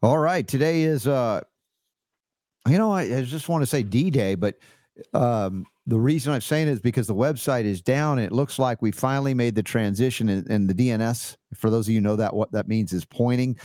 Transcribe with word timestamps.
All 0.00 0.18
right. 0.18 0.46
Today 0.46 0.82
is, 0.82 1.08
uh, 1.08 1.40
you 2.68 2.78
know, 2.78 2.92
I, 2.92 3.02
I 3.02 3.22
just 3.22 3.48
want 3.48 3.62
to 3.62 3.66
say 3.66 3.82
D 3.82 4.10
Day, 4.10 4.36
but 4.36 4.56
um, 5.12 5.66
the 5.86 5.98
reason 5.98 6.32
I'm 6.32 6.40
saying 6.40 6.68
it 6.68 6.72
is 6.72 6.80
because 6.80 7.08
the 7.08 7.14
website 7.14 7.64
is 7.64 7.82
down. 7.82 8.18
And 8.18 8.26
it 8.26 8.32
looks 8.32 8.60
like 8.60 8.80
we 8.80 8.92
finally 8.92 9.34
made 9.34 9.56
the 9.56 9.62
transition, 9.62 10.28
and, 10.28 10.48
and 10.48 10.70
the 10.70 10.74
DNS, 10.74 11.36
for 11.54 11.68
those 11.68 11.88
of 11.88 11.94
you 11.94 12.00
know 12.00 12.14
that, 12.14 12.32
what 12.32 12.52
that 12.52 12.68
means 12.68 12.92
is 12.92 13.04
pointing 13.04 13.56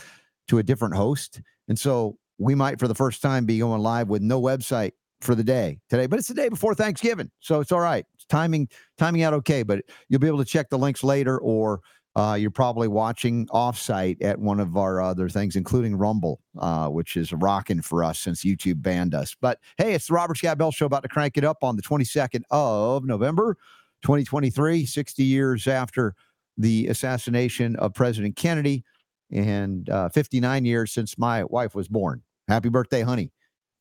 to 0.48 0.58
a 0.58 0.64
different 0.64 0.96
host. 0.96 1.40
And 1.68 1.78
so 1.78 2.18
we 2.40 2.56
might, 2.56 2.80
for 2.80 2.88
the 2.88 2.96
first 2.96 3.22
time, 3.22 3.46
be 3.46 3.60
going 3.60 3.82
live 3.82 4.10
with 4.10 4.24
no 4.24 4.42
website 4.42 4.94
for 5.22 5.36
the 5.36 5.44
day 5.44 5.80
today, 5.90 6.06
but 6.06 6.20
it's 6.20 6.28
the 6.28 6.34
day 6.34 6.50
before 6.50 6.76
Thanksgiving, 6.76 7.32
so 7.40 7.62
it's 7.62 7.72
all 7.72 7.80
right. 7.80 8.06
It's 8.16 8.26
timing 8.26 8.68
timing 8.98 9.24
out 9.24 9.34
okay, 9.36 9.64
but 9.64 9.82
you'll 10.10 10.20
be 10.20 10.28
able 10.28 10.40
to 10.40 10.46
check 10.46 10.70
the 10.70 10.78
links 10.78 11.02
later, 11.02 11.40
or 11.40 11.80
uh, 12.16 12.38
you're 12.40 12.52
probably 12.52 12.88
watching 12.88 13.48
offsite 13.48 14.24
at 14.24 14.38
one 14.40 14.60
of 14.60 14.78
our 14.78 15.02
other 15.02 15.30
things, 15.30 15.56
including 15.56 15.96
Rumble, 15.96 16.40
uh, 16.60 16.88
which 16.88 17.18
is 17.18 17.34
rocking 17.34 17.82
for 17.82 18.04
us 18.04 18.20
since 18.20 18.44
YouTube 18.44 18.82
banned 18.82 19.16
us. 19.16 19.36
But 19.40 19.60
hey, 19.78 19.94
it's 19.94 20.08
the 20.08 20.14
Robert 20.14 20.38
Scott 20.38 20.58
Bell 20.58 20.72
Show 20.72 20.86
about 20.86 21.04
to 21.04 21.10
crank 21.10 21.38
it 21.38 21.44
up 21.44 21.64
on 21.64 21.76
the 21.76 21.82
22nd 21.82 22.44
of 22.52 23.04
November, 23.04 23.58
2023, 24.04 24.86
60 24.86 25.24
years 25.24 25.68
after 25.68 26.14
the 26.56 26.88
assassination 26.88 27.76
of 27.78 27.96
President 27.96 28.36
Kennedy, 28.36 28.84
and 29.32 29.90
uh, 29.90 30.10
59 30.10 30.66
years 30.66 30.92
since 30.92 31.18
my 31.18 31.44
wife 31.46 31.74
was 31.74 31.88
born. 31.88 32.22
Happy 32.48 32.70
birthday, 32.70 33.02
honey. 33.02 33.32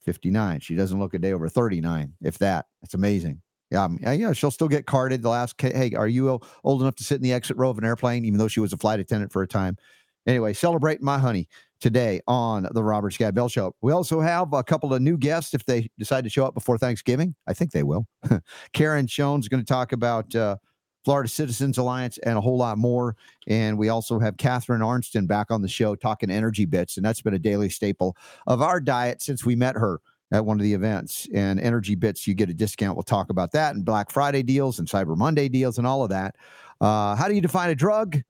59. 0.04 0.60
She 0.60 0.74
doesn't 0.74 0.98
look 0.98 1.14
a 1.14 1.18
day 1.18 1.32
over 1.32 1.48
39, 1.48 2.14
if 2.22 2.38
that. 2.38 2.66
That's 2.80 2.94
amazing. 2.94 3.42
Yeah, 3.72 3.84
um, 3.84 3.98
yeah, 4.02 4.34
she'll 4.34 4.50
still 4.50 4.68
get 4.68 4.84
carded. 4.84 5.22
The 5.22 5.30
ask, 5.30 5.58
hey, 5.58 5.94
are 5.96 6.06
you 6.06 6.38
old 6.62 6.82
enough 6.82 6.94
to 6.96 7.04
sit 7.04 7.16
in 7.16 7.22
the 7.22 7.32
exit 7.32 7.56
row 7.56 7.70
of 7.70 7.78
an 7.78 7.84
airplane, 7.84 8.26
even 8.26 8.38
though 8.38 8.48
she 8.48 8.60
was 8.60 8.74
a 8.74 8.76
flight 8.76 9.00
attendant 9.00 9.32
for 9.32 9.42
a 9.42 9.48
time? 9.48 9.78
Anyway, 10.26 10.52
celebrating 10.52 11.04
my 11.04 11.18
honey 11.18 11.48
today 11.80 12.20
on 12.28 12.68
the 12.72 12.84
Robert 12.84 13.12
Scott 13.12 13.34
Bell 13.34 13.48
Show. 13.48 13.74
We 13.80 13.92
also 13.92 14.20
have 14.20 14.52
a 14.52 14.62
couple 14.62 14.92
of 14.92 15.00
new 15.00 15.16
guests 15.16 15.54
if 15.54 15.64
they 15.64 15.88
decide 15.98 16.22
to 16.24 16.30
show 16.30 16.44
up 16.44 16.52
before 16.52 16.76
Thanksgiving. 16.76 17.34
I 17.46 17.54
think 17.54 17.72
they 17.72 17.82
will. 17.82 18.06
Karen 18.74 19.06
Schoen's 19.06 19.48
going 19.48 19.64
to 19.64 19.66
talk 19.66 19.92
about 19.92 20.34
uh, 20.34 20.56
Florida 21.04 21.28
Citizens 21.28 21.78
Alliance 21.78 22.18
and 22.18 22.36
a 22.36 22.42
whole 22.42 22.58
lot 22.58 22.76
more. 22.76 23.16
And 23.48 23.78
we 23.78 23.88
also 23.88 24.18
have 24.18 24.36
Catharine 24.36 24.82
Arnston 24.82 25.26
back 25.26 25.50
on 25.50 25.62
the 25.62 25.68
show 25.68 25.94
talking 25.94 26.30
energy 26.30 26.66
bits. 26.66 26.98
And 26.98 27.06
that's 27.06 27.22
been 27.22 27.34
a 27.34 27.38
daily 27.38 27.70
staple 27.70 28.16
of 28.46 28.60
our 28.60 28.80
diet 28.80 29.22
since 29.22 29.46
we 29.46 29.56
met 29.56 29.76
her 29.76 30.00
at 30.32 30.44
one 30.44 30.58
of 30.58 30.64
the 30.64 30.72
events. 30.74 31.28
And 31.32 31.60
Energy 31.60 31.94
Bits, 31.94 32.26
you 32.26 32.34
get 32.34 32.50
a 32.50 32.54
discount. 32.54 32.96
We'll 32.96 33.04
talk 33.04 33.30
about 33.30 33.52
that 33.52 33.74
and 33.74 33.84
Black 33.84 34.10
Friday 34.10 34.42
deals 34.42 34.78
and 34.78 34.88
Cyber 34.88 35.16
Monday 35.16 35.48
deals 35.48 35.78
and 35.78 35.86
all 35.86 36.02
of 36.02 36.08
that. 36.08 36.34
Uh, 36.80 37.14
how 37.14 37.28
do 37.28 37.34
you 37.34 37.40
define 37.40 37.70
a 37.70 37.74
drug? 37.74 38.20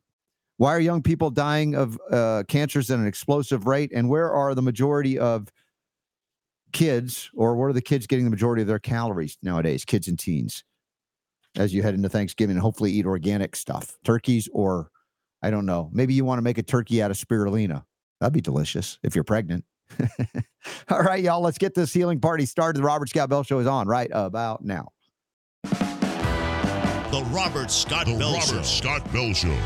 Why 0.58 0.74
are 0.74 0.80
young 0.80 1.02
people 1.02 1.30
dying 1.30 1.74
of 1.74 1.98
uh, 2.10 2.42
cancers 2.48 2.90
at 2.90 2.98
an 2.98 3.06
explosive 3.06 3.66
rate? 3.66 3.90
And 3.94 4.08
where 4.08 4.30
are 4.30 4.54
the 4.54 4.62
majority 4.62 5.18
of 5.18 5.48
kids, 6.72 7.30
or 7.34 7.56
where 7.56 7.68
are 7.68 7.72
the 7.72 7.82
kids 7.82 8.06
getting 8.06 8.24
the 8.24 8.30
majority 8.30 8.62
of 8.62 8.68
their 8.68 8.78
calories 8.78 9.38
nowadays, 9.42 9.84
kids 9.84 10.08
and 10.08 10.18
teens, 10.18 10.64
as 11.56 11.72
you 11.74 11.82
head 11.82 11.94
into 11.94 12.08
Thanksgiving 12.08 12.56
and 12.56 12.62
hopefully 12.62 12.90
eat 12.90 13.06
organic 13.06 13.54
stuff, 13.54 13.98
turkeys, 14.04 14.48
or 14.52 14.90
I 15.42 15.50
don't 15.50 15.66
know, 15.66 15.90
maybe 15.92 16.14
you 16.14 16.24
want 16.24 16.38
to 16.38 16.42
make 16.42 16.58
a 16.58 16.62
turkey 16.62 17.02
out 17.02 17.10
of 17.10 17.16
spirulina. 17.16 17.84
That'd 18.20 18.32
be 18.32 18.40
delicious 18.40 18.98
if 19.02 19.14
you're 19.14 19.24
pregnant. 19.24 19.64
All 20.88 21.00
right, 21.02 21.22
y'all, 21.22 21.40
let's 21.40 21.58
get 21.58 21.74
this 21.74 21.92
healing 21.92 22.20
party 22.20 22.46
started. 22.46 22.78
The 22.80 22.84
Robert 22.84 23.08
Scott 23.08 23.28
Bell 23.28 23.42
Show 23.42 23.58
is 23.58 23.66
on 23.66 23.88
right 23.88 24.10
about 24.12 24.64
now. 24.64 24.88
The 25.64 27.22
Robert 27.30 27.70
Scott 27.70 28.06
the 28.06 28.16
Bell 28.16 28.32
Robert 28.32 28.46
Show. 28.46 28.62
Scott 28.62 29.12
Bell 29.12 29.34
Show. 29.34 29.56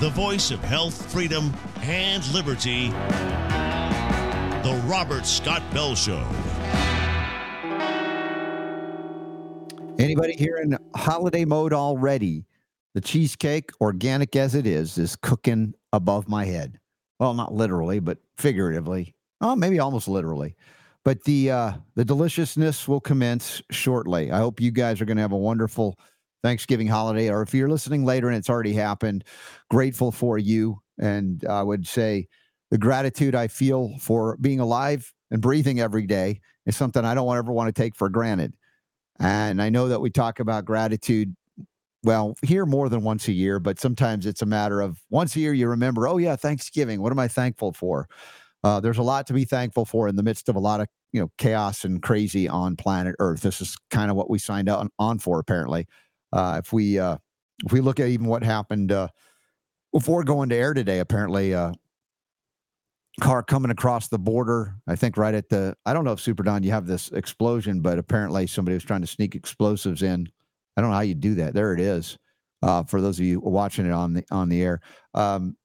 The 0.00 0.10
voice 0.10 0.50
of 0.50 0.62
health, 0.62 1.10
freedom, 1.10 1.50
and 1.80 2.26
liberty. 2.34 2.92
The 4.64 4.82
Robert 4.86 5.26
Scott 5.26 5.62
Bell 5.74 5.94
Show. 5.94 6.26
Anybody 9.98 10.32
here 10.36 10.56
in 10.56 10.78
holiday 10.96 11.44
mode 11.44 11.74
already? 11.74 12.46
The 12.94 13.02
cheesecake, 13.02 13.72
organic 13.82 14.34
as 14.36 14.54
it 14.54 14.66
is, 14.66 14.96
is 14.96 15.16
cooking 15.16 15.74
above 15.92 16.30
my 16.30 16.46
head. 16.46 16.80
Well, 17.20 17.34
not 17.34 17.52
literally, 17.52 17.98
but 18.00 18.16
figuratively. 18.38 19.14
Oh, 19.42 19.54
maybe 19.54 19.80
almost 19.80 20.08
literally. 20.08 20.56
But 21.04 21.22
the 21.24 21.50
uh, 21.50 21.72
the 21.94 22.04
deliciousness 22.06 22.88
will 22.88 23.00
commence 23.00 23.60
shortly. 23.70 24.32
I 24.32 24.38
hope 24.38 24.62
you 24.62 24.70
guys 24.70 24.98
are 24.98 25.04
going 25.04 25.18
to 25.18 25.22
have 25.22 25.32
a 25.32 25.36
wonderful 25.36 25.98
Thanksgiving 26.42 26.86
holiday, 26.86 27.28
or 27.28 27.42
if 27.42 27.52
you're 27.52 27.68
listening 27.68 28.06
later 28.06 28.28
and 28.28 28.36
it's 28.38 28.48
already 28.48 28.72
happened, 28.72 29.24
grateful 29.68 30.10
for 30.10 30.38
you. 30.38 30.80
And 30.98 31.44
I 31.44 31.62
would 31.62 31.86
say 31.86 32.28
the 32.74 32.78
gratitude 32.78 33.36
I 33.36 33.46
feel 33.46 33.96
for 34.00 34.36
being 34.38 34.58
alive 34.58 35.14
and 35.30 35.40
breathing 35.40 35.78
every 35.78 36.08
day 36.08 36.40
is 36.66 36.76
something 36.76 37.04
I 37.04 37.14
don't 37.14 37.36
ever 37.36 37.52
want 37.52 37.72
to 37.72 37.82
take 37.82 37.94
for 37.94 38.08
granted. 38.08 38.52
And 39.20 39.62
I 39.62 39.68
know 39.68 39.86
that 39.86 40.00
we 40.00 40.10
talk 40.10 40.40
about 40.40 40.64
gratitude, 40.64 41.36
well, 42.02 42.34
here 42.42 42.66
more 42.66 42.88
than 42.88 43.04
once 43.04 43.28
a 43.28 43.32
year, 43.32 43.60
but 43.60 43.78
sometimes 43.78 44.26
it's 44.26 44.42
a 44.42 44.46
matter 44.46 44.80
of 44.80 44.98
once 45.08 45.36
a 45.36 45.38
year 45.38 45.54
you 45.54 45.68
remember, 45.68 46.08
oh, 46.08 46.16
yeah, 46.16 46.34
Thanksgiving. 46.34 47.00
What 47.00 47.12
am 47.12 47.20
I 47.20 47.28
thankful 47.28 47.72
for? 47.72 48.08
Uh, 48.64 48.80
there's 48.80 48.98
a 48.98 49.04
lot 49.04 49.28
to 49.28 49.34
be 49.34 49.44
thankful 49.44 49.84
for 49.84 50.08
in 50.08 50.16
the 50.16 50.24
midst 50.24 50.48
of 50.48 50.56
a 50.56 50.60
lot 50.60 50.80
of 50.80 50.88
you 51.12 51.20
know 51.20 51.30
chaos 51.38 51.84
and 51.84 52.02
crazy 52.02 52.48
on 52.48 52.74
planet 52.74 53.14
Earth. 53.20 53.42
This 53.42 53.60
is 53.60 53.76
kind 53.92 54.10
of 54.10 54.16
what 54.16 54.28
we 54.28 54.40
signed 54.40 54.68
on, 54.68 54.90
on 54.98 55.20
for, 55.20 55.38
apparently. 55.38 55.86
Uh, 56.32 56.60
if 56.64 56.72
we 56.72 56.98
uh, 56.98 57.18
if 57.64 57.70
we 57.70 57.80
look 57.80 58.00
at 58.00 58.08
even 58.08 58.26
what 58.26 58.42
happened 58.42 58.90
uh, 58.90 59.06
before 59.92 60.24
going 60.24 60.48
to 60.48 60.56
air 60.56 60.74
today, 60.74 60.98
apparently 60.98 61.54
uh, 61.54 61.70
car 63.20 63.42
coming 63.42 63.70
across 63.70 64.08
the 64.08 64.18
border. 64.18 64.74
I 64.86 64.96
think 64.96 65.16
right 65.16 65.34
at 65.34 65.48
the 65.48 65.76
I 65.86 65.92
don't 65.92 66.04
know 66.04 66.12
if 66.12 66.20
Super 66.20 66.42
Don 66.42 66.62
you 66.62 66.72
have 66.72 66.86
this 66.86 67.10
explosion, 67.12 67.80
but 67.80 67.98
apparently 67.98 68.46
somebody 68.46 68.74
was 68.74 68.84
trying 68.84 69.02
to 69.02 69.06
sneak 69.06 69.34
explosives 69.34 70.02
in. 70.02 70.28
I 70.76 70.80
don't 70.80 70.90
know 70.90 70.96
how 70.96 71.02
you 71.02 71.14
do 71.14 71.34
that. 71.36 71.54
There 71.54 71.72
it 71.72 71.80
is. 71.80 72.18
Uh, 72.62 72.82
for 72.82 73.00
those 73.00 73.18
of 73.18 73.24
you 73.24 73.40
watching 73.40 73.86
it 73.86 73.92
on 73.92 74.14
the 74.14 74.24
on 74.30 74.48
the 74.48 74.62
air, 74.62 74.80
um, 75.12 75.56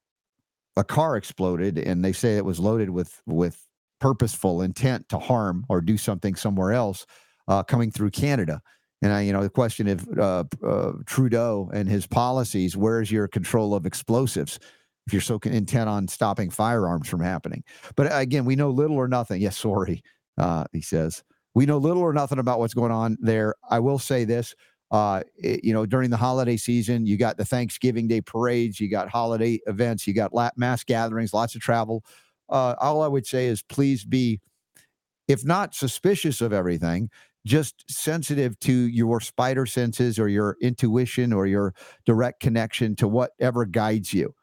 a 0.76 0.84
car 0.84 1.16
exploded, 1.16 1.78
and 1.78 2.04
they 2.04 2.12
say 2.12 2.38
it 2.38 2.46
was 2.46 2.60
loaded 2.60 2.90
with 2.90 3.22
with 3.26 3.66
purposeful 4.00 4.62
intent 4.62 5.08
to 5.10 5.20
harm 5.20 5.66
or 5.70 5.82
do 5.82 5.98
something 5.98 6.36
somewhere 6.36 6.72
else, 6.72 7.06
uh, 7.48 7.64
coming 7.64 7.92
through 7.92 8.12
Canada. 8.12 8.62
And 9.02 9.14
I, 9.14 9.22
you 9.22 9.34
know, 9.34 9.44
the 9.44 9.50
question 9.50 9.88
of 9.88 10.08
uh, 10.18 10.44
uh 10.66 10.92
Trudeau 11.06 11.70
and 11.74 11.88
his 11.88 12.06
policies: 12.06 12.76
Where's 12.76 13.12
your 13.12 13.28
control 13.28 13.74
of 13.74 13.86
explosives? 13.86 14.60
If 15.10 15.14
you're 15.14 15.22
so 15.22 15.40
intent 15.44 15.90
on 15.90 16.08
stopping 16.08 16.52
firearms 16.52 17.10
from 17.10 17.20
happening. 17.20 17.64
But 17.96 18.10
again, 18.12 18.46
we 18.46 18.56
know 18.56 18.70
little 18.70 18.96
or 18.96 19.08
nothing. 19.08 19.42
Yes, 19.42 19.58
sorry, 19.58 20.04
uh, 20.38 20.66
he 20.72 20.82
says. 20.82 21.24
We 21.56 21.66
know 21.66 21.80
little 21.80 22.04
or 22.04 22.14
nothing 22.14 22.38
about 22.38 22.60
what's 22.60 22.76
going 22.76 22.92
on 22.92 23.18
there. 23.20 23.56
I 23.72 23.80
will 23.80 23.98
say 23.98 24.24
this. 24.24 24.54
Uh, 24.92 25.24
it, 25.36 25.64
you 25.64 25.74
know, 25.74 25.88
during 25.88 26.12
the 26.12 26.18
holiday 26.18 26.58
season, 26.58 27.08
you 27.08 27.18
got 27.18 27.38
the 27.38 27.46
Thanksgiving 27.46 28.08
Day 28.08 28.22
parades, 28.22 28.80
you 28.80 28.88
got 28.88 29.10
holiday 29.10 29.60
events, 29.66 30.06
you 30.06 30.14
got 30.14 30.32
mass 30.56 30.84
gatherings, 30.84 31.34
lots 31.34 31.56
of 31.56 31.62
travel. 31.62 32.04
Uh, 32.48 32.76
all 32.80 33.02
I 33.02 33.08
would 33.08 33.26
say 33.26 33.48
is 33.48 33.64
please 33.64 34.06
be, 34.06 34.40
if 35.28 35.44
not 35.44 35.74
suspicious 35.74 36.40
of 36.40 36.54
everything, 36.54 37.10
just 37.48 37.84
sensitive 37.90 38.60
to 38.60 38.74
your 38.74 39.22
spider 39.22 39.66
senses 39.66 40.20
or 40.20 40.28
your 40.28 40.56
intuition 40.62 41.34
or 41.34 41.48
your 41.48 41.74
direct 42.06 42.42
connection 42.42 42.96
to 42.98 43.08
whatever 43.08 43.66
guides 43.66 44.14
you 44.14 44.36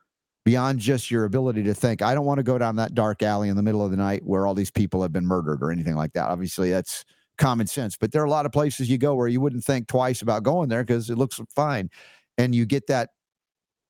beyond 0.46 0.78
just 0.78 1.10
your 1.10 1.24
ability 1.24 1.64
to 1.64 1.74
think, 1.74 2.02
I 2.02 2.14
don't 2.14 2.24
want 2.24 2.38
to 2.38 2.44
go 2.44 2.56
down 2.56 2.76
that 2.76 2.94
dark 2.94 3.20
alley 3.20 3.48
in 3.48 3.56
the 3.56 3.64
middle 3.64 3.84
of 3.84 3.90
the 3.90 3.96
night 3.96 4.22
where 4.24 4.46
all 4.46 4.54
these 4.54 4.70
people 4.70 5.02
have 5.02 5.12
been 5.12 5.26
murdered 5.26 5.60
or 5.60 5.72
anything 5.72 5.96
like 5.96 6.12
that. 6.12 6.28
Obviously, 6.28 6.70
that's 6.70 7.04
common 7.36 7.66
sense, 7.66 7.96
but 7.96 8.12
there 8.12 8.22
are 8.22 8.26
a 8.26 8.30
lot 8.30 8.46
of 8.46 8.52
places 8.52 8.88
you 8.88 8.96
go 8.96 9.16
where 9.16 9.26
you 9.26 9.40
wouldn't 9.40 9.64
think 9.64 9.88
twice 9.88 10.22
about 10.22 10.44
going 10.44 10.68
there 10.68 10.84
because 10.84 11.10
it 11.10 11.18
looks 11.18 11.40
fine. 11.56 11.90
And 12.38 12.54
you 12.54 12.64
get 12.64 12.86
that 12.86 13.10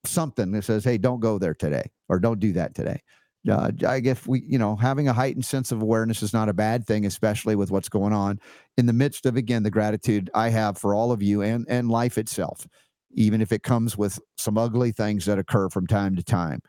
something 0.07 0.51
that 0.53 0.65
says, 0.65 0.83
hey, 0.83 0.97
don't 0.97 1.21
go 1.21 1.39
there 1.39 1.53
today 1.53 1.91
or 2.09 2.19
don't 2.19 2.41
do 2.41 2.55
that 2.55 2.75
today. 2.75 3.03
Uh, 3.47 3.71
I 3.87 4.01
guess 4.01 4.27
we, 4.27 4.43
you 4.49 4.59
know, 4.59 4.77
having 4.77 5.09
a 5.09 5.13
heightened 5.13 5.45
sense 5.45 5.73
of 5.73 5.83
awareness 5.83 6.23
is 6.23 6.33
not 6.33 6.49
a 6.49 6.55
bad 6.55 6.87
thing, 6.87 7.05
especially 7.05 7.55
with 7.55 7.71
what's 7.71 7.91
going 7.91 8.15
on 8.15 8.41
in 8.79 8.87
the 8.87 8.95
midst 8.95 9.27
of, 9.27 9.37
again, 9.37 9.63
the 9.63 9.71
gratitude 9.71 10.31
I 10.33 10.49
have 10.49 10.79
for 10.79 10.95
all 10.95 11.13
of 11.13 11.23
you 11.23 11.43
and, 11.43 11.67
and 11.69 11.91
life 11.91 12.17
itself 12.17 12.67
even 13.13 13.41
if 13.41 13.53
it 13.53 13.63
comes 13.63 13.97
with 13.97 14.19
some 14.37 14.59
ugly 14.59 14.93
things 14.93 15.25
that 15.27 15.39
occur 15.39 15.69
from 15.69 15.87
time 15.87 16.17
to 16.17 16.23
time. 16.23 16.61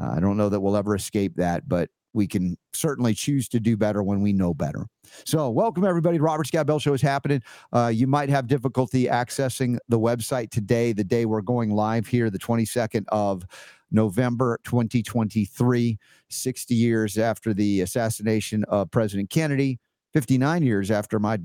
Uh, 0.00 0.12
I 0.16 0.20
don't 0.20 0.36
know 0.36 0.48
that 0.48 0.60
we'll 0.60 0.76
ever 0.76 0.94
escape 0.94 1.34
that, 1.36 1.68
but 1.68 1.90
we 2.12 2.26
can 2.26 2.56
certainly 2.72 3.14
choose 3.14 3.48
to 3.48 3.60
do 3.60 3.76
better 3.76 4.02
when 4.02 4.20
we 4.20 4.32
know 4.32 4.52
better. 4.52 4.86
So, 5.24 5.50
welcome 5.50 5.84
everybody. 5.84 6.18
Robert 6.18 6.46
Scott 6.46 6.66
Bell 6.66 6.78
Show 6.78 6.92
is 6.92 7.02
happening. 7.02 7.42
Uh, 7.72 7.90
you 7.94 8.06
might 8.06 8.28
have 8.28 8.46
difficulty 8.46 9.04
accessing 9.04 9.78
the 9.88 9.98
website 9.98 10.50
today, 10.50 10.92
the 10.92 11.04
day 11.04 11.24
we're 11.24 11.40
going 11.40 11.70
live 11.70 12.06
here, 12.06 12.30
the 12.30 12.38
22nd 12.38 13.04
of 13.08 13.44
November 13.90 14.58
2023, 14.64 15.98
60 16.28 16.74
years 16.74 17.18
after 17.18 17.52
the 17.52 17.80
assassination 17.80 18.64
of 18.64 18.90
President 18.90 19.30
Kennedy, 19.30 19.78
59 20.12 20.62
years 20.62 20.90
after 20.90 21.18
my 21.18 21.38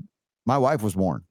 my 0.44 0.58
wife 0.58 0.82
was 0.82 0.94
born. 0.94 1.24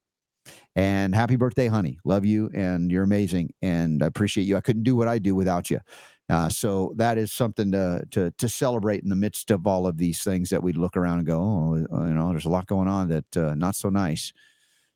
And 0.75 1.15
happy 1.15 1.37
birthday, 1.37 1.67
honey. 1.67 1.99
Love 2.03 2.25
you 2.25 2.49
and 2.53 2.91
you're 2.91 3.03
amazing. 3.03 3.53
And 3.61 4.03
I 4.03 4.07
appreciate 4.07 4.43
you. 4.43 4.57
I 4.57 4.61
couldn't 4.61 4.83
do 4.83 4.95
what 4.95 5.07
I 5.07 5.19
do 5.19 5.33
without 5.33 5.69
you. 5.69 5.79
Uh, 6.27 6.49
so 6.49 6.93
that 6.97 7.17
is 7.17 7.31
something 7.31 7.71
to, 7.71 8.03
to 8.09 8.31
to 8.31 8.49
celebrate 8.49 9.03
in 9.03 9.09
the 9.09 9.15
midst 9.15 9.51
of 9.51 9.67
all 9.67 9.85
of 9.85 9.97
these 9.97 10.23
things 10.23 10.49
that 10.49 10.63
we 10.63 10.73
look 10.73 10.97
around 10.97 11.19
and 11.19 11.27
go, 11.27 11.39
oh, 11.39 11.75
you 11.75 12.13
know, 12.13 12.31
there's 12.31 12.45
a 12.45 12.49
lot 12.49 12.65
going 12.65 12.87
on 12.87 13.07
that 13.09 13.37
uh, 13.37 13.53
not 13.53 13.75
so 13.75 13.89
nice. 13.89 14.33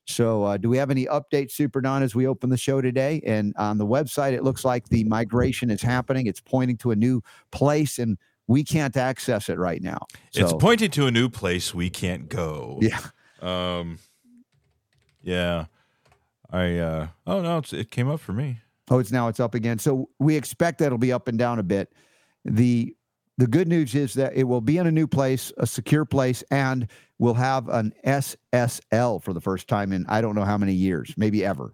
So, 0.07 0.43
uh, 0.43 0.57
do 0.57 0.69
we 0.69 0.77
have 0.77 0.89
any 0.89 1.05
updates, 1.05 1.51
Super 1.51 1.81
Don, 1.81 2.01
as 2.01 2.15
we 2.15 2.25
open 2.25 2.49
the 2.49 2.57
show 2.57 2.81
today? 2.81 3.21
And 3.27 3.53
on 3.57 3.77
the 3.77 3.85
website, 3.85 4.33
it 4.33 4.43
looks 4.43 4.65
like 4.65 4.89
the 4.89 5.03
migration 5.03 5.69
is 5.69 5.83
happening. 5.83 6.25
It's 6.25 6.41
pointing 6.41 6.77
to 6.77 6.89
a 6.89 6.95
new 6.95 7.21
place, 7.51 7.99
and 7.99 8.17
we 8.47 8.63
can't 8.63 8.97
access 8.97 9.49
it 9.49 9.59
right 9.59 9.83
now. 9.83 10.07
So, 10.31 10.41
it's 10.41 10.53
pointing 10.53 10.89
to 10.91 11.05
a 11.05 11.11
new 11.11 11.29
place 11.29 11.75
we 11.75 11.91
can't 11.91 12.27
go. 12.27 12.79
Yeah. 12.81 12.99
Um. 13.39 13.99
Yeah. 15.21 15.65
I. 16.49 16.77
uh 16.77 17.07
Oh 17.27 17.41
no, 17.41 17.59
it's, 17.59 17.73
it 17.73 17.91
came 17.91 18.09
up 18.09 18.19
for 18.19 18.33
me. 18.33 18.59
Oh, 18.89 18.99
it's 18.99 19.11
now 19.11 19.27
it's 19.27 19.39
up 19.39 19.53
again. 19.53 19.77
So 19.79 20.09
we 20.19 20.35
expect 20.35 20.79
that 20.79 20.87
it'll 20.87 20.97
be 20.97 21.13
up 21.13 21.27
and 21.27 21.37
down 21.37 21.59
a 21.59 21.63
bit. 21.63 21.93
The 22.45 22.95
the 23.37 23.47
good 23.47 23.67
news 23.69 23.95
is 23.95 24.15
that 24.15 24.35
it 24.35 24.43
will 24.43 24.59
be 24.59 24.77
in 24.77 24.87
a 24.87 24.91
new 24.91 25.07
place, 25.07 25.53
a 25.57 25.65
secure 25.65 26.03
place, 26.03 26.43
and 26.51 26.87
we'll 27.19 27.35
have 27.35 27.69
an 27.69 27.93
SSL 28.05 29.23
for 29.23 29.31
the 29.31 29.39
first 29.39 29.67
time 29.67 29.93
in 29.93 30.05
I 30.09 30.19
don't 30.21 30.35
know 30.35 30.43
how 30.43 30.57
many 30.57 30.73
years, 30.73 31.13
maybe 31.15 31.45
ever. 31.45 31.73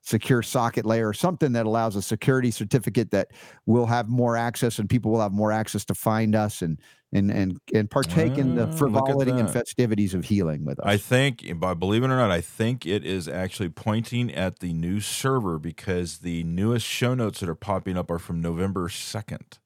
Secure 0.00 0.42
socket 0.42 0.84
layer, 0.84 1.12
something 1.12 1.52
that 1.52 1.66
allows 1.66 1.94
a 1.94 2.02
security 2.02 2.50
certificate 2.50 3.12
that 3.12 3.28
will 3.66 3.86
have 3.86 4.08
more 4.08 4.36
access 4.36 4.80
and 4.80 4.90
people 4.90 5.12
will 5.12 5.20
have 5.20 5.32
more 5.32 5.52
access 5.52 5.84
to 5.84 5.94
find 5.94 6.34
us 6.34 6.62
and 6.62 6.80
and 7.12 7.30
and 7.30 7.58
and 7.74 7.90
partake 7.90 8.38
in 8.38 8.54
the 8.56 8.66
frivolity 8.72 9.30
and 9.32 9.50
festivities 9.50 10.14
of 10.14 10.24
healing 10.24 10.64
with 10.64 10.80
us. 10.80 10.86
I 10.86 10.96
think, 10.96 11.44
but 11.56 11.74
believe 11.74 12.02
it 12.02 12.06
or 12.06 12.16
not, 12.16 12.30
I 12.30 12.40
think 12.40 12.86
it 12.86 13.04
is 13.04 13.28
actually 13.28 13.68
pointing 13.68 14.32
at 14.32 14.60
the 14.60 14.72
new 14.72 15.00
server 15.00 15.58
because 15.58 16.18
the 16.18 16.42
newest 16.44 16.86
show 16.86 17.14
notes 17.14 17.40
that 17.40 17.48
are 17.48 17.54
popping 17.54 17.96
up 17.98 18.10
are 18.10 18.18
from 18.18 18.40
November 18.40 18.88
second. 18.88 19.58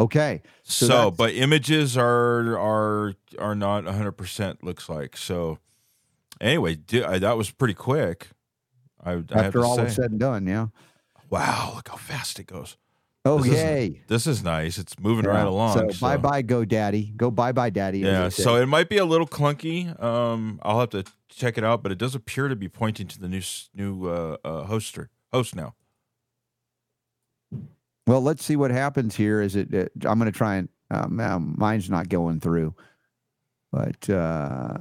okay. 0.00 0.40
So, 0.62 0.86
that's- 0.86 1.14
but 1.16 1.34
images 1.34 1.96
are 1.96 2.58
are 2.58 3.14
are 3.38 3.54
not 3.54 3.84
100 3.84 4.12
percent 4.12 4.64
looks 4.64 4.88
like. 4.88 5.16
So, 5.16 5.58
anyway, 6.40 6.76
di- 6.76 7.04
I, 7.04 7.18
that 7.18 7.36
was 7.36 7.50
pretty 7.50 7.74
quick. 7.74 8.28
I, 9.04 9.10
I 9.12 9.14
have 9.16 9.30
After 9.32 9.58
to 9.60 9.64
all 9.64 9.76
say. 9.76 9.84
is 9.86 9.94
said 9.96 10.10
and 10.12 10.18
done, 10.20 10.46
yeah. 10.46 10.68
wow, 11.28 11.72
look 11.76 11.88
how 11.88 11.96
fast 11.96 12.38
it 12.38 12.46
goes. 12.46 12.78
Oh 13.26 13.38
This 13.38 13.46
is- 13.52 13.52
yay. 13.54 14.02
This 14.06 14.26
is 14.26 14.44
nice. 14.44 14.76
It's 14.76 14.98
moving 14.98 15.24
right 15.24 15.46
along. 15.46 15.92
So, 15.92 16.00
bye 16.00 16.18
bye, 16.18 16.42
GoDaddy. 16.42 17.16
Go 17.16 17.30
bye 17.30 17.52
bye, 17.52 17.70
daddy. 17.70 18.00
Yeah, 18.00 18.28
so 18.28 18.56
it 18.56 18.66
might 18.66 18.90
be 18.90 18.98
a 18.98 19.04
little 19.06 19.26
clunky. 19.26 19.98
Um, 20.02 20.60
I'll 20.62 20.80
have 20.80 20.90
to 20.90 21.04
check 21.30 21.56
it 21.56 21.64
out, 21.64 21.82
but 21.82 21.90
it 21.90 21.96
does 21.98 22.14
appear 22.14 22.48
to 22.48 22.56
be 22.56 22.68
pointing 22.68 23.06
to 23.08 23.18
the 23.18 23.28
new 23.28 23.40
new 23.74 24.08
uh, 24.08 24.36
uh, 24.44 24.66
hoster 24.66 25.08
host 25.32 25.56
now. 25.56 25.74
well, 28.06 28.20
let's 28.20 28.44
see 28.44 28.56
what 28.56 28.70
happens 28.70 29.16
here. 29.16 29.40
Is 29.40 29.56
it? 29.56 29.72
Uh, 29.74 29.86
I'm 30.08 30.18
going 30.18 30.30
to 30.30 30.36
try 30.36 30.56
and 30.56 30.68
um, 30.90 31.54
mine's 31.56 31.88
not 31.88 32.10
going 32.10 32.40
through, 32.40 32.74
but 33.72 34.08
uh, 34.10 34.76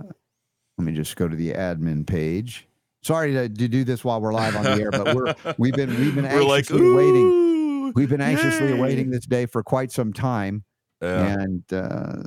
let 0.77 0.85
me 0.85 0.91
just 0.91 1.15
go 1.15 1.29
to 1.29 1.35
the 1.35 1.53
admin 1.53 2.05
page. 2.05 2.67
Sorry 3.03 3.31
to, 3.33 3.47
to 3.47 3.67
do 3.69 3.85
this 3.85 4.03
while 4.03 4.19
we're 4.19 4.33
live 4.33 4.55
on 4.57 4.63
the 4.63 4.71
air, 4.81 4.91
but 4.91 5.15
we're 5.15 5.33
we've 5.57 5.73
been 5.73 5.89
we've 5.97 6.13
been 6.15 6.25
We're 6.29 6.43
like 6.43 6.69
waiting. 6.69 7.52
"Ooh, 7.93 7.99
We've 7.99 8.09
been 8.09 8.21
anxiously 8.21 8.67
yay." 8.67 8.73
awaiting 8.73 9.09
this 9.11 9.25
day 9.25 9.45
for 9.45 9.63
quite 9.63 9.91
some 9.91 10.11
time, 10.13 10.63
Yeah. 11.01 11.37
and 11.39 11.63
uh, 11.73 12.23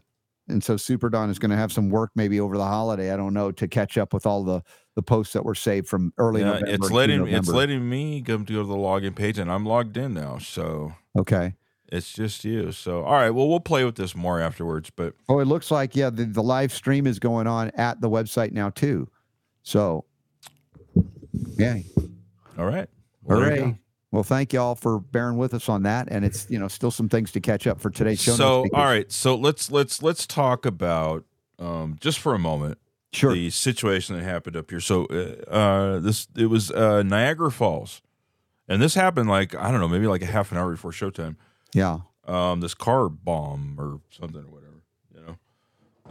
and 0.48 0.62
so 0.62 0.76
Super 0.76 1.10
Don 1.10 1.28
is 1.28 1.38
going 1.40 1.50
to 1.50 1.56
have 1.56 1.72
some 1.72 1.90
work 1.90 2.10
maybe 2.14 2.38
over 2.40 2.56
the 2.56 2.64
holiday. 2.64 3.12
I 3.12 3.16
don't 3.16 3.34
know 3.34 3.50
to 3.52 3.66
catch 3.68 3.98
up 3.98 4.14
with 4.14 4.26
all 4.26 4.44
the 4.44 4.62
the 4.94 5.02
posts 5.02 5.32
that 5.34 5.44
were 5.44 5.54
saved 5.56 5.88
from 5.88 6.12
early 6.18 6.40
Yeah, 6.40 6.52
November. 6.60 6.70
it's 6.70 6.90
letting 6.90 7.26
it's 7.28 7.48
letting 7.48 7.88
me 7.88 8.20
go 8.20 8.38
to 8.38 8.44
go 8.44 8.62
to 8.62 8.68
the 8.68 8.74
login 8.76 9.14
page, 9.14 9.38
and 9.38 9.50
I'm 9.50 9.66
logged 9.66 9.96
in 9.96 10.14
now, 10.14 10.38
so 10.38 10.92
Okay. 11.18 11.54
it's 11.92 12.12
just 12.12 12.44
you. 12.44 12.72
So 12.72 13.02
all 13.04 13.12
right, 13.14 13.30
well 13.30 13.48
we'll 13.48 13.60
play 13.60 13.84
with 13.84 13.96
this 13.96 14.14
more 14.16 14.40
afterwards, 14.40 14.90
but 14.90 15.14
Oh, 15.28 15.40
it 15.40 15.46
looks 15.46 15.70
like 15.70 15.96
yeah, 15.96 16.10
the, 16.10 16.24
the 16.24 16.42
live 16.42 16.72
stream 16.72 17.06
is 17.06 17.18
going 17.18 17.46
on 17.46 17.70
at 17.74 18.00
the 18.00 18.08
website 18.08 18.52
now 18.52 18.70
too. 18.70 19.08
So, 19.64 20.04
yeah, 21.58 21.78
all 22.58 22.66
right. 22.66 22.88
Well, 23.24 23.40
hooray! 23.40 23.58
go. 23.58 23.78
Well, 24.16 24.22
thank 24.24 24.54
y'all 24.54 24.74
for 24.74 24.98
bearing 24.98 25.36
with 25.36 25.52
us 25.52 25.68
on 25.68 25.82
that, 25.82 26.08
and 26.10 26.24
it's 26.24 26.46
you 26.48 26.58
know 26.58 26.68
still 26.68 26.90
some 26.90 27.06
things 27.10 27.32
to 27.32 27.40
catch 27.40 27.66
up 27.66 27.78
for 27.82 27.90
today's 27.90 28.22
show. 28.22 28.32
So 28.32 28.64
all 28.72 28.84
right, 28.86 29.12
so 29.12 29.34
let's 29.34 29.70
let's 29.70 30.02
let's 30.02 30.26
talk 30.26 30.64
about 30.64 31.24
um, 31.58 31.98
just 32.00 32.18
for 32.20 32.32
a 32.34 32.38
moment 32.38 32.78
sure, 33.12 33.34
the 33.34 33.50
situation 33.50 34.16
that 34.16 34.24
happened 34.24 34.56
up 34.56 34.70
here. 34.70 34.80
So 34.80 35.04
uh, 35.04 35.50
uh, 35.50 35.98
this 35.98 36.28
it 36.34 36.46
was 36.46 36.70
uh, 36.70 37.02
Niagara 37.02 37.52
Falls, 37.52 38.00
and 38.66 38.80
this 38.80 38.94
happened 38.94 39.28
like 39.28 39.54
I 39.54 39.70
don't 39.70 39.80
know, 39.80 39.88
maybe 39.88 40.06
like 40.06 40.22
a 40.22 40.26
half 40.26 40.50
an 40.50 40.56
hour 40.56 40.70
before 40.70 40.92
showtime. 40.92 41.36
yeah, 41.74 41.98
Um, 42.26 42.60
this 42.60 42.72
car 42.72 43.10
bomb 43.10 43.76
or 43.78 44.00
something 44.08 44.40
or 44.44 44.50
whatever, 44.50 44.80
you 45.14 45.20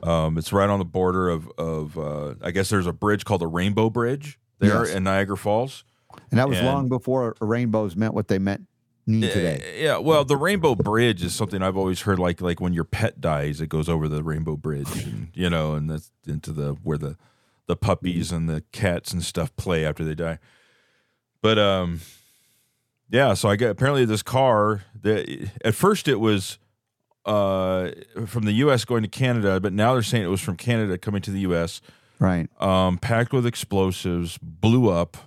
know. 0.04 0.08
Um, 0.08 0.38
it's 0.38 0.54
right 0.54 0.70
on 0.70 0.78
the 0.78 0.86
border 0.86 1.28
of 1.28 1.50
of 1.58 1.98
uh, 1.98 2.36
I 2.44 2.52
guess 2.52 2.70
there's 2.70 2.86
a 2.86 2.94
bridge 2.94 3.26
called 3.26 3.42
the 3.42 3.48
Rainbow 3.48 3.90
Bridge 3.90 4.38
there 4.60 4.86
Yes. 4.86 4.94
in 4.94 5.06
Niagara 5.06 5.38
Falls. 5.38 5.84
And 6.32 6.40
that 6.40 6.50
was 6.50 6.58
and- 6.58 6.68
long 6.68 6.90
before 6.90 7.36
rainbows 7.40 7.96
meant 7.96 8.14
what 8.14 8.28
they 8.28 8.40
meant 8.40 8.68
today. 9.08 9.78
Yeah, 9.80 9.98
well, 9.98 10.26
the 10.26 10.38
Rainbow 10.38 10.74
Bridge 10.76 11.24
is 11.24 11.36
something 11.36 11.62
I've 11.62 11.78
always 11.78 12.02
heard. 12.02 12.18
Like, 12.18 12.42
like 12.42 12.60
when 12.60 12.74
your 12.74 12.84
pet 12.86 13.22
dies, 13.22 13.62
it 13.62 13.68
goes 13.70 13.88
over 13.88 14.08
the 14.08 14.24
Rainbow 14.24 14.56
Bridge, 14.58 15.04
and 15.04 15.30
you 15.36 15.50
know, 15.50 15.74
and 15.74 15.90
that's 15.90 16.12
into 16.28 16.52
the 16.52 16.74
where 16.84 16.98
the 16.98 17.18
the 17.68 17.76
puppies 17.76 18.32
and 18.32 18.50
the 18.50 18.64
cats 18.72 19.12
and 19.12 19.24
stuff 19.24 19.56
play 19.56 19.86
after 19.86 20.04
they 20.04 20.16
die. 20.16 20.40
But 21.42 21.60
um, 21.60 22.02
yeah. 23.10 23.34
So 23.36 23.50
I 23.50 23.56
get 23.56 23.70
apparently 23.70 24.06
this 24.06 24.24
car. 24.24 24.84
that 25.02 25.50
at 25.64 25.76
first 25.76 26.08
it 26.08 26.20
was 26.20 26.58
uh 27.26 27.90
from 28.28 28.44
the 28.44 28.54
U.S. 28.54 28.86
going 28.86 29.04
to 29.04 29.10
Canada, 29.10 29.60
but 29.60 29.74
now 29.74 29.94
they're 29.94 30.04
saying 30.04 30.24
it 30.24 30.30
was 30.30 30.42
from 30.42 30.58
Canada 30.58 30.98
coming 30.98 31.22
to 31.24 31.32
the 31.32 31.40
U.S. 31.42 31.82
Right. 32.20 32.48
Um, 32.62 32.98
packed 32.98 33.34
with 33.34 33.46
explosives, 33.46 34.40
blew 34.42 34.90
up. 34.90 35.18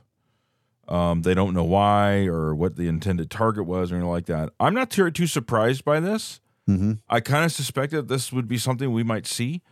Um, 0.88 1.22
they 1.22 1.34
don't 1.34 1.52
know 1.54 1.64
why 1.64 2.26
or 2.26 2.54
what 2.54 2.76
the 2.76 2.88
intended 2.88 3.30
target 3.30 3.66
was 3.66 3.92
or 3.92 3.96
anything 3.96 4.10
like 4.10 4.26
that. 4.26 4.50
I'm 4.58 4.74
not 4.74 4.90
too, 4.90 5.10
too 5.10 5.26
surprised 5.26 5.84
by 5.84 6.00
this. 6.00 6.40
hmm 6.66 6.94
I 7.08 7.20
kind 7.20 7.44
of 7.44 7.52
suspected 7.52 8.08
this 8.08 8.32
would 8.32 8.48
be 8.48 8.58
something 8.58 8.90
we 8.92 9.02
might 9.02 9.26
see. 9.26 9.62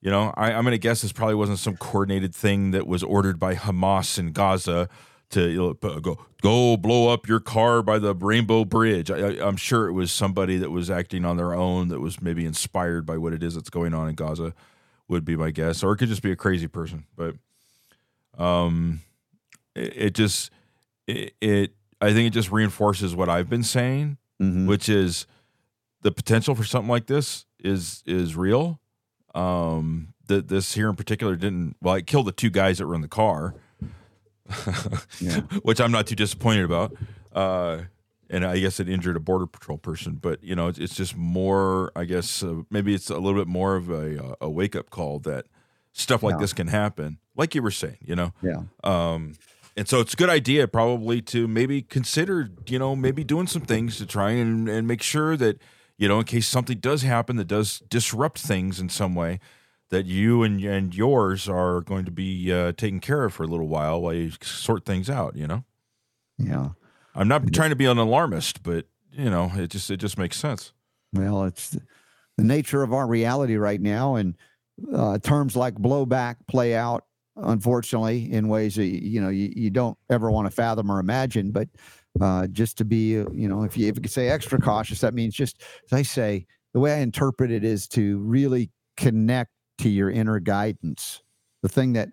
You 0.00 0.10
know, 0.10 0.32
I, 0.36 0.52
I'm 0.52 0.64
going 0.64 0.72
to 0.72 0.78
guess 0.78 1.02
this 1.02 1.12
probably 1.12 1.34
wasn't 1.34 1.58
some 1.58 1.76
coordinated 1.76 2.34
thing 2.34 2.70
that 2.70 2.86
was 2.86 3.02
ordered 3.02 3.38
by 3.38 3.54
Hamas 3.54 4.18
in 4.18 4.32
Gaza 4.32 4.88
to 5.30 5.48
you 5.48 5.58
know, 5.58 6.00
go 6.00 6.18
go 6.40 6.76
blow 6.78 7.12
up 7.12 7.28
your 7.28 7.38
car 7.40 7.82
by 7.82 7.98
the 7.98 8.14
Rainbow 8.14 8.64
Bridge. 8.64 9.10
I, 9.10 9.18
I, 9.18 9.46
I'm 9.46 9.56
sure 9.56 9.88
it 9.88 9.92
was 9.92 10.10
somebody 10.10 10.56
that 10.56 10.70
was 10.70 10.90
acting 10.90 11.26
on 11.26 11.36
their 11.36 11.52
own 11.52 11.88
that 11.88 12.00
was 12.00 12.22
maybe 12.22 12.46
inspired 12.46 13.04
by 13.04 13.18
what 13.18 13.34
it 13.34 13.42
is 13.42 13.54
that's 13.54 13.70
going 13.70 13.92
on 13.92 14.08
in 14.08 14.14
Gaza. 14.14 14.54
Would 15.08 15.24
be 15.24 15.36
my 15.36 15.50
guess, 15.50 15.82
or 15.82 15.92
it 15.92 15.96
could 15.96 16.08
just 16.08 16.22
be 16.22 16.30
a 16.30 16.36
crazy 16.36 16.68
person. 16.68 17.04
But 17.16 17.34
um, 18.38 19.00
it, 19.74 19.92
it 19.96 20.14
just 20.14 20.50
it, 21.06 21.34
it 21.40 21.72
I 22.00 22.12
think 22.12 22.26
it 22.28 22.30
just 22.30 22.50
reinforces 22.50 23.14
what 23.14 23.28
I've 23.28 23.48
been 23.48 23.62
saying 23.62 24.16
hmm 24.38 24.66
which 24.66 24.88
is 24.88 25.26
the 26.02 26.10
potential 26.10 26.54
for 26.54 26.64
something 26.64 26.88
like 26.88 27.06
this 27.06 27.44
is 27.62 28.02
is 28.06 28.34
real. 28.36 28.80
Um, 29.34 30.14
that 30.26 30.48
this 30.48 30.72
here 30.74 30.88
in 30.88 30.96
particular 30.96 31.36
didn't 31.36 31.76
well, 31.82 31.94
it 31.96 32.06
killed 32.06 32.26
the 32.26 32.32
two 32.32 32.50
guys 32.50 32.78
that 32.78 32.86
were 32.86 32.94
in 32.94 33.00
the 33.02 33.08
car, 33.08 33.54
Yeah. 35.20 35.40
which 35.62 35.80
I'm 35.80 35.92
not 35.92 36.06
too 36.06 36.16
disappointed 36.16 36.64
about. 36.64 36.94
Uh, 37.32 37.82
and 38.28 38.44
I 38.44 38.58
guess 38.60 38.80
it 38.80 38.88
injured 38.88 39.16
a 39.16 39.20
border 39.20 39.46
patrol 39.46 39.76
person, 39.78 40.14
but 40.14 40.42
you 40.42 40.54
know, 40.54 40.68
it's, 40.68 40.78
it's 40.78 40.94
just 40.94 41.16
more. 41.16 41.92
I 41.96 42.04
guess 42.04 42.42
uh, 42.42 42.62
maybe 42.70 42.94
it's 42.94 43.10
a 43.10 43.18
little 43.18 43.38
bit 43.40 43.48
more 43.48 43.76
of 43.76 43.90
a 43.90 44.36
a 44.40 44.48
wake 44.48 44.74
up 44.76 44.90
call 44.90 45.18
that 45.20 45.46
stuff 45.92 46.22
like 46.22 46.34
Yeah. 46.34 46.40
this 46.40 46.52
can 46.52 46.68
happen. 46.68 47.18
Like 47.36 47.54
you 47.54 47.62
were 47.62 47.70
saying, 47.70 47.98
you 48.00 48.14
know, 48.16 48.32
Yeah. 48.42 48.62
um, 48.84 49.34
and 49.80 49.88
so 49.88 50.00
it's 50.00 50.12
a 50.12 50.16
good 50.16 50.28
idea 50.28 50.68
probably 50.68 51.22
to 51.22 51.48
maybe 51.48 51.80
consider, 51.80 52.50
you 52.68 52.78
know, 52.78 52.94
maybe 52.94 53.24
doing 53.24 53.46
some 53.46 53.62
things 53.62 53.96
to 53.96 54.04
try 54.04 54.32
and, 54.32 54.68
and 54.68 54.86
make 54.86 55.00
sure 55.00 55.38
that, 55.38 55.58
you 55.96 56.06
know, 56.06 56.18
in 56.18 56.26
case 56.26 56.46
something 56.46 56.76
does 56.76 57.00
happen 57.00 57.36
that 57.36 57.46
does 57.46 57.78
disrupt 57.88 58.40
things 58.40 58.78
in 58.78 58.90
some 58.90 59.14
way, 59.14 59.40
that 59.88 60.04
you 60.04 60.42
and 60.42 60.62
and 60.62 60.94
yours 60.94 61.48
are 61.48 61.80
going 61.80 62.04
to 62.04 62.10
be 62.10 62.52
uh, 62.52 62.72
taken 62.72 63.00
care 63.00 63.24
of 63.24 63.32
for 63.32 63.44
a 63.44 63.46
little 63.46 63.68
while 63.68 64.02
while 64.02 64.12
you 64.12 64.30
sort 64.42 64.84
things 64.84 65.08
out. 65.08 65.34
You 65.34 65.46
know, 65.46 65.64
Yeah. 66.36 66.68
I'm 67.14 67.26
not 67.26 67.50
trying 67.50 67.70
to 67.70 67.76
be 67.76 67.86
an 67.86 67.96
alarmist, 67.96 68.62
but 68.62 68.84
you 69.12 69.30
know, 69.30 69.50
it 69.54 69.68
just 69.68 69.90
it 69.90 69.96
just 69.96 70.18
makes 70.18 70.36
sense. 70.36 70.74
Well, 71.14 71.44
it's 71.44 71.70
the 71.70 71.80
the 72.36 72.44
nature 72.44 72.82
of 72.82 72.92
our 72.92 73.06
reality 73.06 73.56
right 73.56 73.80
now, 73.80 74.16
and 74.16 74.36
uh, 74.94 75.18
terms 75.20 75.56
like 75.56 75.76
blowback 75.76 76.36
play 76.46 76.74
out, 76.74 77.06
unfortunately, 77.42 78.32
in 78.32 78.48
ways 78.48 78.76
that 78.76 78.86
you 78.86 79.20
know 79.20 79.28
you, 79.28 79.52
you 79.54 79.70
don't 79.70 79.96
ever 80.10 80.30
want 80.30 80.46
to 80.46 80.50
fathom 80.50 80.90
or 80.90 81.00
imagine. 81.00 81.50
But 81.50 81.68
uh, 82.20 82.46
just 82.48 82.76
to 82.78 82.84
be, 82.84 83.12
you 83.12 83.48
know, 83.48 83.62
if 83.62 83.76
you, 83.76 83.88
if 83.88 83.96
you 83.96 84.02
could 84.02 84.10
say 84.10 84.28
extra 84.28 84.58
cautious, 84.58 85.00
that 85.00 85.14
means 85.14 85.34
just, 85.34 85.62
as 85.86 85.92
I 85.92 86.02
say, 86.02 86.46
the 86.74 86.80
way 86.80 86.92
I 86.92 86.98
interpret 86.98 87.50
it 87.50 87.64
is 87.64 87.86
to 87.88 88.18
really 88.18 88.70
connect 88.96 89.50
to 89.78 89.88
your 89.88 90.10
inner 90.10 90.40
guidance, 90.40 91.22
the 91.62 91.68
thing 91.68 91.92
that, 91.94 92.10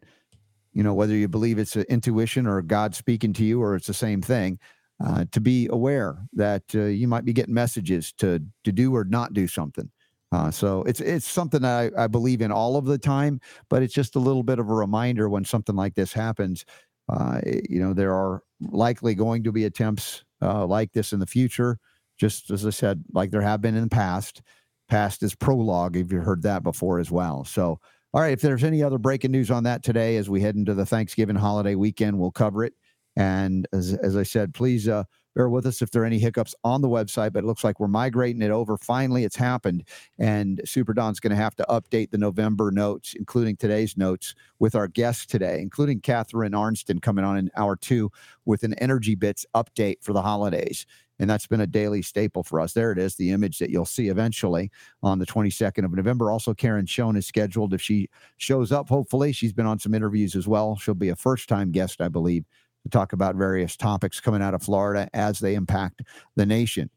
you 0.73 0.83
know, 0.83 0.93
whether 0.93 1.13
you 1.13 1.27
believe 1.27 1.59
it's 1.59 1.75
an 1.75 1.85
intuition 1.89 2.47
or 2.47 2.61
God 2.61 2.95
speaking 2.95 3.33
to 3.33 3.43
you 3.43 3.61
or 3.61 3.75
it's 3.75 3.87
the 3.87 3.93
same 3.93 4.21
thing, 4.21 4.59
uh, 5.03 5.25
to 5.31 5.39
be 5.41 5.67
aware 5.71 6.17
that 6.33 6.63
uh, 6.73 6.83
you 6.83 7.07
might 7.07 7.25
be 7.25 7.33
getting 7.33 7.53
messages 7.53 8.13
to 8.13 8.41
to 8.63 8.71
do 8.71 8.95
or 8.95 9.03
not 9.03 9.33
do 9.33 9.47
something. 9.47 9.89
Uh, 10.31 10.51
so 10.51 10.83
it's 10.83 10.99
it's 10.99 11.27
something 11.27 11.61
that 11.61 11.93
I, 11.97 12.03
I 12.03 12.07
believe 12.07 12.41
in 12.41 12.51
all 12.51 12.75
of 12.75 12.85
the 12.85 12.97
time, 12.97 13.39
but 13.69 13.81
it's 13.81 13.93
just 13.93 14.15
a 14.15 14.19
little 14.19 14.43
bit 14.43 14.59
of 14.59 14.69
a 14.69 14.73
reminder 14.73 15.29
when 15.29 15.45
something 15.45 15.75
like 15.75 15.95
this 15.95 16.11
happens. 16.11 16.65
Uh, 17.09 17.39
you 17.45 17.79
know, 17.79 17.93
there 17.93 18.13
are 18.13 18.43
likely 18.59 19.15
going 19.15 19.43
to 19.43 19.51
be 19.51 19.65
attempts 19.65 20.25
uh, 20.41 20.65
like 20.65 20.91
this 20.91 21.13
in 21.13 21.19
the 21.19 21.25
future. 21.25 21.79
Just 22.17 22.51
as 22.51 22.65
I 22.65 22.71
said, 22.71 23.03
like 23.13 23.31
there 23.31 23.41
have 23.41 23.61
been 23.61 23.75
in 23.75 23.83
the 23.83 23.89
past. 23.89 24.41
Past 24.89 25.21
is 25.21 25.35
prologue. 25.35 25.97
If 25.97 26.11
you 26.11 26.19
heard 26.19 26.43
that 26.43 26.63
before 26.63 26.99
as 26.99 27.11
well. 27.11 27.43
So, 27.43 27.79
all 28.13 28.21
right. 28.21 28.31
If 28.31 28.41
there's 28.41 28.63
any 28.63 28.81
other 28.81 28.97
breaking 28.97 29.31
news 29.31 29.51
on 29.51 29.63
that 29.63 29.83
today, 29.83 30.17
as 30.17 30.29
we 30.29 30.41
head 30.41 30.55
into 30.55 30.73
the 30.73 30.85
Thanksgiving 30.85 31.35
holiday 31.35 31.75
weekend, 31.75 32.17
we'll 32.17 32.31
cover 32.31 32.63
it. 32.63 32.73
And 33.17 33.67
as, 33.73 33.93
as 33.95 34.15
I 34.15 34.23
said, 34.23 34.53
please 34.53 34.87
uh, 34.87 35.03
bear 35.37 35.49
with 35.49 35.67
us 35.67 35.83
if 35.83 35.91
there 35.91 36.01
are 36.01 36.05
any 36.05 36.17
hiccups 36.17 36.55
on 36.63 36.81
the 36.81 36.89
website, 36.89 37.31
but 37.31 37.43
it 37.43 37.45
looks 37.45 37.63
like 37.63 37.79
we're 37.79 37.87
migrating 37.87 38.41
it 38.41 38.49
over. 38.49 38.75
Finally, 38.75 39.23
it's 39.23 39.35
happened. 39.35 39.83
And 40.17 40.59
Super 40.65 40.95
Don's 40.95 41.19
going 41.19 41.29
to 41.29 41.35
have 41.35 41.55
to 41.57 41.65
update 41.69 42.09
the 42.09 42.17
November 42.17 42.71
notes, 42.71 43.13
including 43.13 43.55
today's 43.55 43.95
notes, 43.95 44.33
with 44.57 44.73
our 44.73 44.87
guests 44.87 45.27
today, 45.27 45.59
including 45.61 46.01
Catharine 46.01 46.55
Arnston 46.55 46.99
coming 46.99 47.23
on 47.23 47.37
in 47.37 47.51
hour 47.55 47.75
two 47.75 48.11
with 48.45 48.63
an 48.63 48.73
Energy 48.75 49.13
Bits 49.13 49.45
update 49.53 49.97
for 50.01 50.11
the 50.11 50.23
holidays. 50.23 50.87
And 51.19 51.29
that's 51.29 51.47
been 51.47 51.61
a 51.61 51.67
daily 51.67 52.01
staple 52.01 52.43
for 52.43 52.59
us. 52.59 52.73
There 52.73 52.91
it 52.91 52.97
is, 52.97 53.15
the 53.15 53.31
image 53.31 53.59
that 53.59 53.69
you'll 53.69 53.85
see 53.85 54.07
eventually 54.07 54.71
on 55.03 55.19
the 55.19 55.25
22nd 55.25 55.85
of 55.85 55.93
November. 55.93 56.31
Also, 56.31 56.53
Karen 56.53 56.85
Schoen 56.85 57.15
is 57.15 57.27
scheduled. 57.27 57.73
If 57.73 57.81
she 57.81 58.09
shows 58.37 58.71
up, 58.71 58.89
hopefully, 58.89 59.31
she's 59.31 59.53
been 59.53 59.65
on 59.65 59.79
some 59.79 59.93
interviews 59.93 60.35
as 60.35 60.47
well. 60.47 60.77
She'll 60.77 60.93
be 60.95 61.09
a 61.09 61.15
first 61.15 61.47
time 61.47 61.71
guest, 61.71 62.01
I 62.01 62.07
believe, 62.07 62.45
to 62.89 62.97
talk 62.97 63.13
about 63.13 63.35
various 63.35 63.75
topics 63.75 64.19
coming 64.19 64.41
out 64.41 64.53
of 64.53 64.63
Florida 64.63 65.09
as 65.13 65.39
they 65.39 65.55
impact 65.55 66.01
the 66.35 66.45
nation. 66.45 66.89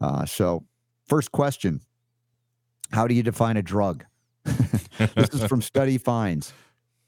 Uh, 0.00 0.24
so, 0.26 0.64
first 1.06 1.32
question 1.32 1.80
How 2.92 3.06
do 3.06 3.14
you 3.14 3.22
define 3.22 3.56
a 3.56 3.62
drug? 3.62 4.04
this 4.44 5.30
is 5.32 5.44
from 5.44 5.62
Study 5.62 5.98
Finds. 5.98 6.52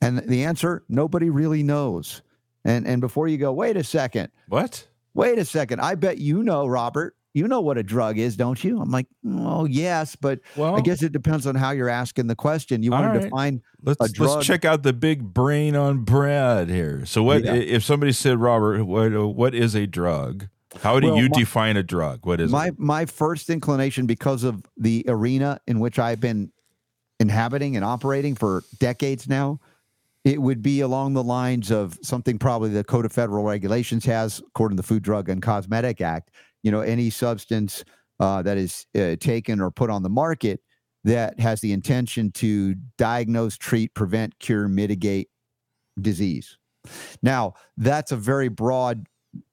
And 0.01 0.19
the 0.19 0.45
answer 0.45 0.85
nobody 0.89 1.31
really 1.31 1.63
knows. 1.63 2.23
And, 2.65 2.87
and 2.87 3.01
before 3.01 3.29
you 3.29 3.39
go, 3.39 3.53
wait 3.53 3.77
a 3.77 3.85
second, 3.85 4.31
What? 4.49 4.87
wait 5.15 5.39
a 5.39 5.45
second, 5.45 5.81
I 5.81 5.95
bet 5.95 6.19
you 6.19 6.43
know, 6.43 6.67
Robert. 6.67 7.16
You 7.37 7.47
know 7.49 7.61
what 7.61 7.77
a 7.77 7.83
drug 7.83 8.17
is, 8.17 8.35
don't 8.35 8.65
you? 8.65 8.81
I'm 8.81 8.91
like, 8.91 9.09
oh, 9.27 9.67
yes, 9.67 10.17
but 10.17 10.41
Well, 10.57 10.75
I 10.75 10.81
guess 10.81 11.03
it 11.03 11.13
depends 11.13 11.47
on 11.47 11.55
how 11.55 11.73
you're 11.73 11.91
asking 11.91 12.29
the 12.29 12.35
question. 12.35 12.83
You 12.83 12.93
want 12.93 13.05
to 13.13 13.19
right. 13.19 13.23
define 13.25 13.63
let's 13.83 14.19
let's 14.19 14.47
check 14.47 14.65
out 14.65 14.83
the 14.85 14.95
big 14.95 15.35
brain 15.35 15.77
on 15.77 15.99
Brad 15.99 16.71
here. 16.71 17.05
So, 17.05 17.23
what 17.23 17.45
Yeah. 17.45 17.53
if 17.53 17.85
somebody 17.85 18.13
said, 18.13 18.41
Robert, 18.41 18.85
what 18.85 19.15
uh, 19.15 19.29
what 19.29 19.55
is 19.55 19.75
a 19.75 19.87
drug? 19.87 20.49
How 20.81 20.99
do 20.99 21.09
Well, 21.09 21.19
you 21.19 21.29
my- 21.29 21.39
define 21.39 21.77
a 21.77 21.83
drug? 21.83 22.25
What 22.25 22.41
is 22.41 22.51
my 22.51 22.69
it? 22.69 22.79
my 22.79 23.05
first 23.05 23.51
inclination 23.51 24.07
because 24.07 24.43
of 24.43 24.63
the 24.79 25.05
arena 25.07 25.61
in 25.67 25.79
which 25.79 25.99
I've 25.99 26.21
been 26.21 26.51
inhabiting 27.21 27.77
and 27.77 27.85
operating 27.85 28.35
for 28.35 28.65
decades 28.79 29.29
now, 29.29 29.61
it 30.25 30.41
would 30.41 30.63
be 30.63 30.81
along 30.81 31.13
the 31.13 31.23
lines 31.23 31.71
of 31.71 31.99
something 32.01 32.39
probably 32.39 32.71
the 32.71 32.83
Code 32.83 33.05
of 33.05 33.13
Federal 33.13 33.45
Regulations 33.45 34.07
has, 34.07 34.39
according 34.39 34.79
to 34.79 34.81
the 34.81 34.87
Food, 34.87 35.03
Drug, 35.03 35.29
and 35.29 35.43
Cosmetic 35.43 36.01
Act. 36.01 36.31
You 36.67 36.73
know, 36.73 36.81
any 36.81 37.11
substance 37.11 37.85
uh, 38.19 38.43
that 38.43 38.59
is 38.59 38.87
uh, 38.99 39.15
taken 39.21 39.61
or 39.61 39.71
put 39.71 39.89
on 39.89 40.03
the 40.03 40.09
market 40.09 40.61
that 41.05 41.39
has 41.39 41.61
the 41.61 41.71
intention 41.71 42.33
to 42.33 42.75
diagnose, 42.99 43.57
treat, 43.57 43.95
prevent, 43.95 44.37
cure, 44.41 44.67
mitigate 44.67 45.29
disease. 46.01 46.59
Now, 47.23 47.55
that's 47.77 48.11
a 48.11 48.17
very 48.17 48.49
broad 48.49 49.07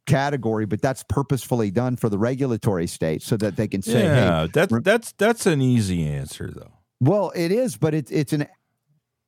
category, 0.07 0.65
but 0.65 0.81
that's 0.81 1.03
purposefully 1.07 1.69
done 1.69 1.97
for 1.97 2.09
the 2.09 2.17
regulatory 2.17 2.87
state 2.87 3.21
so 3.21 3.37
that 3.37 3.57
they 3.57 3.67
can 3.67 3.83
say, 3.83 4.01
hey, 4.01 4.05
yeah, 4.05 4.47
that's 4.51 4.73
that's 4.81 5.11
that's 5.19 5.45
an 5.45 5.61
easy 5.61 6.07
answer 6.07 6.49
though. 6.51 6.79
well, 6.99 7.31
it 7.35 7.51
is, 7.51 7.77
but 7.77 7.93
it's 7.93 8.09
it's 8.09 8.33
an 8.33 8.47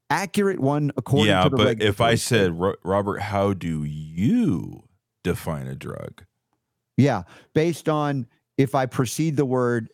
accurate 0.10 0.60
one 0.60 0.92
according 0.98 1.27
yeah, 1.27 1.44
to 1.44 1.50
the 1.50 1.56
but 1.56 1.84
if 1.84 2.01
I 2.01 2.15
said, 2.15 2.60
Robert, 2.84 3.22
how 3.22 3.54
do 3.54 3.84
you 3.84 4.88
define 5.24 5.68
a 5.68 5.75
drug? 5.75 6.24
Yeah, 6.98 7.24
based 7.54 7.90
on 7.90 8.28
if 8.58 8.74
I 8.75 8.86
precede 8.86 9.36
the 9.38 9.46
word 9.46 9.90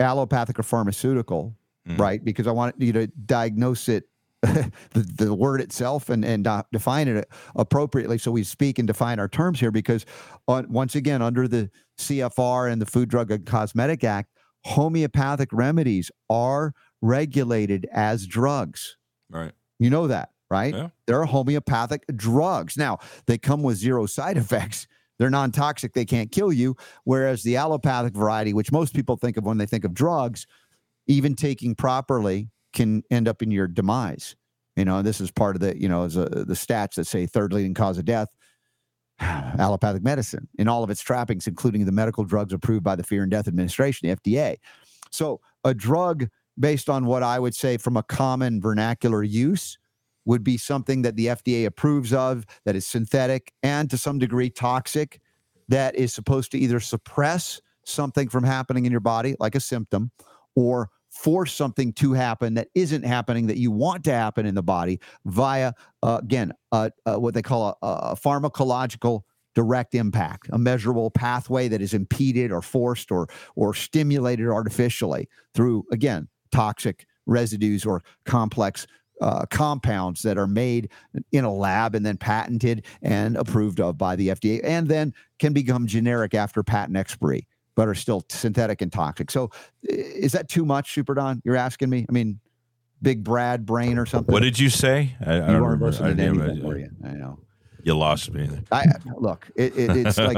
allopathic 0.00 0.58
or 0.58 0.62
pharmaceutical, 0.62 1.54
Mm. 1.88 1.98
right? 1.98 2.22
Because 2.24 2.46
I 2.46 2.50
want 2.50 2.80
you 2.80 2.92
to 2.92 3.06
diagnose 3.06 3.88
it, 3.88 4.04
the, 4.42 4.70
the 4.92 5.32
word 5.34 5.60
itself, 5.60 6.10
and 6.10 6.24
and 6.24 6.46
uh, 6.46 6.62
define 6.70 7.08
it 7.08 7.28
appropriately, 7.56 8.18
so 8.18 8.30
we 8.30 8.44
speak 8.44 8.78
and 8.78 8.86
define 8.86 9.18
our 9.18 9.28
terms 9.28 9.58
here. 9.58 9.70
Because 9.70 10.04
on, 10.46 10.70
once 10.70 10.94
again, 10.94 11.22
under 11.22 11.48
the 11.48 11.70
CFR 11.98 12.70
and 12.70 12.80
the 12.80 12.86
Food, 12.86 13.08
Drug, 13.08 13.30
and 13.30 13.44
Cosmetic 13.46 14.04
Act, 14.04 14.30
homeopathic 14.64 15.48
remedies 15.52 16.10
are 16.30 16.74
regulated 17.00 17.86
as 17.92 18.26
drugs. 18.26 18.96
Right. 19.30 19.52
You 19.78 19.90
know 19.90 20.06
that, 20.08 20.30
right? 20.50 20.74
Yeah. 20.74 20.88
There 21.06 21.20
are 21.20 21.26
homeopathic 21.26 22.04
drugs. 22.14 22.76
Now, 22.76 22.98
they 23.26 23.38
come 23.38 23.62
with 23.62 23.78
zero 23.78 24.06
side 24.06 24.36
effects. 24.36 24.86
They're 25.18 25.30
non 25.30 25.52
toxic, 25.52 25.92
they 25.92 26.04
can't 26.04 26.30
kill 26.30 26.52
you. 26.52 26.76
Whereas 27.04 27.42
the 27.42 27.56
allopathic 27.56 28.14
variety, 28.14 28.52
which 28.52 28.72
most 28.72 28.94
people 28.94 29.16
think 29.16 29.36
of 29.36 29.44
when 29.44 29.58
they 29.58 29.66
think 29.66 29.84
of 29.84 29.94
drugs, 29.94 30.46
even 31.06 31.34
taking 31.34 31.74
properly 31.74 32.50
can 32.72 33.02
end 33.10 33.28
up 33.28 33.42
in 33.42 33.50
your 33.50 33.66
demise. 33.66 34.36
You 34.76 34.84
know, 34.84 35.02
this 35.02 35.20
is 35.20 35.30
part 35.30 35.56
of 35.56 35.60
the, 35.60 35.80
you 35.80 35.88
know, 35.88 36.02
a, 36.02 36.04
uh, 36.04 36.44
the 36.44 36.54
stats 36.54 36.94
that 36.94 37.06
say 37.06 37.26
third 37.26 37.52
leading 37.52 37.74
cause 37.74 37.98
of 37.98 38.04
death, 38.04 38.28
allopathic 39.20 40.04
medicine 40.04 40.48
in 40.58 40.68
all 40.68 40.84
of 40.84 40.90
its 40.90 41.02
trappings, 41.02 41.48
including 41.48 41.84
the 41.84 41.92
medical 41.92 42.24
drugs 42.24 42.52
approved 42.52 42.84
by 42.84 42.94
the 42.94 43.02
Fear 43.02 43.22
and 43.22 43.30
Death 43.30 43.48
Administration, 43.48 44.08
the 44.08 44.14
FDA. 44.16 44.56
So 45.10 45.40
a 45.64 45.74
drug 45.74 46.28
based 46.58 46.88
on 46.88 47.06
what 47.06 47.22
I 47.22 47.38
would 47.38 47.54
say 47.54 47.76
from 47.76 47.96
a 47.96 48.02
common 48.02 48.60
vernacular 48.60 49.22
use 49.22 49.78
would 50.28 50.44
be 50.44 50.58
something 50.58 51.00
that 51.02 51.16
the 51.16 51.26
FDA 51.26 51.64
approves 51.64 52.12
of 52.12 52.44
that 52.66 52.76
is 52.76 52.86
synthetic 52.86 53.50
and 53.62 53.88
to 53.88 53.96
some 53.96 54.18
degree 54.18 54.50
toxic 54.50 55.20
that 55.68 55.96
is 55.96 56.12
supposed 56.12 56.52
to 56.52 56.58
either 56.58 56.80
suppress 56.80 57.62
something 57.84 58.28
from 58.28 58.44
happening 58.44 58.84
in 58.84 58.92
your 58.92 59.00
body 59.00 59.34
like 59.40 59.54
a 59.54 59.60
symptom 59.60 60.10
or 60.54 60.90
force 61.08 61.54
something 61.54 61.94
to 61.94 62.12
happen 62.12 62.52
that 62.52 62.68
isn't 62.74 63.04
happening 63.04 63.46
that 63.46 63.56
you 63.56 63.70
want 63.70 64.04
to 64.04 64.12
happen 64.12 64.44
in 64.44 64.54
the 64.54 64.62
body 64.62 65.00
via 65.24 65.72
uh, 66.02 66.18
again 66.22 66.52
uh, 66.72 66.90
uh, 67.06 67.16
what 67.16 67.32
they 67.32 67.40
call 67.40 67.78
a, 67.80 67.86
a 67.86 68.14
pharmacological 68.14 69.22
direct 69.54 69.94
impact 69.94 70.50
a 70.52 70.58
measurable 70.58 71.10
pathway 71.10 71.68
that 71.68 71.80
is 71.80 71.94
impeded 71.94 72.52
or 72.52 72.60
forced 72.60 73.10
or 73.10 73.26
or 73.56 73.72
stimulated 73.72 74.46
artificially 74.46 75.26
through 75.54 75.82
again 75.90 76.28
toxic 76.52 77.06
residues 77.24 77.86
or 77.86 78.02
complex 78.24 78.86
uh, 79.20 79.46
compounds 79.46 80.22
that 80.22 80.38
are 80.38 80.46
made 80.46 80.90
in 81.32 81.44
a 81.44 81.52
lab 81.52 81.94
and 81.94 82.04
then 82.04 82.16
patented 82.16 82.84
and 83.02 83.36
approved 83.36 83.80
of 83.80 83.98
by 83.98 84.16
the 84.16 84.28
FDA, 84.28 84.60
and 84.64 84.88
then 84.88 85.14
can 85.38 85.52
become 85.52 85.86
generic 85.86 86.34
after 86.34 86.62
patent 86.62 86.96
expiry, 86.96 87.46
but 87.74 87.88
are 87.88 87.94
still 87.94 88.24
synthetic 88.28 88.82
and 88.82 88.92
toxic. 88.92 89.30
So, 89.30 89.50
is 89.82 90.32
that 90.32 90.48
too 90.48 90.64
much, 90.64 90.92
Super 90.92 91.14
Don? 91.14 91.42
You're 91.44 91.56
asking 91.56 91.90
me? 91.90 92.06
I 92.08 92.12
mean, 92.12 92.40
Big 93.02 93.22
Brad 93.22 93.64
brain 93.64 93.98
or 93.98 94.06
something? 94.06 94.32
What 94.32 94.42
did 94.42 94.58
you 94.58 94.70
say? 94.70 95.16
I, 95.24 95.36
I 95.36 95.38
don't 95.38 95.62
remember. 95.62 95.86
I 96.02 96.10
anything? 96.10 96.90
I 97.04 97.10
know. 97.12 97.38
You 97.84 97.96
lost 97.96 98.32
me. 98.32 98.48
I 98.72 98.84
look. 99.16 99.48
It, 99.56 99.76
it, 99.78 99.96
it's 99.96 100.18
like 100.18 100.36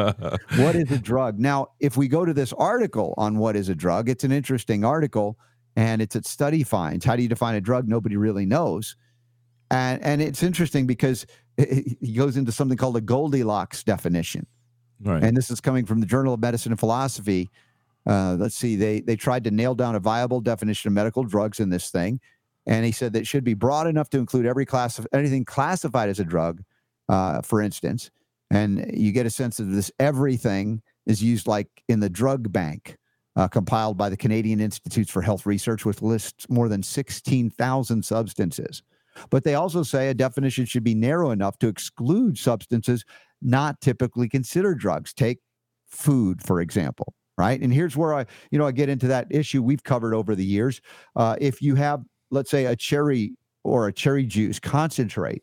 what 0.56 0.76
is 0.76 0.90
a 0.90 0.98
drug? 0.98 1.38
Now, 1.38 1.68
if 1.80 1.96
we 1.96 2.06
go 2.06 2.24
to 2.24 2.34
this 2.34 2.52
article 2.52 3.14
on 3.16 3.38
what 3.38 3.56
is 3.56 3.68
a 3.68 3.74
drug, 3.74 4.08
it's 4.08 4.24
an 4.24 4.32
interesting 4.32 4.84
article 4.84 5.38
and 5.80 6.02
it's 6.02 6.14
at 6.14 6.26
study 6.26 6.62
finds. 6.62 7.04
How 7.04 7.16
do 7.16 7.22
you 7.22 7.28
define 7.28 7.54
a 7.54 7.60
drug? 7.60 7.88
Nobody 7.88 8.16
really 8.16 8.44
knows. 8.46 8.96
And 9.70 10.02
and 10.02 10.20
it's 10.20 10.42
interesting 10.42 10.86
because 10.86 11.26
it- 11.56 11.96
he 12.00 12.12
goes 12.12 12.36
into 12.36 12.52
something 12.52 12.76
called 12.76 12.96
a 12.96 13.00
Goldilocks 13.00 13.82
definition. 13.82 14.46
right. 15.02 15.22
And 15.22 15.36
this 15.36 15.50
is 15.50 15.60
coming 15.60 15.86
from 15.86 16.00
the 16.00 16.06
Journal 16.06 16.34
of 16.34 16.40
Medicine 16.40 16.72
and 16.72 16.78
Philosophy. 16.78 17.48
Uh, 18.06 18.36
let's 18.38 18.54
see, 18.56 18.76
they 18.76 19.00
they 19.00 19.16
tried 19.16 19.44
to 19.44 19.50
nail 19.50 19.74
down 19.74 19.94
a 19.94 20.00
viable 20.00 20.40
definition 20.40 20.88
of 20.88 20.94
medical 20.94 21.22
drugs 21.24 21.60
in 21.60 21.68
this 21.70 21.90
thing, 21.90 22.18
and 22.66 22.84
he 22.84 22.92
said 22.92 23.12
that 23.12 23.20
it 23.20 23.26
should 23.26 23.44
be 23.44 23.54
broad 23.54 23.86
enough 23.86 24.08
to 24.10 24.18
include 24.18 24.46
every 24.46 24.66
class 24.66 24.98
of 24.98 25.06
anything 25.12 25.44
classified 25.44 26.08
as 26.08 26.18
a 26.18 26.24
drug, 26.24 26.62
uh, 27.08 27.42
for 27.42 27.60
instance. 27.60 28.10
And 28.50 28.90
you 28.94 29.12
get 29.12 29.26
a 29.26 29.30
sense 29.30 29.60
of 29.60 29.70
this 29.70 29.92
everything 30.00 30.82
is 31.06 31.22
used 31.22 31.46
like 31.46 31.68
in 31.88 32.00
the 32.00 32.08
drug 32.10 32.50
bank, 32.50 32.96
uh, 33.36 33.48
compiled 33.48 33.96
by 33.96 34.08
the 34.08 34.16
Canadian 34.16 34.60
Institutes 34.60 35.10
for 35.10 35.22
Health 35.22 35.46
Research, 35.46 35.84
which 35.84 36.02
lists 36.02 36.48
more 36.48 36.68
than 36.68 36.82
sixteen 36.82 37.50
thousand 37.50 38.04
substances. 38.04 38.82
But 39.28 39.44
they 39.44 39.54
also 39.54 39.82
say 39.82 40.08
a 40.08 40.14
definition 40.14 40.64
should 40.64 40.84
be 40.84 40.94
narrow 40.94 41.30
enough 41.30 41.58
to 41.58 41.68
exclude 41.68 42.38
substances 42.38 43.04
not 43.42 43.80
typically 43.80 44.28
considered 44.28 44.78
drugs. 44.78 45.12
Take 45.12 45.38
food, 45.88 46.42
for 46.42 46.60
example, 46.60 47.12
right? 47.36 47.60
And 47.60 47.72
here's 47.72 47.96
where 47.96 48.14
I, 48.14 48.26
you 48.50 48.58
know, 48.58 48.66
I 48.66 48.72
get 48.72 48.88
into 48.88 49.08
that 49.08 49.26
issue 49.30 49.62
we've 49.62 49.82
covered 49.82 50.14
over 50.14 50.34
the 50.34 50.44
years. 50.44 50.80
Uh, 51.16 51.36
if 51.40 51.60
you 51.60 51.74
have, 51.74 52.02
let's 52.30 52.50
say, 52.50 52.66
a 52.66 52.76
cherry 52.76 53.32
or 53.64 53.88
a 53.88 53.92
cherry 53.92 54.24
juice 54.24 54.60
concentrate, 54.60 55.42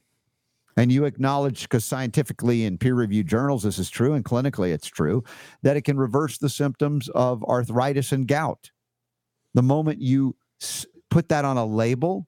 and 0.78 0.92
you 0.92 1.06
acknowledge, 1.06 1.64
because 1.64 1.84
scientifically 1.84 2.64
in 2.64 2.78
peer 2.78 2.94
reviewed 2.94 3.28
journals, 3.28 3.64
this 3.64 3.80
is 3.80 3.90
true, 3.90 4.14
and 4.14 4.24
clinically 4.24 4.72
it's 4.72 4.88
true, 4.88 5.24
that 5.64 5.76
it 5.76 5.82
can 5.82 5.98
reverse 5.98 6.38
the 6.38 6.50
symptoms 6.50 7.10
of 7.10 7.44
arthritis 7.44 8.12
and 8.12 8.28
gout. 8.28 8.72
The 9.56 9.64
moment 9.64 10.02
you 10.02 10.36
s- 10.62 10.86
put 11.10 11.30
that 11.30 11.44
on 11.44 11.58
a 11.58 11.66
label, 11.66 12.28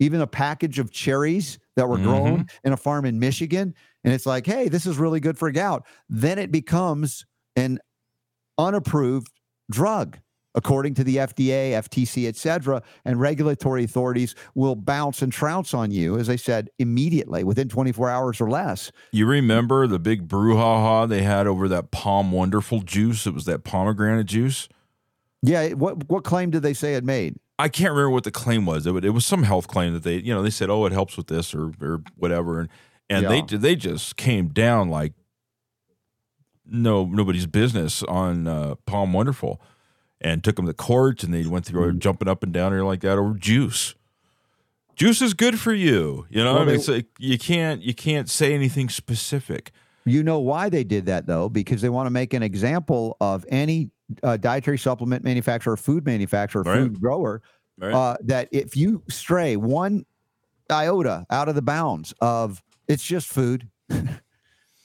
even 0.00 0.22
a 0.22 0.26
package 0.26 0.78
of 0.78 0.90
cherries 0.90 1.58
that 1.76 1.88
were 1.88 1.98
grown 1.98 2.38
mm-hmm. 2.38 2.66
in 2.66 2.72
a 2.72 2.76
farm 2.76 3.04
in 3.04 3.18
Michigan, 3.18 3.74
and 4.04 4.14
it's 4.14 4.26
like, 4.26 4.46
hey, 4.46 4.68
this 4.68 4.86
is 4.86 4.96
really 4.96 5.20
good 5.20 5.38
for 5.38 5.50
gout, 5.50 5.86
then 6.08 6.38
it 6.38 6.50
becomes 6.50 7.26
an 7.56 7.78
unapproved 8.58 9.32
drug 9.70 10.18
according 10.56 10.94
to 10.94 11.04
the 11.04 11.16
FDA, 11.16 11.70
FTC, 11.72 12.26
et 12.26 12.34
cetera, 12.34 12.82
and 13.04 13.20
regulatory 13.20 13.84
authorities 13.84 14.34
will 14.54 14.74
bounce 14.74 15.22
and 15.22 15.32
trounce 15.32 15.72
on 15.74 15.90
you, 15.92 16.18
as 16.18 16.28
I 16.28 16.36
said, 16.36 16.70
immediately 16.78 17.44
within 17.44 17.68
24 17.68 18.08
hours 18.10 18.40
or 18.40 18.50
less. 18.50 18.90
You 19.12 19.26
remember 19.26 19.86
the 19.86 19.98
big 19.98 20.26
brouhaha 20.26 21.08
they 21.08 21.22
had 21.22 21.46
over 21.46 21.68
that 21.68 21.90
POM 21.90 22.32
Wonderful 22.32 22.80
juice? 22.80 23.26
It 23.26 23.34
was 23.34 23.44
that 23.44 23.62
pomegranate 23.62 24.26
juice. 24.26 24.68
Yeah, 25.42 25.68
what 25.74 26.08
what 26.08 26.24
claim 26.24 26.50
did 26.50 26.62
they 26.62 26.72
say 26.74 26.94
it 26.94 27.04
made? 27.04 27.36
I 27.58 27.68
can't 27.68 27.90
remember 27.90 28.10
what 28.10 28.24
the 28.24 28.30
claim 28.32 28.66
was. 28.66 28.86
It, 28.86 29.04
it 29.04 29.10
was 29.10 29.24
some 29.24 29.44
health 29.44 29.68
claim 29.68 29.92
that 29.92 30.02
they, 30.02 30.16
you 30.16 30.34
know, 30.34 30.42
they 30.42 30.50
said, 30.50 30.70
"Oh, 30.70 30.86
it 30.86 30.92
helps 30.92 31.16
with 31.16 31.26
this 31.28 31.54
or 31.54 31.72
or 31.80 32.02
whatever," 32.16 32.58
and 32.60 32.68
and 33.08 33.22
Yeah. 33.24 33.42
they 33.48 33.56
they 33.56 33.76
just 33.76 34.16
came 34.16 34.48
down 34.48 34.88
like 34.88 35.12
no 36.64 37.04
nobody's 37.04 37.46
business 37.46 38.02
on 38.04 38.48
uh, 38.48 38.74
POM 38.86 39.12
Wonderful, 39.12 39.60
and 40.20 40.42
took 40.42 40.56
them 40.56 40.66
to 40.66 40.72
court, 40.74 41.22
and 41.22 41.32
they 41.34 41.44
went 41.46 41.64
through 41.66 41.92
Mm. 41.92 41.98
jumping 41.98 42.28
up 42.28 42.42
and 42.42 42.52
down 42.52 42.72
here 42.72 42.82
like 42.84 43.00
that 43.00 43.18
over 43.18 43.34
juice. 43.34 43.94
Juice 44.94 45.20
is 45.20 45.34
good 45.34 45.60
for 45.60 45.74
you, 45.74 46.26
you 46.30 46.42
know. 46.42 46.54
Well, 46.54 46.62
I 46.62 46.64
mean, 46.64 46.68
they- 46.68 46.74
it's 46.76 46.88
like 46.88 47.06
you 47.18 47.38
can't 47.38 47.82
you 47.82 47.94
can't 47.94 48.30
say 48.30 48.54
anything 48.54 48.88
specific. 48.88 49.72
You 50.06 50.22
know 50.22 50.38
why 50.38 50.68
they 50.70 50.84
did 50.84 51.06
that 51.06 51.26
though? 51.26 51.48
Because 51.48 51.82
they 51.82 51.88
want 51.90 52.06
to 52.06 52.10
make 52.10 52.32
an 52.32 52.42
example 52.42 53.16
of 53.20 53.44
any 53.48 53.90
uh, 54.22 54.36
dietary 54.36 54.78
supplement 54.78 55.24
manufacturer, 55.24 55.76
food 55.76 56.06
manufacturer, 56.06 56.62
Right. 56.62 56.76
food 56.78 57.00
grower, 57.00 57.42
Right? 57.76 57.92
uh, 57.92 58.16
that 58.22 58.48
if 58.52 58.76
you 58.76 59.02
stray 59.08 59.56
one 59.56 60.06
iota 60.70 61.26
out 61.28 61.48
of 61.48 61.56
the 61.56 61.62
bounds 61.62 62.14
of 62.20 62.62
it's 62.88 63.02
just 63.02 63.26
food, 63.28 63.68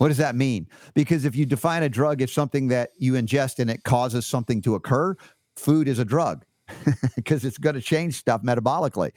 what 0.01 0.07
does 0.07 0.17
that 0.17 0.35
mean? 0.35 0.65
Because 0.95 1.25
if 1.25 1.35
you 1.35 1.45
define 1.45 1.83
a 1.83 1.89
drug 1.89 2.23
as 2.23 2.33
something 2.33 2.69
that 2.69 2.89
you 2.97 3.13
ingest 3.13 3.59
and 3.59 3.69
it 3.69 3.83
causes 3.83 4.25
something 4.25 4.59
to 4.63 4.73
occur, 4.73 5.15
food 5.55 5.87
is 5.87 5.99
a 5.99 6.05
drug 6.05 6.43
because 7.15 7.45
it's 7.45 7.59
going 7.59 7.75
to 7.75 7.81
change 7.81 8.15
stuff 8.15 8.41
metabolically. 8.41 9.11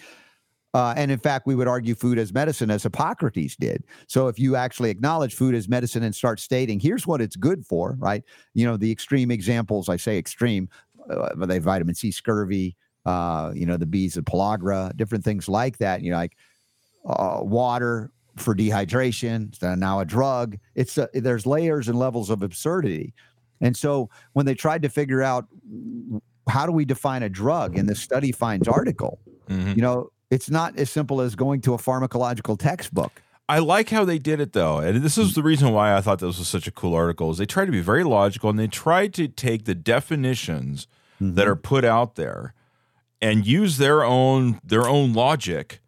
Uh, 0.75 0.93
and 0.95 1.11
in 1.11 1.19
fact, 1.19 1.47
we 1.47 1.55
would 1.55 1.69
argue 1.69 1.95
food 1.95 2.19
as 2.19 2.35
medicine, 2.35 2.71
as 2.71 2.83
Hippocrates 2.83 3.57
did. 3.57 3.83
So 4.09 4.29
if 4.29 4.39
you 4.39 4.57
actually 4.57 4.91
acknowledge 4.91 5.35
food 5.35 5.55
as 5.55 5.71
medicine 5.71 6.03
and 6.03 6.15
start 6.15 6.39
stating, 6.39 6.79
here's 6.79 7.07
what 7.07 7.23
it's 7.23 7.37
good 7.37 7.65
for, 7.65 7.97
right? 7.99 8.23
You 8.53 8.67
know, 8.67 8.77
the 8.77 8.93
extreme 8.93 9.31
examples, 9.31 9.89
I 9.89 9.97
say 9.97 10.19
extreme, 10.19 10.69
uh, 11.09 11.47
they 11.47 11.61
vitamin 11.61 11.95
C, 11.95 12.11
scurvy, 12.11 12.77
uh, 13.07 13.53
you 13.55 13.65
know, 13.65 13.79
the 13.79 13.87
bees 13.87 14.19
of 14.19 14.27
pellagra, 14.27 14.95
different 14.99 15.25
things 15.25 15.49
like 15.49 15.79
that. 15.79 16.03
You 16.03 16.11
know, 16.11 16.19
like 16.19 16.37
uh, 17.07 17.39
water 17.41 18.11
for 18.37 18.55
dehydration, 18.55 19.49
it's 19.49 19.63
now 19.63 20.01
a 20.01 20.05
drug. 20.05 20.59
It's 20.75 20.99
a, 20.99 21.09
there's 21.15 21.47
layers 21.47 21.89
and 21.89 21.99
levels 21.99 22.31
of 22.31 22.43
absurdity. 22.43 23.15
And 23.61 23.77
so 23.77 24.11
when 24.33 24.47
they 24.47 24.55
tried 24.55 24.83
to 24.83 24.89
figure 24.89 25.23
out 25.23 25.47
how 26.49 26.67
do 26.67 26.73
we 26.73 26.85
define 26.85 27.23
a 27.23 27.29
drug 27.29 27.79
in 27.79 27.87
the 27.87 27.95
study 27.95 28.33
finds 28.33 28.69
article, 28.69 29.19
Mhm. 29.49 29.77
you 29.77 29.83
know, 29.83 30.11
it's 30.31 30.51
not 30.51 30.77
as 30.79 30.91
simple 30.91 31.21
as 31.21 31.35
going 31.37 31.61
to 31.63 31.75
a 31.75 31.79
pharmacological 31.79 32.59
textbook. 32.59 33.23
I 33.49 33.59
like 33.59 33.91
how 33.91 34.05
they 34.07 34.19
did 34.19 34.41
it 34.41 34.53
though, 34.55 34.79
and 34.79 35.03
this 35.03 35.19
is 35.19 35.35
the 35.35 35.43
reason 35.43 35.71
why 35.73 35.95
I 35.95 36.01
thought 36.01 36.19
this 36.19 36.39
was 36.39 36.49
such 36.49 36.67
a 36.67 36.71
cool 36.73 36.95
article. 36.95 37.31
Is 37.31 37.39
they 37.39 37.45
tried 37.47 37.67
to 37.67 37.73
be 37.73 37.81
very 37.83 38.03
logical 38.05 38.49
and 38.51 38.59
they 38.59 38.67
tried 38.67 39.13
to 39.15 39.29
take 39.29 39.65
the 39.67 39.75
definitions 39.75 40.87
that 41.21 41.47
are 41.47 41.57
put 41.57 41.85
out 41.85 42.15
there 42.17 42.55
and 43.21 43.47
use 43.47 43.77
their 43.79 44.03
own 44.03 44.61
their 44.65 44.89
own 44.89 45.13
logic 45.13 45.81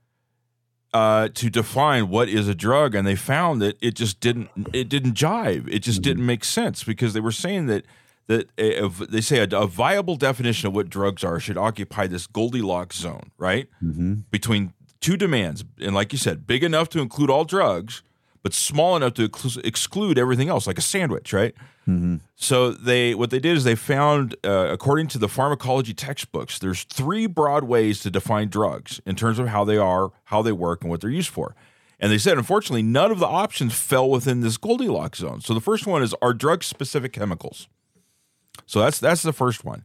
uh, 0.96 1.28
to 1.40 1.46
define 1.50 2.02
what 2.08 2.28
is 2.28 2.46
a 2.48 2.54
drug. 2.54 2.94
And 2.96 3.06
they 3.06 3.16
found 3.16 3.60
that 3.62 3.76
it 3.80 3.94
just 4.02 4.20
didn't 4.26 4.48
it 4.72 4.88
didn't 4.88 5.14
jive. 5.14 5.62
It 5.76 5.80
just 5.88 6.00
didn't 6.02 6.26
make 6.32 6.44
sense 6.44 6.84
because 6.84 7.12
they 7.14 7.20
were 7.28 7.32
saying 7.44 7.66
that 7.72 7.84
that 8.28 8.48
a, 8.58 8.84
a- 8.86 9.06
they 9.14 9.20
say 9.20 9.38
a, 9.38 9.48
a 9.66 9.66
viable 9.66 10.16
definition 10.16 10.68
of 10.68 10.74
what 10.74 10.88
drugs 10.90 11.22
are 11.24 11.38
should 11.40 11.58
occupy 11.58 12.06
this 12.08 12.26
Goldilocks 12.26 12.96
zone, 13.06 13.30
right? 13.38 13.66
between 14.30 14.72
two 15.00 15.16
demands, 15.16 15.64
and 15.84 15.94
like 15.94 16.12
you 16.14 16.18
said, 16.18 16.36
big 16.46 16.62
enough 16.64 16.88
to 16.90 16.98
include 17.00 17.30
all 17.30 17.44
drugs, 17.44 18.02
but 18.42 18.52
small 18.54 18.96
enough 18.96 19.14
to 19.14 19.24
exclude 19.64 20.18
everything 20.18 20.48
else, 20.48 20.66
like 20.66 20.78
a 20.78 20.82
sandwich, 20.94 21.32
right? 21.32 21.54
So 22.34 22.72
they 22.72 23.14
what 23.14 23.30
they 23.30 23.38
did 23.38 23.56
is 23.56 23.64
they 23.64 23.76
found, 23.76 24.34
uh, 24.44 24.68
according 24.70 25.06
to 25.08 25.18
the 25.18 25.28
pharmacology 25.28 25.94
textbooks, 25.94 26.58
there's 26.58 26.82
three 26.84 27.26
broad 27.26 27.64
ways 27.64 28.00
to 28.00 28.10
define 28.10 28.48
drugs 28.48 29.00
in 29.06 29.14
terms 29.14 29.38
of 29.38 29.48
how 29.48 29.64
they 29.64 29.76
are, 29.76 30.10
how 30.24 30.42
they 30.42 30.52
work, 30.52 30.82
and 30.82 30.90
what 30.90 31.00
they're 31.00 31.10
used 31.10 31.30
for. 31.30 31.54
And 31.98 32.12
they 32.12 32.18
said, 32.18 32.36
unfortunately, 32.36 32.82
none 32.82 33.10
of 33.10 33.20
the 33.20 33.26
options 33.26 33.74
fell 33.74 34.10
within 34.10 34.40
this 34.40 34.56
Goldilocks 34.58 35.20
zone. 35.20 35.40
So 35.40 35.54
the 35.54 35.60
first 35.60 35.86
one 35.86 36.02
is 36.02 36.14
are 36.20 36.34
drugs 36.34 36.66
specific 36.66 37.12
chemicals. 37.12 37.68
So 38.66 38.80
that's 38.80 38.98
that's 38.98 39.22
the 39.22 39.32
first 39.32 39.64
one. 39.64 39.84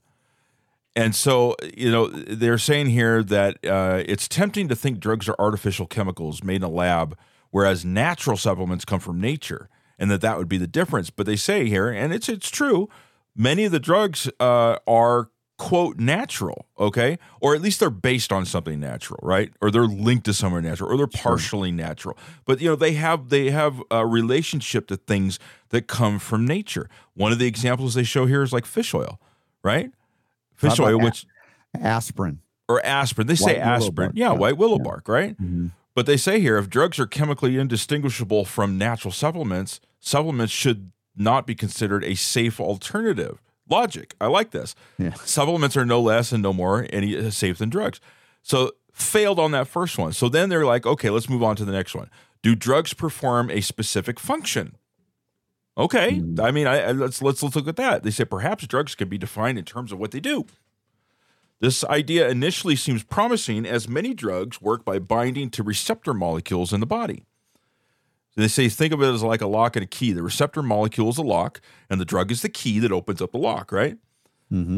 And 0.95 1.15
so, 1.15 1.55
you 1.75 1.89
know, 1.89 2.07
they're 2.07 2.57
saying 2.57 2.87
here 2.87 3.23
that 3.23 3.65
uh, 3.65 4.03
it's 4.05 4.27
tempting 4.27 4.67
to 4.67 4.75
think 4.75 4.99
drugs 4.99 5.29
are 5.29 5.35
artificial 5.39 5.85
chemicals 5.85 6.43
made 6.43 6.57
in 6.57 6.63
a 6.63 6.69
lab, 6.69 7.17
whereas 7.51 7.85
natural 7.85 8.35
supplements 8.35 8.83
come 8.83 8.99
from 8.99 9.21
nature, 9.21 9.69
and 10.01 10.11
that 10.11 10.19
that 10.19 10.37
would 10.37 10.49
be 10.49 10.57
the 10.57 10.67
difference. 10.67 11.09
But 11.09 11.25
they 11.25 11.37
say 11.37 11.67
here, 11.67 11.87
and 11.89 12.11
it's 12.11 12.27
it's 12.27 12.49
true, 12.49 12.89
many 13.35 13.63
of 13.63 13.71
the 13.71 13.79
drugs 13.79 14.29
uh, 14.41 14.77
are 14.85 15.29
quote 15.57 15.99
natural, 15.99 16.65
okay, 16.79 17.19
or 17.39 17.53
at 17.53 17.61
least 17.61 17.79
they're 17.79 17.91
based 17.91 18.33
on 18.33 18.45
something 18.45 18.79
natural, 18.79 19.19
right, 19.21 19.53
or 19.61 19.69
they're 19.69 19.85
linked 19.85 20.25
to 20.25 20.33
somewhere 20.33 20.59
natural, 20.61 20.91
or 20.91 20.97
they're 20.97 21.05
partially 21.07 21.71
natural. 21.71 22.17
But 22.45 22.59
you 22.61 22.67
know, 22.69 22.75
they 22.75 22.93
have 22.93 23.29
they 23.29 23.51
have 23.51 23.81
a 23.91 24.05
relationship 24.07 24.87
to 24.87 24.97
things 24.97 25.37
that 25.69 25.85
come 25.87 26.17
from 26.19 26.45
nature. 26.47 26.89
One 27.13 27.31
of 27.31 27.37
the 27.39 27.45
examples 27.47 27.93
they 27.93 28.03
show 28.03 28.25
here 28.25 28.41
is 28.41 28.51
like 28.51 28.65
fish 28.65 28.93
oil, 28.95 29.19
right? 29.63 29.91
Fish 30.55 30.79
oil, 30.79 30.99
a- 30.99 31.03
which 31.03 31.25
Aspirin. 31.79 32.39
or 32.67 32.85
aspirin. 32.85 33.27
They 33.27 33.35
say 33.35 33.53
White 33.57 33.57
willow 33.65 33.75
aspirin. 33.75 33.95
bark, 33.95 34.11
Yeah, 34.15 34.31
yeah. 34.31 34.37
white 34.37 34.57
willow 34.57 34.77
Yeah. 34.77 34.83
bark, 34.83 35.07
right? 35.07 35.37
Mhm. 35.41 35.71
But 35.93 36.05
they 36.05 36.17
say 36.17 36.39
here 36.39 36.57
if 36.57 36.69
drugs 36.69 36.99
are 36.99 37.05
chemically 37.05 37.57
indistinguishable 37.57 38.45
from 38.45 38.77
natural 38.77 39.11
supplements, 39.11 39.79
supplements 40.01 40.51
should 40.51 40.91
not 41.15 41.47
be 41.47 41.55
considered 41.55 42.03
a 42.03 42.15
safe 42.15 42.59
alternative. 42.59 43.41
Logic. 43.69 44.13
I 44.19 44.27
like 44.27 44.51
this. 44.51 44.75
Yeah. 44.97 45.13
Supplements 45.13 45.77
are 45.77 45.85
no 45.85 46.01
less 46.01 46.33
and 46.33 46.43
no 46.43 46.51
more 46.51 46.85
any 46.89 47.15
uh, 47.17 47.29
safe 47.29 47.57
than 47.59 47.69
drugs. 47.69 48.01
So 48.43 48.71
failed 48.91 49.39
on 49.39 49.51
that 49.51 49.67
first 49.67 49.97
one. 49.97 50.11
So 50.11 50.27
then 50.27 50.49
they're 50.49 50.65
like, 50.65 50.85
okay, 50.85 51.09
let's 51.09 51.29
move 51.29 51.41
on 51.43 51.55
to 51.55 51.63
the 51.63 51.71
next 51.71 51.95
one. 51.95 52.09
Do 52.41 52.55
drugs 52.55 52.93
perform 52.93 53.49
a 53.49 53.61
specific 53.61 54.19
function? 54.19 54.75
Okay, 55.77 56.21
I 56.41 56.51
mean, 56.51 56.67
I, 56.67 56.81
I- 56.81 56.91
let's 56.91 57.21
let's 57.21 57.41
let's 57.41 57.55
look 57.55 57.67
at 57.67 57.77
that. 57.77 58.03
They 58.03 58.11
say 58.11 58.25
perhaps 58.25 58.67
drugs 58.67 58.93
can 58.93 59.07
be 59.07 59.17
defined 59.17 59.57
in 59.57 59.63
terms 59.63 59.93
of 59.93 59.99
what 59.99 60.11
they 60.11 60.19
do. 60.19 60.45
This 61.61 61.83
idea 61.85 62.27
initially 62.27 62.75
seems 62.75 63.03
promising 63.03 63.65
as 63.65 63.87
many 63.87 64.13
drugs 64.13 64.59
work 64.61 64.83
by 64.83 64.99
binding 64.99 65.49
to 65.51 65.63
receptor 65.63 66.13
molecules 66.13 66.73
in 66.73 66.79
the 66.81 66.85
body. 66.87 67.23
They 68.35 68.47
say 68.47 68.69
think 68.69 68.93
of 68.93 69.01
it 69.01 69.07
as 69.13 69.23
like 69.23 69.41
a 69.41 69.47
lock 69.47 69.75
and 69.75 69.83
a 69.83 69.87
key. 69.87 70.13
The 70.13 70.23
receptor 70.23 70.63
molecule 70.63 71.09
is 71.09 71.17
a 71.17 71.21
lock, 71.23 71.59
and 71.89 71.99
the 71.99 72.05
drug 72.05 72.31
is 72.31 72.41
the 72.41 72.49
key 72.49 72.79
that 72.79 72.91
opens 72.91 73.21
up 73.21 73.31
the 73.33 73.37
lock, 73.37 73.71
right? 73.71 73.97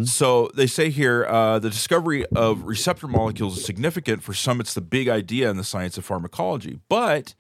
So 0.06 0.52
they 0.56 0.68
say 0.68 0.92
here 0.92 1.26
uh, 1.26 1.58
the 1.58 1.70
discovery 1.70 2.26
of 2.36 2.64
receptor 2.64 3.08
molecules 3.08 3.58
is 3.58 3.66
significant. 3.66 4.22
For 4.22 4.34
some, 4.34 4.60
it's 4.60 4.76
the 4.76 4.82
big 4.82 5.08
idea 5.10 5.50
in 5.50 5.58
the 5.58 5.64
science 5.64 5.98
of 5.98 6.06
pharmacology. 6.06 6.80
But 6.90 7.34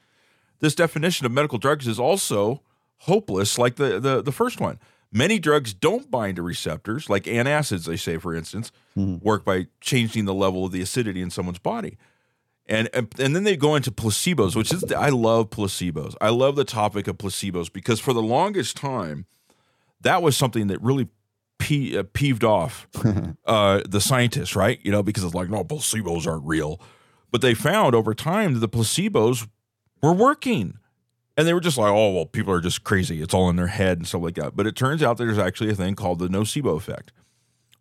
this 0.59 0.73
definition 0.73 1.25
of 1.27 1.31
medical 1.31 1.59
drugs 1.59 1.87
is 1.87 1.99
also 1.99 2.61
hopeless, 2.99 3.59
like 3.59 3.75
the, 3.75 3.99
the, 3.99 4.21
the 4.23 4.31
first 4.31 4.59
one. 4.59 4.79
Many 5.11 5.37
drugs 5.37 5.75
don't 5.75 6.09
bind 6.09 6.37
to 6.37 6.41
receptors, 6.41 7.07
like 7.07 7.25
antacids, 7.25 7.85
they 7.85 7.97
say, 7.97 8.17
for 8.17 8.33
instance, 8.33 8.71
work 8.95 9.45
by 9.45 9.67
changing 9.79 10.25
the 10.25 10.33
level 10.33 10.65
of 10.65 10.71
the 10.71 10.81
acidity 10.81 11.21
in 11.21 11.29
someone's 11.29 11.59
body. 11.59 11.97
And, 12.65 12.89
and 12.93 13.35
then 13.35 13.43
they 13.43 13.57
go 13.57 13.75
into 13.75 13.91
placebos, 13.91 14.55
which 14.55 14.71
is 14.71 14.85
I 14.93 15.09
love 15.09 15.49
placebos. 15.49 16.15
I 16.21 16.29
love 16.29 16.55
the 16.55 16.63
topic 16.63 17.07
of 17.07 17.17
placebos 17.17 17.71
because 17.71 17.99
for 17.99 18.13
the 18.13 18.21
longest 18.21 18.77
time, 18.77 19.25
that 20.01 20.21
was 20.21 20.37
something 20.37 20.67
that 20.67 20.81
really 20.81 21.09
pe- 21.59 21.97
uh, 21.97 22.03
peeved 22.13 22.43
off 22.45 22.87
uh, 23.45 23.81
the 23.87 23.99
scientists, 23.99 24.55
right? 24.55 24.79
You 24.81 24.91
know, 24.91 25.03
because 25.03 25.23
it's 25.25 25.33
like, 25.33 25.49
no, 25.49 25.63
placebos 25.65 26.25
aren't 26.25 26.45
real. 26.45 26.79
But 27.31 27.41
they 27.41 27.53
found 27.53 27.95
over 27.95 28.13
time 28.13 28.53
that 28.53 28.59
the 28.59 28.69
placebos 28.69 29.47
were 30.01 30.13
working. 30.13 30.77
And 31.35 31.47
they 31.47 31.53
were 31.53 31.59
just 31.61 31.79
like, 31.79 31.91
oh, 31.91 32.11
well, 32.13 32.25
people 32.27 32.53
are 32.53 32.61
just 32.61 32.83
crazy. 32.83 33.21
It's 33.21 33.33
all 33.33 33.49
in 33.49 33.55
their 33.55 33.67
head 33.67 33.97
and 33.97 34.07
stuff 34.07 34.21
like 34.21 34.35
that. 34.35 34.55
But 34.55 34.67
it 34.67 34.75
turns 34.75 35.01
out 35.01 35.17
there's 35.17 35.39
actually 35.39 35.71
a 35.71 35.75
thing 35.75 35.95
called 35.95 36.19
the 36.19 36.27
nocebo 36.27 36.77
effect 36.77 37.11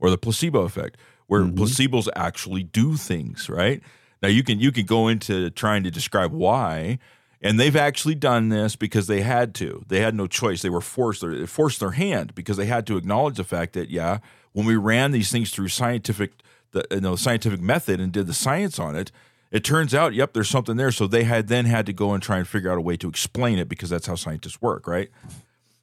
or 0.01 0.09
the 0.11 0.17
placebo 0.19 0.63
effect, 0.63 0.97
where 1.27 1.43
Mhm. 1.43 1.55
placebos 1.55 2.09
actually 2.17 2.63
do 2.65 2.97
things, 2.97 3.49
right? 3.51 3.83
Now 4.23 4.29
you 4.29 4.43
can 4.43 4.61
you 4.61 4.71
can 4.73 4.87
go 4.87 5.09
into 5.09 5.51
trying 5.51 5.83
to 5.85 5.91
describe 5.91 6.33
why, 6.33 6.99
and 7.41 7.59
they've 7.59 7.75
actually 7.77 8.15
done 8.15 8.49
this 8.51 8.77
because 8.77 9.07
they 9.09 9.23
had 9.23 9.55
to. 9.57 9.85
They 9.89 10.01
had 10.01 10.15
no 10.15 10.27
choice. 10.27 10.63
They 10.63 10.71
were 10.71 10.81
forced. 10.81 11.23
They 11.23 11.47
forced 11.47 11.81
their 11.81 11.91
hand 11.93 12.35
because 12.35 12.57
they 12.57 12.67
had 12.67 12.87
to 12.87 12.97
acknowledge 12.97 13.37
the 13.37 13.45
fact 13.45 13.73
that 13.73 13.91
yeah, 13.91 14.19
when 14.53 14.65
we 14.67 14.77
ran 14.77 15.11
these 15.11 15.31
things 15.33 15.51
through 15.51 15.69
scientific, 15.69 16.33
the 16.71 16.85
you 16.91 17.01
know 17.01 17.17
scientific 17.17 17.61
method 17.61 18.01
and 18.01 18.13
did 18.13 18.27
the 18.29 18.35
science 18.35 18.79
on 18.79 18.95
it, 18.95 19.11
it 19.51 19.65
turns 19.65 19.93
out 19.95 20.15
yep, 20.15 20.33
there's 20.35 20.49
something 20.49 20.77
there. 20.77 20.93
So 20.93 21.07
they 21.09 21.25
had 21.25 21.49
then 21.49 21.65
had 21.65 21.85
to 21.87 21.93
go 21.93 22.13
and 22.15 22.23
try 22.23 22.39
and 22.39 22.47
figure 22.47 22.71
out 22.71 22.79
a 22.79 22.83
way 22.83 22.97
to 22.99 23.09
explain 23.09 23.59
it 23.59 23.69
because 23.69 23.91
that's 23.91 24.07
how 24.07 24.15
scientists 24.15 24.63
work, 24.63 24.87
right? 24.87 25.11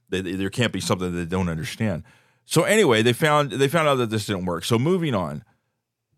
They, 0.09 0.21
they- 0.21 0.33
there 0.35 0.49
can't 0.49 0.71
be 0.73 0.79
something 0.79 1.13
they 1.15 1.25
don't 1.25 1.49
understand. 1.49 2.03
So 2.45 2.63
anyway, 2.63 3.01
they 3.03 3.13
found 3.13 3.51
they 3.51 3.67
found 3.67 3.87
out 3.89 3.95
that 3.95 4.09
this 4.09 4.25
didn't 4.25 4.45
work. 4.45 4.63
So 4.65 4.79
moving 4.79 5.13
on, 5.13 5.43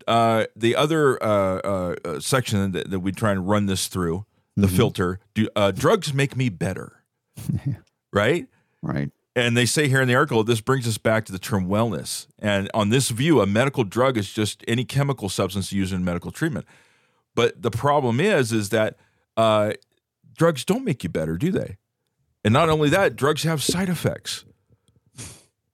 uh, 0.06 0.44
the 0.56 0.76
other 0.76 1.22
uh, 1.22 1.26
uh, 1.64 1.94
uh, 2.04 2.20
section 2.20 2.72
that, 2.72 2.90
that 2.90 3.00
we 3.00 3.12
try 3.12 3.32
and 3.32 3.48
run 3.48 3.66
this 3.66 3.86
through 3.88 4.24
the 4.56 4.66
Mhm. 4.66 4.76
filter. 4.76 5.18
Do 5.34 5.48
uh, 5.56 5.70
drugs 5.70 6.12
make 6.14 6.36
me 6.36 6.48
better? 6.48 7.02
right. 8.12 8.46
Right. 8.82 9.10
And 9.34 9.56
they 9.56 9.64
say 9.64 9.88
here 9.88 10.02
in 10.02 10.08
the 10.08 10.14
article, 10.14 10.44
this 10.44 10.60
brings 10.60 10.86
us 10.86 10.98
back 10.98 11.24
to 11.24 11.32
the 11.32 11.38
term 11.38 11.66
wellness. 11.66 12.26
And 12.38 12.68
on 12.74 12.90
this 12.90 13.08
view, 13.08 13.40
a 13.40 13.46
medical 13.46 13.82
drug 13.84 14.18
is 14.18 14.30
just 14.30 14.62
any 14.68 14.84
chemical 14.84 15.28
substance 15.30 15.72
used 15.72 15.92
in 15.92 16.04
medical 16.04 16.30
treatment. 16.30 16.66
But 17.34 17.62
the 17.62 17.70
problem 17.70 18.20
is, 18.20 18.52
is 18.52 18.68
that 18.70 18.96
uh, 19.38 19.72
drugs 20.36 20.66
don't 20.66 20.84
make 20.84 21.02
you 21.02 21.08
better, 21.08 21.38
do 21.38 21.50
they? 21.50 21.78
And 22.44 22.52
not 22.52 22.68
only 22.68 22.90
that, 22.90 23.16
drugs 23.16 23.44
have 23.44 23.62
side 23.62 23.88
effects, 23.88 24.44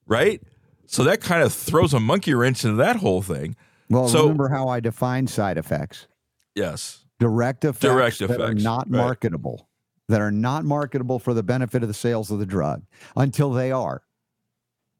right? 0.07 0.41
So 0.85 1.03
that 1.03 1.19
kind 1.21 1.43
of 1.43 1.53
throws 1.53 1.93
a 1.93 1.99
monkey 1.99 2.33
wrench 2.33 2.63
into 2.63 2.77
that 2.77 2.97
whole 2.97 3.21
thing. 3.21 3.55
Well, 3.89 4.07
So- 4.07 4.23
remember 4.23 4.49
how 4.49 4.67
I 4.67 4.79
define 4.79 5.27
side 5.27 5.57
effects. 5.57 6.07
Yes. 6.55 7.05
direct 7.19 7.65
effects, 7.65 7.81
Direct 7.81 8.19
that 8.19 8.31
are 8.39 8.45
effects, 8.51 8.63
not 8.63 8.89
right. 8.89 8.97
marketable, 8.97 9.67
that 10.07 10.21
are 10.21 10.31
not 10.31 10.63
marketable 10.63 11.19
for 11.19 11.33
the 11.33 11.43
benefit 11.43 11.81
of 11.83 11.89
the 11.89 11.93
sales 11.93 12.31
of 12.31 12.39
the 12.39 12.45
drug 12.45 12.83
until 13.17 13.51
they 13.51 13.71
are. 13.73 14.03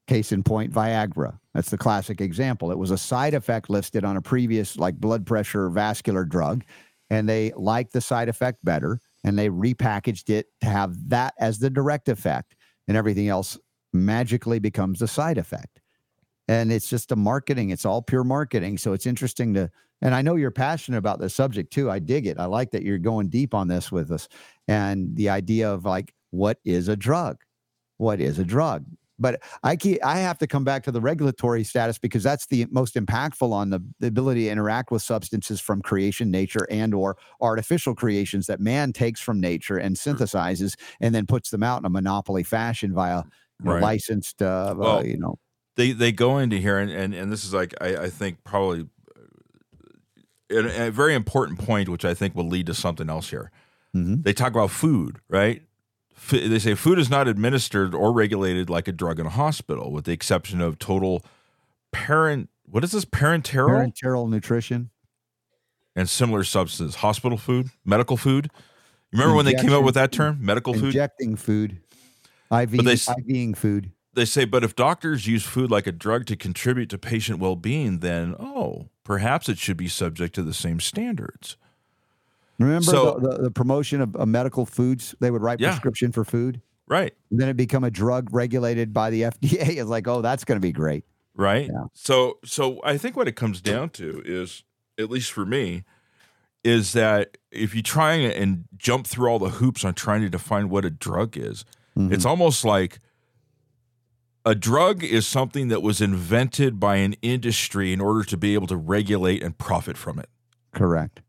Case 0.07 0.31
in 0.33 0.43
point, 0.43 0.73
Viagra. 0.73 1.39
That's 1.53 1.69
the 1.69 1.77
classic 1.77 2.19
example. 2.19 2.71
It 2.71 2.77
was 2.77 2.91
a 2.91 2.97
side 2.97 3.33
effect 3.33 3.69
listed 3.69 4.03
on 4.03 4.17
a 4.17 4.21
previous, 4.21 4.77
like 4.77 4.97
blood 4.99 5.25
pressure 5.25 5.69
vascular 5.69 6.25
drug, 6.25 6.63
and 7.09 7.27
they 7.29 7.53
liked 7.55 7.93
the 7.93 8.01
side 8.01 8.27
effect 8.27 8.63
better, 8.65 8.99
and 9.23 9.37
they 9.39 9.49
repackaged 9.49 10.29
it 10.29 10.47
to 10.61 10.67
have 10.67 11.09
that 11.09 11.33
as 11.39 11.59
the 11.59 11.69
direct 11.69 12.09
effect, 12.09 12.55
and 12.87 12.97
everything 12.97 13.27
else 13.29 13.57
magically 13.93 14.59
becomes 14.59 14.99
the 14.99 15.07
side 15.07 15.37
effect. 15.37 15.79
And 16.49 16.71
it's 16.71 16.89
just 16.89 17.13
a 17.13 17.15
marketing, 17.15 17.69
it's 17.69 17.85
all 17.85 18.01
pure 18.01 18.25
marketing. 18.25 18.77
So 18.79 18.93
it's 18.93 19.05
interesting 19.05 19.53
to 19.53 19.71
and 20.01 20.15
I 20.15 20.21
know 20.21 20.35
you're 20.35 20.51
passionate 20.51 20.97
about 20.97 21.19
this 21.19 21.35
subject 21.35 21.73
too. 21.73 21.91
I 21.91 21.99
dig 21.99 22.25
it. 22.25 22.39
I 22.39 22.45
like 22.45 22.71
that 22.71 22.83
you're 22.83 22.97
going 22.97 23.29
deep 23.29 23.53
on 23.53 23.67
this 23.67 23.91
with 23.91 24.11
us. 24.11 24.29
And 24.67 25.15
the 25.15 25.29
idea 25.29 25.71
of 25.71 25.85
like, 25.85 26.13
what 26.31 26.59
is 26.63 26.87
a 26.87 26.95
drug? 26.95 27.37
What 27.97 28.21
is 28.21 28.39
a 28.39 28.45
drug? 28.45 28.85
But 29.21 29.41
I 29.63 29.75
keep, 29.75 30.03
I 30.05 30.19
have 30.19 30.37
to 30.37 30.47
come 30.47 30.63
back 30.63 30.83
to 30.83 30.91
the 30.91 31.01
regulatory 31.01 31.65
status 31.65 31.97
because 31.97 32.23
that's 32.23 32.45
the 32.45 32.65
most 32.71 32.95
impactful 32.95 33.51
on 33.51 33.69
the, 33.69 33.81
the 33.99 34.07
ability 34.07 34.45
to 34.45 34.49
interact 34.51 34.91
with 34.91 35.01
substances 35.01 35.59
from 35.59 35.81
creation, 35.81 36.31
nature, 36.31 36.65
and 36.71 36.93
or 36.95 37.17
artificial 37.41 37.93
creations 37.93 38.47
that 38.47 38.61
man 38.61 38.93
takes 38.93 39.19
from 39.19 39.41
nature 39.41 39.77
and 39.77 39.97
synthesizes 39.97 40.75
and 41.01 41.13
then 41.13 41.25
puts 41.25 41.49
them 41.49 41.63
out 41.63 41.81
in 41.81 41.85
a 41.85 41.89
monopoly 41.89 42.43
fashion 42.43 42.93
via 42.93 43.23
know, 43.61 43.73
Right. 43.73 43.81
licensed, 43.81 44.41
uh, 44.41 44.73
uh, 44.79 45.01
you 45.03 45.17
know, 45.17 45.37
they 45.75 45.91
they 45.91 46.11
go 46.11 46.37
into 46.37 46.57
here 46.57 46.77
and 46.77 46.91
and, 46.91 47.13
and 47.13 47.31
this 47.31 47.43
is 47.45 47.53
like 47.53 47.73
I, 47.81 47.95
I 48.03 48.09
think 48.09 48.43
probably 48.43 48.87
a, 50.51 50.87
a 50.87 50.91
very 50.91 51.13
important 51.13 51.59
point 51.59 51.89
which 51.89 52.05
I 52.05 52.13
think 52.13 52.35
will 52.35 52.47
lead 52.47 52.65
to 52.67 52.73
something 52.73 53.09
else 53.09 53.29
here. 53.29 53.51
Mhm. 53.95 54.23
They 54.23 54.33
talk 54.33 54.51
about 54.51 54.71
food, 54.71 55.17
right? 55.29 55.61
F- 56.15 56.31
they 56.31 56.59
say 56.59 56.75
food 56.75 56.99
is 56.99 57.09
not 57.09 57.27
administered 57.27 57.95
or 57.95 58.11
regulated 58.11 58.69
like 58.69 58.87
a 58.87 58.91
drug 58.91 59.19
in 59.19 59.25
a 59.25 59.29
hospital, 59.31 59.91
with 59.91 60.05
the 60.05 60.11
exception 60.11 60.61
of 60.61 60.77
total 60.79 61.23
parent. 61.91 62.49
What 62.65 62.83
is 62.83 62.91
this 62.91 63.05
parenteral 63.05 63.69
parenteral 63.91 64.29
nutrition. 64.29 64.89
and 65.95 66.07
similar 66.09 66.43
substances? 66.43 66.95
Hospital 66.97 67.37
food, 67.37 67.69
medical 67.83 68.15
food. 68.17 68.51
Remember 69.11 69.35
when 69.35 69.45
they 69.45 69.55
came 69.55 69.73
up 69.73 69.83
with 69.83 69.95
that 69.95 70.11
term, 70.11 70.37
medical 70.39 70.73
food? 70.75 70.85
injecting 70.85 71.35
food, 71.35 71.81
IV, 72.51 72.71
they 72.71 72.93
IVing 72.93 73.57
food. 73.57 73.91
They 74.13 74.25
say, 74.25 74.45
but 74.45 74.63
if 74.63 74.75
doctors 74.75 75.27
use 75.27 75.43
food 75.45 75.69
like 75.71 75.87
a 75.87 75.91
drug 75.91 76.25
to 76.27 76.35
contribute 76.35 76.89
to 76.89 76.97
patient 76.97 77.39
well 77.39 77.55
being, 77.55 77.99
then, 77.99 78.35
oh, 78.39 78.89
perhaps 79.03 79.47
it 79.49 79.57
should 79.57 79.77
be 79.77 79.87
subject 79.87 80.33
to 80.35 80.43
the 80.43 80.53
same 80.53 80.79
standards. 80.79 81.57
Remember 82.57 82.83
So- 82.83 83.19
the, 83.21 83.29
the, 83.29 83.43
the 83.43 83.51
promotion 83.51 84.01
of, 84.01 84.15
of 84.15 84.27
medical 84.27 84.65
foods? 84.65 85.15
They 85.19 85.31
would 85.31 85.41
write 85.41 85.59
Yeah. 85.59 85.69
prescription 85.71 86.11
for 86.11 86.25
food. 86.25 86.61
Right. 86.87 87.13
And 87.29 87.39
then 87.39 87.49
it 87.49 87.55
become 87.55 87.83
a 87.83 87.91
drug 87.91 88.29
regulated 88.33 88.93
by 88.93 89.11
the 89.11 89.21
FDA. 89.41 89.77
It's 89.77 89.89
like, 89.89 90.07
oh, 90.07 90.21
that's 90.21 90.43
going 90.43 90.57
to 90.57 90.61
be 90.61 90.71
great. 90.71 91.05
Right. 91.35 91.67
Yeah. 91.71 91.83
So, 91.93 92.39
so 92.43 92.81
I 92.83 92.97
think 92.97 93.15
what 93.15 93.27
it 93.27 93.33
comes 93.35 93.61
down 93.61 93.91
to 93.91 94.21
is, 94.25 94.63
at 94.97 95.09
least 95.09 95.31
for 95.31 95.45
me, 95.45 95.83
is 96.63 96.91
that 96.93 97.37
if 97.51 97.73
you 97.73 97.81
try 97.81 98.15
and 98.15 98.65
jump 98.75 99.07
through 99.07 99.29
all 99.29 99.39
the 99.39 99.49
hoops 99.51 99.85
on 99.85 99.93
trying 99.93 100.21
to 100.21 100.29
define 100.29 100.67
what 100.67 100.83
a 100.83 100.89
drug 100.89 101.37
is, 101.37 101.63
Mhm. 101.97 102.11
it's 102.11 102.25
almost 102.25 102.65
like 102.65 102.99
a 104.45 104.55
drug 104.55 105.03
is 105.03 105.27
something 105.27 105.67
that 105.67 105.81
was 105.81 106.01
invented 106.01 106.79
by 106.79 106.97
an 106.97 107.15
industry 107.21 107.93
in 107.93 108.01
order 108.01 108.23
to 108.23 108.37
be 108.37 108.53
able 108.53 108.67
to 108.67 108.77
regulate 108.77 109.43
and 109.43 109.57
profit 109.57 109.97
from 109.97 110.19
it. 110.19 110.29
correct. 110.73 111.21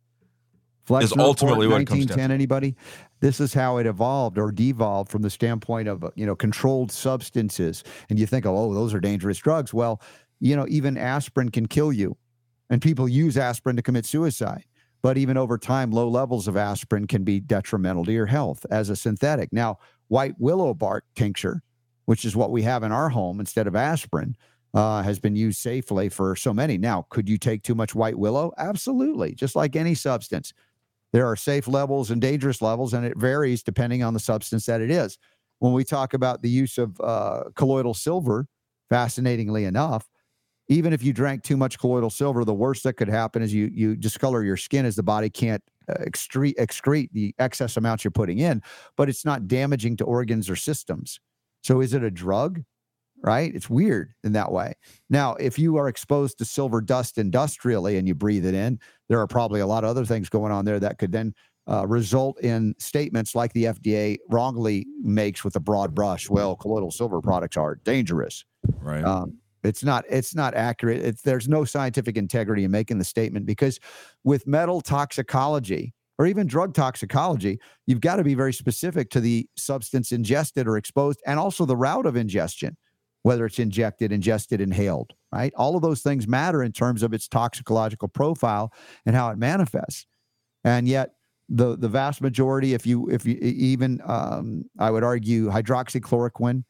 Flex 0.84 1.04
Is 1.04 1.12
ultimately 1.16 1.68
what 1.68 1.82
it 1.82 1.86
comes 1.86 2.06
down 2.06 2.18
1910, 2.18 2.30
Anybody? 2.32 2.74
This 3.20 3.38
is 3.38 3.54
how 3.54 3.76
it 3.76 3.86
evolved 3.86 4.38
or 4.38 4.50
devolved 4.50 5.10
from 5.10 5.22
the 5.22 5.30
standpoint 5.30 5.86
of 5.88 6.04
you 6.16 6.26
know 6.26 6.34
controlled 6.34 6.90
substances. 6.90 7.84
And 8.08 8.18
you 8.18 8.26
think, 8.26 8.44
oh, 8.46 8.74
those 8.74 8.92
are 8.92 8.98
dangerous 8.98 9.38
drugs. 9.38 9.72
Well, 9.72 10.00
you 10.40 10.56
know, 10.56 10.66
even 10.68 10.96
aspirin 10.96 11.50
can 11.50 11.66
kill 11.66 11.92
you, 11.92 12.16
and 12.70 12.82
people 12.82 13.08
use 13.08 13.36
aspirin 13.36 13.76
to 13.76 13.82
commit 13.82 14.04
suicide. 14.06 14.64
But 15.02 15.16
even 15.16 15.36
over 15.36 15.58
time, 15.58 15.92
low 15.92 16.08
levels 16.08 16.48
of 16.48 16.56
aspirin 16.56 17.06
can 17.06 17.24
be 17.24 17.40
detrimental 17.40 18.04
to 18.06 18.12
your 18.12 18.26
health 18.26 18.66
as 18.70 18.90
a 18.90 18.96
synthetic. 18.96 19.52
Now, 19.52 19.78
white 20.08 20.34
willow 20.38 20.74
bark 20.74 21.04
tincture, 21.14 21.62
which 22.10 22.24
is 22.24 22.34
what 22.34 22.50
we 22.50 22.62
have 22.62 22.82
in 22.82 22.90
our 22.90 23.08
home 23.08 23.38
instead 23.38 23.68
of 23.68 23.76
aspirin, 23.76 24.34
uh, 24.74 25.00
has 25.00 25.20
been 25.20 25.36
used 25.36 25.60
safely 25.60 26.08
for 26.08 26.34
so 26.34 26.52
many. 26.52 26.76
Now, 26.76 27.06
could 27.08 27.28
you 27.28 27.38
take 27.38 27.62
too 27.62 27.76
much 27.76 27.94
white 27.94 28.18
willow? 28.18 28.50
Absolutely, 28.58 29.32
just 29.32 29.54
like 29.54 29.76
any 29.76 29.94
substance. 29.94 30.52
There 31.12 31.24
are 31.24 31.36
safe 31.36 31.68
levels 31.68 32.10
and 32.10 32.20
dangerous 32.20 32.60
levels, 32.60 32.94
and 32.94 33.06
it 33.06 33.16
varies 33.16 33.62
depending 33.62 34.02
on 34.02 34.12
the 34.12 34.18
substance 34.18 34.66
that 34.66 34.80
it 34.80 34.90
is. 34.90 35.18
When 35.60 35.72
we 35.72 35.84
talk 35.84 36.12
about 36.12 36.42
the 36.42 36.50
use 36.50 36.78
of 36.78 37.00
uh, 37.00 37.44
colloidal 37.54 37.94
silver, 37.94 38.48
fascinatingly 38.88 39.64
enough, 39.64 40.08
even 40.66 40.92
if 40.92 41.04
you 41.04 41.12
drank 41.12 41.44
too 41.44 41.56
much 41.56 41.78
colloidal 41.78 42.10
silver, 42.10 42.44
the 42.44 42.52
worst 42.52 42.82
that 42.82 42.94
could 42.94 43.08
happen 43.08 43.40
is 43.40 43.54
you 43.54 43.70
you 43.72 43.94
discolor 43.94 44.42
your 44.42 44.56
skin 44.56 44.84
as 44.84 44.96
the 44.96 45.04
body 45.04 45.30
can't 45.30 45.62
uh, 45.88 45.94
excrete 46.04 46.56
excrete 46.56 47.12
the 47.12 47.36
excess 47.38 47.76
amounts 47.76 48.02
you're 48.02 48.10
putting 48.10 48.40
in, 48.40 48.62
but 48.96 49.08
it's 49.08 49.24
not 49.24 49.46
damaging 49.46 49.96
to 49.98 50.04
organs 50.04 50.50
or 50.50 50.56
systems. 50.56 51.20
So 51.62 51.80
is 51.80 51.94
it 51.94 52.02
a 52.02 52.10
drug? 52.10 52.62
Right? 53.22 53.54
It's 53.54 53.68
weird 53.68 54.14
in 54.24 54.32
that 54.32 54.50
way. 54.50 54.72
Now, 55.10 55.34
if 55.34 55.58
you 55.58 55.76
are 55.76 55.88
exposed 55.88 56.38
to 56.38 56.46
silver 56.46 56.80
dust 56.80 57.18
industrially 57.18 57.98
and 57.98 58.08
you 58.08 58.14
breathe 58.14 58.46
it 58.46 58.54
in, 58.54 58.78
there 59.10 59.20
are 59.20 59.26
probably 59.26 59.60
a 59.60 59.66
lot 59.66 59.84
of 59.84 59.90
other 59.90 60.06
things 60.06 60.30
going 60.30 60.52
on 60.52 60.64
there 60.64 60.80
that 60.80 60.98
could 60.98 61.12
then 61.12 61.34
uh, 61.70 61.86
result 61.86 62.40
in 62.40 62.74
statements 62.78 63.34
like 63.34 63.52
the 63.52 63.64
FDA 63.64 64.16
wrongly 64.30 64.86
makes 65.02 65.44
with 65.44 65.54
a 65.56 65.60
broad 65.60 65.94
brush. 65.94 66.30
Well, 66.30 66.56
colloidal 66.56 66.90
silver 66.90 67.20
products 67.20 67.56
are 67.56 67.76
dangerous. 67.76 68.44
Right. 68.80 69.04
Um, 69.04 69.38
it's 69.62 69.84
not. 69.84 70.04
It's 70.08 70.34
not 70.34 70.54
accurate. 70.54 71.00
It's, 71.04 71.22
there's 71.22 71.48
no 71.48 71.64
scientific 71.64 72.16
integrity 72.16 72.64
in 72.64 72.70
making 72.70 72.98
the 72.98 73.04
statement 73.04 73.44
because 73.44 73.78
with 74.24 74.46
metal 74.46 74.80
toxicology 74.80 75.92
or 76.20 76.26
even 76.26 76.46
drug 76.46 76.74
toxicology, 76.74 77.58
you've 77.86 78.02
got 78.02 78.16
to 78.16 78.22
be 78.22 78.34
very 78.34 78.52
specific 78.52 79.08
to 79.08 79.20
the 79.20 79.48
substance 79.56 80.12
ingested 80.12 80.68
or 80.68 80.76
exposed, 80.76 81.18
and 81.26 81.40
also 81.40 81.64
the 81.64 81.74
route 81.74 82.04
of 82.04 82.14
ingestion, 82.14 82.76
whether 83.22 83.46
it's 83.46 83.58
injected, 83.58 84.12
ingested, 84.12 84.60
inhaled. 84.60 85.14
Right. 85.32 85.50
All 85.56 85.76
of 85.76 85.82
those 85.82 86.02
things 86.02 86.28
matter 86.28 86.62
in 86.62 86.72
terms 86.72 87.02
of 87.02 87.14
its 87.14 87.26
toxicological 87.26 88.08
profile 88.08 88.70
and 89.06 89.16
how 89.16 89.30
it 89.30 89.38
manifests. 89.38 90.04
And 90.62 90.86
yet, 90.86 91.12
the 91.48 91.78
the 91.78 91.88
vast 91.88 92.20
majority, 92.20 92.74
if 92.74 92.86
you 92.86 93.08
if 93.08 93.24
you 93.24 93.36
even 93.36 94.02
um, 94.04 94.64
I 94.78 94.90
would 94.90 95.02
argue 95.02 95.48
hydroxychloroquine 95.48 96.64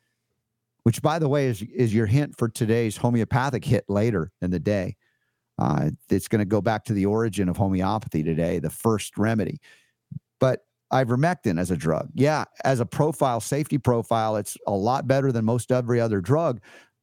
which 0.84 1.02
by 1.02 1.18
the 1.18 1.28
way 1.28 1.46
is 1.46 1.62
is 1.74 1.94
your 1.94 2.06
hint 2.06 2.34
for 2.38 2.48
today's 2.48 2.96
homeopathic 2.96 3.64
hit 3.64 3.84
later 3.88 4.30
in 4.40 4.50
the 4.50 4.60
day. 4.60 4.96
Uh, 5.60 5.90
it's 6.08 6.28
going 6.28 6.40
to 6.40 6.46
go 6.46 6.60
back 6.60 6.84
to 6.84 6.92
the 6.92 7.06
origin 7.06 7.48
of 7.48 7.56
homeopathy 7.56 8.22
today, 8.22 8.58
the 8.58 8.70
first 8.70 9.18
remedy. 9.18 9.60
But 10.38 10.60
ivermectin 10.92 11.60
as 11.60 11.70
a 11.70 11.76
drug, 11.76 12.08
yeah, 12.14 12.44
as 12.64 12.80
a 12.80 12.86
profile, 12.86 13.40
safety 13.40 13.78
profile, 13.78 14.36
it's 14.36 14.56
a 14.66 14.72
lot 14.72 15.06
better 15.06 15.30
than 15.30 15.44
most 15.44 15.70
every 15.70 16.00
other 16.00 16.20
drug, 16.20 16.60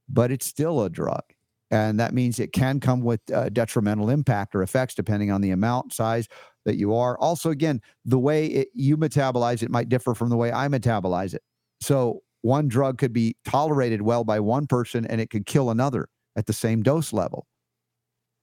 but 0.09 0.31
it's 0.31 0.45
still 0.45 0.81
a 0.81 0.89
drug. 0.89 1.21
And 1.69 1.99
that 1.99 2.13
means 2.13 2.39
it 2.39 2.53
can 2.53 2.79
come 2.79 3.01
with 3.01 3.19
uh, 3.31 3.49
detrimental 3.49 4.09
impact 4.09 4.55
or 4.55 4.63
effects 4.63 4.95
depending 4.95 5.31
on 5.31 5.41
the 5.41 5.51
amount, 5.51 5.93
size 5.93 6.27
that 6.65 6.77
you 6.77 6.95
are. 6.95 7.17
Also, 7.19 7.49
again, 7.49 7.81
the 8.05 8.19
way 8.19 8.47
it, 8.47 8.69
you 8.73 8.97
metabolize 8.97 9.61
it 9.61 9.69
might 9.69 9.89
differ 9.89 10.15
from 10.15 10.29
the 10.29 10.37
way 10.37 10.51
I 10.51 10.67
metabolize 10.67 11.33
it. 11.33 11.41
So, 11.81 12.21
one 12.41 12.67
drug 12.69 12.97
could 12.97 13.11
be 13.13 13.35
tolerated 13.43 14.01
well 14.01 14.23
by 14.23 14.39
one 14.39 14.67
person 14.67 15.05
and 15.05 15.19
it 15.19 15.29
could 15.29 15.45
kill 15.45 15.69
another 15.69 16.07
at 16.37 16.45
the 16.45 16.53
same 16.53 16.81
dose 16.83 17.11
level 17.11 17.45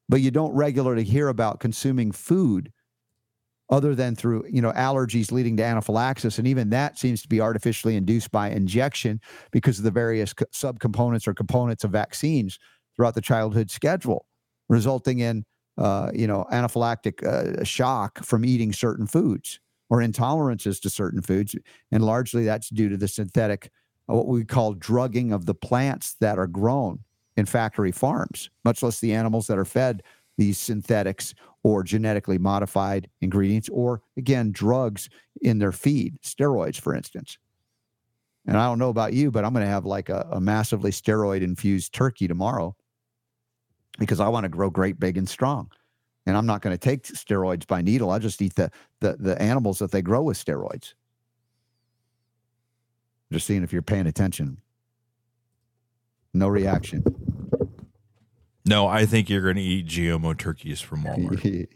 but 0.09 0.21
you 0.21 0.31
don't 0.31 0.53
regularly 0.53 1.05
hear 1.05 1.29
about 1.29 1.61
consuming 1.61 2.13
food 2.13 2.73
other 3.71 3.95
than 3.95 4.15
through 4.15 4.45
you 4.51 4.61
know 4.61 4.73
allergies 4.73 5.33
leading 5.33 5.57
to 5.57 5.65
anaphylaxis. 5.65 6.39
And 6.39 6.47
even 6.47 6.71
that 6.71 6.99
seems 6.99 7.23
to 7.23 7.29
be 7.29 7.41
artificially 7.41 7.97
induced 7.97 8.31
by 8.31 8.51
injection 8.51 9.21
because 9.53 9.79
of 9.79 9.85
the 9.85 9.91
various 9.91 10.33
co- 10.33 10.45
subcomponents 10.53 11.27
or 11.27 11.35
components 11.35 11.85
of 11.85 11.91
vaccines 11.91 12.59
throughout 12.95 13.15
the 13.15 13.21
childhood 13.21 13.71
schedule 13.71 14.27
resulting 14.69 15.21
in 15.21 15.45
uh, 15.79 16.11
you 16.15 16.27
know 16.27 16.47
anaphylactic 16.53 17.25
uh, 17.25 17.65
shock 17.65 18.23
from 18.25 18.45
eating 18.45 18.73
certain 18.73 19.07
foods 19.07 19.61
or 19.91 19.99
intolerances 19.99 20.81
to 20.81 20.91
certain 20.91 21.23
foods. 21.23 21.55
And 21.91 22.05
largely 22.05 22.45
that's 22.45 22.69
due 22.69 22.89
to 22.89 22.97
the 22.97 23.09
synthetic 23.09 23.71
uh, 24.09 24.15
what 24.15 24.27
we 24.27 24.45
call 24.45 24.75
drugging 24.75 25.33
of 25.33 25.47
the 25.47 25.55
plants 25.55 26.17
that 26.21 26.39
are 26.39 26.47
grown 26.47 27.01
in 27.37 27.47
factory 27.47 27.93
farms, 27.93 28.51
much 28.65 28.83
less 28.83 29.01
the 29.01 29.13
animals 29.13 29.47
that 29.47 29.59
are 29.59 29.65
fed 29.65 30.03
these 30.37 30.59
synthetics 30.59 31.35
or 31.63 31.83
genetically 31.83 32.39
modified 32.39 33.09
ingredients, 33.21 33.69
or 33.71 34.03
again, 34.17 34.53
drugs 34.53 35.09
in 35.43 35.59
their 35.59 35.73
feed, 35.73 36.21
steroids, 36.23 36.81
for 36.81 36.95
instance. 36.95 37.39
And 38.47 38.57
I 38.57 38.67
don't 38.67 38.79
know 38.79 38.91
about 38.91 39.15
you, 39.15 39.31
but 39.31 39.45
I'm 39.45 39.55
going 39.55 39.65
to 39.65 39.71
have 39.71 39.87
like 39.87 40.11
a, 40.11 40.27
a 40.33 40.41
massively 40.41 40.91
steroid 40.91 41.41
infused 41.41 41.95
turkey 41.95 42.29
tomorrow 42.29 42.77
because 43.99 44.21
I 44.21 44.29
want 44.29 44.45
to 44.45 44.51
grow 44.51 44.69
great, 44.69 45.01
big, 45.01 45.17
and 45.17 45.29
strong. 45.29 45.71
And 46.27 46.37
I'm 46.37 46.47
not 46.47 46.61
going 46.61 46.75
to 46.75 46.79
take 46.79 47.05
steroids 47.05 47.67
by 47.67 47.81
needle. 47.81 48.11
I 48.11 48.19
just 48.19 48.41
eat 48.43 48.55
the, 48.55 48.71
the 49.01 49.17
the 49.19 49.41
animals 49.41 49.79
that 49.79 49.91
they 49.91 50.03
grow 50.03 50.23
with 50.23 50.43
steroids. 50.43 50.95
Just 53.31 53.47
seeing 53.47 53.63
if 53.63 53.73
you're 53.73 53.83
paying 53.83 54.07
attention. 54.07 54.59
No 56.33 56.49
reaction. 56.49 57.05
No, 58.67 58.87
I 58.87 59.05
think 59.07 59.29
you're 59.29 59.43
going 59.43 59.57
to 59.57 59.63
eat 59.63 59.87
GMO 59.87 60.37
turkeys 60.37 60.81
from 60.81 61.03
Walmart. 61.05 61.67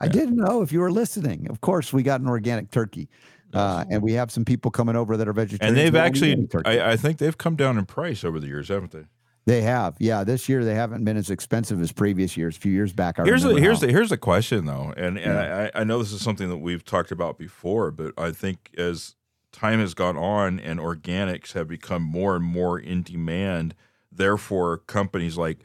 I 0.00 0.08
didn't 0.08 0.36
know 0.36 0.62
if 0.62 0.72
you 0.72 0.80
were 0.80 0.90
listening. 0.90 1.46
Of 1.50 1.60
course, 1.60 1.92
we 1.92 2.02
got 2.02 2.20
an 2.22 2.28
organic 2.28 2.70
turkey, 2.70 3.08
uh, 3.52 3.84
and 3.90 4.02
we 4.02 4.14
have 4.14 4.30
some 4.30 4.44
people 4.46 4.70
coming 4.70 4.96
over 4.96 5.16
that 5.18 5.28
are 5.28 5.32
vegetarian. 5.34 5.68
and 5.68 5.76
they've 5.76 5.92
who 5.92 5.98
won't 5.98 6.16
eat 6.16 6.54
actually. 6.54 6.80
I, 6.80 6.92
I 6.92 6.96
think 6.96 7.18
they've 7.18 7.36
come 7.36 7.56
down 7.56 7.76
in 7.76 7.84
price 7.84 8.24
over 8.24 8.40
the 8.40 8.46
years, 8.46 8.68
haven't 8.68 8.92
they? 8.92 9.04
they 9.46 9.62
have, 9.62 9.96
yeah. 9.98 10.22
This 10.24 10.48
year 10.48 10.64
they 10.64 10.74
haven't 10.74 11.04
been 11.04 11.16
as 11.16 11.28
expensive 11.28 11.80
as 11.80 11.92
previous 11.92 12.36
years. 12.36 12.56
A 12.56 12.60
few 12.60 12.72
years 12.72 12.92
back, 12.92 13.18
I 13.18 13.24
here's 13.24 13.42
the 13.42 13.48
remember 13.48 13.64
here's 13.66 13.80
how- 13.80 13.86
the 13.86 13.92
here's 13.92 14.08
the 14.10 14.16
question 14.18 14.64
though, 14.64 14.94
and 14.96 15.18
and 15.18 15.34
Yeah. 15.34 15.70
I, 15.74 15.80
I 15.80 15.84
know 15.84 15.98
this 15.98 16.12
is 16.12 16.22
something 16.22 16.48
that 16.48 16.58
we've 16.58 16.84
talked 16.84 17.10
about 17.10 17.36
before, 17.38 17.90
but 17.90 18.14
I 18.16 18.30
think 18.32 18.70
as 18.78 19.16
time 19.52 19.80
has 19.80 19.92
gone 19.94 20.16
on 20.16 20.58
and 20.60 20.78
organics 20.80 21.52
have 21.52 21.68
become 21.68 22.02
more 22.02 22.36
and 22.36 22.44
more 22.44 22.78
in 22.78 23.02
demand, 23.02 23.74
therefore 24.12 24.78
companies 24.78 25.36
like 25.36 25.58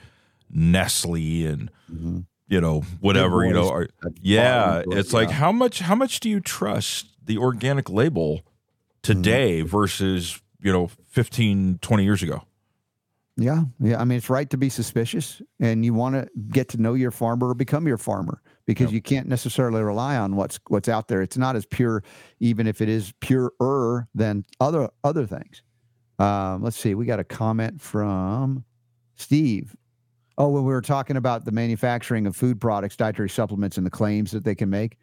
Nestle 0.55 1.45
and 1.45 1.69
Mhm. 1.91 2.25
you 2.47 2.59
know 2.61 2.81
whatever 3.01 3.45
you 3.45 3.53
know 3.53 3.69
are 3.69 3.87
yeah 4.21 4.81
it's 4.87 5.13
like 5.13 5.29
how 5.29 5.51
much 5.51 5.79
how 5.79 5.95
much 5.95 6.19
do 6.19 6.29
you 6.29 6.39
trust 6.39 7.07
the 7.23 7.37
organic 7.37 7.89
label 7.89 8.41
today 9.03 9.59
Mm-hmm. 9.59 9.67
versus 9.69 10.41
you 10.61 10.71
know 10.71 10.89
15 11.07 11.77
20 11.81 12.03
years 12.03 12.23
ago 12.23 12.43
Yeah, 13.37 13.65
yeah. 13.81 13.99
I 13.99 14.05
mean, 14.05 14.17
it's 14.17 14.29
right 14.29 14.49
to 14.51 14.57
be 14.57 14.69
suspicious, 14.69 15.41
and 15.59 15.83
you 15.83 15.93
want 15.93 16.15
to 16.15 16.29
get 16.53 16.69
to 16.69 16.77
know 16.77 16.93
your 16.93 17.11
farmer 17.11 17.49
or 17.49 17.53
become 17.53 17.85
your 17.85 17.97
farmer 17.97 18.41
because 18.65 18.85
Yep. 18.85 18.93
you 18.93 19.01
can't 19.01 19.27
necessarily 19.27 19.81
rely 19.83 20.15
on 20.15 20.37
what's 20.37 20.57
what's 20.69 20.87
out 20.87 21.09
there. 21.09 21.21
It's 21.21 21.35
not 21.37 21.57
as 21.57 21.65
pure, 21.65 22.01
even 22.39 22.65
if 22.65 22.79
it 22.79 22.87
is 22.87 23.11
purer 23.19 24.07
than 24.15 24.45
other 24.61 24.89
other 25.03 25.25
things. 25.27 25.63
Um, 26.17 26.63
let's 26.63 26.77
see. 26.77 26.95
We 26.95 27.05
got 27.05 27.19
a 27.19 27.25
comment 27.25 27.81
from 27.81 28.63
Steve. 29.17 29.75
Oh, 30.37 30.49
when 30.49 30.63
we 30.63 30.73
were 30.73 30.81
talking 30.81 31.15
about 31.17 31.45
the 31.45 31.51
manufacturing 31.51 32.27
of 32.27 32.35
food 32.35 32.59
products, 32.59 32.95
dietary 32.97 33.29
supplements, 33.29 33.77
and 33.77 33.85
the 33.85 33.91
claims 33.91 34.31
that 34.31 34.43
they 34.43 34.55
can 34.55 34.69
make, 34.69 34.97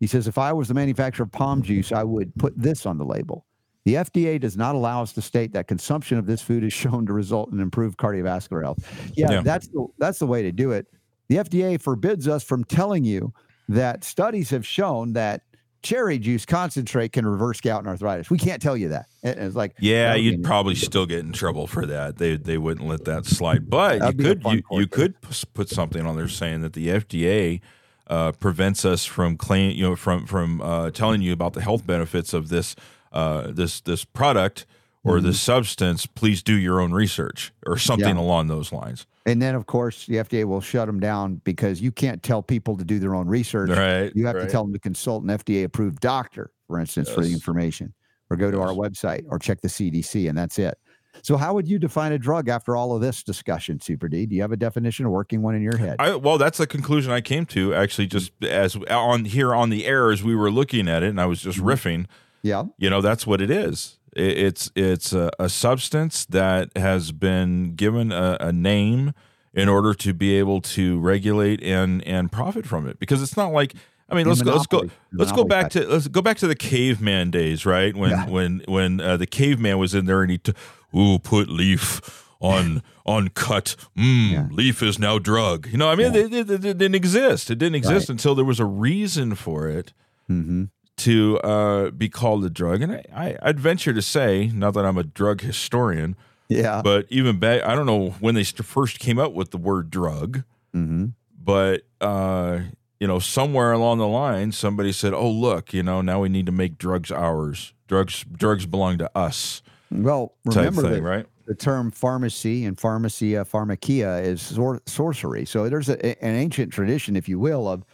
he 0.00 0.06
says, 0.06 0.26
if 0.26 0.38
I 0.38 0.52
was 0.52 0.68
the 0.68 0.74
manufacturer 0.74 1.24
of 1.24 1.32
POM 1.32 1.62
juice, 1.62 1.92
I 1.92 2.02
would 2.02 2.34
put 2.36 2.52
this 2.60 2.84
on 2.84 2.98
the 2.98 3.04
label. 3.04 3.46
The 3.84 3.94
FDA 3.94 4.40
does 4.40 4.56
not 4.56 4.74
allow 4.74 5.02
us 5.02 5.12
to 5.12 5.22
state 5.22 5.52
that 5.52 5.68
consumption 5.68 6.18
of 6.18 6.26
this 6.26 6.42
food 6.42 6.64
is 6.64 6.72
shown 6.82 7.06
to 7.06 7.12
result 7.12 7.52
in 7.52 7.60
improved 7.60 7.96
cardiovascular 7.98 8.62
health. 8.62 8.78
Yeah, 9.16 9.30
Yeah. 9.30 9.42
that's 9.42 9.68
the 9.68 9.86
that's 9.98 10.18
the 10.18 10.26
way 10.26 10.42
to 10.42 10.50
do 10.52 10.72
it. 10.72 10.86
The 11.28 11.36
FDA 11.36 11.80
forbids 11.80 12.26
us 12.28 12.42
from 12.42 12.64
telling 12.64 13.04
you 13.04 13.32
that 13.68 14.04
studies 14.04 14.50
have 14.50 14.66
shown 14.66 15.12
that 15.14 15.42
cherry 15.86 16.18
juice 16.18 16.44
concentrate 16.44 17.12
can 17.12 17.24
reverse 17.26 17.60
gout 17.60 17.80
and 17.80 17.88
arthritis. 17.88 18.28
We 18.30 18.38
can't 18.38 18.60
tell 18.60 18.76
you 18.76 18.88
that. 18.90 19.06
And 19.22 19.38
It's 19.38 19.54
like 19.56 19.74
Yeah, 19.78 20.08
that 20.08 20.14
would 20.14 20.18
be 20.18 20.22
you'd 20.24 20.44
probably 20.44 20.74
still 20.74 21.06
get 21.06 21.20
in 21.20 21.32
trouble 21.32 21.66
for 21.66 21.86
that. 21.86 22.16
They 22.18 22.36
they 22.36 22.58
wouldn't 22.58 22.86
let 22.88 23.04
that 23.04 23.26
slide. 23.26 23.70
But 23.70 24.00
That'd 24.00 24.18
you 24.20 24.34
could 24.34 24.42
you, 24.44 24.62
you 24.80 24.86
could 24.86 25.14
put 25.54 25.68
something 25.68 26.04
on 26.06 26.16
there 26.16 26.28
saying 26.28 26.62
that 26.62 26.72
the 26.72 26.88
FDA 26.88 27.60
uh, 28.08 28.32
prevents 28.32 28.84
us 28.84 29.04
from 29.04 29.36
claim 29.36 29.70
you 29.76 29.82
know 29.88 29.96
from 29.96 30.26
from 30.26 30.60
uh, 30.60 30.90
telling 30.90 31.22
you 31.22 31.32
about 31.32 31.52
the 31.54 31.60
health 31.62 31.86
benefits 31.86 32.34
of 32.34 32.48
this 32.48 32.74
uh, 33.12 33.50
this 33.50 33.80
this 33.80 34.04
product 34.04 34.66
or 35.04 35.18
Mm-hmm. 35.18 35.26
this 35.26 35.40
substance. 35.40 36.04
Please 36.06 36.42
do 36.42 36.54
your 36.54 36.80
own 36.80 36.92
research 36.92 37.52
or 37.64 37.78
something 37.78 38.16
Yeah. 38.16 38.22
along 38.22 38.48
those 38.48 38.72
lines. 38.72 39.06
And 39.26 39.42
then, 39.42 39.54
of 39.56 39.66
course, 39.66 40.06
the 40.06 40.16
FDA 40.16 40.44
will 40.44 40.60
shut 40.60 40.86
them 40.86 41.00
down 41.00 41.40
because 41.44 41.80
you 41.80 41.90
can't 41.90 42.22
tell 42.22 42.42
people 42.42 42.76
to 42.76 42.84
do 42.84 42.98
their 43.00 43.14
own 43.14 43.26
research. 43.26 43.70
Right. 43.70 44.12
You 44.14 44.24
have 44.26 44.36
to 44.36 44.48
tell 44.48 44.62
them 44.62 44.72
to 44.72 44.78
consult 44.78 45.24
an 45.24 45.30
FDA 45.30 45.64
approved 45.64 46.00
doctor, 46.00 46.52
for 46.68 46.78
instance, 46.78 47.10
for 47.10 47.22
the 47.22 47.32
information, 47.32 47.92
or 48.30 48.36
go 48.36 48.50
to 48.52 48.60
our 48.60 48.68
website 48.70 49.24
or 49.28 49.38
check 49.38 49.60
the 49.60 49.68
CDC, 49.68 50.28
and 50.28 50.38
that's 50.38 50.58
it. 50.60 50.78
So, 51.22 51.36
how 51.38 51.54
would 51.54 51.66
you 51.66 51.78
define 51.78 52.12
a 52.12 52.18
drug 52.18 52.48
after 52.50 52.76
all 52.76 52.94
of 52.94 53.00
this 53.00 53.22
discussion, 53.22 53.80
Super 53.80 54.06
D? 54.06 54.26
Do 54.26 54.36
you 54.36 54.42
have 54.42 54.52
a 54.52 54.56
definition, 54.56 55.06
a 55.06 55.10
working 55.10 55.40
one 55.42 55.54
in 55.54 55.62
your 55.62 55.76
head? 55.78 55.96
I, 55.98 56.14
well, 56.14 56.36
that's 56.38 56.58
the 56.58 56.66
conclusion 56.66 57.10
I 57.10 57.22
came 57.22 57.46
to 57.46 57.74
actually 57.74 58.06
just 58.06 58.32
as 58.44 58.76
on 58.90 59.24
here 59.24 59.54
on 59.54 59.70
the 59.70 59.86
air 59.86 60.10
as 60.12 60.22
we 60.22 60.36
were 60.36 60.50
looking 60.50 60.88
at 60.88 61.02
it, 61.02 61.08
and 61.08 61.20
I 61.20 61.24
was 61.26 61.40
just 61.40 61.58
Mm-hmm. 61.58 61.68
riffing. 61.68 62.06
yeah. 62.42 62.64
you 62.78 62.90
know 62.90 63.00
that's 63.00 63.26
what 63.26 63.40
it 63.40 63.50
is 63.50 63.98
it's 64.18 64.70
it's 64.74 65.12
a, 65.12 65.30
a 65.38 65.48
substance 65.48 66.24
that 66.26 66.70
has 66.76 67.12
been 67.12 67.74
given 67.74 68.12
a, 68.12 68.36
a 68.40 68.52
name 68.52 69.12
in 69.54 69.68
order 69.68 69.94
to 69.94 70.12
be 70.14 70.34
able 70.38 70.60
to 70.60 70.98
regulate 71.00 71.62
and 71.62 72.02
and 72.06 72.30
profit 72.32 72.66
from 72.66 72.86
it 72.86 72.98
because 72.98 73.22
it's 73.22 73.36
not 73.36 73.52
like 73.52 73.74
i 74.08 74.14
mean 74.14 74.26
let's 74.26 74.42
go 74.42 74.52
let's 74.52 74.66
go 74.66 74.78
monopoly. 74.78 74.98
Let's 75.12 75.32
go 75.32 75.44
monopoly 75.44 75.62
back 75.62 75.70
to 75.72 75.86
let's 75.88 76.08
go 76.08 76.22
back 76.22 76.36
to 76.38 76.46
the 76.46 76.54
caveman 76.56 77.30
days 77.30 77.64
right 77.66 77.94
when 77.96 78.10
Yeah. 78.10 78.28
when 78.28 78.62
when 78.66 79.00
uh, 79.00 79.16
the 79.16 79.26
caveman 79.26 79.78
was 79.78 79.94
in 79.94 80.06
there 80.06 80.22
and 80.22 80.30
he 80.30 80.38
t- 80.38 80.52
ooh 80.96 81.18
put 81.18 81.48
leaf 81.48 82.00
on 82.40 82.82
on 83.06 83.28
cut 83.28 83.76
mm, 83.96 84.30
Yeah. 84.32 84.48
leaf 84.50 84.82
is 84.82 84.98
now 84.98 85.18
drug 85.18 85.68
you 85.68 85.78
know 85.78 85.88
i 85.88 85.94
mean 85.96 86.12
Yeah. 86.12 86.20
it, 86.20 86.32
it- 86.34 86.50
it- 86.50 86.64
it 86.64 86.78
didn't 86.78 86.94
exist 86.94 87.50
it 87.50 87.58
didn't 87.58 87.76
exist 87.76 88.10
until 88.10 88.34
there 88.34 88.44
was 88.44 88.60
a 88.60 88.66
reason 88.66 89.34
for 89.34 89.68
it 89.68 89.92
Mm-hmm. 90.28 90.64
To 90.98 91.38
uh, 91.40 91.90
be 91.90 92.08
called 92.08 92.44
a 92.44 92.50
drug. 92.50 92.82
And 92.82 92.92
I, 92.92 93.04
I, 93.14 93.36
I'd 93.42 93.60
venture 93.60 93.92
to 93.92 94.02
say, 94.02 94.50
not 94.54 94.74
that 94.74 94.84
I'm 94.84 94.96
a 94.96 95.04
drug 95.04 95.40
historian, 95.42 96.16
Yeah. 96.48 96.82
but 96.82 97.06
even 97.10 97.38
back, 97.38 97.62
I 97.64 97.74
don't 97.74 97.86
know 97.86 98.10
when 98.20 98.34
they 98.34 98.44
first 98.44 98.98
came 98.98 99.18
up 99.18 99.32
with 99.32 99.50
the 99.50 99.58
word 99.58 99.90
drug, 99.90 100.44
mm-hmm. 100.74 101.06
but 101.42 101.82
uh, 102.00 102.60
you 103.00 103.06
know, 103.06 103.18
somewhere 103.18 103.72
along 103.72 103.98
the 103.98 104.08
line, 104.08 104.52
somebody 104.52 104.92
said, 104.92 105.12
"Oh, 105.12 105.30
look, 105.30 105.74
you 105.74 105.82
know, 105.82 106.00
now 106.00 106.20
we 106.20 106.28
need 106.28 106.46
to 106.46 106.52
make 106.52 106.78
drugs 106.78 107.10
ours. 107.12 107.74
Drugs, 107.88 108.24
drugs 108.32 108.64
belong 108.64 108.98
to 108.98 109.10
us." 109.14 109.62
Well, 109.90 110.34
remember 110.44 110.82
thing, 110.82 110.92
that 110.92 111.02
right? 111.02 111.26
the 111.46 111.54
term 111.54 111.90
pharmacy 111.90 112.64
and 112.64 112.78
pharmacia, 112.78 113.44
pharmakia 113.44 114.24
is 114.24 114.42
sor- 114.42 114.82
sorcery. 114.86 115.44
So 115.44 115.68
there's 115.68 115.88
a, 115.88 116.24
an 116.24 116.34
ancient 116.34 116.72
tradition, 116.72 117.16
if 117.16 117.28
you 117.28 117.38
will, 117.38 117.68
of 117.68 117.84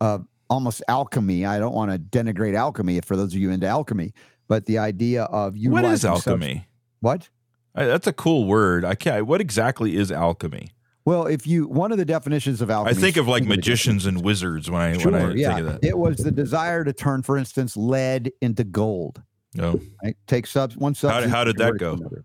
of 0.00 0.26
almost 0.52 0.82
alchemy. 0.86 1.46
I 1.46 1.58
don't 1.58 1.74
want 1.74 1.90
to 1.90 1.98
denigrate 1.98 2.54
alchemy 2.54 3.00
for 3.00 3.16
those 3.16 3.32
of 3.32 3.40
you 3.40 3.50
into 3.50 3.66
alchemy, 3.66 4.12
but 4.48 4.66
the 4.66 4.78
idea 4.78 5.24
of 5.24 5.56
you 5.56 5.70
What 5.70 5.84
is 5.86 6.04
alchemy? 6.04 6.66
What? 7.00 7.30
I, 7.74 7.86
that's 7.86 8.06
a 8.06 8.12
cool 8.12 8.44
word. 8.46 8.84
I 8.84 8.94
can't. 8.94 9.26
What 9.26 9.40
exactly 9.40 9.96
is 9.96 10.12
alchemy? 10.12 10.68
Well, 11.04 11.26
if 11.26 11.46
you 11.46 11.66
one 11.66 11.90
of 11.90 11.98
the 11.98 12.04
definitions 12.04 12.60
of 12.60 12.70
alchemy, 12.70 12.96
I 12.96 13.00
think 13.00 13.16
of 13.16 13.26
like 13.26 13.44
magicians 13.44 14.04
and 14.06 14.22
wizards 14.22 14.70
when 14.70 14.80
I 14.80 14.98
Sure, 14.98 15.10
when 15.10 15.22
I 15.22 15.34
yeah. 15.34 15.54
think 15.54 15.66
of 15.66 15.80
that. 15.80 15.84
It 15.88 15.98
was 15.98 16.18
the 16.18 16.30
desire 16.30 16.84
to 16.84 16.92
turn, 16.92 17.22
for 17.22 17.36
instance, 17.38 17.76
lead 17.76 18.30
into 18.42 18.62
gold. 18.62 19.22
Oh, 19.58 19.80
Right? 20.04 20.16
Take 20.26 20.46
subs 20.46 20.76
one 20.76 20.92
How 20.92 20.98
substance. 20.98 21.32
how 21.32 21.44
did 21.44 21.56
that 21.56 21.78
convert 21.78 22.02
it 22.02 22.08
to 22.10 22.14
go? 22.16 22.22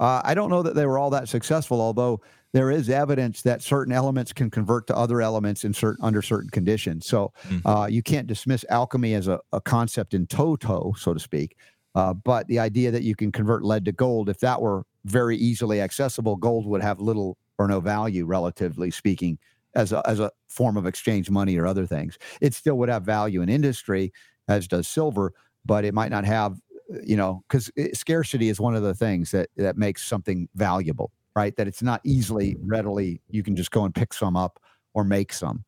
Uh, 0.00 0.22
I 0.24 0.34
don't 0.34 0.48
know 0.48 0.62
that 0.62 0.74
they 0.74 0.86
were 0.86 0.98
all 0.98 1.10
that 1.10 1.28
successful, 1.28 1.80
although 1.80 2.20
there 2.52 2.70
is 2.70 2.88
evidence 2.90 3.42
that 3.42 3.62
certain 3.62 3.92
elements 3.92 4.32
can 4.32 4.50
convert 4.50 4.86
to 4.86 4.96
other 4.96 5.20
elements 5.22 5.64
in 5.64 5.72
certain 5.72 6.04
under 6.04 6.22
certain 6.22 6.50
conditions. 6.50 7.06
So 7.06 7.32
Mhm. 7.48 7.62
uh, 7.64 7.86
you 7.86 8.02
can't 8.02 8.26
dismiss 8.26 8.64
alchemy 8.68 9.14
as 9.14 9.28
a, 9.28 9.40
a 9.52 9.60
concept 9.60 10.14
in 10.14 10.26
toto, 10.26 10.92
so 10.96 11.14
to 11.14 11.20
speak. 11.20 11.56
Uh, 11.94 12.14
but 12.14 12.46
the 12.48 12.58
idea 12.58 12.90
that 12.90 13.02
you 13.02 13.14
can 13.14 13.32
convert 13.32 13.64
lead 13.64 13.84
to 13.84 13.92
gold, 13.92 14.28
if 14.28 14.40
that 14.40 14.60
were 14.62 14.84
very 15.04 15.36
easily 15.36 15.80
accessible, 15.80 16.36
gold 16.36 16.66
would 16.66 16.82
have 16.82 17.00
little 17.00 17.36
or 17.58 17.68
no 17.68 17.80
value, 17.80 18.24
relatively 18.24 18.90
speaking, 18.90 19.38
as 19.74 19.92
a, 19.92 20.02
as 20.08 20.20
a 20.20 20.30
form 20.48 20.76
of 20.76 20.86
exchange 20.86 21.30
money 21.30 21.56
or 21.56 21.66
other 21.66 21.86
things. 21.86 22.18
It 22.40 22.54
still 22.54 22.76
would 22.78 22.88
have 22.88 23.04
value 23.04 23.42
in 23.42 23.48
industry, 23.48 24.12
as 24.48 24.66
does 24.68 24.88
silver, 24.88 25.32
but 25.64 25.84
it 25.84 25.94
might 25.94 26.10
not 26.10 26.24
have, 26.24 26.58
you 27.02 27.16
know, 27.16 27.42
because 27.48 27.70
scarcity 27.94 28.48
is 28.48 28.60
one 28.60 28.74
of 28.74 28.82
the 28.82 28.94
things 28.94 29.30
that 29.30 29.48
that 29.56 29.76
makes 29.76 30.02
something 30.06 30.48
valuable, 30.54 31.12
right? 31.36 31.54
That 31.56 31.66
it's 31.68 31.82
not 31.82 32.00
easily, 32.04 32.56
readily, 32.60 33.20
you 33.30 33.42
can 33.42 33.56
just 33.56 33.70
go 33.70 33.84
and 33.84 33.94
pick 33.94 34.12
some 34.12 34.36
up 34.36 34.58
or 34.94 35.04
make 35.04 35.32
some. 35.32 35.64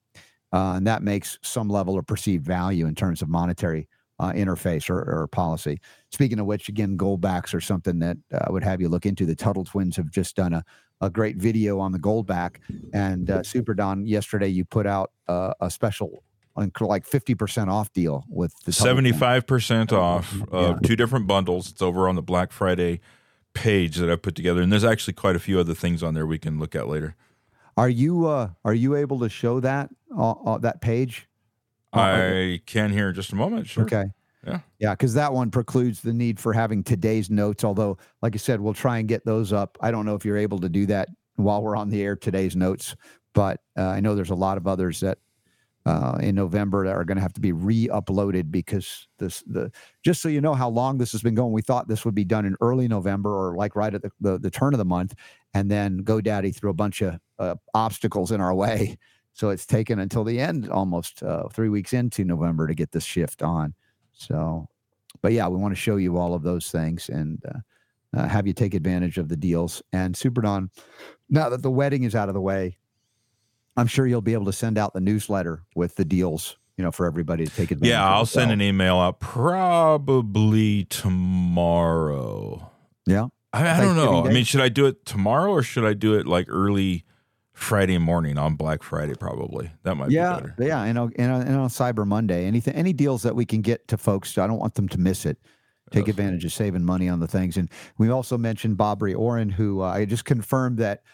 Uh, 0.53 0.75
and 0.77 0.87
that 0.87 1.03
makes 1.03 1.39
some 1.43 1.69
level 1.69 1.99
of 1.99 2.07
perceived 2.07 2.45
value 2.45 2.87
in 2.87 2.95
terms 2.95 3.23
of 3.23 3.29
monetary 3.29 3.89
uh, 4.21 4.31
interface 4.33 4.89
or, 4.89 4.99
or 5.01 5.27
policy. 5.27 5.81
Speaking 6.13 6.39
of 6.39 6.47
which, 6.47 6.69
again, 6.69 6.97
Goldbacks 6.97 7.53
are 7.55 7.61
something 7.61 7.99
that 7.99 8.17
uh, 8.33 8.39
I 8.47 8.53
would 8.53 8.63
have 8.63 8.81
you 8.81 8.89
look 8.89 9.05
into. 9.07 9.27
The 9.27 9.35
Tuttle 9.35 9.65
twins 9.65 9.97
have 9.97 10.11
just 10.13 10.37
done 10.37 10.53
a, 10.53 10.65
a 11.01 11.11
great 11.11 11.37
video 11.39 11.81
on 11.81 11.91
the 11.91 11.99
Goldback. 11.99 12.59
And 12.93 13.29
uh, 13.29 13.43
Super 13.43 13.75
Don, 13.75 14.07
yesterday 14.07 14.47
you 14.47 14.65
put 14.65 14.87
out 14.87 15.11
uh, 15.27 15.55
a 15.61 15.69
special, 15.69 16.23
like 16.55 17.05
50% 17.05 17.67
off 17.67 17.93
deal 17.93 18.25
with 18.29 18.55
the 18.65 18.71
Tuttle. 18.71 18.87
Seventy-five 18.87 19.49
percent 19.49 19.93
off 19.93 20.41
of 20.53 20.77
Yeah. 20.77 20.89
two 20.89 20.95
different 20.95 21.27
bundles. 21.27 21.69
It's 21.73 21.83
over 21.83 22.09
on 22.09 22.15
the 22.15 22.23
Black 22.23 22.53
Friday 22.53 23.01
page 23.55 23.97
that 23.97 24.11
I 24.11 24.17
put 24.17 24.35
together, 24.35 24.61
and 24.61 24.71
there's 24.71 24.85
actually 24.85 25.15
quite 25.15 25.37
a 25.37 25.39
few 25.39 25.59
other 25.59 25.75
things 25.75 26.03
on 26.03 26.15
there 26.15 26.27
we 26.27 26.39
can 26.39 26.59
look 26.59 26.75
at 26.75 26.89
later. 26.89 27.17
Are 27.77 27.89
you 27.89 28.27
uh, 28.27 28.51
are 28.65 28.75
you 28.75 28.95
able 28.97 29.21
to 29.21 29.29
show 29.29 29.61
that 29.61 29.91
uh, 30.17 30.33
uh, 30.33 30.59
that 30.59 30.81
page? 30.81 31.27
Uh, 31.93 32.01
I 32.01 32.61
can 32.67 32.93
here 32.93 33.09
in 33.09 33.15
just 33.15 33.33
a 33.33 33.37
moment. 33.37 33.67
Sure. 33.67 33.85
Okay. 33.85 34.05
Yeah. 34.47 34.61
Yeah, 34.79 34.91
because 34.91 35.15
that 35.15 35.33
one 35.33 35.51
precludes 35.51 36.03
the 36.03 36.13
need 36.13 36.39
for 36.39 36.53
having 36.53 36.85
today's 36.85 37.31
notes. 37.31 37.65
Although, 37.65 37.97
like 38.21 38.35
I 38.35 38.39
said, 38.39 38.61
we'll 38.61 38.75
try 38.75 38.99
and 38.99 39.09
get 39.09 39.25
those 39.25 39.53
up. 39.53 39.79
I 39.81 39.91
don't 39.91 40.05
know 40.05 40.15
if 40.15 40.25
you're 40.25 40.37
able 40.37 40.59
to 40.61 40.69
do 40.69 40.87
that 40.87 41.09
while 41.37 41.63
we're 41.63 41.77
on 41.77 41.89
the 41.89 42.03
air. 42.03 42.15
Today's 42.15 42.55
notes, 42.55 42.95
but 43.33 43.61
uh, 43.79 43.83
I 43.83 44.01
know 44.01 44.15
there's 44.15 44.31
a 44.31 44.35
lot 44.35 44.59
of 44.59 44.67
others 44.67 45.01
that 45.01 45.19
uh, 45.87 46.17
in 46.21 46.35
November 46.35 46.87
that 46.87 46.95
are 46.95 47.05
going 47.05 47.17
to 47.17 47.23
have 47.23 47.35
to 47.35 47.41
be 47.41 47.53
re-uploaded 47.53 48.51
because 48.51 49.07
this 49.19 49.43
the 49.47 49.71
just 50.03 50.23
so 50.23 50.29
you 50.29 50.41
know 50.41 50.55
how 50.55 50.69
long 50.69 50.99
this 50.99 51.13
has 51.13 51.23
been 51.23 51.35
going. 51.35 51.53
We 51.53 51.63
thought 51.63 51.89
this 51.89 52.05
would 52.05 52.15
be 52.15 52.25
done 52.25 52.47
in 52.47 52.57
early 52.61 52.89
November 52.89 53.31
or 53.31 53.57
like 53.57 53.77
right 53.77 53.95
at 53.95 54.03
the 54.03 54.11
the, 54.21 54.39
the 54.39 54.51
turn 54.51 54.73
of 54.75 54.79
the 54.79 54.85
month, 54.85 55.15
and 55.53 55.71
then 55.71 56.03
GoDaddy 56.03 56.55
threw 56.55 56.71
a 56.71 56.75
bunch 56.75 57.03
of 57.03 57.19
uh, 57.39 57.57
obstacles 57.75 58.33
in 58.33 58.41
our 58.41 58.55
way. 58.55 58.97
So 59.37 59.49
it's 59.51 59.67
taken 59.67 59.99
until 59.99 60.23
the 60.23 60.39
end, 60.39 60.71
almost 60.71 61.21
uh, 61.21 61.49
three 61.49 61.69
weeks 61.69 61.93
into 61.93 62.25
November, 62.25 62.69
to 62.69 62.75
get 62.75 62.93
this 62.93 63.03
shift 63.03 63.43
on. 63.43 63.75
So, 64.13 64.69
but 65.23 65.33
yeah, 65.33 65.49
we 65.49 65.57
want 65.57 65.75
to 65.75 65.81
show 65.81 65.97
you 65.97 66.19
all 66.19 66.35
of 66.35 66.45
those 66.45 66.71
things 66.71 67.09
and 67.09 67.43
uh, 67.45 67.59
uh, 68.17 68.29
have 68.29 68.47
you 68.47 68.53
take 68.53 68.75
advantage 68.75 69.19
of 69.19 69.29
the 69.29 69.37
deals. 69.37 69.83
And 69.93 70.17
Super 70.17 70.41
Don, 70.41 70.71
now 71.29 71.49
that 71.49 71.63
the 71.63 71.71
wedding 71.71 72.05
is 72.05 72.15
out 72.15 72.29
of 72.29 72.35
the 72.35 72.41
way, 72.41 72.79
I'm 73.77 73.87
sure 73.87 74.07
you'll 74.07 74.21
be 74.21 74.33
able 74.35 74.47
to 74.47 74.53
send 74.53 74.79
out 74.79 74.95
the 74.95 75.01
newsletter 75.01 75.63
with 75.75 75.97
the 75.97 76.05
deals, 76.05 76.57
you 76.77 76.85
know, 76.85 76.91
for 76.93 77.07
everybody 77.07 77.45
to 77.45 77.51
take 77.51 77.71
advantage. 77.71 77.91
Yeah, 77.91 78.09
I'll 78.09 78.27
send 78.27 78.51
an 78.53 78.61
email 78.63 78.97
out 78.99 79.21
probably 79.21 80.85
tomorrow. 80.85 82.71
Yeah. 83.07 83.29
I, 83.53 83.79
I 83.79 83.81
don't 83.81 83.97
know. 83.97 84.25
I 84.27 84.33
mean, 84.33 84.45
should 84.45 84.61
I 84.61 84.69
do 84.69 84.87
it 84.87 85.05
tomorrow 85.05 85.51
or 85.51 85.63
should 85.63 85.85
I 85.85 85.93
do 85.95 86.15
it 86.15 86.27
like 86.27 86.47
early 86.49 87.05
Friday 87.53 87.99
morning 87.99 88.37
on 88.37 88.57
Black 88.57 88.83
Friday? 88.83 89.15
Probably 89.15 89.71
that 89.85 89.95
might 89.97 90.11
Yeah, 90.11 90.35
be 90.41 90.41
better. 90.49 90.55
yeah, 90.59 90.83
and 90.83 90.99
on, 90.99 91.13
and, 91.17 91.31
on, 91.33 91.43
and 91.43 91.57
on 91.57 91.69
Cyber 91.69 92.05
Monday, 92.07 92.47
anything, 92.47 92.75
any 92.75 92.93
deals 92.93 93.23
that 93.23 93.37
we 93.37 93.45
can 93.45 93.61
get 93.61 93.87
to 93.89 93.97
folks, 93.97 94.37
I 94.39 94.47
don't 94.49 94.59
want 94.59 94.75
them 94.75 94.89
to 94.89 94.99
miss 94.99 95.25
it. 95.25 95.39
Take 95.91 96.09
advantage 96.09 96.45
of 96.45 96.53
saving 96.53 96.83
money 96.85 97.09
on 97.09 97.21
the 97.21 97.29
things. 97.29 97.57
And 97.57 97.71
we 97.99 98.09
also 98.09 98.37
mentioned 98.37 98.77
Bob 98.77 99.01
Oren, 99.03 99.49
who 99.51 99.83
uh, 99.83 99.87
I 99.93 100.05
just 100.07 100.25
confirmed 100.25 100.79
that 100.79 101.05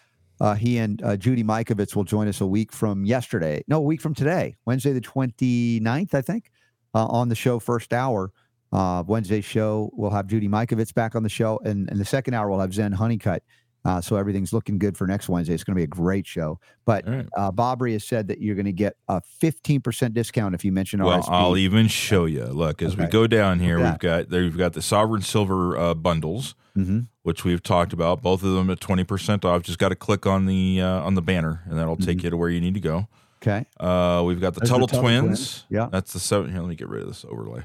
uh, 0.41 0.55
he 0.55 0.79
and 0.79 1.03
uh, 1.03 1.17
Judy 1.17 1.45
Mikovits 1.45 1.95
will 1.95 2.05
join 2.05 2.29
us 2.29 2.41
a 2.41 2.47
week 2.47 2.73
from 2.73 3.05
yesterday. 3.05 3.63
No, 3.69 3.79
a 3.79 3.83
week 3.83 4.01
from 4.01 4.15
today, 4.15 4.57
Wednesday 4.65 4.93
the 4.93 5.01
29th, 5.01 6.15
I 6.15 6.23
think, 6.23 6.51
uh, 6.95 7.07
on 7.07 7.29
the 7.29 7.35
show 7.35 7.59
first 7.59 7.93
hour. 7.93 8.33
Wednesday's 8.73 9.45
show, 9.45 9.91
we'll 9.95 10.11
have 10.11 10.27
Judy 10.27 10.49
Mikovits 10.49 10.95
back 10.95 11.15
on 11.15 11.23
the 11.23 11.29
show. 11.29 11.61
And, 11.65 11.91
and 11.91 12.01
the 12.01 12.05
second 12.05 12.35
hour, 12.35 12.49
we'll 12.49 12.61
have 12.61 12.73
Zen 12.73 12.93
Honeycutt. 12.93 13.43
Uh, 13.85 14.01
so 14.01 14.17
everything's 14.17 14.53
looking 14.53 14.79
good 14.79 14.97
for 14.97 15.07
next 15.07 15.29
Wednesday. 15.29 15.55
It's 15.55 15.65
going 15.65 15.75
to 15.75 15.79
be 15.81 15.85
a 15.85 15.87
great 15.87 16.27
show. 16.27 16.61
But 16.85 17.09
right. 17.09 17.27
uh, 17.37 17.51
Bobry 17.51 17.93
has 17.93 18.05
said 18.05 18.29
that 18.29 18.41
you're 18.41 18.55
going 18.55 18.67
to 18.67 18.73
get 18.73 18.97
a 19.09 19.23
15% 19.43 20.13
discount 20.13 20.55
if 20.55 20.65
you 20.65 20.73
mention 20.73 21.03
Well, 21.03 21.23
RSB. 21.23 21.29
I'll 21.31 21.57
even 21.57 21.89
show 21.89 22.27
you. 22.27 22.45
Look, 22.45 22.83
as 22.83 22.97
we 22.97 23.07
go 23.07 23.27
down 23.27 23.59
here, 23.61 23.79
we've 23.79 23.99
got 23.99 24.29
there. 24.29 24.43
We've 24.43 24.59
got 24.59 24.75
the 24.75 24.83
Sovereign 24.83 25.23
Silver 25.23 25.79
uh, 25.79 25.95
bundles, 25.95 26.55
Mhm. 26.77 27.07
which 27.23 27.43
we've 27.45 27.63
talked 27.63 27.93
about. 27.93 28.21
Both 28.23 28.43
of 28.43 28.53
them 28.53 28.69
at 28.71 28.81
twenty 28.81 29.03
percent 29.05 29.45
off. 29.45 29.63
Just 29.63 29.79
got 29.79 29.89
to 29.89 29.97
click 29.97 30.27
on 30.27 30.45
the 30.47 30.81
uh, 30.83 31.01
on 31.03 31.15
the 31.15 31.23
banner, 31.23 31.63
and 31.65 31.79
that'll 31.79 31.97
take 31.97 32.19
Mhm. 32.19 32.25
you 32.25 32.31
to 32.31 32.37
where 32.37 32.49
you 32.51 32.61
need 32.61 32.75
to 32.75 32.81
go. 32.81 33.09
Okay. 33.43 33.65
Uh, 33.81 34.23
we've 34.27 34.41
got 34.41 34.53
the 34.53 34.61
There's 34.61 34.69
the 34.69 34.75
Tuttle, 34.75 34.87
Tuttle 34.89 35.03
twins. 35.03 35.23
Twins. 35.27 35.65
Yeah. 35.71 35.89
that's 35.91 36.13
the 36.13 36.21
seven. 36.21 36.51
Here, 36.53 36.61
let 36.61 36.69
me 36.69 36.75
get 36.75 36.89
rid 36.89 37.01
of 37.03 37.09
this 37.09 37.25
overlay. 37.29 37.63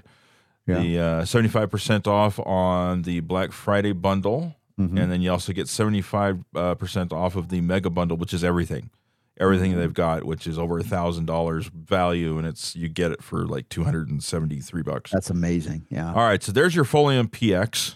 Yeah. 0.66 0.80
The 0.80 1.00
uh, 1.00 1.26
seventy-five 1.26 1.70
percent 1.70 2.08
off 2.08 2.40
on 2.40 3.02
the 3.04 3.20
Black 3.20 3.52
Friday 3.52 3.92
bundle, 3.92 4.56
Mhm. 4.80 5.00
and 5.00 5.12
then 5.12 5.22
you 5.22 5.32
also 5.32 5.54
get 5.54 5.68
seventy-five 5.70 6.44
uh, 6.56 6.76
percent 6.76 7.14
off 7.14 7.36
of 7.36 7.50
the 7.50 7.62
Mega 7.62 7.90
Bundle, 7.90 8.18
which 8.18 8.34
is 8.34 8.44
everything, 8.44 8.90
everything 9.40 9.72
Mm-hmm. 9.72 9.80
they've 9.80 9.94
got, 9.94 10.26
which 10.26 10.46
is 10.48 10.60
over 10.60 10.78
a 10.80 10.84
thousand 10.84 11.26
dollars 11.28 11.68
value, 11.68 12.38
and 12.38 12.46
it's 12.46 12.76
you 12.76 12.90
get 12.90 13.12
it 13.12 13.24
for 13.24 13.46
like 13.48 13.70
two 13.70 13.84
hundred 13.86 14.10
and 14.10 14.22
seventy-three 14.22 14.84
bucks. 14.84 15.12
That's 15.12 15.30
amazing. 15.30 15.86
Yeah. 15.90 16.10
All 16.10 16.24
right, 16.28 16.44
so 16.44 16.52
there's 16.52 16.76
your 16.76 16.84
Folium 16.86 17.30
PX 17.30 17.96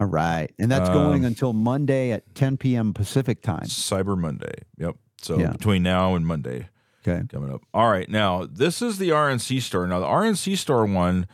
All 0.00 0.08
right. 0.08 0.50
And 0.58 0.68
that's 0.68 0.88
going 0.88 1.20
Um, 1.20 1.26
until 1.26 1.52
Monday 1.52 2.10
at 2.10 2.34
10 2.34 2.56
p.m. 2.56 2.92
Pacific 2.92 3.40
time. 3.40 3.66
Cyber 3.66 4.18
Monday. 4.18 4.54
Yep. 4.78 4.96
So 5.20 5.38
Yeah. 5.38 5.52
between 5.52 5.84
now 5.84 6.16
and 6.16 6.26
Monday 6.26 6.68
Okay. 7.06 7.22
coming 7.28 7.52
up. 7.52 7.60
All 7.72 7.88
right, 7.88 8.08
now 8.10 8.44
this 8.50 8.82
is 8.82 8.98
the 8.98 9.10
RNC 9.12 9.60
store. 9.60 9.86
Now 9.86 10.00
the 10.00 10.06
RNC 10.06 10.56
store 10.56 10.84
one 10.86 11.28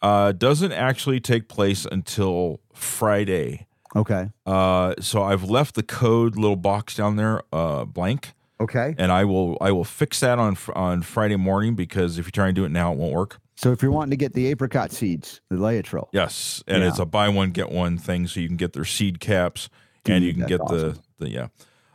uh, 0.00 0.30
doesn't 0.30 0.70
actually 0.72 1.18
take 1.18 1.48
place 1.48 1.84
until 1.90 2.60
Friday. 2.72 3.66
Okay. 3.94 4.30
Uh, 4.46 4.94
so 5.00 5.22
I've 5.22 5.44
left 5.44 5.74
the 5.74 5.82
code 5.82 6.36
little 6.36 6.56
box 6.56 6.94
down 6.94 7.16
there 7.16 7.42
uh, 7.52 7.84
blank, 7.84 8.32
Okay. 8.60 8.94
and 8.98 9.12
I 9.12 9.24
will 9.24 9.58
I 9.60 9.70
will 9.72 9.84
fix 9.84 10.20
that 10.20 10.38
on 10.38 10.56
on 10.74 11.02
Friday 11.02 11.36
morning 11.36 11.74
because 11.74 12.18
if 12.18 12.26
you 12.26 12.32
try 12.32 12.46
and 12.46 12.54
do 12.56 12.64
it 12.64 12.70
now, 12.70 12.92
it 12.92 12.98
won't 12.98 13.12
work. 13.14 13.38
So 13.56 13.70
if 13.70 13.82
you're 13.82 13.92
wanting 13.92 14.10
to 14.10 14.16
get 14.16 14.32
the 14.32 14.46
apricot 14.46 14.92
seeds, 14.92 15.40
the 15.50 15.56
Laetrile, 15.56 16.08
Yes, 16.12 16.64
and 16.66 16.82
Yeah. 16.82 16.88
it's 16.88 16.98
a 16.98 17.04
buy 17.04 17.28
one 17.28 17.50
get 17.50 17.70
one 17.70 17.98
thing, 17.98 18.26
so 18.26 18.40
you 18.40 18.48
can 18.48 18.56
get 18.56 18.72
their 18.72 18.84
seed 18.86 19.20
caps 19.20 19.68
and 20.06 20.24
you 20.24 20.32
can 20.34 20.46
get 20.46 20.60
awesome. 20.60 20.78
the 20.78 20.98
the 21.18 21.30
yeah. 21.30 21.46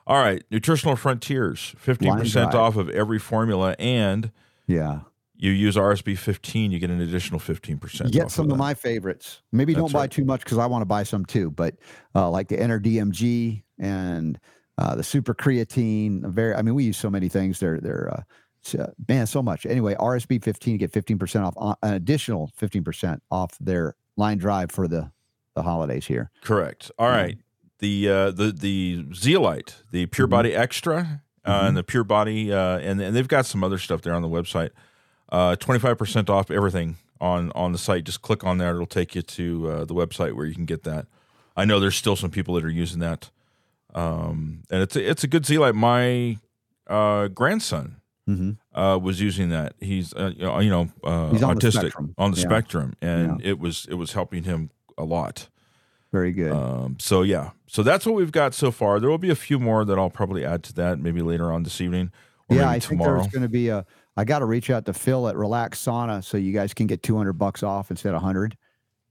All 0.05 0.21
right, 0.23 0.41
nutritional 0.51 0.95
frontiers, 0.95 1.73
fifteen 1.77 2.15
percent 2.17 2.53
off 2.53 2.77
of 2.77 2.89
every 2.91 3.19
formula, 3.19 3.75
and 3.79 4.31
yeah. 4.67 4.99
You 5.37 5.51
use 5.51 5.75
RSB 5.75 6.17
fifteen, 6.17 6.71
you 6.71 6.79
get 6.79 6.89
an 6.89 6.99
additional 6.99 7.39
fifteen 7.39 7.77
percent. 7.77 8.11
Get 8.11 8.31
some 8.31 8.51
of 8.51 8.57
my 8.57 8.73
favorites. 8.73 9.41
Maybe 9.51 9.73
don't 9.73 9.91
buy 9.91 10.01
right. 10.01 10.11
too 10.11 10.25
much 10.25 10.43
because 10.43 10.57
I 10.57 10.65
want 10.65 10.81
to 10.81 10.85
buy 10.85 11.03
some 11.03 11.25
too. 11.25 11.51
But 11.51 11.75
uh, 12.15 12.29
like 12.29 12.47
the 12.47 12.57
NRDMG 12.57 13.63
and 13.79 14.39
uh, 14.77 14.95
the 14.95 15.03
super 15.03 15.33
creatine, 15.33 16.25
very. 16.25 16.55
I 16.55 16.61
mean, 16.61 16.75
we 16.75 16.83
use 16.83 16.97
so 16.97 17.09
many 17.09 17.29
things. 17.29 17.59
They're 17.59 17.79
they're 17.79 18.09
uh, 18.13 18.23
so, 18.63 18.91
man 19.07 19.27
so 19.27 19.41
much. 19.41 19.65
Anyway, 19.65 19.95
RSB 19.95 20.43
fifteen 20.43 20.73
you 20.73 20.79
get 20.79 20.91
fifteen 20.91 21.19
percent 21.19 21.45
off, 21.45 21.53
uh, 21.57 21.75
an 21.83 21.93
additional 21.93 22.51
fifteen 22.55 22.83
percent 22.83 23.21
off 23.31 23.57
their 23.59 23.95
line 24.15 24.39
drive 24.39 24.71
for 24.71 24.87
the 24.87 25.11
the 25.55 25.63
holidays 25.63 26.07
here. 26.07 26.31
Correct. 26.41 26.91
All 26.97 27.09
right, 27.09 27.37
the 27.79 28.09
uh, 28.09 28.31
the 28.31 28.51
the 28.51 29.05
zeolite, 29.13 29.75
the 29.91 30.07
pure 30.07 30.27
Mhm. 30.27 30.31
body 30.31 30.55
extra, 30.55 31.21
uh, 31.45 31.61
Mhm. 31.61 31.67
and 31.67 31.77
the 31.77 31.83
pure 31.83 32.03
body, 32.03 32.51
uh, 32.51 32.79
and 32.79 32.99
and 32.99 33.15
they've 33.15 33.27
got 33.27 33.45
some 33.45 33.63
other 33.63 33.77
stuff 33.77 34.01
there 34.01 34.13
on 34.13 34.21
the 34.23 34.29
website. 34.29 34.71
Twenty 35.31 35.79
five 35.79 35.97
percent 35.97 36.29
off 36.29 36.49
everything 36.51 36.97
on 37.19 37.51
on 37.53 37.71
the 37.71 37.77
site. 37.77 38.03
Just 38.03 38.21
click 38.21 38.43
on 38.43 38.57
there; 38.57 38.73
it'll 38.75 38.85
take 38.85 39.15
you 39.15 39.21
to 39.21 39.69
uh, 39.69 39.85
the 39.85 39.93
website 39.93 40.33
where 40.33 40.45
you 40.45 40.53
can 40.55 40.65
get 40.65 40.83
that. 40.83 41.07
I 41.55 41.65
know 41.65 41.79
there's 41.79 41.95
still 41.95 42.15
some 42.15 42.29
people 42.31 42.53
that 42.55 42.63
are 42.63 42.69
using 42.69 42.99
that, 42.99 43.29
um, 43.95 44.63
and 44.69 44.81
it's 44.81 44.95
a, 44.95 45.09
it's 45.09 45.23
a 45.23 45.27
good 45.27 45.45
zeolite. 45.45 45.75
My 45.75 46.37
uh, 46.87 47.27
grandson 47.29 47.95
Mm-hmm. 48.29 48.77
uh, 48.77 48.97
was 48.97 49.21
using 49.21 49.51
that. 49.51 49.73
He's 49.79 50.13
uh, 50.13 50.31
you 50.35 50.43
know, 50.43 50.59
you 50.59 50.69
know 50.69 50.89
uh, 51.01 51.29
He's 51.29 51.41
on 51.41 51.55
the 51.55 51.61
autistic 51.61 51.79
spectrum. 51.79 52.13
on 52.17 52.31
the 52.31 52.37
Yeah. 52.41 52.43
spectrum, 52.43 52.93
and 53.01 53.41
it 53.41 53.57
was 53.57 53.87
it 53.89 53.93
was 53.93 54.11
helping 54.11 54.43
him 54.43 54.69
a 54.97 55.05
lot. 55.05 55.47
Very 56.11 56.33
good. 56.33 56.51
Um, 56.51 56.97
so 56.99 57.21
yeah, 57.21 57.51
so 57.67 57.83
that's 57.83 58.05
what 58.05 58.15
we've 58.15 58.33
got 58.33 58.53
so 58.53 58.69
far. 58.69 58.99
There 58.99 59.09
will 59.09 59.17
be 59.17 59.29
a 59.29 59.35
few 59.35 59.59
more 59.59 59.85
that 59.85 59.97
I'll 59.97 60.09
probably 60.09 60.43
add 60.43 60.61
to 60.63 60.73
that 60.73 60.99
maybe 60.99 61.21
later 61.21 61.53
on 61.53 61.63
this 61.63 61.79
evening 61.79 62.11
or 62.49 62.57
yeah, 62.57 62.63
maybe 62.63 62.75
I 62.75 62.79
think 62.79 62.99
tomorrow. 62.99 63.19
there's 63.21 63.31
going 63.31 63.43
to 63.43 63.47
be 63.49 63.69
a. 63.69 63.85
I 64.17 64.25
got 64.25 64.39
to 64.39 64.45
reach 64.45 64.69
out 64.69 64.85
to 64.85 64.93
Phil 64.93 65.27
at 65.27 65.35
Relax 65.37 65.83
Sauna 65.83 66.23
so 66.23 66.37
you 66.37 66.51
guys 66.51 66.73
can 66.73 66.87
get 66.87 67.03
200 67.03 67.33
bucks 67.33 67.61
off 67.63 67.91
instead 67.91 68.09
of 68.09 68.21
100. 68.21 68.57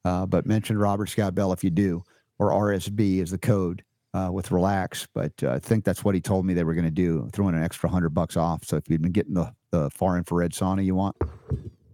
Uh, 0.04 0.26
but 0.26 0.46
mention 0.46 0.76
Robert 0.78 1.08
Scott 1.08 1.34
Bell 1.34 1.52
if 1.52 1.62
you 1.64 1.70
do, 1.70 2.02
or 2.38 2.50
RSB 2.50 3.20
is 3.22 3.30
the 3.30 3.38
code. 3.38 3.82
uh, 4.14 4.30
with 4.32 4.50
Relax, 4.50 5.06
but 5.12 5.32
uh, 5.42 5.50
I 5.50 5.58
think 5.58 5.84
that's 5.84 6.02
what 6.02 6.14
he 6.14 6.22
told 6.22 6.46
me 6.46 6.54
they 6.54 6.64
were 6.64 6.72
going 6.72 6.86
to 6.86 6.90
do, 6.90 7.28
throwing 7.32 7.54
an 7.54 7.62
extra 7.62 7.90
hundred 7.90 8.10
bucks 8.10 8.34
off. 8.36 8.64
So 8.64 8.76
if 8.78 8.88
you've 8.88 9.02
been 9.02 9.12
getting 9.12 9.34
the, 9.34 9.52
the 9.72 9.90
far 9.90 10.16
infrared 10.16 10.52
sauna 10.52 10.82
you 10.82 10.94
want, 10.94 11.16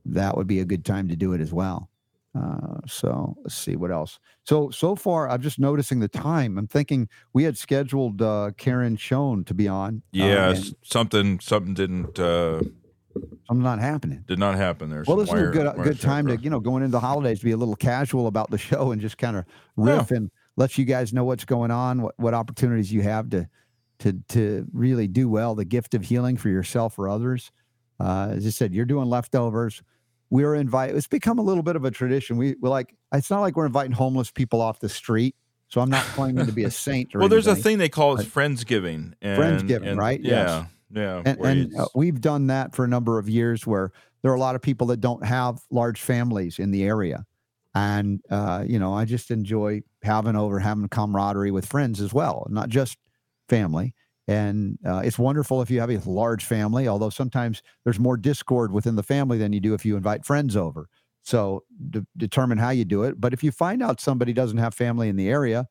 that 0.07 0.37
would 0.37 0.47
be 0.47 0.61
a 0.61 0.65
good 0.65 0.85
time 0.85 1.09
to 1.09 1.17
do 1.17 1.33
it 1.33 1.41
as 1.41 1.53
well. 1.53 1.89
Uh, 2.39 2.79
so 2.87 3.37
let's 3.43 3.57
see 3.57 3.75
what 3.75 3.91
else. 3.91 4.21
So 4.45 4.71
so 4.71 4.95
far, 4.95 5.29
I'm 5.29 5.43
just 5.43 5.59
noticing 5.59 5.99
the 5.99 6.07
time. 6.09 6.59
I'm 6.59 6.69
thinking 6.69 7.09
we 7.33 7.43
had 7.43 7.59
scheduled 7.59 8.23
uh, 8.23 8.53
Karen 8.57 8.97
Schoen 8.97 9.43
to 9.45 9.53
be 9.55 9.67
on. 9.67 10.03
uh, 10.15 10.27
Yeah, 10.27 10.51
and 10.51 10.77
something 10.83 11.41
something 11.41 11.75
didn't 11.75 12.21
uh, 12.21 12.63
something's 13.47 13.65
not 13.65 13.79
happening. 13.79 14.25
did 14.27 14.39
not 14.39 14.55
happen 14.57 14.91
there. 14.91 15.05
Well, 15.07 15.17
this 15.17 15.29
is 15.29 15.35
a 15.35 15.47
good 15.53 15.75
good 15.83 16.01
time 16.01 16.27
to 16.29 16.37
you 16.37 16.51
know 16.51 16.61
going 16.61 16.83
into 16.83 16.93
the 16.93 17.01
holidays 17.01 17.41
be 17.41 17.53
a 17.53 17.57
little 17.57 17.77
casual 17.77 18.27
about 18.27 18.51
the 18.51 18.59
show 18.69 18.93
and 18.93 19.01
just 19.01 19.19
kind 19.19 19.37
of 19.37 19.45
riff 19.77 20.11
and 20.11 20.31
let 20.57 20.77
you 20.77 20.85
guys 20.85 21.13
know 21.13 21.25
what's 21.25 21.45
going 21.45 21.71
on, 21.71 22.03
what 22.03 22.15
what 22.19 22.35
opportunities 22.35 22.93
you 22.93 23.03
have 23.03 23.31
to 23.31 23.49
to 24.01 24.13
to 24.31 24.67
really 24.73 25.09
do 25.09 25.29
well, 25.29 25.55
the 25.55 25.65
gift 25.65 25.95
of 25.95 26.03
healing 26.03 26.37
for 26.37 26.49
yourself 26.49 26.99
or 26.99 27.09
others. 27.09 27.51
Uh, 28.01 28.29
as 28.33 28.47
I 28.47 28.51
said, 28.51 28.75
you're 28.75 28.85
doing 28.85 29.09
leftovers. 29.09 29.83
We're 30.31 30.55
invite. 30.55 30.95
It's 30.95 31.07
become 31.07 31.39
a 31.39 31.43
little 31.43 31.63
bit 31.63 31.77
of 31.77 31.85
a 31.85 31.91
tradition. 31.91 32.37
We 32.37 32.57
we 32.61 32.69
like. 32.69 32.95
It's 33.13 33.31
not 33.31 33.41
like 33.41 33.55
we're 33.55 33.67
inviting 33.67 33.93
homeless 33.93 34.31
people 34.31 34.61
off 34.61 34.81
the 34.81 34.89
street. 34.89 35.37
So 35.69 35.81
I'm 35.81 35.89
not 35.91 36.03
claiming 36.05 36.45
to 36.47 36.53
be 36.53 36.65
a 36.65 36.71
saint. 36.87 37.15
Or 37.15 37.21
Well, 37.21 37.29
there's 37.29 37.47
a 37.47 37.57
thing 37.57 37.79
they 37.79 37.89
call 37.89 38.19
it 38.21 38.27
Friendsgiving. 38.27 39.15
And, 39.23 39.41
Friendsgiving, 39.43 39.87
and- 39.89 39.99
right? 39.99 40.21
Yeah, 40.21 40.31
Yes. 40.61 40.67
Yeah. 40.95 41.23
and, 41.25 41.39
and 41.41 41.77
uh, 41.79 41.87
we've 41.95 42.21
done 42.21 42.47
that 42.49 42.75
for 42.75 42.85
a 42.85 42.89
number 42.89 43.19
of 43.19 43.29
years 43.29 43.67
where 43.67 43.93
there 44.23 44.31
are 44.31 44.37
a 44.37 44.41
lot 44.41 44.55
of 44.55 44.63
people 44.63 44.87
that 44.89 45.01
don't 45.01 45.25
have 45.25 45.61
large 45.71 46.01
families 46.01 46.59
in 46.59 46.71
the 46.71 46.85
area. 46.85 47.25
And 47.75 48.21
uh, 48.29 48.65
you 48.67 48.79
know 48.79 48.93
i 48.93 49.07
just 49.07 49.31
enjoy 49.31 49.83
having 50.03 50.37
over 50.37 50.59
having 50.59 50.89
camaraderie 50.89 51.51
with 51.51 51.65
friends 51.65 52.01
as 52.03 52.13
well 52.13 52.47
not 52.51 52.69
just 52.69 52.99
family. 53.49 53.95
And 54.29 54.79
uh, 54.87 55.03
it's 55.05 55.19
wonderful 55.19 55.63
if 55.63 55.71
you 55.71 55.81
have 55.81 55.91
a 55.91 55.99
large 56.09 56.45
family 56.45 56.87
although 56.87 57.11
sometimes 57.11 57.63
there's 57.85 57.99
more 57.99 58.19
discord 58.19 58.73
within 58.73 58.97
the 58.97 59.03
family 59.03 59.39
than 59.39 59.53
you 59.55 59.61
do 59.61 59.73
if 59.73 59.87
you 59.87 59.97
invite 59.97 60.27
friends 60.27 60.55
over. 60.55 60.89
So 61.23 61.65
de- 61.91 62.07
determine 62.17 62.59
how 62.59 62.71
you 62.71 62.85
do 62.85 63.05
it. 63.05 63.21
But 63.21 63.33
if 63.33 63.43
you 63.43 63.51
find 63.51 63.83
out 63.83 64.01
somebody 64.01 64.33
doesn't 64.33 64.59
have 64.59 64.75
family 64.75 65.09
in 65.09 65.17
the 65.17 65.29
area 65.29 65.67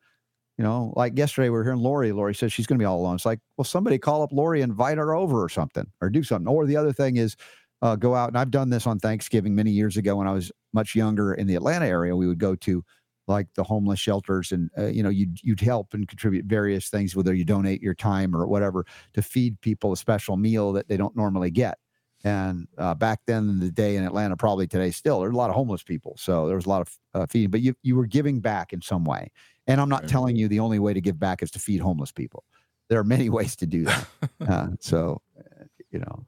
you 0.58 0.64
know, 0.64 0.92
like 0.96 1.16
yesterday 1.16 1.48
we 1.48 1.56
were 1.56 1.64
hearing 1.64 1.80
Lori. 1.80 2.12
Lori 2.12 2.34
says 2.34 2.52
she's 2.52 2.66
going 2.66 2.78
to 2.78 2.82
be 2.82 2.86
all 2.86 2.98
alone. 2.98 3.14
It's 3.14 3.26
like, 3.26 3.40
well, 3.56 3.64
somebody 3.64 3.98
call 3.98 4.22
up 4.22 4.32
Lori, 4.32 4.60
invite 4.60 4.98
her 4.98 5.14
over 5.14 5.42
or 5.42 5.48
something, 5.48 5.86
or 6.00 6.10
do 6.10 6.22
something. 6.22 6.46
Or 6.46 6.66
the 6.66 6.76
other 6.76 6.92
thing 6.92 7.16
is 7.16 7.36
uh, 7.80 7.96
go 7.96 8.14
out. 8.14 8.28
And 8.28 8.38
I've 8.38 8.50
done 8.50 8.70
this 8.70 8.86
on 8.86 8.98
Thanksgiving 8.98 9.54
many 9.54 9.70
years 9.70 9.96
ago 9.96 10.16
when 10.16 10.28
I 10.28 10.32
was 10.32 10.52
much 10.72 10.94
younger 10.94 11.34
in 11.34 11.46
the 11.46 11.56
Atlanta 11.56 11.86
area. 11.86 12.14
We 12.14 12.26
would 12.26 12.38
go 12.38 12.54
to 12.56 12.84
like 13.28 13.48
the 13.54 13.64
homeless 13.64 14.00
shelters, 14.00 14.52
and 14.52 14.70
uh, 14.76 14.86
you 14.86 15.02
know, 15.02 15.08
you'd 15.08 15.38
you'd 15.42 15.60
help 15.60 15.94
and 15.94 16.08
contribute 16.08 16.44
various 16.46 16.88
things, 16.88 17.14
whether 17.14 17.34
you 17.34 17.44
donate 17.44 17.80
your 17.80 17.94
time 17.94 18.34
or 18.34 18.46
whatever, 18.46 18.84
to 19.14 19.22
feed 19.22 19.60
people 19.60 19.92
a 19.92 19.96
special 19.96 20.36
meal 20.36 20.72
that 20.72 20.88
they 20.88 20.96
don't 20.96 21.16
normally 21.16 21.50
get. 21.50 21.78
And 22.24 22.68
uh, 22.78 22.94
back 22.94 23.20
then 23.26 23.48
in 23.48 23.58
the 23.58 23.70
day 23.70 23.96
in 23.96 24.04
Atlanta, 24.04 24.36
probably 24.36 24.66
today 24.68 24.90
still, 24.92 25.20
there 25.20 25.30
a 25.30 25.36
lot 25.36 25.50
of 25.50 25.56
homeless 25.56 25.82
people. 25.82 26.14
So 26.18 26.46
there 26.46 26.56
was 26.56 26.66
a 26.66 26.68
lot 26.68 26.82
of 26.82 26.98
uh, 27.14 27.26
feeding, 27.26 27.50
but 27.50 27.60
you 27.60 27.74
you 27.82 27.96
were 27.96 28.06
giving 28.06 28.40
back 28.40 28.72
in 28.72 28.82
some 28.82 29.04
way. 29.04 29.30
And 29.66 29.80
I'm 29.80 29.88
not 29.88 30.02
Right. 30.02 30.10
telling 30.10 30.36
you 30.36 30.48
the 30.48 30.60
only 30.60 30.78
way 30.78 30.92
to 30.92 31.00
give 31.00 31.18
back 31.18 31.42
is 31.42 31.50
to 31.52 31.58
feed 31.58 31.80
homeless 31.80 32.12
people. 32.12 32.44
There 32.88 32.98
are 32.98 33.04
many 33.04 33.28
ways 33.36 33.56
to 33.56 33.66
do 33.66 33.84
that. 33.84 34.06
uh, 34.48 34.68
so, 34.80 35.20
uh, 35.38 35.64
you 35.90 35.98
know. 36.00 36.26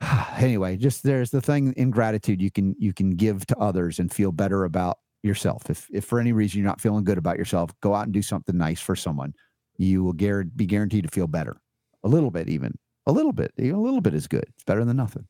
Anyway, 0.38 0.76
just 0.76 1.02
there's 1.02 1.30
the 1.30 1.40
thing 1.40 1.72
in 1.76 1.90
gratitude 1.90 2.42
you 2.42 2.50
can 2.50 2.74
you 2.78 2.92
can 2.92 3.10
give 3.10 3.46
to 3.46 3.56
others 3.58 3.98
and 4.00 4.12
feel 4.12 4.32
better 4.32 4.64
about 4.64 4.98
yourself. 5.22 5.70
If 5.70 5.88
if 5.90 6.04
for 6.04 6.20
any 6.20 6.32
reason 6.32 6.58
you're 6.60 6.68
not 6.68 6.80
feeling 6.80 7.04
good 7.04 7.16
about 7.18 7.38
yourself, 7.38 7.70
go 7.80 7.94
out 7.94 8.04
and 8.04 8.12
do 8.12 8.20
something 8.20 8.56
nice 8.56 8.80
for 8.80 8.96
someone. 8.96 9.32
You 9.78 10.02
will 10.04 10.12
be 10.12 10.66
guaranteed 10.66 11.04
to 11.04 11.10
feel 11.10 11.26
better. 11.28 11.56
A 12.02 12.08
little 12.08 12.30
bit, 12.30 12.48
even 12.48 12.74
a 13.06 13.12
little 13.12 13.32
bit. 13.32 13.52
Even 13.58 13.76
a 13.76 13.80
little 13.82 14.00
bit 14.00 14.12
is 14.14 14.26
good. 14.26 14.44
It's 14.54 14.64
better 14.64 14.84
than 14.84 14.96
nothing. 14.96 15.26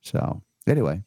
So 0.00 0.42
anyway, 0.66 1.02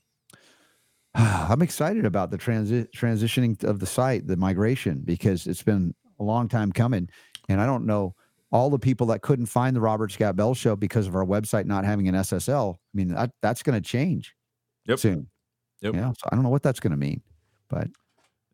I'm 1.16 1.61
excited 1.61 2.05
about 2.05 2.32
the 2.32 2.38
transi- 2.38 2.88
transitioning 2.91 3.64
of 3.64 3.80
the 3.80 3.86
site, 3.86 4.28
the 4.28 4.38
migration, 4.38 5.01
because 5.03 5.47
it's 5.47 5.64
been 5.64 5.93
a 6.20 6.24
long 6.24 6.47
time 6.47 6.72
coming. 6.72 7.09
And 7.49 7.61
I 7.61 7.66
don't 7.66 7.86
know 7.86 8.16
all 8.51 8.70
the 8.70 8.80
people 8.80 9.07
that 9.07 9.22
couldn't 9.22 9.47
find 9.47 9.76
the 9.76 9.82
Robert 9.82 10.11
Scott 10.11 10.36
Bell 10.36 10.53
show 10.53 10.76
because 10.76 11.07
of 11.07 11.16
our 11.16 11.26
website 11.26 11.66
not 11.66 11.86
having 11.86 12.07
an 12.07 12.16
SSL. 12.16 12.76
I 12.76 12.78
mean, 12.93 13.09
that, 13.09 13.32
that's 13.41 13.64
going 13.64 13.82
to 13.82 13.88
change 13.88 14.36
Yep. 14.86 14.99
soon. 14.99 15.28
Yep. 15.82 15.95
Yeah. 15.95 16.11
So 16.11 16.30
I 16.32 16.36
don't 16.36 16.43
know 16.43 16.49
what 16.49 16.64
that's 16.64 16.80
going 16.80 16.91
to 16.91 16.97
mean, 16.97 17.22
but 17.70 17.88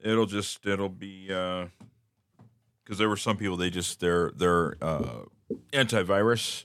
It'll 0.02 0.26
just 0.26 0.66
it'll 0.66 0.88
be 0.88 1.28
because 1.28 2.98
there 2.98 3.10
were 3.10 3.18
some 3.18 3.36
people 3.36 3.58
they 3.58 3.70
just 3.70 4.00
their 4.00 4.32
their 4.32 4.76
uh, 4.82 5.24
antivirus 5.74 6.64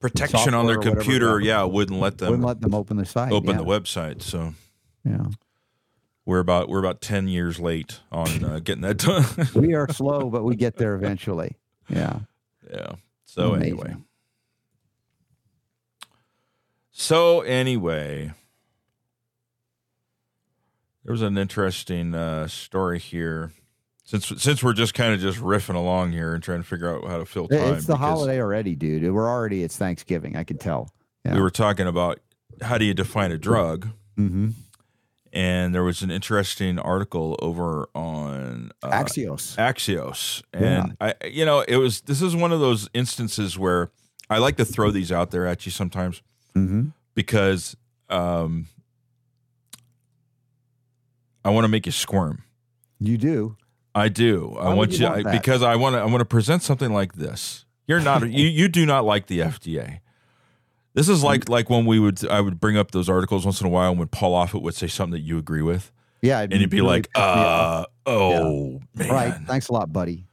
protection 0.00 0.54
on 0.54 0.66
their 0.66 0.76
Software 0.76 0.94
computer, 0.94 1.40
yeah. 1.40 1.58
yeah, 1.58 1.64
wouldn't 1.64 2.00
let 2.00 2.16
them 2.16 2.30
wouldn't 2.30 2.46
let 2.46 2.60
them 2.62 2.74
open 2.74 2.96
the 2.96 3.04
site. 3.04 3.32
open 3.32 3.50
yeah. 3.50 3.56
the 3.58 3.64
website. 3.64 4.22
So 4.22 4.54
Yeah. 5.04 5.26
we're 6.26 6.40
about 6.40 6.68
we're 6.68 6.78
about 6.78 7.00
ten 7.00 7.26
years 7.28 7.58
late 7.58 8.00
on 8.12 8.44
uh, 8.44 8.58
getting 8.62 8.82
that 8.82 8.98
done. 8.98 9.24
We 9.54 9.74
are 9.74 9.88
slow, 9.92 10.28
but 10.30 10.44
we 10.44 10.56
get 10.56 10.76
there 10.76 10.94
eventually. 10.94 11.56
Yeah. 11.88 12.20
yeah. 12.70 12.92
So 13.24 13.54
Amazing. 13.54 13.72
anyway, 13.80 13.96
so 16.90 17.40
anyway, 17.42 18.32
there 21.04 21.12
was 21.12 21.22
an 21.22 21.38
interesting 21.38 22.14
uh, 22.14 22.46
story 22.48 22.98
here. 22.98 23.52
Since 24.04 24.26
since 24.42 24.62
we're 24.62 24.72
just 24.72 24.92
kind 24.94 25.14
of 25.14 25.20
just 25.20 25.38
riffing 25.38 25.76
along 25.76 26.12
here 26.12 26.34
and 26.34 26.42
trying 26.42 26.60
to 26.60 26.66
figure 26.66 26.92
out 26.94 27.06
how 27.08 27.18
to 27.18 27.24
fill 27.24 27.46
time, 27.46 27.74
It's 27.74 27.86
the 27.86 27.96
holiday 27.96 28.40
already, 28.40 28.74
dude. 28.74 29.12
We're 29.12 29.28
already, 29.28 29.62
it's 29.62 29.76
Thanksgiving. 29.76 30.36
I 30.36 30.42
can 30.42 30.58
tell. 30.58 30.90
Yeah. 31.24 31.34
we 31.36 31.40
were 31.40 31.50
talking 31.50 31.86
about 31.86 32.18
how 32.60 32.76
do 32.76 32.84
you 32.84 32.94
define 32.94 33.30
a 33.30 33.38
drug 33.38 33.88
Mm-hmm. 34.18 34.48
And 35.32 35.74
there 35.74 35.84
was 35.84 36.02
an 36.02 36.10
interesting 36.10 36.78
article 36.78 37.36
over 37.40 37.88
on 37.94 38.72
uh, 38.82 38.90
Axios. 38.90 39.56
axios 39.56 40.42
Yeah. 40.52 40.84
and 40.84 40.96
i 41.00 41.14
you 41.26 41.44
know 41.44 41.60
it 41.60 41.76
was 41.76 42.00
this 42.02 42.20
is 42.22 42.34
one 42.34 42.52
of 42.52 42.60
those 42.60 42.88
instances 42.94 43.56
where 43.58 43.90
i 44.28 44.38
like 44.38 44.56
to 44.56 44.64
throw 44.64 44.90
these 44.90 45.12
out 45.12 45.30
there 45.30 45.46
at 45.46 45.64
you 45.66 45.72
sometimes 45.72 46.22
Mm-hmm. 46.56 46.88
because 47.14 47.76
um 48.08 48.66
i 51.44 51.50
want 51.50 51.64
to 51.64 51.68
make 51.68 51.86
you 51.86 51.92
squirm 51.92 52.42
You 52.98 53.16
do. 53.18 53.56
i 53.94 54.08
do 54.08 54.56
i 54.58 54.64
Why 54.64 54.68
would 54.70 54.76
want 54.78 54.92
you 54.92 54.98
you 54.98 55.04
want 55.12 55.26
I, 55.26 55.32
because 55.38 55.62
i 55.62 55.76
want 55.76 55.94
to 55.94 56.00
i 56.00 56.04
want 56.04 56.18
to 56.20 56.24
present 56.24 56.62
something 56.62 56.92
like 56.92 57.14
this 57.14 57.64
you're 57.86 58.00
not 58.00 58.28
you 58.30 58.46
you 58.46 58.68
do 58.68 58.84
not 58.86 59.04
like 59.04 59.26
the 59.26 59.40
fda 59.40 60.00
this 60.94 61.08
is 61.08 61.22
like 61.22 61.48
like 61.48 61.70
when 61.70 61.86
we 61.86 61.98
would 61.98 62.26
I 62.28 62.40
would 62.40 62.60
bring 62.60 62.76
up 62.76 62.90
those 62.90 63.08
articles 63.08 63.44
once 63.44 63.60
in 63.60 63.66
a 63.66 63.70
while 63.70 63.90
and 63.90 63.98
when 63.98 64.08
Paul 64.08 64.32
Offit 64.44 64.62
would 64.62 64.74
say 64.74 64.86
something 64.86 65.12
that 65.12 65.26
you 65.26 65.38
agree 65.38 65.62
with, 65.62 65.92
Yeah. 66.22 66.40
and 66.40 66.52
you'd 66.52 66.70
be 66.70 66.78
really 66.78 66.88
like, 66.88 67.08
uh, 67.14 67.84
oh 68.06 68.80
man. 68.94 69.08
right. 69.08 69.34
Thanks 69.46 69.68
a 69.68 69.72
lot, 69.72 69.92
buddy. 69.92 70.26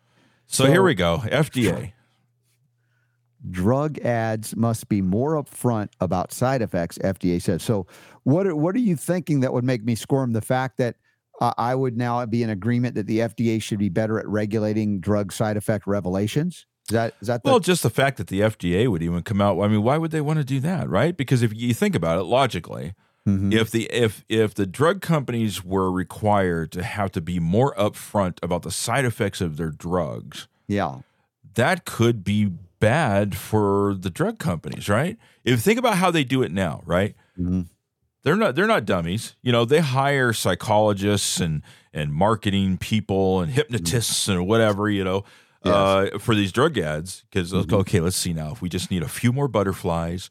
So, 0.47 0.65
here 0.65 0.81
we 0.81 0.95
go. 0.95 1.17
FDA. 1.25 1.91
Drug 3.51 3.99
ads 3.99 4.55
must 4.55 4.89
be 4.89 5.01
more 5.01 5.41
upfront 5.41 5.89
about 6.01 6.31
side 6.33 6.61
effects, 6.61 6.97
FDA 6.97 7.41
says. 7.41 7.63
So, 7.63 7.85
what 8.23 8.47
are, 8.47 8.55
what 8.55 8.75
are 8.75 8.79
you 8.79 8.95
thinking 8.95 9.41
that 9.41 9.53
would 9.53 9.63
make 9.63 9.83
me 9.85 9.93
squirm? 9.95 10.33
The 10.33 10.41
fact 10.41 10.77
that 10.79 10.95
uh, 11.39 11.53
I 11.57 11.75
would 11.75 11.95
now 11.97 12.25
be 12.25 12.43
in 12.43 12.49
agreement 12.49 12.95
that 12.95 13.05
the 13.07 13.19
FDA 13.19 13.61
should 13.61 13.77
be 13.79 13.89
better 13.89 14.19
at 14.19 14.27
regulating 14.27 14.99
drug 14.99 15.31
side 15.31 15.55
effect 15.55 15.85
revelations? 15.85 16.65
Is 16.89 16.93
that 16.93 17.13
is 17.21 17.27
that 17.27 17.43
the 17.43 17.49
Well, 17.49 17.59
just 17.59 17.83
the 17.83 17.89
fact 17.89 18.17
that 18.17 18.27
the 18.27 18.41
FDA 18.41 18.87
would 18.87 19.03
even 19.03 19.21
come 19.23 19.41
out. 19.41 19.59
I 19.61 19.67
mean, 19.67 19.83
why 19.83 19.97
would 19.97 20.11
they 20.11 20.21
want 20.21 20.39
to 20.39 20.45
do 20.45 20.59
that, 20.61 20.89
right? 20.89 21.15
Because 21.15 21.41
if 21.41 21.53
you 21.53 21.73
think 21.73 21.95
about 21.95 22.17
it 22.19 22.23
logically, 22.23 22.93
Mhm. 23.27 23.53
if 23.53 23.69
the 23.71 23.89
if 23.91 24.23
if 24.29 24.53
the 24.55 24.65
drug 24.65 25.01
companies 25.01 25.63
were 25.65 25.91
required 25.91 26.71
to 26.71 26.83
have 26.83 27.11
to 27.11 27.19
be 27.21 27.39
more 27.39 27.75
upfront 27.75 28.37
about 28.41 28.61
the 28.61 28.71
side 28.71 29.03
effects 29.03 29.41
of 29.41 29.57
their 29.57 29.69
drugs, 29.71 30.47
yeah. 30.67 30.99
that 31.55 31.83
could 31.85 32.23
be 32.23 32.53
bad 32.79 33.35
for 33.35 33.95
the 33.99 34.09
drug 34.09 34.37
companies, 34.39 34.87
right? 34.87 35.17
If 35.43 35.51
you 35.51 35.57
think 35.57 35.79
about 35.79 35.95
how 35.97 36.09
they 36.11 36.23
do 36.23 36.41
it 36.41 36.51
now, 36.53 36.83
right? 36.85 37.15
Mhm. 37.37 37.65
They're 38.23 38.35
not 38.37 38.55
they're 38.55 38.67
not 38.67 38.85
dummies. 38.85 39.35
You 39.41 39.51
know, 39.51 39.65
they 39.65 39.79
hire 39.79 40.31
psychologists 40.31 41.41
and 41.41 41.61
and 41.93 42.13
marketing 42.13 42.77
people 42.77 43.41
and 43.41 43.51
hypnotists 43.51 44.27
and 44.29 44.45
whatever, 44.47 44.89
you 44.89 45.03
know, 45.03 45.23
uh, 45.69 46.19
for 46.19 46.35
these 46.35 46.51
drug 46.51 46.77
ads 46.77 47.23
because 47.29 47.53
okay, 47.53 47.99
let's 47.99 48.17
see 48.17 48.33
now. 48.33 48.51
If 48.51 48.61
we 48.61 48.69
just 48.69 48.91
need 48.91 49.03
a 49.03 49.07
few 49.07 49.31
more 49.31 49.47
butterflies, 49.47 50.29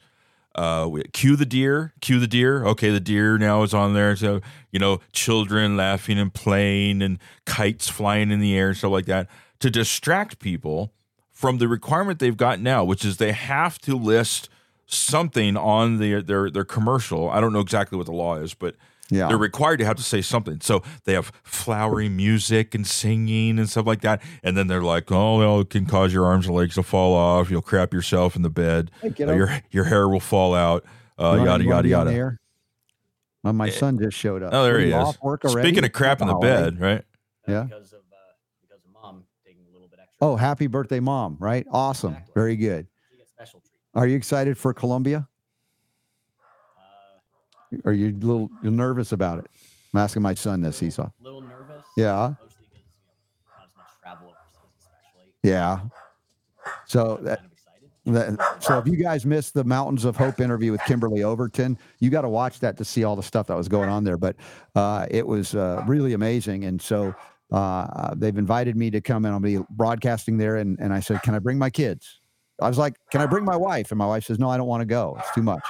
uh, 0.55 0.87
we, 0.91 1.03
cue 1.13 1.37
the 1.37 1.47
deer, 1.47 1.93
cue 2.01 2.19
the 2.19 2.27
deer. 2.27 2.65
Okay, 2.65 2.91
the 2.91 3.01
deer 3.01 3.39
now 3.39 3.63
is 3.63 3.75
on 3.75 3.95
there. 3.95 4.17
So 4.17 4.41
you 4.71 4.79
know, 4.79 5.01
children 5.13 5.77
laughing 5.77 6.19
and 6.19 6.33
playing 6.33 7.03
and 7.03 7.19
kites 7.45 7.89
flying 7.89 8.31
in 8.31 8.41
the 8.41 8.57
air 8.57 8.69
and 8.69 8.77
stuff 8.77 8.93
like 8.93 9.07
that 9.07 9.29
to 9.61 9.71
distract 9.71 10.39
people 10.39 10.93
from 11.31 11.59
the 11.59 11.69
requirement 11.69 12.19
they've 12.19 12.37
got 12.37 12.61
now, 12.61 12.83
which 12.85 13.05
is 13.05 13.19
they 13.19 13.33
have 13.33 13.79
to 13.81 13.95
list 13.95 14.49
something 14.87 15.57
on 15.57 15.99
their 15.99 16.23
their 16.23 16.51
their 16.51 16.65
commercial. 16.65 17.29
I 17.29 17.41
don't 17.41 17.53
know 17.53 17.61
exactly 17.61 17.99
what 17.99 18.07
the 18.07 18.13
law 18.13 18.37
is, 18.37 18.55
but 18.55 18.77
Yeah. 19.11 19.29
they're 19.29 19.39
required 19.39 19.77
to 19.79 19.85
have 19.85 19.97
to 19.97 20.03
say 20.03 20.21
something. 20.21 20.61
So 20.61 20.83
they 21.05 21.13
have 21.15 21.31
flowery 21.45 22.09
music 22.09 22.75
and 22.75 22.85
singing 22.87 23.59
and 23.59 23.71
stuff 23.71 23.87
like 23.87 24.01
that. 24.01 24.21
And 24.43 24.57
then 24.57 24.67
they're 24.67 24.83
like, 24.83 25.13
"Oh, 25.13 25.39
well, 25.39 25.61
it 25.61 25.71
can 25.71 25.87
cause 25.87 26.13
your 26.13 26.27
arms 26.27 26.47
and 26.47 26.57
legs 26.57 26.75
to 26.75 26.83
fall 26.83 27.15
off. 27.15 27.49
You'll 27.51 27.63
crap 27.63 27.93
yourself 27.93 28.35
in 28.35 28.43
the 28.43 28.51
bed. 28.51 28.91
Hey, 29.01 29.13
Uh, 29.25 29.33
your 29.33 29.61
your 29.71 29.85
hair 29.85 30.09
will 30.09 30.19
fall 30.21 30.55
out. 30.55 30.85
Uh, 31.19 31.33
You 31.35 31.39
wanna- 31.39 31.45
yada 31.45 31.65
yada 31.65 31.83
be 31.89 31.95
on 31.95 32.07
the 32.07 32.13
yada." 32.13 32.19
air? 32.19 32.41
Well, 33.45 33.53
my 33.53 33.69
Eh, 33.69 33.71
son 33.71 33.97
just 33.99 34.17
showed 34.17 34.43
up. 34.43 34.53
Oh, 34.53 34.65
there 34.65 34.75
Are 34.77 34.81
he 34.81 34.89
is. 34.89 34.95
off 34.95 35.19
work 35.23 35.45
already? 35.45 35.69
Speaking 35.69 35.85
of 35.85 35.93
crap 35.93 36.21
in 36.21 36.27
the 36.27 36.35
bed, 36.35 36.81
right? 36.81 37.05
Yeah. 37.47 37.63
Because 37.63 37.93
of 37.93 38.01
uh, 38.01 38.17
because 38.61 38.85
of 38.85 38.91
mom 38.93 39.23
taking 39.47 39.63
a 39.69 39.73
little 39.73 39.87
bit 39.87 40.01
extra. 40.03 40.17
Oh, 40.21 40.35
happy 40.35 40.67
birthday, 40.67 40.99
mom! 40.99 41.37
Right? 41.39 41.65
Awesome. 41.71 42.15
Exactly. 42.15 42.33
Very 42.35 42.57
good. 42.57 42.89
She 43.13 43.19
gets 43.19 43.31
special 43.31 43.61
treatment. 43.61 43.83
Are 43.95 44.09
you 44.09 44.17
excited 44.17 44.59
for 44.59 44.75
Colombia? 44.75 45.29
Are 47.85 47.93
you 47.93 48.09
a 48.09 48.25
little 48.25 48.51
you're 48.63 48.73
nervous 48.73 49.13
about 49.13 49.39
it? 49.39 49.47
I'm 49.93 50.01
asking 50.01 50.23
my 50.23 50.35
son 50.35 50.61
this. 50.61 50.79
He's 50.79 50.99
a 50.99 51.13
little 51.21 51.41
nervous. 51.41 51.85
Yeah. 51.97 52.35
Mostly 52.41 52.67
because 52.71 52.85
you 52.85 53.05
know 53.07 53.57
not 53.57 53.65
as 53.65 53.77
much 53.77 53.87
travel 54.03 54.29
overseas, 54.29 54.79
especially. 54.79 55.33
Yeah. 55.43 55.81
So 56.87 57.19
that, 57.23 57.39
kind 57.39 57.47
of 57.47 57.53
excited. 57.53 58.39
that 58.39 58.63
so 58.63 58.79
if 58.79 58.87
you 58.87 58.97
guys 58.97 59.25
missed 59.25 59.55
the 59.55 59.65
Mountains 59.65 60.05
of 60.05 60.17
Hope 60.17 60.41
interview 60.41 60.73
with 60.73 60.83
Kimberly 60.85 61.23
Overton, 61.23 61.79
you 62.01 62.11
got 62.11 62.23
to 62.23 62.29
watch 62.29 62.61
that 62.61 62.77
to 62.79 62.85
see 62.85 63.05
all 63.05 63.17
the 63.17 63.23
stuff 63.23 63.47
that 63.47 63.57
was 63.57 63.69
going 63.69 63.89
on 63.89 64.05
there. 64.05 64.17
But 64.17 64.37
uh, 64.75 65.07
it 65.11 65.27
was 65.27 65.55
uh, 65.55 65.83
really 65.87 66.13
amazing, 66.13 66.65
and 66.65 66.81
so 66.81 67.15
uh, 67.53 68.15
they've 68.17 68.37
invited 68.37 68.77
me 68.77 68.91
to 68.91 69.01
come 69.01 69.25
and 69.25 69.33
I'll 69.33 69.41
be 69.41 69.59
broadcasting 69.71 70.37
there. 70.37 70.57
And 70.57 70.79
and 70.81 70.93
I 70.93 71.01
said, 71.01 71.23
can 71.23 71.35
I 71.35 71.39
bring 71.39 71.59
my 71.59 71.71
kids? 71.71 72.21
I 72.61 72.69
was 72.69 72.79
like, 72.79 72.95
can 73.11 73.21
I 73.21 73.27
bring 73.27 73.45
my 73.45 73.57
wife? 73.57 73.91
And 73.93 73.99
my 73.99 74.07
wife 74.07 74.25
says, 74.25 74.39
no, 74.39 74.49
I 74.49 74.57
don't 74.57 74.67
want 74.67 74.81
to 74.81 74.87
go. 74.87 75.17
It's 75.19 75.33
too 75.35 75.43
much. 75.43 75.63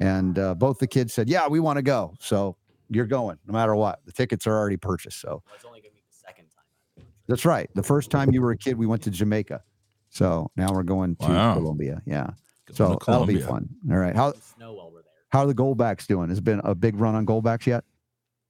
And 0.00 0.38
uh, 0.38 0.54
both 0.54 0.78
the 0.78 0.86
kids 0.86 1.12
said, 1.14 1.28
yeah, 1.28 1.48
we 1.48 1.60
want 1.60 1.76
to 1.76 1.82
go. 1.82 2.14
So 2.20 2.56
you're 2.90 3.06
going 3.06 3.38
no 3.46 3.52
matter 3.52 3.74
what. 3.74 4.00
The 4.06 4.12
tickets 4.12 4.46
are 4.46 4.56
already 4.56 4.76
purchased. 4.76 5.20
So 5.20 5.42
Well, 5.46 5.54
it's 5.54 5.64
only 5.64 5.80
gonna 5.80 5.92
be 5.94 6.02
the 6.10 6.16
second 6.16 6.44
time. 6.54 6.64
I've 6.66 6.94
been 6.96 7.02
on 7.04 7.08
a 7.08 7.10
trip. 7.10 7.14
that's 7.28 7.44
right. 7.44 7.70
The 7.74 7.82
first 7.82 8.10
time 8.10 8.32
you 8.32 8.42
were 8.42 8.50
a 8.52 8.56
kid, 8.58 8.76
we 8.78 8.86
went 8.86 9.02
to 9.02 9.10
Jamaica. 9.10 9.62
So 10.10 10.50
now 10.56 10.72
we're 10.72 10.82
going 10.82 11.16
to 11.16 11.26
Wow. 11.28 11.54
Colombia. 11.54 12.02
Yeah. 12.06 12.30
Going 12.66 12.76
So 12.76 12.98
that'll 13.06 13.26
be 13.26 13.40
fun. 13.40 13.68
All 13.90 13.96
right. 13.96 14.14
How 14.16 14.32
snow 14.32 14.72
while 14.74 14.90
we're 14.90 15.02
there. 15.02 15.10
how 15.30 15.40
are 15.40 15.46
the 15.46 15.54
Goldbacks 15.54 16.06
doing? 16.06 16.28
Has 16.30 16.38
it 16.38 16.44
been 16.44 16.60
a 16.64 16.74
big 16.74 16.96
run 16.96 17.14
on 17.14 17.26
Goldbacks 17.26 17.66
yet? 17.66 17.84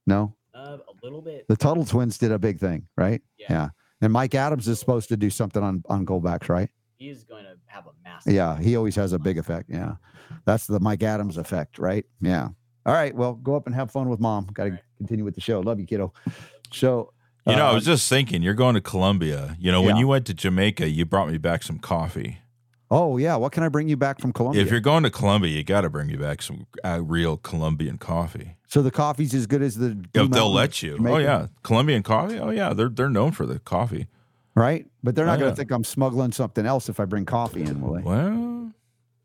No. 0.05 0.35
Uh, 0.53 0.77
a 0.87 0.93
little 1.03 1.21
bit. 1.21 1.47
The 1.47 1.55
Tuttle 1.55 1.85
twins 1.85 2.17
did 2.17 2.31
a 2.31 2.39
big 2.39 2.59
thing, 2.59 2.87
right? 2.97 3.21
Yeah. 3.37 3.45
Yeah. 3.49 3.69
And 4.01 4.13
Mike 4.13 4.33
Adams 4.35 4.67
is 4.67 4.79
supposed 4.79 5.09
to 5.09 5.17
do 5.17 5.29
something 5.29 5.61
on 5.63 5.83
on 5.89 6.05
Goldbacks, 6.05 6.49
right? 6.49 6.69
He 6.97 7.09
is 7.09 7.23
going 7.23 7.43
to 7.43 7.55
have 7.67 7.85
a 7.87 7.91
massive. 8.03 8.33
Yeah. 8.33 8.57
He 8.59 8.75
always 8.75 8.95
has 8.95 9.13
a 9.13 9.19
big 9.19 9.37
effect. 9.37 9.69
Yeah. 9.69 9.95
That's 10.45 10.67
the 10.67 10.79
Mike 10.79 11.03
Adams 11.03 11.37
effect, 11.37 11.77
right? 11.79 12.05
Yeah. 12.21 12.49
All 12.85 12.93
right. 12.93 13.13
Well, 13.15 13.33
go 13.33 13.55
up 13.55 13.65
and 13.67 13.75
have 13.75 13.91
fun 13.91 14.09
with 14.09 14.19
mom. 14.19 14.45
Got 14.53 14.63
to 14.63 14.69
All 14.69 14.71
right. 14.75 14.83
continue 14.97 15.25
with 15.25 15.35
the 15.35 15.41
show. 15.41 15.59
Love 15.59 15.79
you, 15.79 15.85
kiddo. 15.85 16.13
So, 16.71 17.11
You 17.45 17.55
know, 17.55 17.65
I 17.67 17.69
uh, 17.71 17.75
was 17.75 17.85
just 17.85 18.07
thinking, 18.09 18.41
you're 18.41 18.53
going 18.53 18.75
to 18.75 18.81
Colombia. 18.81 19.55
You 19.59 19.71
know, 19.71 19.81
when 19.81 19.97
you 19.97 20.07
went 20.07 20.25
to 20.27 20.33
Jamaica, 20.33 20.87
you 20.89 21.05
brought 21.05 21.29
me 21.29 21.37
back 21.37 21.63
some 21.63 21.79
coffee. 21.79 22.39
oh 22.89 23.17
yeah. 23.17 23.35
What 23.35 23.51
can 23.51 23.63
I 23.63 23.69
bring 23.69 23.89
you 23.89 23.97
back 23.97 24.19
from 24.21 24.31
Colombia? 24.33 24.61
If 24.61 24.71
you're 24.71 24.79
going 24.79 25.03
to 25.03 25.09
Colombia, 25.09 25.51
you 25.51 25.63
got 25.63 25.81
to 25.81 25.89
bring 25.89 26.07
me 26.07 26.15
back 26.15 26.41
some 26.41 26.67
uh, 26.85 27.01
real 27.03 27.35
Colombian 27.37 27.97
coffee. 27.97 28.55
so 28.69 28.81
the 28.81 28.91
coffee's 28.91 29.33
as 29.33 29.47
good 29.47 29.61
as 29.61 29.75
the 29.75 29.89
Blue 29.95 30.23
If 30.25 30.31
they'll 30.31 30.49
Mountain 30.51 30.53
let 30.53 30.81
you. 30.83 30.97
Oh 31.09 31.17
yeah, 31.17 31.47
Colombian 31.63 32.03
coffee. 32.03 32.39
Oh 32.39 32.49
yeah, 32.51 32.73
they're 32.73 32.89
they're 32.89 33.09
known 33.09 33.31
for 33.33 33.45
the 33.45 33.59
coffee. 33.59 34.07
right? 34.55 34.85
But 35.03 35.15
they're 35.15 35.25
not 35.25 35.35
Oh, 35.35 35.39
going 35.39 35.49
yeah. 35.49 35.55
to 35.55 35.57
think 35.57 35.71
I'm 35.71 35.83
smuggling 35.83 36.31
something 36.31 36.65
else 36.65 36.87
if 36.89 36.99
I 37.01 37.05
bring 37.05 37.25
coffee 37.25 37.63
in, 37.63 37.81
will 37.81 37.93
they? 37.95 38.01
Well, 38.01 38.56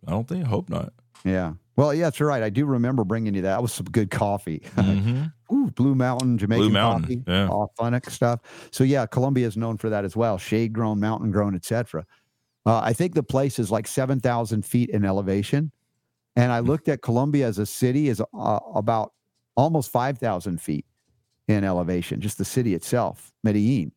I 0.06 0.10
don't 0.10 0.26
think. 0.28 0.44
I 0.44 0.48
hope 0.48 0.68
not. 0.68 0.92
Yeah. 1.24 1.54
Well, 1.76 1.94
yeah, 1.94 2.04
that's 2.04 2.20
right. 2.20 2.42
I 2.42 2.50
do 2.50 2.66
remember 2.66 3.04
bringing 3.04 3.34
you 3.34 3.42
that. 3.42 3.50
That 3.50 3.62
was 3.62 3.72
some 3.72 3.86
good 3.86 4.10
coffee. 4.10 4.62
Mhm. 4.76 5.32
Ooh, 5.52 5.70
Blue 5.70 5.94
Mountain, 5.94 6.38
Jamaican 6.38 6.72
Mountain, 6.72 7.02
coffee, 7.02 7.22
yeah. 7.26 7.48
authentic 7.48 8.08
stuff. 8.10 8.40
So 8.70 8.84
yeah, 8.84 9.04
Colombia 9.06 9.46
is 9.46 9.56
known 9.56 9.76
for 9.76 9.90
that 9.90 10.04
as 10.04 10.16
well. 10.16 10.38
Shade 10.38 10.72
grown, 10.72 10.98
mountain 10.98 11.30
grown, 11.30 11.54
etc. 11.54 12.06
Uh, 12.64 12.78
I 12.82 12.92
think 12.94 13.14
the 13.14 13.22
place 13.22 13.58
is 13.58 13.70
like 13.70 13.86
seven 13.86 14.18
thousand 14.20 14.64
feet 14.64 14.88
in 14.90 15.04
elevation, 15.04 15.70
and 16.36 16.46
Hmm. 16.46 16.52
I 16.52 16.60
looked 16.60 16.88
at 16.88 17.02
Colombia 17.02 17.46
as 17.46 17.58
a 17.58 17.66
city 17.66 18.08
is 18.08 18.20
uh, 18.20 18.58
about 18.74 19.12
almost 19.56 19.90
five 19.92 20.16
thousand 20.18 20.60
feet 20.60 20.86
in 21.48 21.64
elevation, 21.64 22.20
just 22.20 22.38
the 22.38 22.44
city 22.46 22.72
itself, 22.74 23.30
Medellin. 23.44 23.92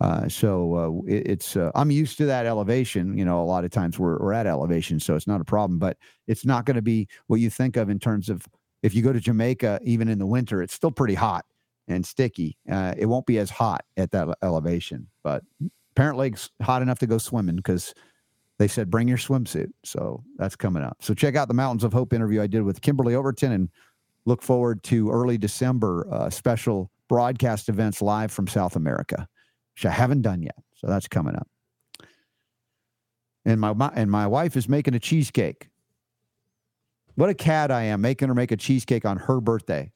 Uh, 0.00 0.28
so 0.28 0.74
uh, 0.74 1.10
it, 1.10 1.26
it's 1.26 1.56
uh, 1.56 1.70
I'm 1.74 1.90
used 1.90 2.18
to 2.18 2.26
that 2.26 2.46
elevation. 2.46 3.16
You 3.16 3.24
know, 3.24 3.42
a 3.42 3.44
lot 3.44 3.64
of 3.64 3.70
times 3.70 3.98
we're 3.98 4.18
we're 4.18 4.32
at 4.32 4.46
elevation, 4.46 5.00
so 5.00 5.16
it's 5.16 5.26
not 5.26 5.40
a 5.40 5.44
problem. 5.44 5.78
But 5.78 5.96
it's 6.26 6.44
not 6.44 6.64
going 6.64 6.76
to 6.76 6.82
be 6.82 7.08
what 7.26 7.40
you 7.40 7.50
think 7.50 7.76
of 7.76 7.90
in 7.90 7.98
terms 7.98 8.28
of 8.28 8.46
if 8.82 8.94
you 8.94 9.02
go 9.02 9.12
to 9.12 9.20
Jamaica, 9.20 9.80
even 9.82 10.08
in 10.08 10.18
the 10.18 10.26
winter, 10.26 10.62
it's 10.62 10.74
still 10.74 10.92
pretty 10.92 11.14
hot 11.14 11.44
and 11.88 12.06
sticky. 12.06 12.56
Uh, 12.70 12.94
it 12.96 13.06
won't 13.06 13.26
be 13.26 13.38
as 13.38 13.50
hot 13.50 13.84
at 13.96 14.10
that 14.12 14.28
elevation, 14.42 15.08
but 15.24 15.42
apparently 15.92 16.28
it's 16.28 16.50
hot 16.62 16.82
enough 16.82 16.98
to 17.00 17.06
go 17.06 17.18
swimming 17.18 17.56
because 17.56 17.92
they 18.58 18.68
said 18.68 18.90
bring 18.90 19.08
your 19.08 19.18
swimsuit. 19.18 19.70
So 19.84 20.22
that's 20.36 20.54
coming 20.54 20.82
up. 20.82 20.98
So 21.00 21.14
check 21.14 21.34
out 21.34 21.48
the 21.48 21.54
Mountains 21.54 21.84
of 21.84 21.92
Hope 21.92 22.12
interview 22.12 22.42
I 22.42 22.46
did 22.46 22.62
with 22.62 22.80
Kimberly 22.82 23.14
Overton 23.14 23.52
and 23.52 23.68
look 24.26 24.42
forward 24.42 24.82
to 24.84 25.10
early 25.10 25.38
December 25.38 26.06
uh, 26.12 26.30
special 26.30 26.90
broadcast 27.08 27.68
events 27.68 28.02
live 28.02 28.30
from 28.30 28.46
South 28.46 28.76
America, 28.76 29.26
which 29.78 29.86
I 29.86 29.90
haven't 29.90 30.22
done 30.22 30.42
yet. 30.42 30.56
So 30.74 30.88
that's 30.88 31.06
coming 31.06 31.36
up. 31.36 31.46
And 33.44 33.60
my 33.60 33.72
mi- 33.72 33.94
and 33.94 34.10
my 34.10 34.26
wife 34.26 34.56
is 34.56 34.68
making 34.68 34.94
a 34.94 34.98
cheesecake. 34.98 35.68
What 37.14 37.30
a 37.30 37.34
cat 37.34 37.70
I 37.70 37.84
am 37.84 38.00
making 38.00 38.26
her 38.26 38.34
make 38.34 38.50
a 38.50 38.56
cheesecake 38.56 39.04
on 39.04 39.18
her 39.18 39.40
birthday. 39.40 39.92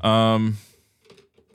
Um, 0.00 0.56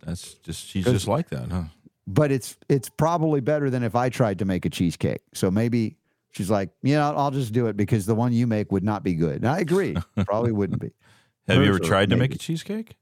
that's 0.04 0.36
just 0.36 0.68
she's 0.68 0.86
just 0.86 1.08
like 1.08 1.30
that, 1.32 1.52
huh? 1.52 1.64
but 2.06 2.32
it's 2.32 2.58
it's 2.70 2.90
probably 2.90 3.42
better 3.42 3.72
than 3.72 3.82
if 3.82 3.96
I 3.96 4.10
tried 4.10 4.38
to 4.40 4.46
make 4.46 4.66
a 4.66 4.70
cheesecake. 4.70 5.22
So 5.34 5.50
maybe 5.50 5.98
she's 6.30 6.52
like, 6.52 6.70
you 6.84 6.94
know, 6.94 7.16
I'll 7.16 7.32
just 7.32 7.54
do 7.54 7.66
it 7.66 7.76
because 7.76 8.06
the 8.06 8.14
one 8.14 8.34
you 8.34 8.46
make 8.46 8.72
would 8.72 8.84
not 8.84 9.04
be 9.04 9.16
good. 9.16 9.38
And 9.38 9.48
I 9.48 9.60
agree, 9.62 9.98
probably 10.26 10.52
wouldn't 10.52 10.80
be. 10.80 10.92
Have 11.48 11.64
you 11.64 11.70
ever 11.70 11.80
tried 11.80 12.12
to 12.12 12.16
make 12.18 12.36
a 12.36 12.38
cheesecake? 12.38 12.98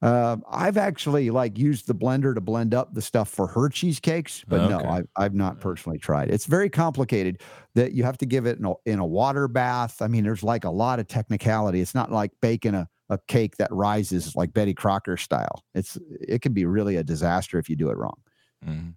Uh, 0.00 0.36
I've 0.48 0.76
actually 0.76 1.30
like 1.30 1.58
used 1.58 1.88
the 1.88 1.94
blender 1.94 2.32
to 2.34 2.40
blend 2.40 2.72
up 2.72 2.94
the 2.94 3.02
stuff 3.02 3.28
for 3.28 3.48
her 3.48 3.68
cheesecakes, 3.68 4.44
but 4.46 4.68
no, 4.68 4.78
I've, 4.78 5.08
I've 5.16 5.34
not 5.34 5.60
personally 5.60 5.98
tried. 5.98 6.30
It's 6.30 6.46
very 6.46 6.70
complicated. 6.70 7.42
That 7.74 7.92
you 7.92 8.04
have 8.04 8.18
to 8.18 8.26
give 8.26 8.46
it 8.46 8.58
in 8.58 8.64
a, 8.64 8.74
in 8.86 8.98
a 8.98 9.06
water 9.06 9.48
bath. 9.48 10.00
I 10.02 10.06
mean, 10.08 10.24
there's 10.24 10.42
like 10.42 10.64
a 10.64 10.70
lot 10.70 10.98
of 11.00 11.06
technicality. 11.08 11.80
It's 11.80 11.94
not 11.94 12.12
like 12.12 12.32
baking 12.40 12.74
a 12.74 12.88
a 13.10 13.18
cake 13.26 13.56
that 13.56 13.72
rises 13.72 14.36
like 14.36 14.52
Betty 14.52 14.74
Crocker 14.74 15.16
style. 15.16 15.64
It's 15.74 15.96
it 16.20 16.42
can 16.42 16.52
be 16.52 16.64
really 16.66 16.96
a 16.96 17.02
disaster 17.02 17.58
if 17.58 17.68
you 17.68 17.74
do 17.76 17.88
it 17.90 17.96
wrong. 17.96 18.20
Mhm. 18.64 18.94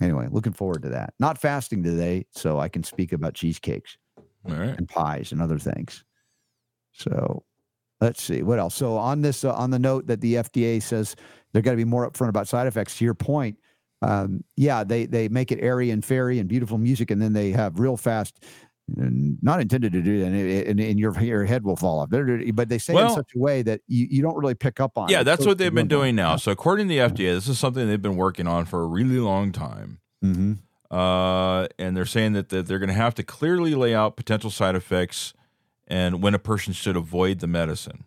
Anyway, 0.00 0.28
looking 0.30 0.52
forward 0.54 0.82
to 0.82 0.88
that. 0.88 1.12
Not 1.18 1.36
fasting 1.38 1.82
today, 1.82 2.24
so 2.30 2.58
I 2.58 2.68
can 2.70 2.82
speak 2.82 3.12
about 3.12 3.34
cheesecakes 3.34 3.98
All 4.46 4.54
right. 4.56 4.76
and 4.78 4.88
pies 4.88 5.30
and 5.30 5.42
other 5.42 5.58
things. 5.58 6.04
So 6.92 7.44
let's 8.00 8.22
see 8.22 8.42
what 8.42 8.58
else. 8.58 8.74
So 8.74 8.96
on 8.96 9.22
this, 9.22 9.44
uh, 9.44 9.52
on 9.54 9.70
the 9.70 9.78
note 9.78 10.06
that 10.06 10.20
the 10.20 10.34
FDA 10.34 10.82
says 10.82 11.16
they're 11.52 11.62
going 11.62 11.76
to 11.76 11.80
be 11.84 11.88
more 11.88 12.10
upfront 12.10 12.28
about 12.28 12.48
side 12.48 12.66
effects. 12.66 12.96
To 12.98 13.04
your 13.04 13.14
point, 13.14 13.58
um, 14.02 14.42
yeah, 14.56 14.84
they 14.84 15.06
they 15.06 15.28
make 15.28 15.52
it 15.52 15.58
airy 15.60 15.90
and 15.90 16.04
fairy 16.04 16.38
and 16.38 16.48
beautiful 16.48 16.78
music, 16.78 17.10
and 17.10 17.20
then 17.20 17.32
they 17.32 17.50
have 17.50 17.78
real 17.78 17.96
fast. 17.96 18.42
and 18.96 19.36
Not 19.42 19.60
intended 19.60 19.92
to 19.92 20.02
do 20.02 20.20
that, 20.20 20.26
and, 20.26 20.36
it- 20.36 20.66
and, 20.68 20.80
and 20.80 20.98
your 20.98 21.18
your 21.22 21.44
head 21.44 21.64
will 21.64 21.76
fall 21.76 22.00
off. 22.00 22.08
But 22.10 22.68
they 22.68 22.78
say 22.78 22.94
it 22.94 22.96
in 23.10 23.14
such 23.14 23.30
a 23.36 23.38
way 23.38 23.62
that 23.62 23.80
you, 23.88 24.06
you 24.10 24.22
don't 24.22 24.36
really 24.36 24.54
pick 24.54 24.80
up 24.80 24.96
on. 24.96 25.08
Yeah, 25.10 25.20
it. 25.20 25.24
that's 25.24 25.42
So 25.42 25.50
what 25.50 25.58
they've 25.58 25.74
been 25.74 25.88
doing 25.88 26.16
now. 26.16 26.36
So 26.36 26.50
according 26.50 26.88
to 26.88 26.94
the 26.94 27.00
FDA, 27.00 27.34
this 27.34 27.48
is 27.48 27.58
something 27.58 27.86
they've 27.88 28.00
been 28.00 28.16
working 28.16 28.46
on 28.46 28.64
for 28.64 28.82
a 28.82 28.86
really 28.86 29.18
long 29.18 29.52
time. 29.52 30.00
Mhm. 30.24 30.58
Uh, 30.90 31.68
and 31.78 31.96
they're 31.96 32.04
saying 32.04 32.32
that, 32.32 32.48
that 32.48 32.66
they're 32.66 32.80
going 32.80 32.88
to 32.88 32.94
have 32.94 33.14
to 33.14 33.22
clearly 33.22 33.76
lay 33.76 33.94
out 33.94 34.16
potential 34.16 34.50
side 34.50 34.74
effects 34.74 35.34
and 35.90 36.22
when 36.22 36.34
a 36.34 36.38
person 36.38 36.72
should 36.72 36.96
avoid 36.96 37.40
the 37.40 37.46
medicine. 37.46 38.04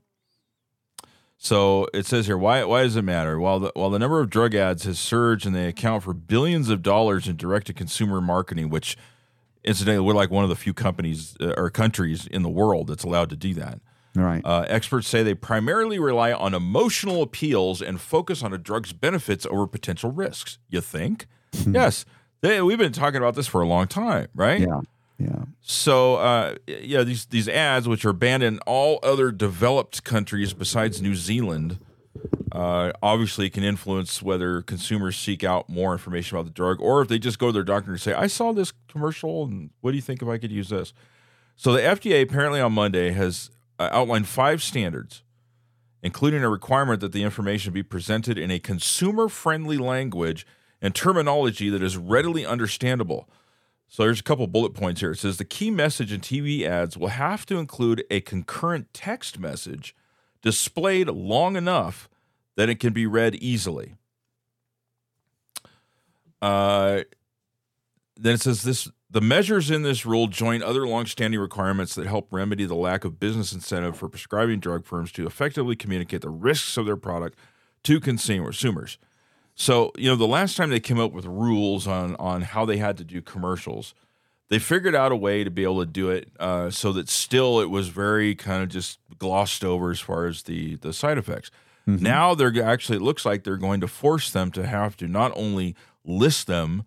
So 1.38 1.88
it 1.94 2.06
says 2.06 2.26
here, 2.26 2.38
why 2.38 2.64
why 2.64 2.84
does 2.84 2.96
it 2.96 3.02
matter? 3.02 3.38
While 3.38 3.60
the 3.60 3.72
while 3.76 3.90
the 3.90 4.00
number 4.00 4.22
of 4.22 4.30
drug 4.30 4.56
ads 4.56 4.86
has 4.86 4.98
surged 4.98 5.46
and 5.46 5.54
they 5.54 5.68
account 5.68 6.04
for 6.04 6.14
billions 6.14 6.70
of 6.70 6.82
dollars 6.82 7.28
in 7.28 7.36
direct 7.36 7.68
to 7.68 7.74
consumer 7.74 8.22
marketing, 8.22 8.70
which 8.70 8.98
incidentally 9.64 10.06
we're 10.06 10.14
like 10.14 10.32
one 10.32 10.46
of 10.46 10.50
the 10.50 10.56
few 10.56 10.74
companies 10.74 11.36
uh, 11.42 11.54
or 11.58 11.70
countries 11.70 12.28
in 12.28 12.44
the 12.44 12.50
world 12.50 12.88
that's 12.88 13.04
allowed 13.04 13.30
to 13.30 13.36
do 13.36 13.54
that. 13.56 13.82
Right. 14.16 14.42
Uh, 14.46 14.66
experts 14.70 15.08
say 15.08 15.24
they 15.24 15.34
primarily 15.34 16.00
rely 16.00 16.32
on 16.32 16.54
emotional 16.54 17.22
appeals 17.22 17.82
and 17.82 18.00
focus 18.00 18.44
on 18.44 18.54
a 18.54 18.58
drug's 18.58 18.94
benefits 18.94 19.46
over 19.48 19.68
potential 19.68 20.12
risks. 20.12 20.60
You 20.70 20.82
think? 20.82 21.28
yes. 21.68 22.06
They, 22.42 22.62
we've 22.62 22.78
been 22.78 22.92
talking 22.92 23.18
about 23.18 23.36
this 23.36 23.48
for 23.48 23.62
a 23.62 23.68
long 23.68 23.88
time, 23.88 24.28
right? 24.36 24.62
Yeah. 24.62 24.82
Yeah. 25.24 25.46
So, 25.62 26.16
uh, 26.16 26.56
yeah, 26.68 27.04
these 27.04 27.26
these 27.26 27.48
ads, 27.48 27.88
which 27.88 28.04
are 28.04 28.14
banned 28.14 28.44
in 28.44 28.60
all 28.66 29.00
other 29.04 29.32
developed 29.32 30.04
countries 30.04 30.54
besides 30.54 31.02
New 31.02 31.16
Zealand, 31.16 31.80
Uh, 32.52 32.92
obviously, 33.02 33.50
can 33.50 33.64
influence 33.64 34.22
whether 34.22 34.62
consumers 34.62 35.18
seek 35.18 35.44
out 35.44 35.68
more 35.68 35.92
information 35.92 36.38
about 36.38 36.46
the 36.46 36.54
drug 36.54 36.80
or 36.80 37.02
if 37.02 37.08
they 37.08 37.18
just 37.18 37.40
go 37.40 37.48
to 37.48 37.52
their 37.54 37.64
doctor 37.64 37.90
and 37.92 38.00
say, 38.00 38.14
I 38.14 38.28
saw 38.28 38.54
this 38.54 38.72
commercial 38.88 39.46
and 39.46 39.72
what 39.82 39.92
do 39.92 39.96
you 39.98 40.04
think 40.04 40.22
if 40.22 40.28
I 40.28 40.38
could 40.38 40.52
use 40.52 40.70
this? 40.70 40.94
So, 41.56 41.74
the 41.74 41.82
FDA 41.82 42.22
apparently 42.22 42.62
on 42.62 42.72
Monday 42.74 43.12
has 43.12 43.50
uh, 43.80 43.90
outlined 43.92 44.28
five 44.28 44.62
standards, 44.62 45.24
including 46.04 46.44
a 46.44 46.50
requirement 46.50 47.00
that 47.02 47.12
the 47.12 47.24
information 47.24 47.74
be 47.74 47.84
presented 47.84 48.38
in 48.38 48.52
a 48.52 48.60
consumer 48.60 49.30
friendly 49.30 49.78
language 49.80 50.46
and 50.80 50.94
terminology 50.94 51.70
that 51.70 51.82
is 51.82 51.98
readily 51.98 52.46
understandable. 52.46 53.28
So, 53.94 54.02
there's 54.02 54.22
a 54.22 54.24
couple 54.24 54.48
bullet 54.48 54.74
points 54.74 55.02
here. 55.02 55.12
It 55.12 55.20
says 55.20 55.38
the 55.38 55.46
key 55.46 55.70
message 55.70 56.12
in 56.12 56.20
TV 56.20 56.64
ads 56.64 56.98
will 56.98 57.10
have 57.10 57.46
to 57.46 57.58
include 57.58 58.04
a 58.10 58.22
concurrent 58.22 58.92
text 58.92 59.38
message 59.38 59.96
displayed 60.42 61.10
long 61.10 61.56
enough 61.56 62.10
that 62.56 62.70
it 62.70 62.80
can 62.80 62.92
be 62.92 63.06
read 63.06 63.36
easily. 63.36 63.94
Uh, 66.42 67.02
then 68.18 68.34
it 68.34 68.42
says 68.42 68.64
this 68.64 68.90
the 69.12 69.22
measures 69.22 69.70
in 69.70 69.84
this 69.84 70.08
rule 70.08 70.26
join 70.26 70.64
other 70.64 70.88
longstanding 70.88 71.40
requirements 71.40 71.94
that 71.94 72.08
help 72.08 72.28
remedy 72.32 72.66
the 72.66 72.74
lack 72.74 73.06
of 73.06 73.20
business 73.20 73.54
incentive 73.54 73.96
for 73.96 74.10
prescribing 74.10 74.60
drug 74.60 74.86
firms 74.86 75.12
to 75.12 75.28
effectively 75.28 75.76
communicate 75.76 76.22
the 76.22 76.32
risks 76.32 76.78
of 76.78 76.88
their 76.88 76.98
product 76.98 77.38
to 77.84 78.00
consumers. 78.00 78.98
So, 79.56 79.92
you 79.98 80.10
know, 80.10 80.16
the 80.16 80.28
last 80.28 80.58
time 80.58 80.70
they 80.70 80.80
came 80.80 81.00
up 81.00 81.12
with 81.12 81.26
rules 81.26 81.88
on 81.88 82.16
on 82.18 82.42
how 82.42 82.66
they 82.66 82.78
had 82.78 82.98
to 82.98 83.04
do 83.04 83.22
commercials, 83.22 83.94
they 84.50 84.60
figured 84.60 84.96
out 84.96 85.12
a 85.12 85.16
way 85.16 85.44
to 85.44 85.52
be 85.52 85.64
able 85.64 85.80
to 85.80 85.92
do 85.92 86.10
it 86.10 86.30
uh, 86.40 86.70
so 86.70 86.92
that 86.94 87.10
still 87.10 87.60
it 87.60 87.70
was 87.70 87.90
very 87.90 88.36
kind 88.36 88.64
of 88.64 88.70
just 88.70 89.00
glossed 89.20 89.64
over 89.64 89.92
as 89.92 90.00
far 90.00 90.26
as 90.26 90.44
the 90.44 90.76
the 90.78 90.94
side 90.94 91.18
effects. 91.18 91.52
Mm-hmm. 91.88 92.04
Now 92.04 92.34
they're 92.34 92.64
actually 92.64 92.98
it 92.98 93.02
looks 93.02 93.26
like 93.26 93.44
they're 93.44 93.58
going 93.58 93.82
to 93.82 93.88
force 93.88 94.32
them 94.32 94.52
to 94.52 94.66
have 94.66 94.98
to 94.98 95.08
not 95.08 95.32
only 95.36 95.76
list 96.06 96.48
them 96.48 96.86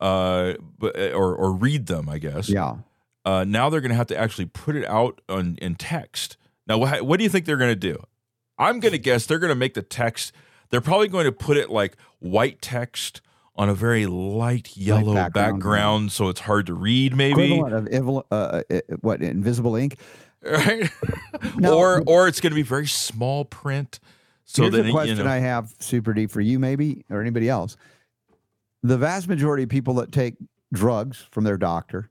uh, 0.00 0.54
but 0.78 0.98
uh, 0.98 1.12
or 1.12 1.34
or 1.34 1.52
read 1.52 1.86
them, 1.86 2.08
I 2.08 2.18
guess. 2.18 2.48
Yeah. 2.48 2.76
Uh, 3.24 3.44
now 3.44 3.70
they're 3.70 3.80
going 3.80 3.90
to 3.90 3.96
have 3.96 4.08
to 4.08 4.18
actually 4.18 4.46
put 4.46 4.76
it 4.76 4.86
out 4.86 5.20
on, 5.28 5.56
in 5.62 5.74
text. 5.76 6.36
Now, 6.66 6.78
what, 6.78 7.02
what 7.06 7.16
do 7.16 7.24
you 7.24 7.30
think 7.30 7.46
they're 7.46 7.56
going 7.56 7.70
to 7.70 7.76
do? 7.76 8.02
I'm 8.58 8.80
going 8.80 8.92
to 8.92 8.98
guess 8.98 9.24
they're 9.26 9.38
going 9.38 9.50
to 9.50 9.54
make 9.56 9.74
the 9.74 9.82
text. 9.82 10.32
They're 10.70 10.80
probably 10.80 11.08
going 11.08 11.24
to 11.24 11.32
put 11.32 11.56
it 11.56 11.70
like 11.70 11.96
white 12.18 12.60
text 12.60 13.20
on 13.56 13.68
a 13.68 13.74
very 13.74 14.06
light 14.06 14.76
yellow 14.76 15.12
light 15.12 15.32
background, 15.32 15.58
background 15.60 16.12
so 16.12 16.28
it's 16.28 16.40
hard 16.40 16.66
to 16.66 16.74
read. 16.74 17.16
Maybe 17.16 17.60
of 17.60 18.08
uh, 18.08 18.22
uh, 18.32 18.62
what 19.00 19.22
invisible 19.22 19.76
ink, 19.76 19.98
right? 20.42 20.90
no, 21.56 21.78
or 21.78 22.02
or 22.06 22.28
it's 22.28 22.40
going 22.40 22.50
to 22.50 22.56
be 22.56 22.62
very 22.62 22.86
small 22.86 23.44
print. 23.44 24.00
So 24.44 24.62
here's 24.62 24.74
a 24.74 24.90
question 24.90 25.18
you 25.18 25.24
know, 25.24 25.30
I 25.30 25.38
have, 25.38 25.74
Super 25.78 26.12
D, 26.12 26.26
for 26.26 26.40
you, 26.40 26.58
maybe 26.58 27.04
or 27.08 27.20
anybody 27.20 27.48
else 27.48 27.76
the 28.84 28.98
vast 28.98 29.26
majority 29.26 29.62
of 29.62 29.70
people 29.70 29.94
that 29.94 30.12
take 30.12 30.34
drugs 30.72 31.26
from 31.30 31.42
their 31.42 31.56
doctor 31.56 32.10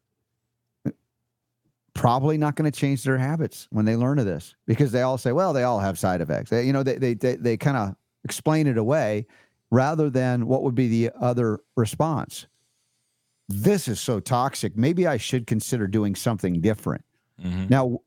probably 1.93 2.35
not 2.35 2.55
going 2.55 2.69
to 2.69 2.77
change 2.77 3.03
their 3.03 3.19
habits 3.19 3.67
when 3.69 3.85
they 3.85 3.95
learn 3.95 4.17
of 4.17 4.25
this 4.25 4.55
because 4.65 4.91
they 4.91 5.03
all 5.03 5.19
say, 5.19 5.31
well, 5.31 5.53
they 5.53 5.61
all 5.61 5.79
have 5.79 5.99
side 5.99 6.19
effects. 6.19 6.49
They, 6.49 6.63
you 6.63 6.73
know, 6.73 6.81
they, 6.81 6.97
they, 6.97 7.13
they, 7.13 7.35
they 7.35 7.55
kind 7.55 7.77
of 7.77 7.95
explain 8.24 8.67
it 8.67 8.78
away 8.78 9.26
rather 9.71 10.09
than 10.09 10.47
what 10.47 10.63
would 10.63 10.76
be 10.76 10.88
the 10.88 11.11
other 11.19 11.59
response. 11.76 12.47
This 13.49 13.88
is 13.88 13.99
so 13.99 14.19
toxic. 14.19 14.78
Maybe 14.78 15.05
I 15.07 15.17
should 15.17 15.47
consider 15.47 15.88
doing 15.88 16.15
something 16.15 16.61
different. 16.61 17.03
Mm-hmm. 17.43 17.65
Now, 17.69 17.99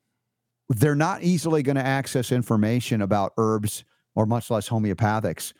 they're 0.69 0.95
not 0.95 1.23
easily 1.23 1.62
going 1.62 1.77
to 1.77 1.87
access 1.87 2.33
information 2.33 3.03
about 3.03 3.33
herbs 3.37 3.85
or 4.14 4.27
much 4.27 4.51
less 4.51 4.69
homeopathics 4.69 5.53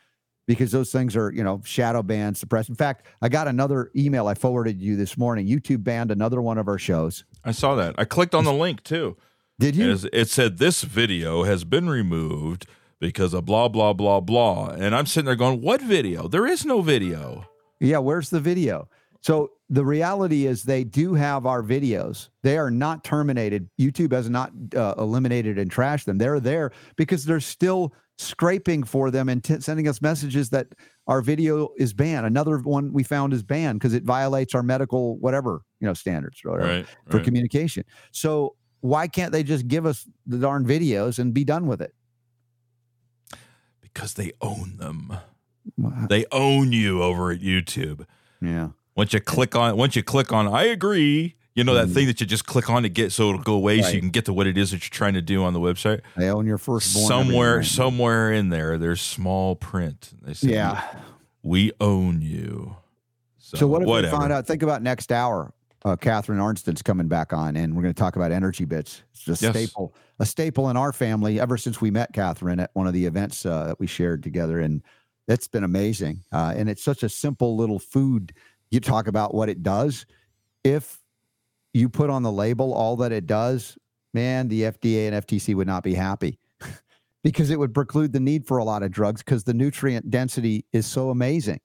because 0.47 0.71
those 0.71 0.91
things 0.91 1.15
are, 1.15 1.31
you 1.31 1.43
know, 1.43 1.61
shadow 1.63 2.01
banned, 2.01 2.37
suppressed. 2.37 2.69
In 2.69 2.75
fact, 2.75 3.05
I 3.21 3.29
got 3.29 3.47
another 3.47 3.91
email 3.95 4.27
I 4.27 4.33
forwarded 4.33 4.81
you 4.81 4.95
this 4.95 5.17
morning. 5.17 5.47
YouTube 5.47 5.83
banned 5.83 6.09
another 6.09 6.41
one 6.41 6.57
of 6.57 6.67
our 6.67 6.77
shows. 6.77 7.25
I 7.43 7.51
saw 7.51 7.75
that. 7.75 7.95
I 7.97 8.05
clicked 8.05 8.33
on 8.33 8.45
the 8.45 8.53
link 8.53 8.83
too. 8.83 9.17
Did 9.59 9.75
you? 9.75 9.97
It 10.13 10.29
said 10.29 10.57
this 10.57 10.83
video 10.83 11.43
has 11.43 11.63
been 11.63 11.89
removed 11.89 12.67
because 12.99 13.33
of 13.33 13.45
blah 13.45 13.67
blah 13.67 13.93
blah 13.93 14.19
blah, 14.19 14.69
and 14.69 14.95
I'm 14.95 15.05
sitting 15.05 15.25
there 15.25 15.35
going, 15.35 15.61
"What 15.61 15.81
video? 15.81 16.27
There 16.27 16.47
is 16.47 16.65
no 16.65 16.81
video." 16.81 17.45
Yeah, 17.79 17.99
where's 17.99 18.29
the 18.29 18.39
video? 18.39 18.89
So 19.21 19.51
the 19.69 19.83
reality 19.83 20.45
is 20.45 20.63
they 20.63 20.83
do 20.83 21.13
have 21.13 21.45
our 21.45 21.61
videos. 21.61 22.29
They 22.43 22.57
are 22.57 22.71
not 22.71 23.03
terminated. 23.03 23.69
YouTube 23.79 24.13
has 24.13 24.29
not 24.29 24.51
uh, 24.75 24.95
eliminated 24.97 25.57
and 25.59 25.69
trashed 25.69 26.05
them. 26.05 26.17
They're 26.17 26.39
there 26.39 26.71
because 26.95 27.25
they're 27.25 27.39
still 27.39 27.93
scraping 28.17 28.83
for 28.83 29.11
them 29.11 29.29
and 29.29 29.43
t- 29.43 29.59
sending 29.59 29.87
us 29.87 30.01
messages 30.01 30.49
that 30.49 30.67
our 31.07 31.21
video 31.21 31.69
is 31.77 31.93
banned. 31.93 32.25
Another 32.25 32.57
one 32.59 32.91
we 32.91 33.03
found 33.03 33.33
is 33.33 33.43
banned 33.43 33.79
because 33.79 33.93
it 33.93 34.03
violates 34.03 34.55
our 34.55 34.63
medical 34.63 35.17
whatever 35.17 35.61
you 35.79 35.87
know 35.87 35.93
standards 35.93 36.41
or 36.43 36.51
whatever, 36.51 36.71
right, 36.71 36.87
for 37.09 37.17
right. 37.17 37.25
communication. 37.25 37.83
So 38.11 38.55
why 38.81 39.07
can't 39.07 39.31
they 39.31 39.43
just 39.43 39.67
give 39.67 39.85
us 39.85 40.07
the 40.25 40.37
darn 40.37 40.65
videos 40.65 41.19
and 41.19 41.33
be 41.33 41.43
done 41.43 41.67
with 41.67 41.81
it? 41.81 41.93
Because 43.97 44.13
they 44.13 44.31
own 44.41 44.77
them. 44.77 45.11
Wow. 45.75 46.05
They 46.07 46.25
own 46.31 46.71
you 46.71 47.01
over 47.01 47.31
at 47.31 47.39
YouTube. 47.39 48.05
Yeah. 48.39 48.69
Once 48.95 49.11
you 49.11 49.19
click 49.19 49.55
on, 49.55 49.75
once 49.75 49.95
you 49.95 50.03
click 50.03 50.31
on, 50.31 50.47
I 50.47 50.65
agree. 50.65 51.35
You 51.55 51.63
know 51.63 51.73
that 51.73 51.87
mm. 51.87 51.93
thing 51.95 52.05
that 52.05 52.21
you 52.21 52.27
just 52.27 52.45
click 52.45 52.69
on 52.69 52.83
to 52.83 52.89
get 52.89 53.11
so 53.11 53.29
it'll 53.29 53.41
go 53.41 53.55
away, 53.55 53.77
right. 53.77 53.85
so 53.85 53.91
you 53.93 53.99
can 53.99 54.11
get 54.11 54.25
to 54.25 54.33
what 54.33 54.45
it 54.45 54.55
is 54.55 54.69
that 54.69 54.83
you're 54.83 54.93
trying 54.93 55.15
to 55.15 55.21
do 55.23 55.43
on 55.43 55.53
the 55.53 55.59
website. 55.59 56.01
They 56.15 56.29
own 56.29 56.45
your 56.45 56.59
first 56.59 57.07
somewhere, 57.07 57.63
somewhere 57.63 58.31
in 58.31 58.49
there. 58.49 58.77
There's 58.77 59.01
small 59.01 59.55
print. 59.55 60.11
They 60.21 60.35
say, 60.35 60.49
yeah, 60.49 60.83
we 61.41 61.71
own 61.81 62.21
you. 62.21 62.75
So, 63.39 63.57
so 63.57 63.67
what 63.67 63.81
if 63.81 63.87
whatever. 63.87 64.15
we 64.15 64.19
find 64.19 64.31
out? 64.31 64.45
Think 64.45 64.61
about 64.61 64.83
next 64.83 65.11
hour. 65.11 65.51
Uh, 65.83 65.95
Catharine 65.95 66.39
Arnston's 66.39 66.83
coming 66.83 67.07
back 67.07 67.33
on, 67.33 67.57
and 67.57 67.75
we're 67.75 67.81
going 67.81 67.93
to 67.95 67.99
talk 67.99 68.15
about 68.15 68.29
EnergyBits. 68.29 69.01
It's 69.13 69.41
a 69.41 69.45
yes. 69.45 69.55
staple, 69.55 69.95
a 70.19 70.25
staple 70.25 70.69
in 70.69 70.77
our 70.77 70.91
family 70.91 71.39
ever 71.39 71.57
since 71.57 71.79
we 71.79 71.91
met 71.91 72.13
Catharine 72.13 72.59
at 72.59 72.71
one 72.73 72.87
of 72.87 72.93
the 72.93 73.05
events 73.05 73.45
uh, 73.45 73.65
that 73.65 73.79
we 73.79 73.87
shared 73.87 74.23
together, 74.23 74.59
and 74.59 74.81
it's 75.27 75.47
been 75.47 75.63
amazing. 75.63 76.23
Uh, 76.31 76.53
and 76.55 76.69
it's 76.69 76.83
such 76.83 77.03
a 77.03 77.09
simple 77.09 77.55
little 77.55 77.79
food. 77.79 78.33
You 78.71 78.79
talk 78.79 79.07
about 79.07 79.33
what 79.33 79.49
it 79.49 79.61
does. 79.61 80.05
If 80.63 80.99
you 81.73 81.89
put 81.89 82.09
on 82.09 82.23
the 82.23 82.31
label 82.31 82.73
all 82.73 82.95
that 82.97 83.11
it 83.11 83.27
does, 83.27 83.77
man, 84.13 84.47
the 84.47 84.63
FDA 84.63 85.07
and 85.11 85.25
FTC 85.25 85.53
would 85.55 85.67
not 85.67 85.83
be 85.83 85.93
happy 85.93 86.39
because 87.23 87.51
it 87.51 87.59
would 87.59 87.73
preclude 87.73 88.13
the 88.13 88.19
need 88.19 88.47
for 88.47 88.57
a 88.57 88.63
lot 88.63 88.83
of 88.83 88.91
drugs 88.91 89.21
because 89.21 89.43
the 89.43 89.53
nutrient 89.53 90.09
density 90.09 90.65
is 90.73 90.87
so 90.87 91.09
amazing. 91.09 91.59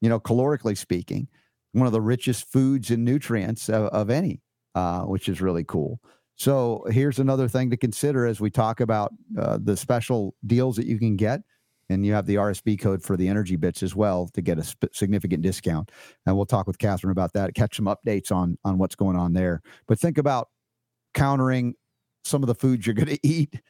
You 0.00 0.08
know, 0.08 0.18
calorically 0.18 0.76
speaking, 0.76 1.28
one 1.72 1.86
of 1.86 1.92
the 1.92 2.00
richest 2.00 2.50
foods 2.50 2.90
and 2.90 3.04
nutrients 3.04 3.68
of, 3.68 3.84
of 3.86 4.10
any, 4.10 4.42
uh, 4.74 5.02
which 5.02 5.28
is 5.28 5.40
really 5.40 5.64
cool. 5.64 6.00
So 6.42 6.84
here's 6.90 7.20
another 7.20 7.46
thing 7.46 7.70
to 7.70 7.76
consider 7.76 8.26
as 8.26 8.40
we 8.40 8.50
talk 8.50 8.80
about 8.80 9.12
uh, 9.38 9.60
the 9.62 9.76
special 9.76 10.34
deals 10.44 10.74
that 10.74 10.86
you 10.86 10.98
can 10.98 11.14
get 11.14 11.42
and 11.88 12.04
you 12.04 12.14
have 12.14 12.26
the 12.26 12.34
RSB 12.34 12.80
code 12.80 13.00
for 13.00 13.16
the 13.16 13.28
EnergyBits 13.28 13.80
as 13.84 13.94
well 13.94 14.26
to 14.34 14.42
get 14.42 14.58
a 14.58 14.64
sp- 14.66 14.90
significant 14.92 15.44
discount. 15.44 15.92
And 16.26 16.34
we'll 16.34 16.46
talk 16.46 16.66
with 16.66 16.78
Catharine 16.78 17.12
about 17.12 17.32
that, 17.34 17.54
catch 17.54 17.76
some 17.76 17.84
updates 17.84 18.32
on 18.32 18.58
on 18.64 18.76
what's 18.76 18.96
going 18.96 19.16
on 19.16 19.34
there. 19.34 19.62
But 19.86 20.00
think 20.00 20.18
about 20.18 20.48
countering 21.14 21.76
some 22.24 22.42
of 22.42 22.48
the 22.48 22.56
foods 22.56 22.88
you're 22.88 22.94
going 22.94 23.06
to 23.16 23.24
eat 23.24 23.60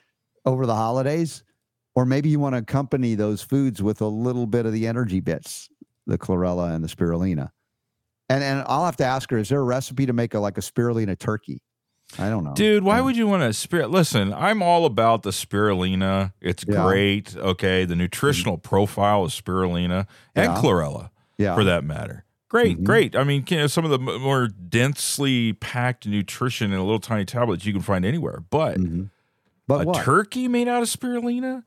over 0.46 0.64
the 0.64 0.74
holidays, 0.74 1.44
or 1.94 2.06
maybe 2.06 2.30
you 2.30 2.40
want 2.40 2.54
to 2.54 2.60
accompany 2.60 3.14
those 3.14 3.42
foods 3.42 3.82
with 3.82 4.00
a 4.00 4.08
little 4.08 4.46
bit 4.46 4.64
of 4.64 4.72
the 4.72 4.84
EnergyBits, 4.84 5.68
the 6.06 6.16
chlorella 6.16 6.74
and 6.74 6.82
the 6.82 6.88
spirulina. 6.88 7.50
And 8.30 8.42
and 8.42 8.64
I'll 8.66 8.86
have 8.86 8.96
to 8.96 9.04
ask 9.04 9.30
her: 9.30 9.36
Is 9.36 9.50
there 9.50 9.60
a 9.60 9.62
recipe 9.62 10.06
to 10.06 10.14
make 10.14 10.32
a 10.32 10.38
like 10.38 10.56
a 10.56 10.62
spirulina 10.62 11.18
turkey? 11.18 11.60
I 12.18 12.28
don't 12.28 12.44
know. 12.44 12.54
Dude, 12.54 12.82
why 12.82 13.00
would 13.00 13.16
you 13.16 13.26
want 13.26 13.42
to 13.42 13.52
spirit? 13.52 13.90
Listen, 13.90 14.32
I'm 14.34 14.62
all 14.62 14.84
about 14.84 15.22
the 15.22 15.30
spirulina. 15.30 16.32
It's 16.40 16.64
yeah. 16.66 16.82
great. 16.82 17.36
Okay. 17.36 17.84
The 17.84 17.96
nutritional 17.96 18.56
mm-hmm. 18.56 18.68
profile 18.68 19.24
of 19.24 19.30
spirulina 19.30 20.06
and 20.34 20.52
yeah. 20.52 20.60
chlorella, 20.60 21.10
yeah. 21.38 21.54
for 21.54 21.64
that 21.64 21.84
matter. 21.84 22.24
Great, 22.48 22.76
mm-hmm. 22.76 22.84
great. 22.84 23.16
I 23.16 23.24
mean, 23.24 23.44
you 23.48 23.56
know, 23.56 23.66
some 23.66 23.86
of 23.86 23.90
the 23.90 23.98
more 23.98 24.48
densely 24.48 25.54
packed 25.54 26.06
nutrition 26.06 26.70
in 26.70 26.78
a 26.78 26.82
little 26.82 27.00
tiny 27.00 27.24
tablets 27.24 27.64
you 27.64 27.72
can 27.72 27.80
find 27.80 28.04
anywhere. 28.04 28.42
But, 28.50 28.76
mm-hmm. 28.76 29.04
but 29.66 29.82
a 29.82 29.84
what? 29.86 30.04
turkey 30.04 30.48
made 30.48 30.68
out 30.68 30.82
of 30.82 30.88
spirulina? 30.88 31.64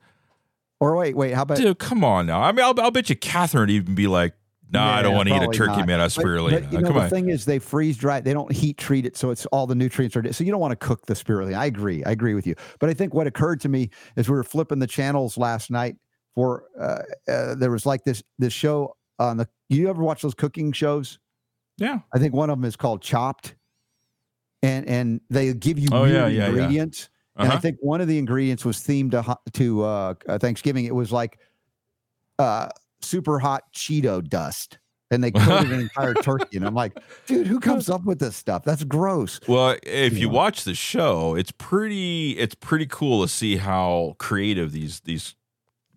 Or 0.78 0.94
wait, 0.94 1.16
wait, 1.16 1.32
how 1.32 1.42
about 1.42 1.56
dude? 1.58 1.80
Come 1.80 2.04
on 2.04 2.26
now. 2.26 2.40
I 2.40 2.52
mean, 2.52 2.64
I'll, 2.64 2.78
I'll 2.80 2.92
bet 2.92 3.10
you 3.10 3.16
Catharine 3.16 3.62
would 3.62 3.70
even 3.70 3.96
be 3.96 4.06
like, 4.06 4.34
no, 4.72 4.80
yeah, 4.80 4.96
I 4.96 5.02
don't 5.02 5.14
want 5.14 5.28
to 5.28 5.36
eat 5.36 5.42
a 5.42 5.52
turkey 5.52 5.82
not. 5.82 5.90
out 5.90 6.00
of 6.00 6.12
spirulina. 6.12 6.50
But, 6.50 6.62
but, 6.64 6.72
you 6.72 6.80
know, 6.80 6.92
the 6.92 7.00
on. 7.00 7.10
thing 7.10 7.28
is, 7.28 7.44
they 7.44 7.60
freeze 7.60 7.96
dry. 7.96 8.20
They 8.20 8.32
don't 8.32 8.50
heat 8.50 8.76
treat 8.78 9.06
it, 9.06 9.16
so 9.16 9.30
it's 9.30 9.46
all 9.46 9.66
the 9.66 9.76
nutrients 9.76 10.16
are. 10.16 10.32
So 10.32 10.42
you 10.42 10.50
don't 10.50 10.60
want 10.60 10.72
to 10.72 10.76
cook 10.76 11.06
the 11.06 11.14
spirulina. 11.14 11.56
I 11.56 11.66
agree. 11.66 12.04
I 12.04 12.10
agree 12.10 12.34
with 12.34 12.46
you. 12.46 12.56
But 12.80 12.90
I 12.90 12.94
think 12.94 13.14
what 13.14 13.26
occurred 13.28 13.60
to 13.60 13.68
me 13.68 13.90
is 14.16 14.28
we 14.28 14.34
were 14.34 14.44
flipping 14.44 14.80
the 14.80 14.86
channels 14.86 15.38
last 15.38 15.70
night. 15.70 15.96
For 16.34 16.64
uh, 16.78 17.02
uh, 17.30 17.54
there 17.54 17.70
was 17.70 17.86
like 17.86 18.04
this 18.04 18.22
this 18.38 18.52
show 18.52 18.96
on 19.18 19.36
the. 19.36 19.48
You 19.68 19.88
ever 19.88 20.02
watch 20.02 20.22
those 20.22 20.34
cooking 20.34 20.72
shows? 20.72 21.18
Yeah, 21.78 22.00
I 22.12 22.18
think 22.18 22.34
one 22.34 22.50
of 22.50 22.58
them 22.58 22.64
is 22.64 22.76
called 22.76 23.02
Chopped, 23.02 23.54
and 24.62 24.86
and 24.88 25.20
they 25.30 25.54
give 25.54 25.78
you 25.78 25.88
oh, 25.92 26.04
yeah, 26.04 26.26
yeah, 26.26 26.48
ingredients. 26.48 27.00
Yeah. 27.00 27.04
Uh-huh. 27.04 27.42
And 27.44 27.52
I 27.52 27.54
uh-huh. 27.54 27.60
think 27.60 27.76
one 27.80 28.00
of 28.00 28.08
the 28.08 28.18
ingredients 28.18 28.64
was 28.64 28.78
themed 28.78 29.12
to 29.12 29.38
to 29.52 29.84
uh, 29.84 30.14
Thanksgiving. 30.38 30.86
It 30.86 30.94
was 30.94 31.12
like 31.12 31.38
uh, 32.38 32.68
super 33.02 33.38
hot 33.38 33.62
Cheeto 33.74 34.26
dust 34.26 34.78
and 35.10 35.22
they 35.22 35.30
coated 35.30 35.70
an 35.72 35.80
entire 35.96 36.14
turkey. 36.14 36.56
And 36.56 36.66
I'm 36.66 36.74
like, 36.74 36.98
dude, 37.26 37.46
who 37.46 37.60
comes 37.60 37.88
up 37.88 38.04
with 38.04 38.18
this 38.18 38.36
stuff? 38.36 38.64
That's 38.64 38.82
gross. 38.84 39.38
Well, 39.46 39.76
if 39.82 40.14
you 40.18 40.26
Yeah. 40.28 40.32
watch 40.34 40.64
the 40.64 40.74
show, 40.74 41.34
it's 41.36 41.52
pretty 41.52 42.32
it's 42.32 42.54
pretty 42.54 42.86
cool 42.86 43.22
to 43.22 43.28
see 43.28 43.56
how 43.56 44.16
creative 44.18 44.72
these 44.72 45.00
these 45.00 45.34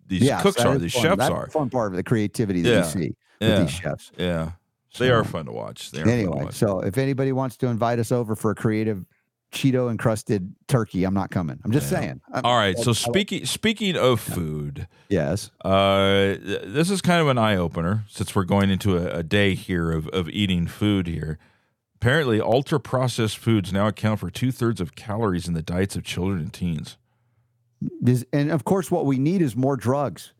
these 0.06 0.22
Yes, 0.22 0.42
cooks 0.42 0.60
are, 0.64 0.76
these 0.78 0.92
fun. 0.92 1.02
chefs 1.02 1.16
That's 1.18 1.30
are. 1.30 1.48
fun 1.50 1.70
part 1.70 1.92
of 1.92 1.96
the 1.96 2.02
creativity 2.02 2.62
that 2.62 2.70
Yeah. 2.70 2.78
you 2.84 2.90
see 2.90 3.14
with 3.40 3.58
these 3.60 3.70
chefs. 3.70 4.12
Yeah. 4.18 4.52
They 4.98 5.10
are 5.10 5.22
fun 5.22 5.44
to 5.46 5.52
watch. 5.52 5.92
They 5.92 6.00
are 6.00 6.04
fun 6.04 6.08
to 6.12 6.18
Anyway, 6.20 6.44
watch. 6.46 6.54
so 6.54 6.80
if 6.80 6.98
anybody 6.98 7.30
wants 7.32 7.56
to 7.58 7.68
invite 7.68 8.00
us 8.00 8.10
over 8.10 8.34
for 8.34 8.50
a 8.50 8.54
creative 8.56 9.04
Cheeto 9.52 9.90
encrusted 9.90 10.54
turkey, 10.68 11.04
I'm 11.04 11.14
not 11.14 11.30
coming. 11.30 11.58
I'm 11.64 11.72
just 11.72 11.90
Yeah. 11.90 11.98
saying. 12.00 12.20
I'm- 12.32 12.44
All 12.44 12.56
right. 12.56 12.76
I- 12.78 12.82
So 12.82 12.90
I- 12.90 12.94
speaking 12.94 13.44
speaking 13.44 13.96
of 13.96 14.20
food, 14.20 14.86
yes. 15.08 15.50
uh, 15.64 16.36
this 16.64 16.90
is 16.90 17.00
kind 17.00 17.20
of 17.20 17.28
an 17.28 17.38
eye 17.38 17.56
opener 17.56 18.04
since 18.08 18.34
we're 18.34 18.44
going 18.44 18.70
into 18.70 18.96
a, 18.96 19.18
a 19.18 19.22
day 19.22 19.54
here 19.54 19.90
of 19.90 20.06
of 20.08 20.28
eating 20.28 20.66
food 20.66 21.06
here. 21.06 21.38
Apparently, 21.96 22.40
ultra 22.40 22.80
processed 22.80 23.36
foods 23.38 23.72
now 23.72 23.86
account 23.88 24.20
for 24.20 24.30
two 24.30 24.52
thirds 24.52 24.80
of 24.80 24.94
calories 24.94 25.46
in 25.48 25.54
the 25.54 25.62
diets 25.62 25.96
of 25.96 26.04
children 26.04 26.38
and 26.40 26.52
teens. 26.52 26.96
This- 28.00 28.24
and 28.32 28.50
of 28.50 28.64
course, 28.64 28.90
what 28.90 29.04
we 29.04 29.18
need 29.18 29.42
is 29.42 29.56
more 29.56 29.76
drugs. 29.76 30.32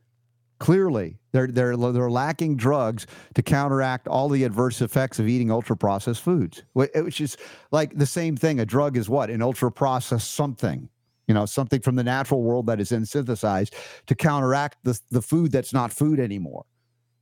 Clearly, 0.61 1.17
they're 1.33 1.47
they're 1.47 1.75
they're 1.75 2.11
lacking 2.11 2.57
drugs 2.57 3.07
to 3.35 3.43
counteract 3.43 4.07
all 4.07 4.29
the 4.29 4.45
adverse 4.45 4.83
effects 4.83 5.19
of 5.19 5.27
eating 5.27 5.51
ultra 5.51 5.75
processed 5.75 6.21
foods. 6.21 6.63
Which 6.75 7.21
is 7.23 7.39
like 7.73 7.97
the 7.97 8.07
same 8.07 8.37
thing. 8.37 8.61
A 8.61 8.67
drug 8.67 8.99
is 8.99 9.09
what 9.09 9.31
an 9.31 9.41
ultra 9.41 9.73
processed 9.73 10.33
something. 10.35 10.91
You 11.27 11.33
know, 11.33 11.47
something 11.47 11.81
from 11.81 11.97
the 11.97 12.05
natural 12.05 12.43
world 12.43 12.67
that 12.67 12.79
is 12.79 12.91
then 12.91 13.07
synthesized 13.07 13.75
to 14.07 14.15
counteract 14.15 14.77
the 14.85 15.01
the 15.11 15.23
food 15.23 15.51
that's 15.51 15.73
not 15.73 15.95
food 15.95 16.21
anymore. 16.21 16.67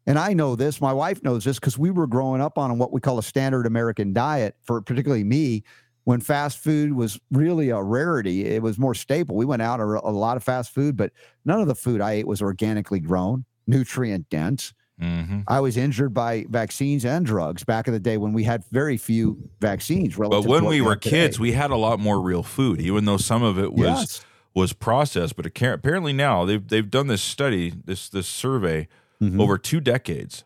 And 0.05 0.18
I 0.18 0.32
know 0.32 0.57
this. 0.57 0.80
My 0.80 0.93
wife 0.93 1.22
knows 1.22 1.45
this 1.45 1.61
because 1.61 1.78
we 1.78 1.91
were 1.91 2.09
growing 2.09 2.41
up 2.41 2.59
on 2.59 2.76
what 2.76 2.93
we 2.93 3.01
call 3.01 3.18
a 3.18 3.22
standard 3.22 3.66
American 3.66 4.12
diet. 4.12 4.57
For 4.62 4.82
particularly 4.82 5.22
me, 5.22 5.62
when 6.09 6.20
fast 6.20 6.56
food 6.56 6.94
was 6.94 7.20
really 7.30 7.68
a 7.68 7.82
rarity, 7.82 8.46
it 8.46 8.62
was 8.62 8.78
more 8.78 8.94
staple. 8.94 9.36
We 9.36 9.44
went 9.44 9.61
out 9.61 9.78
a, 9.78 9.82
a 9.82 10.09
lot 10.09 10.38
of 10.38 10.42
fast 10.42 10.72
food, 10.72 10.96
but 10.96 11.12
none 11.44 11.61
of 11.61 11.66
the 11.66 11.74
food 11.74 12.00
I 12.00 12.12
ate 12.12 12.26
was 12.26 12.40
organically 12.40 12.98
grown, 12.98 13.44
nutrient 13.66 14.30
dense. 14.30 14.72
Mm-hmm. 14.98 15.40
I 15.46 15.61
was 15.61 15.76
injured 15.76 16.14
by 16.14 16.46
vaccines 16.48 17.04
and 17.04 17.26
drugs 17.26 17.62
back 17.62 17.88
in 17.88 17.92
the 17.92 18.00
day 18.00 18.16
when 18.16 18.32
we 18.32 18.44
had 18.44 18.64
very 18.72 18.96
few 18.96 19.50
vaccines. 19.61 20.16
But 20.16 20.46
when 20.46 20.64
we 20.64 20.80
were 20.80 20.96
today. 20.96 21.11
kids, 21.11 21.38
we 21.38 21.52
had 21.52 21.70
a 21.70 21.76
lot 21.76 22.00
more 22.00 22.22
real 22.22 22.42
food, 22.42 22.80
even 22.80 23.04
though 23.04 23.18
some 23.18 23.42
of 23.42 23.59
it 23.59 23.74
was 23.74 23.86
yes. 23.86 24.24
was 24.54 24.72
processed. 24.72 25.36
But 25.36 25.44
apparently 25.44 26.14
now 26.14 26.46
they've 26.46 26.66
they've 26.66 26.90
done 26.90 27.09
this 27.09 27.20
study, 27.20 27.74
this 27.84 28.09
this 28.09 28.26
survey 28.26 28.88
Mhm. 29.20 29.42
over 29.42 29.59
two 29.59 29.80
decades, 29.80 30.44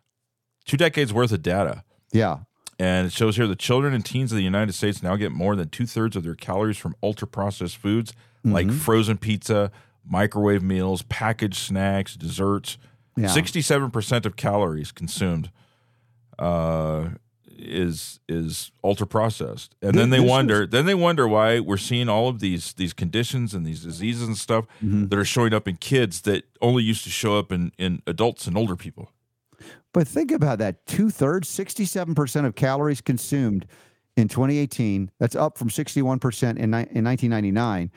two 0.65 0.77
decades 0.77 1.13
worth 1.13 1.31
of 1.31 1.43
data, 1.43 1.85
yeah, 2.11 2.39
and 2.83 3.07
it 3.07 3.13
shows 3.13 3.37
here 3.37 3.47
the 3.47 3.55
children 3.69 3.95
and 3.95 4.05
teens 4.05 4.33
of 4.33 4.37
the 4.37 4.43
United 4.45 4.73
States 4.73 5.03
now 5.03 5.15
get 5.17 5.31
more 5.33 5.55
than 5.57 5.69
two 5.69 5.87
thirds 5.87 6.17
of 6.17 6.23
their 6.25 6.35
calories 6.35 6.77
from 6.79 6.95
ultra 7.03 7.29
processed 7.29 7.77
foods 7.77 8.13
like 8.45 8.67
Mhm. 8.67 8.79
frozen 8.79 9.19
pizza, 9.19 9.71
microwave 10.05 10.63
meals, 10.63 11.03
packaged 11.03 11.55
snacks, 11.69 12.17
desserts. 12.17 12.79
yeah. 13.17 13.29
Sixty-seven 13.29 13.91
percent 13.91 14.27
of 14.27 14.35
calories 14.37 14.91
consumed 14.91 15.51
uh, 16.39 17.11
is 17.47 18.19
is 18.29 18.73
ultra 18.83 19.07
processed, 19.07 19.75
and 19.83 19.95
then 19.95 20.11
they 20.11 20.19
wonder. 20.21 20.67
Then 20.67 20.87
they 20.87 20.95
wonder 20.95 21.29
why 21.29 21.61
we're 21.61 21.77
seeing 21.77 22.09
all 22.09 22.29
of 22.29 22.41
these 22.41 22.73
these 22.73 22.93
conditions 22.93 23.55
and 23.55 23.65
these 23.67 23.83
diseases 23.85 24.27
and 24.27 24.37
stuff 24.37 24.65
Mhm. 24.83 25.11
that 25.11 25.19
are 25.19 25.25
showing 25.25 25.53
up 25.55 25.69
in 25.69 25.77
kids 25.77 26.23
that 26.23 26.45
only 26.61 26.83
used 26.83 27.05
to 27.05 27.11
show 27.11 27.39
up 27.39 27.53
in 27.53 27.71
in 27.79 28.03
adults 28.07 28.47
and 28.49 28.57
older 28.57 28.75
people. 28.77 29.11
But 29.93 30.09
think 30.09 30.31
about 30.31 30.59
that 30.59 30.85
two 30.87 31.11
thirds, 31.11 31.49
67% 31.49 32.47
of 32.47 32.55
calories 32.55 33.01
consumed 33.01 33.67
in 34.17 34.29
2018. 34.29 35.11
That's 35.19 35.37
up 35.37 35.59
from 35.59 35.69
61% 35.69 36.43
in, 36.51 36.59
in 36.59 36.71
1999, 36.71 37.91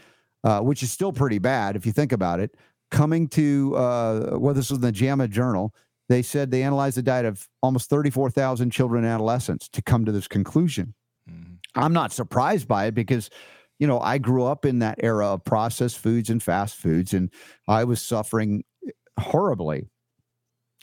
uh, 0.44 0.60
which 0.62 0.84
is 0.84 0.92
still 0.92 1.14
pretty 1.14 1.40
bad 1.40 1.76
if 1.76 1.86
you 1.86 1.92
think 1.92 2.12
about 2.12 2.40
it. 2.40 2.56
Coming 2.92 3.28
to, 3.30 3.76
uh, 3.76 4.38
well, 4.38 4.54
this 4.54 4.70
was 4.70 4.78
in 4.78 4.82
the 4.82 4.92
JAMA 4.92 5.28
Journal. 5.28 5.74
They 6.08 6.22
said 6.22 6.52
they 6.52 6.64
analyzed 6.64 6.98
the 6.98 7.02
diet 7.02 7.26
of 7.26 7.48
almost 7.64 7.90
34,000 7.90 8.70
children 8.70 9.04
and 9.04 9.14
adolescents 9.14 9.68
to 9.70 9.82
come 9.82 10.06
to 10.06 10.12
this 10.12 10.28
conclusion. 10.28 10.94
Mhm. 11.30 11.58
I'm 11.74 11.94
not 11.94 12.12
surprised 12.12 12.68
by 12.68 12.86
it 12.86 12.94
because, 12.94 13.30
you 13.80 13.88
know, 13.88 14.00
I 14.00 14.20
grew 14.20 14.44
up 14.44 14.66
in 14.66 14.80
that 14.80 15.00
era 15.02 15.28
of 15.28 15.44
processed 15.46 15.98
foods 15.98 16.30
and 16.30 16.44
fast 16.44 16.76
foods, 16.76 17.14
and 17.14 17.32
I 17.68 17.86
was 17.86 18.02
suffering 18.02 18.64
horribly 19.20 19.90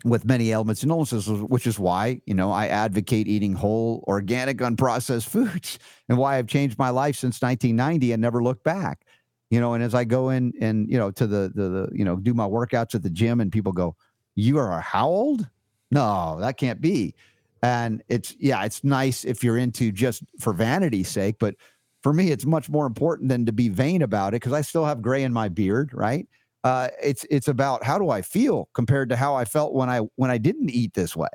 with 0.05 0.25
many 0.25 0.51
ailments 0.51 0.83
and 0.83 0.91
illnesses, 0.91 1.29
which 1.29 1.67
is 1.67 1.79
why, 1.79 2.21
you 2.27 2.35
know, 2.35 2.51
I 2.51 2.67
advocate 2.67 3.29
eating 3.29 3.55
whole, 3.55 4.05
organic, 4.09 4.59
unprocessed 4.59 5.29
foods 5.29 5.79
and 6.09 6.19
why 6.19 6.39
I've 6.39 6.49
changed 6.49 6.79
my 6.79 6.91
life 6.91 7.17
since 7.17 7.41
1990 7.41 8.13
and 8.13 8.21
never 8.21 8.43
looked 8.43 8.65
back. 8.65 9.05
You 9.51 9.61
know, 9.61 9.75
and 9.75 9.85
as 9.85 9.95
I 9.95 10.05
go 10.05 10.31
in 10.31 10.55
and, 10.61 10.91
you 10.91 10.99
know, 10.99 11.11
to 11.11 11.27
the, 11.27 11.53
the, 11.55 11.69
the 11.69 11.89
you 11.93 12.05
know, 12.05 12.17
do 12.17 12.33
my 12.33 12.47
workouts 12.47 12.95
at 12.95 13.03
the 13.03 13.11
gym 13.11 13.41
and 13.41 13.53
people 13.53 13.73
go, 13.73 13.95
You 14.35 14.59
are 14.59 14.81
how 14.81 15.09
old? 15.09 15.47
No, 15.91 16.39
that 16.41 16.57
can't 16.57 16.81
be. 16.81 17.15
And 17.63 18.03
it's, 18.09 18.35
yeah, 18.41 18.65
it's 18.65 18.83
nice 18.83 19.25
if 19.25 19.45
you're 19.45 19.59
into 19.59 19.93
just 19.93 20.23
for 20.41 20.53
vanity's 20.55 21.09
sake, 21.09 21.37
but 21.39 21.55
for 22.03 22.13
me, 22.13 22.31
it's 22.31 22.45
much 22.45 22.69
more 22.69 22.87
important 22.87 23.29
than 23.29 23.47
to 23.47 23.53
be 23.53 23.69
vain 23.69 24.03
about 24.03 24.29
it 24.31 24.41
because 24.41 24.53
I 24.53 24.63
still 24.63 24.85
have 24.85 25.03
gray 25.03 25.23
in 25.23 25.33
my 25.33 25.49
beard, 25.49 25.91
right? 25.93 26.27
Uh, 26.65 26.89
it's 27.03 27.25
it's 27.31 27.49
about 27.49 27.83
how 27.85 27.99
do 27.99 28.11
I 28.11 28.23
feel 28.23 28.69
compared 28.75 29.09
to 29.09 29.17
how 29.17 29.35
I 29.35 29.45
felt 29.45 29.75
when 29.75 29.89
I 29.91 30.01
when 30.17 30.31
I 30.31 30.39
didn't 30.39 30.71
eat 30.71 30.95
this 30.95 31.17
way, 31.17 31.29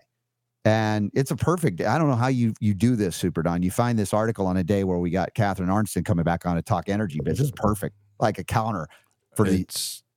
and 0.66 1.12
it's 1.14 1.32
a 1.32 1.36
perfect. 1.36 1.82
I 1.82 1.98
don't 1.98 2.10
know 2.10 2.16
how 2.16 2.28
you 2.28 2.54
you 2.60 2.74
do 2.74 2.96
this, 2.96 3.16
Super 3.16 3.44
Don. 3.44 3.62
You 3.62 3.72
find 3.72 4.00
this 4.00 4.14
article 4.14 4.48
on 4.48 4.58
a 4.58 4.64
day 4.64 4.84
where 4.84 4.98
we 5.00 5.10
got 5.10 5.34
Catharine 5.34 5.70
Arnston 5.70 6.04
coming 6.04 6.24
back 6.24 6.46
on 6.46 6.56
to 6.56 6.62
talk 6.62 6.88
energy, 6.90 7.20
but 7.24 7.32
this 7.32 7.40
is 7.42 7.52
perfect, 7.52 7.96
like 8.20 8.40
a 8.40 8.44
counter 8.44 8.88
for 9.36 9.44
the. 9.46 9.66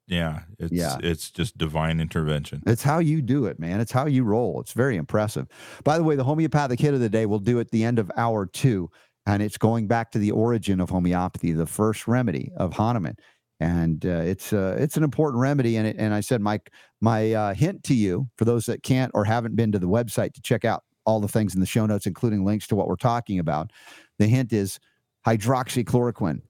yeah, 0.07 0.41
it's 0.59 0.73
Yeah. 0.73 0.97
it's 1.03 1.31
just 1.31 1.59
divine 1.59 2.01
intervention. 2.01 2.63
It's 2.67 2.83
how 2.83 2.99
you 3.01 3.21
do 3.21 3.47
it, 3.47 3.59
man. 3.59 3.81
It's 3.81 3.93
how 3.93 4.07
you 4.07 4.23
roll. 4.25 4.61
It's 4.61 4.73
very 4.73 4.97
impressive. 4.97 5.49
By 5.85 5.99
the 5.99 6.05
way, 6.05 6.15
the 6.17 6.25
homeopathic 6.25 6.79
hit 6.81 6.95
of 6.95 7.01
the 7.01 7.09
day 7.09 7.27
we'll 7.27 7.39
do 7.41 7.59
at 7.61 7.71
the 7.71 7.85
end 7.85 7.99
of 7.99 8.11
hour 8.17 8.47
two, 8.47 8.91
and 9.27 9.43
it's 9.43 9.59
going 9.59 9.87
back 9.89 10.11
to 10.13 10.19
the 10.19 10.31
origin 10.31 10.81
of 10.81 10.91
homeopathy, 10.91 11.53
the 11.53 11.67
first 11.67 12.07
remedy 12.09 12.51
of 12.57 12.73
Hahnemann, 12.75 13.17
and 13.61 14.05
uh, 14.07 14.23
it's 14.25 14.53
uh, 14.53 14.77
it's 14.79 14.97
an 14.97 15.05
important 15.05 15.41
remedy. 15.41 15.77
And 15.77 15.87
it, 15.87 15.97
and 15.99 16.15
I 16.15 16.21
said, 16.21 16.41
Mike, 16.41 16.73
my 17.01 17.33
uh, 17.33 17.55
hint 17.55 17.85
to 17.85 17.95
you 17.95 18.29
for 18.37 18.45
those 18.45 18.67
that 18.67 18.83
can't 18.83 19.13
or 19.15 19.25
haven't 19.25 19.55
been 19.55 19.71
to 19.73 19.79
the 19.79 19.89
website 19.89 20.33
to 20.35 20.43
check 20.43 20.65
out 20.65 20.83
all 21.05 21.21
the 21.21 21.29
things 21.29 21.55
in 21.55 21.61
the 21.61 21.67
show 21.67 21.87
notes, 21.87 22.07
including 22.07 22.45
links 22.45 22.67
to 22.69 22.77
what 22.77 22.89
we're 22.89 22.97
talking 22.97 23.39
about. 23.39 23.71
The 24.19 24.27
hint 24.27 24.53
is 24.53 24.81
hydroxychloroquine. 25.27 26.41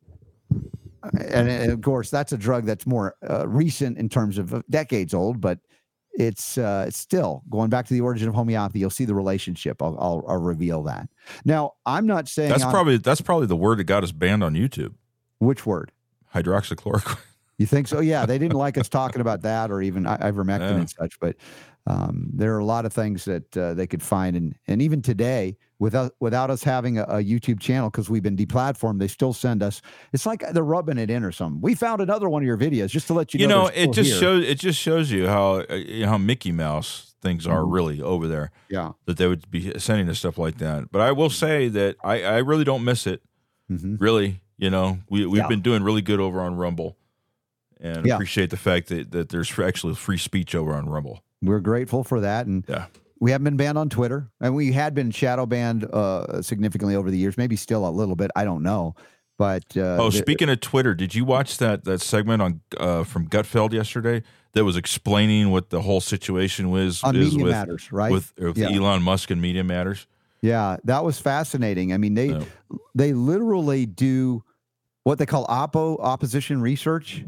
And, 1.02 1.48
and 1.48 1.72
of 1.72 1.80
course, 1.80 2.10
that's 2.10 2.32
a 2.32 2.36
drug 2.36 2.66
that's 2.66 2.86
more 2.86 3.16
uh, 3.28 3.48
recent 3.48 3.96
in 3.98 4.08
terms 4.08 4.38
of 4.38 4.52
uh, 4.52 4.62
decades 4.68 5.14
old, 5.14 5.40
but 5.40 5.58
it's 6.12 6.58
uh, 6.58 6.84
it's 6.86 6.98
still 6.98 7.42
going 7.48 7.70
back 7.70 7.86
to 7.86 7.94
the 7.94 8.02
origin 8.02 8.28
of 8.28 8.34
homeopathy. 8.34 8.80
You'll 8.80 8.90
see 8.90 9.06
the 9.06 9.14
relationship. 9.14 9.80
I'll, 9.80 9.96
I'll, 9.98 10.24
I'll 10.28 10.42
reveal 10.42 10.82
that. 10.84 11.08
Now, 11.44 11.74
I'm 11.86 12.06
not 12.06 12.28
saying 12.28 12.50
That's 12.50 12.64
probably 12.64 12.98
that's 12.98 13.20
probably 13.22 13.46
the 13.46 13.56
word 13.56 13.78
that 13.78 13.84
got 13.84 14.04
us 14.04 14.12
banned 14.12 14.44
on 14.44 14.54
YouTube. 14.54 14.94
which 15.38 15.64
word. 15.64 15.90
Hydroxychloroquine. 16.34 17.18
You 17.58 17.66
think 17.66 17.88
so? 17.88 18.00
Yeah, 18.00 18.24
they 18.24 18.38
didn't 18.38 18.56
like 18.56 18.78
us 18.78 18.88
talking 19.00 19.20
about 19.20 19.42
that 19.42 19.70
or 19.70 19.82
even 19.82 20.04
ivermectin 20.04 20.60
Yeah. 20.60 20.76
and 20.76 20.88
such. 20.90 21.20
But 21.20 21.36
um, 21.86 22.30
there 22.32 22.54
are 22.54 22.58
a 22.58 22.64
lot 22.64 22.86
of 22.86 22.92
things 22.92 23.24
that 23.26 23.54
uh, 23.56 23.74
they 23.74 23.86
could 23.86 24.02
find, 24.02 24.34
and 24.36 24.54
and 24.66 24.80
even 24.80 25.02
today, 25.02 25.58
without 25.78 26.12
without 26.20 26.48
us 26.50 26.62
having 26.62 26.98
a, 26.98 27.02
a 27.04 27.22
YouTube 27.22 27.60
channel 27.60 27.90
because 27.90 28.08
we've 28.08 28.22
been 28.22 28.36
deplatformed, 28.36 28.98
they 28.98 29.08
still 29.08 29.32
send 29.34 29.62
us. 29.62 29.82
It's 30.14 30.24
like 30.24 30.42
they're 30.52 30.62
rubbing 30.64 30.96
it 30.98 31.10
in 31.10 31.22
or 31.24 31.32
something. 31.32 31.60
We 31.60 31.74
found 31.74 32.00
another 32.00 32.28
one 32.30 32.42
of 32.42 32.46
your 32.46 32.56
videos 32.58 32.88
just 32.90 33.06
to 33.08 33.14
let 33.14 33.34
you, 33.34 33.40
You 33.40 33.46
know, 33.46 33.66
it 33.66 33.92
just 33.92 34.10
here. 34.10 34.20
shows 34.20 34.44
it 34.46 34.58
just 34.58 34.78
shows 34.78 35.10
you 35.10 35.26
how 35.26 35.64
uh, 35.68 35.74
you 35.74 36.04
know, 36.04 36.10
how 36.12 36.18
Mickey 36.18 36.52
Mouse 36.52 37.14
things 37.20 37.46
are 37.46 37.60
Mhm. 37.62 37.72
really 37.74 38.00
over 38.00 38.26
there. 38.26 38.50
Yeah. 38.70 38.92
That 39.04 39.18
they 39.18 39.26
would 39.26 39.50
be 39.50 39.78
sending 39.78 40.08
us 40.08 40.18
stuff 40.18 40.38
like 40.38 40.56
that. 40.58 40.90
But 40.90 41.02
I 41.02 41.12
will 41.12 41.28
say 41.30 41.68
that 41.68 41.96
I, 42.02 42.22
I 42.22 42.38
really 42.38 42.64
don't 42.64 42.84
miss 42.84 43.06
it. 43.06 43.22
hmm 43.68 43.96
Really, 43.98 44.40
you 44.60 44.70
know, 44.70 44.98
we 45.08 45.26
we've 45.26 45.38
Yeah. 45.42 45.48
been 45.48 45.60
doing 45.62 45.82
really 45.82 46.02
good 46.02 46.20
over 46.20 46.40
on 46.40 46.54
Rumble, 46.56 46.96
and 47.80 48.06
Yeah. 48.06 48.14
appreciate 48.14 48.50
the 48.50 48.56
fact 48.56 48.88
that 48.88 49.10
that 49.12 49.30
there's 49.30 49.58
actually 49.58 49.94
free 49.94 50.18
speech 50.18 50.54
over 50.54 50.74
on 50.74 50.88
Rumble. 50.88 51.22
We're 51.42 51.60
grateful 51.60 52.04
for 52.04 52.20
that, 52.20 52.46
and 52.46 52.64
Yeah. 52.68 52.86
we 53.18 53.30
haven't 53.30 53.44
been 53.44 53.56
banned 53.56 53.78
on 53.78 53.88
Twitter, 53.88 54.28
and 54.40 54.54
we 54.54 54.72
had 54.72 54.94
been 54.94 55.10
shadow 55.10 55.46
banned 55.46 55.84
uh, 55.84 56.42
significantly 56.42 56.94
over 56.94 57.10
the 57.10 57.18
years. 57.18 57.36
Maybe 57.38 57.56
still 57.56 57.88
a 57.88 57.90
little 57.90 58.16
bit. 58.16 58.30
I 58.36 58.44
don't 58.44 58.62
know, 58.62 58.94
but 59.38 59.64
uh, 59.76 59.96
Oh, 59.98 60.10
speaking 60.10 60.50
of 60.50 60.60
Twitter, 60.60 60.94
did 60.94 61.14
you 61.14 61.24
watch 61.24 61.56
that 61.58 61.84
that 61.84 62.00
segment 62.02 62.42
on 62.42 62.60
uh, 62.78 63.04
from 63.04 63.26
Gutfeld 63.28 63.72
yesterday 63.72 64.22
that 64.52 64.64
was 64.64 64.76
explaining 64.76 65.50
what 65.50 65.70
the 65.70 65.80
whole 65.80 66.00
situation 66.02 66.70
was 66.70 67.02
on 67.02 67.16
is 67.16 67.30
Media 67.30 67.44
with 67.44 67.52
Matters, 67.52 67.90
right? 67.92 68.12
with, 68.12 68.32
with 68.36 68.58
Yeah. 68.58 68.70
Elon 68.72 69.02
Musk 69.02 69.30
and 69.30 69.40
Media 69.40 69.64
Matters? 69.64 70.06
Yeah, 70.42 70.76
that 70.84 71.04
was 71.04 71.18
fascinating. 71.20 71.92
I 71.92 71.98
mean, 71.98 72.14
they 72.14 72.34
they 72.94 73.12
literally 73.12 73.84
do 73.86 74.42
what 75.04 75.18
they 75.18 75.26
call 75.26 75.46
oppo 75.46 75.98
opposition 76.00 76.60
research 76.60 77.24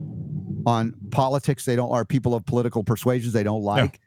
on 0.67 0.95
politics 1.11 1.65
they 1.65 1.75
don't 1.77 1.91
are 1.91 2.05
people 2.05 2.35
of 2.35 2.45
political 2.47 2.85
persuasions 2.85 3.33
they 3.33 3.43
don't 3.43 3.63
like. 3.63 4.01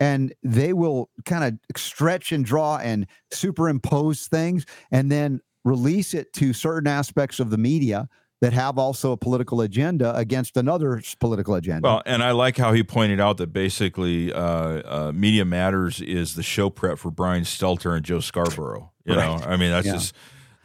and 0.00 0.32
they 0.42 0.72
will 0.72 1.10
kind 1.24 1.44
of 1.44 1.76
stretch 1.76 2.30
and 2.32 2.44
draw 2.44 2.76
and 2.78 3.06
superimpose 3.32 4.26
things 4.28 4.64
and 4.90 5.10
then 5.10 5.40
release 5.64 6.14
it 6.14 6.32
to 6.32 6.52
certain 6.52 6.86
aspects 6.86 7.40
of 7.40 7.50
the 7.50 7.58
media 7.58 8.08
that 8.40 8.52
have 8.52 8.78
also 8.78 9.10
a 9.10 9.16
political 9.16 9.60
agenda 9.60 10.16
against 10.16 10.56
another 10.56 11.02
political 11.18 11.54
agenda. 11.56 11.86
Well, 11.88 12.02
and 12.06 12.22
I 12.22 12.30
like 12.30 12.56
how 12.56 12.72
he 12.72 12.84
pointed 12.84 13.18
out 13.20 13.36
that 13.38 13.48
basically 13.52 14.32
uh, 14.32 14.38
uh, 14.38 15.12
Media 15.12 15.44
Matters 15.44 16.00
is 16.00 16.36
the 16.36 16.44
show 16.44 16.70
prep 16.70 16.98
for 16.98 17.10
Brian 17.10 17.42
Stelter 17.42 17.96
and 17.96 18.04
Joe 18.04 18.20
Scarborough. 18.20 18.92
You 19.04 19.16
know, 19.16 19.40
I 19.44 19.56
mean, 19.56 19.70
that's 19.72 19.86
Yeah. 19.88 19.94
just 19.94 20.14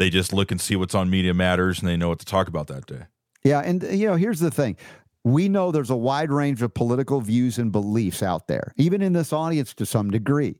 they 0.03 0.09
just 0.09 0.33
look 0.33 0.51
and 0.51 0.59
see 0.59 0.75
what's 0.75 0.93
on 0.93 1.09
Media 1.09 1.33
Matters 1.33 1.79
and 1.79 1.87
they 1.87 1.95
know 1.95 2.09
what 2.09 2.19
to 2.19 2.25
talk 2.25 2.49
about 2.49 2.67
that 2.67 2.85
day. 2.85 3.03
Yeah, 3.45 3.61
and 3.61 3.81
uh, 3.81 3.87
you 3.87 4.05
know, 4.05 4.15
here's 4.15 4.41
the 4.41 4.51
thing. 4.51 4.75
We 5.23 5.47
know 5.47 5.71
there's 5.71 5.91
a 5.91 5.95
wide 5.95 6.29
range 6.29 6.61
of 6.61 6.73
political 6.73 7.21
views 7.21 7.57
and 7.57 7.71
beliefs 7.71 8.21
out 8.21 8.49
there, 8.49 8.73
even 8.75 9.01
in 9.01 9.13
this 9.13 9.31
audience 9.31 9.73
to 9.75 9.85
some 9.85 10.11
degree. 10.11 10.59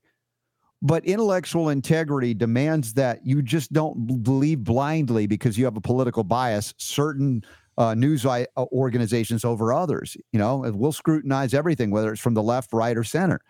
But 0.82 1.04
intellectual 1.04 1.70
integrity 1.70 2.34
demands 2.34 2.94
that 2.94 3.26
you 3.26 3.42
just 3.42 3.74
don't 3.74 4.24
believe 4.24 4.64
blindly 4.64 5.28
because 5.28 5.58
you 5.58 5.66
have 5.66 5.76
a 5.76 5.82
political 5.82 6.24
bias 6.24 6.74
certain 6.78 7.44
uh, 7.78 7.96
news 7.96 8.26
uh, 8.26 8.46
organizations 8.58 9.44
over 9.44 9.74
others. 9.74 10.16
You 10.32 10.40
know, 10.40 10.60
we'll 10.74 10.94
scrutinize 10.94 11.54
everything, 11.54 11.92
whether 11.92 12.14
it's 12.14 12.22
from 12.22 12.34
the 12.34 12.44
left, 12.44 12.72
right, 12.72 12.96
or 12.96 13.04
center. 13.04 13.42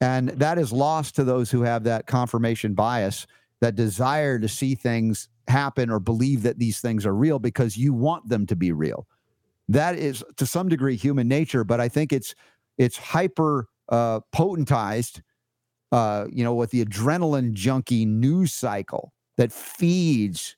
And 0.00 0.28
that 0.28 0.58
is 0.58 0.72
lost 0.72 1.16
to 1.16 1.24
those 1.24 1.50
who 1.50 1.62
have 1.62 1.82
that 1.84 2.06
confirmation 2.06 2.74
bias, 2.74 3.26
that 3.60 3.74
desire 3.74 4.38
to 4.38 4.48
see 4.48 4.74
things 4.74 5.28
happen 5.48 5.90
or 5.90 6.00
believe 6.00 6.42
that 6.42 6.58
these 6.58 6.80
things 6.80 7.06
are 7.06 7.14
real 7.14 7.38
because 7.38 7.76
you 7.76 7.92
want 7.92 8.28
them 8.28 8.46
to 8.46 8.56
be 8.56 8.72
real. 8.72 9.06
That 9.68 9.96
is 9.96 10.24
to 10.36 10.46
some 10.46 10.68
degree 10.68 10.96
human 10.96 11.28
nature, 11.28 11.64
but 11.64 11.80
I 11.80 11.88
think 11.88 12.12
it's 12.12 12.34
it's 12.76 12.98
hyper 12.98 13.68
uh, 13.88 14.20
potentized, 14.34 15.22
uh, 15.92 16.26
you 16.30 16.44
know, 16.44 16.54
with 16.54 16.70
the 16.70 16.84
adrenaline 16.84 17.52
junkie 17.52 18.04
news 18.04 18.52
cycle 18.52 19.12
that 19.36 19.52
feeds 19.52 20.56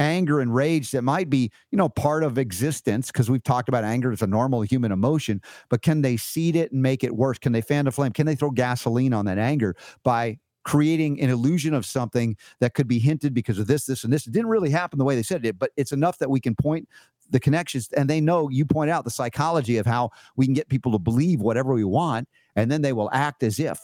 anger 0.00 0.40
and 0.40 0.54
rage 0.54 0.92
that 0.92 1.02
might 1.02 1.28
be, 1.28 1.50
you 1.70 1.76
know, 1.76 1.88
part 1.88 2.22
of 2.22 2.38
existence 2.38 3.08
because 3.08 3.28
we've 3.28 3.42
talked 3.42 3.68
about 3.68 3.84
anger 3.84 4.12
as 4.12 4.22
a 4.22 4.26
normal 4.26 4.62
human 4.62 4.92
emotion, 4.92 5.42
but 5.68 5.82
can 5.82 6.02
they 6.02 6.16
seed 6.16 6.54
it 6.56 6.70
and 6.72 6.82
make 6.82 7.02
it 7.02 7.16
worse? 7.16 7.38
Can 7.38 7.52
they 7.52 7.60
fan 7.60 7.84
the 7.84 7.90
flame? 7.90 8.12
Can 8.12 8.26
they 8.26 8.36
throw 8.36 8.50
gasoline 8.50 9.12
on 9.12 9.24
that 9.26 9.38
anger 9.38 9.74
by 10.04 10.38
creating 10.68 11.18
an 11.22 11.30
illusion 11.30 11.72
of 11.72 11.86
something 11.86 12.36
that 12.60 12.74
could 12.74 12.86
be 12.86 12.98
hinted 12.98 13.32
because 13.32 13.58
of 13.58 13.66
this, 13.66 13.86
this, 13.86 14.04
and 14.04 14.12
this? 14.12 14.26
It 14.26 14.34
didn't 14.34 14.50
really 14.50 14.68
happen 14.68 14.98
the 14.98 15.04
way 15.04 15.16
they 15.16 15.22
said 15.22 15.46
it, 15.46 15.58
but 15.58 15.70
it's 15.78 15.92
enough 15.92 16.18
that 16.18 16.28
we 16.30 16.40
can 16.40 16.54
point 16.54 16.86
the 17.30 17.40
connections 17.40 17.88
and 17.96 18.08
they 18.08 18.20
know 18.20 18.50
you 18.50 18.66
point 18.66 18.90
out 18.90 19.04
the 19.04 19.10
psychology 19.10 19.78
of 19.78 19.86
how 19.86 20.10
we 20.36 20.44
can 20.44 20.52
get 20.52 20.68
people 20.68 20.92
to 20.92 20.98
believe 20.98 21.40
whatever 21.40 21.72
we 21.72 21.84
want 21.84 22.28
and 22.54 22.70
then 22.70 22.82
they 22.82 22.92
will 22.92 23.08
act 23.14 23.42
as 23.42 23.58
if. 23.58 23.80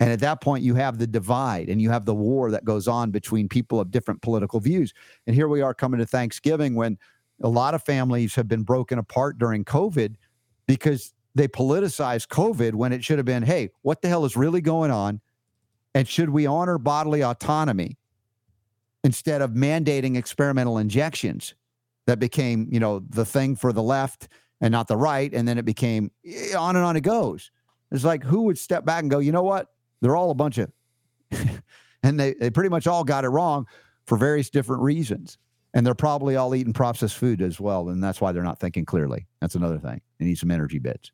And 0.00 0.10
at 0.10 0.18
that 0.18 0.40
point 0.40 0.64
you 0.64 0.74
have 0.74 0.98
the 0.98 1.06
divide 1.06 1.68
and 1.68 1.80
you 1.80 1.90
have 1.90 2.06
the 2.06 2.14
war 2.14 2.50
that 2.50 2.64
goes 2.64 2.88
on 2.88 3.12
between 3.12 3.48
people 3.48 3.78
of 3.78 3.92
different 3.92 4.20
political 4.20 4.58
views. 4.58 4.92
And 5.28 5.36
here 5.36 5.46
we 5.46 5.62
are 5.62 5.74
coming 5.74 6.00
to 6.00 6.06
thanksgiving 6.06 6.74
when 6.74 6.98
a 7.40 7.48
lot 7.48 7.74
of 7.74 7.84
families 7.84 8.34
have 8.34 8.48
been 8.48 8.64
broken 8.64 8.98
apart 8.98 9.38
during 9.38 9.64
covid 9.64 10.16
because 10.66 11.12
they 11.34 11.48
politicized 11.48 12.28
covid 12.28 12.74
when 12.74 12.92
it 12.92 13.04
should 13.04 13.18
have 13.18 13.26
been 13.26 13.42
hey 13.42 13.70
what 13.82 14.02
the 14.02 14.08
hell 14.08 14.24
is 14.24 14.36
really 14.36 14.60
going 14.60 14.90
on 14.90 15.20
and 15.94 16.08
should 16.08 16.30
we 16.30 16.46
honor 16.46 16.78
bodily 16.78 17.22
autonomy 17.22 17.96
instead 19.04 19.42
of 19.42 19.50
mandating 19.50 20.16
experimental 20.16 20.78
injections 20.78 21.54
that 22.06 22.18
became, 22.18 22.68
you 22.70 22.80
know, 22.80 23.00
the 23.10 23.24
thing 23.24 23.54
for 23.54 23.72
the 23.72 23.82
left 23.82 24.28
and 24.60 24.72
not 24.72 24.88
the 24.88 24.96
right. 24.96 25.32
And 25.32 25.46
then 25.46 25.58
it 25.58 25.64
became 25.64 26.10
eh, 26.26 26.54
on 26.54 26.76
and 26.76 26.84
on 26.84 26.96
it 26.96 27.02
goes. 27.02 27.50
It's 27.92 28.04
like 28.04 28.24
who 28.24 28.42
would 28.42 28.58
step 28.58 28.84
back 28.84 29.02
and 29.02 29.10
go, 29.10 29.18
you 29.18 29.30
know 29.30 29.42
what? 29.42 29.68
They're 30.00 30.16
all 30.16 30.30
a 30.30 30.34
bunch 30.34 30.58
of, 30.58 30.72
and 32.02 32.18
they, 32.18 32.34
they 32.34 32.50
pretty 32.50 32.70
much 32.70 32.86
all 32.86 33.04
got 33.04 33.24
it 33.24 33.28
wrong 33.28 33.66
for 34.06 34.18
various 34.18 34.50
different 34.50 34.82
reasons. 34.82 35.38
And 35.74 35.84
they're 35.84 35.94
probably 35.94 36.36
all 36.36 36.54
eating 36.54 36.72
processed 36.72 37.16
food 37.16 37.42
as 37.42 37.60
well. 37.60 37.88
And 37.88 38.02
that's 38.02 38.20
why 38.20 38.32
they're 38.32 38.44
not 38.44 38.60
thinking 38.60 38.84
clearly. 38.84 39.26
That's 39.40 39.54
another 39.54 39.78
thing. 39.78 40.00
They 40.18 40.26
need 40.26 40.38
some 40.38 40.48
EnergyBits. 40.48 41.10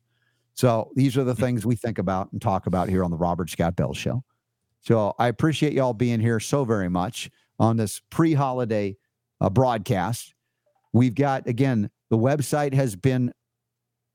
So 0.53 0.91
these 0.95 1.17
are 1.17 1.23
the 1.23 1.35
things 1.35 1.65
we 1.65 1.75
think 1.75 1.97
about 1.97 2.31
and 2.31 2.41
talk 2.41 2.67
about 2.67 2.87
here 2.87 3.03
on 3.03 3.09
the 3.09 3.17
Robert 3.17 3.49
Scott 3.49 3.75
Bell 3.75 3.93
Show. 3.93 4.23
So 4.81 5.13
I 5.19 5.27
appreciate 5.27 5.73
y'all 5.73 5.93
being 5.93 6.19
here 6.19 6.39
so 6.39 6.65
very 6.65 6.89
much 6.89 7.29
on 7.59 7.77
this 7.77 8.01
pre 8.09 8.33
holiday 8.33 8.97
uh, 9.39 9.49
broadcast. 9.49 10.33
We've 10.93 11.15
got, 11.15 11.47
again, 11.47 11.89
the 12.09 12.17
website 12.17 12.73
has 12.73 12.95
been 12.95 13.31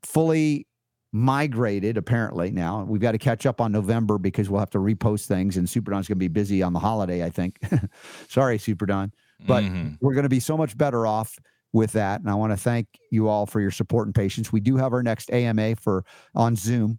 fully 0.03 0.67
migrated 1.13 1.97
apparently 1.97 2.51
now. 2.51 2.85
We've 2.85 3.01
got 3.01 3.13
to 3.13 3.19
catch 3.19 3.47
up 3.47 3.61
on 3.61 3.73
November 3.73 4.19
because 4.19 4.51
we'll 4.51 4.61
have 4.61 4.71
to 4.71 4.79
repost 4.79 5.27
things 5.27 5.57
and 5.57 5.69
Super 5.69 5.91
Don's 5.93 6.09
going 6.09 6.17
to 6.17 6.19
be 6.19 6.29
busy 6.29 6.63
on 6.63 6.73
the 6.73 6.79
holiday, 6.79 7.25
I 7.25 7.31
think. 7.31 7.59
Sorry, 8.29 8.59
Super 8.59 8.87
Don. 8.87 9.13
But 9.47 9.65
Mhm. 9.65 9.97
we're 10.01 10.15
going 10.15 10.25
to 10.25 10.29
be 10.29 10.41
so 10.41 10.57
much 10.57 10.77
better 10.77 11.07
off 11.07 11.39
with 11.73 11.93
that. 11.93 12.21
And 12.21 12.29
I 12.29 12.35
want 12.35 12.53
to 12.53 12.57
thank 12.57 12.89
you 13.11 13.29
all 13.29 13.47
for 13.47 13.61
your 13.61 13.71
support 13.71 14.07
and 14.09 14.15
patience. 14.15 14.53
We 14.53 14.61
do 14.61 14.77
have 14.77 14.93
our 14.93 15.03
next 15.03 15.31
AMA 15.33 15.77
for 15.77 16.05
on 16.35 16.57
Zoom 16.57 16.99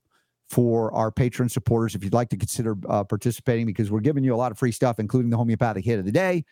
for 0.50 0.94
our 0.94 1.12
patron 1.12 1.50
supporters. 1.50 1.94
If 1.96 2.04
you'd 2.04 2.14
like 2.14 2.30
to 2.30 2.38
consider 2.38 2.76
uh, 2.88 3.04
participating, 3.04 3.66
because 3.66 3.92
we're 3.92 4.00
giving 4.00 4.24
you 4.24 4.34
a 4.34 4.38
lot 4.38 4.52
of 4.52 4.58
free 4.58 4.72
stuff, 4.72 5.00
including 5.00 5.30
the 5.30 5.38
homeopathic 5.38 5.84
hit 5.86 6.00
of 6.00 6.06
the 6.06 6.12
day. 6.12 6.46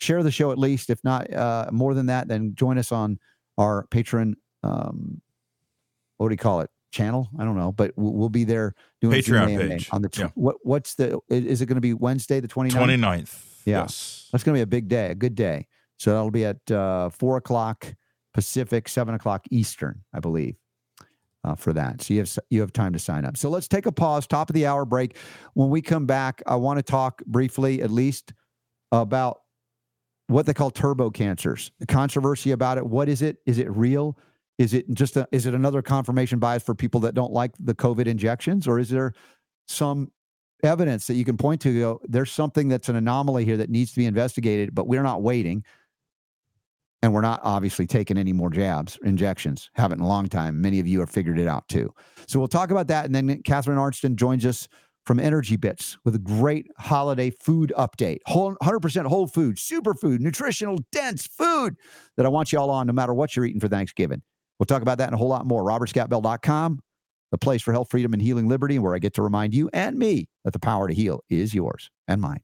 Share 0.00 0.22
the 0.22 0.30
show 0.30 0.50
at 0.50 0.58
least. 0.58 0.90
If 0.90 1.02
not 1.04 1.32
uh, 1.32 1.68
more 1.72 1.94
than 1.94 2.06
that, 2.06 2.26
then 2.28 2.54
join 2.54 2.78
us 2.78 2.90
on 2.90 3.18
our 3.58 3.86
patron. 3.90 4.36
Um, 4.62 5.20
what 6.16 6.28
do 6.28 6.32
you 6.32 6.38
call 6.38 6.60
it? 6.60 6.70
Channel? 6.90 7.28
I 7.38 7.44
don't 7.44 7.56
know, 7.56 7.72
but 7.72 7.92
we'll, 7.96 8.12
we'll 8.12 8.28
be 8.28 8.44
there 8.44 8.74
doing 9.00 9.20
Patreon 9.20 9.68
page. 9.68 9.88
on 9.92 10.02
the 10.02 10.08
tw- 10.08 10.18
Yeah. 10.18 10.28
what? 10.34 10.56
What's 10.62 10.94
the? 10.94 11.18
Is 11.28 11.60
it 11.60 11.66
going 11.66 11.74
to 11.76 11.80
be 11.80 11.92
Wednesday 11.92 12.40
the 12.40 12.48
29th? 12.48 12.70
29th. 12.72 13.42
Yeah. 13.64 13.80
Yes. 13.82 14.28
That's 14.32 14.44
going 14.44 14.54
to 14.54 14.58
be 14.58 14.62
a 14.62 14.66
big 14.66 14.88
day, 14.88 15.10
a 15.10 15.14
good 15.14 15.34
day. 15.34 15.66
So 15.98 16.12
that'll 16.12 16.30
be 16.30 16.44
at 16.44 16.70
uh, 16.70 17.08
four 17.10 17.36
o'clock 17.36 17.94
Pacific, 18.32 18.88
seven 18.88 19.14
o'clock 19.14 19.44
Eastern, 19.50 20.02
I 20.12 20.20
believe, 20.20 20.56
uh, 21.44 21.54
for 21.54 21.72
that. 21.72 22.02
So 22.02 22.14
you 22.14 22.20
have 22.20 22.38
you 22.50 22.60
have 22.60 22.72
time 22.72 22.92
to 22.94 22.98
sign 22.98 23.24
up. 23.24 23.36
So 23.36 23.48
let's 23.50 23.68
take 23.68 23.86
a 23.86 23.92
pause, 23.92 24.26
top 24.26 24.50
of 24.50 24.54
the 24.54 24.66
hour 24.66 24.84
break. 24.84 25.16
When 25.52 25.70
we 25.70 25.82
come 25.82 26.06
back, 26.06 26.42
I 26.46 26.56
want 26.56 26.78
to 26.78 26.82
talk 26.82 27.22
briefly, 27.26 27.82
at 27.82 27.90
least, 27.90 28.32
about 28.90 29.40
what 30.26 30.46
they 30.46 30.54
call 30.54 30.70
turbo 30.70 31.10
cancers. 31.10 31.70
The 31.78 31.86
controversy 31.86 32.52
about 32.52 32.78
it. 32.78 32.86
What 32.86 33.08
is 33.08 33.22
it? 33.22 33.36
Is 33.46 33.58
it 33.58 33.70
real? 33.70 34.18
Is 34.58 34.72
it 34.72 34.92
just 34.94 35.16
a, 35.16 35.28
is 35.32 35.46
it 35.46 35.54
another 35.54 35.82
confirmation 35.82 36.38
bias 36.38 36.62
for 36.62 36.74
people 36.74 37.00
that 37.00 37.14
don't 37.14 37.32
like 37.32 37.52
the 37.58 37.74
COVID 37.74 38.06
injections, 38.06 38.66
or 38.66 38.78
is 38.78 38.88
there 38.88 39.12
some 39.66 40.10
evidence 40.62 41.06
that 41.06 41.14
you 41.14 41.24
can 41.26 41.36
point 41.36 41.60
to 41.60 41.78
go 41.78 42.00
there's 42.08 42.32
something 42.32 42.68
that's 42.68 42.88
an 42.88 42.96
anomaly 42.96 43.44
here 43.44 43.58
that 43.58 43.68
needs 43.68 43.90
to 43.90 43.98
be 43.98 44.06
investigated 44.06 44.74
but 44.74 44.86
we're 44.86 45.02
not 45.02 45.20
waiting 45.20 45.62
and 47.04 47.12
we're 47.12 47.20
not 47.20 47.38
obviously 47.42 47.86
taking 47.86 48.16
any 48.16 48.32
more 48.32 48.48
jabs 48.48 48.98
injections 49.04 49.68
haven't 49.74 49.98
in 49.98 50.04
a 50.06 50.08
long 50.08 50.26
time. 50.26 50.58
Many 50.58 50.80
of 50.80 50.86
you 50.86 51.00
have 51.00 51.10
figured 51.10 51.38
it 51.38 51.46
out 51.46 51.68
too. 51.68 51.92
So 52.26 52.38
we'll 52.38 52.48
talk 52.48 52.70
about 52.70 52.88
that. 52.88 53.04
And 53.04 53.14
then 53.14 53.42
catharine 53.42 53.76
arnston 53.76 54.16
joins 54.16 54.46
us 54.46 54.68
from 55.04 55.18
EnergyBits 55.18 55.98
with 56.06 56.14
a 56.14 56.18
great 56.18 56.66
holiday 56.78 57.28
food 57.28 57.74
update. 57.76 58.20
Whole 58.24 58.56
100% 58.62 59.04
whole 59.04 59.26
food 59.26 59.56
superfood 59.56 60.20
nutritional 60.20 60.78
dense 60.92 61.26
food 61.26 61.76
that 62.16 62.24
i 62.24 62.28
want 62.30 62.52
you 62.52 62.58
all 62.58 62.70
on 62.70 62.86
no 62.86 62.94
matter 62.94 63.12
what 63.12 63.36
you're 63.36 63.44
eating 63.44 63.60
for 63.60 63.68
thanksgiving. 63.68 64.22
We'll 64.58 64.64
talk 64.64 64.80
about 64.80 64.96
that 64.96 65.08
and 65.08 65.14
a 65.14 65.18
whole 65.18 65.28
lot 65.28 65.44
more. 65.46 65.62
Robertscottbell.com 65.62 66.80
the 67.32 67.38
place 67.38 67.62
for 67.62 67.72
health, 67.72 67.88
freedom, 67.90 68.12
and 68.12 68.22
healing 68.22 68.48
liberty, 68.48 68.78
where 68.78 68.94
I 68.94 68.98
get 68.98 69.12
to 69.14 69.22
remind 69.22 69.54
you 69.54 69.68
and 69.72 69.98
me 69.98 70.28
that 70.44 70.52
the 70.52 70.60
power 70.60 70.86
to 70.86 70.94
heal 70.94 71.20
is 71.28 71.52
yours 71.52 71.90
and 72.06 72.20
mine. 72.20 72.40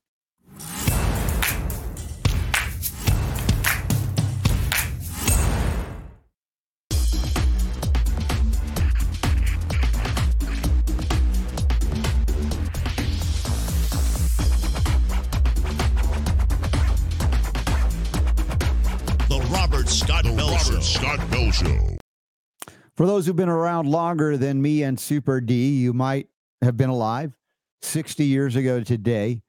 For 23.01 23.07
those 23.07 23.25
who've 23.25 23.35
been 23.35 23.49
around 23.49 23.89
longer 23.89 24.37
than 24.37 24.61
me 24.61 24.83
and 24.83 25.01
Super 25.01 25.41
D, 25.41 25.79
you 25.79 25.95
might 25.95 26.29
have 26.61 26.77
been 26.77 26.91
alive 26.91 27.33
60 27.81 28.27
years 28.27 28.57
ago 28.57 28.83
today 28.83 29.41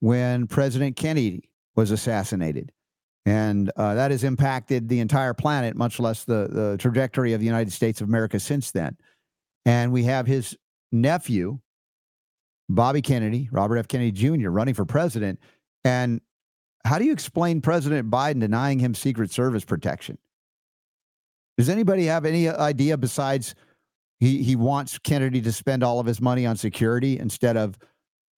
when 0.00 0.46
President 0.46 0.96
Kennedy 0.96 1.48
was 1.74 1.92
assassinated. 1.92 2.72
And 3.24 3.72
uh, 3.74 3.94
that 3.94 4.10
has 4.10 4.22
impacted 4.22 4.90
the 4.90 5.00
entire 5.00 5.32
planet, 5.32 5.76
much 5.76 5.98
less 5.98 6.24
the, 6.24 6.48
the 6.50 6.76
trajectory 6.78 7.32
of 7.32 7.40
the 7.40 7.46
United 7.46 7.72
States 7.72 8.02
of 8.02 8.08
America 8.08 8.38
since 8.38 8.70
then. 8.70 8.98
And 9.64 9.92
we 9.92 10.04
have 10.04 10.26
his 10.26 10.54
nephew, 10.92 11.58
Bobby 12.68 13.00
Kennedy, 13.00 13.48
Robert 13.50 13.78
F. 13.78 13.88
Kennedy 13.88 14.12
Jr., 14.12 14.50
running 14.50 14.74
for 14.74 14.84
president. 14.84 15.40
And 15.86 16.20
how 16.84 16.98
do 16.98 17.06
you 17.06 17.12
explain 17.12 17.62
President 17.62 18.10
Biden 18.10 18.40
denying 18.40 18.78
him 18.78 18.94
Secret 18.94 19.30
Service 19.30 19.64
protection? 19.64 20.18
Does 21.58 21.68
anybody 21.68 22.06
have 22.06 22.24
any 22.24 22.48
idea 22.48 22.96
besides 22.96 23.54
He 24.20 24.42
he 24.42 24.54
wants 24.54 24.98
Kennedy 24.98 25.40
to 25.42 25.52
spend 25.52 25.82
all 25.82 25.98
of 25.98 26.06
his 26.06 26.20
money 26.20 26.46
on 26.46 26.56
security 26.56 27.18
instead 27.18 27.56
of 27.56 27.78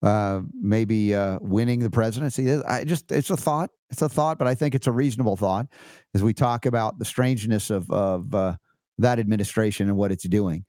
uh, 0.02 0.40
maybe 0.60 1.14
uh, 1.14 1.38
winning 1.40 1.80
the 1.80 1.90
presidency. 1.90 2.52
I 2.52 2.84
just 2.84 3.10
it's 3.12 3.30
a 3.30 3.36
thought. 3.36 3.70
It's 3.90 4.02
a 4.02 4.08
thought, 4.08 4.38
but 4.38 4.48
I 4.48 4.54
think 4.54 4.74
it's 4.74 4.86
a 4.86 4.92
reasonable 4.92 5.36
thought 5.36 5.66
as 6.14 6.22
we 6.22 6.34
talk 6.34 6.66
about 6.66 6.98
the 6.98 7.04
strangeness 7.04 7.70
of 7.70 7.90
of 7.90 8.34
uh, 8.34 8.56
that 8.98 9.18
administration 9.18 9.88
and 9.88 9.96
what 9.96 10.12
it's 10.12 10.24
doing. 10.24 10.64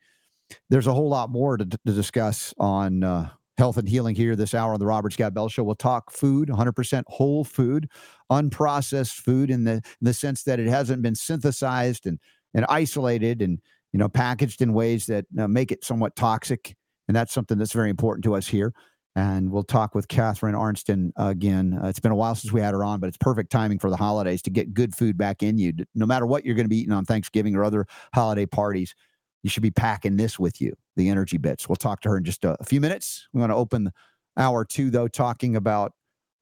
There's 0.69 0.87
a 0.87 0.93
whole 0.93 1.09
lot 1.09 1.29
more 1.29 1.57
to, 1.57 1.65
to 1.65 1.77
discuss 1.83 2.53
on 2.57 3.03
uh, 3.03 3.29
health 3.57 3.77
and 3.77 3.87
healing 3.87 4.15
here 4.15 4.35
this 4.35 4.53
hour 4.53 4.73
on 4.73 4.79
the 4.79 4.85
Robert 4.85 5.13
Scott 5.13 5.33
Bell 5.33 5.49
Show. 5.49 5.63
We'll 5.63 5.75
talk 5.75 6.11
food, 6.11 6.49
100% 6.49 7.03
whole 7.07 7.43
food, 7.43 7.89
unprocessed 8.31 9.15
food 9.15 9.49
in 9.49 9.63
the 9.63 9.73
in 9.73 9.81
the 10.01 10.13
sense 10.13 10.43
that 10.43 10.59
it 10.59 10.67
hasn't 10.67 11.01
been 11.01 11.15
synthesized 11.15 12.05
and 12.05 12.19
and 12.53 12.65
isolated 12.69 13.41
and 13.41 13.59
you 13.91 13.99
know 13.99 14.09
packaged 14.09 14.61
in 14.61 14.73
ways 14.73 15.05
that 15.07 15.25
uh, 15.37 15.47
make 15.47 15.71
it 15.71 15.83
somewhat 15.83 16.15
toxic. 16.15 16.75
And 17.07 17.15
that's 17.15 17.33
something 17.33 17.57
that's 17.57 17.73
very 17.73 17.89
important 17.89 18.23
to 18.23 18.35
us 18.35 18.47
here 18.47 18.73
and 19.15 19.51
we'll 19.51 19.63
talk 19.63 19.93
with 19.93 20.07
Catharine 20.07 20.55
Arnston 20.55 21.13
again. 21.17 21.79
Uh, 21.81 21.87
it's 21.87 21.99
been 21.99 22.11
a 22.11 22.15
while 22.15 22.33
since 22.35 22.51
we 22.51 22.61
had 22.61 22.73
her 22.73 22.83
on, 22.83 22.99
but 22.99 23.07
it's 23.07 23.17
perfect 23.17 23.51
timing 23.51 23.77
for 23.77 23.89
the 23.89 23.95
holidays 23.95 24.41
to 24.43 24.49
get 24.49 24.73
good 24.73 24.95
food 24.95 25.17
back 25.17 25.43
in 25.43 25.57
you. 25.57 25.73
No 25.93 26.05
matter 26.05 26.25
what 26.25 26.45
you're 26.45 26.55
going 26.55 26.65
to 26.65 26.69
be 26.69 26.79
eating 26.79 26.93
on 26.93 27.05
Thanksgiving 27.05 27.55
or 27.55 27.63
other 27.63 27.85
holiday 28.13 28.45
parties, 28.45 28.95
you 29.43 29.49
should 29.49 29.63
be 29.63 29.71
packing 29.71 30.15
this 30.15 30.39
with 30.39 30.61
you, 30.61 30.73
the 30.95 31.09
EnergyBits. 31.09 31.67
We'll 31.67 31.75
talk 31.75 32.01
to 32.01 32.09
her 32.09 32.17
in 32.17 32.23
just 32.23 32.45
a, 32.45 32.57
few 32.65 32.81
minutes. 32.81 33.27
We 33.33 33.41
want 33.41 33.51
to 33.51 33.55
open 33.55 33.91
hour 34.37 34.65
two, 34.65 34.89
though, 34.89 35.09
talking 35.09 35.55
about 35.55 35.93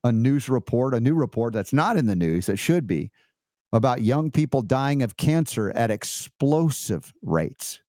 a 0.04 0.12
news 0.12 0.48
report, 0.48 0.94
a 0.94 1.00
new 1.00 1.16
report 1.16 1.54
that's 1.54 1.74
not 1.74 1.98
in 1.98 2.06
the 2.06 2.16
news, 2.16 2.46
that 2.46 2.58
should 2.58 2.88
be, 2.88 3.12
about 3.74 4.02
young 4.02 4.32
people 4.32 4.62
dying 4.62 5.02
of 5.02 5.18
cancer 5.18 5.72
at 5.72 5.92
explosive 5.92 7.12
rates. 7.24 7.80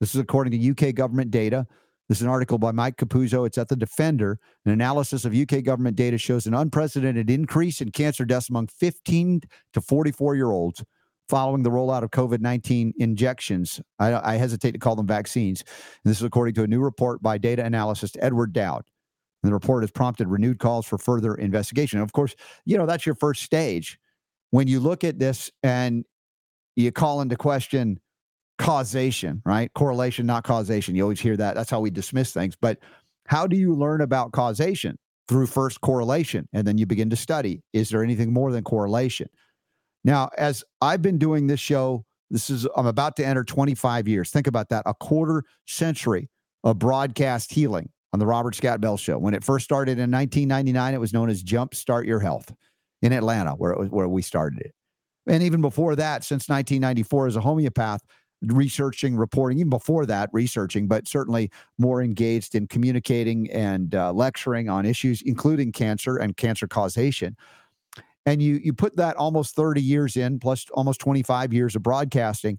This 0.00 0.14
is 0.14 0.20
according 0.20 0.58
to 0.58 0.70
UK 0.70 0.94
government 0.94 1.30
data. 1.30 1.66
This 2.08 2.18
is 2.18 2.22
an 2.22 2.28
article 2.28 2.58
by 2.58 2.72
Mike 2.72 2.96
Capuzzo. 2.96 3.46
It's 3.46 3.58
at 3.58 3.68
the 3.68 3.76
Defender. 3.76 4.38
An 4.64 4.72
analysis 4.72 5.24
of 5.24 5.34
UK 5.34 5.62
government 5.62 5.96
data 5.96 6.16
shows 6.16 6.46
an 6.46 6.54
unprecedented 6.54 7.28
increase 7.28 7.80
in 7.80 7.90
cancer 7.90 8.24
deaths 8.24 8.48
among 8.48 8.68
15 8.68 9.42
to 9.72 9.80
44 9.80 10.34
year 10.34 10.50
olds 10.50 10.82
following 11.28 11.62
the 11.62 11.70
rollout 11.70 12.02
of 12.02 12.10
COVID 12.10 12.40
19 12.40 12.94
injections. 12.98 13.80
I, 13.98 14.32
I, 14.32 14.36
hesitate 14.36 14.72
to 14.72 14.78
call 14.78 14.96
them 14.96 15.06
vaccines. 15.06 15.62
And 15.62 16.10
this 16.10 16.18
is 16.18 16.24
according 16.24 16.54
to 16.54 16.62
a 16.62 16.66
new 16.66 16.80
report 16.80 17.22
by 17.22 17.38
data 17.38 17.64
analyst 17.64 18.16
Edward 18.20 18.52
Dowd. 18.52 18.84
And 19.42 19.50
the 19.50 19.54
report 19.54 19.82
has 19.82 19.90
prompted 19.90 20.28
renewed 20.28 20.58
calls 20.58 20.86
for 20.86 20.98
further 20.98 21.34
investigation. 21.34 22.00
of 22.00 22.12
course, 22.12 22.34
you 22.64 22.76
know, 22.76 22.86
that's 22.86 23.06
your 23.06 23.14
first 23.14 23.42
stage. 23.42 23.98
When 24.50 24.66
you 24.66 24.80
look 24.80 25.04
at 25.04 25.18
this 25.18 25.50
and 25.62 26.04
you 26.74 26.90
call 26.90 27.20
into 27.20 27.36
question 27.36 28.00
causation, 28.58 29.42
right? 29.44 29.72
Correlation, 29.74 30.26
not 30.26 30.44
causation. 30.44 30.94
You 30.94 31.02
always 31.02 31.20
hear 31.20 31.36
that. 31.36 31.54
That's 31.54 31.70
how 31.70 31.80
we 31.80 31.90
dismiss 31.90 32.32
things. 32.32 32.56
But 32.60 32.78
how 33.26 33.46
do 33.46 33.56
you 33.56 33.74
learn 33.74 34.00
about 34.00 34.32
causation? 34.32 34.98
Through 35.28 35.48
first 35.48 35.82
correlation, 35.82 36.48
and 36.54 36.66
then 36.66 36.78
you 36.78 36.86
begin 36.86 37.10
to 37.10 37.16
study. 37.16 37.62
Is 37.74 37.90
there 37.90 38.02
anything 38.02 38.32
more 38.32 38.50
than 38.50 38.64
correlation? 38.64 39.28
Now, 40.04 40.30
as 40.38 40.64
I've 40.80 41.02
been 41.02 41.18
doing 41.18 41.46
this 41.46 41.60
show, 41.60 42.04
this 42.30 42.50
is, 42.50 42.66
I'm 42.76 42.86
about 42.86 43.16
to 43.16 43.26
enter 43.26 43.44
25 43.44 44.06
years. 44.06 44.30
Think 44.30 44.46
about 44.46 44.68
that 44.68 44.82
a 44.86 44.94
quarter 44.94 45.44
century 45.66 46.28
of 46.64 46.78
broadcast 46.78 47.52
healing 47.52 47.90
on 48.12 48.18
the 48.18 48.26
Robert 48.26 48.54
Scott 48.54 48.80
Bell 48.80 48.96
Show. 48.96 49.18
When 49.18 49.34
it 49.34 49.44
first 49.44 49.64
started 49.64 49.92
in 49.92 50.10
1999, 50.10 50.94
it 50.94 51.00
was 51.00 51.12
known 51.12 51.30
as 51.30 51.42
Jump 51.42 51.74
Start 51.74 52.06
Your 52.06 52.20
Health 52.20 52.52
in 53.02 53.12
Atlanta, 53.12 53.52
where, 53.52 53.72
it 53.72 53.78
was, 53.78 53.88
where 53.90 54.08
we 54.08 54.22
started 54.22 54.60
it. 54.60 54.74
And 55.26 55.42
even 55.42 55.60
before 55.60 55.94
that, 55.96 56.24
since 56.24 56.48
1994, 56.48 57.26
as 57.28 57.36
a 57.36 57.40
homeopath, 57.40 58.00
researching, 58.42 59.16
reporting, 59.16 59.58
even 59.58 59.70
before 59.70 60.06
that, 60.06 60.30
researching, 60.32 60.86
but 60.86 61.08
certainly 61.08 61.50
more 61.78 62.02
engaged 62.02 62.54
in 62.54 62.66
communicating 62.66 63.50
and 63.50 63.94
uh, 63.94 64.12
lecturing 64.12 64.68
on 64.68 64.86
issues, 64.86 65.22
including 65.22 65.72
cancer 65.72 66.16
and 66.16 66.36
cancer 66.36 66.66
causation. 66.66 67.36
And 68.28 68.42
you 68.42 68.60
you 68.62 68.74
put 68.74 68.96
that 68.96 69.16
almost 69.16 69.56
30 69.56 69.80
years 69.80 70.14
in, 70.14 70.38
plus 70.38 70.66
almost 70.74 71.00
25 71.00 71.54
years 71.54 71.74
of 71.74 71.82
broadcasting. 71.82 72.58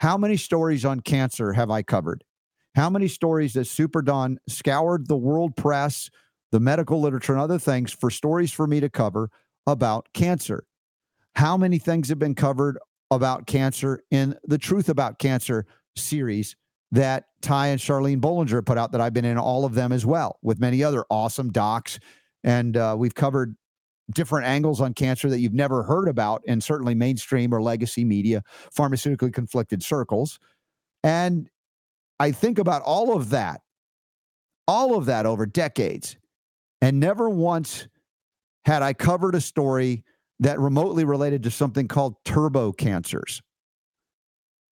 How 0.00 0.18
many 0.18 0.36
stories 0.36 0.84
on 0.84 1.00
cancer 1.00 1.54
have 1.54 1.70
I 1.70 1.82
covered? 1.82 2.22
How 2.74 2.90
many 2.90 3.08
stories 3.08 3.54
that 3.54 3.64
Super 3.64 4.02
Don 4.02 4.38
scoured 4.46 5.08
the 5.08 5.16
world 5.16 5.56
press, 5.56 6.10
the 6.52 6.60
medical 6.60 7.00
literature, 7.00 7.32
and 7.32 7.40
other 7.40 7.58
things 7.58 7.92
for 7.92 8.10
stories 8.10 8.52
for 8.52 8.66
me 8.66 8.78
to 8.80 8.90
cover 8.90 9.30
about 9.66 10.06
cancer? 10.12 10.64
How 11.34 11.56
many 11.56 11.78
things 11.78 12.10
have 12.10 12.18
been 12.18 12.34
covered 12.34 12.78
about 13.10 13.46
cancer 13.46 14.02
in 14.10 14.36
the 14.44 14.58
Truth 14.58 14.90
About 14.90 15.18
Cancer 15.18 15.64
series 15.96 16.56
that 16.92 17.24
Ty 17.40 17.68
and 17.68 17.80
Charlene 17.80 18.20
Bollinger 18.20 18.66
put 18.66 18.76
out 18.76 18.92
that 18.92 19.00
I've 19.00 19.14
been 19.14 19.24
in 19.24 19.38
all 19.38 19.64
of 19.64 19.72
them 19.72 19.92
as 19.92 20.04
well, 20.04 20.38
with 20.42 20.60
many 20.60 20.84
other 20.84 21.06
awesome 21.08 21.50
docs. 21.50 21.98
And 22.44 22.76
uh, 22.76 22.96
we've 22.98 23.14
covered 23.14 23.56
different 24.12 24.46
angles 24.46 24.80
on 24.80 24.94
cancer 24.94 25.28
that 25.28 25.40
you've 25.40 25.52
never 25.52 25.82
heard 25.82 26.08
about 26.08 26.42
in 26.44 26.60
certainly 26.60 26.94
mainstream 26.94 27.52
or 27.52 27.60
legacy 27.60 28.04
media, 28.04 28.42
pharmaceutically 28.76 29.32
conflicted 29.32 29.82
circles. 29.82 30.38
And 31.02 31.48
I 32.18 32.32
think 32.32 32.58
about 32.58 32.82
all 32.82 33.16
of 33.16 33.30
that, 33.30 33.60
all 34.68 34.96
of 34.96 35.06
that 35.06 35.26
over 35.26 35.46
decades, 35.46 36.16
and 36.80 37.00
never 37.00 37.28
once 37.28 37.88
had 38.64 38.82
I 38.82 38.92
covered 38.92 39.34
a 39.34 39.40
story 39.40 40.04
that 40.40 40.58
remotely 40.58 41.04
related 41.04 41.42
to 41.44 41.50
something 41.50 41.88
called 41.88 42.16
turbo 42.24 42.72
cancers, 42.72 43.40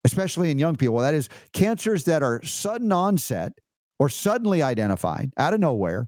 especially 0.04 0.50
in 0.52 0.60
young 0.60 0.76
people. 0.76 0.96
Well, 0.96 1.04
that 1.04 1.14
is 1.14 1.30
cancers 1.54 2.06
that 2.06 2.24
are 2.24 2.42
sudden 2.44 2.92
onset 2.92 3.54
or 4.00 4.10
suddenly 4.10 4.64
identified 4.64 5.32
out 5.38 5.54
of 5.54 5.60
nowhere 5.60 6.08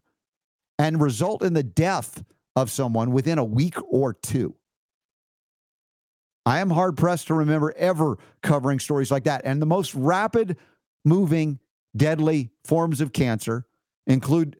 and 0.80 1.00
result 1.00 1.44
in 1.44 1.54
the 1.54 1.64
death 1.64 2.24
of 2.56 2.70
someone 2.70 3.12
within 3.12 3.38
a 3.38 3.44
week 3.44 3.76
or 3.90 4.14
two. 4.14 4.56
I 6.46 6.60
am 6.60 6.70
hard 6.70 6.98
pressed 6.98 7.28
to 7.28 7.34
remember 7.34 7.74
ever 7.78 8.18
covering 8.42 8.80
stories 8.80 9.12
like 9.12 9.24
that. 9.24 9.42
And 9.46 9.62
the 9.62 9.66
most 9.66 9.96
rapid 9.96 10.58
moving, 11.06 11.60
deadly 11.96 12.52
forms 12.66 13.02
of 13.02 13.14
cancer 13.14 13.66
include 14.08 14.58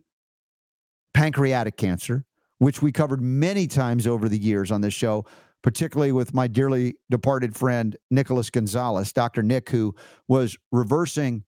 pancreatic 1.14 1.78
cancer, 1.78 2.26
which 2.60 2.82
we 2.82 2.92
covered 2.92 3.22
many 3.22 3.68
times 3.68 4.08
over 4.08 4.30
the 4.30 4.38
years 4.38 4.72
on 4.72 4.82
this 4.82 4.94
show, 4.94 5.26
particularly 5.62 6.12
with 6.12 6.34
my 6.34 6.48
dearly 6.48 6.96
departed 7.10 7.56
friend, 7.56 7.98
Nicholas 8.10 8.50
Gonzalez, 8.50 9.12
Dr. 9.12 9.44
Nick, 9.44 9.70
who 9.70 9.96
was 10.28 10.58
reversing 10.72 11.44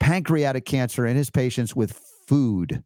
pancreatic 0.00 0.64
cancer 0.64 1.06
in 1.06 1.16
his 1.16 1.30
patients 1.30 1.74
with 1.74 1.92
food. 2.26 2.82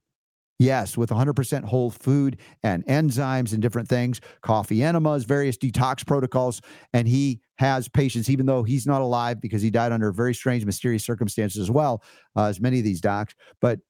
Yes, 0.58 0.96
with 0.96 1.10
100% 1.10 1.64
whole 1.64 1.90
food 1.90 2.38
and 2.62 2.84
enzymes 2.86 3.52
and 3.52 3.60
different 3.60 3.88
things, 3.88 4.20
coffee 4.40 4.82
enemas, 4.82 5.24
various 5.24 5.58
detox 5.58 6.06
protocols. 6.06 6.62
And 6.94 7.06
he 7.06 7.40
has 7.58 7.88
patients, 7.88 8.30
even 8.30 8.46
though 8.46 8.62
he's 8.62 8.86
not 8.86 9.02
alive 9.02 9.40
because 9.40 9.60
he 9.60 9.70
died 9.70 9.92
under 9.92 10.10
very 10.12 10.34
strange, 10.34 10.64
mysterious 10.64 11.04
circumstances 11.04 11.60
as 11.60 11.70
well, 11.70 12.02
uh, 12.36 12.44
as 12.44 12.60
many 12.60 12.78
of 12.78 12.84
these 12.84 13.02
docs. 13.02 13.34
But 13.60 13.80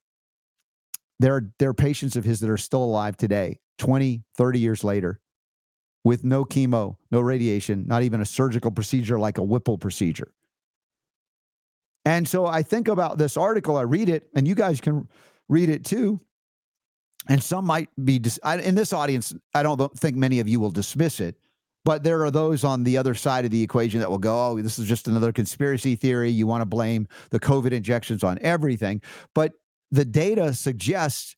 there 1.20 1.36
are, 1.36 1.50
there 1.58 1.70
are 1.70 1.74
patients 1.74 2.16
of 2.16 2.24
his 2.24 2.40
that 2.40 2.50
are 2.50 2.56
still 2.56 2.82
alive 2.82 3.16
today, 3.16 3.60
20, 3.78 4.24
30 4.36 4.58
years 4.58 4.82
later, 4.82 5.20
with 6.04 6.24
no 6.24 6.44
chemo, 6.44 6.96
no 7.12 7.20
radiation, 7.20 7.84
not 7.86 8.02
even 8.02 8.20
a 8.20 8.26
surgical 8.26 8.70
procedure 8.72 9.18
like 9.18 9.38
a 9.38 9.42
Whipple 9.42 9.78
procedure. 9.78 10.32
And 12.04 12.28
so 12.28 12.46
I 12.46 12.62
think 12.62 12.88
about 12.88 13.18
this 13.18 13.36
article, 13.36 13.76
I 13.76 13.82
read 13.82 14.08
it, 14.08 14.28
and 14.34 14.46
you 14.46 14.54
guys 14.54 14.80
can 14.80 15.08
read 15.48 15.68
it 15.68 15.84
too. 15.84 16.20
And 17.28 17.42
some 17.42 17.64
might 17.64 17.88
be, 18.04 18.18
dis- 18.18 18.40
I, 18.42 18.58
in 18.58 18.74
this 18.74 18.92
audience, 18.92 19.34
I 19.54 19.62
don't 19.62 19.92
think 19.98 20.16
many 20.16 20.40
of 20.40 20.48
you 20.48 20.60
will 20.60 20.70
dismiss 20.70 21.20
it, 21.20 21.36
but 21.84 22.02
there 22.02 22.24
are 22.24 22.30
those 22.30 22.64
on 22.64 22.84
the 22.84 22.96
other 22.98 23.14
side 23.14 23.44
of 23.44 23.50
the 23.50 23.62
equation 23.62 24.00
that 24.00 24.10
will 24.10 24.18
go, 24.18 24.50
oh, 24.50 24.62
this 24.62 24.78
is 24.78 24.86
just 24.86 25.08
another 25.08 25.32
conspiracy 25.32 25.96
theory. 25.96 26.30
You 26.30 26.46
want 26.46 26.62
to 26.62 26.66
blame 26.66 27.08
the 27.30 27.40
COVID 27.40 27.72
injections 27.72 28.24
on 28.24 28.38
everything. 28.42 29.02
But 29.34 29.52
the 29.90 30.04
data 30.04 30.54
suggests 30.54 31.36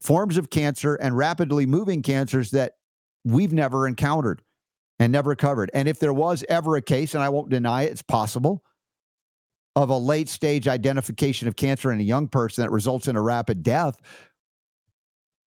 forms 0.00 0.36
of 0.36 0.50
cancer 0.50 0.94
and 0.94 1.16
rapidly 1.16 1.66
moving 1.66 2.02
cancers 2.02 2.50
that 2.50 2.74
we've 3.24 3.52
never 3.52 3.86
encountered 3.88 4.42
and 4.98 5.12
never 5.12 5.34
covered. 5.34 5.70
And 5.74 5.88
if 5.88 5.98
there 5.98 6.12
was 6.12 6.44
ever 6.48 6.76
a 6.76 6.82
case, 6.82 7.14
and 7.14 7.22
I 7.22 7.28
won't 7.28 7.50
deny 7.50 7.82
it, 7.82 7.92
it's 7.92 8.02
possible, 8.02 8.62
of 9.74 9.90
a 9.90 9.98
late 9.98 10.30
stage 10.30 10.66
identification 10.66 11.48
of 11.48 11.56
cancer 11.56 11.92
in 11.92 12.00
a 12.00 12.02
young 12.02 12.28
person 12.28 12.62
that 12.62 12.70
results 12.70 13.08
in 13.08 13.16
a 13.16 13.20
rapid 13.20 13.62
death. 13.62 13.96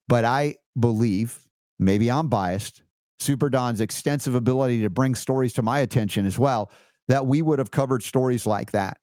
But 0.10 0.26
I 0.26 0.56
believe, 0.78 1.40
maybe 1.80 2.12
I'm 2.12 2.28
biased, 2.28 2.84
Super 3.22 3.50
Don's 3.50 3.80
extensive 3.80 4.36
ability 4.36 4.82
to 4.82 4.90
bring 4.90 5.16
stories 5.16 5.54
to 5.54 5.62
my 5.62 5.80
attention 5.80 6.26
as 6.26 6.38
well, 6.38 6.70
that 7.08 7.26
we 7.26 7.42
would 7.42 7.60
have 7.60 7.72
covered 7.72 8.04
stories 8.04 8.46
like 8.46 8.72
that 8.72 8.98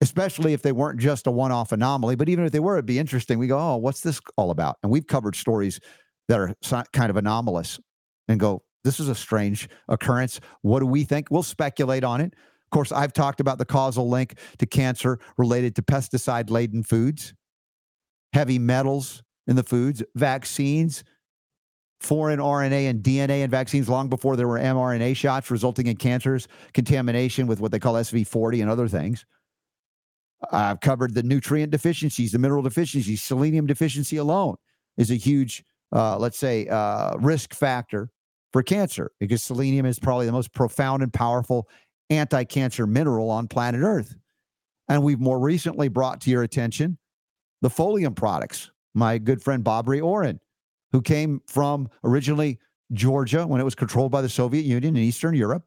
especially 0.00 0.52
if 0.52 0.62
they 0.62 0.72
weren't 0.72 1.00
just 1.00 1.26
a 1.26 1.30
one 1.30 1.52
off 1.52 1.72
anomaly. 1.72 2.16
But 2.16 2.28
even 2.28 2.44
if 2.44 2.52
they 2.52 2.60
were, 2.60 2.74
it'd 2.74 2.86
be 2.86 2.98
interesting. 2.98 3.38
We 3.38 3.46
go, 3.46 3.58
oh, 3.58 3.76
what's 3.76 4.00
this 4.00 4.20
all 4.36 4.50
about? 4.50 4.76
And 4.82 4.92
we've 4.92 5.06
covered 5.06 5.36
stories 5.36 5.80
that 6.28 6.38
are 6.38 6.54
kind 6.92 7.10
of 7.10 7.16
anomalous 7.16 7.80
and 8.28 8.38
go, 8.38 8.62
this 8.84 9.00
is 9.00 9.08
a 9.08 9.14
strange 9.14 9.68
occurrence. 9.88 10.40
What 10.62 10.80
do 10.80 10.86
we 10.86 11.04
think? 11.04 11.28
We'll 11.30 11.42
speculate 11.42 12.04
on 12.04 12.20
it. 12.20 12.34
Of 12.34 12.70
course, 12.70 12.92
I've 12.92 13.12
talked 13.12 13.40
about 13.40 13.58
the 13.58 13.64
causal 13.64 14.08
link 14.08 14.38
to 14.58 14.66
cancer 14.66 15.18
related 15.38 15.76
to 15.76 15.82
pesticide 15.82 16.50
laden 16.50 16.82
foods, 16.82 17.32
heavy 18.32 18.58
metals 18.58 19.22
in 19.46 19.56
the 19.56 19.62
foods, 19.62 20.02
vaccines, 20.14 21.04
foreign 22.00 22.38
RNA 22.38 22.90
and 22.90 23.02
DNA 23.02 23.42
in 23.42 23.50
vaccines 23.50 23.88
long 23.88 24.08
before 24.08 24.36
there 24.36 24.48
were 24.48 24.58
mRNA 24.58 25.16
shots, 25.16 25.50
resulting 25.50 25.86
in 25.86 25.96
cancers, 25.96 26.46
contamination 26.74 27.46
with 27.46 27.60
what 27.60 27.72
they 27.72 27.78
call 27.78 27.94
SV40 27.94 28.62
and 28.62 28.70
other 28.70 28.88
things. 28.88 29.24
I've 30.52 30.80
covered 30.80 31.14
the 31.14 31.22
nutrient 31.22 31.72
deficiencies, 31.72 32.32
the 32.32 32.38
mineral 32.38 32.62
deficiencies, 32.62 33.22
selenium 33.22 33.66
deficiency 33.66 34.18
alone 34.18 34.56
is 34.96 35.10
a 35.10 35.14
huge, 35.14 35.64
uh, 35.92 36.18
let's 36.18 36.38
say, 36.38 36.68
uh, 36.68 37.16
risk 37.18 37.54
factor 37.54 38.10
for 38.52 38.62
cancer 38.62 39.10
because 39.18 39.42
selenium 39.42 39.86
is 39.86 39.98
probably 39.98 40.26
the 40.26 40.32
most 40.32 40.52
profound 40.52 41.02
and 41.02 41.12
powerful 41.12 41.68
anti 42.10 42.44
cancer 42.44 42.86
mineral 42.86 43.30
on 43.30 43.48
planet 43.48 43.80
Earth. 43.82 44.14
And 44.88 45.02
we've 45.02 45.20
more 45.20 45.40
recently 45.40 45.88
brought 45.88 46.20
to 46.22 46.30
your 46.30 46.42
attention 46.42 46.98
the 47.62 47.70
folium 47.70 48.14
products. 48.14 48.70
My 48.96 49.18
good 49.18 49.42
friend 49.42 49.62
Bobri 49.62 50.02
Oren, 50.02 50.40
who 50.90 51.02
came 51.02 51.42
from 51.46 51.90
originally 52.02 52.58
Georgia 52.92 53.46
when 53.46 53.60
it 53.60 53.64
was 53.64 53.74
controlled 53.74 54.10
by 54.10 54.22
the 54.22 54.28
Soviet 54.28 54.64
Union 54.64 54.96
in 54.96 55.02
Eastern 55.02 55.34
Europe, 55.34 55.64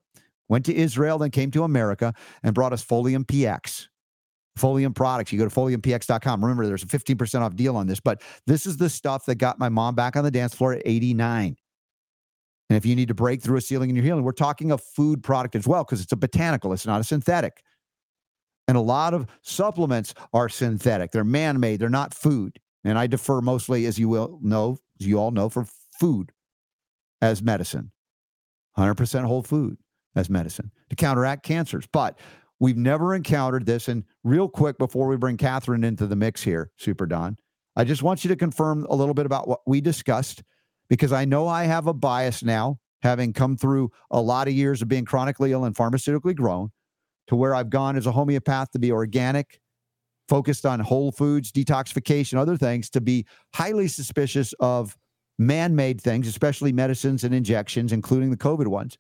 went 0.48 0.66
to 0.66 0.76
Israel, 0.76 1.20
then 1.20 1.30
came 1.30 1.52
to 1.52 1.64
America 1.64 2.14
and 2.42 2.56
brought 2.56 2.74
us 2.74 2.84
Folium 2.84 3.24
PX. 3.24 3.88
Folium 4.58 4.96
products. 4.96 5.32
You 5.32 5.38
go 5.38 5.48
to 5.48 5.56
foliumpx.com. 5.56 6.42
Remember, 6.44 6.66
there's 6.66 6.84
a 6.84 6.88
15% 6.88 7.42
off 7.42 7.56
deal 7.56 7.78
on 7.78 7.86
this, 7.86 8.00
but 8.00 8.24
this 8.48 8.66
is 8.66 8.78
the 8.78 8.90
stuff 8.90 9.26
that 9.28 9.36
got 9.36 9.60
my 9.60 9.70
mom 9.70 9.94
back 9.94 10.16
on 10.16 10.24
the 10.24 10.32
dance 10.32 10.56
floor 10.56 10.74
at 10.74 10.82
89. 10.84 11.56
And 12.70 12.78
if 12.78 12.86
you 12.86 12.96
need 12.96 13.08
to 13.10 13.14
break 13.14 13.44
through 13.44 13.58
a 13.58 13.62
ceiling 13.62 13.92
in 13.92 13.96
your 13.96 14.04
healing, 14.06 14.24
we're 14.24 14.32
talking 14.32 14.72
a 14.72 14.78
food 14.78 15.24
product 15.24 15.56
as 15.56 15.68
well 15.68 15.84
because 15.84 16.02
it's 16.02 16.12
a 16.12 16.18
botanical, 16.18 16.74
it's 16.74 16.86
not 16.86 17.00
a 17.00 17.04
synthetic. 17.04 17.62
And 18.68 18.76
a 18.76 18.82
lot 18.82 19.14
of 19.14 19.28
supplements 19.44 20.16
are 20.34 20.50
synthetic, 20.50 21.12
they're 21.12 21.24
man 21.24 21.60
made, 21.60 21.80
they're 21.80 21.90
not 21.90 22.14
food. 22.14 22.60
And 22.84 22.98
I 22.98 23.08
defer 23.08 23.42
mostly, 23.42 23.86
as 23.86 24.00
you 24.00 24.08
will 24.10 24.40
know, 24.42 24.78
as 25.00 25.08
you 25.08 25.20
all 25.20 25.32
know, 25.32 25.50
for 25.50 25.66
food 26.00 26.32
as 27.22 27.42
medicine, 27.42 27.92
100% 28.78 29.26
whole 29.26 29.44
food 29.44 29.78
as 30.16 30.30
medicine 30.30 30.72
to 30.90 30.96
counteract 30.96 31.44
cancers. 31.44 31.88
But 31.92 32.18
we've 32.60 32.78
never 32.78 33.14
encountered 33.14 33.66
this. 33.66 33.88
And 33.88 34.04
real 34.24 34.48
quick, 34.48 34.78
before 34.78 35.08
we 35.08 35.18
bring 35.18 35.38
Catharine 35.38 35.84
into 35.84 36.08
the 36.08 36.16
mix 36.16 36.42
here, 36.42 36.72
Super 36.78 37.06
Don, 37.06 37.38
I 37.76 37.84
just 37.84 38.04
want 38.04 38.24
you 38.24 38.30
to 38.30 38.36
confirm 38.36 38.86
a 38.90 38.96
little 38.96 39.14
bit 39.14 39.26
about 39.26 39.48
what 39.48 39.62
we 39.66 39.82
discussed 39.82 40.44
because 40.90 41.12
I 41.12 41.26
know 41.26 41.48
I 41.48 41.66
have 41.66 41.88
a 41.88 41.94
bias 41.94 42.44
now, 42.44 42.80
having 43.02 43.32
come 43.32 43.56
through 43.56 43.92
a 44.12 44.20
lot 44.20 44.48
of 44.48 44.54
years 44.54 44.82
of 44.82 44.88
being 44.88 45.06
chronically 45.06 45.52
ill 45.52 45.64
and 45.64 45.76
pharmaceutically 45.76 46.36
grown, 46.36 46.72
to 47.28 47.36
where 47.36 47.54
I've 47.54 47.70
gone 47.70 47.96
as 47.96 48.08
a 48.08 48.12
homeopath 48.12 48.72
to 48.72 48.80
be 48.80 48.92
organic, 48.92 49.60
focused 50.30 50.66
on 50.66 50.80
whole 50.80 51.12
foods, 51.12 51.52
detoxification, 51.52 52.38
other 52.38 52.56
things, 52.56 52.90
to 52.92 53.02
be 53.02 53.26
highly 53.56 53.88
suspicious 53.90 54.54
of 54.60 54.96
man 55.40 55.76
made 55.76 56.00
things, 56.00 56.28
especially 56.28 56.72
medicines 56.72 57.24
and 57.24 57.34
injections, 57.34 57.92
including 57.92 58.30
the 58.30 58.38
COVID 58.38 58.68
ones. 58.68 58.98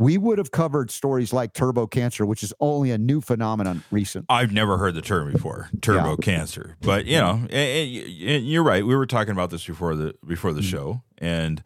We 0.00 0.16
would 0.16 0.38
have 0.38 0.52
covered 0.52 0.92
stories 0.92 1.32
like 1.32 1.54
turbo 1.54 1.88
cancer, 1.88 2.24
which 2.24 2.44
is 2.44 2.54
only 2.60 2.92
a 2.92 2.98
new 2.98 3.20
phenomenon 3.20 3.82
recent. 3.90 4.26
I've 4.28 4.52
never 4.52 4.78
heard 4.78 4.94
the 4.94 5.02
term 5.02 5.32
before, 5.32 5.70
turbo 5.80 6.10
Yeah. 6.10 6.16
cancer. 6.22 6.76
But 6.80 7.06
you 7.06 7.18
know, 7.18 7.40
and, 7.50 7.50
and 7.50 8.46
you're 8.46 8.62
right. 8.62 8.86
We 8.86 8.94
were 8.94 9.06
talking 9.06 9.32
about 9.32 9.50
this 9.50 9.66
before 9.66 9.96
the 9.96 10.14
before 10.24 10.52
the 10.52 10.60
Mhm. 10.60 10.70
show, 10.70 11.02
and 11.18 11.64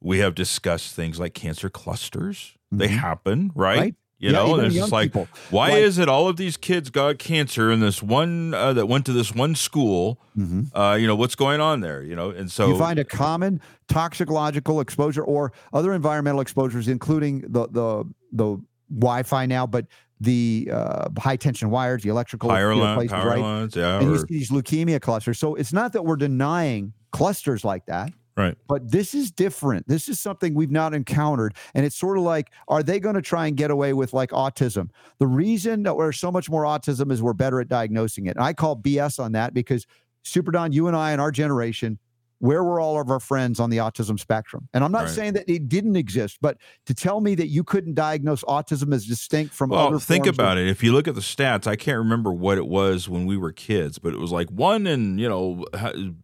we 0.00 0.18
have 0.18 0.34
discussed 0.34 0.96
things 0.96 1.20
like 1.20 1.34
cancer 1.34 1.70
clusters. 1.70 2.54
They 2.72 2.88
Mhm. 2.88 2.98
happen, 2.98 3.52
right? 3.54 3.78
Right. 3.78 3.94
You 4.22 4.30
Yeah, 4.30 4.36
know, 4.44 4.54
and 4.54 4.66
it's 4.66 4.76
just 4.76 4.92
like, 4.92 5.10
people. 5.12 5.26
why 5.50 5.70
Like- 5.70 5.82
is 5.82 5.98
it 5.98 6.08
all 6.08 6.28
of 6.28 6.36
these 6.36 6.56
kids 6.56 6.90
got 6.90 7.18
cancer 7.18 7.72
in 7.72 7.80
this 7.80 8.00
one 8.04 8.54
uh, 8.54 8.72
that 8.72 8.86
went 8.86 9.04
to 9.06 9.12
this 9.12 9.34
one 9.34 9.56
school? 9.56 10.20
Mhm. 10.38 10.70
Uh, 10.72 10.94
you 10.94 11.08
know, 11.08 11.16
what's 11.16 11.34
going 11.34 11.60
on 11.60 11.80
there? 11.80 12.04
You 12.04 12.14
know, 12.14 12.30
and 12.30 12.48
so 12.48 12.68
you 12.68 12.78
find 12.78 13.00
a 13.00 13.04
common 13.04 13.60
toxicological 13.88 14.80
exposure 14.80 15.24
or 15.24 15.52
other 15.72 15.92
environmental 15.92 16.40
exposures, 16.40 16.86
including 16.86 17.40
the 17.48 17.66
the 17.68 18.04
the 18.32 18.58
Wi-Fi 18.94 19.46
now, 19.46 19.66
but 19.66 19.86
the 20.20 20.70
uh, 20.72 21.08
high 21.18 21.34
tension 21.34 21.68
wires, 21.70 22.04
the 22.04 22.08
electrical 22.10 22.48
power, 22.48 22.72
you 22.72 22.78
know, 22.78 22.84
line, 22.84 22.96
places, 22.98 23.12
power 23.12 23.28
right? 23.28 23.40
lines, 23.40 23.74
yeah, 23.74 23.98
And 23.98 24.08
you 24.08 24.18
see 24.18 24.24
these 24.28 24.50
leukemia 24.52 25.00
clusters. 25.00 25.36
So 25.40 25.56
it's 25.56 25.72
not 25.72 25.92
that 25.94 26.04
we're 26.04 26.14
denying 26.14 26.92
clusters 27.10 27.64
like 27.64 27.86
that. 27.86 28.12
Right. 28.36 28.56
But 28.68 28.90
this 28.90 29.14
is 29.14 29.30
different. 29.30 29.86
This 29.88 30.08
is 30.08 30.18
something 30.18 30.54
we've 30.54 30.70
not 30.70 30.94
encountered. 30.94 31.54
And 31.74 31.84
it's 31.84 31.96
sort 31.96 32.16
of 32.16 32.24
like, 32.24 32.50
are 32.68 32.82
they 32.82 32.98
going 32.98 33.14
to 33.14 33.22
try 33.22 33.46
and 33.46 33.56
get 33.56 33.70
away 33.70 33.92
with 33.92 34.12
like 34.12 34.30
autism? 34.30 34.88
The 35.18 35.26
reason 35.26 35.82
that 35.82 35.96
we're 35.96 36.12
so 36.12 36.32
much 36.32 36.48
more 36.48 36.62
autism 36.64 37.12
is 37.12 37.22
we're 37.22 37.34
better 37.34 37.60
at 37.60 37.68
diagnosing 37.68 38.26
it. 38.26 38.36
And 38.36 38.44
I 38.44 38.52
call 38.54 38.76
BS 38.76 39.18
on 39.22 39.32
that 39.32 39.52
because 39.52 39.86
Super 40.24 40.50
Don, 40.50 40.72
you 40.72 40.86
and 40.86 40.96
I 40.96 41.12
and 41.12 41.20
our 41.20 41.30
generation, 41.30 41.98
where 42.38 42.64
were 42.64 42.80
all 42.80 43.00
of 43.00 43.08
our 43.08 43.20
friends 43.20 43.60
on 43.60 43.70
the 43.70 43.76
autism 43.76 44.18
spectrum? 44.18 44.68
And 44.74 44.82
I'm 44.82 44.90
not 44.90 45.02
Right. 45.04 45.10
saying 45.10 45.34
that 45.34 45.48
it 45.48 45.68
didn't 45.68 45.94
exist, 45.94 46.38
but 46.40 46.56
to 46.86 46.94
tell 46.94 47.20
me 47.20 47.36
that 47.36 47.46
you 47.48 47.62
couldn't 47.62 47.94
diagnose 47.94 48.42
autism 48.44 48.92
as 48.92 49.06
distinct 49.06 49.54
from 49.54 49.70
Well, 49.70 49.86
other 49.88 50.00
think 50.00 50.24
forms 50.24 50.38
of- 50.38 50.44
about 50.44 50.58
it. 50.58 50.66
If 50.68 50.82
you 50.82 50.92
look 50.92 51.06
at 51.06 51.14
the 51.14 51.20
stats, 51.20 51.68
I 51.68 51.76
can't 51.76 51.98
remember 51.98 52.32
what 52.32 52.58
it 52.58 52.66
was 52.66 53.08
when 53.08 53.26
we 53.26 53.36
were 53.36 53.52
kids, 53.52 53.98
but 54.00 54.12
it 54.12 54.18
was 54.18 54.32
like 54.32 54.48
one 54.50 54.88
in 54.88 55.18
you 55.18 55.28
know, 55.28 55.64
hu- 55.78 56.14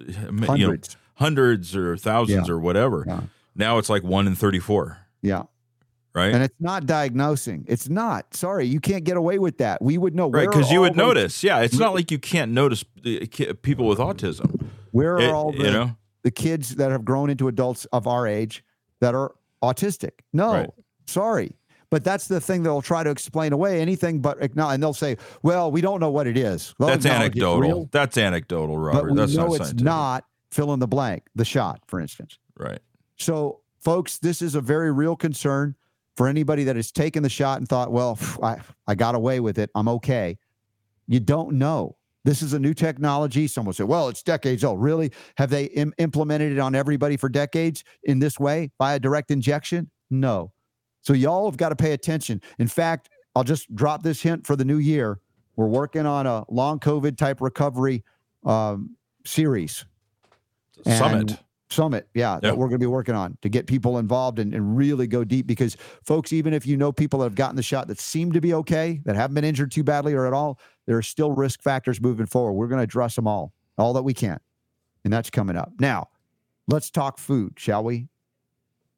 you 0.56 0.66
know 0.66 0.76
hundreds. 1.19 1.77
or 1.77 1.97
thousands 1.97 2.49
or 2.49 2.59
whatever. 2.59 3.05
Yeah. 3.07 3.21
Now 3.55 3.79
it's 3.79 3.89
like 3.91 4.03
one 4.05 4.27
in 4.27 4.35
thirty-four, 4.35 4.99
Yeah. 5.23 5.43
right? 6.14 6.33
And 6.33 6.43
it's 6.43 6.55
not 6.61 6.87
diagnosing. 6.87 7.64
It's 7.69 7.89
not. 7.89 8.35
Sorry, 8.35 8.66
you 8.66 8.81
can't 8.81 9.05
get 9.05 9.16
away 9.16 9.39
with 9.39 9.59
that. 9.59 9.83
We 9.83 9.99
would 9.99 10.14
know. 10.14 10.31
right, 10.31 10.49
because 10.49 10.71
you 10.71 10.81
would 10.81 10.97
notice. 10.97 11.43
Yeah, 11.43 11.61
it's 11.61 11.79
not 11.79 11.95
like 11.95 12.11
you 12.11 12.19
can't 12.19 12.53
notice 12.53 12.85
uh, 13.05 13.55
people 13.62 13.87
with 13.87 13.99
autism. 13.99 14.64
Where 14.93 15.14
are 15.16 15.21
It- 15.21 15.31
all 15.31 15.53
the, 15.53 15.59
you 15.59 15.71
know, 15.73 15.97
the 16.23 16.31
kids 16.31 16.77
that 16.77 16.91
have 16.91 17.05
grown 17.05 17.31
into 17.31 17.49
adults 17.49 17.85
of 17.87 18.07
our 18.07 18.27
age 18.27 18.64
that 19.01 19.14
are 19.14 19.33
autistic? 19.62 20.11
No, 20.33 20.53
Right. 20.53 20.71
sorry. 21.07 21.53
But 21.91 22.05
that's 22.05 22.29
the 22.29 22.39
thing 22.41 22.62
they'll 22.64 22.83
try 22.83 23.03
to 23.03 23.09
explain 23.11 23.53
away 23.55 23.81
anything 23.81 24.21
but 24.21 24.43
acknowledge. 24.43 24.75
And 24.75 24.83
they'll 24.83 24.93
say, 24.93 25.16
well, 25.43 25.71
we 25.73 25.81
don't 25.81 26.01
know 26.01 26.11
what 26.11 26.27
it 26.27 26.37
is. 26.37 26.75
Well, 26.79 26.91
that's 26.91 27.07
anecdotal. 27.07 27.89
That's 27.91 28.19
anecdotal, 28.19 28.77
but 28.77 28.81
Robert. 28.83 29.11
we 29.12 29.16
That's 29.16 29.35
know 29.35 29.47
not 29.47 29.55
it's 29.55 29.57
scientific. 29.69 29.85
not 29.85 30.25
fill 30.51 30.72
in 30.72 30.80
the 30.80 30.88
blank, 30.88 31.24
the 31.34 31.44
shot, 31.44 31.80
for 31.86 32.01
instance. 32.01 32.38
right. 32.59 32.80
So, 33.16 33.61
folks, 33.80 34.18
this 34.18 34.42
is 34.42 34.55
a 34.55 34.61
very 34.61 34.92
real 34.92 35.16
concern 35.16 35.74
for 36.16 36.28
anybody 36.28 36.64
that 36.64 36.76
has 36.76 36.92
taken 36.92 37.22
the 37.22 37.28
shot 37.28 37.59
and 37.59 37.68
thought, 37.68 37.90
well, 37.90 38.18
I, 38.42 38.59
I 38.86 38.94
got 38.94 39.14
away 39.14 39.40
with 39.40 39.59
it. 39.59 39.70
I'm 39.74 39.88
okay. 39.88 40.38
You 41.07 41.20
don't 41.20 41.55
know. 41.55 41.96
This 42.24 42.42
is 42.42 42.53
a 42.53 42.59
new 42.59 42.74
technology. 42.74 43.46
Someone 43.46 43.72
said, 43.72 43.86
well, 43.88 44.09
it's 44.09 44.22
decades 44.22 44.62
old. 44.62 44.80
Really? 44.80 45.12
Have 45.36 45.51
they 45.51 45.64
Im- 45.64 45.94
implemented 45.99 46.53
it 46.53 46.59
on 46.59 46.74
everybody 46.74 47.16
for 47.16 47.28
decades 47.28 47.82
in 48.05 48.18
this 48.18 48.38
way 48.38 48.70
by 48.78 48.94
a 48.94 49.01
direct 49.01 49.30
injection? 49.30 49.90
No. 50.11 50.53
So, 51.03 51.12
y'all 51.12 51.49
have 51.49 51.57
got 51.57 51.70
to 51.70 51.76
pay 51.76 51.92
attention. 51.92 52.40
In 52.59 52.68
fact, 52.68 53.09
I'll 53.34 53.44
just 53.44 53.72
drop 53.74 54.03
this 54.03 54.22
hint 54.22 54.46
for 54.46 54.57
the 54.57 54.64
new 54.64 54.78
year. 54.78 55.20
We're 55.57 55.66
working 55.66 56.07
on 56.07 56.26
a 56.26 56.44
long 56.49 56.78
COVID 56.78 57.16
type 57.16 57.40
recovery 57.40 58.05
um, 58.44 58.96
series 59.24 59.84
Summit. 60.85 61.39
summit 61.70 62.09
yeah, 62.14 62.35
Yeah. 62.35 62.41
that 62.41 62.57
we're 62.59 62.66
going 62.68 62.79
to 62.81 62.85
be 62.85 62.87
working 62.87 63.14
on 63.14 63.37
to 63.43 63.49
get 63.49 63.66
people 63.66 63.99
involved 63.99 64.39
and, 64.39 64.55
and 64.55 64.76
really 64.76 65.07
go 65.07 65.22
deep 65.24 65.47
because 65.47 65.76
folks 66.05 66.33
even 66.33 66.55
if 66.55 66.66
you 66.66 66.76
know 66.76 66.93
people 66.93 67.18
that 67.20 67.26
have 67.26 67.35
gotten 67.35 67.57
the 67.57 67.62
shot 67.62 67.89
that 67.89 68.01
seem 68.01 68.33
to 68.33 68.41
be 68.41 68.55
okay 68.55 69.01
that 69.05 69.16
haven't 69.16 69.35
been 69.35 69.45
injured 69.45 69.70
too 69.70 69.85
badly 69.85 70.14
or 70.14 70.26
at 70.26 70.33
all 70.33 70.59
there 70.87 70.97
are 70.97 71.03
still 71.03 71.33
risk 71.33 71.62
factors 71.62 72.01
moving 72.01 72.24
forward. 72.27 72.52
We're 72.55 72.69
going 72.69 72.78
to 72.78 72.85
address 72.85 73.16
them 73.16 73.27
all 73.27 73.52
all 73.77 73.93
that 73.93 74.02
we 74.02 74.15
can 74.15 74.39
and 75.05 75.12
that's 75.12 75.28
coming 75.31 75.57
up. 75.57 75.73
Now 75.78 76.09
let's 76.69 76.90
talk 76.90 77.19
food 77.19 77.55
shall 77.59 77.85
we? 77.85 78.09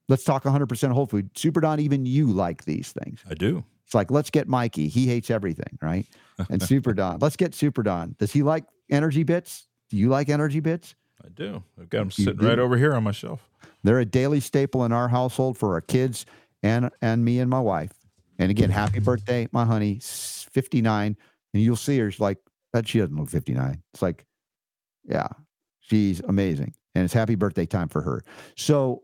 Let's 0.09 0.25
talk 0.25 0.43
100% 0.45 0.93
whole 0.93 1.07
food. 1.07 1.31
Super 1.37 1.61
don 1.61 1.79
even 1.81 2.05
you 2.07 2.27
like 2.27 2.65
these 2.65 2.93
things. 2.93 3.21
I 3.31 3.35
do. 3.35 3.65
it's 3.85 3.95
like 3.95 4.11
let's 4.11 4.31
get 4.31 4.49
mikey. 4.49 4.89
He 4.89 5.07
hates 5.07 5.31
everything 5.31 5.79
right? 5.83 6.07
And 6.49 6.63
super 6.63 6.93
don. 6.95 7.19
Let's 7.21 7.37
get 7.37 7.55
super 7.55 7.83
don. 7.83 8.15
Does 8.19 8.33
he 8.33 8.43
like 8.43 8.65
EnergyBits? 8.93 9.67
Do 9.89 9.97
you 9.97 10.09
like 10.09 10.29
EnergyBits 10.29 10.95
I 11.25 11.29
do. 11.29 11.63
I've 11.81 11.91
got 11.91 11.99
them 12.01 12.13
You 12.17 12.25
sitting 12.25 12.41
do? 12.41 12.49
right 12.49 12.59
over 12.59 12.77
here 12.77 12.95
on 12.95 13.05
my 13.05 13.13
shelf. 13.13 13.49
They're 13.83 14.01
a 14.01 14.05
daily 14.05 14.41
staple 14.41 14.85
in 14.85 14.93
our 14.93 15.09
household 15.09 15.57
for 15.59 15.75
our 15.75 15.81
kids 15.81 16.27
and 16.63 16.91
and 17.01 17.25
me 17.25 17.41
and 17.41 17.51
my 17.51 17.61
wife. 17.61 17.93
And 18.39 18.51
again, 18.51 18.71
happy 18.71 19.01
birthday, 19.01 19.49
my 19.53 19.65
honey, 19.65 20.01
59. 20.03 21.17
And 21.53 21.63
you'll 21.63 21.77
see 21.77 21.99
her, 21.99 22.11
she's 22.11 22.21
like, 22.21 22.39
that 22.73 22.89
she 22.89 22.99
doesn't 22.99 23.17
look 23.17 23.29
59. 23.29 23.83
It's 23.93 24.03
like, 24.03 24.25
yeah, 25.05 25.29
she's 25.81 26.21
amazing. 26.21 26.75
And 26.95 27.05
it's 27.05 27.13
happy 27.15 27.35
birthday 27.35 27.67
time 27.67 27.89
for 27.89 28.01
her. 28.03 28.23
So 28.57 29.03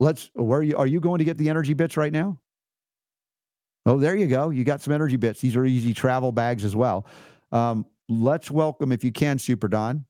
let's 0.00 0.30
where 0.34 0.60
are 0.60 0.62
you 0.62 0.76
are 0.76 0.86
you 0.86 1.00
going 1.00 1.18
to 1.18 1.24
get 1.24 1.38
the 1.38 1.46
EnergyBits 1.48 1.96
right 1.96 2.12
now? 2.12 2.38
Oh, 3.86 3.98
there 3.98 4.14
you 4.16 4.26
go. 4.26 4.50
You 4.50 4.64
got 4.64 4.82
some 4.82 4.92
EnergyBits. 4.92 5.40
These 5.40 5.56
are 5.56 5.64
easy 5.64 5.94
travel 5.94 6.30
bags 6.30 6.64
as 6.64 6.76
well. 6.76 7.06
Um, 7.52 7.86
let's 8.08 8.50
welcome, 8.50 8.92
if 8.92 9.02
you 9.02 9.12
can, 9.12 9.38
Super 9.38 9.66
Don, 9.68 10.04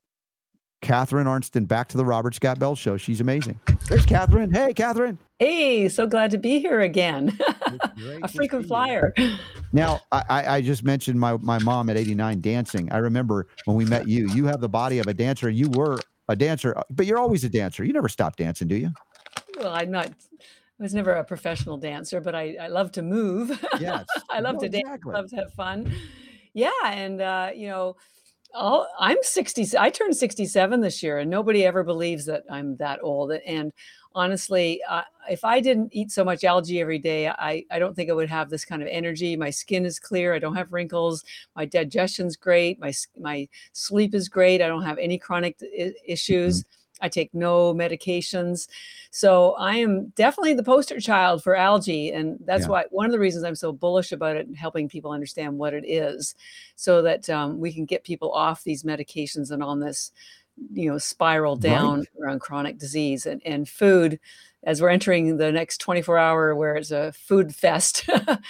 Catharine 0.80 1.26
Arnston 1.26 1.64
back 1.64 1.88
to 1.88 1.96
the 1.96 2.04
Robert 2.04 2.34
Scott 2.34 2.58
Bell 2.58 2.76
Show. 2.76 2.96
She's 2.96 3.20
amazing. 3.20 3.58
There's 3.88 4.06
Catharine. 4.06 4.52
Hey, 4.52 4.72
Catharine. 4.72 5.18
Hey, 5.38 5.88
so 5.88 6.06
glad 6.06 6.30
to 6.30 6.38
be 6.38 6.60
here 6.60 6.80
again. 6.80 7.38
a 8.22 8.28
frequent 8.28 8.66
flyer. 8.66 9.12
Now, 9.72 10.00
I, 10.12 10.24
I 10.28 10.48
I 10.56 10.60
just 10.60 10.84
mentioned 10.84 11.18
my, 11.18 11.36
my 11.38 11.58
mom 11.58 11.90
at 11.90 11.96
89 11.96 12.40
dancing. 12.40 12.90
I 12.92 12.98
remember 12.98 13.48
when 13.64 13.76
we 13.76 13.84
met 13.84 14.08
you, 14.08 14.28
you 14.28 14.46
have 14.46 14.60
the 14.60 14.68
body 14.68 14.98
of 14.98 15.06
a 15.06 15.14
dancer. 15.14 15.50
You 15.50 15.68
were 15.70 15.98
a 16.28 16.36
dancer, 16.36 16.80
but 16.90 17.06
you're 17.06 17.18
always 17.18 17.44
a 17.44 17.48
dancer. 17.48 17.84
You 17.84 17.92
never 17.92 18.08
stop 18.08 18.36
dancing, 18.36 18.68
do 18.68 18.76
you? 18.76 18.92
Well, 19.58 19.72
I'm 19.72 19.90
not. 19.90 20.06
I 20.08 20.82
was 20.82 20.94
never 20.94 21.12
a 21.12 21.24
professional 21.24 21.76
dancer, 21.76 22.20
but 22.20 22.36
I, 22.36 22.56
I 22.60 22.68
love 22.68 22.92
to 22.92 23.02
move. 23.02 23.64
Yes. 23.80 24.06
I 24.30 24.40
love 24.40 24.58
to 24.58 24.68
dance. 24.68 24.84
exactly. 24.86 25.12
Love 25.12 25.28
to 25.30 25.36
have 25.36 25.52
fun. 25.54 25.92
Yeah, 26.54 26.70
and 26.84 27.20
uh, 27.20 27.50
you 27.54 27.68
know, 27.68 27.96
all, 28.54 28.88
I'm 28.98 29.18
60. 29.22 29.66
I 29.78 29.90
turned 29.90 30.16
67 30.16 30.80
this 30.80 31.02
year, 31.02 31.18
and 31.18 31.30
nobody 31.30 31.64
ever 31.64 31.82
believes 31.84 32.24
that 32.26 32.44
I'm 32.50 32.76
that 32.76 33.00
old. 33.02 33.32
And 33.32 33.72
honestly, 34.14 34.80
uh, 34.88 35.02
if 35.30 35.44
I 35.44 35.60
didn't 35.60 35.90
eat 35.94 36.10
so 36.10 36.24
much 36.24 36.44
algae 36.44 36.80
every 36.80 36.98
day, 36.98 37.28
I 37.28 37.64
I 37.70 37.78
don't 37.78 37.94
think 37.94 38.10
I 38.10 38.14
would 38.14 38.30
have 38.30 38.50
this 38.50 38.64
kind 38.64 38.82
of 38.82 38.88
energy. 38.90 39.36
My 39.36 39.50
skin 39.50 39.84
is 39.84 39.98
clear. 39.98 40.34
I 40.34 40.38
don't 40.38 40.56
have 40.56 40.72
wrinkles. 40.72 41.24
My 41.56 41.64
digestion's 41.66 42.36
great. 42.36 42.80
My 42.80 42.92
my 43.18 43.48
sleep 43.72 44.14
is 44.14 44.28
great. 44.28 44.62
I 44.62 44.68
don't 44.68 44.82
have 44.84 44.98
any 44.98 45.18
chronic 45.18 45.56
i- 45.62 45.92
issues. 46.06 46.64
I 47.00 47.08
take 47.08 47.32
no 47.34 47.74
medications. 47.74 48.68
So 49.10 49.52
I 49.52 49.76
am 49.76 50.08
definitely 50.16 50.54
the 50.54 50.62
poster 50.62 51.00
child 51.00 51.42
for 51.42 51.54
algae. 51.56 52.12
And 52.12 52.38
that's 52.44 52.64
Yeah. 52.64 52.68
why 52.68 52.84
one 52.90 53.06
of 53.06 53.12
the 53.12 53.18
reasons 53.18 53.44
I'm 53.44 53.54
so 53.54 53.72
bullish 53.72 54.12
about 54.12 54.36
it 54.36 54.46
and 54.46 54.56
helping 54.56 54.88
people 54.88 55.10
understand 55.10 55.58
what 55.58 55.74
it 55.74 55.84
is 55.88 56.34
so 56.76 57.02
that 57.02 57.28
um, 57.30 57.58
we 57.58 57.72
can 57.72 57.84
get 57.84 58.04
people 58.04 58.32
off 58.32 58.64
these 58.64 58.82
medications 58.82 59.50
and 59.50 59.62
on 59.62 59.80
this, 59.80 60.12
you 60.72 60.90
know, 60.90 60.98
spiral 60.98 61.54
Right. 61.56 61.62
down 61.62 62.04
around 62.22 62.40
chronic 62.40 62.78
disease 62.78 63.26
and, 63.26 63.40
and 63.44 63.68
food. 63.68 64.18
As 64.64 64.82
we're 64.82 64.88
entering 64.88 65.36
the 65.36 65.52
next 65.52 65.78
24 65.78 66.18
hour 66.18 66.54
where 66.56 66.74
it's 66.74 66.90
a 66.90 67.12
food 67.12 67.54
fest, 67.54 68.04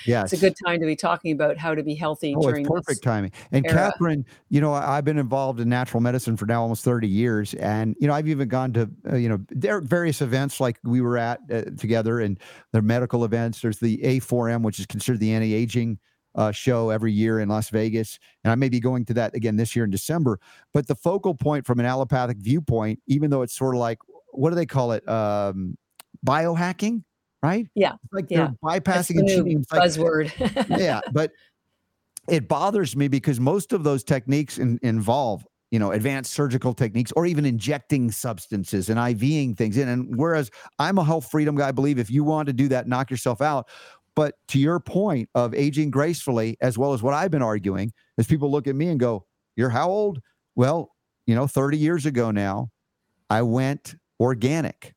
Yes. 0.07 0.33
it's 0.33 0.43
a 0.43 0.47
good 0.47 0.55
time 0.67 0.81
to 0.81 0.87
be 0.87 0.97
talking 0.97 1.33
about 1.33 1.59
how 1.59 1.75
to 1.75 1.83
be 1.83 1.95
healthy 1.95 2.35
Oh, 2.35 2.41
during 2.41 2.65
it's 2.65 2.71
this. 2.75 2.81
perfect 2.81 3.05
timing. 3.05 3.31
And 3.53 3.67
era. 3.67 3.75
Catharine, 3.93 4.25
you 4.49 4.63
know, 4.63 4.73
I've 4.73 5.05
been 5.05 5.19
involved 5.19 5.61
in 5.61 5.69
natural 5.69 6.01
medicine 6.01 6.39
for 6.39 6.47
now 6.47 6.63
almost 6.63 6.83
30 6.83 7.07
years. 7.07 7.53
And, 7.55 7.95
you 8.01 8.09
know, 8.09 8.15
I've 8.15 8.27
even 8.27 8.49
gone 8.49 8.73
to, 8.73 8.91
uh, 9.13 9.17
you 9.17 9.29
know, 9.29 9.39
there 9.51 9.77
are 9.77 9.81
various 9.83 10.23
events 10.23 10.61
like 10.61 10.79
we 10.83 11.03
were 11.03 11.19
at 11.19 11.41
uh, 11.53 11.65
together 11.77 12.21
and 12.21 12.41
the 12.73 12.81
medical 12.81 13.23
events. 13.23 13.61
There's 13.61 13.79
the 13.79 13.99
A4M, 13.99 14.63
which 14.63 14.79
is 14.81 14.87
considered 14.87 15.21
the 15.21 15.33
anti 15.35 15.53
aging 15.53 15.99
uh, 16.35 16.53
show 16.53 16.91
every 16.91 17.13
year 17.13 17.41
in 17.41 17.49
Las 17.49 17.71
Vegas. 17.71 18.19
And 18.45 18.53
I 18.53 18.55
may 18.55 18.69
be 18.69 18.81
going 18.81 19.05
to 19.07 19.15
that 19.15 19.35
again 19.35 19.57
this 19.57 19.75
year 19.75 19.85
in 19.85 19.91
December. 19.91 20.39
But 20.73 20.87
the 20.87 20.95
focal 20.95 21.35
point 21.35 21.67
from 21.67 21.81
an 21.81 21.87
allopathic 21.87 22.39
viewpoint, 22.39 23.01
even 23.07 23.31
though 23.31 23.43
it's 23.43 23.57
sort 23.57 23.75
of 23.75 23.81
like, 23.81 23.99
what 24.33 24.51
do 24.51 24.57
they 24.57 24.67
call 24.67 24.93
it? 24.93 25.09
Um, 25.09 25.77
biohacking, 26.25 27.03
right? 27.43 27.67
Yeah, 27.75 27.95
It's 28.05 28.13
like 28.13 28.27
yeah. 28.29 28.49
they're 28.63 28.81
bypassing 28.81 29.15
the 29.15 29.21
and 29.21 29.29
cheating. 29.29 29.65
Like, 29.71 29.83
buzzword. 29.83 30.79
yeah, 30.79 31.01
but 31.13 31.33
it 32.29 32.49
bothers 32.49 32.95
me 32.95 33.09
because 33.09 33.41
most 33.41 33.73
of 33.73 33.85
those 33.85 34.05
techniques 34.05 34.59
in, 34.59 34.79
involve, 34.83 35.47
you 35.71 35.79
know, 35.79 35.93
advanced 35.93 36.33
surgical 36.33 36.75
techniques 36.75 37.13
or 37.13 37.27
even 37.27 37.45
injecting 37.45 38.11
substances 38.11 38.91
and 38.91 38.99
IVing 38.99 39.57
things 39.57 39.77
in. 39.77 39.89
And 39.89 40.17
whereas 40.17 40.51
I'm 40.79 40.99
a 40.99 41.05
health 41.05 41.31
freedom 41.31 41.57
guy, 41.57 41.69
I 41.69 41.73
believe 41.73 41.99
if 41.99 42.11
you 42.11 42.25
want 42.25 42.47
to 42.47 42.53
do 42.53 42.69
that, 42.69 42.87
knock 42.87 43.11
yourself 43.11 43.41
out. 43.41 43.69
But 44.19 44.35
to 44.49 44.59
your 44.59 44.81
point 44.81 45.29
of 45.37 45.55
aging 45.55 45.93
gracefully, 45.93 46.57
as 46.61 46.77
well 46.77 46.93
as 46.93 47.05
what 47.05 47.15
I've 47.15 47.31
been 47.31 47.41
arguing, 47.41 47.93
is 48.17 48.27
people 48.27 48.51
look 48.51 48.67
at 48.67 48.75
me 48.75 48.89
and 48.89 48.99
go, 48.99 49.25
You're 49.55 49.71
how 49.71 49.91
old? 49.91 50.19
Well, 50.57 50.91
you 51.29 51.37
know, 51.37 51.47
30 51.47 51.79
years 51.79 52.05
ago 52.05 52.33
now, 52.33 52.71
I 53.31 53.43
went 53.43 53.95
organic. 54.19 54.93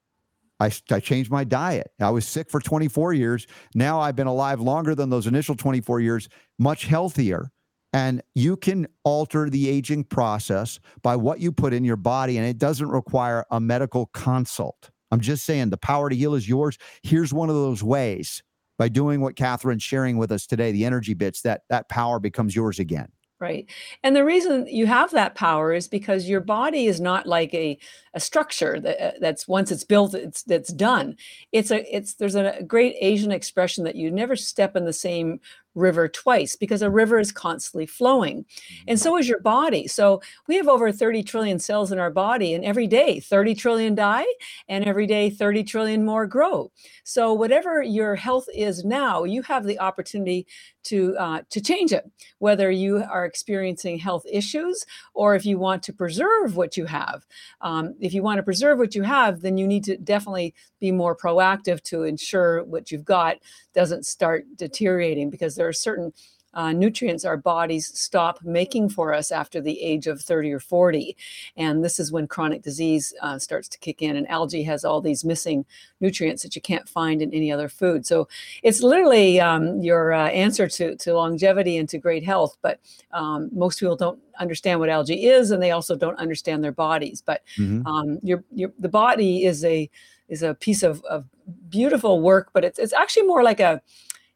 I 0.59 0.69
changed 0.69 1.29
my 1.29 1.43
diet. 1.43 1.91
I 1.99 2.09
was 2.09 2.25
sick 2.25 2.49
for 2.49 2.59
24 2.59 3.13
years. 3.13 3.45
Now 3.75 3.99
I've 3.99 4.15
been 4.15 4.25
alive 4.25 4.59
longer 4.59 4.95
than 4.95 5.11
those 5.11 5.27
initial 5.27 5.53
24 5.53 5.99
years, 5.99 6.27
much 6.57 6.85
healthier. 6.85 7.51
And 7.93 8.23
you 8.33 8.57
can 8.57 8.87
alter 9.03 9.51
the 9.51 9.69
aging 9.69 10.05
process 10.05 10.79
by 11.03 11.15
what 11.15 11.39
you 11.39 11.51
put 11.51 11.73
in 11.73 11.85
your 11.85 11.95
body, 11.95 12.39
and 12.39 12.47
it 12.47 12.57
doesn't 12.57 12.89
require 12.89 13.45
a 13.51 13.59
medical 13.59 14.07
consult. 14.15 14.89
I'm 15.11 15.21
just 15.21 15.45
saying 15.45 15.69
the 15.69 15.77
power 15.77 16.09
to 16.09 16.15
heal 16.15 16.33
is 16.33 16.49
yours. 16.49 16.79
Here's 17.03 17.31
one 17.31 17.49
of 17.49 17.55
those 17.55 17.83
ways 17.83 18.41
by 18.81 18.89
doing 18.89 19.21
what 19.21 19.35
Catharine's 19.35 19.83
sharing 19.83 20.17
with 20.17 20.31
us 20.31 20.47
today, 20.47 20.71
the 20.71 20.81
EnergyBits, 20.81 21.43
that 21.43 21.61
that 21.69 21.87
power 21.87 22.19
becomes 22.19 22.55
yours 22.55 22.79
again. 22.79 23.11
Right. 23.39 23.69
And 24.01 24.15
the 24.15 24.25
reason 24.25 24.65
you 24.65 24.87
have 24.87 25.11
that 25.11 25.35
power 25.35 25.71
is 25.71 25.87
because 25.87 26.27
your 26.27 26.41
body 26.41 26.87
is 26.87 26.99
not 26.99 27.27
like 27.27 27.53
a, 27.53 27.77
a 28.15 28.19
structure 28.19 28.79
that, 28.79 28.99
uh, 28.99 29.11
that's 29.19 29.47
once 29.47 29.71
it's 29.71 29.83
built, 29.83 30.15
it's 30.15 30.41
that's 30.41 30.73
done. 30.73 31.15
It's 31.51 31.69
a 31.69 31.95
it's 31.95 32.15
there's 32.15 32.33
a 32.33 32.63
great 32.65 32.95
Asian 32.99 33.31
expression 33.31 33.83
that 33.83 33.95
you 33.95 34.09
never 34.09 34.35
step 34.35 34.75
in 34.75 34.85
the 34.85 34.93
same 34.93 35.41
river 35.75 36.07
twice 36.07 36.55
because 36.55 36.81
a 36.81 36.89
river 36.89 37.19
is 37.19 37.31
constantly 37.31 37.85
flowing. 37.85 38.45
And 38.87 38.99
so 38.99 39.17
is 39.17 39.27
your 39.27 39.39
body. 39.39 39.87
So 39.87 40.21
we 40.47 40.57
have 40.57 40.67
over 40.67 40.91
30 40.91 41.23
trillion 41.23 41.59
cells 41.59 41.91
in 41.91 41.99
our 41.99 42.11
body, 42.11 42.53
and 42.53 42.65
every 42.65 42.87
day 42.87 43.19
30 43.19 43.55
trillion 43.55 43.95
die, 43.95 44.25
and 44.67 44.85
every 44.85 45.07
day 45.07 45.29
30 45.29 45.63
trillion 45.63 46.05
more 46.05 46.25
grow. 46.25 46.71
So 47.03 47.33
whatever 47.33 47.81
your 47.81 48.15
health 48.15 48.47
is 48.53 48.83
now, 48.83 49.23
you 49.23 49.41
have 49.43 49.65
the 49.65 49.79
opportunity 49.79 50.47
to 50.83 51.15
uh, 51.17 51.41
to 51.49 51.61
change 51.61 51.91
it 51.93 52.09
whether 52.39 52.71
you 52.71 53.03
are 53.03 53.25
experiencing 53.25 53.99
health 53.99 54.25
issues 54.31 54.85
or 55.13 55.35
if 55.35 55.45
you 55.45 55.59
want 55.59 55.83
to 55.83 55.93
preserve 55.93 56.55
what 56.55 56.75
you 56.75 56.85
have. 56.85 57.23
Um, 57.61 57.93
if 57.99 58.13
you 58.13 58.23
want 58.23 58.39
to 58.39 58.43
preserve 58.43 58.79
what 58.79 58.95
you 58.95 59.03
have, 59.03 59.41
then 59.41 59.57
you 59.57 59.67
need 59.67 59.83
to 59.83 59.97
definitely 59.97 60.55
be 60.79 60.91
more 60.91 61.15
proactive 61.15 61.83
to 61.83 62.03
ensure 62.03 62.63
what 62.63 62.91
you've 62.91 63.05
got 63.05 63.37
doesn't 63.73 64.05
start 64.05 64.45
deteriorating 64.55 65.29
because 65.29 65.55
there 65.61 65.67
are 65.67 65.73
certain 65.73 66.11
uh, 66.55 66.73
nutrients 66.73 67.23
our 67.23 67.37
bodies 67.37 67.97
stop 67.97 68.43
making 68.43 68.89
for 68.89 69.13
us 69.13 69.31
after 69.31 69.61
the 69.61 69.79
age 69.81 70.07
of 70.07 70.19
30 70.19 70.51
or 70.51 70.59
40. 70.59 71.15
And 71.55 71.85
this 71.85 71.97
is 71.97 72.11
when 72.11 72.27
chronic 72.27 72.61
disease 72.61 73.13
uh, 73.21 73.37
starts 73.39 73.69
to 73.69 73.77
kick 73.77 74.01
in. 74.01 74.17
And 74.17 74.27
algae 74.27 74.63
has 74.63 74.83
all 74.83 74.99
these 74.99 75.23
missing 75.23 75.65
nutrients 76.01 76.43
that 76.43 76.53
you 76.55 76.61
can't 76.61 76.89
find 76.89 77.21
in 77.21 77.31
any 77.33 77.53
other 77.53 77.69
food. 77.69 78.05
So 78.05 78.27
it's 78.63 78.81
literally 78.81 79.39
um, 79.39 79.79
your 79.81 80.13
uh, 80.13 80.27
answer 80.29 80.67
to, 80.67 80.95
to 80.97 81.13
longevity 81.13 81.77
and 81.77 81.87
to 81.87 81.97
great 81.99 82.25
health. 82.25 82.57
But 82.61 82.79
um, 83.13 83.49
most 83.53 83.79
people 83.79 83.95
don't 83.95 84.19
understand 84.39 84.79
what 84.79 84.89
algae 84.89 85.27
is, 85.27 85.51
and 85.51 85.61
they 85.61 85.71
also 85.71 85.95
don't 85.95 86.17
understand 86.19 86.63
their 86.63 86.73
bodies. 86.73 87.21
But 87.25 87.43
Mhm. 87.57 87.85
um, 87.85 88.19
your, 88.23 88.43
your 88.53 88.71
the 88.79 88.89
body 88.89 89.45
is 89.45 89.63
a 89.63 89.89
is 90.27 90.43
a 90.43 90.53
piece 90.55 90.81
of, 90.81 91.03
of 91.05 91.25
beautiful 91.69 92.19
work, 92.19 92.49
but 92.53 92.63
it's 92.65 92.79
it's 92.79 92.93
actually 92.93 93.27
more 93.27 93.43
like 93.43 93.59
a 93.59 93.81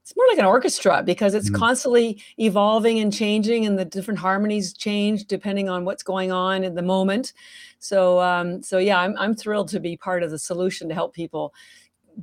it's 0.06 0.15
more 0.15 0.26
like 0.30 0.38
an 0.38 0.45
orchestra 0.45 1.02
because 1.03 1.34
it's 1.34 1.49
Mhm. 1.49 1.56
constantly 1.57 2.22
evolving 2.38 2.99
and 2.99 3.11
changing, 3.11 3.65
and 3.65 3.80
the 3.80 3.86
different 3.86 4.19
harmonies 4.19 4.72
change 4.72 5.26
depending 5.26 5.68
on 5.68 5.84
what's 5.84 6.03
going 6.03 6.32
on 6.32 6.64
in 6.64 6.76
the 6.76 6.84
moment. 6.84 7.34
So, 7.80 8.19
um, 8.19 8.61
so 8.61 8.77
yeah, 8.77 8.99
I'm 8.99 9.15
I'm 9.18 9.34
thrilled 9.34 9.68
to 9.69 9.80
be 9.80 9.98
part 9.98 10.22
of 10.22 10.30
the 10.30 10.38
solution 10.38 10.88
to 10.90 10.94
help 10.94 11.15
people 11.15 11.56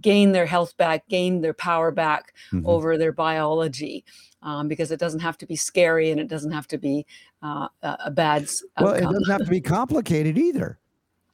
gain 0.01 0.31
their 0.31 0.47
health 0.47 0.77
back, 0.77 1.09
gain 1.09 1.41
their 1.41 1.53
power 1.55 1.91
back 1.91 2.35
Mhm. 2.53 2.65
over 2.67 2.97
their 2.97 3.11
biology, 3.13 4.05
um, 4.43 4.69
because 4.69 4.93
it 4.93 5.01
doesn't 5.01 5.21
have 5.21 5.37
to 5.39 5.47
be 5.47 5.57
scary 5.57 6.11
and 6.13 6.21
it 6.21 6.29
doesn't 6.29 6.53
have 6.53 6.69
to 6.69 6.79
be 6.79 7.05
uh, 7.43 7.67
a 7.83 8.11
bad 8.13 8.49
Well, 8.81 8.95
it 8.95 9.03
doesn't 9.03 9.29
have 9.29 9.43
to 9.45 9.51
be 9.51 9.61
complicated 9.61 10.39
either. 10.39 10.79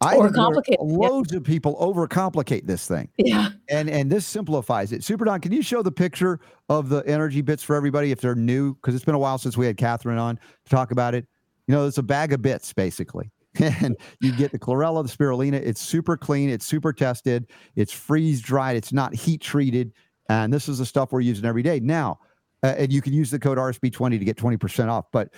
I 0.00 0.16
there 0.16 0.30
yeah. 0.68 0.76
Loads 0.80 1.32
of 1.32 1.42
people 1.42 1.76
overcomplicate 1.76 2.66
this 2.66 2.86
thing. 2.86 3.08
yeah. 3.16 3.50
and 3.68 3.90
and 3.90 4.10
this 4.10 4.24
simplifies 4.26 4.92
it. 4.92 5.02
Super 5.02 5.24
Don, 5.24 5.40
can 5.40 5.52
you 5.52 5.62
show 5.62 5.82
the 5.82 5.90
picture 5.90 6.38
of 6.68 6.88
the 6.88 7.02
EnergyBits 7.02 7.64
for 7.64 7.74
everybody 7.74 8.12
if 8.12 8.20
they're 8.20 8.36
new? 8.36 8.74
Because 8.74 8.94
it's 8.94 9.04
been 9.04 9.16
a 9.16 9.18
while 9.18 9.38
since 9.38 9.56
we 9.56 9.66
had 9.66 9.76
Catharine 9.76 10.18
on 10.18 10.36
to 10.36 10.70
talk 10.70 10.92
about 10.92 11.14
it. 11.14 11.26
You 11.66 11.74
know, 11.74 11.86
it's 11.86 11.98
a 11.98 12.02
bag 12.02 12.32
of 12.32 12.42
bits 12.42 12.72
basically, 12.72 13.30
and 13.60 13.96
you 14.20 14.32
get 14.36 14.52
the 14.52 14.58
chlorella, 14.58 15.04
the 15.04 15.14
spirulina. 15.14 15.54
It's 15.54 15.80
super 15.80 16.16
clean. 16.16 16.48
It's 16.48 16.64
super 16.64 16.92
tested. 16.92 17.48
It's 17.74 17.92
freeze 17.92 18.40
dried. 18.40 18.76
It's 18.76 18.92
not 18.92 19.14
heat 19.14 19.40
treated, 19.40 19.92
and 20.28 20.52
this 20.52 20.68
is 20.68 20.78
the 20.78 20.86
stuff 20.86 21.10
we're 21.10 21.20
using 21.20 21.44
every 21.44 21.62
day 21.62 21.80
now. 21.80 22.20
Uh, 22.62 22.74
and 22.76 22.92
you 22.92 23.00
can 23.00 23.12
use 23.12 23.30
the 23.30 23.38
code 23.38 23.56
RSB20 23.56 24.18
to 24.18 24.24
get 24.24 24.36
20% 24.36 24.88
off. 24.88 25.06
But 25.12 25.32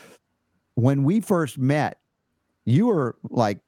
when 0.74 1.04
we 1.04 1.20
first 1.20 1.58
met, 1.58 1.98
you 2.64 2.86
were 2.86 3.16
like 3.28 3.58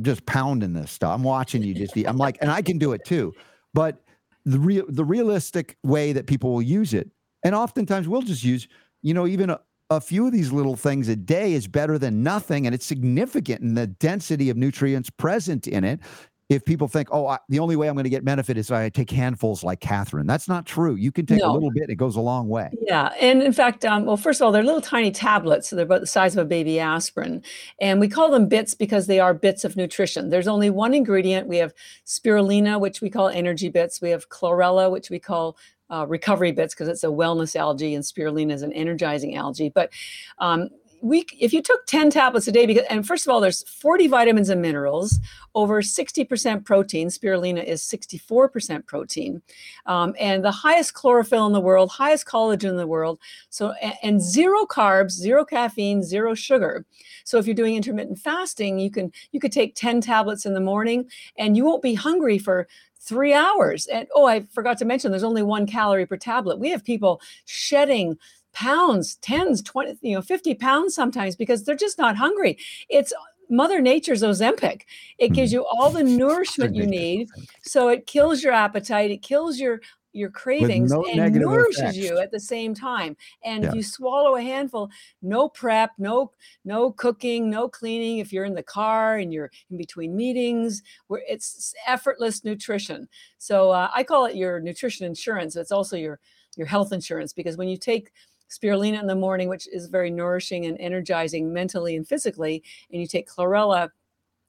just 0.00 0.26
pounding 0.26 0.72
this 0.72 0.90
stuff. 0.90 1.14
I'm 1.14 1.22
watching 1.22 1.62
you 1.62 1.74
just 1.74 1.96
eat. 1.96 2.06
I'm 2.06 2.18
like, 2.18 2.38
and 2.40 2.50
I 2.50 2.62
can 2.62 2.78
do 2.78 2.92
it 2.92 3.04
too. 3.04 3.32
But 3.74 4.02
the 4.44 4.58
real 4.58 4.84
the 4.88 5.04
realistic 5.04 5.76
way 5.82 6.12
that 6.12 6.26
people 6.26 6.52
will 6.52 6.62
use 6.62 6.94
it, 6.94 7.10
and 7.44 7.54
oftentimes 7.54 8.08
we'll 8.08 8.22
just 8.22 8.44
use, 8.44 8.68
you 9.02 9.14
know, 9.14 9.26
even 9.26 9.50
a, 9.50 9.60
a 9.90 10.00
few 10.00 10.26
of 10.26 10.32
these 10.32 10.52
little 10.52 10.76
things 10.76 11.08
a 11.08 11.16
day 11.16 11.52
is 11.52 11.66
better 11.66 11.98
than 11.98 12.22
nothing, 12.22 12.66
and 12.66 12.74
it's 12.74 12.86
significant 12.86 13.60
in 13.60 13.74
the 13.74 13.86
density 13.86 14.50
of 14.50 14.56
nutrients 14.56 15.10
present 15.10 15.66
in 15.66 15.84
it. 15.84 16.00
If 16.48 16.64
people 16.64 16.86
think, 16.86 17.08
oh, 17.10 17.26
I, 17.26 17.38
the 17.48 17.58
only 17.58 17.74
way 17.74 17.88
I'm 17.88 17.94
going 17.94 18.04
to 18.04 18.10
get 18.10 18.24
benefit 18.24 18.56
is 18.56 18.70
if 18.70 18.76
I 18.76 18.88
take 18.88 19.10
handfuls 19.10 19.64
like 19.64 19.80
Catharine, 19.80 20.28
that's 20.28 20.46
not 20.46 20.64
true. 20.64 20.94
You 20.94 21.10
can 21.10 21.26
take 21.26 21.42
a 21.42 21.50
little 21.50 21.72
bit; 21.72 21.90
it 21.90 21.96
goes 21.96 22.14
a 22.14 22.20
long 22.20 22.48
way. 22.48 22.70
Yeah, 22.82 23.12
and 23.20 23.42
in 23.42 23.52
fact, 23.52 23.84
um, 23.84 24.04
well, 24.04 24.16
first 24.16 24.40
of 24.40 24.46
all, 24.46 24.52
they're 24.52 24.62
little 24.62 24.80
tiny 24.80 25.10
tablets, 25.10 25.68
so 25.68 25.76
they're 25.76 25.84
about 25.84 26.02
the 26.02 26.06
size 26.06 26.36
of 26.36 26.44
a 26.44 26.48
baby 26.48 26.78
aspirin, 26.78 27.42
and 27.80 27.98
we 27.98 28.08
call 28.08 28.30
them 28.30 28.46
bits 28.48 28.74
because 28.74 29.08
they 29.08 29.18
are 29.18 29.34
bits 29.34 29.64
of 29.64 29.76
nutrition. 29.76 30.30
There's 30.30 30.46
only 30.48 30.70
one 30.70 30.94
ingredient. 30.94 31.48
We 31.48 31.56
have 31.56 31.74
spirulina, 32.06 32.78
which 32.78 33.00
we 33.00 33.10
call 33.10 33.28
EnergyBits. 33.28 34.00
We 34.00 34.10
have 34.10 34.28
chlorella, 34.28 34.88
which 34.90 35.10
we 35.10 35.18
call 35.18 35.56
uh, 35.90 36.06
recovery 36.08 36.52
bits 36.52 36.74
because 36.74 36.88
it's 36.88 37.04
a 37.04 37.08
wellness 37.08 37.56
algae 37.56 37.94
and 37.94 38.04
spirulina 38.04 38.52
is 38.52 38.62
an 38.62 38.72
energizing 38.72 39.36
algae. 39.36 39.68
But 39.68 39.90
um, 40.38 40.68
we, 41.06 41.24
if 41.38 41.52
you 41.52 41.62
took 41.62 41.86
10 41.86 42.10
tablets 42.10 42.48
a 42.48 42.52
day, 42.52 42.66
because, 42.66 42.84
and 42.90 43.06
first 43.06 43.26
of 43.26 43.32
all, 43.32 43.40
there's 43.40 43.62
40 43.68 44.08
vitamins 44.08 44.48
and 44.48 44.60
minerals, 44.60 45.20
over 45.54 45.80
60% 45.80 46.64
protein. 46.64 47.08
Spirulina 47.08 47.64
is 47.64 47.82
64% 47.82 48.84
protein, 48.86 49.40
um, 49.86 50.14
and 50.18 50.44
the 50.44 50.50
highest 50.50 50.94
chlorophyll 50.94 51.46
in 51.46 51.52
the 51.52 51.60
world, 51.60 51.90
highest 51.90 52.26
collagen 52.26 52.70
in 52.70 52.76
the 52.76 52.86
world. 52.86 53.20
So, 53.50 53.72
and, 53.82 53.94
and 54.02 54.20
zero 54.20 54.66
carbs, 54.66 55.12
zero 55.12 55.44
caffeine, 55.44 56.02
zero 56.02 56.34
sugar. 56.34 56.84
So, 57.24 57.38
if 57.38 57.46
you're 57.46 57.54
doing 57.54 57.76
intermittent 57.76 58.18
fasting, 58.18 58.78
you 58.78 58.90
can 58.90 59.12
you 59.30 59.38
could 59.38 59.52
take 59.52 59.76
10 59.76 60.00
tablets 60.00 60.44
in 60.44 60.54
the 60.54 60.60
morning, 60.60 61.08
and 61.38 61.56
you 61.56 61.64
won't 61.64 61.82
be 61.82 61.94
hungry 61.94 62.38
for 62.38 62.66
three 63.06 63.32
hours. 63.32 63.86
And 63.86 64.08
oh, 64.14 64.26
I 64.26 64.42
forgot 64.52 64.78
to 64.78 64.84
mention, 64.84 65.12
there's 65.12 65.22
only 65.22 65.42
one 65.42 65.66
calorie 65.66 66.06
per 66.06 66.16
tablet. 66.16 66.58
We 66.58 66.70
have 66.70 66.84
people 66.84 67.20
shedding 67.44 68.18
pounds, 68.56 69.16
tens, 69.16 69.60
20, 69.62 69.98
you 70.00 70.14
know, 70.14 70.22
50 70.22 70.54
pounds 70.54 70.94
sometimes 70.94 71.36
because 71.36 71.62
they're 71.64 71.76
just 71.76 71.98
not 71.98 72.16
hungry. 72.16 72.56
It's 72.88 73.12
Mother 73.50 73.80
Nature's 73.82 74.22
Ozempic. 74.22 74.82
It 75.18 75.34
gives 75.34 75.52
Hmm. 75.52 75.56
you 75.56 75.66
all 75.66 75.90
the 75.90 76.02
nourishment 76.02 76.74
you 76.74 76.86
need. 76.86 77.28
So 77.62 77.88
it 77.88 78.06
kills 78.06 78.42
your 78.42 78.54
appetite, 78.54 79.10
it 79.10 79.22
kills 79.22 79.58
your 79.60 79.80
your 80.14 80.30
cravings 80.30 80.90
no 80.92 81.04
and 81.04 81.34
nourishes 81.34 81.98
you 81.98 82.18
at 82.18 82.30
the 82.30 82.40
same 82.40 82.74
time. 82.74 83.14
And 83.44 83.62
Yeah. 83.62 83.68
if 83.68 83.74
you 83.74 83.82
swallow 83.82 84.36
a 84.36 84.40
handful, 84.42 84.88
no 85.20 85.50
prep, 85.50 85.90
no 85.98 86.32
no 86.64 86.90
cooking, 86.92 87.50
no 87.50 87.68
cleaning. 87.68 88.18
If 88.18 88.32
you're 88.32 88.46
in 88.46 88.54
the 88.54 88.62
car 88.62 89.18
and 89.18 89.30
you're 89.30 89.50
in 89.70 89.76
between 89.76 90.16
meetings, 90.16 90.82
where 91.08 91.20
it's 91.28 91.74
effortless 91.86 92.42
nutrition. 92.44 93.06
So 93.36 93.70
uh, 93.72 93.90
I 93.94 94.02
call 94.04 94.24
it 94.24 94.34
your 94.36 94.58
nutrition 94.58 95.04
insurance. 95.04 95.54
It's 95.56 95.70
also 95.72 95.96
your 95.98 96.18
your 96.56 96.66
health 96.66 96.90
insurance 96.94 97.34
because 97.34 97.58
when 97.58 97.68
you 97.68 97.76
take 97.76 98.10
spirulina 98.50 99.00
in 99.00 99.06
the 99.06 99.14
morning, 99.14 99.48
which 99.48 99.66
is 99.68 99.86
very 99.86 100.10
nourishing 100.10 100.66
and 100.66 100.78
energizing 100.80 101.52
mentally 101.52 101.96
and 101.96 102.06
physically, 102.06 102.62
and 102.90 103.00
you 103.00 103.06
take 103.06 103.28
chlorella 103.28 103.90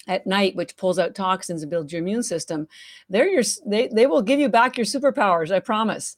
at 0.07 0.25
night, 0.25 0.55
which 0.55 0.77
pulls 0.77 0.99
out 0.99 1.15
toxins 1.15 1.61
and 1.61 1.69
builds 1.69 1.91
your 1.91 2.01
immune 2.01 2.23
system, 2.23 2.67
they're 3.09 3.27
your, 3.27 3.43
they, 3.65 3.87
they 3.89 4.07
will 4.07 4.21
give 4.21 4.39
you 4.39 4.49
back 4.49 4.77
your 4.77 4.85
superpowers. 4.85 5.51
I 5.51 5.59
promise. 5.59 6.15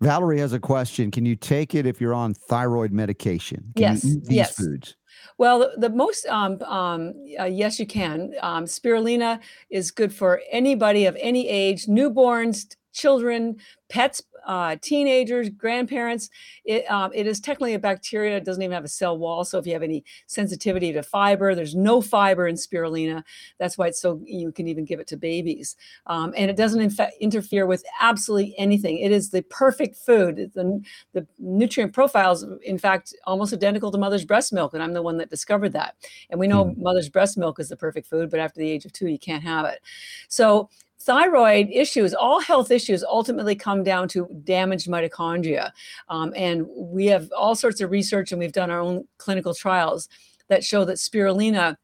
Valerie 0.00 0.40
has 0.40 0.52
a 0.52 0.60
question. 0.60 1.10
Can 1.10 1.26
you 1.26 1.36
take 1.36 1.74
it 1.74 1.86
if 1.86 2.00
you're 2.00 2.14
on 2.14 2.32
thyroid 2.32 2.92
medication? 2.92 3.72
Can 3.76 3.82
Yes, 3.82 4.04
you 4.04 4.12
eat 4.12 4.24
these 4.24 4.36
yes. 4.36 4.54
foods? 4.56 4.96
Well, 5.36 5.58
the, 5.58 5.72
the 5.76 5.90
most, 5.90 6.26
um, 6.26 6.62
um, 6.62 7.14
uh, 7.38 7.44
yes, 7.44 7.78
you 7.78 7.86
can. 7.86 8.32
Um, 8.40 8.64
spirulina 8.64 9.40
is 9.68 9.90
good 9.90 10.14
for 10.14 10.40
anybody 10.50 11.04
of 11.04 11.16
any 11.20 11.48
age, 11.48 11.86
newborns, 11.86 12.74
children, 12.92 13.56
pets, 13.88 14.22
uh, 14.46 14.76
teenagers, 14.80 15.50
grandparents. 15.50 16.30
It, 16.64 16.90
um, 16.90 17.10
it 17.14 17.26
is 17.26 17.40
technically 17.40 17.74
a 17.74 17.78
bacteria. 17.78 18.36
It 18.36 18.44
doesn't 18.44 18.62
even 18.62 18.74
have 18.74 18.84
a 18.84 18.88
cell 18.88 19.18
wall. 19.18 19.44
So 19.44 19.58
if 19.58 19.66
you 19.66 19.72
have 19.72 19.82
any 19.82 20.04
sensitivity 20.26 20.92
to 20.92 21.02
fiber, 21.02 21.54
there's 21.54 21.74
no 21.74 22.00
fiber 22.00 22.46
in 22.46 22.54
spirulina. 22.56 23.22
That's 23.58 23.76
why 23.76 23.88
it's 23.88 24.00
so 24.00 24.20
you 24.24 24.52
can 24.52 24.68
even 24.68 24.84
give 24.84 25.00
it 25.00 25.06
to 25.08 25.16
babies. 25.16 25.76
Um, 26.06 26.32
and 26.36 26.50
it 26.50 26.56
doesn't 26.56 26.98
interfere 27.20 27.66
with 27.66 27.84
absolutely 28.00 28.54
anything. 28.58 28.98
It 28.98 29.12
is 29.12 29.30
the 29.30 29.42
perfect 29.42 29.96
food. 29.96 30.50
The, 30.54 30.82
the 31.12 31.26
nutrient 31.38 31.92
profiles, 31.92 32.46
in 32.62 32.78
fact, 32.78 33.14
almost 33.24 33.52
identical 33.52 33.90
to 33.90 33.98
mother's 33.98 34.24
breast 34.24 34.52
milk. 34.52 34.74
And 34.74 34.82
I'm 34.82 34.92
the 34.92 35.02
one 35.02 35.18
that 35.18 35.30
discovered 35.30 35.72
that. 35.72 35.96
And 36.30 36.40
we 36.40 36.48
know 36.48 36.74
mother's 36.76 37.08
breast 37.08 37.36
milk 37.36 37.60
is 37.60 37.68
the 37.68 37.76
perfect 37.76 38.06
food, 38.06 38.30
but 38.30 38.40
after 38.40 38.60
the 38.60 38.70
age 38.70 38.84
of 38.84 38.92
two, 38.92 39.08
you 39.08 39.18
can't 39.18 39.42
have 39.42 39.66
it. 39.66 39.80
So 40.28 40.70
thyroid 41.00 41.68
issues, 41.72 42.14
all 42.14 42.40
health 42.40 42.70
issues 42.70 43.02
ultimately 43.02 43.54
come 43.54 43.82
down 43.82 44.06
to 44.08 44.28
damaged 44.44 44.88
mitochondria. 44.88 45.70
Um, 46.08 46.32
and 46.36 46.66
we 46.68 47.06
have 47.06 47.30
all 47.36 47.54
sorts 47.54 47.80
of 47.80 47.90
research 47.90 48.32
and 48.32 48.38
we've 48.38 48.52
done 48.52 48.70
our 48.70 48.80
own 48.80 49.06
clinical 49.18 49.54
trials 49.54 50.08
that 50.48 50.62
show 50.62 50.84
that 50.84 50.96
spirulina 50.96 51.76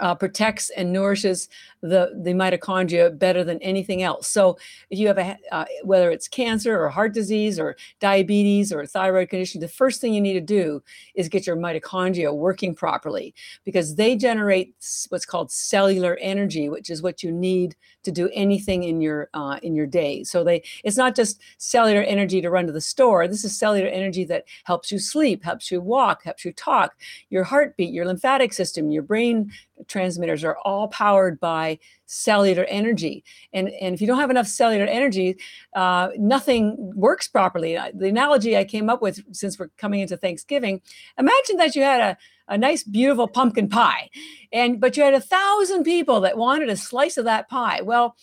uh, 0.00 0.14
protects 0.14 0.70
and 0.70 0.92
nourishes 0.92 1.48
the, 1.82 2.12
the 2.22 2.30
mitochondria 2.30 3.16
better 3.18 3.42
than 3.42 3.60
anything 3.60 4.02
else. 4.02 4.28
So 4.28 4.56
if 4.88 4.98
you 4.98 5.08
have 5.08 5.18
a, 5.18 5.36
uh, 5.50 5.64
whether 5.82 6.10
it's 6.10 6.28
cancer 6.28 6.80
or 6.80 6.88
heart 6.88 7.12
disease 7.12 7.58
or 7.58 7.76
diabetes 8.00 8.72
or 8.72 8.86
thyroid 8.86 9.28
condition, 9.28 9.60
the 9.60 9.68
first 9.68 10.00
thing 10.00 10.14
you 10.14 10.20
need 10.20 10.34
to 10.34 10.40
do 10.40 10.82
is 11.14 11.28
get 11.28 11.46
your 11.46 11.56
mitochondria 11.56 12.34
working 12.34 12.74
properly 12.74 13.34
because 13.64 13.96
they 13.96 14.16
generate 14.16 14.74
what's 15.08 15.26
called 15.26 15.50
cellular 15.50 16.16
energy, 16.20 16.68
which 16.68 16.88
is 16.88 17.02
what 17.02 17.22
you 17.22 17.32
need 17.32 17.74
to 18.04 18.12
do 18.12 18.30
anything 18.32 18.84
in 18.84 19.00
your 19.00 19.28
uh, 19.34 19.58
in 19.62 19.74
your 19.74 19.86
day. 19.86 20.22
So 20.24 20.44
they 20.44 20.62
it's 20.84 20.96
not 20.96 21.16
just 21.16 21.40
cellular 21.58 22.02
energy 22.02 22.40
to 22.40 22.50
run 22.50 22.66
to 22.66 22.72
the 22.72 22.80
store. 22.80 23.26
This 23.26 23.44
is 23.44 23.58
cellular 23.58 23.88
energy 23.88 24.24
that 24.24 24.44
helps 24.64 24.92
you 24.92 24.98
sleep, 24.98 25.42
helps 25.42 25.70
you 25.70 25.80
walk, 25.80 26.22
helps 26.24 26.44
you 26.44 26.52
talk. 26.52 26.94
Your 27.30 27.44
heartbeat, 27.44 27.92
your 27.92 28.06
lymphatic 28.06 28.52
system, 28.52 28.90
your 28.90 29.02
brain 29.02 29.50
transmitters 29.88 30.44
are 30.44 30.58
all 30.64 30.88
powered 30.88 31.40
by 31.40 31.71
cellular 32.06 32.64
energy. 32.64 33.24
And 33.52 33.68
and 33.68 33.94
if 33.94 34.00
you 34.00 34.06
don't 34.06 34.18
have 34.18 34.30
enough 34.30 34.46
cellular 34.46 34.86
energy, 34.86 35.36
uh, 35.74 36.08
nothing 36.16 36.76
works 36.94 37.28
properly. 37.28 37.78
The 37.94 38.08
analogy 38.08 38.56
I 38.56 38.64
came 38.64 38.90
up 38.90 39.02
with 39.02 39.22
since 39.34 39.58
we're 39.58 39.68
coming 39.78 40.00
into 40.00 40.16
Thanksgiving, 40.16 40.80
imagine 41.18 41.56
that 41.56 41.74
you 41.76 41.82
had 41.82 42.00
a 42.00 42.18
a 42.48 42.58
nice 42.58 42.82
beautiful 42.82 43.28
pumpkin 43.28 43.68
pie 43.68 44.10
and 44.52 44.80
but 44.80 44.96
you 44.96 45.02
had 45.02 45.14
a 45.14 45.20
thousand 45.20 45.84
people 45.84 46.20
that 46.20 46.36
wanted 46.36 46.68
a 46.68 46.76
slice 46.76 47.16
of 47.16 47.24
that 47.24 47.48
pie 47.48 47.80
well 47.82 48.16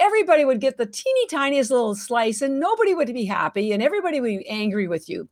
everybody 0.00 0.44
would 0.44 0.60
get 0.60 0.76
the 0.76 0.86
teeny 0.86 1.26
tiniest 1.28 1.70
little 1.70 1.94
slice 1.94 2.42
and 2.42 2.58
nobody 2.58 2.94
would 2.94 3.12
be 3.12 3.24
happy 3.24 3.72
and 3.72 3.82
everybody 3.82 4.20
would 4.20 4.38
be 4.38 4.48
angry 4.48 4.88
with 4.88 5.08
you 5.08 5.28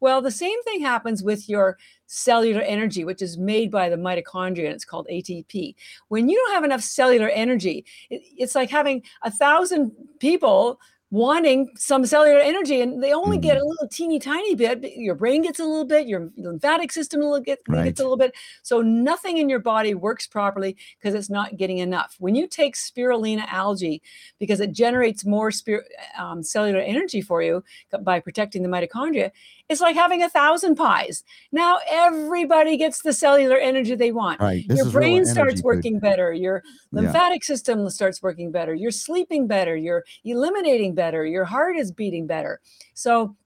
well 0.00 0.22
the 0.22 0.30
same 0.30 0.62
thing 0.62 0.80
happens 0.80 1.22
with 1.22 1.48
your 1.48 1.76
cellular 2.08 2.62
energy 2.62 3.04
which 3.04 3.20
is 3.22 3.36
made 3.38 3.70
by 3.70 3.88
the 3.88 3.96
mitochondria 3.96 4.64
and 4.64 4.74
it's 4.74 4.84
called 4.84 5.06
atp 5.12 5.74
when 6.08 6.28
you 6.28 6.36
don't 6.36 6.54
have 6.54 6.64
enough 6.64 6.80
cellular 6.80 7.28
energy 7.28 7.84
it- 8.10 8.22
it's 8.36 8.54
like 8.54 8.70
having 8.70 9.02
a 9.24 9.30
thousand 9.30 9.92
people 10.18 10.80
wanting 11.10 11.70
some 11.74 12.04
cellular 12.04 12.38
energy 12.38 12.82
and 12.82 13.02
they 13.02 13.14
only 13.14 13.38
get 13.38 13.56
a 13.56 13.64
little 13.64 13.88
teeny 13.88 14.18
tiny 14.18 14.54
bit 14.54 14.82
but 14.82 14.94
your 14.94 15.14
brain 15.14 15.40
gets 15.40 15.58
a 15.58 15.64
little 15.64 15.86
bit 15.86 16.06
your 16.06 16.30
lymphatic 16.36 16.92
system 16.92 17.22
a 17.22 17.24
little 17.24 17.40
get, 17.40 17.58
Right. 17.66 17.84
gets 17.84 18.00
a 18.00 18.02
little 18.02 18.18
bit. 18.18 18.34
So 18.62 18.82
nothing 18.82 19.38
in 19.38 19.48
your 19.48 19.58
body 19.58 19.94
works 19.94 20.26
properly 20.26 20.76
because 20.98 21.14
it's 21.14 21.30
not 21.30 21.56
getting 21.56 21.78
enough. 21.78 22.14
When 22.18 22.34
you 22.34 22.46
take 22.46 22.74
spirulina 22.74 23.46
algae 23.48 24.02
because 24.38 24.60
it 24.60 24.72
generates 24.72 25.24
more 25.24 25.50
spir- 25.50 25.86
um, 26.18 26.42
cellular 26.42 26.80
energy 26.80 27.22
for 27.22 27.40
you 27.42 27.64
by 28.02 28.20
protecting 28.20 28.62
the 28.62 28.68
mitochondria 28.68 29.30
it's 29.68 29.80
like 29.80 29.94
having 29.94 30.22
a 30.22 30.28
thousand 30.30 30.76
pies. 30.76 31.24
Now 31.52 31.78
everybody 31.88 32.76
gets 32.76 33.02
the 33.02 33.12
cellular 33.12 33.56
energy 33.56 33.94
they 33.94 34.12
want. 34.12 34.40
Right. 34.40 34.64
This 34.68 34.78
your 34.78 34.90
brain 34.90 35.24
starts 35.26 35.56
food. 35.56 35.64
working 35.64 35.98
better. 35.98 36.32
Your 36.32 36.62
Yeah. 36.64 37.00
lymphatic 37.02 37.44
system 37.44 37.88
starts 37.90 38.22
working 38.22 38.50
better. 38.50 38.74
You're 38.74 38.90
sleeping 38.90 39.46
better. 39.46 39.76
You're 39.76 40.04
eliminating 40.24 40.94
better. 40.94 41.26
Your 41.26 41.44
heart 41.44 41.76
is 41.76 41.92
beating 41.92 42.26
better. 42.26 42.60
So 42.94 43.36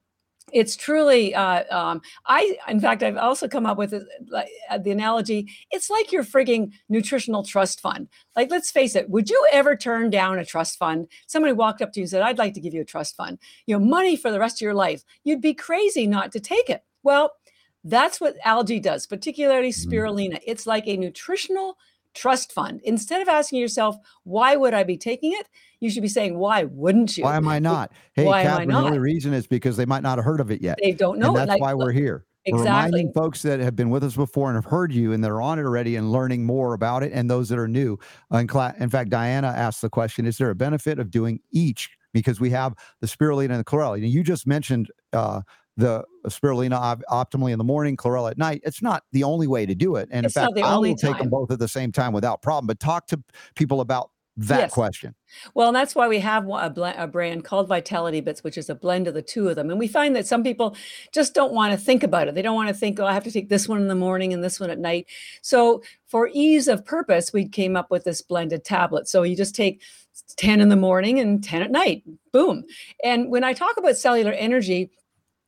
it's 0.51 0.75
truly 0.75 1.33
uh, 1.33 1.63
um, 1.75 2.01
i 2.25 2.55
in 2.67 2.79
fact 2.79 3.01
i've 3.01 3.17
also 3.17 3.47
come 3.47 3.65
up 3.65 3.77
with 3.77 3.93
it, 3.93 4.03
uh, 4.69 4.77
the 4.77 4.91
analogy 4.91 5.47
it's 5.71 5.89
like 5.89 6.11
your 6.11 6.23
frigging 6.23 6.71
nutritional 6.89 7.43
trust 7.43 7.79
fund. 7.79 8.07
Like 8.35 8.51
let's 8.51 8.71
face 8.71 8.95
it 8.95 9.09
would 9.09 9.29
you 9.29 9.47
ever 9.51 9.75
turn 9.75 10.09
down 10.09 10.39
a 10.39 10.45
trust 10.45 10.77
fund? 10.77 11.07
Somebody 11.27 11.53
walked 11.53 11.81
up 11.81 11.91
to 11.93 11.99
you 11.99 12.03
and 12.03 12.09
said 12.09 12.21
i'd 12.23 12.37
like 12.37 12.53
to 12.55 12.59
give 12.61 12.73
you 12.73 12.81
a 12.81 12.85
trust 12.85 13.15
fund. 13.15 13.39
You 13.67 13.77
know 13.79 13.85
money 13.85 14.15
for 14.15 14.31
the 14.31 14.39
rest 14.39 14.57
of 14.57 14.61
your 14.65 14.73
life. 14.73 15.03
You'd 15.23 15.41
be 15.41 15.53
crazy 15.53 16.07
not 16.07 16.31
to 16.33 16.39
take 16.39 16.69
it. 16.69 16.83
Well 17.03 17.31
that's 17.83 18.19
what 18.21 18.35
algae 18.43 18.79
does 18.79 19.05
particularly 19.07 19.69
Mm. 19.69 19.85
spirulina. 19.87 20.39
It's 20.45 20.65
like 20.67 20.87
a 20.87 20.97
nutritional 20.97 21.77
trust 22.13 22.51
fund. 22.51 22.79
Instead 22.83 23.21
of 23.21 23.27
asking 23.27 23.59
yourself 23.59 23.95
why 24.23 24.55
would 24.55 24.73
i 24.73 24.83
be 24.83 24.97
taking 24.97 25.31
it 25.33 25.47
you 25.83 25.89
should 25.89 26.01
be 26.01 26.07
saying 26.07 26.37
why 26.37 26.63
wouldn't 26.63 27.17
you 27.17 27.25
Why 27.25 27.35
am 27.35 27.47
I 27.47 27.59
not? 27.59 27.91
Hey, 28.13 28.25
Why 28.25 28.43
Catharine, 28.43 28.69
the 28.69 28.75
only 28.75 28.99
reason 28.99 29.33
is 29.33 29.47
because 29.47 29.75
they 29.75 29.85
might 29.85 30.03
not 30.03 30.17
have 30.19 30.25
heard 30.25 30.39
of 30.39 30.51
it 30.51 30.61
yet. 30.61 30.77
they 30.81 30.91
don't 30.91 31.17
know 31.17 31.29
and 31.29 31.37
that's 31.37 31.49
like 31.49 31.61
why 31.61 31.73
we're 31.73 31.91
here. 31.91 32.25
We're 32.45 32.59
exactly 32.59 32.85
reminding 32.99 33.13
folks 33.13 33.41
that 33.43 33.59
have 33.59 33.75
been 33.75 33.89
with 33.89 34.03
us 34.03 34.15
before 34.15 34.49
and 34.49 34.55
have 34.55 34.65
heard 34.65 34.93
you 34.93 35.13
and 35.13 35.23
that 35.23 35.31
are 35.31 35.41
on 35.41 35.59
it 35.59 35.63
already 35.63 35.95
and 35.95 36.11
learning 36.11 36.45
more 36.45 36.73
about 36.73 37.01
it, 37.01 37.11
and 37.13 37.29
those 37.29 37.49
that 37.49 37.57
are 37.57 37.67
new. 37.69 37.97
In, 38.31 38.47
cla- 38.47 38.75
in 38.79 38.89
fact, 38.89 39.09
Diana 39.09 39.47
asked 39.47 39.81
the 39.81 39.89
question: 39.89 40.25
Is 40.25 40.37
there 40.37 40.49
a 40.49 40.55
benefit 40.55 40.99
of 40.99 41.09
doing 41.09 41.39
each? 41.51 41.89
Because 42.11 42.39
we 42.39 42.49
have 42.51 42.75
the 42.99 43.07
spirulina 43.07 43.51
and 43.51 43.59
the 43.59 43.63
chlorella. 43.63 43.99
You, 44.07 44.23
just 44.23 44.45
mentioned 44.45 44.91
uh, 45.13 45.41
the 45.77 46.03
spirulina 46.27 46.75
op- 46.75 47.01
optimally 47.09 47.51
in 47.53 47.57
the 47.57 47.63
morning, 47.63 47.97
chlorella 47.97 48.31
at 48.31 48.37
night. 48.37 48.61
It's 48.63 48.81
not 48.81 49.03
the 49.13 49.23
only 49.23 49.47
way 49.47 49.65
to 49.65 49.73
do 49.73 49.95
it, 49.95 50.09
and 50.11 50.25
It's 50.25 50.35
in 50.35 50.43
fact, 50.43 50.57
I 50.59 50.77
will 50.77 50.95
take 50.95 51.17
them 51.17 51.29
both 51.29 51.49
at 51.49 51.59
the 51.59 51.67
same 51.67 51.91
time 51.91 52.13
without 52.13 52.41
problem. 52.41 52.67
But 52.67 52.79
talk 52.79 53.07
to 53.07 53.23
people 53.55 53.81
about 53.81 54.11
that 54.37 54.59
Yes. 54.59 54.73
question. 54.73 55.13
Well, 55.53 55.67
and 55.67 55.75
that's 55.75 55.93
why 55.93 56.07
we 56.07 56.19
have 56.19 56.47
a, 56.49 56.69
bl- 56.69 56.85
a 56.85 57.07
brand 57.07 57.43
called 57.43 57.67
Vitality 57.67 58.19
Bits, 58.19 58.43
which 58.43 58.57
is 58.57 58.69
a 58.69 58.75
blend 58.75 59.07
of 59.07 59.13
the 59.13 59.21
two 59.21 59.47
of 59.47 59.55
them. 59.55 59.69
And 59.69 59.77
we 59.77 59.87
find 59.87 60.15
that 60.15 60.25
some 60.25 60.43
people 60.43 60.75
just 61.11 61.33
don't 61.35 61.53
want 61.53 61.71
to 61.71 61.77
think 61.77 62.03
about 62.03 62.27
it. 62.27 62.33
They 62.35 62.41
don't 62.41 62.55
want 62.55 62.69
to 62.69 62.73
think, 62.73 62.99
oh, 62.99 63.05
I 63.05 63.13
have 63.13 63.23
to 63.25 63.31
take 63.31 63.49
this 63.49 63.67
one 63.69 63.81
in 63.81 63.87
the 63.87 63.95
morning 63.95 64.33
and 64.33 64.43
this 64.43 64.59
one 64.59 64.69
at 64.71 64.79
night. 64.79 65.07
So, 65.41 65.83
for 66.07 66.29
ease 66.33 66.67
of 66.67 66.83
purpose, 66.85 67.31
we 67.33 67.47
came 67.47 67.75
up 67.75 67.91
with 67.91 68.03
this 68.03 68.21
blended 68.21 68.63
tablet. 68.63 69.07
So, 69.07 69.23
you 69.23 69.35
just 69.35 69.55
take 69.55 69.81
10 70.37 70.61
in 70.61 70.69
the 70.69 70.75
morning 70.75 71.19
and 71.19 71.43
10 71.43 71.61
at 71.61 71.71
night. 71.71 72.03
Boom. 72.31 72.63
And 73.03 73.29
when 73.29 73.43
I 73.43 73.53
talk 73.53 73.77
about 73.77 73.97
cellular 73.97 74.31
energy, 74.31 74.89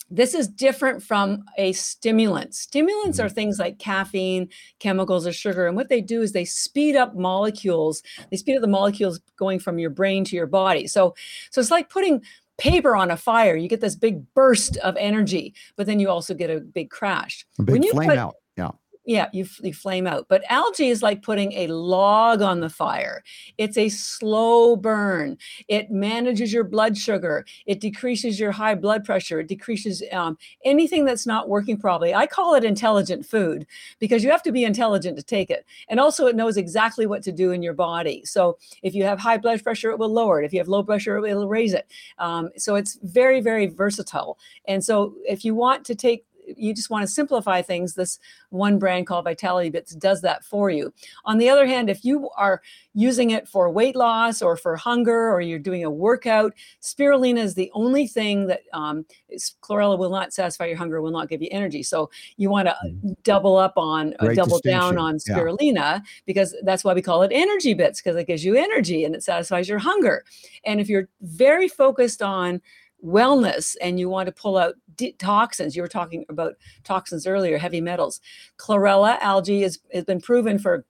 this 0.10 0.34
is 0.34 0.48
different 0.48 1.02
from 1.02 1.44
a 1.58 1.72
stimulant. 1.74 2.54
Stimulants 2.54 3.20
are 3.20 3.26
mm-hmm. 3.26 3.34
things 3.36 3.60
like 3.60 3.80
caffeine, 3.80 4.50
chemicals, 4.80 5.26
or 5.26 5.34
sugar. 5.34 5.68
And 5.68 5.76
what 5.76 5.90
they 5.90 6.02
do 6.02 6.22
is 6.22 6.32
they 6.32 6.46
speed 6.46 6.96
up 6.96 7.16
molecules. 7.16 8.04
They 8.30 8.38
speed 8.38 8.56
up 8.56 8.62
the 8.62 8.68
molecules 8.68 9.20
going 9.38 9.60
from 9.60 9.80
your 9.80 9.90
brain 9.90 10.24
to 10.26 10.36
your 10.36 10.48
body. 10.48 10.88
So, 10.88 11.16
so 11.50 11.60
it's 11.60 11.72
like 11.72 11.90
putting 11.90 12.22
paper 12.58 12.96
on 12.96 13.12
a 13.12 13.18
fire. 13.18 13.56
You 13.56 13.68
get 13.68 13.82
this 13.82 13.96
big 13.96 14.32
burst 14.34 14.78
of 14.78 14.96
energy, 14.98 15.54
but 15.76 15.88
then 15.88 16.00
you 16.00 16.10
also 16.10 16.34
get 16.34 16.50
a 16.50 16.60
big 16.60 16.90
crash. 16.90 17.46
A 17.60 17.64
big 17.64 17.74
When 17.74 17.84
you 17.84 17.92
flame 17.92 18.10
put- 18.10 18.18
out. 18.18 18.36
Yeah. 18.58 18.72
Yeah, 19.06 19.30
you, 19.34 19.46
you 19.62 19.74
flame 19.74 20.08
out. 20.08 20.26
But 20.28 20.44
algae 20.50 20.90
is 20.90 21.04
like 21.04 21.22
putting 21.22 21.54
a 21.54 21.68
log 21.68 22.42
on 22.42 22.60
the 22.60 22.70
fire. 22.70 23.24
It's 23.60 23.78
a 23.78 23.90
slow 23.90 24.76
burn. 24.76 25.38
It 25.68 25.92
manages 25.92 26.52
your 26.52 26.64
blood 26.64 26.98
sugar. 26.98 27.46
It 27.68 27.80
decreases 27.80 28.40
your 28.40 28.52
high 28.52 28.74
blood 28.74 29.06
pressure. 29.06 29.40
It 29.40 29.48
decreases 29.48 30.02
um, 30.12 30.38
anything 30.64 31.06
that's 31.06 31.28
not 31.28 31.50
working 31.50 31.78
properly. 31.78 32.16
I 32.16 32.26
call 32.26 32.56
it 32.56 32.64
intelligent 32.64 33.26
food 33.26 33.68
because 34.00 34.24
you 34.24 34.32
have 34.32 34.44
to 34.44 34.52
be 34.52 34.64
intelligent 34.64 35.18
to 35.18 35.24
take 35.24 35.52
it. 35.52 35.66
And 35.88 36.00
also, 36.00 36.26
it 36.26 36.36
knows 36.36 36.58
exactly 36.58 37.06
what 37.06 37.22
to 37.24 37.32
do 37.32 37.52
in 37.52 37.62
your 37.62 37.74
body. 37.74 38.24
So 38.26 38.58
if 38.82 38.96
you 38.96 39.04
have 39.04 39.20
high 39.20 39.38
blood 39.38 39.64
pressure, 39.64 39.92
it 39.92 40.00
will 40.00 40.12
lower 40.12 40.42
it. 40.42 40.46
If 40.46 40.54
you 40.54 40.60
have 40.60 40.68
low 40.68 40.84
pressure, 40.84 41.18
it 41.18 41.22
will 41.22 41.48
raise 41.48 41.74
it. 41.74 41.92
Um, 42.18 42.50
so 42.58 42.74
it's 42.74 42.98
very, 43.04 43.40
very 43.40 43.68
versatile. 43.68 44.40
And 44.68 44.84
so 44.84 45.14
if 45.26 45.46
you 45.46 45.54
want 45.54 45.86
to 45.86 45.96
take 45.96 46.26
you 46.58 46.74
just 46.74 46.90
want 46.90 47.04
to 47.04 47.08
simplify 47.12 47.62
things, 47.62 47.94
this 47.94 48.20
one 48.50 48.78
brand 48.80 49.08
called 49.08 49.26
Vitality 49.26 49.70
Bits 49.70 49.96
does 49.96 50.22
that 50.22 50.44
for 50.44 50.70
you. 50.70 50.94
On 51.26 51.38
the 51.38 51.50
other 51.50 51.66
hand, 51.66 51.90
if 51.90 52.04
you 52.06 52.30
are 52.38 52.62
using 52.94 53.32
it 53.32 53.48
for 53.48 53.70
weight 53.70 53.96
loss 53.96 54.42
or 54.42 54.56
for 54.56 54.76
hunger 54.76 55.32
or 55.32 55.42
you're 55.42 55.60
doing 55.60 55.84
a 55.84 55.90
workout, 55.90 56.54
spirulina 56.82 57.40
is 57.40 57.54
the 57.56 57.72
only 57.74 58.08
thing 58.08 58.48
that 58.48 58.62
um, 58.74 59.06
is- 59.30 59.56
chlorella 59.62 59.98
will 59.98 60.10
not 60.10 60.34
satisfy 60.34 60.66
your 60.66 60.78
hunger, 60.78 61.02
will 61.02 61.12
not 61.12 61.30
give 61.30 61.42
you 61.42 61.50
energy. 61.52 61.84
So 61.84 62.10
you 62.38 62.50
want 62.50 62.68
to 62.68 62.76
double 63.24 63.58
up 63.58 63.74
on 63.78 64.14
or 64.22 64.34
double 64.34 64.60
down 64.60 64.98
on 64.98 65.18
Yeah. 65.28 65.36
spirulina 65.38 66.02
because 66.26 66.56
that's 66.64 66.84
why 66.84 66.94
we 66.94 67.02
call 67.02 67.24
it 67.24 67.32
EnergyBits 67.32 67.98
because 67.98 68.16
it 68.16 68.28
gives 68.28 68.46
you 68.46 68.56
energy 68.56 69.04
and 69.06 69.16
it 69.16 69.24
satisfies 69.24 69.68
your 69.68 69.80
hunger. 69.80 70.24
And 70.66 70.80
if 70.80 70.90
you're 70.90 71.10
very 71.22 71.68
focused 71.68 72.22
on 72.22 72.62
wellness 73.06 73.76
and 73.82 74.00
you 74.00 74.10
want 74.10 74.28
to 74.28 74.34
pull 74.34 74.58
out 74.58 74.76
toxins, 75.20 75.76
you 75.76 75.82
were 75.82 75.88
talking 75.88 76.26
about 76.30 76.56
toxins 76.84 77.28
earlier, 77.28 77.58
heavy 77.58 77.82
metals. 77.82 78.20
Chlorella 78.58 79.20
algae 79.20 79.62
has, 79.62 79.80
has 79.94 80.04
been 80.04 80.20
proven 80.20 80.58
for 80.58 80.86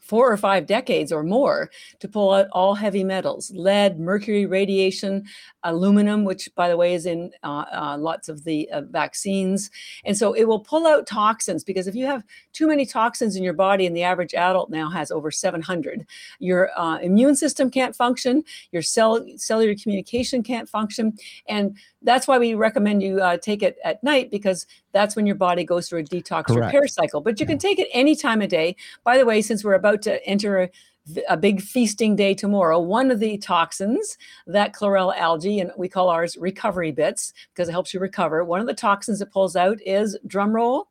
four 0.00 0.30
or 0.30 0.36
five 0.36 0.66
decades 0.66 1.12
or 1.12 1.22
more 1.22 1.70
to 2.00 2.08
pull 2.08 2.32
out 2.32 2.46
all 2.52 2.74
heavy 2.74 3.04
metals 3.04 3.52
lead 3.54 4.00
mercury 4.00 4.46
radiation 4.46 5.24
aluminum 5.64 6.24
which 6.24 6.48
by 6.54 6.68
the 6.68 6.76
way 6.76 6.94
is 6.94 7.06
in 7.06 7.30
uh, 7.42 7.64
uh, 7.72 7.96
lots 7.98 8.28
of 8.28 8.44
the 8.44 8.70
uh, 8.70 8.82
vaccines. 8.82 9.70
And 10.04 10.16
so 10.16 10.32
it 10.32 10.44
will 10.44 10.60
pull 10.60 10.86
out 10.86 11.06
toxins 11.06 11.64
because 11.64 11.86
if 11.86 11.94
you 11.94 12.06
have 12.06 12.24
too 12.52 12.66
many 12.66 12.86
toxins 12.86 13.36
in 13.36 13.42
your 13.42 13.52
body 13.52 13.86
and 13.86 13.96
the 13.96 14.02
average 14.02 14.34
adult 14.34 14.70
now 14.70 14.90
has 14.90 15.10
over 15.10 15.30
700 15.30 16.06
your 16.38 16.70
uh, 16.78 16.98
immune 16.98 17.36
system 17.36 17.70
can't 17.70 17.94
function 17.94 18.42
your 18.70 18.82
cell 18.82 19.24
cellular 19.36 19.74
communication 19.74 20.42
can't 20.42 20.68
function. 20.68 21.16
And 21.46 21.76
that's 22.02 22.26
why 22.26 22.38
we 22.38 22.54
recommend 22.54 23.02
you 23.02 23.20
uh, 23.20 23.36
take 23.36 23.62
it 23.62 23.76
at 23.84 24.02
night 24.02 24.30
because 24.30 24.66
that's 24.92 25.16
when 25.16 25.26
your 25.26 25.36
body 25.36 25.64
goes 25.64 25.88
through 25.88 26.00
a 26.00 26.04
detox 26.04 26.46
Correct. 26.46 26.66
repair 26.66 26.86
cycle. 26.88 27.20
But 27.20 27.40
you 27.40 27.46
can 27.46 27.58
take 27.58 27.78
it 27.78 27.88
any 27.92 28.14
time 28.14 28.42
of 28.42 28.48
day. 28.48 28.76
By 29.04 29.18
the 29.18 29.24
way 29.24 29.42
since 29.42 29.64
we're 29.64 29.74
about 29.74 30.02
to 30.02 30.24
enter 30.26 30.62
a, 30.62 30.70
a 31.28 31.36
big 31.36 31.60
feasting 31.60 32.16
day 32.16 32.34
tomorrow. 32.34 32.78
One 32.78 33.10
of 33.10 33.20
the 33.20 33.38
toxins 33.38 34.16
that 34.46 34.72
chlorella 34.72 35.16
algae 35.16 35.60
and 35.60 35.72
we 35.76 35.88
call 35.88 36.08
ours 36.08 36.36
recovery 36.36 36.92
bits 36.92 37.32
because 37.52 37.68
it 37.68 37.72
helps 37.72 37.92
you 37.92 38.00
recover 38.00 38.44
one 38.44 38.60
of 38.60 38.66
the 38.66 38.74
toxins 38.74 39.20
it 39.20 39.32
pulls 39.32 39.56
out 39.56 39.78
is 39.84 40.18
drumroll 40.26 40.84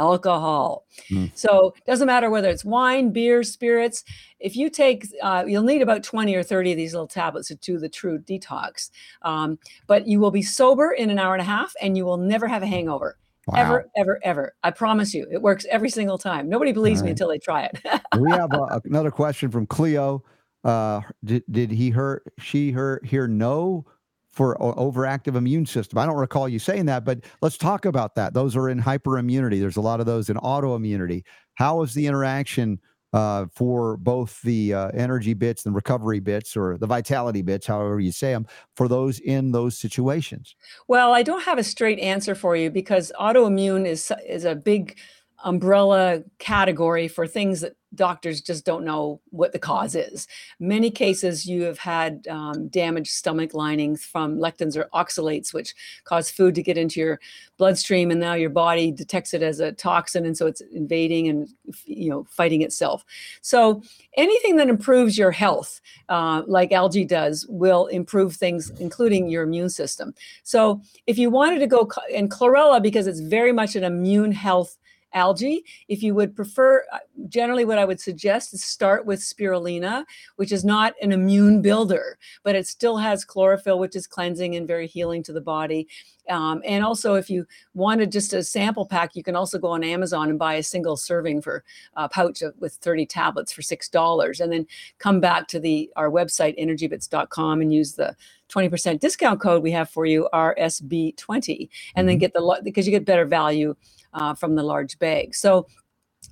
alcohol. 0.00 0.86
Mm. 1.08 1.30
so 1.36 1.72
it 1.76 1.86
doesn't 1.86 2.08
matter 2.08 2.28
whether 2.28 2.48
it's 2.48 2.64
wine 2.64 3.10
beer 3.10 3.44
spirits 3.44 4.02
if 4.40 4.56
you 4.56 4.68
take 4.68 5.06
uh, 5.22 5.44
you'll 5.46 5.62
need 5.62 5.82
about 5.82 6.02
20 6.02 6.34
or 6.34 6.42
30 6.42 6.72
of 6.72 6.76
these 6.76 6.92
little 6.92 7.06
tablets 7.06 7.46
to 7.48 7.54
do 7.54 7.78
the 7.78 7.88
true 7.88 8.18
detox. 8.18 8.90
Um, 9.22 9.58
but 9.86 10.08
you 10.08 10.18
will 10.18 10.32
be 10.32 10.42
sober 10.42 10.90
in 10.90 11.10
an 11.10 11.20
hour 11.20 11.34
and 11.34 11.42
a 11.42 11.44
half 11.44 11.72
and 11.80 11.96
you 11.96 12.04
will 12.04 12.16
never 12.16 12.48
have 12.48 12.64
a 12.64 12.66
hangover 12.66 13.18
Wow. 13.46 13.60
ever 13.60 13.90
ever 13.94 14.20
ever 14.22 14.54
i 14.62 14.70
promise 14.70 15.12
you 15.12 15.26
it 15.30 15.42
works 15.42 15.66
every 15.70 15.90
single 15.90 16.16
time 16.16 16.48
nobody 16.48 16.72
believes 16.72 17.02
me 17.02 17.10
until 17.10 17.28
they 17.28 17.38
try 17.38 17.64
it 17.64 17.78
we 18.18 18.30
have 18.30 18.52
uh, 18.52 18.80
another 18.84 19.10
question 19.10 19.50
from 19.50 19.66
Cleo. 19.66 20.22
Uh, 20.62 21.00
did, 21.24 21.44
did 21.50 21.70
he, 21.70 21.90
her, 21.90 22.22
she, 22.38 22.70
her, 22.70 23.00
hear 23.04 23.28
no 23.28 23.84
for 24.32 24.56
overactive 24.58 25.36
immune 25.36 25.66
system? 25.66 25.98
I 25.98 26.06
don't 26.06 26.16
recall 26.16 26.48
you 26.48 26.58
saying 26.58 26.86
that, 26.86 27.04
but 27.04 27.20
let's 27.42 27.58
talk 27.58 27.84
about 27.84 28.14
that. 28.14 28.34
Those 28.34 28.56
are 28.56 28.68
in 28.68 28.80
hyperimmunity. 28.80 29.60
There's 29.60 29.76
a 29.76 29.82
lot 29.82 30.00
of 30.00 30.06
those 30.06 30.30
in 30.30 30.36
autoimmunity. 30.38 31.24
How 31.54 31.82
is 31.82 31.94
the 31.94 32.06
interaction 32.06 32.80
uh, 33.14 33.46
for 33.54 33.96
both 33.98 34.42
the 34.42 34.74
uh, 34.74 34.90
EnergyBits 34.90 35.66
and 35.66 35.74
recovery 35.74 36.18
bits 36.18 36.56
or 36.56 36.76
the 36.76 36.86
vitality 36.86 37.42
bits, 37.42 37.64
however 37.64 38.00
you 38.00 38.10
say 38.10 38.32
them, 38.32 38.44
for 38.74 38.88
those 38.88 39.20
in 39.20 39.52
those 39.52 39.78
situations? 39.78 40.56
Well, 40.88 41.14
I 41.14 41.22
don't 41.22 41.44
have 41.44 41.56
a 41.56 41.62
straight 41.62 42.00
answer 42.00 42.34
for 42.34 42.56
you 42.56 42.70
because 42.70 43.12
autoimmune 43.18 43.86
is 43.86 44.12
is 44.28 44.44
a 44.44 44.56
big 44.56 44.98
umbrella 45.44 46.22
category 46.38 47.06
for 47.06 47.26
things 47.26 47.60
that 47.60 47.76
doctors 47.94 48.40
just 48.40 48.64
don't 48.64 48.84
know 48.84 49.20
what 49.30 49.52
the 49.52 49.58
cause 49.58 49.94
is. 49.94 50.26
Many 50.58 50.90
cases 50.90 51.46
you 51.46 51.62
have 51.62 51.78
had 51.78 52.26
um, 52.28 52.68
damaged 52.68 53.12
stomach 53.12 53.54
linings 53.54 54.04
from 54.04 54.38
lectins 54.38 54.76
or 54.76 54.88
oxalates, 54.92 55.54
which 55.54 55.74
cause 56.04 56.30
food 56.30 56.54
to 56.56 56.62
get 56.62 56.76
into 56.76 57.00
your 57.00 57.20
bloodstream, 57.56 58.10
and 58.10 58.20
now 58.20 58.34
your 58.34 58.50
body 58.50 58.90
detects 58.90 59.34
it 59.34 59.42
as 59.42 59.60
a 59.60 59.72
toxin, 59.72 60.26
and 60.26 60.36
so 60.36 60.46
it's 60.46 60.60
invading 60.72 61.28
and 61.28 61.48
you 61.84 62.10
know 62.10 62.26
fighting 62.30 62.62
itself. 62.62 63.04
So 63.42 63.82
anything 64.16 64.56
that 64.56 64.68
improves 64.68 65.16
your 65.16 65.30
health, 65.30 65.80
uh, 66.08 66.42
like 66.46 66.72
algae 66.72 67.04
does, 67.04 67.46
will 67.48 67.86
improve 67.86 68.34
things, 68.34 68.70
including 68.80 69.28
your 69.28 69.44
immune 69.44 69.70
system. 69.70 70.14
So 70.42 70.80
if 71.06 71.18
you 71.18 71.30
wanted 71.30 71.60
to 71.60 71.66
go 71.66 71.88
and 72.12 72.30
chlorella, 72.30 72.82
because 72.82 73.06
it's 73.06 73.20
very 73.20 73.52
much 73.52 73.76
an 73.76 73.84
immune 73.84 74.32
health 74.32 74.78
algae, 75.14 75.64
if 75.88 76.02
you 76.02 76.14
would 76.14 76.34
prefer, 76.36 76.84
uh, 76.92 76.98
generally 77.28 77.64
what 77.64 77.78
I 77.78 77.84
would 77.84 78.00
suggest 78.00 78.52
is 78.52 78.62
start 78.62 79.06
with 79.06 79.20
spirulina, 79.20 80.04
which 80.36 80.52
is 80.52 80.64
not 80.64 80.94
an 81.00 81.12
immune 81.12 81.62
builder, 81.62 82.18
but 82.42 82.54
it 82.54 82.66
still 82.66 82.96
has 82.98 83.24
chlorophyll, 83.24 83.78
which 83.78 83.96
is 83.96 84.06
cleansing 84.06 84.56
and 84.56 84.66
very 84.68 84.86
healing 84.86 85.22
to 85.22 85.32
the 85.32 85.40
body. 85.40 85.88
Um, 86.30 86.62
and 86.64 86.82
also, 86.84 87.14
if 87.14 87.28
you 87.28 87.46
wanted 87.74 88.10
just 88.10 88.32
a 88.32 88.42
sample 88.42 88.86
pack, 88.86 89.14
you 89.14 89.22
can 89.22 89.36
also 89.36 89.58
go 89.58 89.68
on 89.68 89.84
Amazon 89.84 90.30
and 90.30 90.38
buy 90.38 90.54
a 90.54 90.62
single 90.62 90.96
serving 90.96 91.42
for 91.42 91.64
a 91.96 92.08
pouch 92.08 92.40
of, 92.42 92.54
with 92.60 92.74
30 92.74 93.04
tablets 93.06 93.52
for 93.52 93.60
$6 93.62 94.40
and 94.40 94.50
then 94.50 94.66
come 94.98 95.20
back 95.20 95.48
to 95.48 95.60
the 95.60 95.90
our 95.96 96.10
website 96.10 96.58
energybits.com 96.58 97.60
and 97.60 97.74
use 97.74 97.92
the 97.92 98.16
20% 98.48 99.00
discount 99.00 99.40
code 99.40 99.62
we 99.62 99.70
have 99.70 99.88
for 99.90 100.06
you 100.06 100.28
rsb20 100.32 101.68
and 101.96 102.08
then 102.08 102.16
Mhm. 102.16 102.20
get 102.20 102.32
the 102.34 102.60
because 102.62 102.86
you 102.86 102.90
get 102.90 103.04
better 103.04 103.24
value 103.24 103.74
uh, 104.14 104.34
from 104.34 104.54
the 104.54 104.62
large 104.62 104.98
bag 104.98 105.34
so 105.34 105.66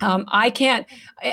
um, 0.00 0.24
I 0.28 0.50
can't, 0.50 0.86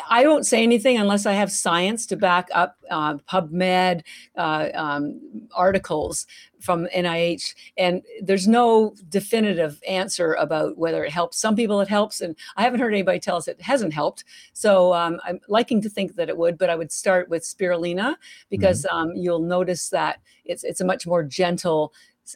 I, 0.10 0.22
don't 0.22 0.46
say 0.46 0.62
anything 0.62 0.98
unless 0.98 1.26
I 1.26 1.34
have 1.34 1.52
science 1.52 2.06
to 2.08 2.18
back 2.18 2.50
up 2.54 2.78
uh, 2.90 3.16
PubMed 3.16 4.02
uh, 4.36 4.70
um, 4.74 5.48
articles 5.56 6.28
from 6.60 6.88
NIH. 6.96 7.56
And 7.78 8.04
there's 8.22 8.48
no 8.48 8.94
definitive 9.08 9.82
answer 9.88 10.34
about 10.34 10.78
whether 10.78 11.04
it 11.04 11.12
helps. 11.12 11.40
Some 11.40 11.56
people 11.56 11.80
it 11.82 11.88
helps, 11.88 12.22
and 12.22 12.36
I 12.58 12.64
haven't 12.64 12.82
heard 12.82 12.94
anybody 12.94 13.20
tell 13.20 13.38
us 13.38 13.48
it 13.48 13.62
hasn't 13.62 13.94
helped. 13.94 14.26
So 14.54 14.94
um, 14.94 15.20
I'm 15.24 15.40
liking 15.48 15.82
to 15.82 15.90
think 15.90 16.16
that 16.16 16.30
it 16.30 16.38
would, 16.38 16.58
but 16.58 16.70
I 16.70 16.76
would 16.76 16.92
start 16.92 17.30
with 17.30 17.44
spirulina 17.44 18.16
because 18.50 18.86
um, 18.92 19.14
you'll 19.16 19.40
notice 19.40 19.90
that 19.90 20.20
it's, 20.46 20.64
it's 20.64 20.82
a 20.82 20.86
much 20.86 21.08
more 21.08 21.24
gentle 21.24 21.94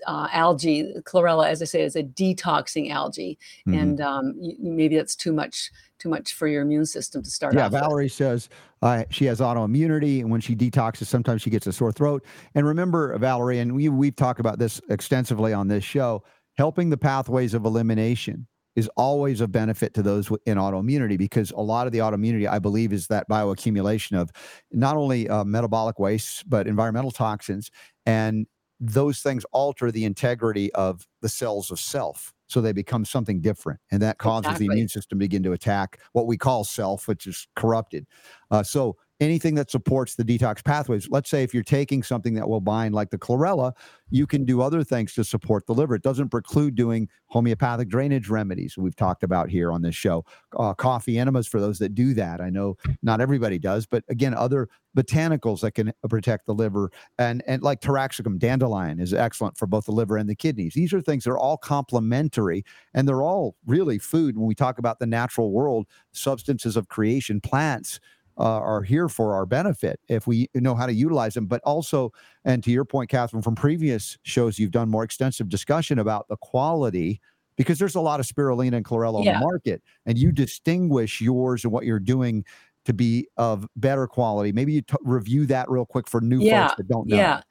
uh, 0.07 0.27
algae. 0.31 0.93
Chlorella, 1.03 1.47
as 1.47 1.61
I 1.61 1.65
say, 1.65 1.81
is 1.81 1.95
a 1.95 2.03
detoxing 2.03 2.91
algae, 2.91 3.37
Mhm. 3.67 3.81
and 3.81 4.01
um, 4.01 4.33
y- 4.37 4.55
maybe 4.59 4.95
that's 4.97 5.15
too 5.15 5.33
much 5.33 5.71
too 5.99 6.09
much 6.09 6.33
for 6.33 6.47
your 6.47 6.63
immune 6.63 6.85
system 6.85 7.23
to 7.23 7.29
start 7.29 7.53
Yeah, 7.53 7.67
off 7.67 7.71
with. 7.71 7.79
Valerie 7.81 8.09
says 8.09 8.49
uh, 8.81 9.05
she 9.09 9.23
has 9.25 9.39
autoimmunity, 9.39 10.19
and 10.19 10.29
when 10.29 10.41
she 10.41 10.55
detoxes, 10.55 11.05
sometimes 11.05 11.41
she 11.41 11.49
gets 11.49 11.65
a 11.67 11.71
sore 11.71 11.93
throat. 11.93 12.25
And 12.55 12.67
remember, 12.67 13.17
Valerie, 13.17 13.59
and 13.59 13.73
we 13.73 13.87
we've 13.89 14.15
talked 14.15 14.39
about 14.39 14.59
this 14.59 14.81
extensively 14.89 15.53
on 15.53 15.67
this 15.69 15.83
show, 15.83 16.23
helping 16.57 16.89
the 16.89 16.97
pathways 16.97 17.53
of 17.53 17.65
elimination 17.65 18.47
is 18.75 18.89
always 18.97 19.39
a 19.39 19.47
benefit 19.47 19.93
to 19.93 20.01
those 20.01 20.31
in 20.47 20.57
autoimmunity 20.57 21.15
because 21.17 21.51
a 21.51 21.61
lot 21.61 21.85
of 21.85 21.93
the 21.93 21.99
autoimmunity, 21.99 22.49
I 22.49 22.57
believe, 22.57 22.91
is 22.91 23.05
that 23.07 23.29
bioaccumulation 23.29 24.19
of 24.19 24.31
not 24.71 24.97
only 24.97 25.29
uh, 25.29 25.43
metabolic 25.43 25.99
wastes, 25.99 26.41
but 26.43 26.67
environmental 26.67 27.11
toxins. 27.11 27.69
And 28.07 28.47
those 28.85 29.21
things 29.21 29.45
alter 29.51 29.91
the 29.91 30.03
integrity 30.03 30.71
of 30.73 31.07
the 31.21 31.29
cells 31.29 31.71
of 31.71 31.79
self. 31.79 32.33
So 32.47 32.61
they 32.61 32.73
become 32.73 33.05
something 33.05 33.41
different. 33.41 33.79
And 33.91 34.01
that 34.01 34.17
causes 34.17 34.47
Exactly. 34.47 34.67
the 34.67 34.73
immune 34.73 34.89
system 34.89 35.19
to 35.19 35.23
begin 35.23 35.41
to 35.43 35.53
attack 35.53 35.99
what 36.11 36.27
we 36.27 36.37
call 36.37 36.63
self, 36.63 37.07
which 37.07 37.25
is 37.25 37.47
corrupted. 37.55 38.05
Uh, 38.51 38.61
so 38.61 38.97
anything 39.23 39.55
that 39.55 39.71
supports 39.71 40.15
the 40.15 40.23
detox 40.23 40.63
pathways, 40.63 41.09
let's 41.09 41.29
say 41.29 41.43
if 41.43 41.53
you're 41.53 41.63
taking 41.63 42.03
something 42.03 42.33
that 42.35 42.47
will 42.47 42.61
bind 42.61 42.93
like 42.93 43.09
the 43.09 43.17
chlorella, 43.17 43.73
you 44.09 44.27
can 44.27 44.45
do 44.45 44.61
other 44.61 44.83
things 44.83 45.13
to 45.13 45.23
support 45.23 45.65
the 45.65 45.73
liver. 45.73 45.95
It 45.95 46.03
doesn't 46.03 46.29
preclude 46.29 46.75
doing 46.75 47.09
homeopathic 47.27 47.89
drainage 47.89 48.29
remedies 48.29 48.77
we've 48.77 48.95
talked 48.95 49.23
about 49.23 49.49
here 49.49 49.71
on 49.71 49.81
this 49.81 49.95
show. 49.95 50.23
Uh, 50.57 50.73
coffee 50.73 51.17
enemas 51.17 51.47
for 51.47 51.59
those 51.59 51.79
that 51.79 51.95
do 51.95 52.13
that. 52.13 52.41
I 52.41 52.51
know 52.51 52.77
not 53.01 53.21
everybody 53.21 53.57
does, 53.57 53.87
but 53.87 54.03
again, 54.09 54.35
other 54.35 54.69
botanicals 54.95 55.61
that 55.61 55.71
can 55.71 55.91
protect 56.07 56.45
the 56.45 56.53
liver 56.53 56.91
and 57.17 57.43
and 57.47 57.63
like 57.63 57.81
taraxacum, 57.81 58.37
dandelion 58.37 58.99
is 58.99 59.13
excellent 59.13 59.57
for 59.57 59.65
both 59.65 59.85
the 59.85 59.91
liver 59.91 60.17
and 60.17 60.29
the 60.29 60.35
kidneys. 60.35 60.73
These 60.75 60.93
are 60.93 61.01
things 61.01 61.23
that 61.23 61.31
are 61.31 61.39
all 61.39 61.57
complementary 61.57 62.63
and 62.93 63.07
they're 63.07 63.23
all 63.23 63.55
really 63.65 63.97
food. 63.97 64.37
When 64.37 64.45
we 64.45 64.55
talk 64.55 64.77
about 64.77 64.99
the 64.99 65.07
natural 65.07 65.51
world, 65.51 65.87
substances 66.11 66.77
of 66.77 66.87
creation, 66.87 67.41
plants 67.41 67.99
uh, 68.37 68.59
are 68.59 68.81
here 68.81 69.09
for 69.09 69.33
our 69.35 69.45
benefit 69.45 69.99
if 70.07 70.27
we 70.27 70.49
know 70.55 70.75
how 70.75 70.85
to 70.85 70.93
utilize 70.93 71.33
them. 71.33 71.45
But 71.45 71.61
also, 71.63 72.11
and 72.45 72.63
to 72.63 72.71
your 72.71 72.85
point, 72.85 73.09
Catharine, 73.09 73.41
from 73.41 73.55
previous 73.55 74.17
shows, 74.23 74.59
you've 74.59 74.71
done 74.71 74.89
more 74.89 75.03
extensive 75.03 75.49
discussion 75.49 75.99
about 75.99 76.27
the 76.27 76.37
quality 76.37 77.21
because 77.55 77.77
there's 77.77 77.95
a 77.95 78.01
lot 78.01 78.19
of 78.19 78.25
spirulina 78.25 78.73
and 78.73 78.85
chlorella 78.85 79.19
on 79.19 79.25
the 79.25 79.39
market, 79.39 79.83
and 80.05 80.17
you 80.17 80.31
distinguish 80.31 81.21
yours 81.21 81.63
and 81.63 81.71
what 81.71 81.85
you're 81.85 81.99
doing 81.99 82.43
to 82.85 82.93
be 82.93 83.27
of 83.37 83.67
better 83.75 84.07
quality. 84.07 84.51
Maybe 84.51 84.73
you 84.73 84.81
t- 84.81 84.95
review 85.03 85.45
that 85.47 85.69
real 85.69 85.85
quick 85.85 86.07
for 86.07 86.21
new 86.21 86.41
Yeah, 86.41 86.67
folks 86.67 86.77
that 86.77 86.87
don't 86.87 87.07
know. 87.07 87.15
Yeah, 87.17 87.41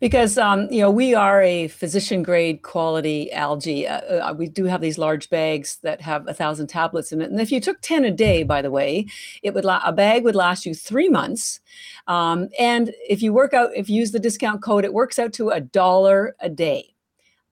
because 0.00 0.38
um, 0.38 0.68
you 0.70 0.80
know 0.80 0.90
we 0.90 1.14
are 1.14 1.42
a 1.42 1.68
physician 1.68 2.22
grade 2.22 2.62
quality 2.62 3.32
algae. 3.32 3.86
Uh, 3.86 4.30
uh, 4.30 4.34
we 4.36 4.48
do 4.48 4.64
have 4.64 4.80
these 4.80 4.98
large 4.98 5.30
bags 5.30 5.78
that 5.82 6.00
have 6.00 6.28
a 6.28 6.34
thousand 6.34 6.66
tablets 6.66 7.12
in 7.12 7.20
it, 7.20 7.30
and 7.30 7.40
if 7.40 7.50
you 7.50 7.60
took 7.60 7.80
ten 7.80 8.04
a 8.04 8.10
day, 8.10 8.42
by 8.42 8.62
the 8.62 8.70
way, 8.70 9.06
it 9.42 9.54
would 9.54 9.64
la- 9.64 9.82
a 9.84 9.92
bag 9.92 10.24
would 10.24 10.36
last 10.36 10.66
you 10.66 10.74
three 10.74 11.08
months. 11.08 11.60
Um, 12.06 12.48
and 12.58 12.92
if 13.08 13.22
you 13.22 13.32
work 13.32 13.54
out, 13.54 13.70
if 13.74 13.88
you 13.88 13.96
use 13.96 14.12
the 14.12 14.20
discount 14.20 14.62
code, 14.62 14.84
it 14.84 14.92
works 14.92 15.18
out 15.18 15.32
to 15.34 15.50
a 15.50 15.60
dollar 15.60 16.34
a 16.40 16.48
day. 16.48 16.91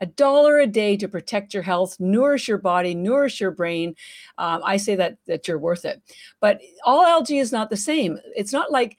A 0.01 0.07
dollar 0.07 0.61
a 0.61 0.67
day 0.67 0.97
to 0.97 1.09
protect 1.09 1.53
your 1.53 1.63
health, 1.63 1.99
nourish 2.01 2.49
your 2.49 2.59
body, 2.59 2.95
nourish 2.95 3.41
your 3.41 3.51
brain. 3.51 3.95
Um, 4.39 4.63
I 4.65 4.77
say 4.79 4.97
that 4.97 5.19
that 5.27 5.47
you're 5.47 5.59
worth 5.59 5.85
it. 5.85 6.03
But 6.41 6.61
all 6.85 7.05
algae 7.05 7.39
is 7.39 7.53
not 7.53 7.71
the 7.71 7.77
same. 7.77 8.19
It's 8.35 8.53
not 8.53 8.73
like 8.73 8.97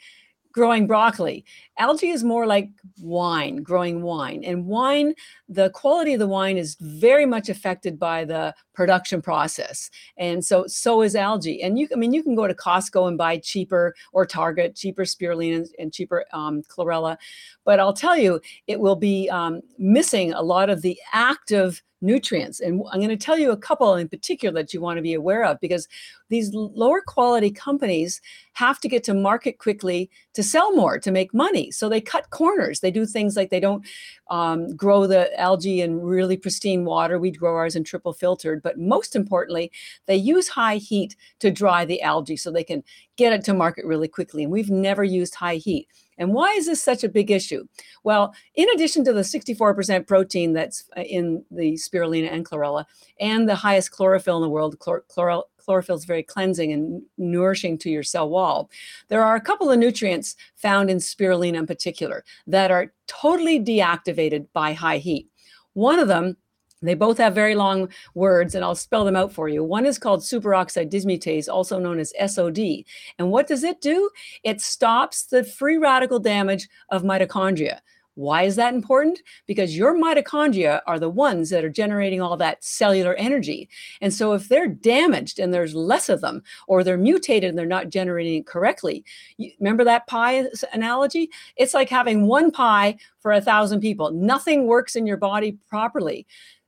growing 0.51 0.85
broccoli 0.85 1.45
algae 1.81 2.09
is 2.09 2.23
more 2.23 2.45
like 2.45 2.69
wine 2.99 3.63
growing 3.63 4.03
wine 4.03 4.43
and 4.43 4.67
wine 4.67 5.15
the 5.49 5.69
quality 5.71 6.13
of 6.13 6.19
the 6.19 6.27
wine 6.27 6.55
is 6.55 6.77
very 6.79 7.25
much 7.25 7.49
affected 7.49 7.97
by 7.97 8.23
the 8.23 8.53
production 8.73 9.19
process 9.19 9.89
and 10.17 10.45
so 10.45 10.65
so 10.67 11.01
is 11.01 11.15
algae 11.15 11.61
and 11.63 11.79
you 11.79 11.87
i 11.91 11.95
mean 11.95 12.13
you 12.13 12.21
can 12.21 12.35
go 12.35 12.47
to 12.47 12.53
costco 12.53 13.07
and 13.07 13.17
buy 13.17 13.35
cheaper 13.37 13.95
or 14.13 14.25
target 14.27 14.75
cheaper 14.75 15.03
spirulina 15.03 15.67
and, 15.79 15.91
cheaper 15.91 16.23
um, 16.33 16.61
chlorella 16.63 17.17
but 17.65 17.79
i'll 17.79 17.93
tell 17.93 18.15
you 18.15 18.39
it 18.67 18.79
will 18.79 18.95
be 18.95 19.27
um, 19.29 19.59
missing 19.79 20.31
a 20.33 20.41
lot 20.41 20.69
of 20.69 20.83
the 20.83 20.97
active 21.13 21.81
nutrients 22.01 22.59
and 22.59 22.83
i'm 22.91 22.99
going 22.99 23.09
to 23.09 23.17
tell 23.17 23.37
you 23.37 23.51
a 23.51 23.57
couple 23.57 23.95
in 23.95 24.09
particular 24.09 24.61
that 24.61 24.73
you 24.73 24.81
want 24.81 24.97
to 24.97 25.03
be 25.03 25.13
aware 25.13 25.43
of 25.45 25.59
because 25.59 25.87
these 26.29 26.51
lower 26.53 27.01
quality 27.05 27.51
companies 27.51 28.21
have 28.53 28.79
to 28.79 28.87
get 28.87 29.03
to 29.03 29.13
market 29.13 29.59
quickly 29.59 30.09
to 30.33 30.41
sell 30.41 30.73
more 30.75 30.97
to 30.97 31.11
make 31.11 31.33
money 31.33 31.70
so 31.71 31.89
they 31.89 32.01
cut 32.01 32.29
corners. 32.29 32.79
They 32.79 32.91
do 32.91 33.05
things 33.05 33.35
like 33.35 33.49
they 33.49 33.59
don't 33.59 33.85
um, 34.29 34.75
grow 34.75 35.07
the 35.07 35.37
algae 35.39 35.81
in 35.81 35.99
really 35.99 36.37
pristine 36.37 36.85
water. 36.85 37.19
We 37.19 37.31
grow 37.31 37.55
ours 37.55 37.75
in 37.75 37.83
triple 37.83 38.13
filtered. 38.13 38.61
But 38.61 38.79
most 38.79 39.15
importantly 39.15 39.71
they 40.05 40.15
use 40.15 40.47
high 40.47 40.77
heat 40.77 41.15
to 41.39 41.51
dry 41.51 41.85
the 41.85 42.01
algae 42.01 42.37
so 42.37 42.51
they 42.51 42.63
can 42.63 42.83
get 43.17 43.33
it 43.33 43.43
to 43.45 43.53
market 43.53 43.85
really 43.85 44.07
quickly. 44.07 44.43
And 44.43 44.51
we've 44.51 44.69
never 44.69 45.03
used 45.03 45.35
high 45.35 45.55
heat. 45.55 45.87
And 46.17 46.33
why 46.33 46.51
is 46.53 46.65
this 46.65 46.81
such 46.81 47.03
a 47.03 47.09
big 47.09 47.31
issue? 47.31 47.65
Well 48.03 48.33
in 48.55 48.67
addition 48.69 49.03
to 49.05 49.13
the 49.13 49.21
64% 49.21 50.07
protein 50.07 50.53
that's 50.53 50.85
uh, 50.97 51.01
in 51.01 51.43
the 51.51 51.73
spirulina 51.73 52.31
and 52.31 52.45
chlorella 52.45 52.85
and 53.19 53.47
the 53.47 53.55
highest 53.55 53.91
chlorophyll 53.91 54.37
in 54.37 54.41
the 54.41 54.49
world 54.49 54.79
chlor- 54.79 55.07
chloral- 55.07 55.49
chlorophyll 55.63 55.95
is 55.95 56.05
very 56.05 56.23
cleansing 56.23 56.71
and 56.71 57.01
nourishing 57.17 57.77
to 57.77 57.89
your 57.89 58.03
cell 58.03 58.29
wall 58.29 58.69
there 59.07 59.23
are 59.23 59.35
a 59.35 59.41
couple 59.41 59.69
of 59.69 59.79
nutrients 59.79 60.35
found 60.55 60.89
in 60.89 60.97
spirulina 60.97 61.57
in 61.57 61.67
particular 61.67 62.23
that 62.47 62.71
are 62.71 62.93
totally 63.07 63.59
deactivated 63.59 64.47
by 64.53 64.73
high 64.73 64.97
heat. 64.97 65.27
One 65.73 65.99
of 65.99 66.07
them, 66.07 66.37
they 66.81 66.95
both 66.95 67.17
have 67.19 67.35
very 67.35 67.53
long 67.53 67.89
words, 68.15 68.55
and 68.55 68.65
I'll 68.65 68.75
spell 68.75 69.05
them 69.05 69.15
out 69.15 69.31
for 69.31 69.47
you. 69.47 69.63
One 69.63 69.85
is 69.85 69.99
called 69.99 70.21
superoxide 70.21 70.89
dismutase, 70.89 71.47
also 71.47 71.77
known 71.77 71.99
as 71.99 72.13
SOD. 72.25 72.83
And 73.19 73.29
what 73.29 73.47
does 73.47 73.63
it 73.63 73.81
do? 73.81 74.09
It 74.43 74.61
stops 74.61 75.25
the 75.25 75.43
free 75.43 75.77
radical 75.77 76.19
damage 76.19 76.67
of 76.89 77.03
mitochondria. 77.03 77.79
Why 78.15 78.43
is 78.43 78.57
that 78.57 78.73
important? 78.73 79.19
Because 79.47 79.77
your 79.77 79.95
mitochondria 79.95 80.81
are 80.85 80.99
the 80.99 81.09
ones 81.09 81.49
that 81.49 81.63
are 81.63 81.69
generating 81.69 82.21
all 82.21 82.35
that 82.37 82.63
cellular 82.63 83.15
energy. 83.15 83.69
And 84.01 84.13
so 84.13 84.33
if 84.33 84.49
they're 84.49 84.67
damaged 84.67 85.39
and 85.39 85.53
there's 85.53 85.73
less 85.73 86.09
of 86.09 86.21
them, 86.21 86.43
or 86.67 86.83
they're 86.83 86.97
mutated 86.97 87.49
and 87.49 87.57
they're 87.57 87.65
not 87.65 87.89
generating 87.89 88.39
it 88.39 88.47
correctly, 88.47 89.05
you, 89.37 89.51
remember 89.59 89.83
that 89.85 90.07
pie 90.07 90.45
analogy? 90.73 91.29
It's 91.55 91.73
like 91.73 91.89
having 91.89 92.27
one 92.27 92.51
pie 92.51 92.97
for 93.19 93.31
a 93.31 93.41
thousand 93.41 93.79
people. 93.79 94.11
Nothing 94.11 94.67
works 94.67 94.95
in 94.95 95.07
your 95.07 95.17
body 95.17 95.57
properly. 95.69 96.27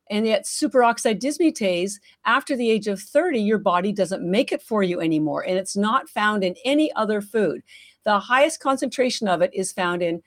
And 0.10 0.28
yet, 0.28 0.44
superoxide 0.44 1.20
dismutase, 1.20 1.94
after 2.26 2.56
the 2.56 2.70
age 2.70 2.88
of 2.88 3.02
30, 3.02 3.40
your 3.40 3.58
body 3.58 3.92
doesn't 3.92 4.30
make 4.30 4.52
it 4.52 4.62
for 4.62 4.84
you 4.84 5.02
anymore. 5.02 5.44
And 5.48 5.58
it's 5.58 5.78
not 5.78 6.10
found 6.10 6.44
in 6.44 6.56
any 6.66 6.94
other 6.94 7.22
food. 7.22 7.64
The 8.04 8.20
highest 8.20 8.60
concentration 8.60 9.28
of 9.28 9.42
it 9.42 9.52
is 9.54 9.72
found 9.72 10.02
in 10.02 10.22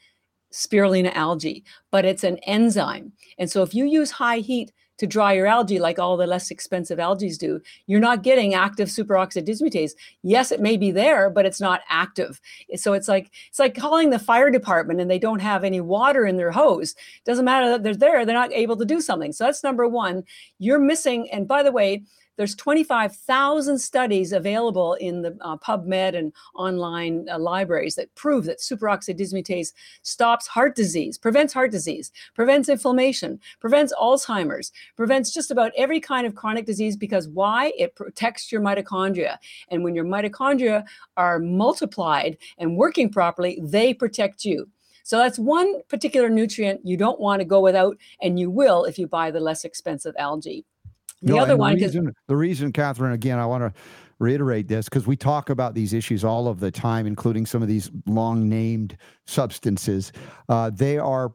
spirulina 0.56 1.14
algae, 1.14 1.64
but 1.90 2.04
it's 2.04 2.24
an 2.24 2.38
enzyme. 2.38 3.12
And 3.38 3.50
so, 3.50 3.62
if 3.62 3.74
you 3.74 3.84
use 3.84 4.10
high 4.10 4.38
heat 4.38 4.72
to 4.98 5.06
dry 5.06 5.34
your 5.34 5.46
algae 5.46 5.78
like 5.78 5.98
all 5.98 6.16
the 6.16 6.26
less 6.26 6.50
expensive 6.50 6.98
algae 6.98 7.30
do, 7.30 7.60
you're 7.86 8.00
not 8.00 8.22
getting 8.22 8.54
active 8.54 8.88
superoxide 8.88 9.46
dismutase. 9.46 9.92
Yes, 10.22 10.50
it 10.50 10.60
may 10.60 10.76
be 10.78 10.90
there, 10.90 11.28
but 11.28 11.44
it's 11.44 11.60
not 11.60 11.82
active. 11.88 12.40
So 12.76 12.94
it's 12.94 13.08
like 13.08 13.30
it's 13.48 13.58
like 13.58 13.76
calling 13.76 14.10
the 14.10 14.18
fire 14.18 14.50
department 14.50 15.00
and 15.00 15.10
they 15.10 15.18
don't 15.18 15.40
have 15.40 15.64
any 15.64 15.80
water 15.80 16.24
in 16.24 16.36
their 16.36 16.50
hose. 16.50 16.94
Doesn't 17.24 17.44
matter 17.44 17.68
that 17.68 17.82
they're 17.82 17.94
there, 17.94 18.24
they're 18.24 18.34
not 18.34 18.52
able 18.52 18.76
to 18.76 18.84
do 18.84 19.00
something. 19.00 19.32
So 19.32 19.44
that's 19.44 19.62
number 19.62 19.86
one. 19.86 20.24
You're 20.58 20.78
missing. 20.78 21.30
And 21.30 21.46
by 21.46 21.62
the 21.62 21.72
way, 21.72 22.02
there's 22.36 22.54
25,000 22.54 23.78
studies 23.78 24.32
available 24.32 24.94
in 24.94 25.22
the 25.22 25.36
uh, 25.40 25.56
PubMed 25.56 26.16
and 26.16 26.32
online 26.54 27.26
uh, 27.30 27.38
libraries 27.38 27.94
that 27.96 28.14
prove 28.14 28.44
that 28.44 28.60
superoxide 28.60 29.18
dismutase 29.18 29.72
stops 30.02 30.46
heart 30.46 30.76
disease, 30.76 31.18
prevents 31.18 31.52
heart 31.52 31.70
disease, 31.70 32.12
prevents 32.34 32.68
inflammation, 32.68 33.40
prevents 33.60 33.92
Alzheimer's, 33.94 34.72
prevents 34.96 35.32
just 35.32 35.50
about 35.50 35.72
every 35.76 36.00
kind 36.00 36.26
of 36.26 36.34
chronic 36.34 36.66
disease 36.66 36.96
because 36.96 37.28
why? 37.28 37.72
It 37.78 37.94
protects 37.94 38.52
your 38.52 38.60
mitochondria. 38.60 39.38
And 39.68 39.82
when 39.82 39.94
your 39.94 40.04
mitochondria 40.04 40.84
are 41.16 41.38
multiplied 41.38 42.36
and 42.58 42.76
working 42.76 43.10
properly, 43.10 43.58
they 43.62 43.94
protect 43.94 44.44
you. 44.44 44.68
So 45.06 45.18
that's 45.18 45.38
one 45.38 45.82
particular 45.84 46.28
nutrient 46.28 46.80
you 46.84 46.96
don't 46.96 47.20
want 47.20 47.38
to 47.40 47.44
go 47.44 47.60
without, 47.60 47.96
and 48.20 48.40
you 48.40 48.50
will 48.50 48.84
if 48.84 48.98
you 48.98 49.06
buy 49.06 49.30
the 49.30 49.38
less 49.38 49.64
expensive 49.64 50.16
algae. 50.18 50.64
The 51.22 51.34
No, 51.34 51.38
other 51.38 51.56
one, 51.56 51.78
the 51.78 51.84
reason, 51.86 52.12
the 52.28 52.36
reason, 52.36 52.72
Catharine, 52.72 53.12
again, 53.12 53.38
I 53.38 53.46
want 53.46 53.62
to 53.62 53.80
reiterate 54.18 54.68
this 54.68 54.86
because 54.88 55.06
we 55.06 55.16
talk 55.16 55.50
about 55.50 55.74
these 55.74 55.92
issues 55.92 56.24
all 56.24 56.48
of 56.48 56.60
the 56.60 56.70
time, 56.70 57.06
including 57.06 57.46
some 57.46 57.62
of 57.62 57.68
these 57.68 57.90
long 58.06 58.48
named 58.48 58.96
substances. 59.26 60.12
Uh, 60.48 60.70
they 60.70 60.98
are 60.98 61.32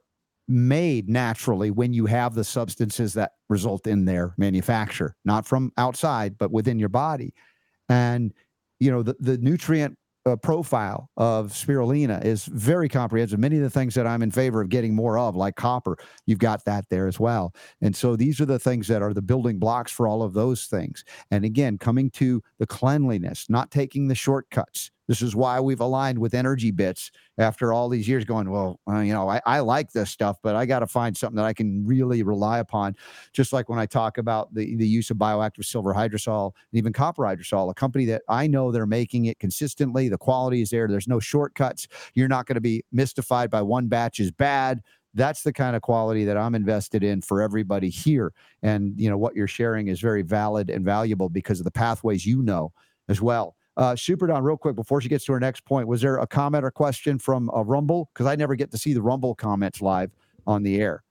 made 0.47 1.09
naturally 1.09 1.71
when 1.71 1.93
you 1.93 2.05
have 2.05 2.33
the 2.35 2.43
substances 2.43 3.13
that 3.13 3.31
result 3.49 3.87
in 3.87 4.05
their 4.05 4.33
manufacture, 4.37 5.15
not 5.25 5.45
from 5.45 5.71
outside, 5.77 6.37
but 6.37 6.51
within 6.51 6.77
your 6.79 6.89
body. 6.89 7.33
And, 7.89 8.33
you 8.79 8.91
know, 8.91 9.03
the, 9.03 9.15
the 9.19 9.37
nutrient 9.37 9.97
uh, 10.25 10.35
profile 10.35 11.09
of 11.17 11.51
spirulina 11.51 12.23
is 12.23 12.45
very 12.45 12.87
comprehensive. 12.87 13.39
Many 13.39 13.57
of 13.57 13.63
the 13.63 13.69
things 13.69 13.95
that 13.95 14.05
I'm 14.05 14.21
in 14.21 14.31
favor 14.31 14.61
of 14.61 14.69
getting 14.69 14.95
more 14.95 15.17
of, 15.17 15.35
like 15.35 15.55
copper, 15.55 15.97
you've 16.25 16.39
got 16.39 16.63
that 16.65 16.85
there 16.89 17.07
as 17.07 17.19
well. 17.19 17.53
And 17.81 17.95
so 17.95 18.15
these 18.15 18.39
are 18.39 18.45
the 18.45 18.59
things 18.59 18.87
that 18.87 19.01
are 19.01 19.13
the 19.13 19.21
building 19.21 19.57
blocks 19.57 19.91
for 19.91 20.07
all 20.07 20.21
of 20.21 20.33
those 20.33 20.65
things. 20.65 21.03
And 21.31 21.43
again, 21.43 21.77
coming 21.77 22.09
to 22.11 22.41
the 22.59 22.67
cleanliness, 22.67 23.49
not 23.49 23.71
taking 23.71 24.07
the 24.07 24.15
shortcuts. 24.15 24.91
This 25.07 25.21
is 25.21 25.35
why 25.35 25.59
we've 25.59 25.79
aligned 25.79 26.19
with 26.19 26.33
EnergyBits 26.33 27.11
after 27.37 27.73
all 27.73 27.89
these 27.89 28.07
years 28.07 28.23
going, 28.23 28.49
well, 28.49 28.79
uh, 28.89 28.99
you 28.99 29.13
know, 29.13 29.29
I, 29.29 29.41
I 29.45 29.59
like 29.59 29.91
this 29.91 30.09
stuff, 30.09 30.37
but 30.41 30.55
I 30.55 30.65
got 30.65 30.79
to 30.79 30.87
find 30.87 31.15
something 31.15 31.35
that 31.37 31.45
I 31.45 31.53
can 31.53 31.85
really 31.85 32.23
rely 32.23 32.59
upon. 32.59 32.95
Just 33.33 33.51
like 33.51 33.67
when 33.67 33.79
I 33.79 33.85
talk 33.85 34.17
about 34.17 34.53
the, 34.53 34.75
the 34.75 34.87
use 34.87 35.09
of 35.09 35.17
bioactive 35.17 35.65
silver 35.65 35.93
hydrosol 35.93 36.53
and 36.71 36.77
even 36.77 36.93
copper 36.93 37.23
hydrosol, 37.23 37.69
a 37.69 37.73
company 37.73 38.05
that 38.05 38.21
I 38.29 38.47
know 38.47 38.71
they're 38.71 38.85
making 38.85 39.25
it 39.25 39.39
consistently. 39.39 40.07
The 40.07 40.17
quality 40.17 40.61
is 40.61 40.69
there. 40.69 40.87
There's 40.87 41.07
no 41.07 41.19
shortcuts. 41.19 41.87
You're 42.13 42.27
not 42.27 42.45
going 42.45 42.55
to 42.55 42.61
be 42.61 42.83
mystified 42.91 43.49
by 43.49 43.61
one 43.61 43.87
batch 43.87 44.19
is 44.19 44.31
bad 44.31 44.81
that's 45.13 45.43
the 45.43 45.53
kind 45.53 45.75
of 45.75 45.81
quality 45.81 46.25
that 46.25 46.37
I'm 46.37 46.55
invested 46.55 47.03
in 47.03 47.21
for 47.21 47.41
everybody 47.41 47.89
here. 47.89 48.33
And 48.63 48.93
you 48.97 49.09
know 49.09 49.17
what 49.17 49.35
you're 49.35 49.47
sharing 49.47 49.87
is 49.87 49.99
very 49.99 50.21
valid 50.21 50.69
and 50.69 50.85
valuable 50.85 51.29
because 51.29 51.59
of 51.59 51.65
the 51.65 51.71
pathways 51.71 52.25
you 52.25 52.41
know 52.41 52.71
as 53.09 53.21
well. 53.21 53.55
Uh, 53.77 53.95
Super 53.95 54.27
Don, 54.27 54.43
real 54.43 54.57
quick 54.57 54.75
before 54.75 55.01
she 55.01 55.09
gets 55.09 55.25
to 55.25 55.33
her 55.33 55.39
next 55.39 55.63
point, 55.65 55.87
was 55.87 56.01
there 56.01 56.17
a 56.17 56.27
comment 56.27 56.65
or 56.65 56.71
question 56.71 57.17
from 57.17 57.49
a 57.49 57.57
uh, 57.57 57.61
Rumble? 57.63 58.09
Because 58.13 58.25
I 58.25 58.35
never 58.35 58.55
get 58.55 58.71
to 58.71 58.77
see 58.77 58.93
the 58.93 59.01
Rumble 59.01 59.33
comments 59.35 59.81
live 59.81 60.11
on 60.45 60.63
the 60.63 60.81
air. 60.81 61.03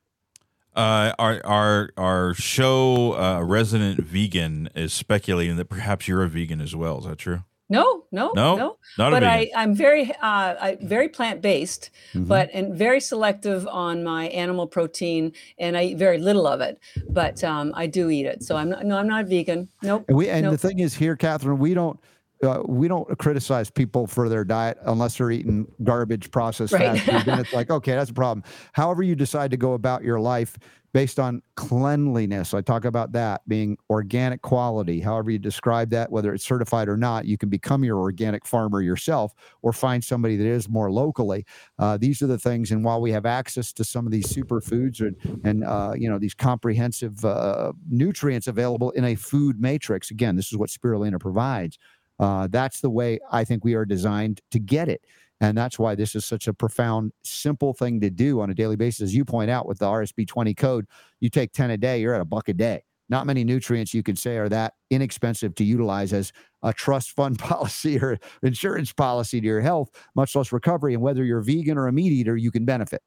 Uh, 0.77 1.12
our 1.19 1.45
our 1.45 1.91
our 1.97 2.35
show 2.35 3.15
uh, 3.19 3.43
resident 3.43 3.99
vegan 4.01 4.69
is 4.77 4.93
speculating 4.93 5.57
that 5.57 5.65
perhaps 5.65 6.07
you're 6.07 6.23
a 6.23 6.28
vegan 6.28 6.61
as 6.61 6.77
well. 6.77 6.99
Is 6.99 7.07
that 7.07 7.19
true? 7.19 7.43
No, 7.69 8.05
no, 8.11 8.32
No? 8.35 8.57
no. 8.57 8.77
Not 8.99 9.11
but 9.12 9.23
a 9.23 9.31
I, 9.31 9.39
vegan. 9.39 9.53
I'm 9.57 9.74
very, 9.77 10.11
uh, 10.11 10.16
I, 10.23 10.78
very 10.82 11.09
plant 11.09 11.41
based, 11.41 11.91
Mhm. 12.15 12.27
but 12.27 12.51
and 12.53 12.74
very 12.77 13.01
selective 13.01 13.66
on 13.69 14.03
my 14.03 14.27
animal 14.28 14.66
protein, 14.66 15.32
and 15.59 15.77
I 15.77 15.85
eat 15.85 15.97
very 15.97 16.19
little 16.19 16.49
of 16.49 16.61
it. 16.61 16.81
But 17.09 17.43
um, 17.45 17.73
I 17.77 17.87
do 17.87 18.11
eat 18.11 18.27
it, 18.27 18.43
so 18.43 18.57
I'm 18.57 18.70
not. 18.70 18.85
No, 18.85 18.97
I'm 18.97 19.07
not 19.09 19.27
vegan. 19.27 19.69
Nope. 19.82 20.05
And 20.09 20.16
we 20.16 20.28
and 20.28 20.47
the 20.47 20.59
thing 20.59 20.81
is 20.81 20.95
here, 20.95 21.16
Catharine, 21.16 21.59
we 21.59 21.74
don't 21.74 21.99
uh, 22.43 22.62
we 22.67 22.89
don't 22.89 23.19
criticize 23.19 23.71
people 23.71 24.07
for 24.07 24.29
their 24.29 24.45
diet 24.45 24.79
unless 24.87 25.19
they're 25.19 25.31
eating 25.31 25.67
garbage 25.85 26.31
processed 26.31 26.73
Right. 26.73 26.83
fast 26.83 27.03
food. 27.03 27.25
Then 27.25 27.39
it's 27.39 27.53
like, 27.53 27.71
okay, 27.79 27.93
that's 27.93 28.11
a 28.11 28.15
problem. 28.15 28.45
However, 28.73 29.03
you 29.03 29.15
decide 29.15 29.51
to 29.51 29.57
go 29.57 29.75
about 29.75 30.03
your 30.05 30.21
life 30.21 30.57
based 30.93 31.21
on 31.21 31.41
cleanliness. 31.55 32.53
I 32.53 32.62
talk 32.62 32.85
about 32.85 33.12
that 33.12 33.43
being 33.47 33.77
organic 33.91 34.43
quality. 34.43 34.99
However, 35.01 35.31
you 35.31 35.39
describe 35.39 35.91
that, 35.91 36.11
whether 36.11 36.35
it's 36.35 36.45
certified 36.45 36.89
or 36.89 36.97
not, 36.97 37.27
you 37.27 37.39
can 37.39 37.49
become 37.49 37.85
your 37.85 37.99
organic 37.99 38.45
farmer 38.45 38.81
yourself 38.81 39.33
or 39.62 39.73
find 39.73 40.03
somebody 40.03 40.37
that 40.37 40.47
is 40.47 40.69
more 40.69 40.91
locally. 40.91 41.45
Uh, 41.79 41.97
these 41.97 42.23
are 42.23 42.27
the 42.27 42.39
things. 42.39 42.73
And 42.73 42.85
while 42.85 43.01
we 43.01 43.12
have 43.12 43.25
access 43.25 43.73
to 43.75 43.85
some 43.85 44.05
of 44.05 44.11
these 44.12 44.27
superfoods 44.35 45.01
and 45.01 45.17
and 45.45 45.62
uh, 45.65 45.93
you 45.97 46.09
know 46.11 46.19
these 46.19 46.35
comprehensive 46.35 47.25
uh, 47.25 47.73
nutrients 47.89 48.49
available 48.49 48.91
in 48.91 49.05
a 49.05 49.15
food 49.15 49.61
matrix, 49.61 50.11
again, 50.11 50.35
this 50.37 50.51
is 50.51 50.57
what 50.59 50.71
spirulina 50.71 51.21
provides. 51.21 51.79
Uh, 52.21 52.47
that's 52.51 52.81
the 52.81 52.91
way 52.91 53.19
I 53.33 53.45
think 53.45 53.65
we 53.65 53.75
are 53.75 53.87
designed 53.87 54.41
to 54.51 54.59
get 54.61 54.89
it. 54.89 55.03
And 55.41 55.57
that's 55.57 55.79
why 55.79 55.95
this 55.95 56.15
is 56.15 56.27
such 56.27 56.47
a 56.49 56.53
profound, 56.53 57.13
simple 57.25 57.73
thing 57.73 57.99
to 58.03 58.11
do 58.11 58.41
on 58.43 58.51
a 58.51 58.55
daily 58.55 58.77
basis. 58.77 59.05
As 59.05 59.15
you 59.15 59.25
point 59.25 59.51
out 59.51 59.67
with 59.67 59.79
the 59.79 59.87
RSB 59.87 60.29
20 60.29 60.53
code, 60.55 60.87
you 61.21 61.31
take 61.31 61.53
10 61.53 61.71
a 61.71 61.79
day, 61.79 61.99
you're 62.01 62.15
at 62.15 62.21
a 62.21 62.27
buck 62.27 62.51
a 62.51 62.53
day. 62.53 62.83
Not 63.09 63.27
many 63.27 63.43
nutrients 63.43 63.95
you 63.95 64.03
could 64.03 64.19
say 64.19 64.37
are 64.37 64.51
that 64.51 64.75
inexpensive 64.91 65.55
to 65.57 65.65
utilize 65.65 66.13
as 66.13 66.31
a 66.63 66.75
trust 66.75 67.13
fund 67.13 67.39
policy 67.41 67.99
or 67.99 68.19
insurance 68.43 68.93
policy 68.93 69.41
to 69.41 69.47
your 69.47 69.63
health, 69.63 69.91
much 70.15 70.37
less 70.37 70.53
recovery. 70.53 70.93
And 70.93 71.03
whether 71.03 71.25
you're 71.25 71.41
vegan 71.41 71.79
or 71.79 71.89
a 71.89 71.93
meat 71.93 72.13
eater, 72.13 72.37
you 72.37 72.51
can 72.51 72.67
benefit. 72.67 73.03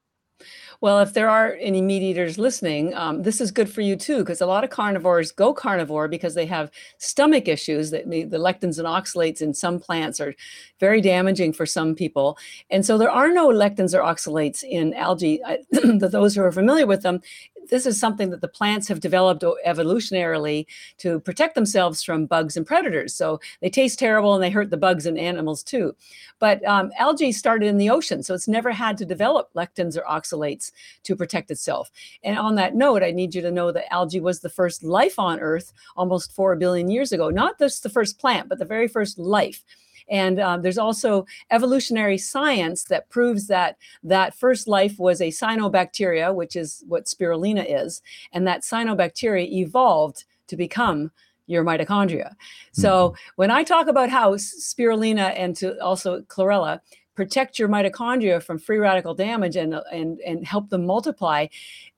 Well, 0.82 1.00
if 1.00 1.14
there 1.14 1.30
are 1.30 1.58
any 1.62 1.82
meat 1.82 2.02
eaters 2.02 2.38
listening, 2.38 2.94
um, 2.94 3.24
this 3.24 3.40
is 3.40 3.52
good 3.52 3.70
for 3.70 3.80
you 3.80 3.96
too, 3.96 4.18
because 4.18 4.42
a 4.42 4.46
lot 4.46 4.66
of 4.66 4.70
carnivores 4.70 5.32
go 5.32 5.54
carnivore 5.54 6.10
because 6.10 6.36
they 6.36 6.46
have 6.48 6.72
stomach 6.98 7.48
issues. 7.48 7.92
That 7.92 8.10
the, 8.10 8.26
lectins 8.26 8.80
and 8.80 8.88
oxalates 8.88 9.42
in 9.42 9.54
some 9.54 9.80
plants 9.80 10.20
are 10.20 10.36
very 10.80 11.00
damaging 11.00 11.54
for 11.54 11.66
some 11.66 11.96
people, 11.96 12.38
and 12.70 12.86
so 12.86 12.98
there 12.98 13.10
are 13.10 13.32
no 13.32 13.48
lectins 13.48 13.98
or 13.98 14.02
oxalates 14.02 14.64
in 14.64 14.94
algae. 14.96 15.42
I, 15.46 15.60
those 15.72 16.36
who 16.36 16.42
are 16.42 16.52
familiar 16.52 16.86
with 16.86 17.04
them, 17.04 17.22
this 17.70 17.86
is 17.86 18.00
something 18.00 18.30
that 18.30 18.42
the 18.42 18.48
plants 18.48 18.88
have 18.88 19.00
developed 19.00 19.44
evolutionarily 19.66 20.66
to 20.98 21.20
protect 21.20 21.56
themselves 21.56 22.04
from 22.04 22.26
bugs 22.26 22.58
and 22.58 22.66
predators. 22.66 23.14
So 23.14 23.40
they 23.62 23.70
taste 23.70 24.00
terrible 24.00 24.34
and 24.34 24.44
they 24.44 24.50
hurt 24.50 24.70
the 24.70 24.78
bugs 24.78 25.06
and 25.06 25.18
animals 25.18 25.64
too. 25.64 25.96
But 26.40 26.66
um, 26.66 26.92
algae 26.98 27.32
started 27.32 27.68
in 27.68 27.78
the 27.78 27.90
ocean, 27.90 28.24
so 28.24 28.34
it's 28.34 28.48
never 28.48 28.72
had 28.72 28.98
to 28.98 29.06
develop 29.06 29.54
lectins 29.54 29.98
or 29.98 30.02
oxalates 30.02 30.72
to 31.04 31.16
protect 31.16 31.52
itself. 31.52 31.90
And 32.24 32.38
on 32.38 32.56
that 32.56 32.76
note, 32.76 33.04
I 33.04 33.12
need 33.12 33.34
you 33.34 33.42
to 33.42 33.52
know 33.52 33.72
that 33.72 33.92
algae 33.94 34.20
was 34.20 34.40
the 34.40 34.50
first 34.50 34.84
life 34.84 35.18
on 35.18 35.40
Earth 35.40 35.74
almost 35.96 36.34
4 36.34 36.56
billion 36.56 36.90
years 36.90 37.12
ago. 37.12 37.30
Not 37.30 37.60
just 37.60 37.84
the 37.84 37.90
first 37.90 38.20
plant, 38.20 38.50
but 38.50 38.60
the 38.60 38.66
very 38.66 38.88
first 38.88 39.18
life. 39.18 39.64
And 40.10 40.40
um, 40.40 40.62
there's 40.62 40.78
also 40.78 41.26
evolutionary 41.52 42.18
science 42.18 42.84
that 42.86 43.10
proves 43.10 43.48
that 43.48 43.78
that 44.04 44.36
first 44.36 44.68
life 44.68 45.00
was 45.00 45.22
a 45.22 45.28
cyanobacteria, 45.28 46.34
which 46.34 46.56
is 46.56 46.84
what 46.88 47.06
spirulina 47.06 47.66
is. 47.68 48.02
And 48.32 48.48
that 48.48 48.62
cyanobacteria 48.62 49.52
evolved 49.52 50.26
to 50.48 50.56
become 50.56 51.12
your 51.48 51.64
mitochondria. 51.64 52.36
So 52.72 53.16
when 53.36 53.52
I 53.52 53.64
talk 53.64 53.88
about 53.88 54.10
how 54.10 54.36
spirulina 54.36 55.34
and 55.36 55.56
to 55.58 55.78
also 55.82 56.22
chlorella 56.22 56.80
protect 57.16 57.60
your 57.60 57.70
mitochondria 57.70 58.42
from 58.42 58.58
free 58.58 58.80
radical 58.80 59.14
damage 59.14 59.56
and 59.56 59.76
and 59.92 60.20
and 60.22 60.46
help 60.46 60.70
them 60.70 60.86
multiply, 60.86 61.48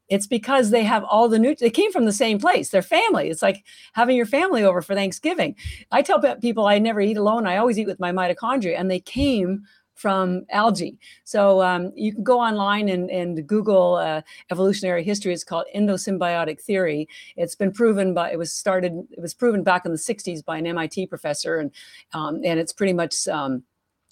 it's 0.10 0.28
because 0.28 0.70
they 0.70 0.84
have 0.84 1.04
all 1.06 1.28
the 1.28 1.40
nut. 1.40 1.58
They 1.60 1.70
came 1.70 1.92
from 1.92 2.06
the 2.06 2.14
same 2.14 2.40
place. 2.40 2.70
They're 2.70 2.82
family. 2.82 3.30
It's 3.30 3.42
like 3.42 3.64
having 3.94 4.16
your 4.16 4.26
family 4.26 4.64
over 4.64 4.82
for 4.82 4.96
Thanksgiving. 4.96 5.56
I 5.92 6.02
tell 6.02 6.22
people 6.38 6.66
I 6.66 6.80
never 6.80 7.02
eat 7.02 7.18
alone. 7.18 7.48
I 7.48 7.58
always 7.58 7.80
eat 7.80 7.88
with 7.88 8.00
my 8.00 8.12
mitochondria, 8.12 8.80
and 8.80 8.90
they 8.90 9.00
came 9.00 9.64
from 9.96 10.46
algae. 10.50 11.00
So 11.24 11.62
um, 11.62 11.92
you 11.96 12.14
can 12.14 12.24
go 12.24 12.40
online 12.40 12.90
and, 12.90 13.10
and 13.10 13.48
Google 13.48 13.96
uh, 13.96 14.22
evolutionary 14.52 15.04
history. 15.04 15.34
It's 15.34 15.44
called 15.44 15.66
endosymbiotic 15.76 16.62
theory. 16.62 17.08
It's 17.38 17.56
been 17.56 17.72
proven 17.72 18.14
by 18.14 18.32
it 18.32 18.38
was 18.38 18.54
started. 18.54 18.94
It 19.12 19.22
was 19.22 19.34
proven 19.34 19.64
back 19.64 19.86
in 19.86 19.92
the 19.92 19.98
'60s 19.98 20.44
by 20.44 20.58
an 20.58 20.68
MIT 20.68 21.08
professor, 21.08 21.58
and 21.58 21.72
um, 22.14 22.42
and 22.44 22.60
it's 22.60 22.74
pretty 22.74 22.94
much. 22.94 23.28
Um, 23.28 23.64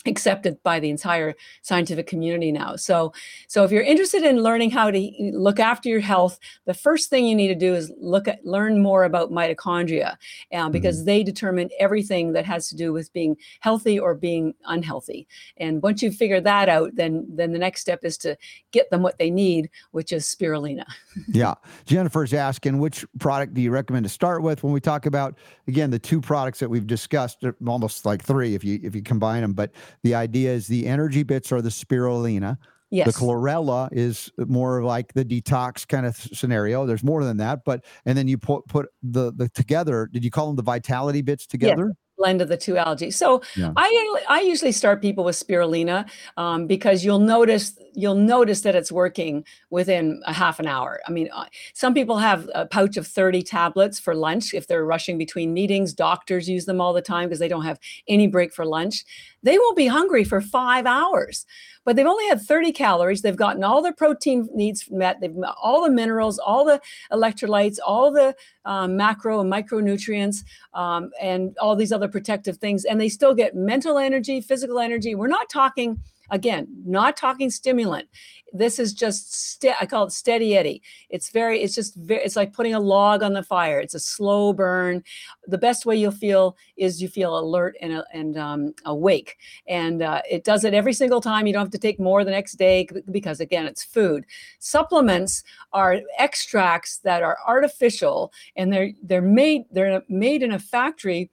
accepted 0.05 0.61
by 0.63 0.79
the 0.79 0.89
entire 0.89 1.33
scientific 1.61 2.07
community 2.07 2.51
now. 2.51 2.75
So 2.75 3.13
so 3.47 3.63
if 3.63 3.71
you're 3.71 3.83
interested 3.83 4.23
in 4.23 4.43
learning 4.43 4.71
how 4.71 4.91
to 4.91 5.11
look 5.33 5.59
after 5.59 5.89
your 5.89 6.01
health, 6.01 6.39
the 6.65 6.73
first 6.73 7.09
thing 7.09 7.25
you 7.25 7.35
need 7.35 7.47
to 7.47 7.55
do 7.55 7.73
is 7.73 7.91
look 7.99 8.27
at 8.27 8.45
learn 8.45 8.81
more 8.81 9.03
about 9.03 9.31
mitochondria 9.31 10.17
uh, 10.53 10.69
because 10.69 11.05
they 11.05 11.23
determine 11.23 11.69
everything 11.79 12.33
that 12.33 12.45
has 12.45 12.67
to 12.69 12.75
do 12.75 12.91
with 12.91 13.11
being 13.13 13.37
healthy 13.61 13.97
or 13.99 14.13
being 14.13 14.53
unhealthy. 14.65 15.27
And 15.57 15.81
once 15.81 16.01
you 16.01 16.11
figure 16.11 16.41
that 16.41 16.69
out, 16.69 16.95
then 16.95 17.25
then 17.29 17.53
the 17.53 17.59
next 17.59 17.81
step 17.81 18.03
is 18.03 18.17
to 18.19 18.37
get 18.71 18.89
them 18.89 19.01
what 19.01 19.17
they 19.17 19.29
need, 19.29 19.69
which 19.91 20.11
is 20.11 20.25
spirulina. 20.25 20.85
yeah. 21.29 21.55
Jennifer's 21.85 22.33
asking 22.33 22.79
which 22.79 23.05
product 23.19 23.53
do 23.53 23.61
you 23.61 23.71
recommend 23.71 24.03
to 24.03 24.09
start 24.09 24.41
with 24.41 24.63
when 24.63 24.73
we 24.73 24.81
talk 24.81 25.05
about 25.05 25.37
again 25.67 25.91
the 25.91 25.99
two 25.99 26.19
products 26.19 26.59
that 26.59 26.69
we've 26.69 26.87
discussed, 26.87 27.43
almost 27.65 28.05
like 28.05 28.21
three 28.21 28.55
if 28.55 28.63
you 28.63 28.79
if 28.83 28.95
you 28.95 29.01
combine 29.01 29.41
them, 29.41 29.53
but 29.53 29.71
the 30.01 30.15
idea 30.15 30.51
is 30.51 30.67
the 30.67 30.85
EnergyBits 30.85 31.51
are 31.51 31.61
the 31.61 31.69
spirulina. 31.69 32.57
Yes. 32.89 33.07
The 33.07 33.25
chlorella 33.25 33.89
is 33.91 34.31
more 34.37 34.83
like 34.83 35.13
the 35.13 35.25
detox 35.25 35.87
kind 35.87 36.05
of 36.05 36.15
scenario. 36.15 36.85
There's 36.85 37.03
more 37.03 37.23
than 37.23 37.37
that, 37.37 37.65
but 37.65 37.83
and 38.05 38.15
then 38.15 38.27
you 38.27 38.37
put 38.37 38.67
put 38.67 38.85
the 39.01 39.33
the 39.35 39.49
together. 39.49 40.07
Did 40.11 40.23
you 40.23 40.29
call 40.29 40.45
them 40.47 40.55
the 40.55 40.61
vitality 40.63 41.23
bits 41.23 41.47
together? 41.47 41.93
Blend 42.23 42.41
of 42.41 42.47
the 42.47 42.55
two 42.55 42.77
algae. 42.77 43.11
So 43.11 43.41
Yeah. 43.57 43.73
I 43.75 43.87
I 44.29 44.39
usually 44.41 44.71
start 44.71 45.01
people 45.01 45.23
with 45.25 45.35
spirulina 45.35 46.09
um, 46.37 46.67
because 46.67 47.03
you'll 47.03 47.19
notice 47.35 47.77
you'll 47.95 48.15
notice 48.15 48.61
that 48.61 48.75
it's 48.75 48.91
working 48.91 49.45
within 49.69 50.21
a 50.25 50.33
half 50.33 50.59
an 50.59 50.67
hour. 50.67 50.99
I 51.07 51.11
mean, 51.11 51.29
uh, 51.33 51.45
some 51.73 51.93
people 51.93 52.17
have 52.17 52.49
a 52.55 52.65
pouch 52.65 52.97
of 52.97 53.05
30 53.05 53.43
tablets 53.43 53.99
for 53.99 54.15
lunch 54.15 54.53
if 54.53 54.67
they're 54.67 54.85
rushing 54.85 55.17
between 55.17 55.53
meetings. 55.53 55.93
Doctors 55.93 56.49
use 56.49 56.65
them 56.65 56.79
all 56.81 56.93
the 56.93 57.01
time 57.01 57.27
because 57.27 57.39
they 57.39 57.47
don't 57.49 57.65
have 57.65 57.79
any 58.07 58.27
break 58.27 58.53
for 58.53 58.65
lunch. 58.65 59.03
They 59.43 59.57
will 59.57 59.75
be 59.75 59.87
hungry 59.87 60.23
for 60.23 60.39
five 60.41 60.85
hours, 60.85 61.45
but 61.85 61.95
they've 61.95 62.05
only 62.07 62.27
had 62.27 62.41
30 62.41 62.71
calories. 62.71 63.21
They've 63.21 63.35
gotten 63.35 63.63
all 63.63 63.81
their 63.81 63.93
protein 63.93 64.49
needs 64.53 64.89
met. 64.89 65.19
They've 65.19 65.35
all 65.61 65.83
the 65.83 65.89
minerals, 65.89 66.39
all 66.39 66.65
the 66.65 66.81
electrolytes, 67.11 67.77
all 67.85 68.11
the 68.11 68.35
um, 68.65 68.95
macro 68.95 69.39
and 69.41 69.51
micronutrients 69.51 70.43
um, 70.73 71.11
and 71.21 71.57
all 71.57 71.75
these 71.75 71.91
other 71.91 72.07
protective 72.07 72.57
things. 72.57 72.85
And 72.85 72.99
they 72.99 73.09
still 73.09 73.33
get 73.33 73.55
mental 73.55 73.97
energy, 73.97 74.41
physical 74.41 74.79
energy. 74.79 75.15
We're 75.15 75.27
not 75.27 75.49
talking, 75.49 75.99
again, 76.29 76.67
not 76.85 77.17
talking 77.17 77.49
stimulant. 77.49 78.07
This 78.55 78.77
is 78.77 78.93
just, 78.93 79.33
ste- 79.33 79.81
I 79.81 79.85
call 79.85 80.05
it 80.05 80.11
steady 80.11 80.55
Eddie. 80.55 80.81
It's 81.09 81.29
very, 81.29 81.61
it's 81.61 81.73
just, 81.73 81.95
very, 81.95 82.23
it's 82.23 82.35
like 82.35 82.53
putting 82.53 82.75
a 82.75 82.79
log 82.79 83.23
on 83.23 83.33
the 83.33 83.41
fire. 83.41 83.79
It's 83.79 83.95
a 83.95 83.99
slow 83.99 84.53
burn. 84.53 85.03
The 85.47 85.57
best 85.57 85.85
way 85.85 85.95
you'll 85.95 86.11
feel 86.11 86.55
is 86.77 87.01
you 87.01 87.07
feel 87.07 87.37
alert 87.37 87.75
and, 87.81 88.03
and 88.13 88.37
um, 88.37 88.73
awake. 88.85 89.37
And 89.67 90.03
uh, 90.03 90.21
it 90.29 90.43
does 90.43 90.63
it 90.65 90.73
every 90.73 90.93
single 90.93 91.19
time. 91.19 91.47
You 91.47 91.53
don't 91.53 91.65
have 91.65 91.71
to 91.71 91.79
take 91.79 91.99
more 91.99 92.23
the 92.23 92.31
next 92.31 92.53
day 92.53 92.87
because, 93.11 93.39
again, 93.39 93.65
it's 93.65 93.83
food. 93.83 94.25
Supplements 94.59 95.43
are 95.71 96.01
extracts 96.19 96.99
that 96.99 97.23
are 97.23 97.37
artificial 97.47 98.31
and 98.55 98.71
they're 98.71 98.91
they're 99.03 99.21
made 99.21 99.63
they're 99.71 100.01
made 100.09 100.43
in 100.43 100.51
a 100.51 100.59
factory 100.59 101.29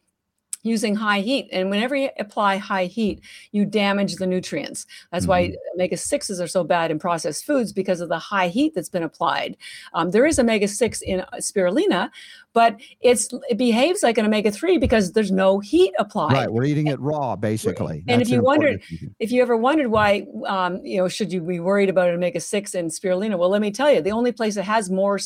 using 0.62 0.94
high 0.94 1.20
heat. 1.20 1.48
And 1.52 1.70
whenever 1.70 1.96
you 1.96 2.10
apply 2.18 2.56
high 2.56 2.86
heat, 2.86 3.22
you 3.52 3.64
damage 3.64 4.16
the 4.16 4.26
nutrients. 4.26 4.86
That's 5.10 5.26
why 5.26 5.54
omega 5.74 5.96
6s 5.96 6.42
are 6.42 6.46
so 6.46 6.64
bad 6.64 6.90
in 6.90 6.98
processed 6.98 7.46
foods 7.46 7.72
because 7.72 8.00
of 8.00 8.08
the 8.08 8.18
high 8.18 8.48
heat 8.48 8.74
that's 8.74 8.88
been 8.88 9.02
applied. 9.02 9.56
Um, 9.94 10.10
there 10.10 10.26
is 10.26 10.38
omega 10.38 10.68
6 10.68 11.02
in 11.02 11.24
spirulina, 11.36 12.10
but 12.52 12.80
it's 13.00 13.28
it 13.48 13.56
behaves 13.58 14.02
like 14.02 14.18
an 14.18 14.26
omega 14.26 14.50
3 14.50 14.78
because 14.78 15.12
there's 15.12 15.30
no 15.30 15.60
heat 15.60 15.92
applied. 15.98 16.32
Right. 16.32 16.50
We're 16.50 16.64
eating 16.64 16.88
it 16.88 16.98
raw, 17.00 17.36
basically. 17.36 18.04
And 18.08 18.20
if 18.20 18.28
you 18.28 18.42
wondered- 18.42 18.82
thing. 18.82 19.14
if 19.18 19.30
you 19.30 19.42
ever 19.42 19.56
wondered 19.56 19.88
why, 19.88 20.26
um, 20.46 20.84
you 20.84 20.98
know, 20.98 21.08
should 21.08 21.32
you 21.32 21.40
be 21.40 21.60
worried 21.60 21.88
about 21.88 22.08
an 22.08 22.14
omega 22.14 22.40
six 22.40 22.74
in 22.74 22.86
spirulina? 22.88 23.38
Well, 23.38 23.50
let 23.50 23.60
me 23.60 23.70
tell 23.70 23.90
you, 23.90 24.00
the 24.00 24.10
only 24.10 24.32
place 24.32 24.54
that 24.56 24.64
has 24.64 24.90
more 24.90 25.18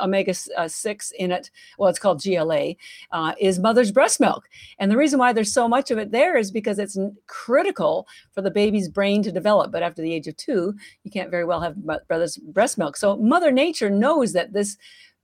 omega 0.00 0.34
uh, 0.56 0.68
six 0.68 1.10
in 1.18 1.32
it, 1.32 1.50
well, 1.78 1.88
it's 1.88 1.98
called 1.98 2.22
GLA, 2.22 2.74
uh, 3.10 3.32
is 3.40 3.58
mother's 3.58 3.90
breast 3.90 4.20
milk. 4.20 4.48
And 4.78 4.90
the 4.90 4.96
reason 4.96 5.18
why 5.18 5.32
there's 5.32 5.52
so 5.52 5.68
much 5.68 5.90
of 5.90 5.98
it 5.98 6.12
there 6.12 6.36
is 6.36 6.50
because 6.50 6.78
it's 6.78 6.96
critical 7.26 8.06
for 8.32 8.42
the 8.42 8.50
baby's 8.50 8.88
brain 8.88 9.22
to 9.24 9.32
develop. 9.32 9.72
But 9.72 9.82
after 9.82 10.02
the 10.02 10.14
age 10.14 10.28
of 10.28 10.36
two, 10.36 10.74
you 11.02 11.10
can't 11.10 11.30
very 11.30 11.44
well 11.44 11.60
have 11.60 11.76
brother's 12.06 12.36
breast 12.36 12.78
milk. 12.78 12.96
So 12.96 13.16
Mother 13.16 13.50
Nature 13.50 13.90
knows 13.90 14.32
that 14.32 14.52
this. 14.52 14.76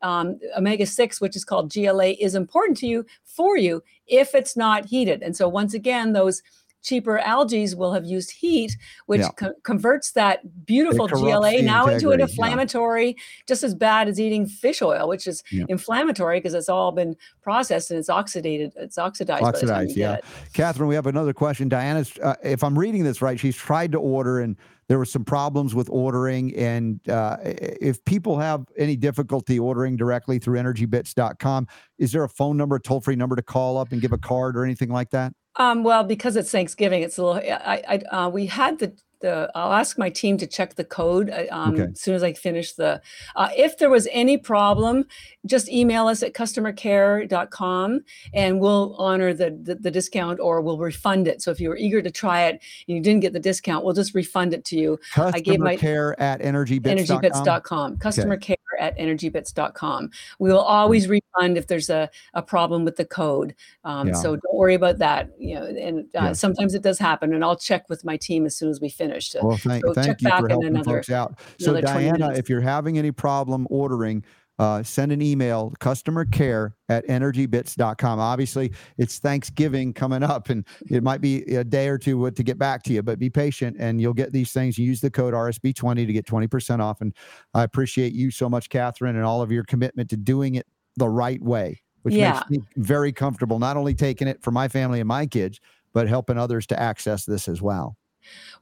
Um, 0.03 0.39
omega 0.57 0.85
6, 0.87 1.21
which 1.21 1.35
is 1.37 1.45
called 1.45 1.73
GLA, 1.73 2.09
is 2.21 2.35
important 2.35 2.77
to 2.79 2.87
you 2.87 3.07
for 3.25 3.57
you 3.57 3.83
if 4.07 4.35
it's 4.35 4.57
not 4.57 4.85
heated. 4.85 5.23
And 5.23 5.35
so, 5.35 5.49
once 5.49 5.73
again, 5.73 6.12
those 6.12 6.43
cheaper 6.83 7.19
algae 7.21 7.66
will 7.75 7.95
have 7.95 8.05
used 8.05 8.31
heat, 8.31 8.77
which 9.07 9.23
Yeah. 9.23 9.31
co- 9.31 9.55
converts 9.62 10.12
that 10.12 10.66
beautiful 10.66 11.09
GLA 11.09 11.62
now 11.62 11.87
into 11.87 12.11
an 12.11 12.21
integrity, 12.21 12.21
yeah. 12.21 12.25
inflammatory, 12.27 13.16
just 13.49 13.62
as 13.65 13.75
bad 13.75 14.07
as 14.07 14.21
eating 14.21 14.45
fish 14.45 14.83
oil, 14.83 15.09
which 15.09 15.27
is 15.27 15.43
Yeah. 15.51 15.65
inflammatory 15.71 16.37
because 16.41 16.53
it's 16.53 16.69
all 16.69 16.93
been 16.93 17.16
processed 17.41 17.91
and 17.91 17.99
it's 17.99 18.11
oxidated, 18.11 18.73
it's 18.77 18.99
oxidized. 18.99 19.41
by 19.43 19.53
the 19.53 19.61
time 19.61 19.71
Oxidized, 19.71 19.97
yeah. 19.97 20.19
Catharine, 20.53 20.89
we 20.91 20.95
have 20.95 21.07
another 21.07 21.33
question. 21.33 21.71
Diana's, 21.71 22.12
uh, 22.23 22.35
if 22.43 22.62
I'm 22.62 22.79
reading 22.79 23.03
this 23.05 23.23
right, 23.23 23.41
she's 23.41 23.57
tried 23.57 23.91
to 23.93 23.99
order 23.99 24.41
and 24.41 24.55
there 24.89 24.98
were 24.98 25.05
some 25.05 25.24
problems 25.24 25.74
with 25.74 25.89
ordering. 25.90 26.55
And 26.56 27.06
uh, 27.09 27.39
if 27.43 28.05
people 28.05 28.39
have 28.39 28.66
any 28.77 28.97
difficulty 28.97 29.59
ordering 29.59 29.97
directly 29.97 30.39
through 30.39 30.59
energybits.com, 30.59 31.66
is 31.98 32.12
there 32.12 32.24
a 32.24 32.28
phone 32.28 32.56
number, 32.56 32.77
a 32.77 32.81
toll 32.81 33.01
free 33.01 33.16
number 33.16 33.36
to 33.36 33.43
call 33.43 33.78
up 33.78 33.93
and 33.93 34.01
give 34.01 34.12
a 34.12 34.19
card 34.19 34.56
or 34.56 34.65
anything 34.65 34.90
like 34.90 35.11
that? 35.11 35.32
Um, 35.56 35.85
well, 35.85 36.02
because 36.02 36.36
it's 36.36 36.51
Thanksgiving, 36.51 37.02
it's 37.02 37.16
a 37.16 37.24
little. 37.24 37.40
I, 37.40 37.82
I, 37.89 38.16
uh, 38.16 38.28
we 38.28 38.47
had 38.47 38.81
the 38.81 38.97
the. 39.20 39.51
I'll 39.55 39.73
ask 39.73 39.99
my 39.99 40.11
team 40.11 40.36
to 40.39 40.47
check 40.47 40.74
the 40.74 40.85
code 40.85 41.31
uh, 41.31 41.45
um, 41.51 41.74
Okay. 41.74 41.91
as 41.93 42.01
soon 42.01 42.15
as 42.15 42.23
I 42.23 42.32
finish 42.32 42.73
the. 42.73 43.01
Uh, 43.36 43.49
if 43.57 43.78
there 43.78 43.91
was 43.91 44.09
any 44.12 44.36
problem, 44.39 45.07
just 45.47 45.69
email 45.70 46.07
us 46.09 46.23
at 46.23 46.32
customercare.com 46.35 48.01
and 48.32 48.61
we'll 48.61 48.95
honor 48.99 49.32
the, 49.35 49.59
the 49.62 49.74
the 49.77 49.91
discount 49.91 50.41
or 50.41 50.61
we'll 50.61 50.78
refund 50.78 51.28
it. 51.28 51.43
So 51.43 51.51
if 51.51 51.61
you 51.61 51.69
were 51.69 51.77
eager 51.77 52.03
to 52.03 52.11
try 52.11 52.45
it 52.45 52.62
and 52.89 52.97
you 52.97 53.01
didn't 53.01 53.20
get 53.20 53.32
the 53.32 53.41
discount, 53.41 53.85
we'll 53.85 53.95
just 53.95 54.15
refund 54.15 54.55
it 54.55 54.65
to 54.66 54.77
you. 54.78 54.99
Customer 55.12 55.41
gave 55.43 55.61
my- 55.61 55.77
care 55.77 56.19
at 56.20 56.41
energybits.com. 56.41 56.97
energybits.com 57.23 57.97
customer 57.99 58.36
care 58.36 58.57
at 58.81 58.97
energybits.com 58.99 60.11
we 60.39 60.51
will 60.51 60.59
always 60.61 61.09
refund 61.09 61.57
if 61.57 61.66
there's 61.66 61.91
a, 61.91 62.09
a 62.35 62.43
problem 62.43 62.85
with 62.85 62.97
the 62.97 63.05
code 63.05 63.55
um, 63.85 64.09
Yeah. 64.09 64.15
so 64.15 64.31
don't 64.36 64.55
worry 64.55 64.74
about 64.74 64.99
that 64.99 65.31
you 65.39 65.55
know 65.55 65.65
and 65.65 66.01
uh, 66.15 66.27
Yeah. 66.27 66.32
sometimes 66.32 66.74
it 66.74 66.82
does 66.82 66.99
happen 66.99 67.32
and 67.35 67.45
i'll 67.45 67.57
check 67.57 67.89
with 67.89 68.05
my 68.05 68.16
team 68.16 68.47
as 68.47 68.57
soon 68.57 68.70
as 68.70 68.81
we 68.81 68.89
finish 68.89 69.03
to, 69.10 69.40
Well, 69.43 69.56
thank, 69.56 69.85
So 69.85 69.93
thank 69.94 70.20
you 70.22 70.28
for 70.31 70.48
helping 70.48 70.68
another- 70.68 70.85
folks 70.85 71.10
out. 71.10 71.39
So, 71.59 71.81
Diana, 71.81 72.32
if 72.35 72.48
you're 72.48 72.60
having 72.60 72.98
any 72.98 73.10
problem 73.12 73.66
ordering, 73.70 74.24
uh, 74.60 74.82
send 74.85 75.10
an 75.10 75.20
email, 75.20 75.72
customer 75.81 76.24
care 76.24 76.76
at 76.89 77.05
energybits.com. 77.09 78.20
Obviously, 78.20 78.72
it's 78.98 79.18
Thanksgiving 79.18 79.93
coming 79.93 80.22
up, 80.22 80.48
and 80.48 80.64
it 80.89 81.02
might 81.02 81.20
be 81.20 81.43
a 81.56 81.64
day 81.64 81.89
or 81.89 81.98
two 81.98 82.31
to 82.31 82.43
get 82.44 82.56
back 82.56 82.85
to 82.85 82.93
you, 82.93 83.02
but 83.02 83.18
be 83.18 83.28
patient 83.28 83.76
and 83.81 84.01
you'll 84.01 84.14
get 84.14 84.32
these 84.32 84.52
things. 84.52 84.78
Use 84.78 85.01
the 85.01 85.10
code 85.10 85.35
RSB20 85.35 86.06
to 86.06 86.12
get 86.12 86.24
20% 86.24 86.81
off. 86.81 87.01
And 87.01 87.12
I 87.52 87.64
appreciate 87.64 88.12
you 88.12 88.31
so 88.31 88.48
much, 88.48 88.68
Catharine, 88.68 89.16
and 89.16 89.24
all 89.24 89.43
of 89.43 89.51
your 89.51 89.64
commitment 89.64 90.09
to 90.10 90.16
doing 90.16 90.55
it 90.55 90.66
the 90.97 91.09
right 91.09 91.43
way, 91.43 91.82
which 92.02 92.14
Yeah. 92.14 92.35
makes 92.35 92.51
me 92.51 92.59
very 92.76 93.10
comfortable, 93.12 93.59
not 93.59 93.76
only 93.76 93.94
taking 93.94 94.28
it 94.28 94.40
for 94.40 94.52
my 94.52 94.68
family 94.68 95.01
and 95.01 95.09
my 95.09 95.26
kids, 95.26 95.59
but 95.93 96.06
helping 96.09 96.39
others 96.39 96.64
to 96.68 96.81
access 96.81 97.24
this 97.24 97.48
as 97.48 97.60
well. 97.60 97.97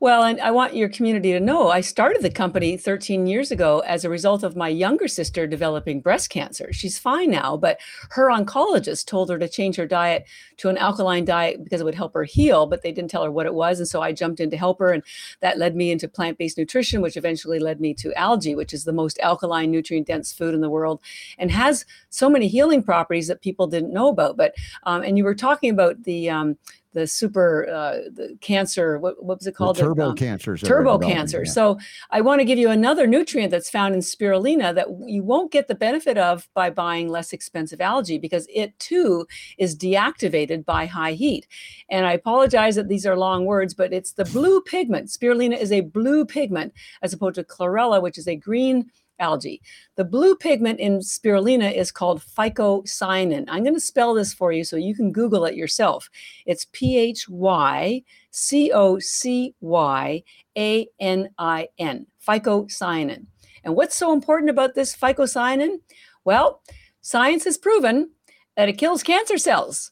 Well, 0.01 0.25
and 0.25 0.41
I 0.41 0.51
want 0.51 0.75
your 0.75 0.89
community 0.89 1.33
to 1.33 1.41
know 1.41 1.71
I 1.71 1.81
started 1.81 2.23
the 2.23 2.31
company 2.31 2.77
13 2.77 3.27
years 3.27 3.51
ago 3.51 3.81
as 3.87 4.05
a 4.05 4.11
result 4.11 4.43
of 4.43 4.57
my 4.57 4.69
younger 4.69 5.07
sister 5.07 5.47
developing 5.47 6.01
breast 6.01 6.29
cancer. 6.29 6.73
She's 6.73 6.99
fine 6.99 7.31
now, 7.31 7.57
but 7.57 7.79
her 8.11 8.29
oncologist 8.29 9.07
told 9.07 9.31
her 9.31 9.39
to 9.39 9.49
change 9.49 9.77
her 9.77 9.87
diet 9.87 10.25
to 10.57 10.69
an 10.69 10.77
alkaline 10.77 11.25
diet 11.25 11.63
because 11.63 11.81
it 11.81 11.85
would 11.85 11.95
help 11.95 12.15
her 12.15 12.25
heal, 12.25 12.67
but 12.67 12.83
they 12.83 12.91
didn't 12.91 13.11
tell 13.11 13.23
her 13.23 13.31
what 13.31 13.47
it 13.47 13.55
was. 13.55 13.79
And 13.79 13.87
so 13.87 14.03
I 14.03 14.13
jumped 14.13 14.41
in 14.41 14.51
to 14.51 14.57
help 14.57 14.81
her, 14.81 14.93
and 14.93 15.05
that 15.41 15.59
led 15.59 15.77
me 15.77 15.93
into 15.93 16.09
plant 16.09 16.37
based 16.37 16.59
nutrition, 16.59 17.01
which 17.01 17.17
eventually 17.17 17.61
led 17.61 17.81
me 17.81 17.95
to 17.95 18.13
algae, 18.19 18.57
which 18.57 18.73
is 18.75 18.85
the 18.85 18.93
most 18.93 19.21
alkaline, 19.21 19.71
nutrient 19.71 20.09
dense 20.09 20.33
food 20.33 20.55
in 20.55 20.63
the 20.63 20.71
world 20.71 21.01
and 21.39 21.51
has 21.51 21.85
so 22.11 22.29
many 22.29 22.49
healing 22.49 22.83
properties 22.83 23.29
that 23.29 23.41
people 23.41 23.67
didn't 23.67 23.93
know 23.93 24.09
about. 24.09 24.37
But, 24.37 24.55
um, 24.85 25.03
and 25.03 25.17
you 25.17 25.25
were 25.25 25.35
talking 25.35 25.71
about 25.71 26.03
the, 26.05 26.31
um, 26.31 26.59
the 26.95 27.07
super 27.07 27.69
uh, 27.69 27.93
the 28.13 28.37
cancer 28.41 28.99
what, 28.99 29.23
what 29.25 29.39
was 29.39 29.47
it 29.47 29.51
The 29.53 29.57
called 29.57 29.77
turbo 29.79 30.11
Um, 30.11 30.17
cancers. 30.17 30.61
turbo 30.61 30.99
cancer. 30.99 31.43
yeah. 31.45 31.51
So 31.51 31.79
I 32.11 32.21
want 32.21 32.41
to 32.41 32.45
give 32.45 32.59
you 32.59 32.69
another 32.71 33.07
nutrient 33.07 33.51
that's 33.51 33.71
found 33.71 33.95
in 33.95 34.01
spirulina 34.01 34.75
that 34.75 34.89
you 35.07 35.23
won't 35.23 35.51
get 35.53 35.69
the 35.69 35.75
benefit 35.75 36.19
of 36.19 36.49
by 36.55 36.71
buying 36.71 37.09
less 37.09 37.33
expensive 37.33 37.81
algae 37.81 38.19
because 38.19 38.47
it 38.55 38.79
too 38.79 39.27
is 39.59 39.77
deactivated 39.77 40.65
by 40.65 40.87
high 40.87 41.13
heat. 41.13 41.47
And 41.89 42.07
I 42.07 42.13
apologize 42.13 42.75
that 42.77 42.89
these 42.89 43.07
are 43.07 43.17
long 43.17 43.45
words, 43.47 43.75
but 43.75 43.93
it's 43.93 44.13
the 44.13 44.25
blue 44.27 44.61
pigment. 44.63 45.09
Spirulina 45.09 45.59
is 45.59 45.73
a 45.73 45.81
blue 45.83 46.25
pigment 46.25 46.73
as 47.03 47.13
opposed 47.13 47.37
to 47.37 47.45
chlorella, 47.45 48.03
which 48.03 48.19
is 48.19 48.29
a 48.29 48.37
green 48.37 48.91
algae. 49.23 49.63
The 49.95 50.05
blue 50.05 50.35
pigment 50.35 50.81
in 50.81 50.99
spirulina 50.99 51.73
is 51.75 51.93
called 51.93 52.21
phycocyanin. 52.21 53.45
I'm 53.49 53.63
going 53.63 53.75
to 53.75 53.81
spell 53.81 54.13
this 54.13 54.35
for 54.35 54.53
you 54.53 54.65
so 54.65 54.77
you 54.77 54.95
can 54.95 55.13
Google 55.13 55.47
it 55.47 55.55
yourself. 55.55 56.11
It's 56.45 56.67
P 56.73 56.99
H 56.99 57.29
Y 57.29 58.03
C 58.31 58.73
O 58.73 58.99
C 58.99 59.55
Y 59.61 60.23
A 60.59 60.89
N 61.01 61.31
I 61.39 61.69
N, 61.79 62.07
phycocyanin. 62.27 63.27
And 63.65 63.77
what's 63.77 63.97
so 63.97 64.13
important 64.13 64.51
about 64.51 64.75
this 64.75 64.95
phycocyanin? 64.97 65.79
Well, 66.25 66.61
science 67.01 67.45
has 67.45 67.57
proven 67.57 68.11
that 68.57 68.69
it 68.69 68.79
kills 68.79 69.03
cancer 69.03 69.39
cells. 69.39 69.92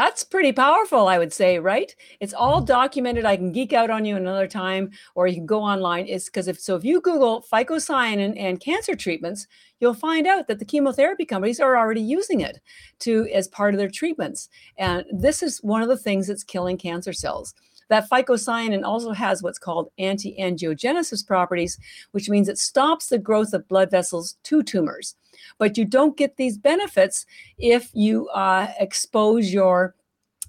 That's 0.00 0.24
pretty 0.24 0.52
powerful, 0.52 1.08
I 1.08 1.18
would 1.18 1.30
say, 1.30 1.58
right? 1.58 1.94
It's 2.20 2.32
all 2.32 2.60
mm-hmm. 2.60 2.64
documented. 2.64 3.26
I 3.26 3.36
can 3.36 3.52
geek 3.52 3.74
out 3.74 3.90
on 3.90 4.06
you 4.06 4.16
another 4.16 4.46
time, 4.46 4.92
or 5.14 5.26
you 5.26 5.34
can 5.34 5.44
go 5.44 5.60
online. 5.60 6.06
It's 6.08 6.24
because 6.24 6.48
if 6.48 6.58
so, 6.58 6.74
if 6.74 6.86
you 6.86 7.02
Google 7.02 7.44
phycocyanin 7.52 8.34
and 8.40 8.58
cancer 8.58 8.96
treatments, 8.96 9.46
you'll 9.78 9.92
find 9.92 10.26
out 10.26 10.48
that 10.48 10.58
the 10.58 10.64
chemotherapy 10.64 11.26
companies 11.26 11.60
are 11.60 11.76
already 11.76 12.00
using 12.00 12.40
it 12.40 12.60
to 13.00 13.28
as 13.34 13.46
part 13.48 13.74
of 13.74 13.78
their 13.78 13.90
treatments. 13.90 14.48
And 14.78 15.04
this 15.12 15.42
is 15.42 15.58
one 15.58 15.82
of 15.82 15.88
the 15.88 15.98
things 15.98 16.28
that's 16.28 16.44
killing 16.44 16.78
cancer 16.78 17.12
cells. 17.12 17.52
That 17.90 18.08
phycocyanin 18.08 18.84
also 18.84 19.12
has 19.12 19.42
what's 19.42 19.58
called 19.58 19.90
anti 19.98 20.34
angiogenesis 20.40 21.26
properties, 21.26 21.78
which 22.12 22.30
means 22.30 22.48
it 22.48 22.58
stops 22.58 23.08
the 23.08 23.18
growth 23.18 23.52
of 23.52 23.68
blood 23.68 23.90
vessels 23.90 24.36
to 24.44 24.62
tumors. 24.62 25.16
But 25.58 25.76
you 25.76 25.84
don't 25.84 26.16
get 26.16 26.36
these 26.36 26.56
benefits 26.56 27.26
if 27.58 27.90
you 27.92 28.28
uh, 28.28 28.68
expose 28.78 29.52
your 29.52 29.94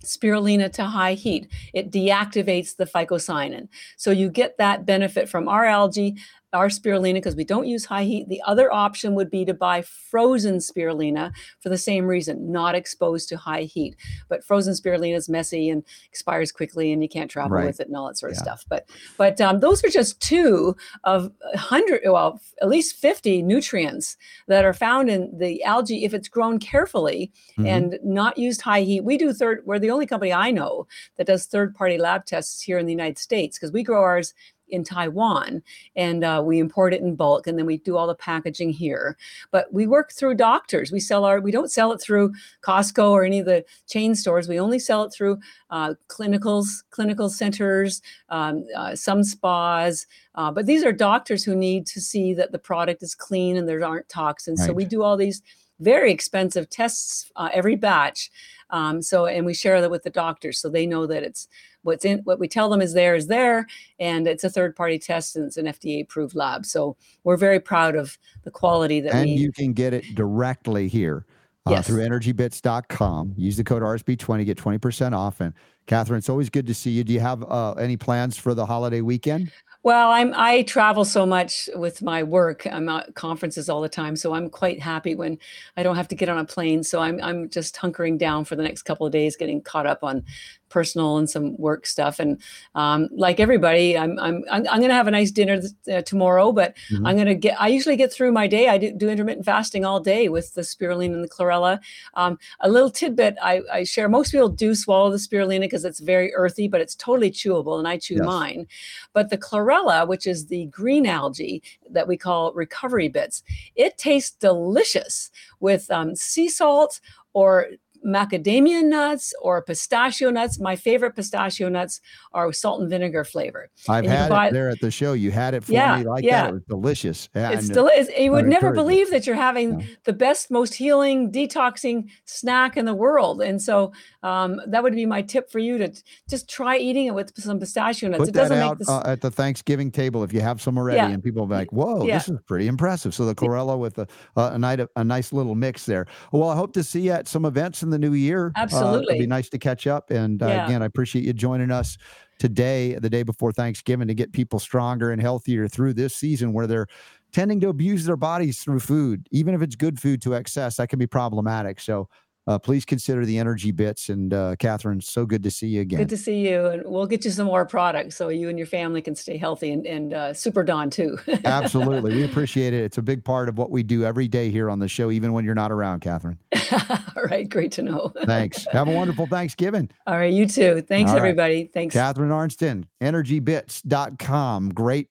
spirulina 0.03 0.71
to 0.73 0.83
high 0.83 1.13
heat. 1.13 1.47
It 1.73 1.91
deactivates 1.91 2.75
the 2.75 2.85
phycocyanin. 2.85 3.67
So 3.97 4.11
you 4.11 4.29
get 4.29 4.57
that 4.57 4.85
benefit 4.85 5.29
from 5.29 5.47
our 5.47 5.65
algae, 5.65 6.15
our 6.53 6.67
spirulina, 6.67 7.13
because 7.15 7.35
we 7.35 7.43
don't 7.45 7.67
use 7.67 7.85
high 7.85 8.03
heat. 8.03 8.27
The 8.27 8.41
other 8.45 8.71
option 8.73 9.15
would 9.15 9.29
be 9.31 9.45
to 9.45 9.53
buy 9.53 9.81
frozen 9.81 10.57
spirulina 10.57 11.31
for 11.59 11.69
the 11.69 11.77
same 11.77 12.05
reason, 12.05 12.51
not 12.51 12.75
exposed 12.75 13.29
to 13.29 13.37
high 13.37 13.61
heat. 13.63 13.95
But 14.27 14.43
frozen 14.43 14.73
spirulina 14.73 15.15
is 15.15 15.29
messy 15.29 15.69
and 15.69 15.83
expires 16.09 16.51
quickly, 16.51 16.91
and 16.91 17.01
you 17.01 17.09
can't 17.09 17.31
travel 17.31 17.57
Right. 17.57 17.65
with 17.67 17.79
it 17.79 17.87
and 17.87 17.95
all 17.95 18.07
that 18.07 18.17
sort 18.17 18.33
of 18.33 18.37
Yeah. 18.37 18.43
stuff. 18.43 18.65
But 18.67 18.89
but 19.17 19.39
um, 19.39 19.59
those 19.61 19.83
are 19.83 19.89
just 19.89 20.19
two 20.19 20.75
of 21.05 21.31
a 21.53 21.57
hundred, 21.57 22.01
well, 22.05 22.41
at 22.61 22.67
least 22.69 22.95
fifty 22.97 23.41
nutrients 23.41 24.17
that 24.47 24.65
are 24.65 24.73
found 24.73 25.09
in 25.09 25.37
the 25.37 25.63
algae 25.63 26.03
if 26.03 26.13
it's 26.13 26.27
grown 26.27 26.59
carefully 26.59 27.31
Mhm. 27.57 27.65
and 27.67 27.99
not 28.03 28.37
used 28.37 28.61
high 28.61 28.81
heat. 28.81 29.03
We 29.03 29.17
do 29.17 29.31
third, 29.33 29.61
we're 29.65 29.79
the 29.79 29.91
only 29.91 30.05
company 30.05 30.33
I 30.33 30.51
know 30.51 30.87
that 31.17 31.27
does 31.27 31.45
third 31.45 31.73
party 31.75 31.97
lab 31.97 32.25
tests 32.25 32.61
here 32.61 32.77
in 32.77 32.85
the 32.85 32.91
United 32.91 33.17
States 33.17 33.57
because 33.57 33.71
we 33.71 33.83
grow 33.83 34.01
ours 34.01 34.33
in 34.71 34.83
Taiwan 34.83 35.61
and 35.95 36.23
uh, 36.23 36.41
we 36.43 36.59
import 36.59 36.93
it 36.93 37.01
in 37.01 37.15
bulk 37.15 37.47
and 37.47 37.57
then 37.57 37.65
we 37.65 37.77
do 37.77 37.97
all 37.97 38.07
the 38.07 38.15
packaging 38.15 38.71
here. 38.71 39.17
But 39.51 39.71
we 39.71 39.85
work 39.87 40.11
through 40.11 40.35
doctors. 40.35 40.91
We 40.91 40.99
sell 40.99 41.25
our, 41.25 41.39
we 41.39 41.51
don't 41.51 41.71
sell 41.71 41.91
it 41.91 42.01
through 42.01 42.33
Costco 42.61 43.11
or 43.11 43.23
any 43.23 43.39
of 43.39 43.45
the 43.45 43.63
chain 43.87 44.15
stores. 44.15 44.47
We 44.47 44.59
only 44.59 44.79
sell 44.79 45.03
it 45.03 45.13
through 45.13 45.39
uh, 45.69 45.93
clinicals, 46.07 46.83
clinical 46.89 47.29
centers, 47.29 48.01
um, 48.29 48.65
uh, 48.75 48.95
some 48.95 49.23
spas. 49.23 50.07
Uh, 50.35 50.51
but 50.51 50.65
these 50.65 50.83
are 50.83 50.91
doctors 50.93 51.43
who 51.43 51.55
need 51.55 51.85
to 51.87 51.99
see 51.99 52.33
that 52.33 52.51
the 52.51 52.59
product 52.59 53.03
is 53.03 53.13
clean 53.15 53.57
and 53.57 53.67
there 53.67 53.83
aren't 53.85 54.09
toxins. 54.09 54.65
So 54.65 54.73
we 54.73 54.85
do 54.85 55.03
all 55.03 55.17
these 55.17 55.41
very 55.79 56.11
expensive 56.11 56.69
tests 56.69 57.31
uh, 57.35 57.49
every 57.51 57.75
batch 57.75 58.29
Um, 58.71 59.01
so, 59.01 59.25
and 59.25 59.45
we 59.45 59.53
share 59.53 59.81
that 59.81 59.91
with 59.91 60.03
the 60.03 60.09
doctors, 60.09 60.59
so 60.59 60.69
they 60.69 60.85
know 60.85 61.05
that 61.07 61.23
it's 61.23 61.47
what's 61.83 62.05
in 62.05 62.19
what 62.19 62.39
we 62.39 62.47
tell 62.47 62.69
them 62.69 62.81
is 62.81 62.93
there 62.93 63.15
is 63.15 63.27
there, 63.27 63.67
and 63.99 64.27
it's 64.27 64.43
a 64.43 64.49
third 64.49 64.75
party 64.75 64.99
test 64.99 65.35
and 65.35 65.45
it's 65.45 65.57
an 65.57 65.65
FDA 65.65 66.03
approved 66.03 66.35
lab. 66.35 66.65
So 66.65 66.97
we're 67.23 67.37
very 67.37 67.59
proud 67.59 67.95
of 67.95 68.17
the 68.43 68.51
quality 68.51 69.01
that 69.01 69.13
and 69.13 69.25
we. 69.25 69.35
you 69.35 69.51
can 69.51 69.73
get 69.73 69.93
it 69.93 70.03
directly 70.15 70.87
here 70.87 71.25
uh, 71.65 71.71
Yes. 71.71 71.87
through 71.87 72.01
energybits.com. 72.07 73.33
Use 73.37 73.57
the 73.57 73.63
code 73.63 73.81
RSB20, 73.83 74.45
get 74.45 74.57
20% 74.57 75.13
off. 75.13 75.41
And 75.41 75.53
Catharine, 75.87 76.17
it's 76.17 76.29
always 76.29 76.49
good 76.49 76.67
to 76.67 76.73
see 76.73 76.91
you. 76.91 77.03
Do 77.03 77.13
you 77.13 77.19
have 77.19 77.43
uh, 77.43 77.73
any 77.73 77.97
plans 77.97 78.37
for 78.37 78.53
the 78.53 78.65
holiday 78.65 79.01
weekend? 79.01 79.51
Well, 79.83 80.11
I'm 80.11 80.31
I 80.35 80.61
travel 80.61 81.03
so 81.05 81.25
much 81.25 81.67
with 81.73 82.03
my 82.03 82.21
work. 82.21 82.67
I'm 82.67 82.87
at 82.87 83.15
conferences 83.15 83.67
all 83.67 83.81
the 83.81 83.89
time, 83.89 84.15
so 84.15 84.35
I'm 84.35 84.47
quite 84.47 84.79
happy 84.79 85.15
when 85.15 85.39
I 85.75 85.81
don't 85.81 85.95
have 85.95 86.07
to 86.09 86.15
get 86.15 86.29
on 86.29 86.37
a 86.37 86.45
plane. 86.45 86.83
So 86.83 86.99
I'm 86.99 87.19
I'm 87.23 87.49
just 87.49 87.75
hunkering 87.77 88.19
down 88.19 88.45
for 88.45 88.55
the 88.55 88.61
next 88.61 88.83
couple 88.83 89.07
of 89.07 89.11
days, 89.11 89.35
getting 89.35 89.59
caught 89.59 89.87
up 89.87 90.03
on 90.03 90.23
personal 90.71 91.17
and 91.17 91.29
some 91.29 91.55
work 91.57 91.85
stuff. 91.85 92.19
And 92.19 92.41
um, 92.73 93.09
like 93.11 93.39
everybody, 93.39 93.95
I'm 93.97 94.17
I'm 94.19 94.43
I'm, 94.49 94.65
I'm 94.71 94.79
going 94.79 94.89
to 94.89 94.95
have 94.95 95.07
a 95.07 95.11
nice 95.11 95.29
dinner 95.29 95.61
uh, 95.93 96.01
tomorrow, 96.01 96.51
but 96.51 96.75
Mhm. 96.91 97.07
I'm 97.07 97.15
going 97.15 97.27
to 97.27 97.35
get. 97.35 97.61
I 97.61 97.67
usually 97.67 97.95
get 97.97 98.11
through 98.11 98.31
my 98.31 98.47
day. 98.47 98.67
I 98.69 98.77
do, 98.79 98.91
do 98.91 99.09
intermittent 99.09 99.45
fasting 99.45 99.85
all 99.85 99.99
day 99.99 100.29
with 100.29 100.53
the 100.55 100.61
spirulina 100.61 101.13
and 101.13 101.23
the 101.23 101.29
chlorella. 101.29 101.79
Um, 102.15 102.39
a 102.61 102.69
little 102.69 102.89
tidbit 102.89 103.35
I, 103.43 103.61
I 103.71 103.83
share: 103.83 104.09
most 104.09 104.31
people 104.31 104.49
do 104.49 104.73
swallow 104.73 105.11
the 105.11 105.17
spirulina 105.17 105.61
because 105.61 105.85
it's 105.85 105.99
very 105.99 106.33
earthy, 106.33 106.67
but 106.67 106.81
it's 106.81 106.95
totally 106.95 107.29
chewable, 107.31 107.77
and 107.77 107.87
I 107.87 107.97
chew 107.97 108.15
Yes. 108.15 108.25
mine. 108.25 108.67
But 109.13 109.29
the 109.29 109.37
chlorella, 109.37 110.07
which 110.07 110.25
is 110.25 110.47
the 110.47 110.65
green 110.67 111.05
algae 111.05 111.61
that 111.89 112.07
we 112.07 112.17
call 112.17 112.53
recovery 112.53 113.09
bits, 113.09 113.43
it 113.75 113.97
tastes 113.97 114.31
delicious 114.39 115.31
with 115.59 115.91
um, 115.91 116.15
sea 116.15 116.47
salt 116.49 117.01
or 117.33 117.67
macadamia 118.05 118.83
nuts 118.83 119.33
or 119.41 119.61
pistachio 119.61 120.29
nuts. 120.29 120.59
My 120.59 120.75
favorite 120.75 121.15
pistachio 121.15 121.69
nuts 121.69 122.01
are 122.33 122.51
salt 122.53 122.81
and 122.81 122.89
vinegar 122.89 123.23
flavor. 123.23 123.69
I've 123.87 124.03
And 124.05 124.13
had 124.13 124.29
buy- 124.29 124.47
it 124.47 124.53
there 124.53 124.69
at 124.69 124.79
the 124.79 124.91
show. 124.91 125.13
You 125.13 125.31
had 125.31 125.53
it 125.53 125.63
for 125.63 125.73
Yeah, 125.73 125.97
me 125.99 126.03
like 126.05 126.23
yeah. 126.23 126.43
that. 126.43 126.49
It 126.49 126.53
was 126.53 126.63
delicious. 126.67 127.29
Yeah, 127.35 127.51
It's 127.51 127.69
is. 127.69 128.09
You 128.17 128.31
would 128.31 128.47
never 128.47 128.69
it. 128.69 128.75
believe 128.75 129.09
that 129.11 129.27
you're 129.27 129.35
having 129.35 129.79
Yeah. 129.79 129.85
the 130.05 130.13
best, 130.13 130.49
most 130.51 130.73
healing, 130.73 131.31
detoxing 131.31 132.09
snack 132.25 132.77
in 132.77 132.85
the 132.85 132.93
world. 132.95 133.41
And 133.41 133.61
so 133.61 133.91
um, 134.23 134.59
that 134.67 134.83
would 134.83 134.93
be 134.93 135.05
my 135.05 135.21
tip 135.21 135.51
for 135.51 135.59
you 135.59 135.77
to 135.77 135.91
just 136.29 136.49
try 136.49 136.77
eating 136.77 137.05
it 137.07 137.13
with 137.13 137.31
some 137.39 137.59
pistachio 137.59 138.09
nuts. 138.09 138.19
Put 138.19 138.29
it 138.29 138.33
doesn't 138.33 138.57
out 138.57 138.71
make 138.71 138.79
this. 138.79 138.89
uh, 138.89 139.01
at 139.05 139.21
the 139.21 139.31
Thanksgiving 139.31 139.91
table 139.91 140.23
if 140.23 140.31
you 140.33 140.41
have 140.41 140.61
some 140.61 140.77
already, 140.77 140.97
Yeah. 140.97 141.09
and 141.09 141.23
people 141.23 141.45
be 141.47 141.55
like, 141.55 141.71
"Whoa, 141.71 142.05
this 142.05 142.29
is 142.29 142.39
pretty 142.47 142.67
impressive." 142.67 143.13
So 143.13 143.25
the 143.25 143.35
chlorella 143.35 143.77
with 143.77 143.97
a 143.97 144.07
a, 144.35 144.57
night, 144.57 144.79
a 144.95 145.03
nice 145.03 145.31
little 145.33 145.55
mix 145.55 145.85
there. 145.85 146.05
Well, 146.31 146.49
I 146.49 146.55
hope 146.55 146.73
to 146.73 146.83
see 146.83 147.01
you 147.01 147.11
at 147.11 147.27
some 147.27 147.45
events 147.45 147.83
in 147.83 147.89
the 147.91 147.99
new 147.99 148.13
year. 148.13 148.47
Uh, 148.47 148.61
it'd 148.63 148.73
Absolutely. 148.73 149.19
be 149.19 149.27
nice 149.27 149.49
to 149.49 149.59
catch 149.59 149.85
up. 149.87 150.09
And 150.11 150.41
uh, 150.41 150.47
Yeah. 150.47 150.65
again, 150.67 150.81
I 150.81 150.85
appreciate 150.85 151.23
you 151.25 151.33
joining 151.33 151.71
us 151.71 151.97
today, 152.39 152.95
the 152.95 153.09
day 153.09 153.23
before 153.23 153.51
Thanksgiving, 153.51 154.07
to 154.07 154.15
get 154.15 154.33
people 154.33 154.59
stronger 154.59 155.11
and 155.11 155.21
healthier 155.21 155.67
through 155.67 155.93
this 155.93 156.15
season 156.15 156.53
where 156.53 156.67
they're 156.67 156.87
tending 157.31 157.59
to 157.61 157.69
abuse 157.69 158.05
their 158.05 158.17
bodies 158.17 158.63
through 158.63 158.79
food, 158.79 159.27
even 159.31 159.53
if 159.53 159.61
it's 159.61 159.75
good 159.75 159.99
food 159.99 160.21
to 160.23 160.33
excess. 160.33 160.77
That 160.77 160.89
can 160.89 160.99
be 160.99 161.07
problematic. 161.07 161.79
So. 161.79 162.09
Uh, 162.47 162.57
please 162.57 162.85
consider 162.85 163.25
the 163.25 163.37
EnergyBits. 163.37 164.09
And 164.09 164.33
uh, 164.33 164.55
Catharine, 164.57 164.99
so 164.99 165.25
good 165.25 165.43
to 165.43 165.51
see 165.51 165.67
you 165.67 165.81
again. 165.81 165.99
Good 165.99 166.09
to 166.09 166.17
see 166.17 166.47
you, 166.47 166.65
and 166.65 166.83
we'll 166.85 167.05
get 167.05 167.23
you 167.23 167.31
some 167.31 167.45
more 167.45 167.65
products 167.65 168.15
so 168.15 168.29
you 168.29 168.49
and 168.49 168.57
your 168.57 168.67
family 168.67 169.01
can 169.01 169.15
stay 169.15 169.37
healthy 169.37 169.71
and, 169.71 169.85
and 169.85 170.13
uh, 170.13 170.33
Super 170.33 170.63
Dawn 170.63 170.89
too. 170.89 171.19
Absolutely. 171.45 172.15
We 172.15 172.23
appreciate 172.23 172.73
it. 172.73 172.83
It's 172.83 172.97
a 172.97 173.01
big 173.01 173.23
part 173.23 173.47
of 173.47 173.57
what 173.57 173.69
we 173.69 173.83
do 173.83 174.03
every 174.03 174.27
day 174.27 174.49
here 174.49 174.69
on 174.69 174.79
the 174.79 174.87
show, 174.87 175.11
even 175.11 175.33
when 175.33 175.45
you're 175.45 175.55
not 175.55 175.71
around, 175.71 175.99
Catharine. 175.99 176.39
All 177.15 177.23
right, 177.23 177.47
great 177.47 177.71
to 177.73 177.83
know. 177.83 178.11
Thanks. 178.25 178.65
Have 178.71 178.87
a 178.87 178.91
wonderful 178.91 179.27
Thanksgiving. 179.27 179.89
All 180.07 180.17
right, 180.17 180.33
you 180.33 180.47
too. 180.47 180.81
Thanks, 180.81 181.09
All 181.11 181.17
right. 181.17 181.21
everybody. 181.21 181.69
Thanks. 181.71 181.93
Catharine 181.93 182.31
Arnston, 182.31 182.87
energybits.com. 183.01 184.69
Great 184.69 185.09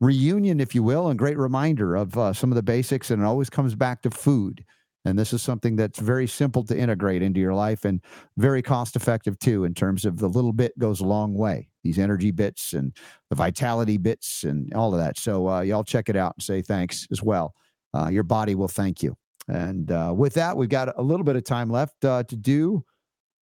reunion, 0.00 0.60
if 0.60 0.74
you 0.74 0.82
will, 0.82 1.08
and 1.08 1.18
great 1.18 1.38
reminder 1.38 1.96
of 1.96 2.16
uh, 2.18 2.32
some 2.34 2.52
of 2.52 2.56
the 2.56 2.62
basics. 2.62 3.10
And 3.10 3.22
it 3.22 3.24
always 3.24 3.48
comes 3.48 3.74
back 3.74 4.02
to 4.02 4.10
food. 4.10 4.64
And 5.04 5.18
this 5.18 5.32
is 5.32 5.42
something 5.42 5.76
that's 5.76 5.98
very 5.98 6.26
simple 6.26 6.64
to 6.64 6.76
integrate 6.76 7.22
into 7.22 7.40
your 7.40 7.54
life 7.54 7.84
and 7.84 8.00
very 8.36 8.62
cost 8.62 8.96
effective 8.96 9.38
too, 9.38 9.64
in 9.64 9.72
terms 9.74 10.04
of 10.04 10.18
the 10.18 10.28
little 10.28 10.52
bit 10.52 10.78
goes 10.78 11.00
a 11.00 11.06
long 11.06 11.34
way. 11.34 11.68
These 11.84 11.98
EnergyBits 11.98 12.74
and 12.74 12.94
the 13.30 13.36
vitality 13.36 13.96
bits 13.96 14.44
and 14.44 14.74
all 14.74 14.92
of 14.92 15.00
that. 15.00 15.18
So, 15.18 15.48
uh, 15.48 15.60
y'all 15.60 15.84
check 15.84 16.08
it 16.08 16.16
out 16.16 16.34
and 16.36 16.42
say 16.42 16.62
thanks 16.62 17.06
as 17.10 17.22
well. 17.22 17.54
Uh, 17.94 18.08
your 18.08 18.24
body 18.24 18.54
will 18.54 18.68
thank 18.68 19.02
you. 19.02 19.16
And 19.48 19.90
uh, 19.90 20.12
with 20.14 20.34
that, 20.34 20.56
we've 20.56 20.68
got 20.68 20.98
a 20.98 21.02
little 21.02 21.24
bit 21.24 21.36
of 21.36 21.44
time 21.44 21.70
left 21.70 22.04
uh, 22.04 22.22
to 22.24 22.36
do, 22.36 22.84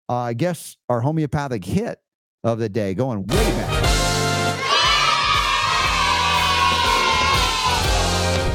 uh, 0.09 0.15
I 0.15 0.35
guess, 0.35 0.77
our 0.89 1.01
homeopathic 1.01 1.65
hit 1.65 1.99
of 2.43 2.59
the 2.59 2.69
day, 2.69 2.95
going 2.95 3.25
way 3.25 3.37
back. 3.37 3.79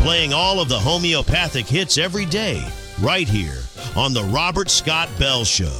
Playing 0.04 0.34
all 0.34 0.60
of 0.60 0.68
the 0.70 0.80
homeopathic 0.80 1.68
hits 1.68 1.98
every 1.98 2.26
day, 2.26 2.66
right 3.02 3.28
here 3.28 3.62
on 3.96 4.14
The 4.14 4.24
Robert 4.24 4.70
Scott 4.70 5.10
Bell 5.20 5.44
Show. 5.44 5.78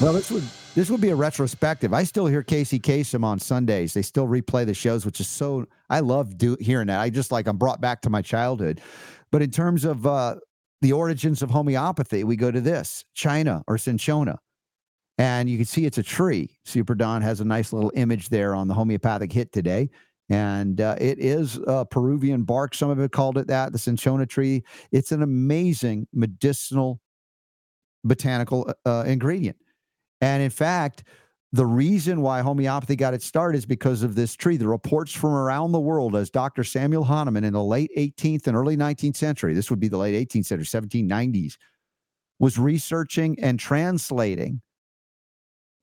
Well, 0.00 0.12
this 0.12 0.30
would 0.30 0.44
this 0.74 0.88
would 0.88 1.00
be 1.00 1.08
a 1.08 1.16
retrospective. 1.16 1.92
I 1.92 2.04
still 2.04 2.26
hear 2.26 2.42
Casey 2.42 2.78
Kasem 2.78 3.24
on 3.24 3.38
Sundays. 3.40 3.92
They 3.92 4.02
still 4.02 4.28
replay 4.28 4.64
the 4.64 4.74
shows, 4.74 5.04
which 5.04 5.20
is 5.20 5.28
so 5.28 5.66
I 5.88 6.00
love 6.00 6.38
do, 6.38 6.56
hearing 6.60 6.86
that. 6.86 7.00
I 7.00 7.10
just 7.10 7.32
like 7.32 7.48
I'm 7.48 7.56
brought 7.56 7.80
back 7.80 8.02
to 8.02 8.10
my 8.10 8.22
childhood. 8.22 8.80
But 9.32 9.42
in 9.42 9.50
terms 9.50 9.84
of 9.84 10.06
uh, 10.06 10.36
the 10.80 10.92
origins 10.92 11.42
of 11.42 11.50
homeopathy, 11.50 12.24
we 12.24 12.36
go 12.36 12.50
to 12.50 12.60
this 12.60 13.04
China 13.14 13.62
or 13.66 13.78
Cinchona. 13.78 14.38
And 15.18 15.50
you 15.50 15.58
can 15.58 15.66
see 15.66 15.84
it's 15.84 15.98
a 15.98 16.02
tree. 16.02 16.58
Super 16.64 16.94
Don 16.94 17.20
has 17.20 17.40
a 17.40 17.44
nice 17.44 17.72
little 17.72 17.92
image 17.94 18.28
there 18.28 18.54
on 18.54 18.68
the 18.68 18.74
homeopathic 18.74 19.32
hit 19.32 19.52
today. 19.52 19.90
And 20.30 20.80
uh, 20.80 20.94
it 21.00 21.18
is 21.18 21.58
uh, 21.66 21.84
Peruvian 21.84 22.44
bark. 22.44 22.74
Some 22.74 22.88
of 22.88 23.00
it 23.00 23.10
called 23.10 23.36
it 23.36 23.48
that, 23.48 23.72
the 23.72 23.78
Cinchona 23.78 24.26
tree. 24.26 24.62
It's 24.92 25.10
an 25.10 25.22
amazing 25.22 26.06
medicinal 26.14 27.00
botanical 28.04 28.72
uh, 28.86 29.04
ingredient. 29.06 29.56
And 30.20 30.42
in 30.42 30.50
fact, 30.50 31.04
the 31.52 31.66
reason 31.66 32.22
why 32.22 32.42
homeopathy 32.42 32.94
got 32.94 33.12
its 33.12 33.26
start 33.26 33.56
is 33.56 33.66
because 33.66 34.04
of 34.04 34.14
this 34.14 34.36
tree. 34.36 34.56
The 34.56 34.68
reports 34.68 35.12
from 35.12 35.32
around 35.32 35.72
the 35.72 35.80
world, 35.80 36.14
as 36.14 36.30
Dr. 36.30 36.62
Samuel 36.62 37.02
Hahnemann 37.02 37.42
in 37.42 37.54
the 37.54 37.64
late 37.64 37.90
18th 37.96 38.46
and 38.46 38.56
early 38.56 38.76
19th 38.76 39.16
century, 39.16 39.52
this 39.52 39.68
would 39.68 39.80
be 39.80 39.88
the 39.88 39.98
late 39.98 40.28
18th 40.28 40.46
century, 40.46 40.66
1790s, 40.66 41.56
was 42.38 42.56
researching 42.56 43.36
and 43.40 43.58
translating 43.58 44.62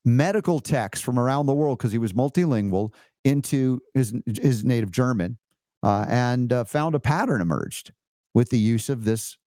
medical 0.06 0.61
texts 0.61 1.03
from 1.03 1.19
around 1.19 1.48
the 1.48 1.53
world 1.53 1.78
because 1.78 1.91
he 1.91 1.98
was 1.98 2.14
multilingual 2.14 2.94
into 3.27 3.81
his, 3.93 4.13
his 4.25 4.63
native 4.63 4.91
German 4.91 5.37
uh, 5.83 6.05
and 6.07 6.51
uh, 6.51 6.63
found 6.63 6.95
a 6.95 6.99
pattern 6.99 7.41
emerged 7.41 7.91
with 8.33 8.49
the 8.49 8.59
use 8.59 8.89
of 8.89 9.03
this 9.03 9.37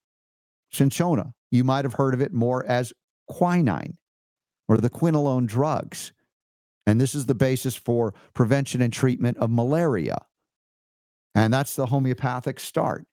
cinchona. 0.73 1.33
You 1.51 1.65
might 1.65 1.85
have 1.85 1.95
heard 1.95 2.15
of 2.15 2.21
it 2.21 2.33
more 2.33 2.65
as 2.67 2.93
quinine 3.29 3.97
or 4.69 4.77
the 4.77 4.91
quinolone 4.91 5.47
drugs. 5.47 6.13
And 6.87 7.01
this 7.01 7.15
is 7.15 7.27
the 7.27 7.35
basis 7.35 7.77
for 7.77 8.15
prevention 8.35 8.83
and 8.83 8.93
treatment 8.93 9.39
of 9.39 9.51
malaria. 9.51 10.19
And 11.35 11.53
that's 11.53 11.77
the 11.77 11.87
homeopathic 11.87 12.59
start, 12.59 13.07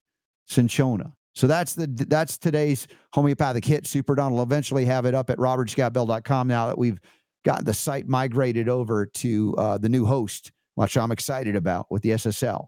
cinchona. 0.48 1.14
So 1.36 1.46
that's 1.46 1.76
the 1.76 1.86
that's 1.86 2.40
today's 2.40 2.88
homeopathic 3.14 3.64
hit. 3.64 3.86
Super 3.86 4.16
Don 4.16 4.34
will 4.34 4.42
eventually 4.42 4.86
have 4.86 5.06
it 5.06 5.14
up 5.14 5.30
at 5.30 5.38
robertscottbell.com 5.38 6.48
now 6.48 6.66
that 6.68 6.78
we've 6.80 7.00
gotten 7.46 7.66
the 7.66 7.76
site 7.76 8.08
migrated 8.08 8.68
over 8.68 9.06
to 9.06 9.56
uh, 9.58 9.78
the 9.78 9.88
new 9.88 10.06
host, 10.06 10.52
which 10.78 10.96
I'm 10.96 11.12
excited 11.12 11.56
about 11.56 11.88
with 11.90 12.04
the 12.04 12.12
SSL. 12.12 12.68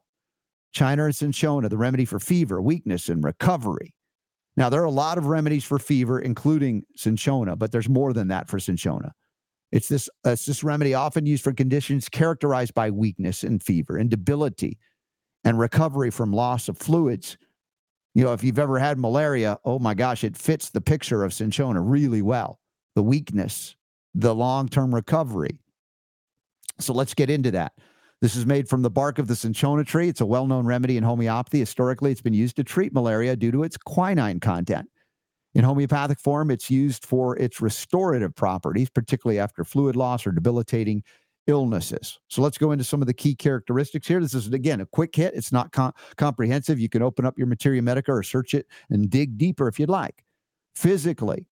China 0.73 1.06
and 1.06 1.15
cinchona, 1.15 1.69
the 1.69 1.77
remedy 1.77 2.06
for 2.06 2.19
fever, 2.19 2.60
weakness, 2.60 3.07
and 3.07 3.23
recovery. 3.23 3.94
Now, 4.57 4.69
there 4.69 4.81
are 4.81 4.86
a 4.86 4.91
lot 4.91 5.19
of 5.19 5.27
remedies 5.27 5.64
for 5.64 5.77
fever, 5.77 6.19
including 6.19 6.84
cinchona, 6.95 7.56
but 7.56 7.72
there's 7.72 7.88
more 7.88 8.11
than 8.11 8.27
that 8.30 8.49
for 8.49 8.60
cinchona. 8.60 9.14
It's 9.72 9.88
this, 9.88 10.10
it's 10.26 10.48
this 10.48 10.64
remedy 10.64 10.95
often 10.95 11.27
used 11.27 11.44
for 11.44 11.53
conditions 11.53 12.10
characterized 12.10 12.73
by 12.73 12.90
weakness 12.90 13.44
and 13.44 13.61
fever 13.61 13.95
and 13.95 14.10
debility 14.10 14.80
and 15.44 15.60
recovery 15.60 16.10
from 16.10 16.34
loss 16.34 16.68
of 16.68 16.80
fluids. 16.80 17.38
You 18.15 18.23
know, 18.23 18.34
if 18.34 18.44
you've 18.44 18.57
ever 18.57 18.80
had 18.80 18.98
malaria, 18.98 19.60
oh 19.65 19.77
my 19.77 19.94
gosh, 19.94 20.23
it 20.23 20.36
fits 20.36 20.72
the 20.72 20.81
picture 20.81 21.23
of 21.23 21.31
cinchona 21.31 21.80
really 21.80 22.23
well. 22.23 22.60
The 22.95 23.03
weakness, 23.03 23.76
the 24.15 24.34
long 24.34 24.68
term 24.68 24.95
recovery. 24.95 25.60
So 26.80 26.94
let's 26.94 27.14
get 27.14 27.30
into 27.30 27.52
that. 27.52 27.73
This 28.22 28.36
is 28.36 28.46
made 28.46 28.68
from 28.68 28.82
the 28.82 28.90
bark 28.90 29.18
of 29.18 29.28
the 29.28 29.36
cinchona 29.36 29.86
tree. 29.86 30.10
It's 30.10 30.22
a 30.22 30.26
well 30.26 30.46
known 30.46 30.66
remedy 30.66 30.98
in 30.98 31.04
homeopathy. 31.04 31.60
Historically, 31.60 32.12
it's 32.12 32.22
been 32.22 32.34
used 32.34 32.58
to 32.58 32.64
treat 32.64 32.94
malaria 32.94 33.36
due 33.36 33.52
to 33.52 33.64
its 33.64 33.78
quinine 33.78 34.40
content. 34.40 34.90
In 35.56 35.64
homeopathic 35.64 36.20
form, 36.20 36.52
it's 36.52 36.70
used 36.70 37.06
for 37.06 37.38
its 37.38 37.62
restorative 37.62 38.36
properties, 38.36 38.90
particularly 38.90 39.40
after 39.40 39.64
fluid 39.64 39.96
loss 39.96 40.28
or 40.28 40.32
debilitating 40.32 41.04
illnesses. 41.48 42.20
So 42.28 42.41
let's 42.41 42.58
go 42.58 42.72
into 42.72 42.84
some 42.84 43.02
of 43.02 43.08
the 43.08 43.14
key 43.14 43.34
characteristics 43.34 44.08
here. 44.08 44.20
This 44.20 44.36
is, 44.36 44.48
again, 44.48 44.82
a 44.82 44.86
quick 44.86 45.16
hit. 45.16 45.34
It's 45.34 45.52
not 45.52 45.72
com- 45.72 45.94
comprehensive. 46.18 46.80
You 46.80 46.90
can 46.90 47.02
open 47.02 47.26
up 47.26 47.38
your 47.38 47.48
Materia 47.48 47.82
Medica 47.82 48.12
or 48.12 48.22
search 48.22 48.54
it 48.54 48.68
and 48.90 49.10
dig 49.10 49.38
deeper 49.38 49.68
if 49.68 49.80
you'd 49.80 49.90
like. 49.90 50.24
Physically, 50.76 51.48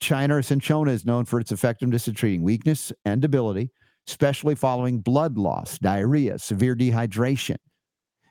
China 0.00 0.36
or 0.36 0.42
cinchona 0.42 0.92
is 0.92 1.04
known 1.04 1.24
for 1.24 1.40
its 1.40 1.50
effectiveness 1.50 2.06
in 2.06 2.14
treating 2.14 2.42
weakness 2.42 2.92
and 3.04 3.20
debility, 3.20 3.70
especially 4.08 4.54
following 4.54 5.00
blood 5.00 5.38
loss, 5.38 5.78
diarrhea, 5.78 6.38
severe 6.38 6.74
dehydration. 6.74 7.56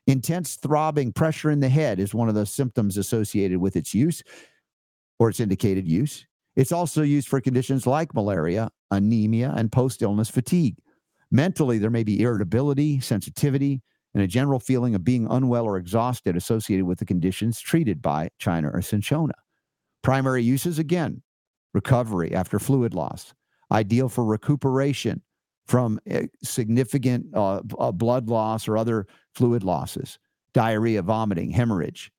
Intense 0.08 0.56
throbbing 0.56 1.14
pressure 1.14 1.52
in 1.52 1.60
the 1.60 1.70
head 1.70 2.00
is 2.00 2.14
one 2.14 2.28
of 2.28 2.36
the 2.36 2.46
symptoms 2.46 2.98
associated 2.98 3.60
with 3.60 3.76
its 3.76 3.94
use 3.94 4.24
or 5.20 5.30
its 5.30 5.40
indicated 5.40 5.88
use. 5.88 6.26
It's 6.56 6.72
also 6.72 7.02
used 7.02 7.28
for 7.28 7.40
conditions 7.40 7.88
like 7.88 8.14
malaria, 8.14 8.70
anemia, 8.90 9.54
and 9.56 9.72
post 9.72 10.02
illness 10.02 10.30
fatigue. 10.30 10.76
Mentally, 11.32 11.78
there 11.78 11.90
may 11.90 12.04
be 12.04 12.22
irritability, 12.22 13.00
sensitivity, 13.00 13.82
and 14.14 14.22
a 14.22 14.28
general 14.28 14.60
feeling 14.60 14.96
of 14.96 15.06
being 15.06 15.28
unwell 15.30 15.66
or 15.66 15.78
exhausted 15.78 16.36
associated 16.36 16.86
with 16.86 17.00
the 17.00 17.06
conditions 17.06 17.62
treated 17.62 18.02
by 18.02 18.30
China 18.38 18.70
or 18.74 18.82
cinchona. 18.82 19.36
Primary 20.02 20.44
uses 20.44 20.78
again, 20.78 21.22
recovery 21.74 22.34
after 22.34 22.60
fluid 22.60 22.94
loss, 22.94 23.34
ideal 23.72 24.10
for 24.10 24.26
recuperation 24.26 25.22
from 25.72 26.02
eh, 26.06 26.28
significant 26.44 27.26
uh, 27.34 27.62
uh, 27.80 27.94
blood 27.94 28.28
loss 28.28 28.68
or 28.68 28.78
other 28.78 29.08
fluid 29.36 29.64
losses, 29.64 30.20
diarrhea, 30.54 31.02
vomiting, 31.02 31.50
hemorrhage, 31.50 32.12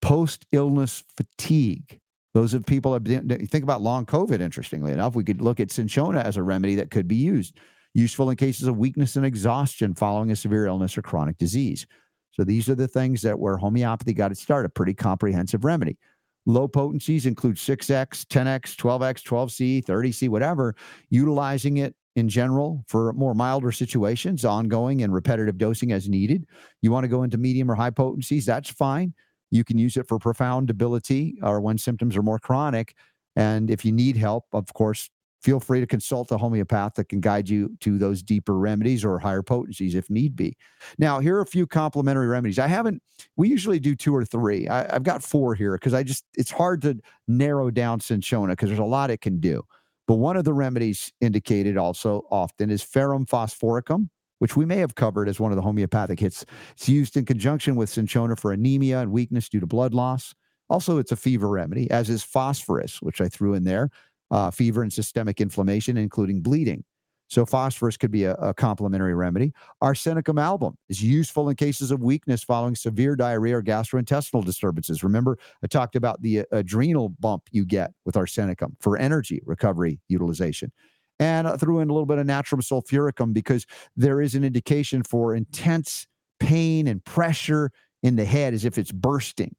post 0.00 0.46
illness 0.50 1.04
fatigue. 1.14 2.00
Those 2.32 2.54
of 2.54 2.64
people 2.64 2.94
that 2.94 3.04
been- 3.04 3.46
think 3.48 3.64
about 3.64 3.82
long 3.82 4.06
COVID, 4.06 4.40
interestingly 4.40 4.92
enough, 4.92 5.14
we 5.14 5.24
could 5.24 5.42
look 5.42 5.60
at 5.60 5.70
cinchona 5.70 6.20
as 6.20 6.38
a 6.38 6.42
remedy 6.42 6.74
that 6.76 6.90
could 6.90 7.06
be 7.06 7.16
used, 7.16 7.58
useful 7.92 8.30
in 8.30 8.36
cases 8.36 8.66
of 8.66 8.78
weakness 8.78 9.14
and 9.16 9.26
exhaustion 9.26 9.92
following 9.92 10.30
a 10.30 10.36
severe 10.36 10.64
illness 10.64 10.96
or 10.96 11.02
chronic 11.02 11.36
disease. 11.36 11.86
So 12.30 12.44
these 12.44 12.70
are 12.70 12.74
the 12.74 12.88
things 12.88 13.20
that 13.20 13.38
where 13.38 13.58
homeopathy 13.58 14.14
got 14.14 14.32
its 14.32 14.40
start, 14.40 14.64
a 14.64 14.70
pretty 14.70 14.94
comprehensive 14.94 15.66
remedy. 15.66 15.98
Low 16.46 16.66
potencies 16.66 17.26
include 17.26 17.56
6x, 17.56 18.24
10x, 18.24 18.74
12x, 18.74 19.22
12c, 19.22 19.84
30c, 19.84 20.30
whatever, 20.30 20.74
utilizing 21.10 21.76
it 21.76 21.94
in 22.16 22.28
general 22.28 22.82
for 22.88 23.12
more 23.12 23.34
milder 23.34 23.70
situations, 23.70 24.44
ongoing 24.44 25.02
and 25.02 25.12
repetitive 25.12 25.58
dosing 25.58 25.92
as 25.92 26.08
needed. 26.08 26.46
You 26.82 26.90
want 26.90 27.04
to 27.04 27.08
go 27.08 27.22
into 27.22 27.38
medium 27.38 27.70
or 27.70 27.74
high 27.74 27.90
potencies, 27.90 28.46
that's 28.46 28.70
fine. 28.70 29.14
You 29.50 29.62
can 29.62 29.78
use 29.78 29.96
it 29.96 30.08
for 30.08 30.18
profound 30.18 30.66
debility 30.66 31.38
or 31.42 31.60
when 31.60 31.78
symptoms 31.78 32.16
are 32.16 32.22
more 32.22 32.38
chronic. 32.38 32.96
And 33.36 33.70
if 33.70 33.84
you 33.84 33.92
need 33.92 34.16
help, 34.16 34.46
of 34.52 34.72
course, 34.72 35.10
feel 35.42 35.60
free 35.60 35.78
to 35.78 35.86
consult 35.86 36.32
a 36.32 36.38
homeopath 36.38 36.94
that 36.94 37.10
can 37.10 37.20
guide 37.20 37.48
you 37.48 37.76
to 37.80 37.98
those 37.98 38.22
deeper 38.22 38.58
remedies 38.58 39.04
or 39.04 39.18
higher 39.18 39.42
potencies 39.42 39.94
if 39.94 40.08
need 40.08 40.34
be. 40.34 40.56
Now, 40.98 41.20
here 41.20 41.36
are 41.36 41.42
a 41.42 41.46
few 41.46 41.66
complementary 41.66 42.26
remedies. 42.26 42.58
I 42.58 42.66
haven't, 42.66 43.02
we 43.36 43.48
usually 43.48 43.78
do 43.78 43.94
two 43.94 44.16
or 44.16 44.24
three. 44.24 44.66
I, 44.66 44.96
I've 44.96 45.02
got 45.02 45.22
four 45.22 45.54
here 45.54 45.74
because 45.74 45.92
I 45.92 46.02
just, 46.02 46.24
it's 46.34 46.50
hard 46.50 46.80
to 46.82 46.98
narrow 47.28 47.70
down 47.70 48.00
cinchona 48.00 48.54
because 48.54 48.70
there's 48.70 48.80
a 48.80 48.84
lot 48.84 49.10
it 49.10 49.20
can 49.20 49.38
do. 49.38 49.62
But 50.06 50.16
one 50.16 50.36
of 50.36 50.44
the 50.44 50.54
remedies 50.54 51.12
indicated 51.20 51.76
also 51.76 52.26
often 52.30 52.70
is 52.70 52.82
ferrum 52.82 53.26
phosphoricum, 53.26 54.08
which 54.38 54.56
we 54.56 54.64
may 54.64 54.76
have 54.76 54.94
covered 54.94 55.28
as 55.28 55.40
one 55.40 55.52
of 55.52 55.56
the 55.56 55.62
homeopathic 55.62 56.20
hits. 56.20 56.44
It's 56.72 56.88
used 56.88 57.16
in 57.16 57.24
conjunction 57.24 57.74
with 57.76 57.90
cinchona 57.90 58.36
for 58.36 58.52
anemia 58.52 59.00
and 59.00 59.10
weakness 59.10 59.48
due 59.48 59.60
to 59.60 59.66
blood 59.66 59.94
loss. 59.94 60.34
Also, 60.68 60.98
it's 60.98 61.12
a 61.12 61.16
fever 61.16 61.48
remedy, 61.48 61.90
as 61.90 62.10
is 62.10 62.22
phosphorus, 62.22 63.00
which 63.00 63.20
I 63.20 63.28
threw 63.28 63.54
in 63.54 63.64
there, 63.64 63.90
uh, 64.30 64.50
fever 64.50 64.82
and 64.82 64.92
systemic 64.92 65.40
inflammation, 65.40 65.96
including 65.96 66.40
bleeding. 66.40 66.84
So, 67.28 67.44
phosphorus 67.44 67.96
could 67.96 68.10
be 68.10 68.24
a, 68.24 68.34
a 68.34 68.54
complementary 68.54 69.14
remedy. 69.14 69.52
Arsenicum 69.82 70.40
album 70.40 70.76
is 70.88 71.02
useful 71.02 71.48
in 71.48 71.56
cases 71.56 71.90
of 71.90 72.02
weakness 72.02 72.44
following 72.44 72.74
severe 72.74 73.16
diarrhea 73.16 73.58
or 73.58 73.62
gastrointestinal 73.62 74.44
disturbances. 74.44 75.02
Remember, 75.02 75.38
I 75.62 75.66
talked 75.66 75.96
about 75.96 76.22
the 76.22 76.40
uh, 76.40 76.44
adrenal 76.52 77.08
bump 77.08 77.44
you 77.50 77.64
get 77.64 77.92
with 78.04 78.14
arsenicum 78.14 78.74
for 78.80 78.96
energy 78.96 79.42
recovery 79.44 80.00
utilization. 80.08 80.72
And 81.18 81.48
I 81.48 81.56
threw 81.56 81.80
in 81.80 81.88
a 81.88 81.92
little 81.92 82.06
bit 82.06 82.18
of 82.18 82.26
natrum 82.26 82.60
sulfuricum 82.60 83.32
because 83.32 83.66
there 83.96 84.20
is 84.20 84.34
an 84.34 84.44
indication 84.44 85.02
for 85.02 85.34
intense 85.34 86.06
pain 86.40 86.86
and 86.86 87.04
pressure 87.04 87.70
in 88.02 88.16
the 88.16 88.24
head 88.24 88.54
as 88.54 88.64
if 88.64 88.78
it's 88.78 88.92
bursting. 88.92 89.54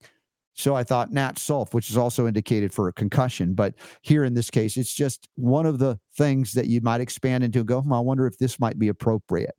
So 0.58 0.76
I 0.76 0.84
thought 0.84 1.12
Nat 1.12 1.36
Sulf, 1.36 1.74
which 1.76 1.92
is 1.92 1.98
also 1.98 2.26
indicated 2.26 2.74
for 2.74 2.88
a 2.88 2.94
concussion, 2.94 3.54
but 3.54 3.76
here 4.02 4.24
in 4.24 4.34
this 4.34 4.50
case, 4.50 4.76
it's 4.76 4.94
just 4.94 5.30
one 5.36 5.68
of 5.68 5.78
the 5.78 6.00
things 6.18 6.54
that 6.54 6.66
you 6.66 6.82
might 6.82 7.00
expand 7.00 7.44
into 7.44 7.60
and 7.60 7.68
go, 7.68 7.82
hmm, 7.82 7.94
I 7.94 8.00
wonder 8.00 8.26
if 8.26 8.40
this 8.40 8.60
might 8.60 8.80
be 8.80 8.88
appropriate. 8.88 9.56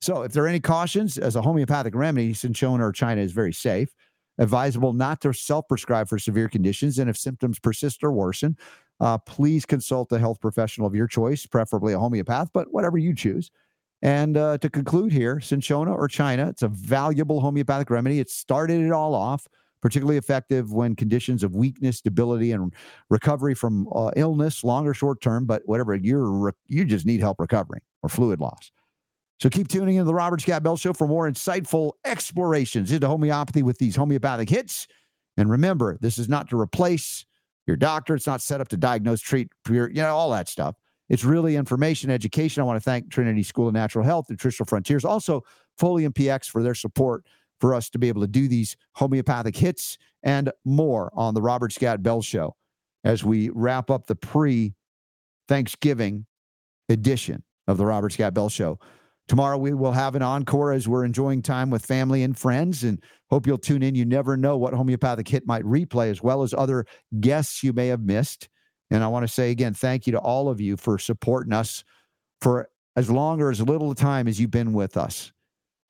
So 0.00 0.22
if 0.22 0.32
there 0.32 0.44
are 0.44 0.48
any 0.48 0.60
cautions, 0.60 1.18
as 1.18 1.36
a 1.36 1.42
homeopathic 1.42 1.94
remedy, 1.94 2.34
cinchona 2.34 2.84
or 2.84 2.92
China 2.92 3.20
is 3.20 3.30
very 3.30 3.52
safe. 3.52 3.88
Advisable 4.38 4.92
not 4.92 5.20
to 5.20 5.32
self-prescribe 5.32 6.08
for 6.08 6.18
severe 6.18 6.48
conditions, 6.48 6.98
and 6.98 7.08
if 7.08 7.16
symptoms 7.16 7.60
persist 7.60 8.02
or 8.02 8.10
worsen, 8.10 8.56
uh, 8.98 9.18
please 9.18 9.64
consult 9.64 10.10
a 10.10 10.18
health 10.18 10.40
professional 10.40 10.88
of 10.88 10.96
your 10.96 11.06
choice, 11.06 11.46
preferably 11.46 11.92
a 11.92 11.98
homeopath, 11.98 12.48
but 12.52 12.72
whatever 12.72 12.98
you 12.98 13.14
choose. 13.14 13.52
And 14.02 14.36
uh, 14.36 14.58
to 14.58 14.68
conclude 14.68 15.12
here, 15.12 15.38
cinchona 15.38 15.94
or 15.94 16.08
China, 16.08 16.48
it's 16.48 16.62
a 16.62 16.68
valuable 16.68 17.40
homeopathic 17.40 17.88
remedy. 17.88 18.18
It 18.18 18.30
started 18.30 18.80
it 18.80 18.90
all 18.90 19.14
off 19.14 19.46
particularly 19.84 20.16
effective 20.16 20.72
when 20.72 20.96
conditions 20.96 21.44
of 21.44 21.54
weakness, 21.54 22.00
debility, 22.00 22.52
and 22.52 22.72
recovery 23.10 23.54
from 23.54 23.86
uh, 23.94 24.10
illness, 24.16 24.64
long 24.64 24.86
or 24.86 24.94
short 24.94 25.20
term, 25.20 25.44
but 25.44 25.60
whatever 25.66 25.94
you're 25.94 26.30
re- 26.30 26.52
you 26.66 26.86
just 26.86 27.04
need 27.04 27.20
help 27.20 27.38
recovering 27.38 27.82
or 28.02 28.08
fluid 28.08 28.40
loss. 28.40 28.72
So 29.40 29.50
keep 29.50 29.68
tuning 29.68 29.96
into 29.96 30.06
the 30.06 30.14
Robert 30.14 30.40
Scott 30.40 30.62
Bell 30.62 30.78
Show 30.78 30.94
for 30.94 31.06
more 31.06 31.30
insightful 31.30 31.92
explorations 32.06 32.92
into 32.92 33.06
homeopathy 33.06 33.62
with 33.62 33.76
these 33.76 33.94
homeopathic 33.94 34.48
hits. 34.48 34.88
And 35.36 35.50
remember, 35.50 35.98
this 36.00 36.16
is 36.16 36.30
not 36.30 36.48
to 36.48 36.58
replace 36.58 37.26
your 37.66 37.76
doctor. 37.76 38.14
It's 38.14 38.26
not 38.26 38.40
set 38.40 38.62
up 38.62 38.68
to 38.68 38.78
diagnose, 38.78 39.20
treat, 39.20 39.48
you 39.68 39.90
know, 39.92 40.16
all 40.16 40.30
that 40.30 40.48
stuff. 40.48 40.76
It's 41.10 41.24
really 41.24 41.56
information, 41.56 42.08
education. 42.08 42.62
I 42.62 42.64
want 42.64 42.78
to 42.78 42.84
thank 42.84 43.10
Trinity 43.10 43.42
School 43.42 43.68
of 43.68 43.74
Natural 43.74 44.02
Health, 44.02 44.30
Nutritional 44.30 44.66
Frontiers, 44.66 45.04
also 45.04 45.42
Folium 45.78 46.14
PX 46.14 46.46
for 46.46 46.62
their 46.62 46.74
support 46.74 47.26
for 47.64 47.72
us 47.72 47.88
to 47.88 47.98
be 47.98 48.08
able 48.08 48.20
to 48.20 48.28
do 48.28 48.46
these 48.46 48.76
homeopathic 48.96 49.56
hits 49.56 49.96
and 50.22 50.52
more 50.66 51.10
on 51.14 51.32
the 51.32 51.40
Robert 51.40 51.72
Scott 51.72 52.02
Bell 52.02 52.20
Show 52.20 52.56
as 53.04 53.24
we 53.24 53.48
wrap 53.54 53.90
up 53.90 54.06
the 54.06 54.14
pre 54.14 54.74
Thanksgiving 55.48 56.26
edition 56.90 57.42
of 57.66 57.78
the 57.78 57.86
Robert 57.86 58.12
Scott 58.12 58.34
Bell 58.34 58.50
Show. 58.50 58.78
Tomorrow 59.28 59.56
we 59.56 59.72
will 59.72 59.92
have 59.92 60.14
an 60.14 60.20
encore 60.20 60.74
as 60.74 60.86
we're 60.86 61.06
enjoying 61.06 61.40
time 61.40 61.70
with 61.70 61.86
family 61.86 62.22
and 62.22 62.36
friends 62.36 62.84
and 62.84 63.02
hope 63.30 63.46
you'll 63.46 63.56
tune 63.56 63.82
in. 63.82 63.94
You 63.94 64.04
never 64.04 64.36
know 64.36 64.58
what 64.58 64.74
homeopathic 64.74 65.26
hit 65.26 65.46
might 65.46 65.64
replay 65.64 66.10
as 66.10 66.22
well 66.22 66.42
as 66.42 66.52
other 66.52 66.84
guests 67.18 67.62
you 67.62 67.72
may 67.72 67.86
have 67.86 68.02
missed. 68.02 68.50
And 68.90 69.02
I 69.02 69.06
want 69.06 69.26
to 69.26 69.32
say 69.32 69.50
again, 69.50 69.72
thank 69.72 70.06
you 70.06 70.10
to 70.12 70.18
all 70.18 70.50
of 70.50 70.60
you 70.60 70.76
for 70.76 70.98
supporting 70.98 71.54
us 71.54 71.82
for 72.42 72.68
as 72.94 73.10
long 73.10 73.40
or 73.40 73.50
as 73.50 73.62
little 73.62 73.94
time 73.94 74.28
as 74.28 74.38
you've 74.38 74.50
been 74.50 74.74
with 74.74 74.98
us. 74.98 75.32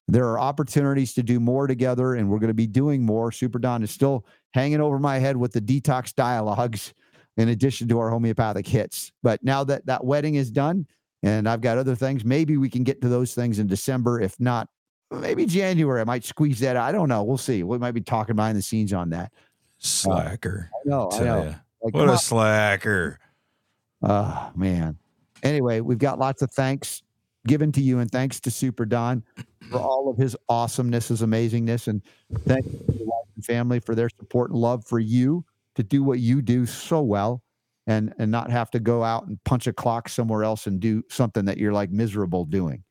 There 0.07 0.29
are 0.29 0.39
opportunities 0.39 1.15
to 1.15 1.23
do 1.23 1.41
more 1.41 1.67
together, 1.67 2.15
and 2.15 2.29
we're 2.29 2.39
going 2.39 2.49
to 2.49 2.55
be 2.55 2.67
doing 2.67 3.05
more. 3.05 3.33
Super 3.33 3.59
Don 3.59 3.83
is 3.83 3.91
still 3.91 4.27
hanging 4.53 4.81
over 4.81 4.99
my 4.99 5.19
head 5.19 5.37
with 5.37 5.53
the 5.53 5.61
detox 5.61 6.15
dialogues 6.15 6.93
in 7.37 7.49
addition 7.49 7.89
to 7.89 7.99
our 7.99 8.11
homeopathic 8.11 8.67
hits. 8.67 9.13
But 9.23 9.43
now 9.43 9.65
that 9.65 9.87
that 9.87 10.05
wedding 10.05 10.35
is 10.35 10.51
done 10.51 10.87
and 11.23 11.49
I've 11.49 11.63
got 11.63 11.79
other 11.79 11.95
things, 11.95 12.25
maybe 12.25 12.57
we 12.59 12.69
can 12.69 12.85
get 12.85 13.01
to 13.01 13.09
those 13.09 13.35
things 13.35 13.59
in 13.59 13.67
December. 13.67 14.21
If 14.21 14.39
not, 14.39 14.69
maybe 15.11 15.47
January. 15.47 16.03
I 16.03 16.05
might 16.05 16.25
squeeze 16.25 16.61
that. 16.61 16.77
out. 16.77 16.87
I 16.87 16.93
don't 16.93 17.09
know. 17.09 17.23
We'll 17.25 17.39
see. 17.39 17.63
We 17.63 17.79
might 17.79 17.93
be 17.93 18.03
talking 18.03 18.37
behind 18.37 18.59
the 18.59 18.63
scenes 18.63 18.93
on 18.93 19.09
that. 19.11 19.33
Uh, 19.33 19.39
slacker. 19.79 20.71
I 20.75 20.89
know. 20.89 21.09
I 21.13 21.19
know. 21.25 21.55
Like, 21.83 21.95
What 21.95 22.09
a 22.09 22.13
on. 22.13 22.19
slacker. 22.19 23.19
Oh 24.03 24.51
man. 24.55 24.99
Anyway, 25.43 25.81
we've 25.81 25.99
got 25.99 26.19
lots 26.19 26.43
of 26.43 26.51
thanks 26.53 27.03
given 27.47 27.73
to 27.73 27.81
you, 27.81 27.99
and 27.99 28.11
thanks 28.11 28.41
to 28.41 28.51
Super 28.51 28.85
Don 28.85 29.23
for 29.71 29.79
all 29.79 30.09
of 30.11 30.17
his 30.17 30.37
awesomeness, 30.49 31.09
his 31.09 31.23
amazingness, 31.23 31.89
and 31.89 32.03
thank 32.41 32.65
you 32.67 32.79
to 32.79 32.93
your 32.99 33.07
wife 33.07 33.27
and 33.35 33.45
family 33.45 33.81
for 33.81 33.95
their 33.95 34.09
support 34.19 34.51
and 34.51 34.59
love 34.59 34.85
for 34.87 34.99
you 34.99 35.45
to 35.75 35.83
do 35.83 36.03
what 36.03 36.21
you 36.21 36.41
do 36.43 36.67
so 36.67 37.03
well, 37.03 37.43
and 37.87 38.15
and 38.19 38.31
not 38.31 38.51
have 38.51 38.71
to 38.71 38.81
go 38.81 39.03
out 39.03 39.27
and 39.27 39.43
punch 39.45 39.67
a 39.67 39.73
clock 39.73 40.09
somewhere 40.09 40.45
else 40.45 40.67
and 40.67 40.81
do 40.81 41.03
something 41.11 41.45
that 41.45 41.59
you're 41.59 41.73
like 41.73 41.91
miserable 41.91 42.45
doing. 42.45 42.85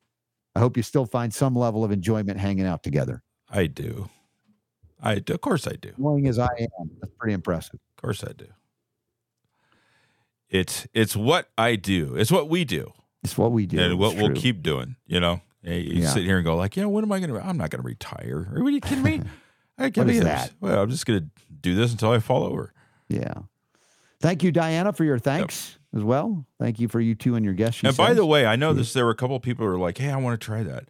I 0.56 0.60
hope 0.60 0.78
you 0.78 0.84
still 0.84 1.06
find 1.06 1.34
some 1.34 1.56
level 1.56 1.84
of 1.84 1.92
enjoyment 1.92 2.40
hanging 2.40 2.66
out 2.66 2.84
together. 2.84 3.24
I 3.50 3.68
do. 3.68 4.10
I 5.02 5.20
do. 5.20 5.34
Of 5.34 5.42
course 5.42 5.68
I 5.68 5.74
do. 5.74 5.90
Of 5.90 6.00
Annoying 6.00 6.28
as 6.28 6.40
I 6.40 6.48
am, 6.60 6.92
that's 7.02 7.14
pretty 7.18 7.34
impressive. 7.34 7.80
Of 7.98 8.02
course 8.02 8.24
I 8.24 8.34
do. 8.34 8.48
It's 10.50 10.88
it's 10.94 11.16
what 11.16 11.50
I 11.58 11.76
do. 11.76 12.16
It's 12.16 12.32
what 12.32 12.48
we 12.50 12.64
do. 12.64 12.94
It's 13.24 13.38
what 13.38 13.52
we 13.52 13.66
do. 13.66 13.80
and 13.80 13.98
what 13.98 14.16
we'll 14.16 14.32
keep 14.34 14.62
doing. 14.62 14.96
You 15.08 15.20
know, 15.20 15.42
you 15.64 16.02
Yeah. 16.02 16.10
sit 16.10 16.24
here 16.24 16.38
and 16.38 16.46
go 16.46 16.56
like, 16.56 16.76
you 16.76 16.84
know, 16.84 16.90
when 16.90 17.04
am 17.04 17.12
I 17.12 17.20
going 17.20 17.32
to? 17.34 17.40
I'm 17.46 17.58
not 17.58 17.70
going 17.70 17.82
to 17.82 17.88
retire. 17.88 18.48
Are 18.54 18.70
you 18.70 18.82
kidding 18.82 19.04
me? 19.04 19.22
I 19.78 19.84
What 19.86 19.94
can't 19.94 20.08
be 20.08 20.20
that? 20.20 20.52
Well, 20.60 20.82
I'm 20.84 20.90
just 20.90 21.06
going 21.06 21.20
to 21.22 21.26
do 21.62 21.74
this 21.76 21.92
until 21.92 22.12
I 22.12 22.20
fall 22.20 22.44
over. 22.44 22.74
Yeah. 23.08 23.34
Thank 24.20 24.44
you, 24.44 24.52
Diana, 24.52 24.94
for 24.94 25.04
your 25.04 25.20
thanks 25.20 25.78
as 25.96 26.04
well. 26.04 26.46
Thank 26.60 26.80
you 26.80 26.88
for 26.88 27.00
you 27.02 27.16
two 27.16 27.36
and 27.36 27.44
your 27.44 27.54
guests. 27.54 27.82
and 27.84 27.96
by 27.98 28.14
the 28.14 28.26
way, 28.26 28.46
I 28.46 28.56
know 28.56 28.74
this. 28.74 28.94
There 28.94 29.06
were 29.06 29.12
a 29.12 29.16
couple 29.16 29.36
of 29.36 29.42
people 29.42 29.66
who 29.66 29.72
are 29.74 29.78
like, 29.80 29.98
"Hey, 29.98 30.10
I 30.12 30.16
want 30.18 30.40
to 30.40 30.44
try 30.46 30.64
that." 30.64 30.86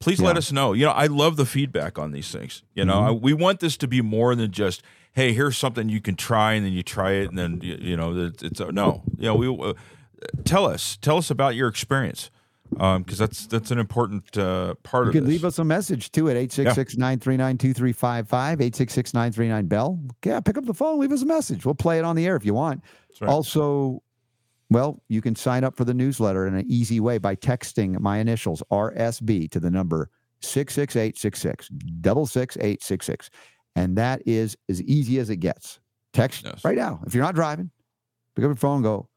Please 0.00 0.20
let 0.20 0.36
us 0.36 0.52
know. 0.52 0.74
You 0.74 0.84
know, 0.86 0.92
I 0.92 1.06
love 1.06 1.36
the 1.36 1.46
feedback 1.46 1.98
on 1.98 2.12
these 2.12 2.30
things. 2.30 2.62
You 2.74 2.84
know, 2.84 2.98
Mhm. 3.00 3.06
I, 3.06 3.10
we 3.12 3.32
want 3.32 3.58
this 3.60 3.76
to 3.78 3.88
be 3.88 4.00
more 4.00 4.36
than 4.36 4.52
just, 4.52 4.80
hey, 5.12 5.32
here's 5.32 5.56
something 5.58 5.88
you 5.88 6.00
can 6.00 6.14
try, 6.14 6.52
and 6.52 6.64
then 6.64 6.72
you 6.72 6.84
try 6.84 7.12
it, 7.12 7.30
and 7.30 7.38
then 7.38 7.60
you, 7.62 7.76
you 7.80 7.96
know 7.96 8.16
it's, 8.26 8.42
it's 8.42 8.60
no, 8.60 9.02
you 9.16 9.24
know 9.24 9.34
we 9.34 9.48
uh, 9.48 9.72
tell 10.44 10.66
us 10.66 10.96
tell 11.00 11.16
us 11.18 11.30
about 11.30 11.54
your 11.54 11.68
experience 11.68 12.30
because 12.70 13.16
that's 13.18 13.46
that's 13.46 13.70
an 13.70 13.78
important 13.78 14.36
uh, 14.36 14.74
part 14.82 15.04
You 15.06 15.08
of 15.10 15.14
it. 15.14 15.18
You 15.18 15.20
can 15.22 15.30
leave 15.30 15.44
us 15.44 15.58
a 15.58 15.64
message 15.64 16.12
too 16.12 16.28
at 16.28 16.36
866-939-2355, 16.36 18.26
866-939-BELL. 18.26 20.00
Yeah, 20.24 20.40
pick 20.40 20.58
up 20.58 20.64
the 20.66 20.74
phone, 20.74 20.98
leave 21.00 21.12
us 21.12 21.22
a 21.22 21.26
message. 21.26 21.64
We'll 21.64 21.74
play 21.74 21.98
it 21.98 22.04
on 22.04 22.16
the 22.16 22.26
air 22.26 22.36
if 22.36 22.44
you 22.44 22.54
want. 22.54 22.82
That's 23.08 23.22
right. 23.22 23.30
Also, 23.30 24.02
well, 24.70 25.02
you 25.08 25.22
can 25.22 25.34
sign 25.34 25.64
up 25.64 25.76
for 25.76 25.84
the 25.84 25.94
newsletter 25.94 26.46
in 26.46 26.54
an 26.54 26.66
easy 26.68 27.00
way 27.00 27.18
by 27.18 27.34
texting 27.36 27.98
my 28.00 28.18
initials 28.18 28.62
RSB 28.70 29.50
to 29.50 29.60
the 29.60 29.70
number 29.70 30.10
66866, 30.40 31.68
double 32.00 32.26
six 32.26 32.56
eight 32.60 32.82
six 32.82 33.06
six. 33.06 33.30
And 33.76 33.96
that 33.96 34.22
is 34.26 34.56
as 34.68 34.82
easy 34.82 35.18
as 35.18 35.30
it 35.30 35.36
gets. 35.36 35.80
Text 36.12 36.44
Yes. 36.44 36.64
right 36.64 36.76
now. 36.76 37.00
If 37.06 37.14
you're 37.14 37.24
not 37.24 37.34
driving, 37.34 37.70
pick 38.34 38.44
up 38.44 38.48
your 38.48 38.56
phone, 38.56 38.82
go 38.82 39.08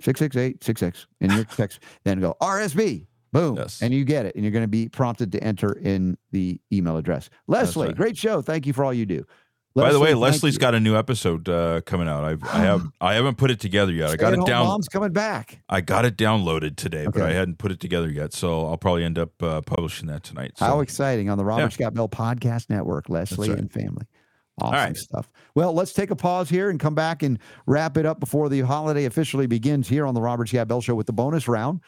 66866 0.00 1.06
in 1.20 1.30
your 1.30 1.44
text, 1.44 1.80
then 2.04 2.20
go 2.20 2.36
RSB. 2.40 3.06
Boom. 3.32 3.56
Yes. 3.56 3.82
And 3.82 3.92
you 3.92 4.04
get 4.04 4.24
it. 4.24 4.34
And 4.34 4.44
you're 4.44 4.52
going 4.52 4.64
to 4.64 4.68
be 4.68 4.88
prompted 4.88 5.32
to 5.32 5.42
enter 5.42 5.72
in 5.72 6.16
the 6.32 6.60
email 6.72 6.96
address. 6.96 7.28
Leslie, 7.46 7.88
right. 7.88 7.96
great 7.96 8.16
show. 8.16 8.40
Thank 8.40 8.66
you 8.66 8.72
for 8.72 8.84
all 8.84 8.94
you 8.94 9.04
do. 9.04 9.26
By 9.74 9.92
the 9.92 10.00
way, 10.00 10.14
Leslie's 10.14 10.56
got 10.56 10.74
a 10.74 10.80
new 10.80 10.96
episode 10.96 11.48
uh, 11.48 11.82
coming 11.82 12.08
out. 12.08 12.24
I've, 12.24 12.42
I 12.44 12.58
have 12.60 12.86
I 13.00 13.14
haven't 13.14 13.36
put 13.36 13.50
it 13.50 13.60
together 13.60 13.92
yet. 13.92 14.10
I 14.10 14.16
got 14.16 14.32
it 14.32 14.44
down. 14.46 14.66
Mom's 14.66 14.88
coming 14.88 15.12
back. 15.12 15.60
I 15.68 15.82
got 15.82 16.04
it 16.04 16.16
downloaded 16.16 16.76
today, 16.76 17.06
but 17.06 17.20
I 17.20 17.32
hadn't 17.32 17.58
put 17.58 17.72
it 17.72 17.80
together 17.80 18.08
yet. 18.08 18.32
So 18.32 18.66
I'll 18.66 18.78
probably 18.78 19.04
end 19.04 19.18
up 19.18 19.42
uh, 19.42 19.60
publishing 19.60 20.08
that 20.08 20.22
tonight. 20.22 20.52
So. 20.56 20.64
How 20.64 20.80
exciting 20.80 21.28
on 21.28 21.36
the 21.36 21.44
Robert 21.44 21.62
Yeah. 21.62 21.68
Scott 21.68 21.94
Bell 21.94 22.08
Podcast 22.08 22.70
Network, 22.70 23.08
Leslie 23.08 23.50
right. 23.50 23.58
and 23.58 23.70
family. 23.70 24.06
Awesome 24.60 24.74
right. 24.74 24.96
stuff. 24.96 25.30
Well, 25.54 25.74
let's 25.74 25.92
take 25.92 26.10
a 26.10 26.16
pause 26.16 26.48
here 26.48 26.70
and 26.70 26.80
come 26.80 26.94
back 26.94 27.22
and 27.22 27.38
wrap 27.66 27.98
it 27.98 28.06
up 28.06 28.20
before 28.20 28.48
the 28.48 28.60
holiday 28.60 29.04
officially 29.04 29.46
begins 29.46 29.86
here 29.88 30.06
on 30.06 30.14
the 30.14 30.20
Robert 30.20 30.48
Scott 30.48 30.68
Bell 30.68 30.80
Show 30.80 30.94
with 30.94 31.06
the 31.06 31.12
bonus 31.12 31.46
round. 31.46 31.80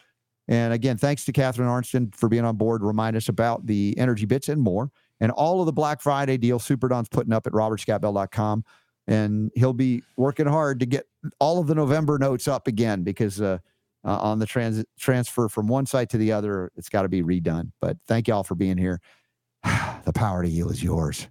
And 0.49 0.73
again, 0.73 0.97
thanks 0.97 1.25
to 1.27 1.33
Catharine 1.33 1.69
Arnston 1.69 2.11
for 2.15 2.29
being 2.29 2.45
on 2.45 2.57
board. 2.57 2.83
Remind 2.83 3.17
us 3.17 3.29
about 3.29 3.67
the 3.67 3.95
EnergyBits 3.99 4.49
and 4.49 4.61
more, 4.61 4.91
and 5.21 5.31
all 5.33 5.61
of 5.61 5.67
the 5.67 5.73
Black 5.73 6.01
Friday 6.01 6.37
deals 6.37 6.65
Super 6.65 6.89
Don's 6.89 7.09
putting 7.09 7.33
up 7.33 7.47
at 7.47 7.53
robertscottbell.com. 7.53 8.65
And 9.07 9.51
he'll 9.55 9.73
be 9.73 10.03
working 10.19 10.47
hard 10.47 10.81
to 10.81 10.87
get 10.87 11.07
all 11.41 11.59
of 11.59 11.67
the 11.67 11.75
November 11.75 12.19
notes 12.19 12.47
up 12.47 12.67
again 12.67 13.03
because 13.03 13.41
uh, 13.41 13.59
uh, 14.05 14.19
on 14.19 14.39
the 14.39 14.45
trans- 14.45 14.85
transfer 14.99 15.49
from 15.49 15.67
one 15.67 15.87
site 15.87 16.11
to 16.11 16.19
the 16.19 16.33
other, 16.33 16.71
it's 16.77 16.91
got 16.91 17.03
to 17.03 17.09
be 17.09 17.23
redone. 17.23 17.73
But 17.81 17.97
thank 18.07 18.29
y'all 18.29 18.45
for 18.45 18.55
being 18.55 18.77
here. 18.77 19.01
the 19.65 20.13
power 20.15 20.43
to 20.43 20.49
you 20.49 20.69
is 20.69 20.83
yours. 20.83 21.27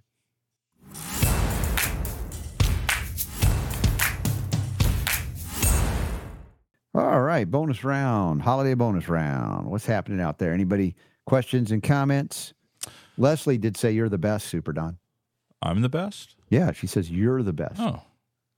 All 6.98 7.20
right, 7.20 7.48
bonus 7.48 7.84
round, 7.84 8.42
holiday 8.42 8.74
bonus 8.74 9.08
round. 9.08 9.68
What's 9.70 9.86
happening 9.86 10.20
out 10.20 10.38
there? 10.38 10.52
Anybody 10.52 10.96
questions 11.26 11.70
and 11.70 11.80
comments? 11.80 12.54
Leslie 13.16 13.56
did 13.56 13.76
say 13.76 13.92
you're 13.92 14.08
the 14.08 14.18
best, 14.18 14.48
Super 14.48 14.72
Don. 14.72 14.98
I'm 15.62 15.80
the 15.82 15.88
best. 15.88 16.34
Yeah, 16.50 16.72
she 16.72 16.88
says 16.88 17.08
you're 17.08 17.44
the 17.44 17.52
best. 17.52 17.78
Oh, 17.78 18.02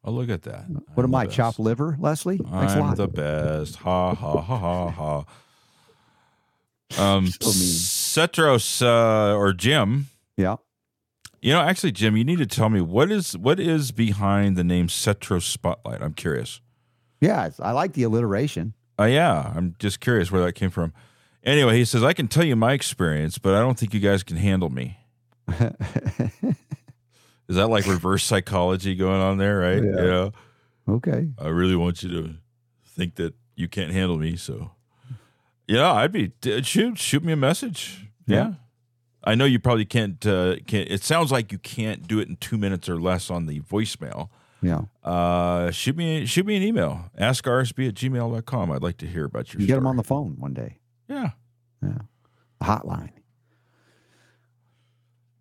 oh, 0.05 0.11
look 0.11 0.31
at 0.31 0.43
that. 0.45 0.65
what 0.95 1.05
am 1.05 1.15
I'm 1.15 1.21
I, 1.21 1.27
the 1.27 1.33
chopped 1.33 1.59
liver, 1.59 1.97
Leslie? 2.01 2.39
Thanks 2.39 2.73
a 2.73 2.77
I'm 2.77 2.81
lot. 2.81 2.97
the 2.97 3.09
best. 3.09 3.77
Ha 3.77 4.15
ha 4.15 4.41
ha 4.41 4.59
ha 4.59 5.25
ha. 6.97 7.15
Um, 7.17 7.27
So. 7.41 7.51
Cetros 7.51 8.81
uh, 8.83 9.37
or 9.37 9.53
Jim. 9.53 10.07
yeah. 10.39 10.57
You 11.43 11.53
know, 11.55 11.61
actually, 11.61 11.93
Jim, 11.93 12.17
you 12.17 12.25
need 12.25 12.39
to 12.39 12.47
tell 12.47 12.69
me 12.71 12.81
what 12.81 13.11
is 13.11 13.37
what 13.37 13.61
is 13.61 13.93
behind 13.93 14.57
the 14.57 14.65
name 14.65 14.89
Cetros 14.89 15.43
Spotlight. 15.43 16.03
I'm 16.03 16.13
curious. 16.15 16.61
Yeah, 17.21 17.51
I 17.59 17.73
like 17.73 17.93
the 17.93 18.03
alliteration. 18.05 18.75
Uh, 18.99 19.05
yeah, 19.05 19.53
I'm 19.55 19.75
just 19.79 20.01
curious 20.01 20.31
where 20.31 20.45
that 20.45 20.53
came 20.53 20.71
from. 20.71 20.93
Anyway, 21.43 21.77
he 21.79 21.85
says 21.85 22.03
I 22.03 22.13
can 22.13 22.29
tell 22.29 22.45
you 22.45 22.57
my 22.57 22.73
experience, 22.73 23.39
but 23.39 23.55
I 23.55 23.61
don't 23.61 23.79
think 23.79 23.95
you 23.95 24.01
guys 24.01 24.23
can 24.23 24.37
handle 24.37 24.69
me. 24.71 24.99
Is 27.49 27.57
that 27.57 27.69
like 27.69 27.87
reverse 27.87 28.25
psychology 28.25 28.95
going 28.95 29.21
on 29.21 29.39
there, 29.39 29.59
right? 29.59 29.83
Yeah. 29.83 29.91
Know, 29.91 30.33
okay. 30.89 31.29
I 31.39 31.49
really 31.49 31.75
want 31.77 32.03
you 32.03 32.09
to 32.11 32.35
think 32.87 33.17
that 33.17 33.35
you 33.57 33.69
can't 33.69 33.91
handle 33.91 34.19
me. 34.19 34.37
So, 34.37 34.71
yeah, 35.67 35.93
I'd 35.93 36.13
be 36.13 36.33
shoot 36.63 36.99
shoot 36.99 37.25
me 37.25 37.33
a 37.33 37.37
message. 37.37 38.07
Yeah, 38.27 38.37
Yeah. 38.37 38.53
I 39.25 39.35
know 39.35 39.45
you 39.47 39.59
probably 39.59 39.85
can't. 39.85 40.25
Uh, 40.25 40.57
can't. 40.67 40.89
It 40.91 41.03
sounds 41.03 41.33
like 41.33 41.51
you 41.53 41.59
can't 41.59 42.07
do 42.07 42.21
it 42.21 42.29
in 42.29 42.37
two 42.37 42.57
minutes 42.57 42.89
or 42.89 43.01
less 43.01 43.31
on 43.31 43.47
the 43.47 43.61
voicemail. 43.61 44.29
Yeah. 44.63 44.83
Uh, 45.03 45.71
shoot 45.71 45.97
me 45.97 46.27
shoot 46.27 46.45
me 46.47 46.57
an 46.57 46.63
email. 46.63 47.11
AskRSB 47.19 47.89
at 47.89 47.95
gmail.com. 47.95 48.71
I'd 48.73 48.83
like 48.83 48.99
to 48.99 49.07
hear 49.07 49.25
about 49.25 49.53
your. 49.55 49.61
You 49.63 49.67
get 49.67 49.77
them 49.77 49.87
on 49.87 49.97
the 49.97 50.05
phone 50.05 50.37
one 50.39 50.53
day. 50.55 50.79
Yeah, 51.09 51.31
Yeah. 51.83 51.99
Hotline. 52.63 53.11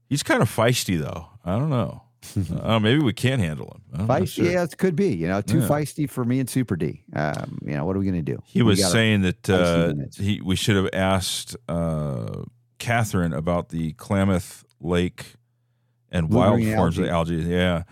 he's 0.10 0.24
kind 0.24 0.41
of 0.41 0.50
feisty 0.50 1.00
though. 1.00 1.28
I 1.46 1.58
don't 1.58 1.70
know. 1.70 2.04
uh, 2.62 2.80
maybe 2.80 3.02
we 3.02 3.14
can't 3.14 3.41
handle 3.41 3.80
him. 3.94 4.08
Feisty, 4.08 4.28
sure. 4.28 4.46
yeah, 4.46 4.64
it 4.64 4.78
could 4.78 4.96
be. 4.96 5.16
You 5.16 5.28
know, 5.28 5.41
too 5.41 5.60
Yeah. 5.60 5.68
feisty 5.68 6.10
for 6.10 6.26
me 6.26 6.40
and 6.40 6.50
Super 6.50 6.76
D. 6.76 7.04
Um, 7.16 7.60
you 7.66 7.76
know, 7.76 7.86
what 7.86 7.96
are 7.96 8.00
we 8.00 8.06
going 8.06 8.24
to 8.24 8.32
do? 8.36 8.41
He 8.46 8.62
was 8.62 8.84
saying 8.91 9.22
that 9.22 9.50
uh, 9.50 9.94
he 10.18 10.41
we 10.41 10.56
should 10.56 10.76
have 10.76 10.90
asked 10.94 11.56
uh, 11.68 12.44
Catharine 12.78 13.34
about 13.34 13.70
the 13.70 13.94
Klamath 13.94 14.66
Lake 14.82 15.36
and 16.12 16.30
Blue 16.30 16.40
wild 16.40 16.64
forms 16.76 16.98
of 16.98 17.06
algae. 17.06 17.36
algae. 17.38 17.50
Yeah, 17.50 17.84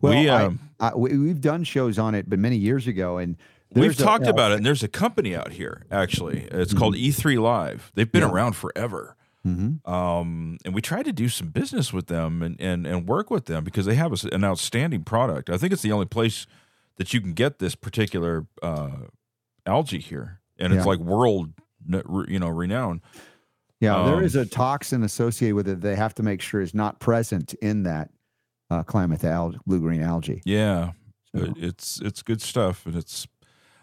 Well, 0.00 0.12
we 0.20 0.28
I- 0.28 0.44
um, 0.44 0.60
I, 0.80 0.94
we, 0.94 1.16
we've 1.18 1.40
done 1.40 1.64
shows 1.64 1.98
on 1.98 2.14
it, 2.14 2.28
but 2.30 2.38
many 2.38 2.56
years 2.56 2.86
ago, 2.86 3.18
and 3.18 3.36
we've 3.74 3.82
there's 3.84 4.00
a- 4.00 4.04
talked 4.04 4.26
uh, 4.26 4.30
about 4.30 4.52
it. 4.52 4.56
And 4.58 4.66
there's 4.66 4.82
a 4.82 4.88
company 4.88 5.34
out 5.34 5.52
here 5.52 5.84
actually. 5.90 6.48
It's 6.52 6.72
called 6.74 6.94
E3 6.94 7.40
Live. 7.40 7.90
They've 7.94 8.10
been 8.10 8.22
Mm-hmm. 8.22 8.30
Yeah. 8.30 8.34
around 8.34 8.52
forever. 8.56 9.16
mhm. 9.46 9.86
um, 9.88 10.58
and 10.64 10.74
we 10.74 10.80
tried 10.82 11.04
to 11.06 11.12
do 11.12 11.28
some 11.28 11.48
business 11.48 11.92
with 11.92 12.06
them 12.08 12.42
and, 12.42 12.60
and, 12.60 12.86
and 12.86 13.06
work 13.08 13.30
with 13.30 13.46
them 13.46 13.64
because 13.64 13.86
they 13.86 13.94
have 13.94 14.12
a, 14.12 14.34
an 14.34 14.44
outstanding 14.44 15.04
product. 15.04 15.48
I 15.50 15.56
think 15.56 15.72
it's 15.72 15.82
the 15.82 15.92
only 15.92 16.06
place 16.06 16.46
that 16.96 17.14
you 17.14 17.20
can 17.20 17.32
get 17.32 17.58
this 17.60 17.74
particular 17.76 18.46
uh, 18.62 18.90
algae 19.64 20.00
here, 20.00 20.40
and 20.58 20.72
it's 20.72 20.84
like 20.84 20.98
world, 20.98 21.52
you 22.28 22.38
know, 22.40 22.48
renowned. 22.48 23.00
Yeah, 23.80 24.02
there 24.06 24.16
Um, 24.16 24.24
is 24.24 24.34
a 24.34 24.44
toxin 24.44 25.04
associated 25.04 25.54
with 25.54 25.68
it. 25.68 25.80
They 25.80 25.94
have 25.94 26.12
to 26.16 26.24
make 26.24 26.40
sure 26.42 26.60
is 26.60 26.74
not 26.74 26.98
present 26.98 27.54
in 27.62 27.84
that 27.84 28.10
uh, 28.70 28.82
Klamath 28.82 29.24
algae, 29.24 29.58
blue 29.66 29.80
green 29.80 30.02
algae. 30.02 30.42
Yeah, 30.44 30.92
So- 31.34 31.54
it's 31.56 32.00
it's 32.00 32.22
good 32.22 32.40
stuff, 32.42 32.86
and 32.86 32.94
it's 32.96 33.26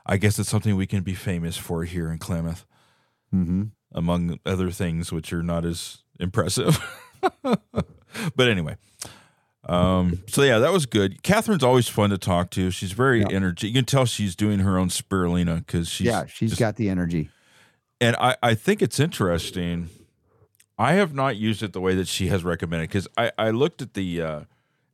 I 0.06 0.18
guess 0.18 0.38
it's 0.40 0.50
something 0.50 0.76
we 0.76 0.88
can 0.88 1.02
be 1.04 1.14
famous 1.16 1.58
for 1.58 1.84
here 1.84 2.12
in 2.12 2.20
Klamath, 2.20 2.66
hmm 3.32 3.64
among 3.94 4.40
other 4.46 4.72
things 4.72 5.12
which 5.14 5.32
are 5.32 5.42
not 5.44 5.64
as 5.64 6.00
impressive. 6.20 6.78
but 8.36 8.48
anyway. 8.50 8.76
Um, 9.68 10.22
so 10.28 10.44
yeah, 10.44 10.60
that 10.60 10.72
was 10.74 10.86
good. 10.86 11.24
Catharine's 11.24 11.64
always 11.64 11.88
fun 11.88 12.10
to 12.12 12.18
talk 12.18 12.50
to. 12.52 12.70
She's 12.72 12.92
very 12.92 13.22
Yeah. 13.22 13.28
energetic. 13.32 13.70
You 13.70 13.74
can 13.74 13.86
tell 13.86 14.06
she's 14.06 14.36
doing 14.36 14.60
her 14.60 14.78
own 14.78 14.90
spirulina 14.90 15.58
because 15.66 15.88
she's 15.90 16.08
Yeah, 16.08 16.26
she's 16.28 16.52
just- 16.52 16.60
got 16.60 16.76
the 16.76 16.90
energy. 16.90 17.30
and 18.02 18.16
I, 18.18 18.36
I 18.44 18.54
think 18.54 18.82
it's 18.82 19.00
interesting. 19.00 19.90
I 20.78 20.94
have 20.94 21.14
not 21.16 21.38
used 21.38 21.64
it 21.64 21.72
the 21.74 21.82
way 21.82 21.96
that 21.96 22.08
she 22.10 22.28
has 22.28 22.44
recommended 22.44 22.90
because 22.90 23.08
I, 23.18 23.32
I 23.38 23.50
looked 23.52 23.82
at 23.82 23.94
the 23.94 24.22
uh, 24.22 24.42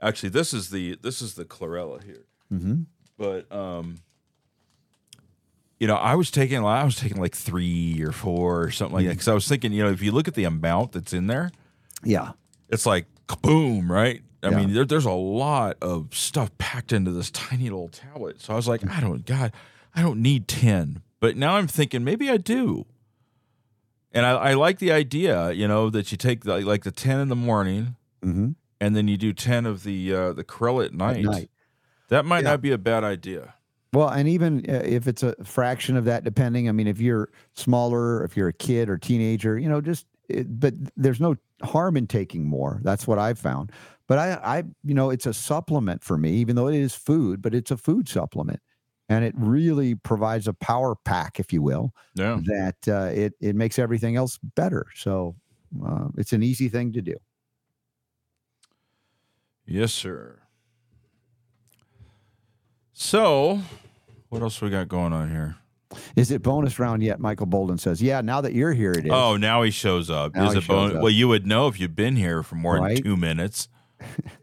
actually 0.02 0.30
this 0.30 0.54
is 0.54 0.70
the 0.70 0.98
this 1.02 1.22
is 1.22 1.36
the 1.36 1.46
chlorella 1.46 2.04
here, 2.04 2.26
hmm 2.50 2.82
but 3.18 3.52
um, 3.52 3.98
you 5.80 5.88
know 5.88 5.96
I 5.96 6.16
was 6.16 6.32
taking 6.32 6.64
I 6.66 6.84
was 6.84 6.96
taking 6.96 7.20
like 7.20 7.36
three 7.36 8.02
or 8.02 8.12
four 8.12 8.62
or 8.64 8.72
something 8.72 8.96
like 8.96 9.06
that. 9.06 9.12
Because 9.14 9.28
I 9.28 9.34
was 9.34 9.48
thinking 9.48 9.72
you 9.74 9.84
know 9.84 9.90
if 9.92 10.02
you 10.02 10.12
look 10.12 10.28
at 10.28 10.34
the 10.36 10.44
amount 10.46 10.92
that's 10.94 11.14
in 11.14 11.28
there, 11.28 11.52
Yeah, 12.04 12.32
it's 12.70 12.86
like 12.86 13.06
boom 13.42 13.92
right. 13.92 14.22
I 14.44 14.50
Yeah. 14.50 14.58
mean 14.58 14.74
there, 14.74 14.86
there's 14.86 15.06
a 15.06 15.12
lot 15.12 15.78
of 15.82 16.14
stuff 16.16 16.56
packed 16.58 16.92
into 16.92 17.12
this 17.12 17.30
tiny 17.32 17.66
little 17.70 17.90
tablet, 17.90 18.42
so 18.42 18.54
I 18.54 18.56
was 18.56 18.68
like 18.68 18.82
I 18.90 19.00
don't 19.00 19.26
God 19.26 19.54
I 19.96 20.02
don't 20.02 20.22
need 20.22 20.48
ten, 20.48 21.02
but 21.20 21.38
now 21.38 21.56
I'm 21.56 21.68
thinking 21.68 22.04
maybe 22.04 22.30
I 22.30 22.38
do. 22.38 22.86
And 24.14 24.26
I, 24.26 24.32
I 24.32 24.54
like 24.56 24.80
the 24.80 24.92
idea, 24.92 25.52
you 25.52 25.68
know, 25.70 25.90
that 25.90 26.12
you 26.12 26.18
take 26.18 26.44
the, 26.44 26.60
like 26.62 26.84
the 26.84 26.92
ten 26.92 27.20
in 27.22 27.30
the 27.30 27.36
morning, 27.36 27.96
hmm 28.22 28.52
and 28.82 28.94
then 28.96 29.08
you 29.08 29.16
do 29.16 29.32
ten 29.32 29.66
of 29.66 29.84
the 29.84 30.14
uh, 30.14 30.34
the 30.34 30.44
krill 30.44 30.84
at 30.86 30.94
night. 30.94 31.24
night. 31.24 31.50
That 32.10 32.26
might 32.26 32.44
Yeah. 32.44 32.52
not 32.52 32.62
be 32.62 32.72
a 32.72 32.78
bad 32.78 33.06
idea. 33.06 33.54
Well, 33.94 34.10
and 34.10 34.28
even 34.28 34.66
uh, 34.70 34.82
if 34.84 35.08
it's 35.08 35.24
a 35.24 35.36
fraction 35.44 35.96
of 35.96 36.04
that, 36.06 36.24
depending. 36.26 36.68
I 36.68 36.74
mean, 36.74 36.88
if 36.88 37.00
you're 37.00 37.30
smaller, 37.54 38.24
if 38.26 38.36
you're 38.36 38.50
a 38.50 38.54
kid 38.54 38.90
or 38.90 38.98
teenager, 38.98 39.58
you 39.58 39.70
know, 39.70 39.80
just. 39.80 40.06
It, 40.30 40.60
but 40.62 40.74
there's 40.96 41.20
no 41.20 41.36
harm 41.62 41.98
in 41.98 42.08
taking 42.08 42.46
more. 42.46 42.80
That's 42.84 43.06
what 43.06 43.20
I've 43.20 43.38
found. 43.38 43.74
But 44.08 44.18
I, 44.18 44.34
I, 44.60 44.64
you 44.84 44.94
know, 44.94 45.10
it's 45.10 45.26
a 45.26 45.34
supplement 45.34 46.04
for 46.06 46.18
me, 46.18 46.32
even 46.36 46.56
though 46.56 46.68
it 46.70 46.76
is 46.76 46.96
food. 46.96 47.42
But 47.42 47.54
it's 47.54 47.70
a 47.70 47.76
food 47.76 48.08
supplement, 48.08 48.62
and 49.10 49.26
it 49.26 49.34
really 49.38 49.96
provides 49.96 50.48
a 50.48 50.54
power 50.54 50.96
pack, 50.96 51.38
if 51.38 51.52
you 51.52 51.62
will, 51.62 51.94
Yeah. 52.16 52.40
that 52.46 52.78
uh, 52.88 53.12
it 53.14 53.34
it 53.42 53.56
makes 53.58 53.78
everything 53.78 54.16
else 54.16 54.38
better. 54.56 54.86
So 54.96 55.36
uh, 55.86 56.08
it's 56.18 56.32
an 56.32 56.44
easy 56.44 56.70
thing 56.70 56.94
to 56.94 57.02
do. 57.02 57.16
Yes, 59.72 59.94
sir. 59.94 60.38
So, 62.94 63.62
what 64.28 64.42
else 64.42 64.62
we 64.62 64.70
got 64.70 64.90
going 64.90 65.14
on 65.14 65.32
here? 65.32 65.56
Is 66.18 66.30
it 66.32 66.42
bonus 66.42 66.78
round 66.78 67.02
yet? 67.04 67.20
Michael 67.22 67.46
Bolden 67.46 67.78
says, 67.78 68.02
Yeah, 68.02 68.20
now 68.22 68.42
that 68.42 68.54
you're 68.54 68.74
here, 68.74 68.92
it 68.92 69.06
is. 69.06 69.12
Oh, 69.14 69.38
now 69.38 69.64
he 69.64 69.72
shows 69.72 70.10
up. 70.10 70.36
Now 70.36 70.50
Is 70.50 70.56
it 70.56 70.68
bonus? 70.68 70.98
Well, 71.02 71.10
you 71.10 71.28
would 71.30 71.46
know 71.48 71.68
if 71.68 71.80
you've 71.80 71.96
been 71.96 72.18
here 72.18 72.44
for 72.44 72.56
more 72.56 72.80
Right. 72.80 72.96
than 72.96 73.04
two 73.04 73.16
minutes. 73.18 73.70
what 73.98 74.10
have 74.26 74.38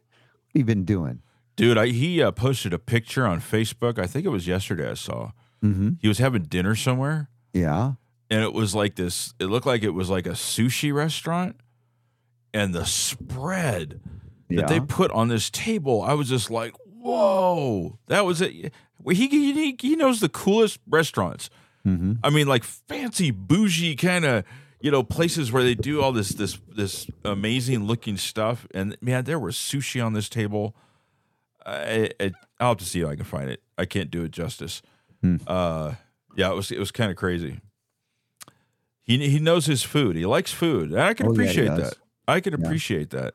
you 0.55 0.65
been 0.65 0.85
doing? 0.85 1.21
Dude, 1.57 1.77
I, 1.77 1.89
he 1.89 2.23
uh, 2.23 2.31
posted 2.33 2.73
a 2.73 2.79
picture 2.79 3.27
on 3.27 3.41
Facebook. 3.41 3.99
I 3.99 4.07
think 4.07 4.25
it 4.25 4.31
was 4.31 4.47
yesterday 4.47 4.91
I 4.91 4.95
saw. 4.95 5.33
Mm-hmm. 5.63 5.91
He 6.01 6.09
was 6.09 6.19
having 6.19 6.45
dinner 6.45 6.75
somewhere, 6.75 7.29
Yeah. 7.53 7.93
and 8.31 8.43
it 8.43 8.53
was 8.55 8.75
like 8.75 8.95
this. 8.95 9.35
It 9.39 9.47
looked 9.47 9.67
like 9.67 9.83
it 9.83 9.91
was 9.91 10.09
like 10.09 10.27
a 10.27 10.31
sushi 10.31 10.93
restaurant, 10.95 11.57
and 12.55 12.73
the 12.75 12.85
spread 12.87 14.01
Yeah. 14.49 14.61
that 14.63 14.69
they 14.69 14.81
put 14.81 15.11
on 15.11 15.29
this 15.29 15.51
table, 15.51 16.03
I 16.03 16.15
was 16.15 16.29
just 16.29 16.51
like, 16.51 16.75
"Whoa!" 16.87 17.99
That 18.07 18.25
was 18.25 18.41
it. 18.41 18.51
He 18.53 18.73
he 19.29 19.77
he 19.81 19.97
knows 19.97 20.21
the 20.21 20.29
coolest 20.29 20.81
restaurants. 20.89 21.51
mm-hmm. 21.87 22.15
I 22.25 22.31
mean, 22.31 22.47
like 22.47 22.65
fancy, 22.65 23.31
bougie 23.31 23.97
kind 23.97 24.25
of 24.25 24.45
you 24.81 24.91
know 24.91 25.03
places 25.03 25.51
where 25.53 25.63
they 25.63 25.75
do 25.75 26.01
all 26.03 26.13
this 26.13 26.31
this 26.31 26.59
this 26.75 27.07
amazing 27.25 27.85
looking 27.85 28.17
stuff. 28.17 28.67
And 28.75 28.97
man, 29.01 29.25
there 29.25 29.39
was 29.39 29.57
sushi 29.57 30.05
on 30.05 30.13
this 30.15 30.29
table. 30.29 30.75
I, 31.67 32.11
I 32.21 32.33
I'll 32.61 32.69
have 32.71 32.79
to 32.79 32.85
see 32.85 33.01
if 33.01 33.09
I 33.09 33.15
can 33.17 33.25
find 33.25 33.51
it. 33.51 33.63
I 33.77 33.85
can't 33.85 34.11
do 34.11 34.25
it 34.25 34.31
justice. 34.31 34.81
Hmm. 35.23 35.37
Uh, 35.47 35.95
yeah, 36.37 36.51
it 36.51 36.55
was 36.55 36.71
it 36.73 36.79
was 36.79 36.91
kind 36.91 37.11
of 37.11 37.17
crazy. 37.17 37.61
He 39.03 39.29
he 39.31 39.39
knows 39.39 39.67
his 39.67 39.83
food. 39.83 40.17
He 40.17 40.27
likes 40.27 40.53
food, 40.53 40.91
and 40.91 41.01
I 41.01 41.15
can 41.15 41.27
Oh, 41.27 41.31
appreciate 41.33 41.67
does. 41.67 41.91
that. 41.91 41.99
I 42.27 42.41
can 42.41 42.53
Yeah. 42.59 42.67
appreciate 42.67 43.11
that. 43.11 43.35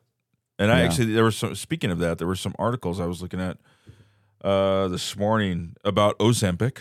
And 0.59 0.71
I 0.71 0.79
Yeah. 0.79 0.85
actually 0.85 1.13
there 1.13 1.23
was 1.23 1.35
some. 1.35 1.55
Speaking 1.55 1.91
of 1.91 1.99
that, 1.99 2.17
there 2.17 2.27
were 2.27 2.35
some 2.35 2.53
articles 2.59 2.99
I 2.99 3.05
was 3.05 3.21
looking 3.21 3.41
at 3.41 3.57
uh, 4.43 4.87
this 4.89 5.15
morning 5.17 5.75
about 5.83 6.17
Ozempic 6.19 6.79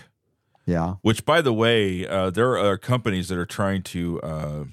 Yeah. 0.66 0.96
which 1.02 1.24
by 1.24 1.40
the 1.40 1.52
way 1.52 2.06
uh, 2.06 2.30
there 2.30 2.58
are 2.58 2.76
companies 2.76 3.28
that 3.28 3.38
are 3.38 3.46
trying 3.46 3.82
to 3.84 4.20
uh, 4.22 4.64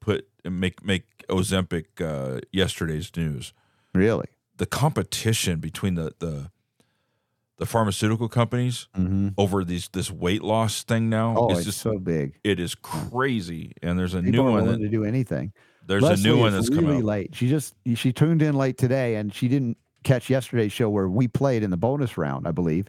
put 0.00 0.28
make 0.44 0.84
make 0.84 1.04
ozempic 1.28 1.84
uh, 2.00 2.40
yesterday's 2.50 3.10
news 3.16 3.52
Really? 3.94 4.26
the 4.56 4.66
competition 4.66 5.60
between 5.60 5.94
the 5.94 6.12
the 6.18 6.50
the 7.58 7.66
pharmaceutical 7.66 8.28
companies 8.28 8.88
Mm-hmm. 8.96 9.28
over 9.38 9.62
these 9.64 9.88
this 9.92 10.10
weight 10.10 10.42
loss 10.42 10.82
thing 10.84 11.08
now 11.10 11.34
Oh, 11.36 11.50
is 11.52 11.58
it's 11.58 11.66
just 11.66 11.80
so 11.82 11.98
big. 11.98 12.38
it 12.42 12.58
is 12.58 12.74
crazy 12.74 13.72
and 13.82 13.98
there's 13.98 14.14
a 14.14 14.22
People 14.22 14.44
new 14.46 14.50
one 14.52 14.64
willing 14.64 14.80
that, 14.80 14.86
to 14.86 14.90
do 14.90 15.04
anything. 15.04 15.52
There's 15.86 16.02
Leslie 16.02 16.30
a 16.30 16.32
new 16.34 16.40
one 16.40 16.52
that's 16.52 16.68
really 16.70 16.82
coming 16.82 17.04
late. 17.04 17.34
She 17.34 17.48
just 17.48 17.74
she 17.94 18.12
tuned 18.12 18.42
in 18.42 18.54
late 18.54 18.78
today, 18.78 19.16
and 19.16 19.32
she 19.34 19.48
didn't 19.48 19.76
catch 20.04 20.28
yesterday's 20.30 20.72
show 20.72 20.88
where 20.90 21.08
we 21.08 21.28
played 21.28 21.62
in 21.62 21.70
the 21.70 21.76
bonus 21.76 22.16
round, 22.18 22.46
I 22.48 22.50
believe, 22.52 22.88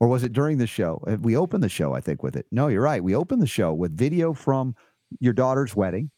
or 0.00 0.08
was 0.08 0.24
it 0.24 0.32
during 0.32 0.58
the 0.58 0.66
show? 0.66 1.02
Uh, 1.06 1.16
We 1.20 1.36
opened 1.36 1.62
the 1.62 1.68
show, 1.68 1.94
I 1.94 2.00
think, 2.00 2.22
with 2.22 2.36
it. 2.36 2.46
No, 2.50 2.68
you're 2.68 2.82
right. 2.82 3.02
We 3.02 3.14
opened 3.14 3.40
the 3.42 3.46
show 3.46 3.72
with 3.72 3.96
video 3.96 4.32
from 4.32 4.74
your 5.20 5.32
daughter's 5.32 5.74
wedding. 5.76 6.10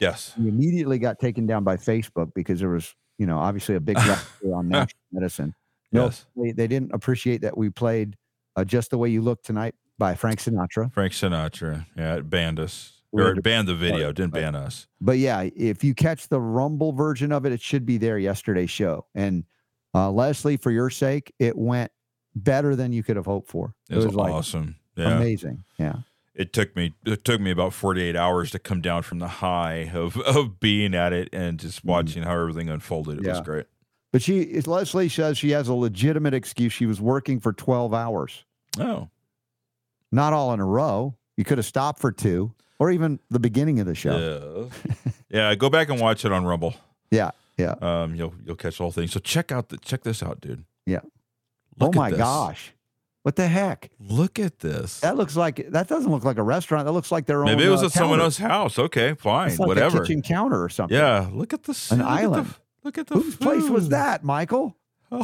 yes 0.00 0.34
We 0.38 0.48
immediately 0.48 0.98
got 0.98 1.18
taken 1.18 1.46
down 1.46 1.64
by 1.64 1.76
Facebook 1.76 2.32
because 2.34 2.60
there 2.60 2.68
was, 2.70 2.94
you 3.18 3.26
know, 3.26 3.38
obviously 3.38 3.74
a 3.74 3.80
big 3.80 3.98
on 4.44 4.68
natural 4.68 4.98
medicine. 5.12 5.54
No, 5.92 6.04
yes 6.04 6.26
they, 6.36 6.52
they 6.52 6.66
didn't 6.68 6.92
appreciate 6.92 7.40
that 7.42 7.56
we 7.58 7.68
played 7.70 8.16
uh, 8.56 8.64
"Just 8.64 8.90
the 8.90 8.98
Way 8.98 9.08
You 9.10 9.22
Look 9.22 9.42
Tonight" 9.42 9.74
by 9.98 10.14
Frank 10.14 10.38
Sinatra. 10.40 10.92
frank 10.92 11.12
sinatra 11.12 11.84
yeah 11.96 12.14
it 12.16 12.30
banned 12.30 12.58
us 12.60 12.99
or 13.12 13.32
it 13.32 13.42
banned 13.42 13.68
the 13.68 13.74
video 13.74 14.12
didn't 14.12 14.32
ban 14.32 14.54
us. 14.54 14.86
But 15.00 15.18
yeah, 15.18 15.48
if 15.56 15.82
you 15.82 15.94
catch 15.94 16.28
the 16.28 16.40
Rumble 16.40 16.92
version 16.92 17.32
of 17.32 17.44
it, 17.44 17.52
it 17.52 17.60
should 17.60 17.84
be 17.84 17.98
there 17.98 18.18
yesterday's 18.18 18.70
show. 18.70 19.06
And 19.14 19.44
uh, 19.94 20.10
Leslie, 20.10 20.56
for 20.56 20.70
your 20.70 20.90
sake, 20.90 21.32
it 21.38 21.56
went 21.56 21.90
better 22.34 22.76
than 22.76 22.92
you 22.92 23.02
could 23.02 23.16
have 23.16 23.26
hoped 23.26 23.48
for. 23.48 23.74
it 23.88 23.96
was, 23.96 24.14
like 24.14 24.32
awesome. 24.32 24.76
Yeah. 24.96 25.16
amazing. 25.16 25.64
Yeah. 25.78 25.96
it 26.34 26.52
took 26.52 26.76
me 26.76 26.94
it 27.04 27.24
took 27.24 27.40
me 27.40 27.50
about 27.50 27.72
48 27.72 28.14
hours 28.16 28.50
to 28.52 28.58
come 28.58 28.80
down 28.80 29.02
from 29.02 29.18
the 29.18 29.28
high 29.28 29.90
of 29.92 30.16
of 30.20 30.60
being 30.60 30.94
at 30.94 31.12
it 31.12 31.28
and 31.32 31.58
just 31.58 31.84
watching 31.84 32.22
how 32.22 32.38
everything 32.38 32.68
unfolded. 32.68 33.24
It 33.24 33.28
was 33.28 33.40
great. 33.40 33.66
But 34.12 34.22
she, 34.22 34.60
Leslie 34.62 35.08
says 35.08 35.38
she 35.38 35.50
has 35.50 35.68
a 35.68 35.74
legitimate 35.74 36.34
excuse. 36.34 36.72
She 36.72 36.84
was 36.84 37.00
working 37.00 37.38
for 37.38 37.52
12 37.52 37.94
hours, 37.94 38.44
oh. 38.78 39.08
Not 40.10 40.32
all 40.32 40.52
in 40.52 40.58
a 40.58 40.64
row. 40.64 41.14
You 41.36 41.44
could 41.44 41.58
have 41.58 41.66
stopped 41.66 42.00
for 42.00 42.10
two 42.10 42.52
or 42.80 42.90
even 42.90 43.20
the 43.30 43.38
beginning 43.38 43.78
of 43.78 43.86
the 43.86 43.94
show. 43.94 44.68
yeah 45.30 45.48
yeah 45.50 45.54
go 45.54 45.70
back 45.70 45.88
and 45.88 46.00
watch 46.00 46.24
it 46.24 46.32
on 46.32 46.44
rumble 46.44 46.74
Yeah. 47.12 47.30
Yeah. 47.56 47.74
um 47.80 48.14
you'll 48.16 48.34
you'll 48.44 48.56
catch 48.56 48.78
the 48.78 48.82
whole 48.84 48.90
thing 48.92 49.06
so 49.06 49.20
check 49.20 49.52
out 49.52 49.68
the 49.68 49.76
check 49.78 50.02
this 50.02 50.22
out 50.22 50.40
dude 50.40 50.64
Yeah. 50.86 51.00
Look 51.78 51.94
oh 51.94 51.98
my 51.98 52.10
this. 52.10 52.18
gosh. 52.18 52.72
What 53.22 53.36
the 53.36 53.46
heck? 53.48 53.90
look 54.00 54.38
at 54.38 54.58
this 54.60 55.00
That 55.00 55.16
looks 55.16 55.36
like, 55.36 55.70
that 55.72 55.88
doesn't 55.88 56.10
look 56.10 56.24
like 56.24 56.38
a 56.38 56.42
restaurant. 56.42 56.86
That 56.86 56.92
looks 56.92 57.12
like 57.12 57.26
their 57.26 57.40
maybe 57.44 57.50
own. 57.52 57.56
Maybe 57.58 57.68
it 57.68 57.70
was 57.70 57.82
uh, 57.82 57.86
at 57.86 57.92
someone 57.92 58.18
else's 58.20 58.38
house 58.38 58.78
okay 58.78 59.14
fine 59.14 59.50
like 59.56 59.68
whatever 59.68 59.98
a 59.98 60.00
kitchen 60.06 60.22
counter 60.22 60.62
or 60.64 60.68
something. 60.70 60.96
yeah 60.96 61.28
look 61.32 61.52
at 61.52 61.62
this 61.64 61.90
An 61.92 61.98
look 61.98 62.06
at 62.06 62.10
the- 62.10 62.20
island. 62.22 62.54
look 62.82 62.98
at 62.98 63.06
the 63.08 63.14
Whose 63.16 63.36
place 63.36 63.68
was 63.68 63.90
that, 63.90 64.24
Michael? 64.24 64.76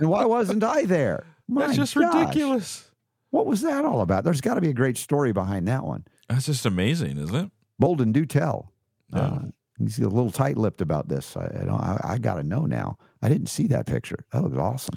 And 0.00 0.08
why 0.10 0.24
wasn't 0.24 0.64
I 0.64 0.84
there? 0.84 1.26
My 1.48 1.72
just 1.74 1.94
gosh. 1.94 2.14
ridiculous 2.14 2.90
What 3.30 3.46
was 3.46 3.62
that 3.62 3.84
all 3.84 4.00
about? 4.00 4.24
There's 4.24 4.40
got 4.40 4.54
to 4.54 4.60
be 4.60 4.70
a 4.70 4.72
great 4.74 4.96
story 4.98 5.32
behind 5.32 5.68
that 5.68 5.84
one. 5.84 6.04
That's 6.30 6.46
just 6.46 6.64
amazing 6.66 7.18
isn't 7.18 7.34
it 7.36 7.50
Bolden, 7.78 8.12
do 8.12 8.24
tell. 8.26 8.72
Yeah. 9.12 9.20
Uh, 9.20 9.40
he's 9.78 9.98
a 9.98 10.02
little 10.02 10.30
tight-lipped 10.30 10.82
about 10.82 11.08
this. 11.08 11.34
I, 11.34 11.46
I. 11.46 11.74
I, 11.74 12.12
I 12.12 12.18
got 12.18 12.34
to 12.34 12.42
know 12.42 12.66
now. 12.66 12.98
I 13.22 13.28
didn't 13.30 13.46
see 13.48 13.66
that 13.68 13.86
picture. 13.86 14.18
That 14.32 14.42
looks 14.42 14.58
awesome. 14.58 14.96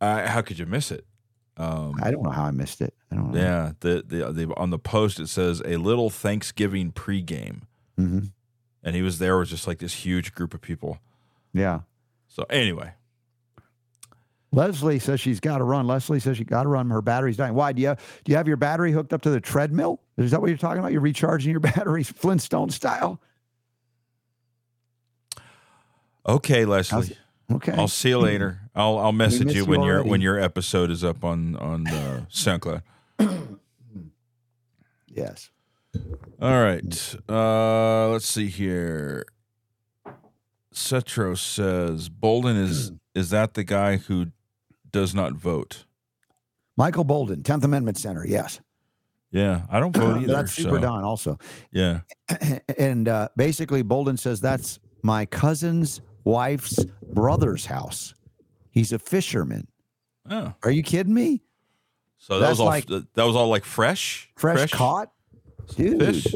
uh, 0.00 0.26
how 0.26 0.40
could 0.42 0.58
you 0.58 0.64
miss 0.66 0.90
it 0.90 1.04
um 1.58 1.96
I 2.02 2.10
don't 2.10 2.22
know 2.22 2.30
how 2.30 2.44
I 2.44 2.50
missed 2.52 2.80
it. 2.80 2.94
I 3.12 3.16
don't 3.16 3.32
know. 3.32 3.38
Yeah, 3.40 3.72
the, 3.80 4.04
the 4.06 4.32
the 4.32 4.54
on 4.56 4.70
the 4.70 4.78
post 4.78 5.18
it 5.20 5.26
says 5.28 5.60
a 5.64 5.76
little 5.76 6.08
Thanksgiving 6.08 6.92
pregame, 6.92 7.62
hmm 7.96 8.20
and 8.84 8.94
he 8.94 9.02
was 9.02 9.18
there 9.18 9.36
with 9.38 9.48
just 9.48 9.66
like 9.66 9.78
this 9.80 9.92
huge 9.92 10.32
group 10.32 10.54
of 10.54 10.60
people. 10.62 10.98
Yeah. 11.52 11.80
So 12.28 12.44
anyway, 12.48 12.92
Leslie 14.52 14.98
says 14.98 15.20
she's 15.20 15.40
got 15.40 15.58
to 15.58 15.64
run. 15.64 15.86
Leslie 15.86 16.20
says 16.20 16.36
she 16.36 16.44
got 16.44 16.62
to 16.62 16.68
run. 16.68 16.88
Her 16.90 17.02
battery's 17.02 17.36
dying. 17.36 17.54
Why? 17.54 17.72
Do 17.72 17.82
you 17.82 17.96
do 18.24 18.30
you 18.32 18.36
have 18.36 18.48
your 18.48 18.56
battery 18.56 18.92
hooked 18.92 19.12
up 19.12 19.22
to 19.22 19.30
the 19.30 19.40
treadmill? 19.40 20.00
Is 20.18 20.32
that 20.32 20.40
what 20.40 20.48
you're 20.48 20.58
talking 20.58 20.80
about? 20.80 20.92
You're 20.92 21.00
recharging 21.00 21.50
your 21.50 21.60
batteries 21.74 22.10
Flintstone 22.10 22.70
style? 22.70 23.20
okay, 26.26 26.64
Leslie, 26.66 27.16
Okay. 27.50 27.72
I'll 27.72 27.88
see 27.88 28.10
you 28.10 28.18
later. 28.18 28.60
I'll 28.74 28.98
I'll 28.98 29.12
message 29.12 29.54
you 29.54 29.62
you 29.62 29.64
when 29.64 29.82
your 29.82 30.02
when 30.04 30.20
your 30.20 30.38
episode 30.38 30.90
is 30.90 31.02
up 31.02 31.24
on 31.24 31.56
on 31.56 31.86
uh, 31.86 32.24
SoundCloud. 32.30 32.82
yes. 35.06 35.48
All 36.42 36.60
right, 36.62 37.14
uh, 37.28 38.08
let's 38.10 38.26
see 38.26 38.48
here. 38.48 39.24
Cetro 40.74 41.36
says 41.38 42.10
Bolden 42.10 42.56
is 42.56 42.92
is 43.14 43.30
that 43.30 43.54
the 43.54 43.64
guy 43.64 43.96
who 43.96 44.26
does 44.92 45.14
not 45.14 45.32
vote? 45.32 45.86
Michael 46.76 47.04
Bolden, 47.04 47.42
10th 47.42 47.64
Amendment 47.64 47.96
Center. 47.96 48.26
Yes. 48.26 48.60
Yeah, 49.30 49.62
I 49.70 49.78
don't 49.80 49.94
vote 49.94 50.16
either. 50.22 50.32
That's 50.32 50.52
Super 50.52 50.76
so, 50.76 50.80
Don 50.80 51.04
also. 51.04 51.38
Yeah. 51.70 52.00
and 52.78 53.08
uh, 53.08 53.28
basically, 53.36 53.82
Bolden 53.82 54.16
says 54.16 54.40
that's 54.40 54.78
my 55.02 55.26
cousin's 55.26 56.00
wife's 56.24 56.84
brother's 57.12 57.66
house. 57.66 58.14
He's 58.70 58.92
a 58.92 58.98
fisherman. 58.98 59.66
Oh, 60.30 60.54
Are 60.62 60.70
you 60.70 60.82
kidding 60.82 61.14
me? 61.14 61.42
so 62.18 62.38
that 62.40 62.48
was 62.50 62.60
all 62.60 62.66
like- 62.66 62.86
that 62.86 63.24
was 63.24 63.36
all 63.36 63.48
like 63.48 63.64
fresh, 63.64 64.28
Fresh, 64.36 64.72
caught, 64.72 65.10
dude. 65.76 66.00
fish. 66.04 66.26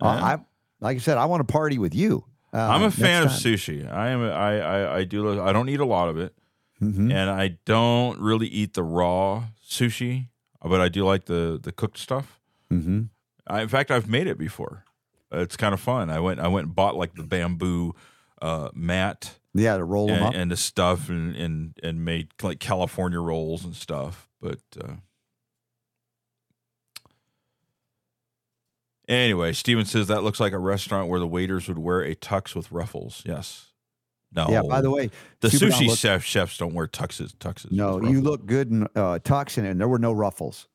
Uh, 0.00 0.04
I 0.06 0.38
like 0.80 0.96
I 0.96 1.00
said, 1.00 1.16
I 1.18 1.24
want 1.24 1.46
to 1.46 1.50
party 1.52 1.78
with 1.78 1.94
you. 1.94 2.24
Uh, 2.52 2.58
I'm 2.58 2.82
a 2.82 2.90
fan 2.90 3.22
of 3.24 3.30
sushi. 3.30 3.90
I 3.90 4.08
am. 4.10 4.22
I, 4.22 4.60
I 4.60 4.96
I 4.98 5.04
do. 5.04 5.40
I 5.42 5.52
don't 5.52 5.68
eat 5.68 5.80
a 5.80 5.84
lot 5.86 6.08
of 6.08 6.18
it. 6.18 6.34
Mhm. 6.82 7.10
and 7.12 7.30
I 7.30 7.56
don't 7.64 8.20
really 8.20 8.46
eat 8.48 8.74
the 8.74 8.82
raw 8.82 9.44
sushi, 9.66 10.28
but 10.68 10.80
I 10.80 10.88
do 10.88 11.04
like 11.04 11.24
the 11.26 11.58
the 11.62 11.72
cooked 11.72 11.98
stuff. 11.98 12.40
Mhm. 12.72 13.08
I, 13.46 13.62
in 13.62 13.68
fact, 13.68 13.90
I've 13.90 14.08
made 14.08 14.26
it 14.26 14.38
before. 14.38 14.84
It's 15.30 15.56
kind 15.56 15.72
of 15.74 15.80
fun. 15.80 16.10
I 16.10 16.20
went. 16.20 16.40
I 16.40 16.48
went 16.48 16.66
and 16.66 16.74
bought 16.76 16.96
like 16.96 17.14
the 17.14 17.22
bamboo 17.22 17.94
uh, 18.42 18.70
mat 18.74 19.38
Yeah, 19.54 19.76
to 19.76 19.84
roll 19.84 20.06
them 20.08 20.16
and, 20.16 20.24
up. 20.26 20.34
and 20.34 20.50
the 20.50 20.56
stuff, 20.56 21.08
and, 21.08 21.34
and 21.36 21.78
and 21.82 22.04
made 22.04 22.28
like 22.42 22.58
California 22.60 23.20
rolls 23.20 23.64
and 23.64 23.74
stuff. 23.74 24.28
But 24.40 24.60
uh, 24.80 24.94
anyway, 29.08 29.52
Steven 29.52 29.84
says 29.84 30.06
that 30.08 30.22
looks 30.22 30.40
like 30.40 30.52
a 30.52 30.58
restaurant 30.58 31.08
where 31.08 31.20
the 31.20 31.26
waiters 31.26 31.68
would 31.68 31.78
wear 31.78 32.02
a 32.02 32.14
tux 32.14 32.54
with 32.54 32.70
ruffles. 32.72 33.22
Yes. 33.24 33.72
No. 34.34 34.48
yeah. 34.50 34.62
By 34.62 34.80
the 34.80 34.90
way, 34.90 35.10
the 35.40 35.48
sushi 35.48 35.86
look- 35.88 35.98
chef 35.98 36.24
chefs 36.24 36.58
don't 36.58 36.74
wear 36.74 36.86
tuxes. 36.86 37.34
Tuxes. 37.36 37.72
no, 37.72 38.02
you 38.02 38.20
look 38.20 38.46
good 38.46 38.70
in 38.70 38.82
uh, 38.94 39.18
tux 39.22 39.56
and 39.56 39.80
there 39.80 39.88
were 39.88 39.98
no 39.98 40.12
ruffles. 40.12 40.68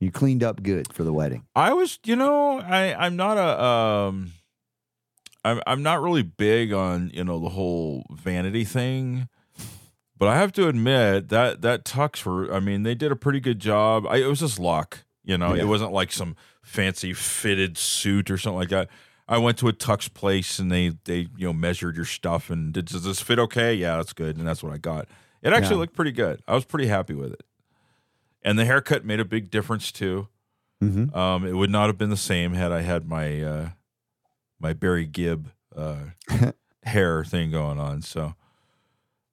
You 0.00 0.10
cleaned 0.10 0.42
up 0.42 0.62
good 0.62 0.92
for 0.92 1.04
the 1.04 1.12
wedding. 1.12 1.44
I 1.54 1.72
was, 1.72 1.98
you 2.04 2.16
know, 2.16 2.60
I 2.60 2.94
I'm 2.94 3.16
not 3.16 3.36
a 3.38 3.62
um, 3.64 4.32
I'm 5.44 5.60
I'm 5.66 5.82
not 5.82 6.02
really 6.02 6.22
big 6.22 6.72
on 6.72 7.10
you 7.14 7.24
know 7.24 7.38
the 7.38 7.50
whole 7.50 8.04
vanity 8.10 8.64
thing, 8.64 9.28
But 10.16 10.28
I 10.28 10.36
have 10.36 10.52
to 10.52 10.68
admit 10.68 11.28
that 11.28 11.62
that 11.62 11.84
tux 11.84 12.16
for 12.18 12.52
I 12.52 12.60
mean 12.60 12.82
they 12.82 12.94
did 12.94 13.12
a 13.12 13.16
pretty 13.16 13.40
good 13.40 13.58
job. 13.60 14.06
I, 14.06 14.16
it 14.18 14.26
was 14.26 14.40
just 14.40 14.58
luck, 14.58 15.04
you 15.22 15.36
know. 15.38 15.54
Yeah. 15.54 15.62
It 15.62 15.66
wasn't 15.66 15.92
like 15.92 16.12
some 16.12 16.36
fancy 16.62 17.12
fitted 17.12 17.76
suit 17.76 18.30
or 18.30 18.38
something 18.38 18.58
like 18.58 18.70
that. 18.70 18.88
I 19.26 19.38
went 19.38 19.56
to 19.58 19.68
a 19.68 19.72
tux 19.72 20.12
place 20.12 20.58
and 20.58 20.70
they 20.70 20.90
they 21.04 21.28
you 21.36 21.46
know 21.46 21.52
measured 21.52 21.96
your 21.96 22.04
stuff 22.04 22.50
and 22.50 22.72
did 22.72 22.86
does 22.86 23.04
this 23.04 23.20
fit 23.20 23.38
okay? 23.38 23.74
Yeah, 23.74 23.96
that's 23.96 24.12
good, 24.12 24.36
and 24.36 24.46
that's 24.46 24.62
what 24.62 24.72
I 24.72 24.78
got. 24.78 25.08
It 25.42 25.52
actually 25.52 25.74
Yeah. 25.76 25.80
looked 25.80 25.94
pretty 25.94 26.12
good. 26.12 26.42
I 26.46 26.54
was 26.54 26.64
pretty 26.64 26.86
happy 26.88 27.14
with 27.14 27.32
it, 27.32 27.42
and 28.42 28.58
the 28.58 28.64
haircut 28.64 29.04
made 29.04 29.20
a 29.20 29.24
big 29.24 29.50
difference 29.50 29.90
too. 29.92 30.28
Mm-hmm. 30.82 31.16
Um, 31.16 31.46
it 31.46 31.52
would 31.54 31.70
not 31.70 31.86
have 31.86 31.96
been 31.98 32.10
the 32.10 32.16
same 32.16 32.52
had 32.54 32.70
I 32.72 32.82
had 32.82 33.06
my 33.08 33.42
uh, 33.42 33.68
my 34.60 34.72
Barry 34.72 35.06
Gibb 35.06 35.50
uh, 35.74 35.96
hair 36.82 37.24
thing 37.24 37.50
going 37.50 37.78
on. 37.78 38.02
So, 38.02 38.34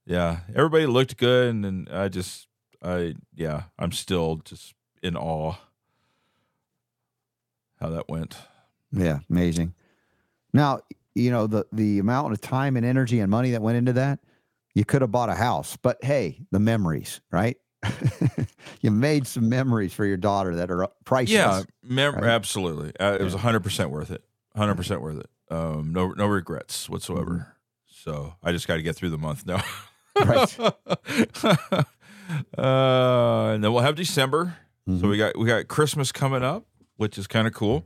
yeah, 0.06 0.42
everybody 0.56 0.86
looked 0.86 1.18
good, 1.18 1.50
and, 1.50 1.66
and 1.66 1.90
I 1.90 2.08
just, 2.08 2.48
I 2.82 3.16
yeah, 3.36 3.64
I'm 3.78 3.92
still 3.92 4.38
just 4.46 4.74
in 5.04 5.18
awe 5.18 5.56
how 7.80 7.90
that 7.90 8.08
went. 8.10 8.38
Yeah, 8.92 9.20
amazing. 9.30 9.74
Now, 10.54 10.80
you 11.16 11.32
know, 11.32 11.48
the 11.48 11.66
the 11.72 12.00
amount 12.00 12.34
of 12.34 12.42
time 12.42 12.78
and 12.78 12.86
energy 12.86 13.20
and 13.20 13.30
money 13.32 13.52
that 13.52 13.62
went 13.62 13.78
into 13.78 13.94
that, 13.94 14.20
you 14.76 14.86
could 14.86 15.02
have 15.02 15.12
bought 15.12 15.30
a 15.30 15.36
house, 15.36 15.78
but 15.78 15.98
hey, 16.04 16.40
the 16.52 16.60
memories, 16.60 17.22
right? 17.32 17.58
you 18.82 18.92
made 18.92 19.26
some 19.28 19.50
memories 19.50 19.92
for 19.94 20.06
your 20.06 20.18
daughter 20.18 20.56
that 20.58 20.70
are 20.70 20.88
priceless. 21.04 21.32
Yeah, 21.34 21.64
mem- 21.84 22.16
right? 22.16 22.24
absolutely. 22.26 22.92
Uh, 23.00 23.18
it 23.20 23.24
was 23.24 23.34
Yeah. 23.34 23.38
100 23.38 23.62
percent 23.62 23.90
worth 23.90 24.12
it. 24.12 24.24
100 24.54 24.76
percent 24.76 25.02
worth 25.02 25.18
it. 25.20 25.30
Um, 25.50 25.92
no, 25.92 26.12
no 26.12 26.28
regrets 26.28 26.88
whatsoever. 26.90 27.32
Mm-hmm. 27.32 27.52
So 27.88 28.36
I 28.44 28.52
just 28.52 28.68
got 28.68 28.76
to 28.78 28.82
get 28.82 28.96
through 28.96 29.10
the 29.10 29.18
month 29.18 29.46
now. 29.46 29.64
Right. 30.26 30.60
uh, 31.40 31.84
and 32.58 33.64
then 33.64 33.74
we'll 33.74 33.82
have 33.84 33.96
December. 33.96 34.58
So 34.88 34.94
Mhm. 34.94 35.10
we 35.10 35.18
got 35.18 35.38
we 35.38 35.46
got 35.48 35.68
Christmas 35.68 36.12
coming 36.12 36.44
up, 36.44 36.66
which 36.98 37.18
is 37.18 37.28
kind 37.28 37.48
of 37.48 37.54
cool. 37.54 37.84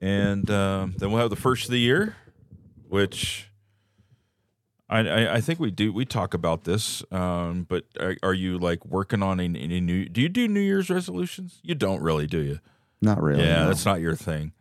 And 0.00 0.50
um, 0.50 0.94
then 0.98 1.10
we'll 1.10 1.20
have 1.20 1.30
the 1.30 1.36
first 1.36 1.64
of 1.64 1.70
the 1.70 1.78
year, 1.78 2.16
which 2.88 3.50
I, 4.88 5.00
I 5.00 5.34
I 5.34 5.40
think 5.40 5.58
we 5.58 5.70
do 5.70 5.92
we 5.92 6.04
talk 6.04 6.34
about 6.34 6.64
this. 6.64 7.02
Um, 7.10 7.66
but 7.68 7.84
are, 7.98 8.16
are 8.22 8.34
you 8.34 8.58
like 8.58 8.84
working 8.84 9.22
on 9.22 9.40
any, 9.40 9.62
any 9.62 9.80
new? 9.80 10.08
Do 10.08 10.20
you 10.20 10.28
do 10.28 10.46
New 10.46 10.60
Year's 10.60 10.90
resolutions? 10.90 11.60
You 11.62 11.74
don't 11.74 12.02
really, 12.02 12.26
do 12.26 12.40
you? 12.40 12.60
Not 13.00 13.20
really. 13.22 13.44
yeah, 13.44 13.62
no. 13.62 13.68
that's 13.68 13.84
not 13.84 14.00
your 14.00 14.14
thing. 14.14 14.52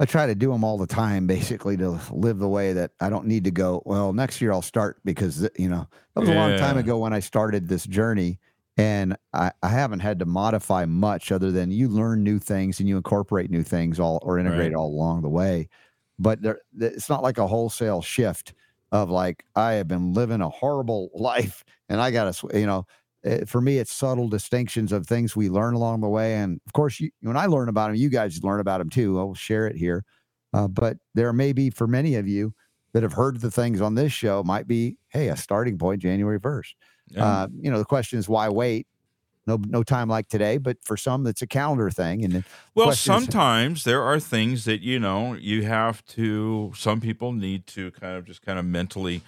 I 0.00 0.04
try 0.04 0.26
to 0.26 0.34
do 0.34 0.50
them 0.50 0.64
all 0.64 0.78
the 0.78 0.86
time, 0.86 1.26
basically, 1.26 1.76
to 1.76 2.00
live 2.10 2.38
the 2.38 2.48
way 2.48 2.72
that 2.72 2.90
I 3.00 3.08
don't 3.08 3.26
need 3.26 3.44
to 3.44 3.52
go. 3.52 3.82
Well, 3.86 4.12
next 4.12 4.40
year 4.40 4.52
I'll 4.52 4.62
start 4.62 4.98
because 5.04 5.48
you 5.56 5.68
know 5.68 5.86
that 6.14 6.20
was 6.20 6.28
a 6.28 6.34
long 6.34 6.58
time 6.58 6.76
ago 6.76 6.98
when 6.98 7.12
I 7.12 7.20
started 7.20 7.68
this 7.68 7.86
journey, 7.86 8.40
and 8.76 9.16
I, 9.34 9.52
I 9.62 9.68
haven't 9.68 10.00
had 10.00 10.18
to 10.20 10.26
modify 10.26 10.86
much 10.86 11.30
other 11.30 11.50
than 11.50 11.70
you 11.70 11.88
learn 11.88 12.22
new 12.22 12.38
things 12.38 12.80
and 12.80 12.88
you 12.88 12.96
incorporate 12.96 13.50
new 13.50 13.62
things 13.62 14.00
all 14.00 14.18
or 14.22 14.38
integrate 14.38 14.72
Right. 14.72 14.74
all 14.74 14.88
along 14.88 15.22
the 15.22 15.28
way. 15.28 15.68
But 16.18 16.42
there, 16.42 16.60
it's 16.78 17.08
not 17.08 17.22
like 17.22 17.38
a 17.38 17.46
wholesale 17.46 18.02
shift 18.02 18.54
of 18.92 19.10
like 19.10 19.44
I 19.56 19.72
have 19.72 19.88
been 19.88 20.12
living 20.12 20.40
a 20.40 20.48
horrible 20.48 21.10
life 21.14 21.64
and 21.88 22.00
I 22.00 22.10
got 22.10 22.32
to, 22.34 22.58
you 22.58 22.66
know. 22.66 22.86
eh, 23.24 23.44
For 23.46 23.60
me, 23.60 23.78
it's 23.78 23.92
subtle 23.92 24.28
distinctions 24.28 24.92
of 24.92 25.06
things 25.06 25.36
we 25.36 25.48
learn 25.50 25.74
along 25.74 26.00
the 26.00 26.08
way, 26.08 26.34
and 26.36 26.60
of 26.66 26.72
course, 26.72 27.00
you, 27.00 27.10
when 27.20 27.36
I 27.36 27.46
learn 27.46 27.68
about 27.68 27.88
them, 27.88 27.96
you 27.96 28.08
guys 28.10 28.42
learn 28.42 28.60
about 28.60 28.78
them 28.78 28.90
too. 28.90 29.18
I'll 29.18 29.34
share 29.34 29.66
it 29.66 29.76
here. 29.76 30.04
Uh, 30.52 30.68
but 30.68 30.98
there 31.14 31.32
may 31.32 31.52
be 31.52 31.70
for 31.70 31.86
many 31.86 32.14
of 32.16 32.28
you 32.28 32.54
that 32.92 33.02
have 33.02 33.14
heard 33.14 33.40
the 33.40 33.50
things 33.50 33.80
on 33.80 33.94
this 33.94 34.12
show 34.12 34.42
might 34.44 34.66
be, 34.68 34.98
hey, 35.08 35.28
a 35.28 35.36
starting 35.36 35.78
point 35.78 36.02
January 36.02 36.38
1st. 36.38 36.74
Yeah. 37.12 37.24
Uh, 37.24 37.46
you 37.60 37.70
know, 37.70 37.78
the 37.78 37.84
question 37.84 38.18
is 38.18 38.28
why 38.28 38.48
wait? 38.48 38.86
No, 39.46 39.56
no 39.66 39.82
time 39.82 40.08
like 40.08 40.28
today, 40.28 40.56
but 40.58 40.76
for 40.84 40.96
some, 40.96 41.26
it's 41.26 41.42
a 41.42 41.48
calendar 41.48 41.90
thing. 41.90 42.24
And 42.24 42.44
Well, 42.76 42.86
question 42.86 43.12
is- 43.14 43.24
sometimes 43.24 43.84
there 43.84 44.00
are 44.02 44.20
things 44.20 44.64
that 44.66 44.82
you 44.82 45.00
know 45.00 45.34
you 45.34 45.64
have 45.64 46.04
to. 46.06 46.72
Some 46.76 47.00
people 47.00 47.32
need 47.32 47.66
to 47.68 47.90
kind 47.90 48.16
of 48.16 48.24
just 48.24 48.42
kind 48.42 48.56
of 48.58 48.64
mentally 48.64 49.20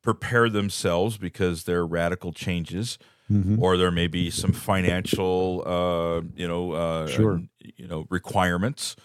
prepare 0.00 0.48
themselves 0.48 1.18
because 1.18 1.64
they're 1.64 1.84
radical 1.86 2.32
changes, 2.32 2.98
Mhm. 3.30 3.58
or 3.60 3.76
there 3.76 3.90
may 3.90 4.06
be 4.06 4.30
some 4.30 4.52
financial, 4.52 5.62
uh, 5.66 6.22
you 6.34 6.48
know, 6.48 6.72
uh, 6.72 7.06
Sure. 7.08 7.42
you 7.76 7.86
know, 7.86 8.06
requirements 8.08 8.96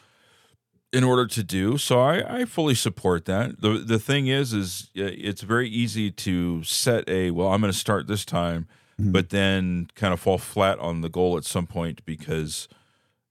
in 0.93 1.03
order 1.03 1.25
to 1.27 1.43
do. 1.43 1.77
So 1.77 1.99
I, 1.99 2.41
I 2.41 2.45
fully 2.45 2.75
support 2.75 3.25
that. 3.25 3.59
the 3.61 3.79
The 3.79 3.99
thing 3.99 4.27
is, 4.27 4.53
is 4.53 4.89
it's 4.93 5.41
very 5.41 5.67
easy 5.67 6.11
to 6.11 6.63
set 6.63 7.09
a 7.09 7.31
well. 7.31 7.47
I'm 7.49 7.59
going 7.61 7.73
to 7.73 7.77
start 7.77 8.07
this 8.07 8.23
time, 8.23 8.67
Mhm. 8.99 9.11
but 9.11 9.29
then 9.29 9.87
kind 9.95 10.13
of 10.13 10.19
fall 10.19 10.37
flat 10.37 10.77
on 10.79 11.01
the 11.01 11.09
goal 11.09 11.35
at 11.37 11.45
some 11.45 11.65
point 11.67 12.05
because 12.05 12.67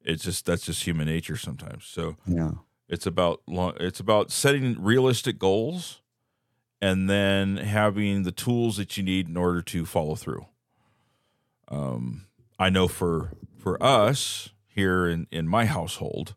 it's 0.05 0.25
just 0.25 0.45
that's 0.45 0.67
just 0.67 0.85
human 0.85 1.07
nature 1.07 1.37
sometimes. 1.37 1.85
So 1.87 2.17
yeah, 2.27 2.51
it's 2.89 3.07
about 3.07 3.43
lo- 3.47 3.77
it's 3.79 4.01
about 4.01 4.33
setting 4.33 4.77
realistic 4.83 5.39
goals 5.39 6.01
and 6.81 7.09
then 7.09 7.59
having 7.59 8.25
the 8.25 8.33
tools 8.33 8.77
that 8.77 8.97
you 8.97 9.05
need 9.05 9.29
in 9.29 9.37
order 9.37 9.63
to 9.63 9.87
follow 9.87 10.17
through. 10.17 10.47
Um, 11.69 12.27
I 12.59 12.71
know 12.71 12.89
for 12.89 13.33
for 13.57 13.81
us 13.83 14.51
here 14.67 15.07
in 15.07 15.27
in 15.31 15.47
my 15.47 15.67
household, 15.67 16.35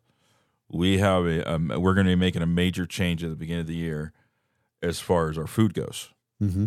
we 0.68 0.98
have 0.98 1.26
a 1.26 1.50
um, 1.50 1.68
we're 1.76 1.94
going 1.94 2.06
to 2.06 2.12
be 2.12 2.16
making 2.16 2.42
a 2.42 2.46
major 2.46 2.86
change 2.86 3.22
at 3.22 3.30
the 3.30 3.36
beginning 3.36 3.62
of 3.62 3.66
the 3.66 3.74
year 3.76 4.12
as 4.82 5.00
far 5.00 5.30
as 5.30 5.38
our 5.38 5.46
food 5.46 5.74
goes. 5.74 6.10
hmm 6.40 6.66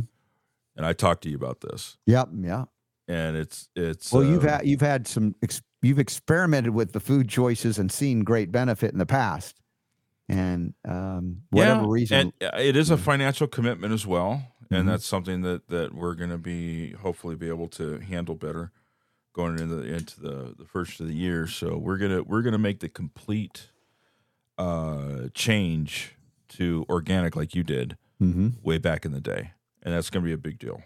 And 0.75 0.85
I 0.85 0.93
talked 0.93 1.23
to 1.23 1.29
you 1.29 1.35
about 1.35 1.61
this, 1.61 1.97
yep, 2.05 2.29
yeah. 2.33 2.65
and 3.07 3.35
it's 3.37 3.69
it's 3.75 4.11
Well, 4.11 4.23
you've 4.23 4.45
uh, 4.45 4.57
had 4.57 4.67
you've 4.67 4.81
had 4.81 5.07
some 5.07 5.35
ex- 5.43 5.61
you've 5.81 5.99
experimented 5.99 6.73
with 6.73 6.93
the 6.93 6.99
food 6.99 7.29
choices 7.29 7.77
and 7.77 7.91
seen 7.91 8.21
great 8.23 8.51
benefit 8.51 8.91
in 8.93 8.99
the 8.99 9.05
past, 9.05 9.59
and 10.27 10.73
um, 10.87 11.41
whatever 11.49 11.81
Yeah, 11.81 11.87
reason, 11.89 12.17
and 12.17 12.53
uh, 12.53 12.57
it 12.57 12.75
is 12.75 12.89
a 12.89 12.97
financial 12.97 13.47
commitment 13.47 13.93
as 13.93 14.05
well, 14.07 14.43
and 14.71 14.87
that's 14.87 15.05
something 15.05 15.41
that 15.41 15.67
that 15.67 15.93
we're 15.93 16.15
going 16.15 16.29
to 16.29 16.37
be 16.37 16.91
hopefully 16.93 17.35
be 17.35 17.49
able 17.49 17.67
to 17.69 17.99
handle 17.99 18.35
better 18.35 18.71
going 19.33 19.59
into 19.59 19.75
the, 19.75 19.93
into 19.93 20.19
the 20.21 20.55
the 20.57 20.65
first 20.65 20.99
of 20.99 21.07
the 21.07 21.15
year. 21.15 21.47
So 21.47 21.77
we're 21.77 21.97
gonna 21.97 22.23
we're 22.23 22.41
gonna 22.41 22.57
make 22.57 22.79
the 22.79 22.89
complete 22.89 23.67
uh 24.59 25.29
change 25.33 26.15
to 26.49 26.85
organic 26.89 27.35
like 27.35 27.55
you 27.55 27.63
did 27.63 27.97
hmm 28.19 28.49
way 28.61 28.77
back 28.77 29.05
in 29.05 29.11
the 29.13 29.21
day, 29.21 29.51
and 29.81 29.93
that's 29.93 30.09
going 30.09 30.21
to 30.23 30.27
be 30.27 30.33
a 30.33 30.37
big 30.37 30.59
deal. 30.59 30.83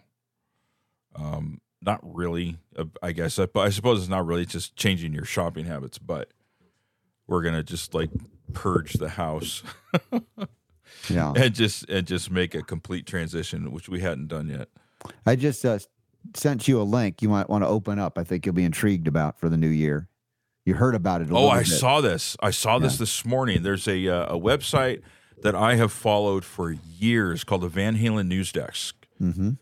Um, 1.15 1.59
not 1.81 1.99
really, 2.03 2.57
uh, 2.77 2.85
I 3.01 3.11
guess, 3.11 3.37
but 3.37 3.57
I 3.57 3.69
suppose 3.69 3.99
it's 3.99 4.09
not 4.09 4.25
really 4.25 4.45
just 4.45 4.75
changing 4.75 5.13
your 5.13 5.25
shopping 5.25 5.65
habits, 5.65 5.97
but 5.97 6.29
we're 7.27 7.41
gonna 7.41 7.63
just 7.63 7.93
like 7.93 8.09
purge 8.53 8.93
the 8.93 9.09
house 9.09 9.63
yeah. 11.09 11.33
and 11.35 11.53
just 11.53 11.89
and 11.89 12.05
just 12.05 12.31
make 12.31 12.55
a 12.55 12.61
complete 12.61 13.05
transition, 13.05 13.71
which 13.71 13.89
we 13.89 13.99
hadn't 14.01 14.27
done 14.27 14.47
yet. 14.49 14.69
I 15.25 15.35
just 15.35 15.65
uh, 15.65 15.79
sent 16.35 16.67
you 16.67 16.81
a 16.81 16.83
link 16.83 17.21
you 17.21 17.29
might 17.29 17.49
want 17.49 17.63
to 17.63 17.67
open 17.67 17.99
up. 17.99 18.17
I 18.17 18.23
think 18.23 18.45
you'll 18.45 18.55
be 18.55 18.63
intrigued 18.63 19.07
about 19.07 19.39
for 19.39 19.49
the 19.49 19.57
new 19.57 19.67
year. 19.67 20.07
You 20.65 20.76
heard 20.76 20.95
about 20.95 21.22
it. 21.22 21.30
A 21.30 21.35
Oh, 21.35 21.49
I 21.49 21.60
bit. 21.60 21.68
saw 21.68 21.99
this. 22.02 22.38
I 22.41 22.52
saw 22.52 22.80
this 22.80 22.94
Yeah. 22.94 22.99
this 22.99 23.26
morning. 23.26 23.64
There's 23.64 23.88
a 23.88 24.07
uh, 24.07 24.35
a 24.35 24.40
website 24.40 25.02
that 25.41 25.56
I 25.56 25.76
have 25.76 25.91
followed 25.91 26.45
for 26.45 26.72
years 26.72 27.44
called 27.44 27.61
the 27.61 27.68
Van 27.68 27.98
Halen 27.98 28.27
News 28.27 28.52
Desk. 28.52 28.95
Mhm. 29.22 29.57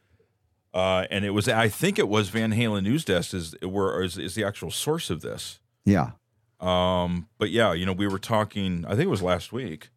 Uh, 0.73 1.05
and 1.09 1.25
it 1.25 1.31
was, 1.31 1.49
I 1.49 1.67
think 1.67 1.99
it 1.99 2.07
was 2.07 2.29
Van 2.29 2.53
Halen 2.53 2.83
News 2.83 3.03
Desk 3.03 3.33
is 3.33 3.55
where 3.61 4.01
is, 4.03 4.17
is 4.17 4.35
the 4.35 4.43
actual 4.43 4.69
source 4.71 5.09
of 5.09 5.21
this. 5.21 5.59
Yeah. 5.85 6.11
Um, 6.59 7.27
but 7.39 7.49
yeah, 7.49 7.73
you 7.73 7.85
know, 7.85 7.93
we 7.93 8.07
were 8.07 8.19
talking. 8.19 8.85
I 8.85 8.89
think 8.91 9.01
it 9.01 9.09
was 9.09 9.23
last 9.23 9.51
week. 9.51 9.89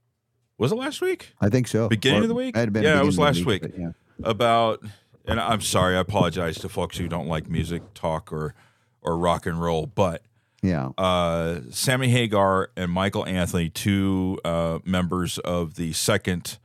Was 0.56 0.72
it 0.72 0.76
last 0.76 1.00
week 1.02 1.34
I 1.40 1.48
think 1.50 1.66
so. 1.68 1.88
Beginning 1.88 2.20
Or 2.20 2.22
of 2.22 2.28
the 2.28 2.34
week? 2.34 2.54
might 2.54 2.62
have 2.62 2.72
been 2.72 2.84
Yeah, 2.84 3.00
it 3.00 3.04
was 3.04 3.18
last 3.18 3.44
week. 3.44 3.62
but 3.62 3.78
yeah. 3.78 3.90
about? 4.22 4.80
And 5.26 5.38
I'm 5.40 5.60
sorry, 5.60 5.96
I 5.96 6.00
apologize 6.00 6.58
to 6.60 6.68
folks 6.68 6.96
who 6.98 7.08
don't 7.08 7.26
like 7.28 7.48
music 7.48 7.82
talk 7.94 8.32
or 8.32 8.54
or 9.02 9.18
rock 9.18 9.44
and 9.46 9.60
roll, 9.60 9.86
but 9.86 10.22
Yeah. 10.64 10.88
uh, 10.96 11.60
Sammy 11.70 12.08
Hagar 12.08 12.70
and 12.74 12.90
Michael 12.90 13.26
Anthony, 13.26 13.68
two 13.68 14.38
uh, 14.44 14.78
members 14.84 15.38
of 15.38 15.74
the 15.74 15.92
second 15.92 16.58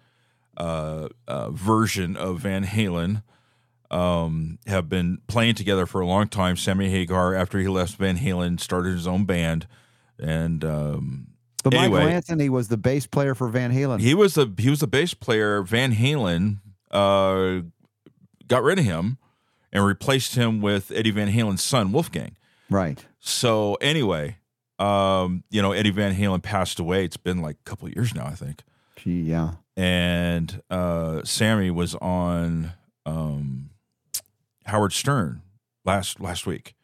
uh, 0.55 1.09
uh, 1.27 1.49
version 1.51 2.15
of 2.15 2.39
Van 2.39 2.65
Halen, 2.65 3.23
um, 3.91 4.57
have 4.67 4.87
been 4.87 5.19
playing 5.27 5.55
together 5.55 5.85
for 5.85 5.99
a 5.99 6.05
long 6.05 6.29
time. 6.29 6.55
Sammy 6.55 6.89
Hagar, 6.89 7.35
after 7.35 7.59
he 7.59 7.67
left 7.67 7.97
Van 7.97 8.17
Halen, 8.17 8.59
started 8.59 8.93
his 8.93 9.05
own 9.05 9.25
band, 9.25 9.67
and 10.17 10.63
um, 10.63 11.27
But 11.63 11.73
Michael. 11.73 11.97
Anthony 11.97 12.47
was 12.47 12.69
the 12.69 12.77
bass 12.77 13.05
player 13.05 13.35
for 13.35 13.49
Van 13.49 13.73
Halen. 13.73 13.99
he 13.99 14.13
was 14.13 14.35
the 14.35 14.49
he 14.57 14.69
was 14.69 14.79
the 14.79 14.87
bass 14.87 15.13
player. 15.13 15.61
Van 15.61 15.93
Halen 15.93 16.59
uh, 16.89 17.63
got 18.47 18.63
rid 18.63 18.79
of 18.79 18.85
him 18.85 19.17
and 19.73 19.83
replaced 19.85 20.35
him 20.35 20.61
with 20.61 20.89
Eddie 20.95 21.11
Van 21.11 21.31
Halen's 21.31 21.63
son, 21.63 21.91
Wolfgang. 21.91 22.37
Right. 22.69 23.03
So 23.19 23.75
anyway, 23.75 24.37
um, 24.79 25.43
you 25.49 25.61
know, 25.61 25.71
Eddie 25.71 25.91
Van 25.91 26.15
Halen 26.15 26.41
passed 26.41 26.79
away. 26.79 27.03
It's 27.03 27.17
been 27.17 27.41
like 27.41 27.57
a 27.65 27.69
couple 27.69 27.87
of 27.87 27.95
years 27.95 28.15
now, 28.15 28.25
I 28.25 28.35
think. 28.35 28.63
Gee, 28.95 29.21
yeah. 29.21 29.51
And 29.75 30.61
uh, 30.69 31.23
Sammy 31.23 31.71
was 31.71 31.95
on 31.95 32.73
um, 33.05 33.69
Howard 34.65 34.93
Stern 34.93 35.41
last 35.85 36.19
last 36.19 36.45
week, 36.45 36.75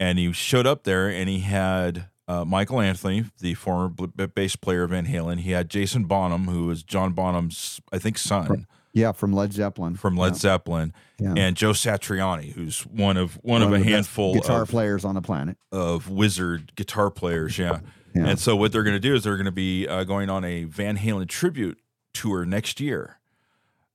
and 0.00 0.18
he 0.18 0.32
showed 0.32 0.66
up 0.66 0.84
there 0.84 1.08
and 1.08 1.28
he 1.28 1.40
had 1.40 2.08
uh, 2.26 2.44
Michael 2.44 2.80
Anthony, 2.80 3.26
the 3.40 3.54
former 3.54 3.88
bl- 3.88 4.26
bass 4.26 4.56
player 4.56 4.84
of 4.84 4.90
Van 4.90 5.06
Halen. 5.06 5.40
He 5.40 5.50
had 5.50 5.68
Jason 5.68 6.04
Bonham, 6.04 6.46
who 6.46 6.66
was 6.66 6.82
John 6.82 7.12
Bonham's, 7.12 7.80
I 7.92 7.98
think, 7.98 8.16
son 8.16 8.66
Yeah, 8.94 9.12
from 9.12 9.32
Led 9.32 9.52
Zeppelin. 9.52 9.96
from 9.96 10.16
Led 10.16 10.36
Zeppelin, 10.36 10.94
Yeah. 11.18 11.34
and 11.36 11.56
Joe 11.56 11.72
Satriani, 11.72 12.52
who's 12.52 12.82
one 12.86 13.16
of 13.16 13.34
one, 13.42 13.60
of 13.60 13.72
a 13.72 13.76
best 13.78 13.88
handful 13.88 14.34
guitar 14.34 14.62
of, 14.62 14.68
players 14.68 15.04
on 15.04 15.14
the 15.16 15.20
planet. 15.22 15.58
of 15.72 16.08
wizard 16.08 16.72
guitar 16.76 17.10
players. 17.10 17.58
Yeah. 17.58 17.80
Yeah. 18.16 18.26
And 18.28 18.38
so 18.38 18.54
what 18.54 18.70
they're 18.70 18.84
going 18.84 18.94
to 18.94 19.00
do 19.00 19.16
is 19.16 19.24
they're 19.24 19.34
going 19.34 19.44
to 19.46 19.50
be 19.50 19.88
uh, 19.88 20.04
going 20.04 20.30
on 20.30 20.44
a 20.44 20.62
Van 20.62 20.96
Halen 20.96 21.28
tribute 21.28 21.80
tour 22.12 22.44
next 22.44 22.78
year. 22.78 23.18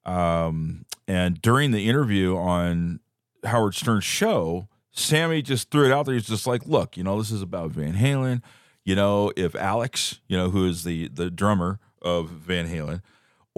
Um, 0.05 0.83
and 1.07 1.41
during 1.41 1.71
the 1.71 1.87
interview 1.87 2.35
on 2.35 2.99
Howard 3.45 3.75
Stern's 3.75 4.03
show, 4.03 4.67
Sammy 4.91 5.41
just 5.41 5.69
threw 5.71 5.85
it 5.85 5.91
out 5.93 6.05
there. 6.05 6.15
He's 6.15 6.27
just 6.27 6.45
like, 6.47 6.65
"Look, 6.65 6.97
you 6.97 7.03
know, 7.05 7.17
this 7.17 7.31
is 7.31 7.41
about 7.41 7.71
Van 7.71 7.93
Halen. 7.93 8.41
You 8.83 8.95
know, 8.95 9.31
if 9.37 9.55
Alex, 9.55 10.19
you 10.27 10.35
know, 10.35 10.49
who 10.49 10.67
is 10.67 10.83
the 10.83 11.07
the 11.07 11.29
drummer 11.29 11.79
of 12.01 12.29
Van 12.29 12.67
Halen, 12.67 13.01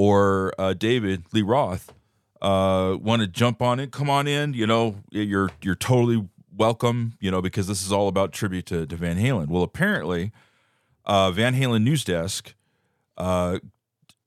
or 0.01 0.53
uh, 0.57 0.73
David 0.73 1.23
Lee 1.31 1.43
Roth, 1.43 1.93
uh, 2.41 2.97
want 2.99 3.21
to 3.21 3.27
jump 3.27 3.61
on 3.61 3.79
it, 3.79 3.91
come 3.91 4.09
on 4.09 4.27
in. 4.27 4.53
You 4.53 4.65
know, 4.65 4.95
you're 5.11 5.51
you're 5.61 5.75
totally 5.75 6.27
welcome. 6.55 7.13
You 7.19 7.29
know, 7.29 7.41
because 7.41 7.67
this 7.67 7.85
is 7.85 7.91
all 7.91 8.07
about 8.07 8.31
tribute 8.31 8.65
to, 8.67 8.85
to 8.87 8.95
Van 8.95 9.17
Halen. 9.17 9.47
Well, 9.47 9.63
apparently, 9.63 10.31
uh, 11.05 11.31
Van 11.31 11.53
Halen 11.53 11.83
news 11.83 12.03
desk 12.03 12.55
uh, 13.17 13.59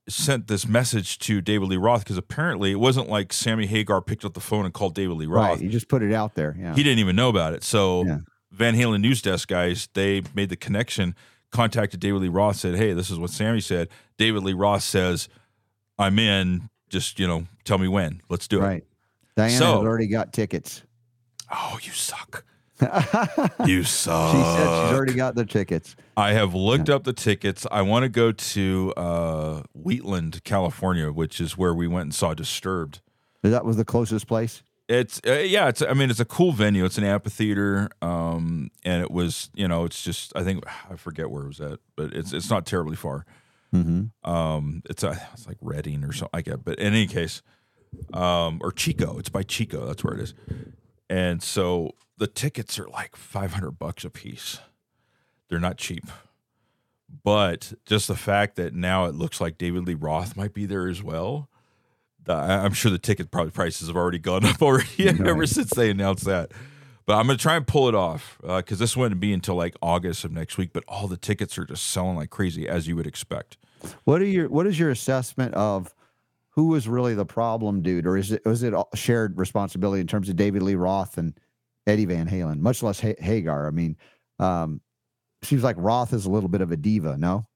sent 0.09 0.47
this 0.47 0.69
message 0.69 1.19
to 1.21 1.41
David 1.41 1.69
Lee 1.69 1.77
Roth 1.77 2.05
because 2.05 2.17
apparently 2.19 2.71
it 2.71 2.79
wasn't 2.79 3.09
like 3.09 3.33
Sammy 3.33 3.67
Hagar 3.67 4.01
picked 4.01 4.25
up 4.25 4.35
the 4.35 4.41
phone 4.41 4.65
and 4.65 4.73
called 4.73 4.95
David 4.95 5.17
Lee 5.17 5.27
Roth. 5.27 5.57
Right. 5.57 5.61
You 5.63 5.69
just 5.71 5.89
put 5.89 6.03
it 6.03 6.13
out 6.13 6.35
there. 6.35 6.55
Yeah. 6.59 6.75
He 6.75 6.83
didn't 6.85 6.99
even 7.01 7.17
know 7.17 7.29
about 7.31 7.53
it. 7.55 7.65
So 7.65 8.05
Yeah. 8.05 8.19
Van 8.53 8.77
Halen 8.77 9.01
news 9.01 9.21
desk 9.21 9.49
guys, 9.49 9.89
they 9.95 10.23
made 10.35 10.49
the 10.51 10.57
connection, 10.57 11.17
contacted 11.51 11.99
David 11.99 12.21
Lee 12.23 12.29
Roth, 12.29 12.57
said, 12.57 12.77
Hey, 12.77 12.93
this 12.93 13.11
is 13.11 13.19
what 13.19 13.31
Sammy 13.31 13.61
said. 13.61 13.89
David 14.17 14.45
Lee 14.45 14.53
Roth 14.53 14.83
says, 14.85 15.29
I'm 15.99 16.19
in. 16.19 16.69
Just, 16.89 17.19
you 17.19 17.27
know, 17.27 17.47
tell 17.65 17.79
me 17.79 17.89
when. 17.89 18.21
Let's 18.29 18.47
do 18.49 18.59
it. 18.59 18.63
right. 18.63 18.85
Diana 19.37 19.53
So- 19.57 19.65
has 19.79 19.85
already 19.85 20.07
got 20.07 20.33
tickets. 20.33 20.83
Oh, 21.53 21.79
you 21.83 21.93
suck. 21.93 22.45
You 23.67 23.83
suck. 23.85 24.33
She 24.35 24.43
said 24.43 24.63
she's 24.63 24.93
already 24.97 25.15
got 25.15 25.35
the 25.35 25.45
tickets. 25.47 25.95
I 26.17 26.33
have 26.33 26.55
looked 26.55 26.91
up 26.91 27.05
the 27.05 27.13
tickets. 27.13 27.67
I 27.71 27.83
want 27.83 28.03
to 28.03 28.09
go 28.09 28.33
to 28.33 28.93
uh, 28.97 29.63
Wheatland, 29.75 30.43
California, 30.45 31.11
which 31.13 31.41
is 31.41 31.57
where 31.57 31.73
we 31.75 31.87
went 31.87 32.03
and 32.05 32.15
saw 32.15 32.35
Disturbed. 32.35 33.01
That 33.43 33.65
was 33.65 33.77
the 33.77 33.85
closest 33.85 34.27
place. 34.27 34.63
It's 34.89 35.21
uh, 35.27 35.33
yeah, 35.35 35.69
it's 35.69 35.81
I 35.83 35.95
mean 35.95 36.11
it's 36.11 36.21
a 36.21 36.25
cool 36.27 36.53
venue. 36.53 36.85
It's 36.85 36.99
an 36.99 37.05
amphitheater, 37.05 37.89
um, 38.03 38.71
and 38.85 39.03
it 39.03 39.11
was 39.11 39.49
you 39.55 39.67
know 39.67 39.85
it's 39.85 40.03
just 40.03 40.33
I 40.37 40.43
think 40.43 40.65
I 40.91 40.97
forget 40.97 41.31
where 41.31 41.45
it 41.45 41.49
was 41.49 41.61
at, 41.61 41.79
but 41.97 42.13
it's 42.13 42.33
it's 42.35 42.51
not 42.51 42.67
terribly 42.67 42.97
far. 42.97 43.25
Mm-hmm. 43.75 44.31
Um, 44.31 44.83
it's 44.89 45.03
a, 45.03 45.21
it's 45.33 45.47
like 45.49 45.57
Redding 45.61 46.05
or 46.05 46.13
something 46.13 46.31
like 46.33 46.45
that. 46.47 46.65
But 46.65 46.79
in 46.79 46.87
any 46.89 47.07
case, 47.07 47.43
um, 48.13 48.61
or 48.63 48.71
Chico, 48.73 49.19
it's 49.19 49.29
by 49.29 49.43
Chico. 49.43 49.87
That's 49.87 50.05
where 50.05 50.15
it 50.15 50.21
is. 50.21 50.35
And 51.11 51.43
so 51.43 51.91
the 52.19 52.27
tickets 52.27 52.79
are 52.79 52.89
like 52.89 53.17
five 53.17 53.53
hundred 53.55 53.73
bucks 53.73 54.05
a 54.05 54.11
piece. 54.11 54.59
They're 55.51 55.61
not 55.61 55.77
cheap, 55.77 56.05
but 57.23 57.73
just 57.87 58.09
the 58.09 58.15
fact 58.17 58.57
that 58.57 58.75
now 58.75 59.05
it 59.07 59.15
looks 59.15 59.41
like 59.41 59.59
David 59.59 59.87
Lee 59.87 59.95
Roth 59.95 60.37
might 60.37 60.55
be 60.55 60.67
there 60.67 60.89
as 60.89 61.03
well. 61.03 61.49
the- 62.25 62.33
I- 62.33 62.65
I'm 62.65 62.73
sure 62.73 62.91
the 62.91 62.99
ticket 62.99 63.31
probably 63.31 63.51
prices 63.51 63.89
have 63.89 63.97
already 63.97 64.19
gone 64.19 64.45
up 64.47 64.63
already 64.63 65.09
ever 65.09 65.47
since 65.47 65.71
they 65.75 65.91
announced 65.91 66.25
that. 66.25 66.53
But 67.07 67.17
I'm 67.19 67.27
gonna 67.27 67.37
try 67.39 67.55
and 67.57 67.67
pull 67.67 67.87
it 67.89 67.95
off 67.95 68.39
because 68.43 68.79
this 68.79 68.97
wouldn't 68.97 69.21
be 69.21 69.33
until 69.35 69.57
like 69.57 69.77
August 69.83 70.25
of 70.25 70.33
next 70.33 70.57
week. 70.57 70.71
But 70.73 70.85
all 70.89 71.07
the 71.07 71.19
tickets 71.19 71.59
are 71.59 71.67
just 71.67 71.85
selling 71.87 72.17
like 72.17 72.31
crazy, 72.31 72.67
as 72.67 72.89
you 72.89 72.97
would 72.97 73.07
expect. 73.07 73.59
What 74.05 74.21
are 74.21 74.27
your 74.27 74.49
What 74.49 74.67
is 74.67 74.79
your 74.79 74.91
assessment 74.91 75.55
of 75.55 75.95
who 76.51 76.69
was 76.69 76.89
really 76.89 77.15
the 77.15 77.27
problem, 77.27 77.83
dude, 77.83 78.07
or 78.07 78.17
is 78.17 78.33
it 78.33 78.45
was 78.45 78.63
it 78.63 78.75
shared 78.95 79.39
responsibility 79.39 80.01
in 80.01 80.07
terms 80.07 80.29
of 80.29 80.37
David 80.37 80.63
Lee 80.63 80.77
Roth 80.77 81.19
and 81.19 81.39
Eddie 81.87 82.07
Van 82.07 82.29
Halen, 82.29 82.61
much 82.61 82.83
less 82.83 83.01
ha- 83.01 83.15
Hagar? 83.19 83.67
I 83.67 83.71
mean, 83.71 83.97
um, 84.39 84.81
seems 85.43 85.63
like 85.63 85.77
Roth 85.79 86.13
is 86.13 86.27
a 86.27 86.31
little 86.31 86.49
bit 86.49 86.61
of 86.61 86.71
a 86.71 86.77
diva. 86.77 87.17
No, 87.17 87.47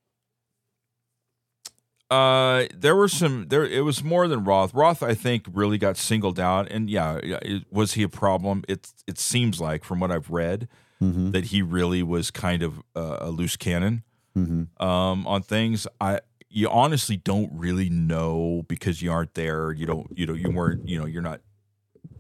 Uh, 2.11 2.67
there 2.75 2.97
were 2.97 3.09
some 3.09 3.49
there. 3.49 3.67
It 3.67 3.85
was 3.85 4.03
more 4.03 4.29
than 4.29 4.43
Roth. 4.43 4.73
Roth, 4.73 5.03
I 5.03 5.15
think, 5.15 5.45
really 5.53 5.77
got 5.77 5.97
singled 5.97 6.41
out, 6.41 6.71
and 6.71 6.89
yeah, 6.89 7.21
yeah, 7.23 7.39
it, 7.43 7.65
was 7.71 7.93
he 7.93 8.03
a 8.03 8.09
problem? 8.09 8.65
It 8.67 8.93
it 9.07 9.19
seems 9.19 9.61
like 9.61 9.85
from 9.85 10.01
what 10.01 10.11
I've 10.11 10.31
read 10.31 10.69
mm-hmm. 11.03 11.33
that 11.33 11.47
he 11.47 11.61
really 11.61 12.03
was 12.03 12.31
kind 12.31 12.63
of 12.63 12.83
uh, 12.97 13.19
a 13.21 13.31
loose 13.31 13.57
cannon 13.57 14.05
Mm-hmm. 14.37 14.83
um, 14.85 15.27
on 15.27 15.43
things. 15.43 15.87
I 16.01 16.21
you 16.51 16.69
honestly 16.71 17.17
don't 17.17 17.51
really 17.53 17.91
know 17.91 18.65
because 18.69 19.03
you 19.03 19.11
aren't 19.13 19.35
there. 19.35 19.73
You 19.73 19.87
don't 19.87 20.07
you 20.17 20.27
know 20.27 20.35
you 20.35 20.51
weren't 20.51 20.89
you 20.89 20.99
know 20.99 21.07
you're 21.07 21.23
not 21.23 21.41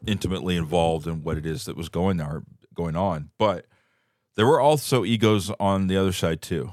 intimately 0.06 0.56
involved 0.56 1.06
in 1.06 1.22
what 1.22 1.36
it 1.36 1.46
is 1.46 1.64
that 1.66 1.76
was 1.76 1.88
going 1.88 2.16
there 2.16 2.42
going 2.74 2.96
on. 2.96 3.30
But 3.38 3.66
there 4.36 4.46
were 4.46 4.60
also 4.60 5.04
egos 5.04 5.50
on 5.60 5.86
the 5.86 5.96
other 5.96 6.12
side 6.12 6.42
too 6.42 6.72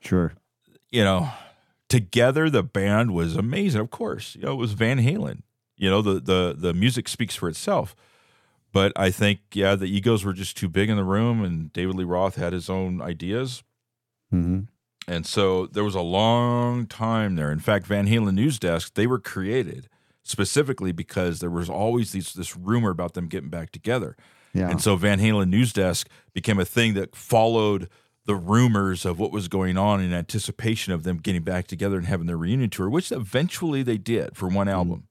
sure. 0.00 0.32
you 0.90 1.02
know, 1.04 1.30
together 1.88 2.50
the 2.50 2.62
band 2.62 3.12
was 3.12 3.36
amazing. 3.36 3.80
Of 3.80 3.90
course, 3.90 4.34
you 4.36 4.42
know, 4.42 4.52
it 4.52 4.56
was 4.56 4.72
Van 4.72 4.98
Halen. 4.98 5.42
You 5.76 5.90
know, 5.90 6.02
the 6.02 6.14
the 6.20 6.54
the 6.56 6.74
music 6.74 7.08
speaks 7.08 7.34
for 7.34 7.48
itself. 7.48 7.94
But 8.72 8.92
I 8.96 9.10
think, 9.10 9.40
yeah, 9.52 9.74
the 9.74 9.84
egos 9.84 10.24
were 10.24 10.32
just 10.32 10.56
too 10.56 10.68
big 10.68 10.88
in 10.88 10.96
the 10.96 11.04
room, 11.04 11.44
and 11.44 11.70
David 11.74 11.94
Lee 11.94 12.04
Roth 12.04 12.36
had 12.36 12.54
his 12.54 12.70
own 12.70 13.02
ideas, 13.02 13.62
Mm-hmm. 14.32 14.60
and 15.08 15.26
so 15.26 15.66
there 15.66 15.84
was 15.84 15.94
a 15.94 16.00
long 16.00 16.86
time 16.86 17.36
there. 17.36 17.52
In 17.52 17.58
fact, 17.60 17.86
Van 17.86 18.06
Halen 18.08 18.34
News 18.34 18.58
Desk 18.58 18.94
they 18.94 19.06
were 19.06 19.18
created 19.18 19.88
specifically 20.24 20.92
because 20.92 21.40
there 21.40 21.50
was 21.50 21.68
always 21.68 22.12
these 22.12 22.32
this 22.32 22.56
rumor 22.56 22.90
about 22.90 23.14
them 23.14 23.26
getting 23.28 23.50
back 23.50 23.70
together. 23.72 24.16
Yeah. 24.54 24.70
And 24.70 24.80
so 24.80 24.96
Van 24.96 25.18
Halen 25.18 25.48
News 25.48 25.72
Desk 25.72 26.08
became 26.32 26.58
a 26.60 26.64
thing 26.64 26.94
that 26.94 27.16
followed 27.16 27.88
the 28.24 28.34
rumors 28.36 29.04
of 29.04 29.18
what 29.18 29.32
was 29.32 29.48
going 29.48 29.76
on 29.76 30.00
in 30.00 30.12
anticipation 30.12 30.92
of 30.92 31.02
them 31.02 31.16
getting 31.16 31.42
back 31.42 31.66
together 31.66 31.96
and 31.98 32.06
having 32.06 32.26
their 32.26 32.36
reunion 32.36 32.70
tour, 32.70 32.88
which 32.88 33.10
eventually 33.10 33.82
they 33.82 33.98
did 33.98 34.36
for 34.36 34.48
one 34.48 34.68
album. 34.68 35.08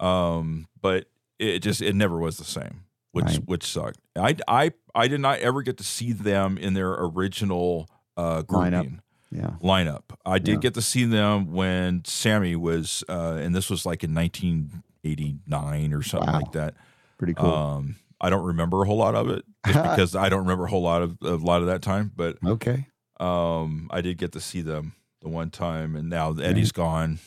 Um, 0.00 0.66
but 0.80 1.06
it 1.38 1.58
just 1.60 1.82
it 1.82 1.94
never 1.94 2.18
was 2.18 2.38
the 2.38 2.44
same, 2.44 2.84
which 3.12 3.24
Right. 3.26 3.44
which 3.46 3.64
sucked. 3.64 3.98
I, 4.16 4.36
I 4.48 4.72
I 4.94 5.08
did 5.08 5.20
not 5.20 5.40
ever 5.40 5.62
get 5.62 5.76
to 5.78 5.84
see 5.84 6.12
them 6.12 6.56
in 6.58 6.74
their 6.74 6.92
original 6.92 7.88
uh, 8.16 8.42
Lineup. 8.44 8.98
yeah. 9.30 9.50
lineup. 9.62 10.02
I 10.26 10.38
did 10.38 10.54
Yeah. 10.54 10.60
get 10.60 10.74
to 10.74 10.82
see 10.82 11.04
them 11.04 11.52
when 11.52 12.04
Sammy 12.04 12.56
was, 12.56 13.02
uh, 13.08 13.38
and 13.40 13.54
this 13.54 13.70
was 13.70 13.84
like 13.86 14.04
in 14.04 14.12
1989 14.14 15.92
or 15.92 16.02
something 16.02 16.30
Wow. 16.32 16.40
like 16.40 16.52
that. 16.52 16.74
Pretty 17.18 17.34
cool. 17.34 17.50
Um, 17.52 17.96
I 18.20 18.30
don't 18.30 18.44
remember 18.44 18.82
a 18.82 18.86
whole 18.86 18.96
lot 18.98 19.14
of 19.14 19.28
it 19.28 19.44
just 19.66 19.82
because 19.82 20.14
I 20.16 20.28
don't 20.28 20.40
remember 20.40 20.64
a 20.64 20.68
whole 20.70 20.82
lot 20.82 21.02
of 21.02 21.16
a 21.22 21.36
lot 21.36 21.60
of 21.60 21.66
that 21.68 21.82
time. 21.82 22.12
But 22.14 22.36
okay. 22.44 22.86
um, 23.20 23.88
I 23.90 24.00
did 24.00 24.18
get 24.18 24.32
to 24.32 24.40
see 24.40 24.60
them 24.60 24.94
the 25.20 25.28
one 25.28 25.50
time, 25.50 25.96
and 25.96 26.08
now 26.08 26.32
Eddie's 26.32 26.72
gone. 26.72 27.18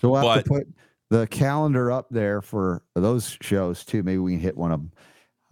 So 0.00 0.10
we'll 0.10 0.28
have 0.30 0.44
to 0.44 0.48
put 0.50 0.66
the 1.10 1.26
calendar 1.26 1.92
up 1.92 2.06
there 2.10 2.40
for 2.40 2.82
those 2.94 3.36
shows 3.42 3.84
too. 3.84 4.02
Maybe 4.02 4.18
we 4.18 4.32
can 4.32 4.40
hit 4.40 4.56
one 4.56 4.72
of 4.72 4.80
them. 4.80 4.92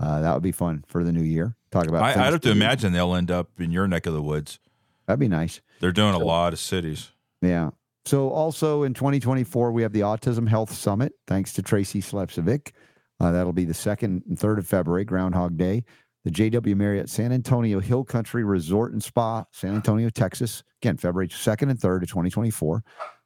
Uh, 0.03 0.21
that 0.21 0.35
would 0.35 0.43
be 0.43 0.53
fun 0.53 0.85
for 0.89 1.05
the 1.05 1.13
new 1.13 1.23
year. 1.23 1.57
Talk 1.71 1.87
about. 1.87 2.03
I, 2.03 2.11
I'd 2.11 2.33
have 2.33 2.41
to 2.43 2.51
imagine 2.51 2.93
they'll 2.93 3.15
end 3.15 3.31
up 3.31 3.49
in 3.61 3.71
your 3.71 3.87
neck 3.87 4.07
of 4.07 4.13
the 4.13 4.23
woods. 4.23 4.59
That'd 5.07 5.21
be 5.21 5.29
nice. 5.29 5.61
They're 5.81 5.93
doing 5.93 6.15
a 6.15 6.19
lot 6.19 6.53
of 6.53 6.59
cities. 6.59 7.11
Yeah. 7.41 7.71
So 8.05 8.31
also 8.31 8.83
in 8.83 8.95
2024, 8.95 9.71
we 9.71 9.83
have 9.83 9.93
the 9.93 10.01
Autism 10.01 10.49
Health 10.49 10.73
Summit, 10.73 11.13
thanks 11.29 11.53
to 11.55 11.63
Tracy 11.63 12.01
Slepcevic. 12.03 12.73
Uh, 13.21 13.31
that'll 13.31 13.53
be 13.53 13.65
the 13.65 13.75
second 13.75 14.25
and 14.29 14.37
third 14.37 14.59
of 14.59 14.67
February, 14.67 15.05
Groundhog 15.05 15.57
Day. 15.57 15.85
The 16.25 16.31
JW 16.31 16.77
Marriott 16.77 17.09
San 17.09 17.33
Antonio 17.33 17.81
Hill 17.81 18.05
Country 18.05 18.45
Resort 18.45 18.93
and 18.93 19.03
Spa, 19.03 19.45
San 19.53 19.75
Antonio, 19.75 20.09
Texas. 20.09 20.63
Again, 20.81 20.97
February 20.97 21.29
2nd 21.29 21.71
and 21.71 21.79
3rd 21.79 22.03
of 22.03 22.09
2024. 22.09 22.83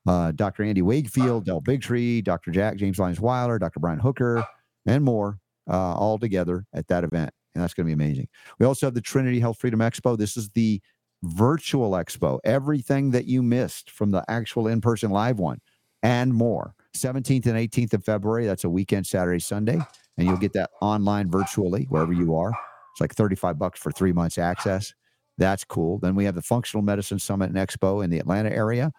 Uh, 0.06 0.32
Dr. 0.32 0.62
Andy 0.62 0.82
Wakefield, 0.82 1.44
Del 1.46 1.60
Bigtree, 1.60 2.22
Dr. 2.22 2.50
Jack, 2.50 2.76
James 2.76 2.98
Lyons 2.98 3.20
Weiler, 3.20 3.58
Dr. 3.58 3.80
Brian 3.80 3.98
Hooker, 3.98 4.46
and 4.86 5.04
more, 5.04 5.38
uh, 5.68 5.94
all 5.94 6.18
together 6.18 6.66
at 6.72 6.88
that 6.88 7.04
event. 7.04 7.30
And 7.54 7.62
that's 7.62 7.74
going 7.74 7.86
to 7.88 7.96
be 7.96 8.04
amazing. 8.04 8.28
We 8.58 8.66
also 8.66 8.86
have 8.86 8.94
the 8.94 9.00
Trinity 9.00 9.40
Health 9.40 9.58
Freedom 9.58 9.80
Expo. 9.80 10.16
This 10.18 10.36
is 10.36 10.50
the 10.50 10.80
virtual 11.22 11.92
expo, 11.92 12.38
everything 12.44 13.10
that 13.10 13.24
you 13.24 13.42
missed 13.42 13.90
from 13.90 14.10
the 14.10 14.24
actual 14.28 14.68
in 14.68 14.80
person 14.80 15.10
live 15.10 15.38
one 15.38 15.60
and 16.02 16.32
more. 16.34 16.74
17th 16.94 17.46
and 17.46 17.56
18th 17.56 17.94
of 17.94 18.04
February. 18.04 18.46
That's 18.46 18.64
a 18.64 18.70
weekend, 18.70 19.06
Saturday, 19.06 19.40
Sunday. 19.40 19.78
And 20.18 20.26
you'll 20.26 20.36
get 20.36 20.52
that 20.54 20.70
online 20.80 21.30
virtually 21.30 21.86
wherever 21.90 22.12
you 22.12 22.36
are. 22.36 22.52
It's 22.92 23.00
like 23.00 23.14
35 23.14 23.58
bucks 23.58 23.80
for 23.80 23.90
three 23.90 24.12
months 24.12 24.38
access. 24.38 24.94
That's 25.36 25.64
cool. 25.64 25.98
Then 25.98 26.14
we 26.14 26.24
have 26.24 26.34
the 26.34 26.42
Functional 26.42 26.82
Medicine 26.82 27.18
Summit 27.18 27.50
and 27.50 27.58
Expo 27.58 28.02
in 28.02 28.08
the 28.08 28.18
Atlanta 28.18 28.50
area. 28.50 28.92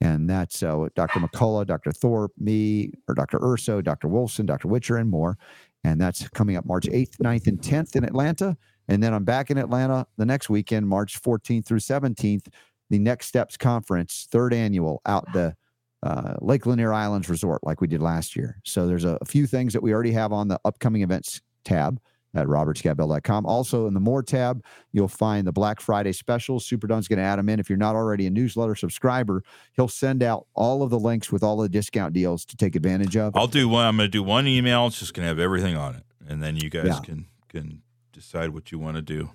And 0.00 0.30
that's 0.30 0.62
uh, 0.62 0.88
Dr. 0.94 1.20
McCullough, 1.20 1.66
Dr. 1.66 1.92
Thorpe, 1.92 2.32
me, 2.38 2.92
or 3.08 3.14
Dr. 3.14 3.38
Urso, 3.42 3.82
Dr. 3.82 4.08
Wilson, 4.08 4.46
Dr. 4.46 4.68
Witcher, 4.68 4.96
and 4.96 5.10
more. 5.10 5.36
And 5.84 6.00
that's 6.00 6.28
coming 6.30 6.56
up 6.56 6.66
March 6.66 6.86
8th, 6.86 7.16
9th, 7.18 7.46
and 7.46 7.60
10th 7.60 7.96
in 7.96 8.04
Atlanta. 8.04 8.56
And 8.88 9.02
then 9.02 9.14
I'm 9.14 9.24
back 9.24 9.50
in 9.50 9.58
Atlanta 9.58 10.06
the 10.16 10.26
next 10.26 10.50
weekend, 10.50 10.88
March 10.88 11.20
14th 11.20 11.66
through 11.66 11.78
17th, 11.78 12.48
the 12.90 12.98
Next 12.98 13.26
Steps 13.26 13.56
Conference, 13.56 14.28
third 14.30 14.52
annual 14.52 15.00
out 15.06 15.24
the 15.32 15.54
uh, 16.02 16.34
Lake 16.40 16.66
Lanier 16.66 16.92
Islands 16.92 17.28
Resort, 17.28 17.62
like 17.62 17.80
we 17.80 17.86
did 17.86 18.00
last 18.02 18.34
year. 18.34 18.58
So 18.64 18.86
there's 18.86 19.04
a, 19.04 19.18
a 19.20 19.24
few 19.24 19.46
things 19.46 19.72
that 19.72 19.82
we 19.82 19.92
already 19.92 20.12
have 20.12 20.32
on 20.32 20.48
the 20.48 20.60
upcoming 20.64 21.02
events 21.02 21.40
tab 21.64 22.00
at 22.34 22.46
robertscottbell.com. 22.46 23.44
Also, 23.46 23.86
in 23.86 23.94
the 23.94 24.00
More 24.00 24.22
tab, 24.22 24.62
you'll 24.92 25.08
find 25.08 25.46
the 25.46 25.52
Black 25.52 25.80
Friday 25.80 26.12
specials. 26.12 26.64
Super 26.66 26.86
Don's 26.86 27.08
going 27.08 27.18
to 27.18 27.24
add 27.24 27.38
them 27.38 27.48
in. 27.48 27.58
If 27.60 27.68
you're 27.68 27.78
not 27.78 27.96
already 27.96 28.26
a 28.26 28.30
newsletter 28.30 28.74
subscriber, 28.74 29.42
he'll 29.74 29.88
send 29.88 30.22
out 30.22 30.46
all 30.54 30.82
of 30.82 30.90
the 30.90 30.98
links 30.98 31.32
with 31.32 31.42
all 31.42 31.56
the 31.56 31.68
discount 31.68 32.12
deals 32.14 32.44
to 32.46 32.56
take 32.56 32.76
advantage 32.76 33.16
of. 33.16 33.36
I'll 33.36 33.46
do 33.46 33.68
one. 33.68 33.84
I'm 33.86 33.96
going 33.96 34.06
to 34.06 34.10
do 34.10 34.22
one 34.22 34.46
email. 34.46 34.86
It's 34.86 34.98
just 35.00 35.14
going 35.14 35.24
to 35.24 35.28
have 35.28 35.38
everything 35.38 35.76
on 35.76 35.94
it, 35.96 36.04
and 36.28 36.42
then 36.42 36.56
you 36.56 36.70
guys 36.70 36.86
Yeah. 36.86 37.00
can 37.00 37.26
can 37.48 37.82
decide 38.12 38.50
what 38.50 38.70
you 38.70 38.78
want 38.78 38.94
to 38.96 39.02
do 39.02 39.30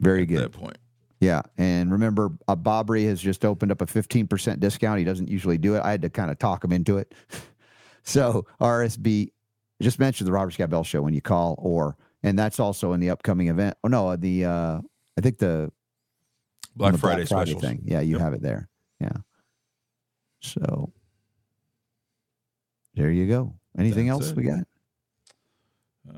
Very 0.00 0.22
at 0.22 0.28
good. 0.28 0.38
that 0.44 0.52
point. 0.52 0.78
Yeah. 1.20 1.42
And 1.58 1.92
remember, 1.92 2.30
uh, 2.48 2.56
Bobry 2.56 3.04
has 3.08 3.20
just 3.20 3.44
opened 3.44 3.70
up 3.72 3.82
a 3.82 3.86
15% 3.86 4.58
discount. 4.58 4.98
He 4.98 5.04
doesn't 5.04 5.28
usually 5.28 5.58
do 5.58 5.74
it. 5.74 5.82
I 5.84 5.90
had 5.90 6.00
to 6.00 6.08
kind 6.08 6.30
of 6.30 6.38
talk 6.38 6.64
him 6.64 6.72
into 6.72 6.96
it. 6.96 7.14
so, 8.02 8.46
RSB, 8.58 9.32
just 9.80 9.98
mention 9.98 10.26
the 10.26 10.32
Robert 10.32 10.52
Scott 10.52 10.70
Bell 10.70 10.84
show 10.84 11.02
when 11.02 11.14
you 11.14 11.20
call, 11.22 11.56
or, 11.58 11.96
and 12.22 12.38
that's 12.38 12.60
also 12.60 12.92
in 12.92 13.00
the 13.00 13.10
upcoming 13.10 13.48
event. 13.48 13.76
Oh, 13.84 13.88
no, 13.88 14.14
the, 14.16 14.44
uh, 14.44 14.80
I 15.16 15.20
think 15.20 15.38
the 15.38 15.72
Black 16.76 16.92
the 16.92 16.98
Friday, 16.98 17.24
specials. 17.24 17.62
thing. 17.62 17.82
Yeah, 17.84 18.00
you 18.00 18.12
Yep. 18.16 18.20
have 18.20 18.32
it 18.34 18.42
there. 18.42 18.68
Yeah. 19.00 19.12
So, 20.40 20.92
there 22.94 23.10
you 23.10 23.26
go. 23.26 23.54
Anything 23.78 24.06
That's 24.08 24.20
else 24.22 24.30
it. 24.30 24.36
we 24.36 24.44
got? 24.44 24.66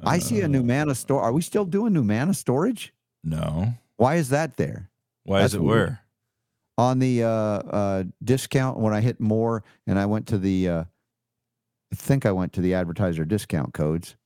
I 0.04 0.18
see 0.18 0.40
a 0.40 0.44
Uh, 0.46 0.48
NuManna 0.48 0.96
store. 0.96 1.20
Are 1.22 1.32
we 1.32 1.42
still 1.42 1.64
doing 1.64 1.92
NuManna 1.92 2.34
storage? 2.34 2.94
No. 3.22 3.74
Why 3.96 4.16
is 4.16 4.30
that 4.30 4.56
there? 4.56 4.90
Why 5.24 5.40
That's 5.40 5.52
is 5.52 5.56
it 5.56 5.62
weird. 5.62 5.88
where? 5.88 5.98
on 6.78 6.98
the 6.98 7.22
uh, 7.22 7.28
uh, 7.28 8.04
discount 8.24 8.78
when 8.78 8.94
I 8.94 9.02
hit 9.02 9.20
more 9.20 9.62
and 9.86 9.98
I 9.98 10.06
went 10.06 10.26
to 10.28 10.38
the, 10.38 10.68
uh, 10.68 10.84
I 11.92 11.94
think 11.94 12.24
I 12.24 12.32
went 12.32 12.54
to 12.54 12.62
the 12.62 12.72
advertiser 12.74 13.24
discount 13.24 13.74
codes. 13.74 14.16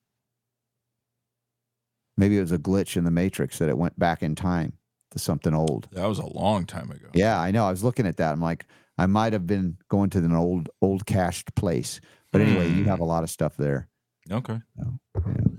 Maybe 2.16 2.38
it 2.38 2.40
was 2.40 2.52
a 2.52 2.58
glitch 2.58 2.96
in 2.96 3.04
the 3.04 3.10
matrix 3.10 3.58
that 3.58 3.68
it 3.68 3.76
went 3.76 3.98
back 3.98 4.22
in 4.22 4.36
time 4.36 4.74
to 5.10 5.18
something 5.18 5.52
old. 5.52 5.88
That 5.92 6.06
was 6.06 6.18
a 6.18 6.26
long 6.26 6.64
time 6.64 6.90
ago. 6.90 7.08
Yeah, 7.12 7.38
I 7.40 7.50
know. 7.50 7.66
I 7.66 7.70
was 7.70 7.84
looking 7.84 8.06
at 8.06 8.16
that. 8.18 8.32
I'm 8.32 8.40
like, 8.40 8.64
I 8.96 9.06
might 9.06 9.32
have 9.32 9.46
been 9.46 9.76
going 9.88 10.10
to 10.10 10.18
an 10.18 10.34
old, 10.34 10.70
old 10.80 11.04
cached 11.06 11.54
place. 11.56 12.00
But 12.32 12.40
anyway, 12.40 12.68
you 12.68 12.84
hmm. 12.84 12.88
have 12.88 13.00
a 13.00 13.04
lot 13.04 13.24
of 13.24 13.30
stuff 13.30 13.56
there. 13.56 13.88
Okay. 14.30 14.60
So, 14.78 14.98
yeah. 15.16 15.56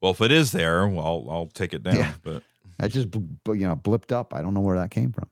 Well, 0.00 0.12
if 0.12 0.20
it 0.20 0.32
is 0.32 0.52
there, 0.52 0.86
well, 0.88 1.04
I'll, 1.04 1.26
I'll 1.30 1.46
take 1.46 1.72
it 1.72 1.82
down. 1.82 1.96
Yeah. 1.96 2.12
But 2.22 2.42
That 2.78 2.90
just 2.90 3.14
you 3.14 3.66
know 3.66 3.76
blipped 3.76 4.12
up. 4.12 4.34
I 4.34 4.42
don't 4.42 4.54
know 4.54 4.60
where 4.60 4.78
that 4.78 4.90
came 4.90 5.12
from. 5.12 5.28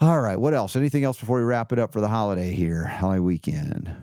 All 0.00 0.20
right, 0.20 0.38
what 0.38 0.54
else? 0.54 0.76
Anything 0.76 1.04
else 1.04 1.18
before 1.18 1.38
we 1.38 1.44
wrap 1.44 1.72
it 1.72 1.78
up 1.78 1.92
for 1.92 2.00
the 2.00 2.08
holiday 2.08 2.52
here, 2.52 2.84
holiday 2.84 3.20
weekend? 3.20 3.94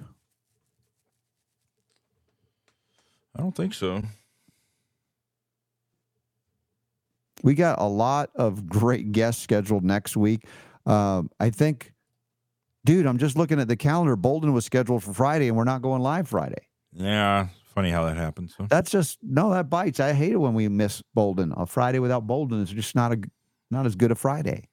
I 3.36 3.42
don't 3.42 3.56
think 3.56 3.74
so. 3.74 4.02
We 7.44 7.54
got 7.56 7.80
a 7.80 7.86
lot 7.86 8.30
of 8.36 8.68
great 8.68 9.12
guests 9.12 9.42
scheduled 9.42 9.84
next 9.84 10.16
week. 10.16 10.46
Um, 10.86 11.30
I 11.40 11.50
think, 11.50 11.94
dude, 12.86 13.06
I'm 13.06 13.18
just 13.18 13.36
looking 13.36 13.60
at 13.60 13.68
the 13.68 13.76
calendar. 13.76 14.16
Boldin 14.16 14.54
was 14.54 14.66
scheduled 14.66 15.04
for 15.04 15.14
Friday, 15.14 15.48
and 15.48 15.58
we're 15.58 15.64
not 15.64 15.82
going 15.82 16.02
live 16.02 16.28
Friday. 16.28 16.68
Yeah, 16.94 17.48
funny 17.74 17.90
how 17.90 18.06
that 18.06 18.18
happens. 18.18 18.56
That's 18.70 18.92
just 18.92 19.20
no, 19.24 19.52
that 19.52 19.70
bites. 19.70 20.00
I 20.00 20.14
hate 20.14 20.34
it 20.34 20.38
when 20.38 20.54
we 20.54 20.68
miss 20.68 21.02
Boldin. 21.18 21.54
A 21.60 21.66
Friday 21.66 22.00
without 22.00 22.28
Boldin 22.28 22.62
is 22.62 22.70
just 22.70 22.96
not 22.96 23.12
a 23.12 23.22
not 23.70 23.86
as 23.86 23.96
good 23.96 24.12
a 24.12 24.16
Friday. 24.16 24.68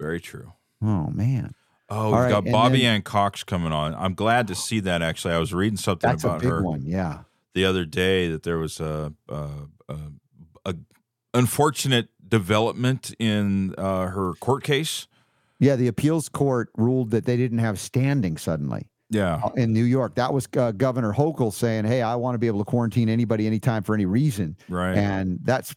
Very 0.00 0.20
true. 0.20 0.52
Oh 0.82 1.08
man, 1.10 1.54
Oh, 1.90 2.12
All 2.14 2.20
we've 2.22 2.30
got 2.30 2.44
Bobby 2.46 2.78
then- 2.82 2.94
Ann 2.96 3.02
Cox 3.02 3.44
coming 3.44 3.72
on. 3.72 3.94
I'm 3.94 4.14
glad 4.14 4.46
to 4.48 4.54
see 4.54 4.80
that. 4.80 5.02
Actually, 5.02 5.34
I 5.34 5.38
was 5.38 5.52
reading 5.52 5.76
something 5.76 6.08
that's 6.08 6.24
a 6.24 6.28
about 6.28 6.40
big 6.40 6.50
her 6.50 6.62
one. 6.62 6.82
Yeah, 6.86 7.20
the 7.54 7.64
other 7.66 7.84
day 7.84 8.28
that 8.30 8.42
there 8.44 8.58
was 8.58 8.80
a 8.80 9.12
a, 9.28 9.48
a, 9.88 9.96
a 10.64 10.74
unfortunate 11.34 12.08
development 12.26 13.14
in 13.18 13.74
uh, 13.76 14.06
her 14.06 14.34
court 14.40 14.62
case. 14.64 15.06
yeah. 15.58 15.76
The 15.76 15.88
appeals 15.88 16.28
court 16.28 16.70
ruled 16.76 17.10
that 17.10 17.24
they 17.26 17.36
didn't 17.36 17.58
have 17.58 17.78
standing 17.78 18.36
suddenly. 18.36 18.86
Yeah, 19.12 19.40
uh, 19.44 19.50
in 19.56 19.72
New 19.72 19.82
York. 19.84 20.14
That 20.14 20.32
was 20.32 20.46
uh, 20.56 20.70
Governor 20.70 21.12
Hochul 21.12 21.52
saying, 21.52 21.84
"Hey, 21.84 22.00
I 22.00 22.14
want 22.14 22.36
to 22.36 22.38
be 22.38 22.46
able 22.46 22.60
to 22.60 22.64
quarantine 22.64 23.08
anybody 23.08 23.46
anytime 23.48 23.82
for 23.82 23.94
any 23.94 24.06
reason," 24.06 24.56
right. 24.68 24.96
and 24.96 25.40
that's 25.42 25.74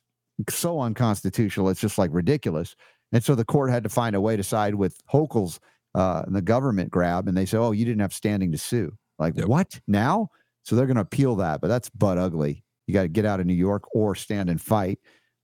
so 0.49 0.79
unconstitutional. 0.81 1.69
It's 1.69 1.81
just 1.81 1.97
like 1.97 2.11
ridiculous. 2.13 2.75
And 3.13 3.23
so 3.23 3.35
the 3.35 3.45
court 3.45 3.69
had 3.69 3.83
to 3.83 3.89
find 3.89 4.15
a 4.15 4.21
way 4.21 4.35
to 4.35 4.43
side 4.43 4.75
with 4.75 4.97
Hochul's 5.07 5.59
uh, 5.95 6.23
and 6.25 6.35
the 6.35 6.41
government 6.41 6.89
grab, 6.89 7.27
and 7.27 7.37
they 7.37 7.45
said, 7.45 7.59
"Oh, 7.59 7.71
you 7.71 7.85
didn't 7.85 8.01
have 8.01 8.13
standing 8.13 8.51
to 8.51 8.57
sue." 8.57 8.97
Like 9.19 9.37
Yep. 9.37 9.47
what 9.47 9.79
now? 9.87 10.29
So 10.63 10.75
they're 10.75 10.87
going 10.87 10.95
to 10.95 11.01
appeal 11.01 11.35
that, 11.37 11.61
but 11.61 11.67
that's 11.67 11.89
butt 11.89 12.17
ugly. 12.17 12.63
You 12.87 12.93
got 12.93 13.03
to 13.03 13.07
get 13.07 13.25
out 13.25 13.39
of 13.39 13.45
New 13.45 13.53
York 13.53 13.83
or 13.93 14.15
stand 14.15 14.49
and 14.49 14.59
fight. 14.59 14.99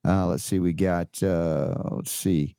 Uh, 0.05 0.27
let's 0.27 0.43
see, 0.43 0.59
we 0.59 0.73
got. 0.73 1.21
Uh, 1.21 1.75
let's 1.91 2.11
see. 2.11 2.55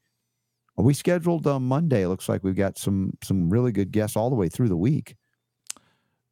Are 0.78 0.84
we 0.84 0.94
scheduled 0.94 1.46
on 1.46 1.64
Monday? 1.64 2.02
It 2.02 2.08
looks 2.08 2.28
like 2.28 2.44
we've 2.44 2.54
got 2.54 2.78
some 2.78 3.14
some 3.22 3.50
really 3.50 3.72
good 3.72 3.90
guests 3.90 4.16
all 4.16 4.30
the 4.30 4.36
way 4.36 4.48
through 4.48 4.68
the 4.68 4.76
week. 4.76 5.16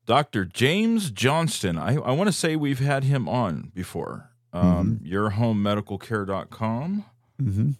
Dr. 0.06 0.44
James 0.46 1.10
Johnston. 1.10 1.76
I, 1.76 1.96
I 1.96 2.12
want 2.12 2.28
to 2.28 2.32
say 2.32 2.56
we've 2.56 2.78
had 2.78 3.04
him 3.04 3.28
on 3.28 3.72
before. 3.74 4.30
Um, 4.54 5.00
yourhomemedicalcare.com. 5.04 7.04
Mm-hmm. 7.42 7.70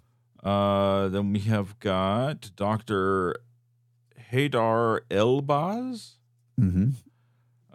Uh, 0.43 1.09
then 1.09 1.33
we 1.33 1.41
have 1.41 1.79
got 1.81 2.51
Dr. 2.57 3.37
Haydar 4.33 5.01
Elbaz 5.11 6.13
Mm-hmm. 6.61 6.89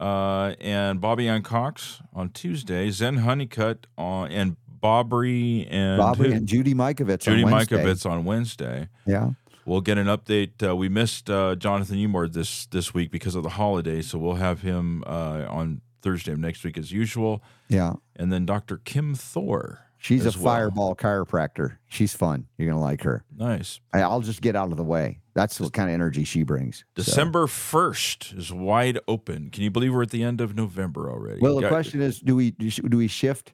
uh, 0.04 0.50
and 0.60 1.00
Bobbie 1.00 1.28
Anne 1.30 1.42
Cox 1.44 2.02
on 2.14 2.30
Tuesday. 2.30 2.90
Zen 2.90 3.18
Honeycutt 3.18 3.88
on 3.98 4.30
and 4.32 4.58
Bobry 4.82 5.66
and 5.72 6.18
who? 6.18 6.26
and 6.26 6.46
Judy 6.46 6.74
Mikovits. 6.74 7.22
Judy 7.22 7.44
on 7.46 7.52
Wednesday. 7.52 7.78
Mikovits 7.78 8.06
on 8.10 8.26
Wednesday. 8.26 8.90
Yeah. 9.06 9.32
We'll 9.66 9.80
get 9.80 9.98
an 9.98 10.08
update. 10.08 10.62
Uh, 10.68 10.76
we 10.76 10.90
missed 10.90 11.30
uh, 11.30 11.56
Jonathan 11.56 11.96
Emord 11.96 12.34
this 12.34 12.66
this 12.66 12.94
week 12.94 13.10
because 13.10 13.36
of 13.36 13.44
the 13.44 13.52
holiday, 13.52 14.02
so 14.02 14.18
we'll 14.20 14.36
have 14.36 14.62
him 14.62 15.06
uh, 15.08 15.46
on 15.48 15.80
Thursday 16.02 16.34
of 16.34 16.40
next 16.40 16.66
week 16.66 16.78
as 16.78 16.92
usual. 16.92 17.42
Yeah. 17.70 17.94
And 18.18 18.34
then 18.34 18.46
Dr. 18.46 18.76
Kim 18.84 19.16
Thor. 19.16 19.80
She's 20.04 20.26
a 20.26 20.38
well. 20.38 20.44
fireball 20.44 20.96
chiropractor. 20.98 21.78
She's 21.88 22.14
fun. 22.14 22.46
You're 22.58 22.68
going 22.68 22.78
to 22.78 22.84
like 22.84 23.04
her. 23.04 23.24
Nice. 23.38 23.80
I- 23.94 24.02
I'll 24.02 24.20
just 24.20 24.42
get 24.42 24.54
out 24.54 24.70
of 24.72 24.76
the 24.76 24.84
way. 24.84 25.22
That's 25.34 25.62
what 25.62 25.72
kind 25.72 25.90
of 25.90 25.94
energy 25.94 26.26
she 26.26 26.44
brings. 26.44 26.84
December 26.94 27.48
first 27.48 28.34
is 28.34 28.52
wide 28.52 29.00
open. 29.08 29.50
Can 29.50 29.64
you 29.64 29.72
believe 29.72 29.94
we're 29.94 30.04
at 30.04 30.10
the 30.10 30.22
end 30.22 30.42
of 30.42 30.56
November 30.58 31.10
already? 31.10 31.40
Well, 31.40 31.60
the 31.62 31.70
question 31.70 32.02
is 32.02 32.20
do 32.20 32.36
we 32.36 32.52
do 32.52 32.98
we 32.98 33.08
shift 33.08 33.54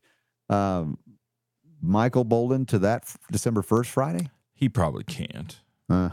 um, 0.50 0.98
Michael 1.82 2.26
Boldin 2.26 2.68
to 2.70 2.80
that 2.80 3.04
f- 3.04 3.18
December 3.32 3.62
1st 3.62 3.86
Friday? 3.86 4.30
he 4.56 4.68
probably 4.68 5.04
can't. 5.04 5.62
Uh, 5.88 6.10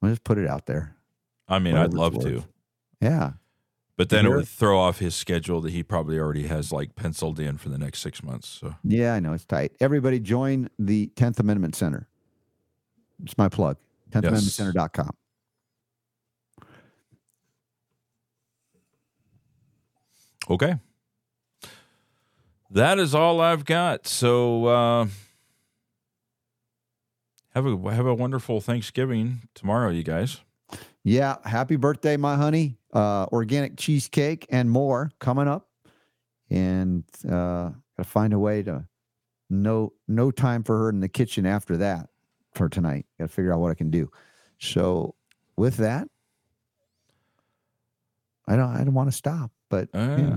we'll 0.00 0.12
just 0.12 0.24
put 0.24 0.38
it 0.38 0.46
out 0.46 0.66
there. 0.66 0.94
I 1.48 1.58
mean, 1.58 1.74
I'd 1.76 1.92
love 1.92 2.18
to. 2.22 2.44
Yeah. 3.00 3.32
But 3.96 4.08
then 4.08 4.26
it 4.26 4.30
would 4.30 4.48
throw 4.48 4.78
off 4.80 4.98
his 4.98 5.14
schedule 5.14 5.60
that 5.60 5.70
he 5.72 5.82
probably 5.82 6.18
already 6.18 6.46
has 6.46 6.72
like 6.72 6.94
penciled 6.96 7.38
in 7.38 7.58
for 7.58 7.68
the 7.68 7.78
next 7.78 8.00
six 8.00 8.22
months. 8.22 8.48
So 8.48 8.74
Yeah, 8.84 9.14
I 9.14 9.20
know. 9.20 9.32
It's 9.32 9.44
tight. 9.44 9.72
Everybody 9.80 10.18
join 10.20 10.68
the 10.78 11.10
10th 11.16 11.38
Amendment 11.38 11.74
Center. 11.76 12.08
It's 13.22 13.36
my 13.38 13.48
plug. 13.48 13.76
10th 14.10 14.24
Yes. 14.24 14.32
amendmentcenter.com. 14.32 15.10
okay, 20.50 20.74
that 22.70 22.98
is 22.98 23.14
all 23.14 23.40
I've 23.40 23.64
got. 23.64 24.06
So 24.06 24.66
uh, 24.66 25.06
have 27.54 27.66
a 27.66 27.94
have 27.94 28.06
a 28.06 28.14
wonderful 28.14 28.60
Thanksgiving 28.60 29.42
tomorrow, 29.54 29.90
you 29.90 30.02
guys. 30.02 30.40
Yeah, 31.04 31.36
happy 31.44 31.76
birthday, 31.76 32.16
my 32.16 32.36
honey. 32.36 32.78
Uh, 32.92 33.26
organic 33.32 33.76
cheesecake 33.76 34.46
and 34.50 34.70
more 34.70 35.10
coming 35.18 35.48
up. 35.48 35.68
And 36.50 37.04
uh, 37.24 37.70
gotta 37.96 38.04
find 38.04 38.32
a 38.34 38.38
way 38.38 38.62
to 38.64 38.84
no 39.48 39.92
no 40.06 40.30
time 40.30 40.62
for 40.62 40.78
her 40.78 40.88
in 40.90 41.00
the 41.00 41.08
kitchen 41.08 41.46
after 41.46 41.76
that 41.78 42.08
for 42.54 42.68
tonight. 42.68 43.06
Gotta 43.18 43.28
figure 43.28 43.52
out 43.52 43.60
what 43.60 43.70
I 43.70 43.74
can 43.74 43.90
do. 43.90 44.10
So 44.58 45.14
with 45.56 45.78
that, 45.78 46.06
I 48.46 48.56
don't 48.56 48.68
I 48.68 48.84
don't 48.84 48.94
want 48.94 49.08
to 49.10 49.16
stop, 49.16 49.50
but 49.70 49.88
Uh, 49.94 50.16
yeah, 50.18 50.28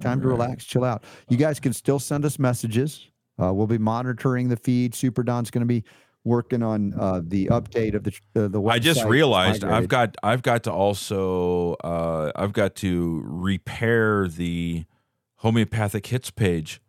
time 0.00 0.20
to 0.20 0.26
right. 0.28 0.32
relax, 0.32 0.64
chill 0.64 0.84
out. 0.84 1.04
You 1.28 1.36
guys 1.36 1.60
can 1.60 1.72
still 1.72 1.98
send 1.98 2.24
us 2.24 2.38
messages. 2.38 3.06
Uh, 3.40 3.52
we'll 3.54 3.66
be 3.66 3.78
monitoring 3.78 4.48
the 4.48 4.56
feed. 4.56 4.94
Super 4.94 5.22
Don's 5.22 5.50
going 5.50 5.62
to 5.62 5.66
be 5.66 5.84
working 6.24 6.62
on 6.62 6.94
uh, 6.98 7.20
the 7.24 7.46
update 7.46 7.94
of 7.94 8.04
the 8.04 8.12
uh, 8.36 8.48
the 8.48 8.60
website. 8.60 8.72
I 8.72 8.78
just 8.78 9.04
realized 9.04 9.64
I've 9.64 9.88
got 9.88 10.16
I've 10.22 10.42
got 10.42 10.64
to 10.64 10.72
also 10.72 11.74
uh, 11.84 12.32
I've 12.36 12.52
got 12.52 12.74
to 12.76 13.22
repair 13.24 14.28
the 14.28 14.84
homeopathic 15.36 16.06
hits 16.06 16.30
page 16.30 16.80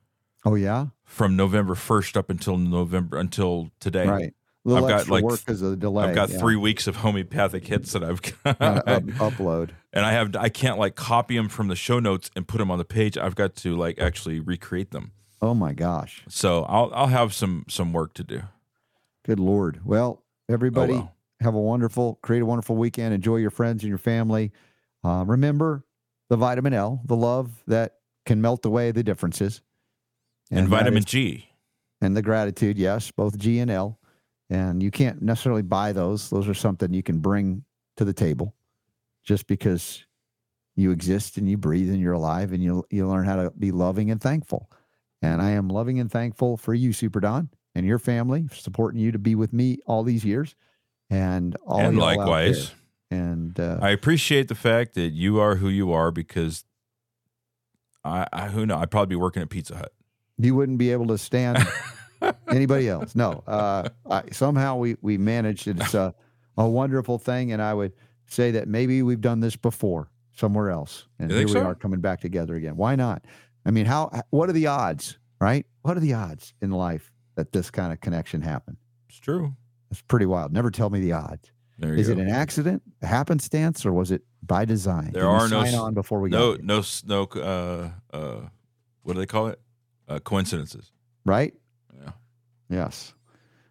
Oh 0.44 0.56
yeah, 0.56 0.88
from 1.04 1.36
November 1.36 1.76
first 1.76 2.18
up 2.18 2.30
until 2.30 2.58
November 2.58 3.18
until 3.18 3.72
today. 3.80 4.08
right. 4.08 4.34
I've 4.64 4.88
got, 4.88 5.10
like, 5.10 5.24
work 5.24 5.40
because 5.40 5.64
of 5.64 5.72
the 5.72 5.76
delay. 5.76 6.06
I've 6.10 6.14
got 6.14 6.30
yeah. 6.30 6.38
three 6.38 6.56
weeks 6.56 6.86
of 6.86 6.98
homeopathic 6.98 7.66
hits 7.66 7.94
that 7.94 8.04
I've 8.04 8.22
got, 8.44 8.62
up- 8.62 9.04
upload. 9.06 9.72
and 9.92 10.06
I 10.06 10.12
have 10.12 10.36
I 10.36 10.50
can't 10.50 10.78
like 10.78 10.94
copy 10.96 11.36
them 11.36 11.50
from 11.50 11.68
the 11.68 11.76
show 11.76 12.00
notes 12.00 12.30
and 12.36 12.48
put 12.48 12.60
them 12.60 12.70
on 12.70 12.78
the 12.78 12.86
page. 12.86 13.18
I've 13.18 13.34
got 13.34 13.56
to 13.58 13.76
like 13.76 13.98
actually 13.98 14.40
recreate 14.40 14.92
them. 14.92 15.14
Oh 15.42 15.56
my 15.56 15.74
gosh, 15.74 16.24
So 16.30 16.64
I'll 16.66 16.92
I'll 16.94 17.08
have 17.08 17.34
some 17.34 17.66
some 17.68 17.92
work 17.92 18.14
to 18.16 18.24
do. 18.24 18.44
Good 19.26 19.40
lord. 19.40 19.82
Well, 19.86 20.24
everybody, 20.50 20.94
Oh, 20.94 20.98
well. 20.98 21.16
have 21.42 21.54
a 21.56 21.60
wonderful, 21.60 22.20
create 22.22 22.42
a 22.42 22.46
wonderful 22.46 22.76
weekend. 22.76 23.14
Enjoy 23.14 23.38
your 23.38 23.50
friends 23.52 23.84
and 23.84 23.90
your 23.90 23.98
family. 23.98 24.52
Uh, 25.04 25.24
remember 25.28 25.84
the 26.30 26.38
vitamin 26.38 26.74
L, 26.74 27.02
the 27.06 27.16
love 27.16 27.64
that 27.68 27.96
can 28.26 28.42
melt 28.42 28.66
away 28.66 28.92
the 28.92 29.04
differences, 29.04 29.62
And, 30.52 30.66
that 30.68 30.70
vitamin 30.70 31.04
G. 31.04 31.50
and 32.02 32.16
the 32.16 32.22
gratitude. 32.22 32.78
Yes, 32.78 33.12
both 33.12 33.38
G 33.38 33.60
and 33.60 33.72
L. 33.72 34.00
And 34.50 34.84
you 34.84 34.92
can't 34.92 35.22
necessarily 35.22 35.62
buy 35.62 35.94
those. 35.94 36.30
Those 36.30 36.48
are 36.48 36.54
something 36.54 36.94
you 36.94 37.04
can 37.04 37.20
bring 37.20 37.64
to 37.98 38.04
the 38.06 38.14
table 38.14 38.54
just 39.24 39.48
because 39.48 40.06
you 40.76 40.92
exist 40.92 41.38
and 41.38 41.50
you 41.50 41.58
breathe 41.58 41.90
and 41.90 42.00
you're 42.00 42.14
alive 42.14 42.52
and 42.54 42.62
you 42.64 42.84
you 42.90 43.08
learn 43.08 43.26
how 43.26 43.36
to 43.38 43.52
be 43.52 43.72
loving 43.72 44.12
and 44.12 44.20
thankful. 44.22 44.70
And 45.22 45.42
I 45.42 45.52
am 45.52 45.68
loving 45.70 46.00
and 46.00 46.12
thankful 46.12 46.58
for 46.58 46.74
you, 46.74 46.92
Super 46.94 47.20
Don, 47.20 47.50
and 47.76 47.86
your 47.86 48.00
family 48.00 48.48
supporting 48.54 49.00
you 49.00 49.12
to 49.12 49.20
be 49.20 49.36
with 49.36 49.54
me 49.54 49.78
all 49.86 50.04
these 50.04 50.26
years. 50.26 50.56
And 51.10 51.56
all 51.66 51.80
and 51.80 51.96
y'all 51.98 52.06
out 52.06 52.10
there. 52.10 52.18
likewise. 52.26 52.72
And 53.10 53.60
uh, 53.60 53.80
I 53.82 53.90
appreciate 53.90 54.48
the 54.48 54.56
fact 54.56 54.94
that 54.96 55.10
you 55.10 55.40
are 55.40 55.56
who 55.56 55.68
you 55.68 55.92
are 55.92 56.12
because 56.12 56.64
I, 58.04 58.26
I 58.32 58.48
who 58.48 58.66
know 58.66 58.78
I'd 58.78 58.90
probably 58.92 59.16
be 59.16 59.16
working 59.18 59.42
at 59.42 59.50
Pizza 59.50 59.76
Hut. 59.76 59.92
you 60.38 60.56
wouldn't 60.56 60.78
be 60.78 60.92
able 60.92 61.08
to 61.08 61.18
stand 61.18 61.58
anybody 62.48 62.88
else. 62.88 63.16
No, 63.16 63.44
uh, 63.48 63.90
I, 64.10 64.24
somehow 64.32 64.78
we 64.78 64.96
we 65.02 65.18
managed 65.18 65.68
it. 65.68 65.80
It's 65.80 65.94
a, 65.94 66.16
a 66.58 66.68
wonderful 66.68 67.20
thing, 67.20 67.52
and 67.52 67.62
I 67.62 67.74
would 67.74 67.92
say 68.28 68.52
that 68.52 68.68
maybe 68.70 69.04
we've 69.04 69.20
done 69.22 69.42
this 69.42 69.56
before 69.58 70.10
somewhere 70.34 70.70
else, 70.70 71.06
and 71.20 71.30
You 71.30 71.38
here 71.40 71.48
we 71.48 71.54
so? 71.54 71.64
are 71.66 71.76
coming 71.76 72.00
back 72.00 72.22
together 72.22 72.56
again. 72.56 72.78
Why 72.78 72.96
not? 72.96 73.26
I 73.66 73.72
mean, 73.72 73.86
how? 73.86 74.10
What 74.30 74.50
are 74.50 74.54
the 74.54 74.68
odds, 74.68 75.18
right? 75.42 75.66
What 75.82 75.98
are 75.98 76.02
the 76.02 76.14
odds 76.14 76.54
in 76.62 76.72
life 76.72 77.11
that 77.36 77.52
this 77.52 77.70
kind 77.72 77.94
of 77.94 78.00
connection 78.02 78.42
happened. 78.42 78.78
It's 79.10 79.20
true. 79.20 79.56
It's 79.90 80.02
pretty 80.02 80.26
wild. 80.26 80.54
Never 80.54 80.72
tell 80.72 80.90
me 80.90 81.00
the 81.00 81.14
odds. 81.14 81.52
Is 81.80 82.08
go. 82.08 82.14
it 82.14 82.20
an 82.20 82.30
accident, 82.30 82.84
a 83.02 83.08
happenstance, 83.08 83.86
or 83.86 83.92
was 83.92 84.12
it 84.12 84.22
by 84.44 84.66
design? 84.66 85.12
There 85.14 85.24
Did 85.24 85.30
are 85.30 85.50
no 85.50 85.64
sign 85.64 85.74
on 85.74 85.94
before 85.96 86.20
we 86.20 86.30
no 86.30 86.56
no 86.62 86.84
no 87.06 87.24
uh 87.24 87.90
uh 88.16 88.42
what 89.02 89.14
do 89.14 89.20
they 89.20 89.26
call 89.26 89.48
it? 89.48 89.60
Uh, 90.08 90.20
coincidences. 90.20 90.92
right? 91.26 91.54
Yeah. 91.98 92.12
Yes. 92.70 93.14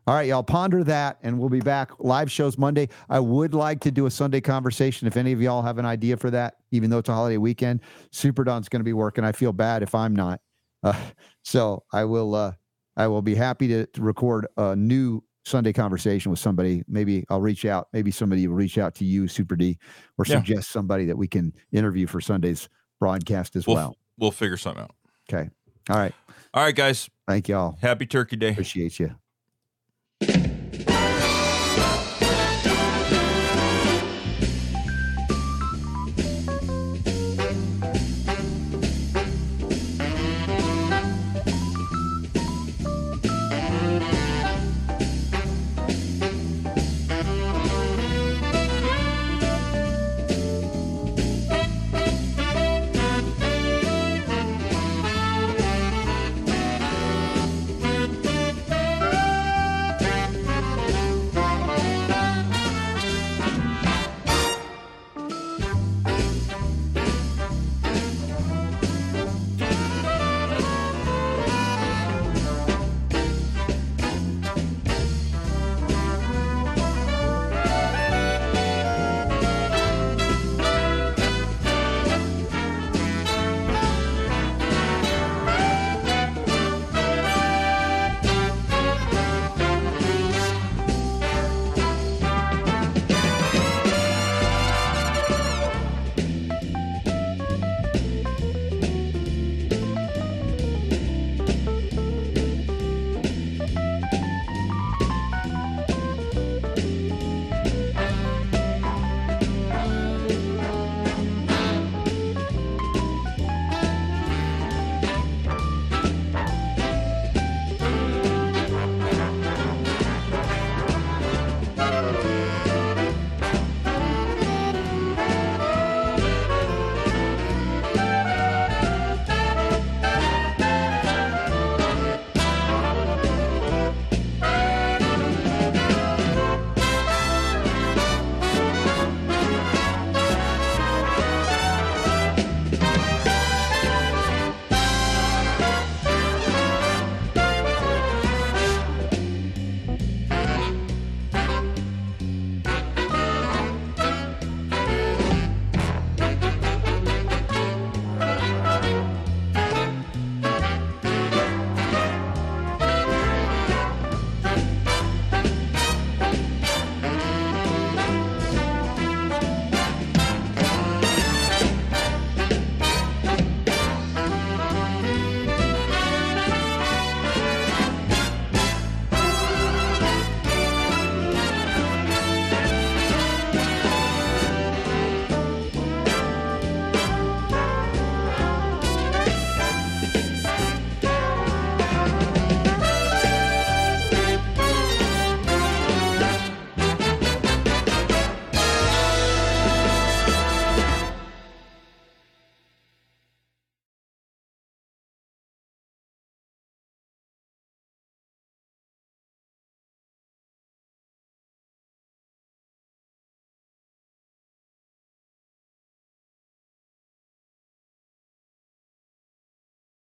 All 0.07 0.15
right, 0.15 0.27
y'all 0.27 0.43
ponder 0.43 0.83
that, 0.85 1.19
and 1.23 1.39
we'll 1.39 1.51
be 1.51 1.61
back. 1.61 1.93
Live 2.01 2.33
shows 2.33 2.59
Monday. 2.59 2.89
I 3.09 3.21
would 3.21 3.55
like 3.55 3.81
to 3.81 3.91
do 3.91 4.07
a 4.07 4.11
Sunday 4.11 4.41
conversation. 4.41 5.07
If 5.07 5.17
any 5.17 5.33
of 5.33 5.41
y'all 5.41 5.63
have 5.63 5.79
an 5.79 5.85
idea 5.85 6.17
for 6.17 6.31
that, 6.31 6.57
even 6.73 6.91
though 6.91 6.99
it's 6.99 7.09
a 7.09 7.15
holiday 7.15 7.37
weekend, 7.37 7.81
Super 8.11 8.43
Don's 8.43 8.69
going 8.69 8.81
to 8.81 8.85
be 8.85 8.93
working. 8.93 9.23
I 9.23 9.33
feel 9.33 9.53
bad 9.53 9.83
if 9.83 9.95
I'm 9.95 10.17
not. 10.17 10.41
Uh, 10.83 10.99
so 11.45 11.85
I 11.93 12.05
will. 12.05 12.35
Uh, 12.35 12.53
I 13.01 13.07
will 13.09 13.23
be 13.23 13.35
happy 13.35 13.67
to, 13.69 13.87
to 13.87 14.03
record 14.03 14.47
a 14.57 14.77
new 14.77 15.23
Sunday 15.45 15.73
conversation 15.73 16.31
with 16.31 16.39
somebody. 16.39 16.83
Maybe 16.87 17.25
I'll 17.31 17.41
reach 17.41 17.65
out. 17.65 17.89
Maybe 17.95 18.11
somebody 18.11 18.47
will 18.47 18.57
reach 18.57 18.77
out 18.77 18.95
to 18.97 19.05
you, 19.05 19.27
Super 19.27 19.57
D, 19.57 19.79
or 20.19 20.25
Yeah. 20.27 20.37
suggest 20.37 20.71
somebody 20.71 21.07
that 21.07 21.17
we 21.17 21.27
can 21.27 21.55
interview 21.73 22.07
for 22.07 22.21
Sunday's 22.21 22.69
broadcast 22.99 23.57
as 23.57 23.67
We'll 23.67 23.77
well. 23.77 23.97
we'll 24.19 24.31
figure 24.33 24.59
something 24.59 24.83
out. 24.83 24.95
Okay. 25.33 25.49
All 25.89 25.97
right. 25.97 26.13
All 26.53 26.63
right, 26.63 26.75
guys. 26.77 27.09
Thank 27.27 27.49
y'all. 27.49 27.79
Happy 27.81 28.05
Turkey 28.07 28.37
Day. 28.37 28.51
Appreciate 28.51 28.99
you. 28.99 29.15